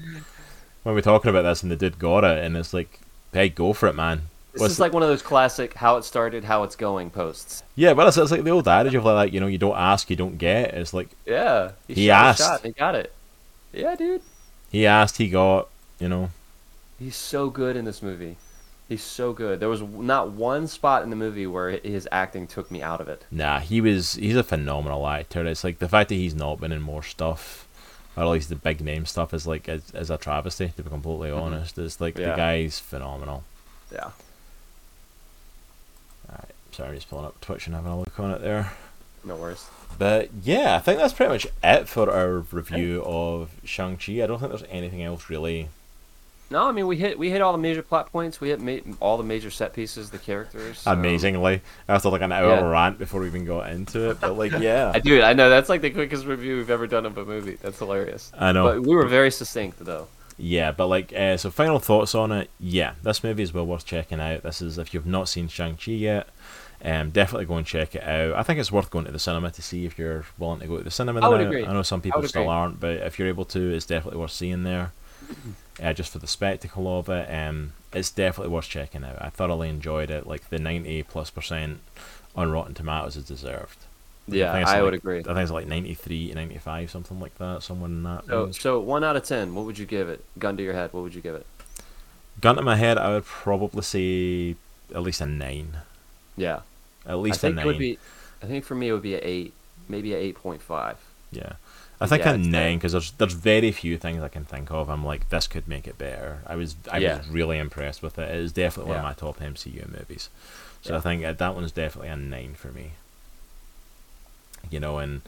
when 0.84 0.94
we're 0.94 1.00
talking 1.00 1.30
about 1.30 1.42
this, 1.42 1.64
and 1.64 1.72
the 1.72 1.76
dude 1.76 1.98
got 1.98 2.22
it, 2.22 2.44
and 2.44 2.56
it's 2.56 2.72
like, 2.72 3.00
hey, 3.32 3.48
go 3.48 3.72
for 3.72 3.88
it, 3.88 3.94
man. 3.96 4.22
This 4.52 4.60
What's 4.60 4.74
is 4.74 4.80
like 4.80 4.92
one 4.92 5.02
of 5.02 5.08
those 5.08 5.20
classic 5.20 5.74
"how 5.74 5.96
it 5.96 6.04
started, 6.04 6.44
how 6.44 6.62
it's 6.62 6.76
going" 6.76 7.10
posts. 7.10 7.64
yeah, 7.74 7.90
well, 7.90 8.06
it's, 8.06 8.16
it's 8.16 8.30
like 8.30 8.44
the 8.44 8.50
old 8.50 8.68
adage 8.68 8.94
of 8.94 9.04
like, 9.04 9.32
you 9.32 9.40
know, 9.40 9.48
you 9.48 9.58
don't 9.58 9.76
ask, 9.76 10.08
you 10.10 10.16
don't 10.16 10.38
get. 10.38 10.74
It's 10.74 10.94
like 10.94 11.08
Yeah, 11.26 11.72
He 11.88 12.06
shot 12.06 12.24
asked. 12.26 12.38
shot, 12.40 12.62
he 12.62 12.70
got 12.70 12.94
it. 12.94 13.12
Yeah, 13.72 13.96
dude, 13.96 14.22
he 14.70 14.86
asked, 14.86 15.16
he 15.16 15.28
got. 15.28 15.68
You 15.98 16.08
know, 16.08 16.30
he's 17.00 17.16
so 17.16 17.50
good 17.50 17.76
in 17.76 17.84
this 17.84 18.00
movie. 18.00 18.36
He's 18.88 19.02
so 19.02 19.34
good. 19.34 19.60
There 19.60 19.68
was 19.68 19.82
not 19.82 20.30
one 20.30 20.66
spot 20.66 21.02
in 21.02 21.10
the 21.10 21.16
movie 21.16 21.46
where 21.46 21.72
his 21.78 22.08
acting 22.10 22.46
took 22.46 22.70
me 22.70 22.80
out 22.82 23.02
of 23.02 23.08
it. 23.08 23.26
nah, 23.30 23.60
he 23.60 23.80
was 23.82 24.14
he's 24.14 24.34
a 24.36 24.42
phenomenal 24.42 25.06
actor. 25.06 25.44
It's 25.46 25.62
like 25.62 25.78
the 25.78 25.88
fact 25.90 26.08
that 26.08 26.14
he's 26.14 26.34
not 26.34 26.58
been 26.58 26.72
in 26.72 26.80
more 26.80 27.02
stuff, 27.02 27.68
or 28.16 28.22
at 28.22 28.28
least 28.30 28.48
the 28.48 28.54
big 28.56 28.80
name 28.80 29.04
stuff, 29.04 29.34
is 29.34 29.46
like 29.46 29.68
is, 29.68 29.90
is 29.94 30.08
a 30.08 30.16
travesty. 30.16 30.72
To 30.74 30.82
be 30.82 30.88
completely 30.88 31.28
Mhm. 31.28 31.42
honest, 31.42 31.76
it's 31.78 32.00
like 32.00 32.16
Yeah. 32.16 32.30
the 32.30 32.36
guy's 32.36 32.78
phenomenal. 32.80 33.44
Yeah. 33.92 34.10
Alright, 36.30 36.54
sorry, 36.72 36.96
just 36.96 37.10
pulling 37.10 37.26
up 37.26 37.40
Twitch 37.40 37.66
and 37.66 37.74
having 37.76 37.92
a 37.92 37.98
look 37.98 38.18
on 38.18 38.30
it 38.30 38.40
there. 38.40 38.72
No 39.24 39.36
worries. 39.36 39.66
But 39.98 40.30
yeah, 40.44 40.76
I 40.76 40.78
think 40.78 40.98
that's 40.98 41.12
pretty 41.12 41.32
much 41.32 41.46
it 41.62 41.88
for 41.88 42.10
our 42.10 42.38
review 42.38 43.02
of 43.04 43.50
Shang 43.64 43.96
Chi. 43.96 44.22
I 44.22 44.26
don't 44.26 44.38
think 44.38 44.50
there's 44.52 44.64
anything 44.70 45.02
else 45.02 45.28
really. 45.28 45.68
No, 46.50 46.66
I 46.66 46.72
mean 46.72 46.86
we 46.86 46.96
hit 46.96 47.18
we 47.18 47.30
hit 47.30 47.42
all 47.42 47.52
the 47.52 47.58
major 47.58 47.82
plot 47.82 48.10
points. 48.10 48.40
We 48.40 48.48
hit 48.48 48.60
ma- 48.60 48.94
all 49.00 49.18
the 49.18 49.24
major 49.24 49.50
set 49.50 49.74
pieces, 49.74 50.10
the 50.10 50.18
characters. 50.18 50.86
um, 50.86 50.98
Amazingly, 50.98 51.60
after 51.88 52.08
like 52.08 52.22
an 52.22 52.32
hour 52.32 52.48
yeah. 52.48 52.60
rant 52.62 52.98
before 52.98 53.20
we 53.20 53.26
even 53.26 53.44
got 53.44 53.70
into 53.70 54.10
it, 54.10 54.20
but 54.20 54.36
like 54.36 54.52
yeah, 54.52 54.92
I 54.94 54.98
do. 54.98 55.22
I 55.22 55.34
know 55.34 55.50
that's 55.50 55.68
like 55.68 55.82
the 55.82 55.90
quickest 55.90 56.24
review 56.24 56.56
we've 56.56 56.70
ever 56.70 56.86
done 56.86 57.04
of 57.04 57.18
a 57.18 57.24
movie. 57.24 57.58
That's 57.60 57.78
hilarious. 57.78 58.32
I 58.38 58.52
know. 58.52 58.64
But 58.64 58.86
we 58.86 58.94
were 58.94 59.06
very 59.06 59.30
succinct 59.30 59.84
though. 59.84 60.08
Yeah, 60.40 60.70
but 60.70 60.86
like, 60.86 61.12
uh, 61.12 61.36
so 61.36 61.50
final 61.50 61.80
thoughts 61.80 62.14
on 62.14 62.30
it. 62.30 62.48
Yeah, 62.60 62.94
this 63.02 63.24
movie 63.24 63.42
is 63.42 63.52
well 63.52 63.66
worth 63.66 63.84
checking 63.84 64.20
out. 64.20 64.44
This 64.44 64.62
is 64.62 64.78
if 64.78 64.94
you've 64.94 65.04
not 65.04 65.28
seen 65.28 65.48
Shang 65.48 65.76
Chi 65.76 65.90
yet, 65.92 66.28
um, 66.84 67.10
definitely 67.10 67.46
go 67.46 67.56
and 67.56 67.66
check 67.66 67.96
it 67.96 68.04
out. 68.04 68.34
I 68.34 68.44
think 68.44 68.60
it's 68.60 68.70
worth 68.70 68.88
going 68.88 69.04
to 69.06 69.10
the 69.12 69.18
cinema 69.18 69.50
to 69.50 69.62
see 69.62 69.84
if 69.84 69.98
you're 69.98 70.24
willing 70.38 70.60
to 70.60 70.66
go 70.66 70.78
to 70.78 70.84
the 70.84 70.92
cinema. 70.92 71.20
I 71.20 71.28
would 71.28 71.40
now. 71.40 71.46
agree. 71.48 71.66
I 71.66 71.72
know 71.72 71.82
some 71.82 72.00
people 72.00 72.22
still 72.28 72.42
agree. 72.42 72.52
aren't, 72.52 72.78
but 72.80 72.98
if 72.98 73.18
you're 73.18 73.28
able 73.28 73.44
to, 73.46 73.74
it's 73.74 73.84
definitely 73.84 74.20
worth 74.20 74.30
seeing 74.30 74.62
there. 74.62 74.92
Uh, 75.82 75.92
just 75.92 76.10
for 76.12 76.18
the 76.18 76.26
spectacle 76.26 76.98
of 76.98 77.08
it, 77.08 77.32
um, 77.32 77.72
it's 77.92 78.10
definitely 78.10 78.52
worth 78.52 78.68
checking 78.68 79.04
out. 79.04 79.20
I 79.20 79.30
thoroughly 79.30 79.68
enjoyed 79.68 80.10
it. 80.10 80.26
Like 80.26 80.48
the 80.50 80.58
ninety 80.58 81.02
plus 81.02 81.30
percent 81.30 81.80
on 82.34 82.50
Rotten 82.50 82.74
Tomatoes 82.74 83.16
is 83.16 83.24
deserved. 83.24 83.78
Yeah, 84.26 84.56
it's 84.58 84.70
I, 84.70 84.82
would 84.82 84.92
agree. 84.92 85.20
I 85.20 85.22
think 85.22 85.38
it's 85.38 85.50
like 85.50 85.66
ninety 85.66 85.94
three 85.94 86.28
to 86.28 86.34
ninety 86.34 86.58
five, 86.58 86.90
something 86.90 87.18
like 87.20 87.38
that. 87.38 87.62
Someone 87.62 87.90
in 87.92 88.02
that. 88.02 88.26
So, 88.26 88.44
range. 88.44 88.60
so 88.60 88.80
one 88.80 89.04
out 89.04 89.16
of 89.16 89.24
ten, 89.24 89.54
what 89.54 89.64
would 89.64 89.78
you 89.78 89.86
give 89.86 90.08
it? 90.08 90.22
Gun 90.38 90.56
to 90.56 90.62
your 90.62 90.74
head, 90.74 90.92
what 90.92 91.02
would 91.02 91.14
you 91.14 91.22
give 91.22 91.34
it? 91.34 91.46
Gun 92.40 92.56
to 92.56 92.62
my 92.62 92.76
head, 92.76 92.98
I 92.98 93.10
would 93.14 93.24
probably 93.24 93.82
say 93.82 94.56
at 94.94 95.02
least 95.02 95.20
a 95.20 95.26
nine. 95.26 95.78
Yeah, 96.36 96.60
At 97.06 97.18
least 97.18 97.42
I 97.44 97.48
think 97.48 97.58
a 97.58 97.60
it 97.62 97.66
would 97.66 97.72
nine. 97.72 97.80
be. 97.80 97.98
I 98.42 98.46
think 98.46 98.64
for 98.64 98.74
me 98.74 98.88
it 98.88 98.92
would 98.92 99.02
be 99.02 99.14
a 99.14 99.20
eight, 99.22 99.52
maybe 99.88 100.14
a 100.14 100.18
eight 100.18 100.36
point 100.36 100.60
five. 100.62 100.98
Yeah. 101.32 101.54
I 102.00 102.06
think 102.06 102.24
Yeah, 102.24 102.36
nine 102.36 102.78
because 102.78 102.92
there's 102.92 103.10
there's 103.12 103.32
very 103.32 103.72
few 103.72 103.96
things 103.98 104.22
I 104.22 104.28
can 104.28 104.44
think 104.44 104.70
of. 104.70 104.88
I'm 104.88 105.04
like 105.04 105.28
this 105.30 105.46
could 105.48 105.66
make 105.66 105.88
it 105.88 105.98
better. 105.98 106.38
I 106.46 106.54
was 106.56 106.76
I 106.90 106.98
Yeah. 106.98 107.18
was 107.18 107.28
really 107.28 107.58
impressed 107.58 108.02
with 108.02 108.18
it. 108.18 108.28
It 108.30 108.36
is 108.36 108.52
definitely 108.52 108.90
one 108.90 108.98
of 108.98 109.04
my 109.04 109.14
top 109.14 109.40
MCU 109.40 109.84
movies. 109.90 110.30
So 110.82 110.92
Yeah. 110.92 110.98
I 110.98 111.00
think 111.00 111.24
uh, 111.24 111.32
that 111.32 111.54
one's 111.56 111.72
definitely 111.72 112.10
a 112.10 112.16
nine 112.16 112.54
for 112.54 112.68
me. 112.68 112.92
You 114.70 114.80
know, 114.80 114.98
and 114.98 115.22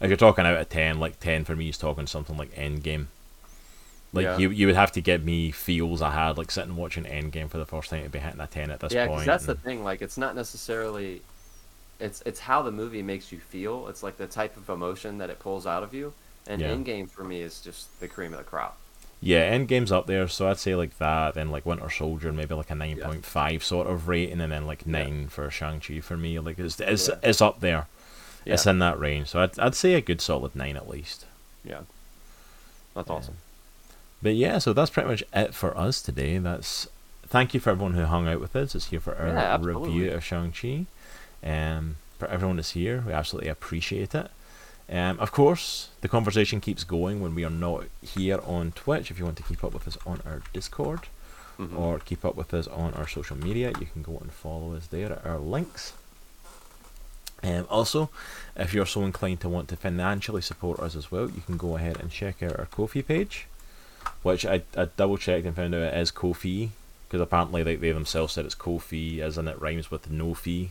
if 0.00 0.08
you're 0.08 0.16
talking 0.16 0.44
out 0.46 0.56
of 0.56 0.68
ten, 0.68 1.00
like 1.00 1.18
ten 1.20 1.44
for 1.44 1.56
me 1.56 1.68
is 1.70 1.78
talking 1.78 2.06
something 2.06 2.36
like 2.36 2.54
Endgame. 2.54 3.06
Like 4.12 4.24
Yeah. 4.24 4.38
you 4.38 4.50
you 4.50 4.66
would 4.66 4.76
have 4.76 4.92
to 4.92 5.00
get 5.00 5.24
me 5.24 5.50
feels 5.50 6.02
I 6.02 6.10
had 6.12 6.36
like 6.38 6.50
sitting 6.50 6.76
watching 6.76 7.04
Endgame 7.04 7.48
for 7.48 7.58
the 7.58 7.66
first 7.66 7.90
time 7.90 8.04
to 8.04 8.10
be 8.10 8.18
hitting 8.20 8.40
a 8.40 8.46
ten 8.46 8.70
at 8.70 8.80
this 8.80 8.92
yeah, 8.92 9.06
point. 9.06 9.20
because 9.20 9.26
that's 9.26 9.46
the 9.46 9.54
thing. 9.54 9.82
Like, 9.82 10.02
it's 10.02 10.18
not 10.18 10.36
necessarily. 10.36 11.22
It's 12.02 12.22
it's 12.26 12.40
how 12.40 12.62
the 12.62 12.70
movie 12.72 13.02
makes 13.02 13.32
you 13.32 13.38
feel. 13.38 13.88
It's 13.88 14.02
like 14.02 14.16
the 14.18 14.26
type 14.26 14.56
of 14.56 14.68
emotion 14.68 15.18
that 15.18 15.30
it 15.30 15.38
pulls 15.38 15.66
out 15.66 15.82
of 15.82 15.94
you. 15.94 16.12
And 16.46 16.60
Yeah. 16.60 16.70
Endgame 16.70 17.08
for 17.08 17.22
me 17.24 17.40
is 17.40 17.60
just 17.60 17.98
the 18.00 18.08
cream 18.08 18.32
of 18.32 18.38
the 18.38 18.44
crop. 18.44 18.76
Yeah, 19.20 19.56
Endgame's 19.56 19.92
up 19.92 20.08
there, 20.08 20.26
so 20.26 20.48
I'd 20.48 20.58
say 20.58 20.74
like 20.74 20.98
that, 20.98 21.34
then 21.34 21.50
like 21.52 21.64
Winter 21.64 21.88
Soldier, 21.88 22.32
maybe 22.32 22.54
like 22.54 22.70
a 22.70 22.74
nine 22.74 22.98
point 22.98 23.24
five 23.24 23.62
sort 23.62 23.86
of 23.86 24.08
rating, 24.08 24.40
and 24.40 24.50
then 24.50 24.66
like 24.66 24.82
Yeah. 24.84 24.92
nine 25.04 25.28
for 25.28 25.48
Shang 25.50 25.78
Chi 25.80 26.00
for 26.00 26.16
me. 26.16 26.38
Like 26.40 26.58
it's 26.58 26.80
it's, 26.80 27.08
Yeah. 27.08 27.14
it's 27.22 27.40
up 27.40 27.60
there. 27.60 27.86
Yeah. 28.44 28.54
It's 28.54 28.66
in 28.66 28.80
that 28.80 28.98
range, 28.98 29.28
so 29.28 29.40
I'd 29.40 29.56
I'd 29.60 29.76
say 29.76 29.94
a 29.94 30.00
good 30.00 30.20
solid 30.20 30.56
nine 30.56 30.76
at 30.76 30.88
least. 30.88 31.24
Yeah. 31.64 31.82
That's 32.94 33.08
Yeah. 33.08 33.14
awesome. 33.14 33.36
But 34.20 34.34
yeah, 34.34 34.58
so 34.58 34.72
that's 34.72 34.90
pretty 34.90 35.08
much 35.08 35.22
it 35.32 35.54
for 35.54 35.76
us 35.78 36.02
today. 36.02 36.38
That's 36.38 36.88
thank 37.28 37.54
you 37.54 37.60
for 37.60 37.70
everyone 37.70 37.94
who 37.94 38.04
hung 38.06 38.26
out 38.26 38.40
with 38.40 38.54
us. 38.56 38.74
It's 38.74 38.86
here 38.86 39.00
for 39.00 39.14
our 39.16 39.28
Yeah, 39.28 39.58
review 39.60 40.10
of 40.12 40.24
Shang 40.24 40.50
Chi. 40.52 40.86
Um, 41.42 41.96
for 42.18 42.28
everyone 42.28 42.56
that's 42.56 42.70
here, 42.72 43.02
we 43.06 43.12
absolutely 43.12 43.50
appreciate 43.50 44.14
it. 44.14 44.30
Um, 44.90 45.18
of 45.20 45.32
course, 45.32 45.88
the 46.00 46.08
conversation 46.08 46.60
keeps 46.60 46.84
going 46.84 47.20
when 47.20 47.34
we 47.34 47.44
are 47.44 47.50
not 47.50 47.84
here 48.02 48.40
on 48.44 48.72
Twitch. 48.72 49.10
If 49.10 49.18
you 49.18 49.24
want 49.24 49.36
to 49.38 49.42
keep 49.42 49.64
up 49.64 49.72
with 49.72 49.88
us 49.88 49.96
on 50.06 50.20
our 50.26 50.42
Discord, 50.52 51.00
Mhm. 51.58 51.76
or 51.78 51.98
keep 51.98 52.24
up 52.24 52.34
with 52.34 52.52
us 52.54 52.66
on 52.66 52.94
our 52.94 53.06
social 53.06 53.36
media, 53.36 53.72
you 53.78 53.86
can 53.86 54.02
go 54.02 54.18
and 54.18 54.32
follow 54.32 54.74
us 54.74 54.86
there 54.88 55.12
at 55.12 55.26
our 55.26 55.38
links. 55.38 55.92
Um, 57.42 57.66
also, 57.68 58.08
if 58.56 58.72
you're 58.72 58.86
so 58.86 59.02
inclined 59.04 59.40
to 59.40 59.48
want 59.48 59.68
to 59.68 59.76
financially 59.76 60.42
support 60.42 60.78
us 60.80 60.94
as 60.94 61.10
well, 61.10 61.28
you 61.28 61.42
can 61.44 61.56
go 61.56 61.76
ahead 61.76 61.98
and 62.00 62.10
check 62.10 62.42
out 62.42 62.58
our 62.58 62.66
Ko-fi 62.66 63.02
page, 63.02 63.46
which 64.22 64.46
I, 64.46 64.62
I 64.76 64.86
double 64.96 65.18
checked 65.18 65.44
and 65.46 65.56
found 65.56 65.74
out 65.74 65.82
it 65.82 65.96
is 65.98 66.10
Ko-fi, 66.12 66.70
because 67.08 67.20
apparently 67.20 67.62
they, 67.62 67.76
they 67.76 67.92
themselves 67.92 68.32
said 68.32 68.44
it's 68.46 68.54
Ko-fi, 68.54 69.20
as 69.20 69.36
in 69.38 69.48
it 69.48 69.60
rhymes 69.60 69.90
with 69.90 70.08
no 70.10 70.34
fee, 70.34 70.70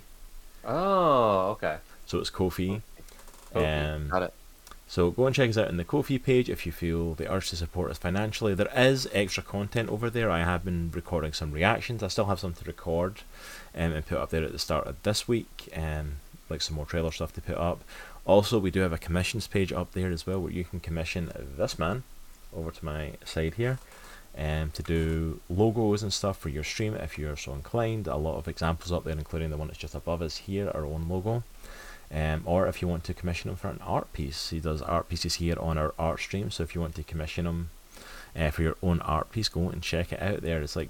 Oh, 0.65 1.49
okay. 1.51 1.77
so 2.05 2.19
it's 2.19 2.29
Ko-fi. 2.29 2.81
Okay, 3.55 3.89
Um, 3.89 4.07
Got 4.09 4.23
it. 4.23 4.33
So 4.87 5.09
go 5.09 5.25
and 5.25 5.33
check 5.33 5.49
us 5.49 5.57
out 5.57 5.69
on 5.69 5.77
the 5.77 5.85
Ko-fi 5.85 6.17
page 6.17 6.49
if 6.49 6.65
you 6.65 6.71
feel 6.73 7.13
the 7.13 7.31
urge 7.31 7.49
to 7.51 7.55
support 7.55 7.89
us 7.91 7.97
financially. 7.97 8.53
There 8.53 8.69
is 8.75 9.07
extra 9.13 9.41
content 9.41 9.89
over 9.89 10.09
there. 10.09 10.29
I 10.29 10.39
have 10.43 10.65
been 10.65 10.91
recording 10.93 11.31
some 11.31 11.53
reactions. 11.53 12.03
I 12.03 12.09
still 12.09 12.25
have 12.25 12.41
some 12.41 12.53
to 12.53 12.65
record 12.65 13.21
um, 13.73 13.93
and 13.93 14.05
put 14.05 14.17
up 14.17 14.31
there 14.31 14.43
at 14.43 14.51
the 14.51 14.59
start 14.59 14.87
of 14.87 15.01
this 15.03 15.29
week, 15.29 15.69
um, 15.75 16.17
like 16.49 16.61
some 16.61 16.75
more 16.75 16.85
trailer 16.85 17.11
stuff 17.11 17.31
to 17.33 17.41
put 17.41 17.55
up. 17.55 17.85
Also, 18.25 18.59
we 18.59 18.69
do 18.69 18.81
have 18.81 18.91
a 18.91 18.97
commissions 18.97 19.47
page 19.47 19.71
up 19.71 19.93
there 19.93 20.11
as 20.11 20.27
well 20.27 20.41
where 20.41 20.51
you 20.51 20.65
can 20.65 20.81
commission 20.81 21.31
this 21.57 21.79
man 21.79 22.03
over 22.53 22.69
to 22.69 22.83
my 22.85 23.13
side 23.23 23.53
here 23.53 23.79
um, 24.37 24.71
to 24.71 24.83
do 24.83 25.39
logos 25.49 26.03
and 26.03 26.13
stuff 26.13 26.37
for 26.37 26.49
your 26.49 26.63
stream 26.63 26.95
if 26.95 27.17
you're 27.17 27.35
so 27.37 27.53
inclined. 27.53 28.07
A 28.07 28.15
lot 28.15 28.37
of 28.37 28.47
examples 28.47 28.91
up 28.91 29.03
there, 29.03 29.13
including 29.17 29.49
the 29.49 29.57
one 29.57 29.67
that's 29.67 29.79
just 29.79 29.95
above 29.95 30.21
us 30.21 30.37
here, 30.37 30.69
our 30.73 30.85
own 30.85 31.07
logo. 31.09 31.43
Um, 32.13 32.41
or 32.45 32.67
if 32.67 32.81
you 32.81 32.87
want 32.87 33.03
to 33.05 33.13
commission 33.13 33.49
him 33.49 33.55
for 33.55 33.69
an 33.69 33.79
art 33.81 34.11
piece, 34.11 34.49
he 34.49 34.59
does 34.59 34.81
art 34.81 35.07
pieces 35.07 35.35
here 35.35 35.55
on 35.59 35.77
our 35.77 35.93
art 35.97 36.19
stream. 36.19 36.51
So 36.51 36.63
if 36.63 36.75
you 36.75 36.81
want 36.81 36.95
to 36.95 37.03
commission 37.03 37.45
him 37.47 37.69
uh, 38.35 38.51
for 38.51 38.63
your 38.63 38.75
own 38.83 38.99
art 39.01 39.31
piece, 39.31 39.47
go 39.47 39.69
and 39.69 39.81
check 39.81 40.11
it 40.11 40.21
out 40.21 40.41
there. 40.41 40.61
It's 40.61 40.75
like 40.75 40.89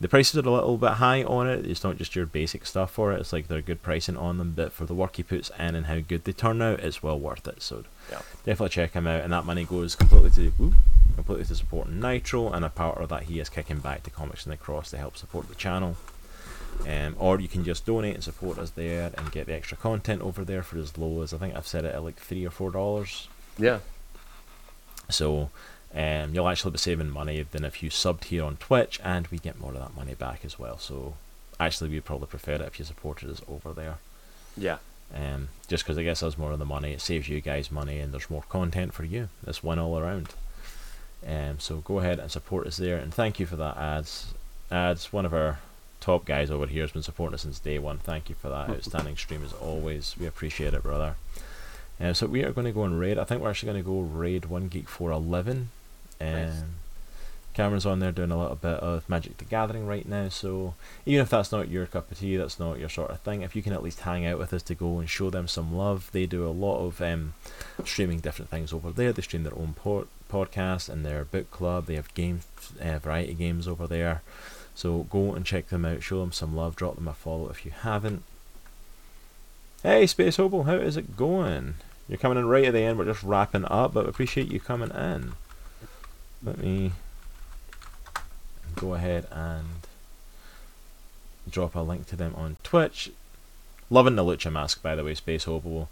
the 0.00 0.08
prices 0.08 0.36
are 0.36 0.48
a 0.48 0.52
little 0.52 0.78
bit 0.78 0.92
high 0.92 1.24
on 1.24 1.46
it. 1.46 1.66
It's 1.66 1.84
not 1.84 1.96
just 1.98 2.14
your 2.16 2.24
basic 2.26 2.64
stuff 2.66 2.90
for 2.90 3.12
it. 3.12 3.20
It's 3.20 3.32
like 3.34 3.48
they're 3.48 3.60
good 3.62 3.82
pricing 3.82 4.16
on 4.16 4.38
them, 4.38 4.52
but 4.56 4.72
for 4.72 4.84
the 4.86 4.94
work 4.94 5.16
he 5.16 5.22
puts 5.22 5.50
in 5.58 5.74
and 5.74 5.86
how 5.86 6.00
good 6.00 6.24
they 6.24 6.32
turn 6.32 6.60
out, 6.62 6.80
it's 6.80 7.02
well 7.02 7.18
worth 7.18 7.46
it. 7.48 7.62
So 7.62 7.84
Yeah. 8.10 8.20
definitely 8.44 8.70
check 8.70 8.92
him 8.92 9.06
out, 9.06 9.22
and 9.22 9.32
that 9.34 9.44
money 9.46 9.64
goes 9.64 9.94
completely 9.94 10.30
to 10.30 10.50
whoop, 10.52 10.74
completely 11.16 11.44
to 11.46 11.54
support 11.54 11.88
Nitro, 11.88 12.52
and 12.52 12.64
a 12.64 12.68
part 12.68 12.98
of 12.98 13.08
that 13.08 13.24
he 13.24 13.40
is 13.40 13.48
kicking 13.48 13.78
back 13.78 14.04
to 14.04 14.10
Comics 14.10 14.44
and 14.44 14.52
the 14.52 14.56
Cross 14.56 14.90
to 14.90 14.98
help 14.98 15.16
support 15.16 15.48
the 15.48 15.54
channel. 15.54 15.96
Um, 16.86 17.16
or 17.18 17.40
you 17.40 17.48
can 17.48 17.64
just 17.64 17.86
donate 17.86 18.14
and 18.14 18.22
support 18.22 18.58
us 18.58 18.70
there 18.70 19.10
and 19.16 19.32
get 19.32 19.46
the 19.46 19.54
extra 19.54 19.78
content 19.78 20.20
over 20.20 20.44
there 20.44 20.62
for 20.62 20.78
as 20.78 20.98
low 20.98 21.22
as 21.22 21.32
I 21.32 21.38
think 21.38 21.56
I've 21.56 21.66
said 21.66 21.84
it 21.86 21.94
at 21.94 22.04
like 22.04 22.16
three 22.16 22.46
or 22.46 22.50
four 22.50 22.70
dollars. 22.70 23.28
Yeah. 23.58 23.78
So 25.08 25.50
um, 25.94 26.34
you'll 26.34 26.48
actually 26.48 26.72
be 26.72 26.78
saving 26.78 27.10
money 27.10 27.46
than 27.50 27.64
if 27.64 27.82
you 27.82 27.88
subbed 27.88 28.24
here 28.24 28.44
on 28.44 28.56
Twitch, 28.56 29.00
and 29.02 29.26
we 29.28 29.38
get 29.38 29.58
more 29.58 29.72
of 29.72 29.78
that 29.78 29.96
money 29.96 30.14
back 30.14 30.44
as 30.44 30.58
well. 30.58 30.78
So 30.78 31.14
actually, 31.58 31.90
we'd 31.90 32.04
probably 32.04 32.26
prefer 32.26 32.52
it 32.52 32.60
if 32.60 32.78
you 32.78 32.84
supported 32.84 33.30
us 33.30 33.40
over 33.48 33.72
there. 33.72 33.98
Yeah. 34.56 34.78
Um, 35.14 35.48
just 35.68 35.84
because 35.84 35.96
it 35.96 36.04
gets 36.04 36.22
us 36.22 36.36
more 36.36 36.52
of 36.52 36.58
the 36.58 36.64
money, 36.64 36.92
it 36.92 37.00
saves 37.00 37.28
you 37.28 37.40
guys 37.40 37.70
money, 37.70 38.00
and 38.00 38.12
there's 38.12 38.28
more 38.28 38.44
content 38.48 38.92
for 38.92 39.04
you. 39.04 39.28
It's 39.46 39.62
one 39.62 39.78
all 39.78 39.98
around. 39.98 40.34
Um, 41.26 41.58
so 41.58 41.76
go 41.76 41.98
ahead 42.00 42.18
and 42.18 42.30
support 42.30 42.66
us 42.66 42.76
there, 42.76 42.96
and 42.98 43.14
thank 43.14 43.38
you 43.38 43.46
for 43.46 43.56
that, 43.56 43.76
ads. 43.76 44.34
Ads, 44.70 45.12
one 45.12 45.24
of 45.24 45.32
our 45.32 45.58
top 46.00 46.24
guys 46.24 46.50
over 46.50 46.66
here 46.66 46.82
has 46.82 46.92
been 46.92 47.02
supporting 47.02 47.34
us 47.34 47.42
since 47.42 47.58
day 47.58 47.78
one. 47.78 47.98
Thank 47.98 48.28
you 48.28 48.34
for 48.34 48.48
that 48.48 48.68
outstanding 48.70 49.16
stream 49.16 49.44
as 49.44 49.52
always. 49.52 50.14
We 50.18 50.26
appreciate 50.26 50.74
it, 50.74 50.82
brother. 50.82 51.16
Um, 52.00 52.14
so 52.14 52.26
we 52.26 52.44
are 52.44 52.52
going 52.52 52.66
to 52.66 52.72
go 52.72 52.84
and 52.84 52.98
raid. 52.98 53.18
I 53.18 53.24
think 53.24 53.40
we're 53.40 53.50
actually 53.50 53.72
going 53.72 53.82
to 53.84 53.88
go 53.90 54.00
raid 54.00 54.44
one 54.46 54.68
geek 54.68 54.88
four 54.88 55.10
eleven. 55.10 55.70
Um, 56.20 56.32
Nice. 56.32 56.62
Cameron's 57.54 57.86
on 57.86 58.00
there 58.00 58.12
doing 58.12 58.30
a 58.30 58.38
little 58.38 58.56
bit 58.56 58.80
of 58.80 59.08
Magic 59.08 59.38
the 59.38 59.44
Gathering 59.46 59.86
right 59.86 60.06
now. 60.06 60.28
So 60.28 60.74
even 61.06 61.22
if 61.22 61.30
that's 61.30 61.50
not 61.50 61.70
your 61.70 61.86
cup 61.86 62.10
of 62.12 62.18
tea, 62.18 62.36
that's 62.36 62.60
not 62.60 62.78
your 62.78 62.90
sort 62.90 63.10
of 63.10 63.20
thing. 63.20 63.40
If 63.40 63.56
you 63.56 63.62
can 63.62 63.72
at 63.72 63.82
least 63.82 64.00
hang 64.00 64.26
out 64.26 64.38
with 64.38 64.52
us 64.52 64.62
to 64.64 64.74
go 64.74 64.98
and 64.98 65.08
show 65.08 65.30
them 65.30 65.48
some 65.48 65.74
love, 65.74 66.10
they 66.12 66.26
do 66.26 66.46
a 66.46 66.50
lot 66.52 66.84
of 66.84 67.00
um, 67.00 67.32
streaming 67.82 68.20
different 68.20 68.50
things 68.50 68.74
over 68.74 68.90
there. 68.90 69.10
They 69.10 69.22
stream 69.22 69.44
their 69.44 69.54
own 69.58 69.72
pod- 69.72 70.08
podcast 70.30 70.88
and 70.88 71.04
their 71.04 71.24
book 71.24 71.50
club. 71.50 71.86
They 71.86 71.94
have 71.96 72.12
game 72.14 72.40
uh, 72.80 72.98
variety 72.98 73.34
games 73.34 73.66
over 73.68 73.86
there. 73.86 74.22
So 74.74 75.06
go 75.10 75.32
and 75.34 75.44
check 75.46 75.68
them 75.68 75.84
out. 75.84 76.02
Show 76.02 76.20
them 76.20 76.32
some 76.32 76.54
love. 76.54 76.76
Drop 76.76 76.96
them 76.96 77.08
a 77.08 77.14
follow 77.14 77.48
if 77.48 77.64
you 77.64 77.70
haven't. 77.70 78.22
Hey, 79.82 80.06
Space 80.06 80.36
Hobo, 80.36 80.64
how 80.64 80.74
is 80.74 80.96
it 80.96 81.16
going? 81.16 81.74
You're 82.08 82.18
coming 82.18 82.38
in 82.38 82.46
right 82.46 82.64
at 82.64 82.72
the 82.72 82.80
end. 82.80 82.98
We're 82.98 83.04
just 83.04 83.22
wrapping 83.22 83.64
up, 83.66 83.94
but 83.94 84.08
appreciate 84.08 84.50
you 84.50 84.60
coming 84.60 84.90
in. 84.90 85.32
Let 86.42 86.58
me 86.58 86.92
go 88.74 88.94
ahead 88.94 89.26
and 89.30 89.66
drop 91.48 91.74
a 91.74 91.80
link 91.80 92.06
to 92.08 92.16
them 92.16 92.34
on 92.36 92.56
Twitch. 92.62 93.10
Loving 93.88 94.16
the 94.16 94.24
Lucha 94.24 94.52
mask, 94.52 94.82
by 94.82 94.94
the 94.94 95.04
way, 95.04 95.14
Space 95.14 95.44
Hobo. 95.44 95.88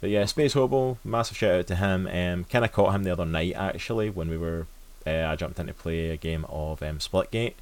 But 0.00 0.10
yeah, 0.10 0.24
Space 0.26 0.52
Hobo, 0.52 0.98
massive 1.04 1.36
shout 1.36 1.58
out 1.58 1.66
to 1.68 1.76
him. 1.76 2.06
Um, 2.06 2.44
kind 2.44 2.64
of 2.64 2.72
caught 2.72 2.94
him 2.94 3.04
the 3.04 3.12
other 3.12 3.26
night 3.26 3.54
actually 3.54 4.10
when 4.10 4.28
we 4.28 4.36
were. 4.36 4.66
Uh, 5.06 5.26
I 5.28 5.36
jumped 5.36 5.58
in 5.60 5.68
to 5.68 5.72
play 5.74 6.10
a 6.10 6.16
game 6.16 6.44
of 6.48 6.82
um, 6.82 6.98
Splitgate. 6.98 7.54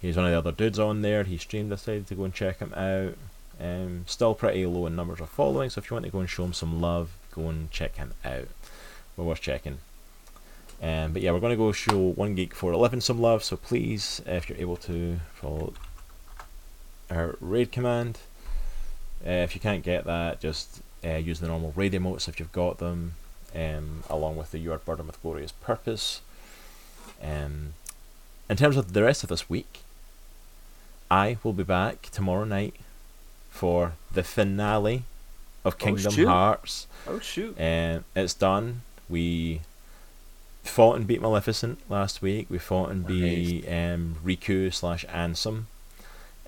He's 0.00 0.16
one 0.16 0.26
of 0.26 0.30
the 0.30 0.38
other 0.38 0.52
dudes 0.52 0.78
on 0.78 1.02
there. 1.02 1.24
He 1.24 1.36
streamed. 1.36 1.72
I 1.72 1.76
Decided 1.76 2.06
to 2.06 2.14
go 2.14 2.24
and 2.24 2.34
check 2.34 2.60
him 2.60 2.72
out. 2.74 3.14
Um, 3.60 4.04
still 4.06 4.34
pretty 4.34 4.66
low 4.66 4.86
in 4.86 4.94
numbers 4.94 5.20
of 5.20 5.30
following, 5.30 5.70
so 5.70 5.80
if 5.80 5.90
you 5.90 5.94
want 5.94 6.04
to 6.04 6.12
go 6.12 6.20
and 6.20 6.28
show 6.28 6.44
him 6.44 6.52
some 6.52 6.80
love, 6.80 7.16
go 7.32 7.48
and 7.48 7.70
check 7.70 7.96
him 7.96 8.12
out. 8.24 8.48
We're 9.16 9.24
worth 9.24 9.40
checking. 9.40 9.78
Um, 10.82 11.12
but 11.12 11.22
yeah, 11.22 11.32
we're 11.32 11.40
going 11.40 11.52
to 11.52 11.56
go 11.56 11.72
show 11.72 11.96
One 11.98 12.34
Geek 12.34 12.54
for 12.54 12.72
11 12.72 13.00
some 13.00 13.20
love, 13.20 13.42
so 13.42 13.56
please, 13.56 14.20
if 14.26 14.48
you're 14.48 14.58
able 14.58 14.76
to, 14.76 15.20
follow 15.34 15.72
our 17.10 17.36
raid 17.40 17.72
command. 17.72 18.18
Uh, 19.26 19.30
if 19.30 19.54
you 19.54 19.60
can't 19.60 19.82
get 19.82 20.04
that, 20.04 20.40
just 20.40 20.82
uh, 21.06 21.16
use 21.16 21.40
the 21.40 21.48
normal 21.48 21.72
raid 21.76 21.92
emotes 21.92 22.28
if 22.28 22.40
you've 22.40 22.52
got 22.52 22.78
them, 22.78 23.14
um, 23.54 24.02
along 24.10 24.36
with 24.36 24.50
the 24.50 24.58
You 24.58 24.72
Are 24.72 24.78
Burdened 24.78 25.06
with 25.06 25.22
Glorious 25.22 25.52
Purpose. 25.52 26.20
Um, 27.22 27.74
in 28.48 28.56
terms 28.56 28.76
of 28.76 28.92
the 28.92 29.02
rest 29.02 29.22
of 29.22 29.28
this 29.28 29.48
week, 29.48 29.80
I 31.10 31.38
will 31.42 31.52
be 31.52 31.62
back 31.62 32.08
tomorrow 32.10 32.44
night 32.44 32.74
for 33.50 33.92
the 34.12 34.22
finale 34.22 35.04
of 35.64 35.78
Kingdom 35.78 36.12
shoot. 36.12 36.28
Hearts. 36.28 36.86
Oh 37.06 37.18
shoot. 37.18 37.56
Um, 37.60 38.04
it's 38.14 38.34
done. 38.34 38.82
We 39.08 39.60
fought 40.62 40.96
and 40.96 41.06
beat 41.06 41.20
Maleficent 41.20 41.78
last 41.88 42.22
week. 42.22 42.46
We 42.50 42.58
fought 42.58 42.90
and 42.90 43.06
beat 43.06 43.66
um, 43.68 44.16
Riku 44.24 44.72
slash 44.72 45.04
Ansem. 45.06 45.64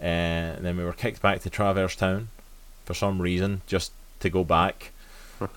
Uh, 0.00 0.04
and 0.04 0.64
then 0.64 0.76
we 0.76 0.84
were 0.84 0.92
kicked 0.92 1.22
back 1.22 1.40
to 1.40 1.50
Traverse 1.50 1.96
Town 1.96 2.28
for 2.84 2.94
some 2.94 3.20
reason, 3.20 3.62
just 3.66 3.92
to 4.20 4.30
go 4.30 4.44
back 4.44 4.92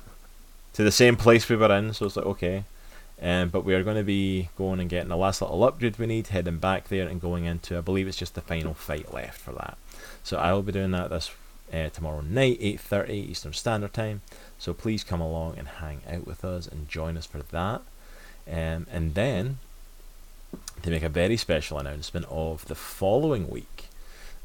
to 0.74 0.84
the 0.84 0.92
same 0.92 1.16
place 1.16 1.48
we 1.48 1.56
were 1.56 1.72
in. 1.76 1.94
So 1.94 2.06
it's 2.06 2.16
like, 2.16 2.26
okay. 2.26 2.64
Um, 3.22 3.50
but 3.50 3.64
we 3.64 3.76
are 3.76 3.84
going 3.84 3.98
to 3.98 4.04
be 4.04 4.50
going 4.58 4.80
and 4.80 4.90
getting 4.90 5.10
the 5.10 5.18
last 5.18 5.42
little 5.42 5.64
upgrade 5.64 6.00
we 6.00 6.08
need, 6.08 6.28
heading 6.28 6.58
back 6.58 6.88
there 6.88 7.08
and 7.08 7.22
going 7.22 7.46
into, 7.46 7.78
I 7.78 7.82
believe 7.82 8.08
it's 8.08 8.18
just 8.18 8.34
the 8.34 8.42
final 8.42 8.74
fight 8.74 9.14
left 9.14 9.40
for 9.40 9.52
that. 9.54 9.78
So 10.24 10.38
I 10.38 10.54
will 10.54 10.64
be 10.64 10.72
doing 10.72 10.92
that 10.92 11.12
this 11.12 11.30
uh, 11.72 11.90
tomorrow 11.90 12.22
night, 12.22 12.60
8:30 12.60 13.10
Eastern 13.12 13.54
Standard 13.54 13.94
Time. 13.94 14.22
So 14.58 14.74
please 14.74 15.04
come 15.04 15.22
along 15.22 15.58
and 15.58 15.68
hang 15.68 16.02
out 16.10 16.26
with 16.26 16.44
us 16.44 16.68
and 16.68 16.90
join 16.90 17.16
us 17.16 17.28
for 17.28 17.44
that. 17.44 17.82
Um, 18.48 18.88
and 18.92 19.14
then 19.14 19.60
to 20.82 20.90
make 20.90 21.04
a 21.04 21.10
very 21.10 21.38
special 21.38 21.78
announcement 21.78 22.26
of 22.30 22.66
the 22.66 22.76
following 22.76 23.50
week, 23.50 23.86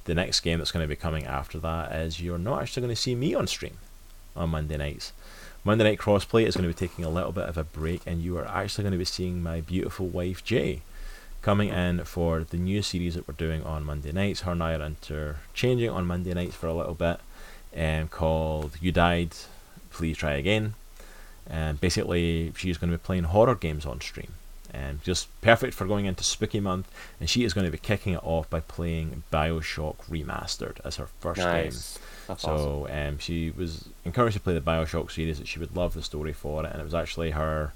the 0.04 0.14
next 0.14 0.40
game 0.40 0.58
that's 0.58 0.70
going 0.70 0.84
to 0.84 0.88
be 0.88 0.96
coming 0.96 1.24
after 1.24 1.58
that 1.58 1.92
is 1.92 2.20
you're 2.20 2.38
not 2.38 2.62
actually 2.62 2.82
going 2.82 2.94
to 2.94 3.00
see 3.00 3.14
me 3.14 3.34
on 3.34 3.46
stream 3.46 3.78
on 4.36 4.50
Monday 4.50 4.76
nights. 4.76 5.12
Monday 5.64 5.82
Night 5.84 5.98
Crossplay 5.98 6.46
is 6.46 6.56
going 6.56 6.68
to 6.70 6.74
be 6.74 6.86
taking 6.86 7.04
a 7.04 7.08
little 7.10 7.32
bit 7.32 7.48
of 7.48 7.58
a 7.58 7.64
break, 7.64 8.00
and 8.06 8.22
you 8.22 8.38
are 8.38 8.46
actually 8.46 8.82
going 8.84 8.92
to 8.92 8.98
be 8.98 9.04
seeing 9.04 9.42
my 9.42 9.60
beautiful 9.60 10.06
wife 10.06 10.44
Jay 10.44 10.82
coming 11.42 11.70
in 11.70 12.04
for 12.04 12.44
the 12.44 12.56
new 12.56 12.82
series 12.82 13.14
that 13.14 13.26
we're 13.26 13.34
doing 13.34 13.62
on 13.64 13.84
Monday 13.84 14.12
nights. 14.12 14.42
Her 14.42 14.52
and 14.52 14.62
I 14.62 14.74
are 14.74 14.82
interchanging 14.82 15.90
on 15.90 16.06
Monday 16.06 16.34
nights 16.34 16.54
for 16.54 16.68
a 16.68 16.74
little 16.74 16.94
bit, 16.94 17.18
um, 17.76 18.08
called 18.08 18.76
"You 18.80 18.92
Died, 18.92 19.34
Please 19.90 20.16
Try 20.18 20.34
Again." 20.34 20.74
And 21.48 21.80
basically, 21.80 22.52
she's 22.56 22.78
going 22.78 22.90
to 22.90 22.98
be 22.98 23.02
playing 23.02 23.24
horror 23.24 23.54
games 23.56 23.86
on 23.86 24.00
stream. 24.00 24.34
and 24.74 25.02
just 25.02 25.28
perfect 25.40 25.72
for 25.74 25.86
going 25.86 26.04
into 26.06 26.22
spooky 26.22 26.60
month, 26.60 26.90
and 27.18 27.30
she 27.30 27.44
is 27.44 27.54
going 27.54 27.64
to 27.64 27.70
be 27.70 27.78
kicking 27.78 28.12
it 28.12 28.20
off 28.22 28.50
by 28.50 28.60
playing 28.60 29.22
Bioshock 29.32 29.96
Remastered 30.10 30.78
as 30.84 30.96
her 30.96 31.08
first 31.20 31.40
game. 31.40 31.46
That's 32.26 32.44
awesome. 32.44 32.58
So 32.58 32.88
um, 32.90 33.18
she 33.18 33.50
was 33.50 33.88
encouraged 34.04 34.36
to 34.36 34.42
play 34.42 34.54
the 34.54 34.60
Bioshock 34.60 35.10
series 35.10 35.38
that 35.38 35.48
she 35.48 35.58
would 35.58 35.76
love 35.76 35.94
the 35.94 36.02
story 36.02 36.32
for 36.32 36.64
it, 36.64 36.72
and 36.72 36.80
it 36.80 36.84
was 36.84 36.94
actually 36.94 37.30
her 37.30 37.72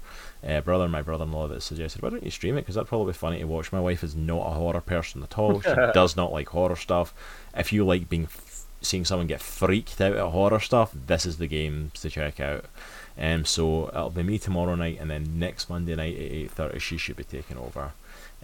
uh, 0.47 0.61
brother 0.61 0.83
and 0.85 0.91
my 0.91 1.01
brother-in-law 1.01 1.47
that 1.47 1.61
suggested, 1.61 2.01
"Why 2.01 2.09
don't 2.09 2.23
you 2.23 2.31
stream 2.31 2.57
it? 2.57 2.61
Because 2.61 2.75
that'd 2.75 2.87
probably 2.87 3.13
be 3.13 3.17
funny 3.17 3.39
to 3.39 3.45
watch." 3.45 3.71
My 3.71 3.79
wife 3.79 4.03
is 4.03 4.15
not 4.15 4.47
a 4.47 4.55
horror 4.55 4.81
person 4.81 5.23
at 5.23 5.37
all. 5.37 5.61
She 5.61 5.69
does 5.93 6.15
not 6.15 6.31
like 6.31 6.49
horror 6.49 6.75
stuff. 6.75 7.13
If 7.55 7.71
you 7.71 7.85
like 7.85 8.09
being 8.09 8.23
f- 8.23 8.65
seeing 8.81 9.05
someone 9.05 9.27
get 9.27 9.41
freaked 9.41 10.01
out 10.01 10.15
at 10.15 10.31
horror 10.31 10.59
stuff, 10.59 10.91
this 10.93 11.25
is 11.25 11.37
the 11.37 11.47
game 11.47 11.91
to 11.95 12.09
check 12.09 12.39
out. 12.39 12.65
Um, 13.17 13.45
so 13.45 13.89
it'll 13.89 14.09
be 14.09 14.23
me 14.23 14.39
tomorrow 14.39 14.75
night, 14.75 14.97
and 14.99 15.09
then 15.09 15.39
next 15.39 15.69
Monday 15.69 15.95
night 15.95 16.15
at 16.15 16.21
eight 16.21 16.51
thirty, 16.51 16.79
she 16.79 16.97
should 16.97 17.17
be 17.17 17.23
taking 17.23 17.57
over. 17.57 17.91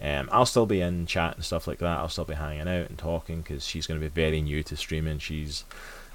Um, 0.00 0.28
I'll 0.30 0.46
still 0.46 0.66
be 0.66 0.80
in 0.80 1.06
chat 1.06 1.34
and 1.34 1.44
stuff 1.44 1.66
like 1.66 1.78
that. 1.78 1.98
I'll 1.98 2.08
still 2.08 2.24
be 2.24 2.34
hanging 2.34 2.68
out 2.68 2.88
and 2.88 2.96
talking 2.96 3.40
because 3.40 3.66
she's 3.66 3.86
going 3.86 4.00
to 4.00 4.06
be 4.06 4.10
very 4.10 4.40
new 4.40 4.62
to 4.62 4.76
streaming. 4.76 5.18
She's 5.18 5.64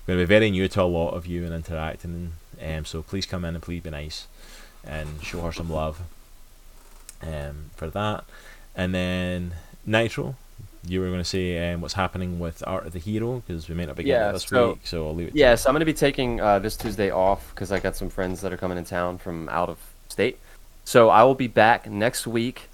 going 0.08 0.20
to 0.20 0.24
be 0.24 0.28
very 0.28 0.52
new 0.52 0.68
to 0.68 0.82
a 0.82 0.84
lot 0.84 1.12
of 1.12 1.26
you 1.26 1.46
and 1.46 1.54
interacting. 1.54 2.34
Um, 2.62 2.86
so 2.86 3.02
please 3.02 3.26
come 3.26 3.46
in 3.46 3.56
and 3.56 3.64
please 3.64 3.82
be 3.82 3.90
nice 3.90 4.28
and 4.86 5.24
show 5.24 5.42
her 5.42 5.52
some 5.52 5.70
love 5.70 6.02
um, 7.22 7.72
for 7.76 7.90
that. 7.90 8.26
And 8.76 8.94
then 8.94 9.54
Nitro, 9.86 10.36
you 10.86 11.00
were 11.00 11.08
going 11.08 11.20
to 11.20 11.24
say 11.26 11.72
um, 11.72 11.82
what's 11.82 11.94
happening 11.94 12.40
with 12.40 12.64
Art 12.68 12.86
of 12.86 12.94
the 12.94 13.00
Hero 13.00 13.42
because 13.46 13.70
we 13.70 13.76
may 13.76 13.86
not 13.86 13.96
be 13.96 14.04
getting 14.04 14.22
Yeah, 14.22 14.30
it 14.30 14.34
this 14.34 14.44
so- 14.44 14.70
week, 14.72 14.82
so 14.86 15.08
I'll 15.08 15.16
leave 15.16 15.30
it. 15.30 15.32
to 15.34 15.40
Yeah, 15.40 15.56
so 15.56 15.70
I'm 15.70 15.74
going 15.74 15.80
to 15.82 15.86
be 15.86 15.94
taking 15.94 16.42
uh, 16.42 16.60
this 16.60 16.76
Tuesday 16.76 17.10
off 17.10 17.50
because 17.54 17.72
I 17.72 17.80
got 17.80 17.96
some 17.96 18.10
friends 18.10 18.42
that 18.42 18.52
are 18.52 18.58
coming 18.58 18.78
in 18.78 18.86
town 18.86 19.18
from 19.18 19.48
out 19.50 19.70
of 19.70 19.78
state. 20.10 20.38
So 20.86 21.10
I 21.10 21.24
will 21.24 21.36
be 21.36 21.48
back 21.48 21.90
next 21.90 22.28
week. 22.28 22.70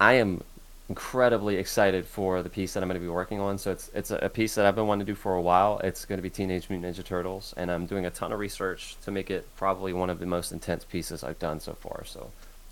I 0.00 0.14
am 0.14 0.42
incredibly 0.88 1.56
excited 1.56 2.04
for 2.04 2.42
the 2.42 2.50
piece 2.50 2.74
that 2.74 2.82
I'm 2.82 2.88
going 2.88 3.00
to 3.00 3.04
be 3.04 3.08
working 3.10 3.40
on. 3.40 3.58
So 3.58 3.72
it's 3.72 3.90
it's 3.94 4.10
a, 4.10 4.16
a 4.16 4.28
piece 4.28 4.54
that 4.54 4.66
I've 4.66 4.74
been 4.74 4.86
wanting 4.86 5.06
to 5.06 5.12
do 5.12 5.16
for 5.16 5.34
a 5.34 5.40
while. 5.42 5.78
It's 5.82 6.04
going 6.04 6.18
to 6.18 6.22
be 6.22 6.30
Teenage 6.30 6.68
Mutant 6.68 6.96
Ninja 6.96 7.04
Turtles, 7.04 7.54
and 7.56 7.70
I'm 7.70 7.86
doing 7.86 8.06
a 8.06 8.10
ton 8.10 8.32
of 8.32 8.38
research 8.38 8.96
to 9.04 9.10
make 9.10 9.30
it 9.30 9.46
probably 9.56 9.92
one 9.92 10.10
of 10.10 10.18
the 10.18 10.26
most 10.26 10.52
intense 10.52 10.84
pieces 10.84 11.24
I've 11.24 11.38
done 11.38 11.60
so 11.60 11.72
far. 11.74 12.04
So 12.04 12.30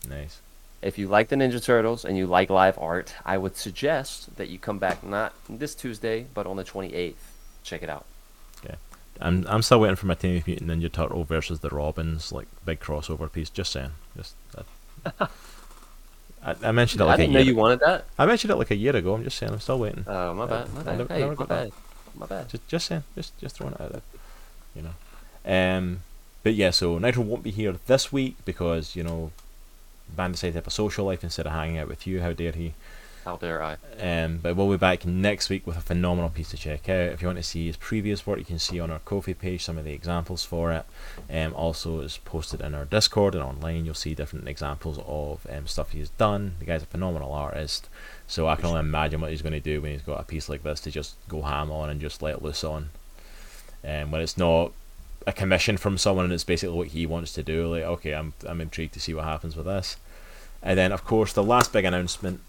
Nice. 0.09 0.41
if 0.83 0.99
you 0.99 1.09
like 1.09 1.29
the 1.29 1.37
Ninja 1.37 1.63
Turtles 1.63 2.05
and 2.05 2.17
you 2.19 2.27
like 2.27 2.51
live 2.51 2.79
art, 2.79 3.15
I 3.25 3.39
would 3.39 3.57
suggest 3.57 4.37
that 4.37 4.49
you 4.49 4.59
come 4.59 4.79
back 4.79 5.03
not 5.03 5.33
this 5.49 5.75
Tuesday, 5.75 6.27
but 6.35 6.47
on 6.47 6.57
the 6.57 6.65
28th. 6.65 7.15
Check 7.65 7.83
it 7.83 7.89
out. 7.89 8.05
Okay. 8.65 8.75
I'm 9.21 9.47
I'm 9.49 9.63
still 9.63 9.81
waiting 9.81 9.97
for 9.97 10.07
my 10.07 10.15
Teenage 10.15 10.47
Mutant 10.47 10.71
Ninja 10.71 10.91
Turtle 10.93 11.25
versus 11.25 11.61
the 11.61 11.69
Robins 11.71 12.31
like 12.33 12.49
big 12.67 12.81
crossover 12.81 13.31
piece. 13.33 13.49
Just 13.51 13.73
saying. 13.73 13.93
Just. 14.17 14.35
Uh, 14.55 15.27
I, 16.45 16.57
I 16.65 16.73
mentioned 16.73 17.01
it 17.01 17.05
like 17.05 17.15
I 17.15 17.17
didn't 17.23 17.35
know 17.35 17.41
you 17.41 17.55
wanted 17.55 17.81
that. 17.81 18.05
I 18.19 18.27
mentioned 18.27 18.51
it 18.51 18.57
like 18.57 18.71
a 18.71 18.77
year 18.77 18.97
ago. 18.97 19.15
I'm 19.15 19.23
just 19.25 19.39
saying. 19.39 19.53
I'm 19.53 19.61
still 19.61 19.79
waiting. 19.79 20.05
Oh, 20.07 20.35
my 20.35 20.47
bad. 20.47 20.73
My 20.75 20.83
bad. 20.83 20.99
never- 20.99 21.15
hey, 21.15 21.21
never 21.21 21.37
my 21.37 21.45
bad. 21.47 21.73
My 22.17 22.27
bad. 22.27 22.49
Just 22.49 22.67
just 22.69 22.87
saying. 22.87 23.05
Just 23.15 23.39
just 23.39 23.57
throwing 23.57 23.75
it 23.75 23.81
out 23.81 23.93
there. 23.93 24.03
You 24.75 24.83
know. 24.83 24.95
Um. 25.79 26.01
But 26.43 26.55
yeah, 26.55 26.71
so 26.71 26.99
Nitro 26.99 27.23
won't 27.23 27.45
be 27.45 27.53
here 27.53 27.77
this 27.87 28.13
week 28.13 28.37
because 28.45 28.97
you 28.97 29.05
know, 29.05 29.31
Band 30.17 30.35
decided 30.35 30.55
to 30.55 30.59
have 30.59 30.67
a 30.67 30.71
social 30.71 31.07
life 31.07 31.23
instead 31.23 31.47
of 31.47 31.53
hanging 31.53 31.79
out 31.79 31.87
with 31.89 32.07
you. 32.07 32.21
How 32.21 32.33
dare 32.33 32.51
he? 32.53 32.75
How 33.25 33.37
dare 33.37 33.63
I? 33.63 33.77
Um, 34.01 34.39
but 34.43 34.57
we'll 34.57 34.71
be 34.71 34.77
back 34.77 35.07
next 35.07 35.49
week 35.49 35.65
with 35.65 35.77
a 35.77 35.81
phenomenal 35.81 36.29
piece 36.29 36.51
to 36.51 36.57
check 36.57 36.89
out. 36.89 37.13
If 37.13 37.23
you 37.23 37.29
want 37.29 37.39
to 37.39 37.45
see 37.45 37.67
his 37.67 37.77
previous 37.77 38.27
work, 38.27 38.39
you 38.39 38.45
can 38.45 38.59
see 38.59 38.81
on 38.81 38.91
our 38.91 38.99
Ko-fi 38.99 39.33
page 39.33 39.63
some 39.63 39.79
of 39.79 39.85
the 39.85 39.93
examples 39.93 40.45
for 40.45 40.73
it. 40.73 40.85
Um, 41.31 41.55
also, 41.55 42.01
is 42.01 42.19
posted 42.19 42.61
in 42.61 42.75
our 42.75 42.85
Discord 42.85 43.37
and 43.37 43.45
online. 43.45 43.85
You'll 43.85 43.95
see 43.95 44.15
different 44.15 44.49
examples 44.49 44.99
of 45.07 45.47
um, 45.49 45.69
stuff 45.69 45.93
he's 45.93 46.11
done. 46.11 46.57
The 46.59 46.65
guy's 46.65 46.83
a 46.83 46.87
phenomenal 46.87 47.33
artist, 47.33 47.89
so 48.27 48.49
I 48.49 48.57
can 48.57 48.67
only 48.67 48.81
imagine 48.81 49.21
what 49.21 49.31
he's 49.31 49.43
going 49.43 49.53
to 49.53 49.61
do 49.61 49.81
when 49.81 49.93
he's 49.93 50.03
got 50.03 50.21
a 50.21 50.25
piece 50.25 50.49
like 50.49 50.65
this 50.65 50.81
to 50.81 50.91
just 50.91 51.15
go 51.29 51.43
ham 51.43 51.71
on 51.71 51.91
and 51.91 52.01
just 52.01 52.23
let 52.23 52.43
loose 52.43 52.65
on. 52.65 52.91
Um, 53.85 54.11
when 54.11 54.21
it's 54.21 54.37
not 54.39 54.73
a 55.27 55.33
commission 55.33 55.77
from 55.77 55.97
someone 55.97 56.25
and 56.25 56.35
it's 56.35 56.43
basically 56.43 56.77
what 56.77 56.89
he 56.89 57.07
wants 57.07 57.33
to 57.35 57.45
do. 57.45 57.69
Like, 57.69 57.85
okay, 57.85 58.15
I'm 58.15 58.35
I'm 58.49 58.61
intrigued 58.61 58.95
to 58.95 59.01
see 59.01 59.15
what 59.15 59.25
happens 59.25 59.55
with 59.55 59.67
this. 59.67 59.97
And 60.61 60.77
then, 60.77 60.91
of 60.91 61.05
course, 61.05 61.33
the 61.33 61.43
last 61.43 61.73
big 61.73 61.85
announcement 61.85 62.41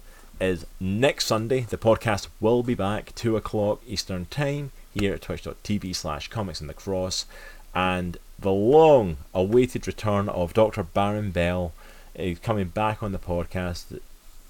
is 0.44 0.66
next 0.80 1.26
Sunday. 1.26 1.62
The 1.62 1.78
podcast 1.78 2.28
will 2.40 2.64
be 2.64 2.76
back, 2.76 3.14
2 3.16 3.36
o'clock 3.38 3.82
Eastern 3.88 4.26
Time, 4.26 4.72
here 4.94 5.14
at 5.14 5.22
twitch.tv 5.22 5.96
slash 5.96 6.28
comics 6.28 6.62
in 6.62 6.68
the 6.68 6.74
cross. 6.74 7.26
And 7.74 8.18
the 8.38 8.52
long 8.52 9.18
awaited 9.34 9.88
return 9.88 10.30
of 10.30 10.54
Dr. 10.54 10.84
Baron 10.84 11.32
Bell 11.32 11.74
is 12.14 12.40
coming 12.40 12.68
back 12.68 13.02
on 13.02 13.12
the 13.12 13.20
podcast. 13.20 14.00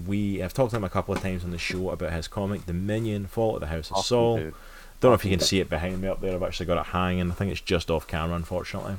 We 0.04 0.38
have 0.38 0.52
talked 0.52 0.72
to 0.72 0.76
him 0.76 0.84
a 0.84 0.90
couple 0.90 1.14
of 1.14 1.22
times 1.22 1.44
on 1.44 1.50
the 1.50 1.58
show 1.58 1.90
about 1.90 2.12
his 2.12 2.28
comic, 2.28 2.66
Dominion 2.66 3.26
Fall 3.26 3.54
of 3.54 3.60
the 3.60 3.68
House 3.68 3.90
of 3.90 3.98
Awesome, 3.98 4.04
Saul. 4.04 4.36
dude. 4.38 4.54
Don't 5.00 5.10
know 5.10 5.14
if 5.14 5.24
you 5.24 5.30
can 5.30 5.40
see 5.40 5.60
it 5.60 5.68
behind 5.70 6.00
me 6.00 6.08
up 6.08 6.20
there. 6.20 6.34
I've 6.34 6.42
actually 6.42 6.66
got 6.66 6.78
it 6.78 6.86
hanging. 6.90 7.30
I 7.30 7.34
think 7.34 7.52
it's 7.52 7.60
just 7.60 7.90
off 7.90 8.06
camera, 8.06 8.36
unfortunately. 8.36 8.96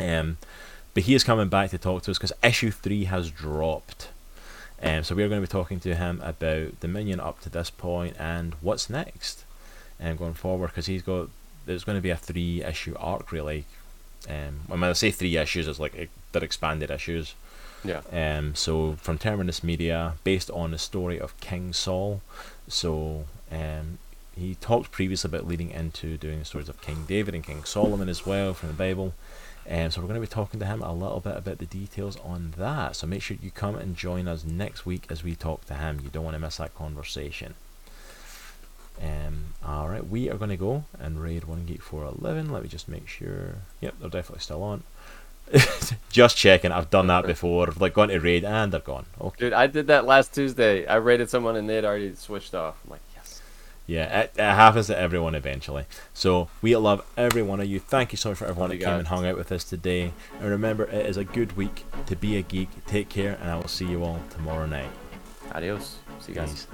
Um, 0.00 0.38
but 0.94 1.04
he 1.04 1.14
is 1.14 1.24
coming 1.24 1.48
back 1.48 1.70
to 1.70 1.78
talk 1.78 2.02
to 2.04 2.10
us 2.10 2.18
because 2.18 2.32
issue 2.42 2.70
three 2.70 3.04
has 3.04 3.30
dropped. 3.30 4.08
Um, 4.82 5.04
so 5.04 5.14
we 5.14 5.22
are 5.22 5.28
going 5.28 5.40
to 5.40 5.46
be 5.46 5.50
talking 5.50 5.80
to 5.80 5.94
him 5.94 6.20
about 6.22 6.80
Dominion 6.80 7.20
up 7.20 7.40
to 7.42 7.48
this 7.48 7.70
point 7.70 8.16
and 8.18 8.54
what's 8.60 8.90
next, 8.90 9.44
and 10.00 10.18
going 10.18 10.34
forward 10.34 10.68
because 10.68 10.86
he's 10.86 11.02
got 11.02 11.28
there's 11.66 11.84
going 11.84 11.96
to 11.96 12.02
be 12.02 12.10
a 12.10 12.16
three 12.16 12.62
issue 12.62 12.96
arc 12.98 13.30
really. 13.30 13.64
Um, 14.28 14.62
when 14.66 14.82
I 14.82 14.92
say 14.92 15.10
three 15.10 15.36
issues, 15.36 15.68
it's 15.68 15.80
like 15.80 16.10
they're 16.32 16.44
expanded 16.44 16.90
issues. 16.90 17.34
Yeah. 17.84 18.02
Um, 18.12 18.54
so 18.54 18.96
from 19.00 19.18
Terminus 19.18 19.64
Media, 19.64 20.14
based 20.24 20.50
on 20.50 20.70
the 20.70 20.78
story 20.78 21.20
of 21.20 21.38
King 21.40 21.72
Saul. 21.72 22.20
So 22.68 23.24
um, 23.50 23.98
he 24.36 24.54
talked 24.56 24.92
previously 24.92 25.28
about 25.28 25.46
leading 25.46 25.70
into 25.70 26.16
doing 26.16 26.38
the 26.38 26.44
stories 26.44 26.68
of 26.68 26.80
King 26.80 27.04
David 27.06 27.34
and 27.34 27.44
King 27.44 27.64
Solomon 27.64 28.08
as 28.08 28.24
well 28.24 28.54
from 28.54 28.68
the 28.68 28.74
Bible. 28.74 29.14
Um, 29.68 29.90
so 29.90 30.00
we're 30.00 30.08
going 30.08 30.20
to 30.20 30.26
be 30.26 30.32
talking 30.32 30.58
to 30.60 30.66
him 30.66 30.82
a 30.82 30.92
little 30.92 31.20
bit 31.20 31.36
about 31.36 31.58
the 31.58 31.66
details 31.66 32.16
on 32.24 32.54
that. 32.56 32.96
So 32.96 33.06
make 33.06 33.22
sure 33.22 33.36
you 33.40 33.50
come 33.50 33.76
and 33.76 33.96
join 33.96 34.26
us 34.26 34.44
next 34.44 34.84
week 34.84 35.06
as 35.08 35.22
we 35.22 35.34
talk 35.34 35.64
to 35.66 35.74
him. 35.74 36.00
You 36.02 36.10
don't 36.10 36.24
want 36.24 36.34
to 36.34 36.40
miss 36.40 36.56
that 36.56 36.74
conversation. 36.74 37.54
Um, 39.00 39.54
all 39.64 39.88
right, 39.88 40.06
we 40.06 40.28
are 40.30 40.36
going 40.36 40.50
to 40.50 40.56
go 40.56 40.84
and 40.98 41.22
raid 41.22 41.44
one 41.44 41.64
geek 41.64 41.80
four 41.80 42.04
eleven. 42.04 42.52
Let 42.52 42.62
me 42.62 42.68
just 42.68 42.88
make 42.88 43.08
sure. 43.08 43.56
Yep, 43.80 43.94
they're 44.00 44.10
definitely 44.10 44.42
still 44.42 44.62
on. 44.62 44.82
just 46.10 46.36
checking. 46.36 46.72
I've 46.72 46.90
done 46.90 47.06
that 47.08 47.26
before. 47.26 47.68
Like 47.78 47.94
gone 47.94 48.08
to 48.08 48.18
raid 48.18 48.44
and 48.44 48.72
they're 48.72 48.80
gone. 48.80 49.06
Okay. 49.20 49.36
Dude, 49.38 49.52
I 49.52 49.66
did 49.66 49.86
that 49.88 50.06
last 50.06 50.34
Tuesday. 50.34 50.86
I 50.86 50.96
rated 50.96 51.30
someone 51.30 51.56
and 51.56 51.68
they 51.68 51.76
had 51.76 51.84
already 51.84 52.14
switched 52.14 52.54
off. 52.54 52.76
I'm 52.84 52.90
like. 52.90 53.00
Yeah, 53.86 54.20
it, 54.20 54.32
it 54.36 54.40
happens 54.40 54.86
to 54.86 54.98
everyone 54.98 55.34
eventually. 55.34 55.86
So 56.14 56.48
we 56.60 56.76
love 56.76 57.04
every 57.16 57.42
one 57.42 57.60
of 57.60 57.66
you. 57.66 57.80
Thank 57.80 58.12
you 58.12 58.16
so 58.16 58.30
much 58.30 58.38
for 58.38 58.46
everyone 58.46 58.70
that 58.70 58.78
came 58.78 58.94
and 58.94 59.08
hung 59.08 59.26
out 59.26 59.36
with 59.36 59.50
us 59.50 59.64
today. 59.64 60.12
And 60.40 60.50
remember, 60.50 60.84
it 60.84 61.06
is 61.06 61.16
a 61.16 61.24
good 61.24 61.56
week 61.56 61.84
to 62.06 62.16
be 62.16 62.36
a 62.36 62.42
geek. 62.42 62.68
Take 62.86 63.08
care, 63.08 63.38
and 63.40 63.50
I 63.50 63.56
will 63.56 63.68
see 63.68 63.86
you 63.86 64.04
all 64.04 64.20
tomorrow 64.30 64.66
night. 64.66 64.90
Adios. 65.52 65.98
See 66.20 66.32
you 66.32 66.36
guys. 66.36 66.66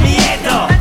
Miedo. 0.00 0.73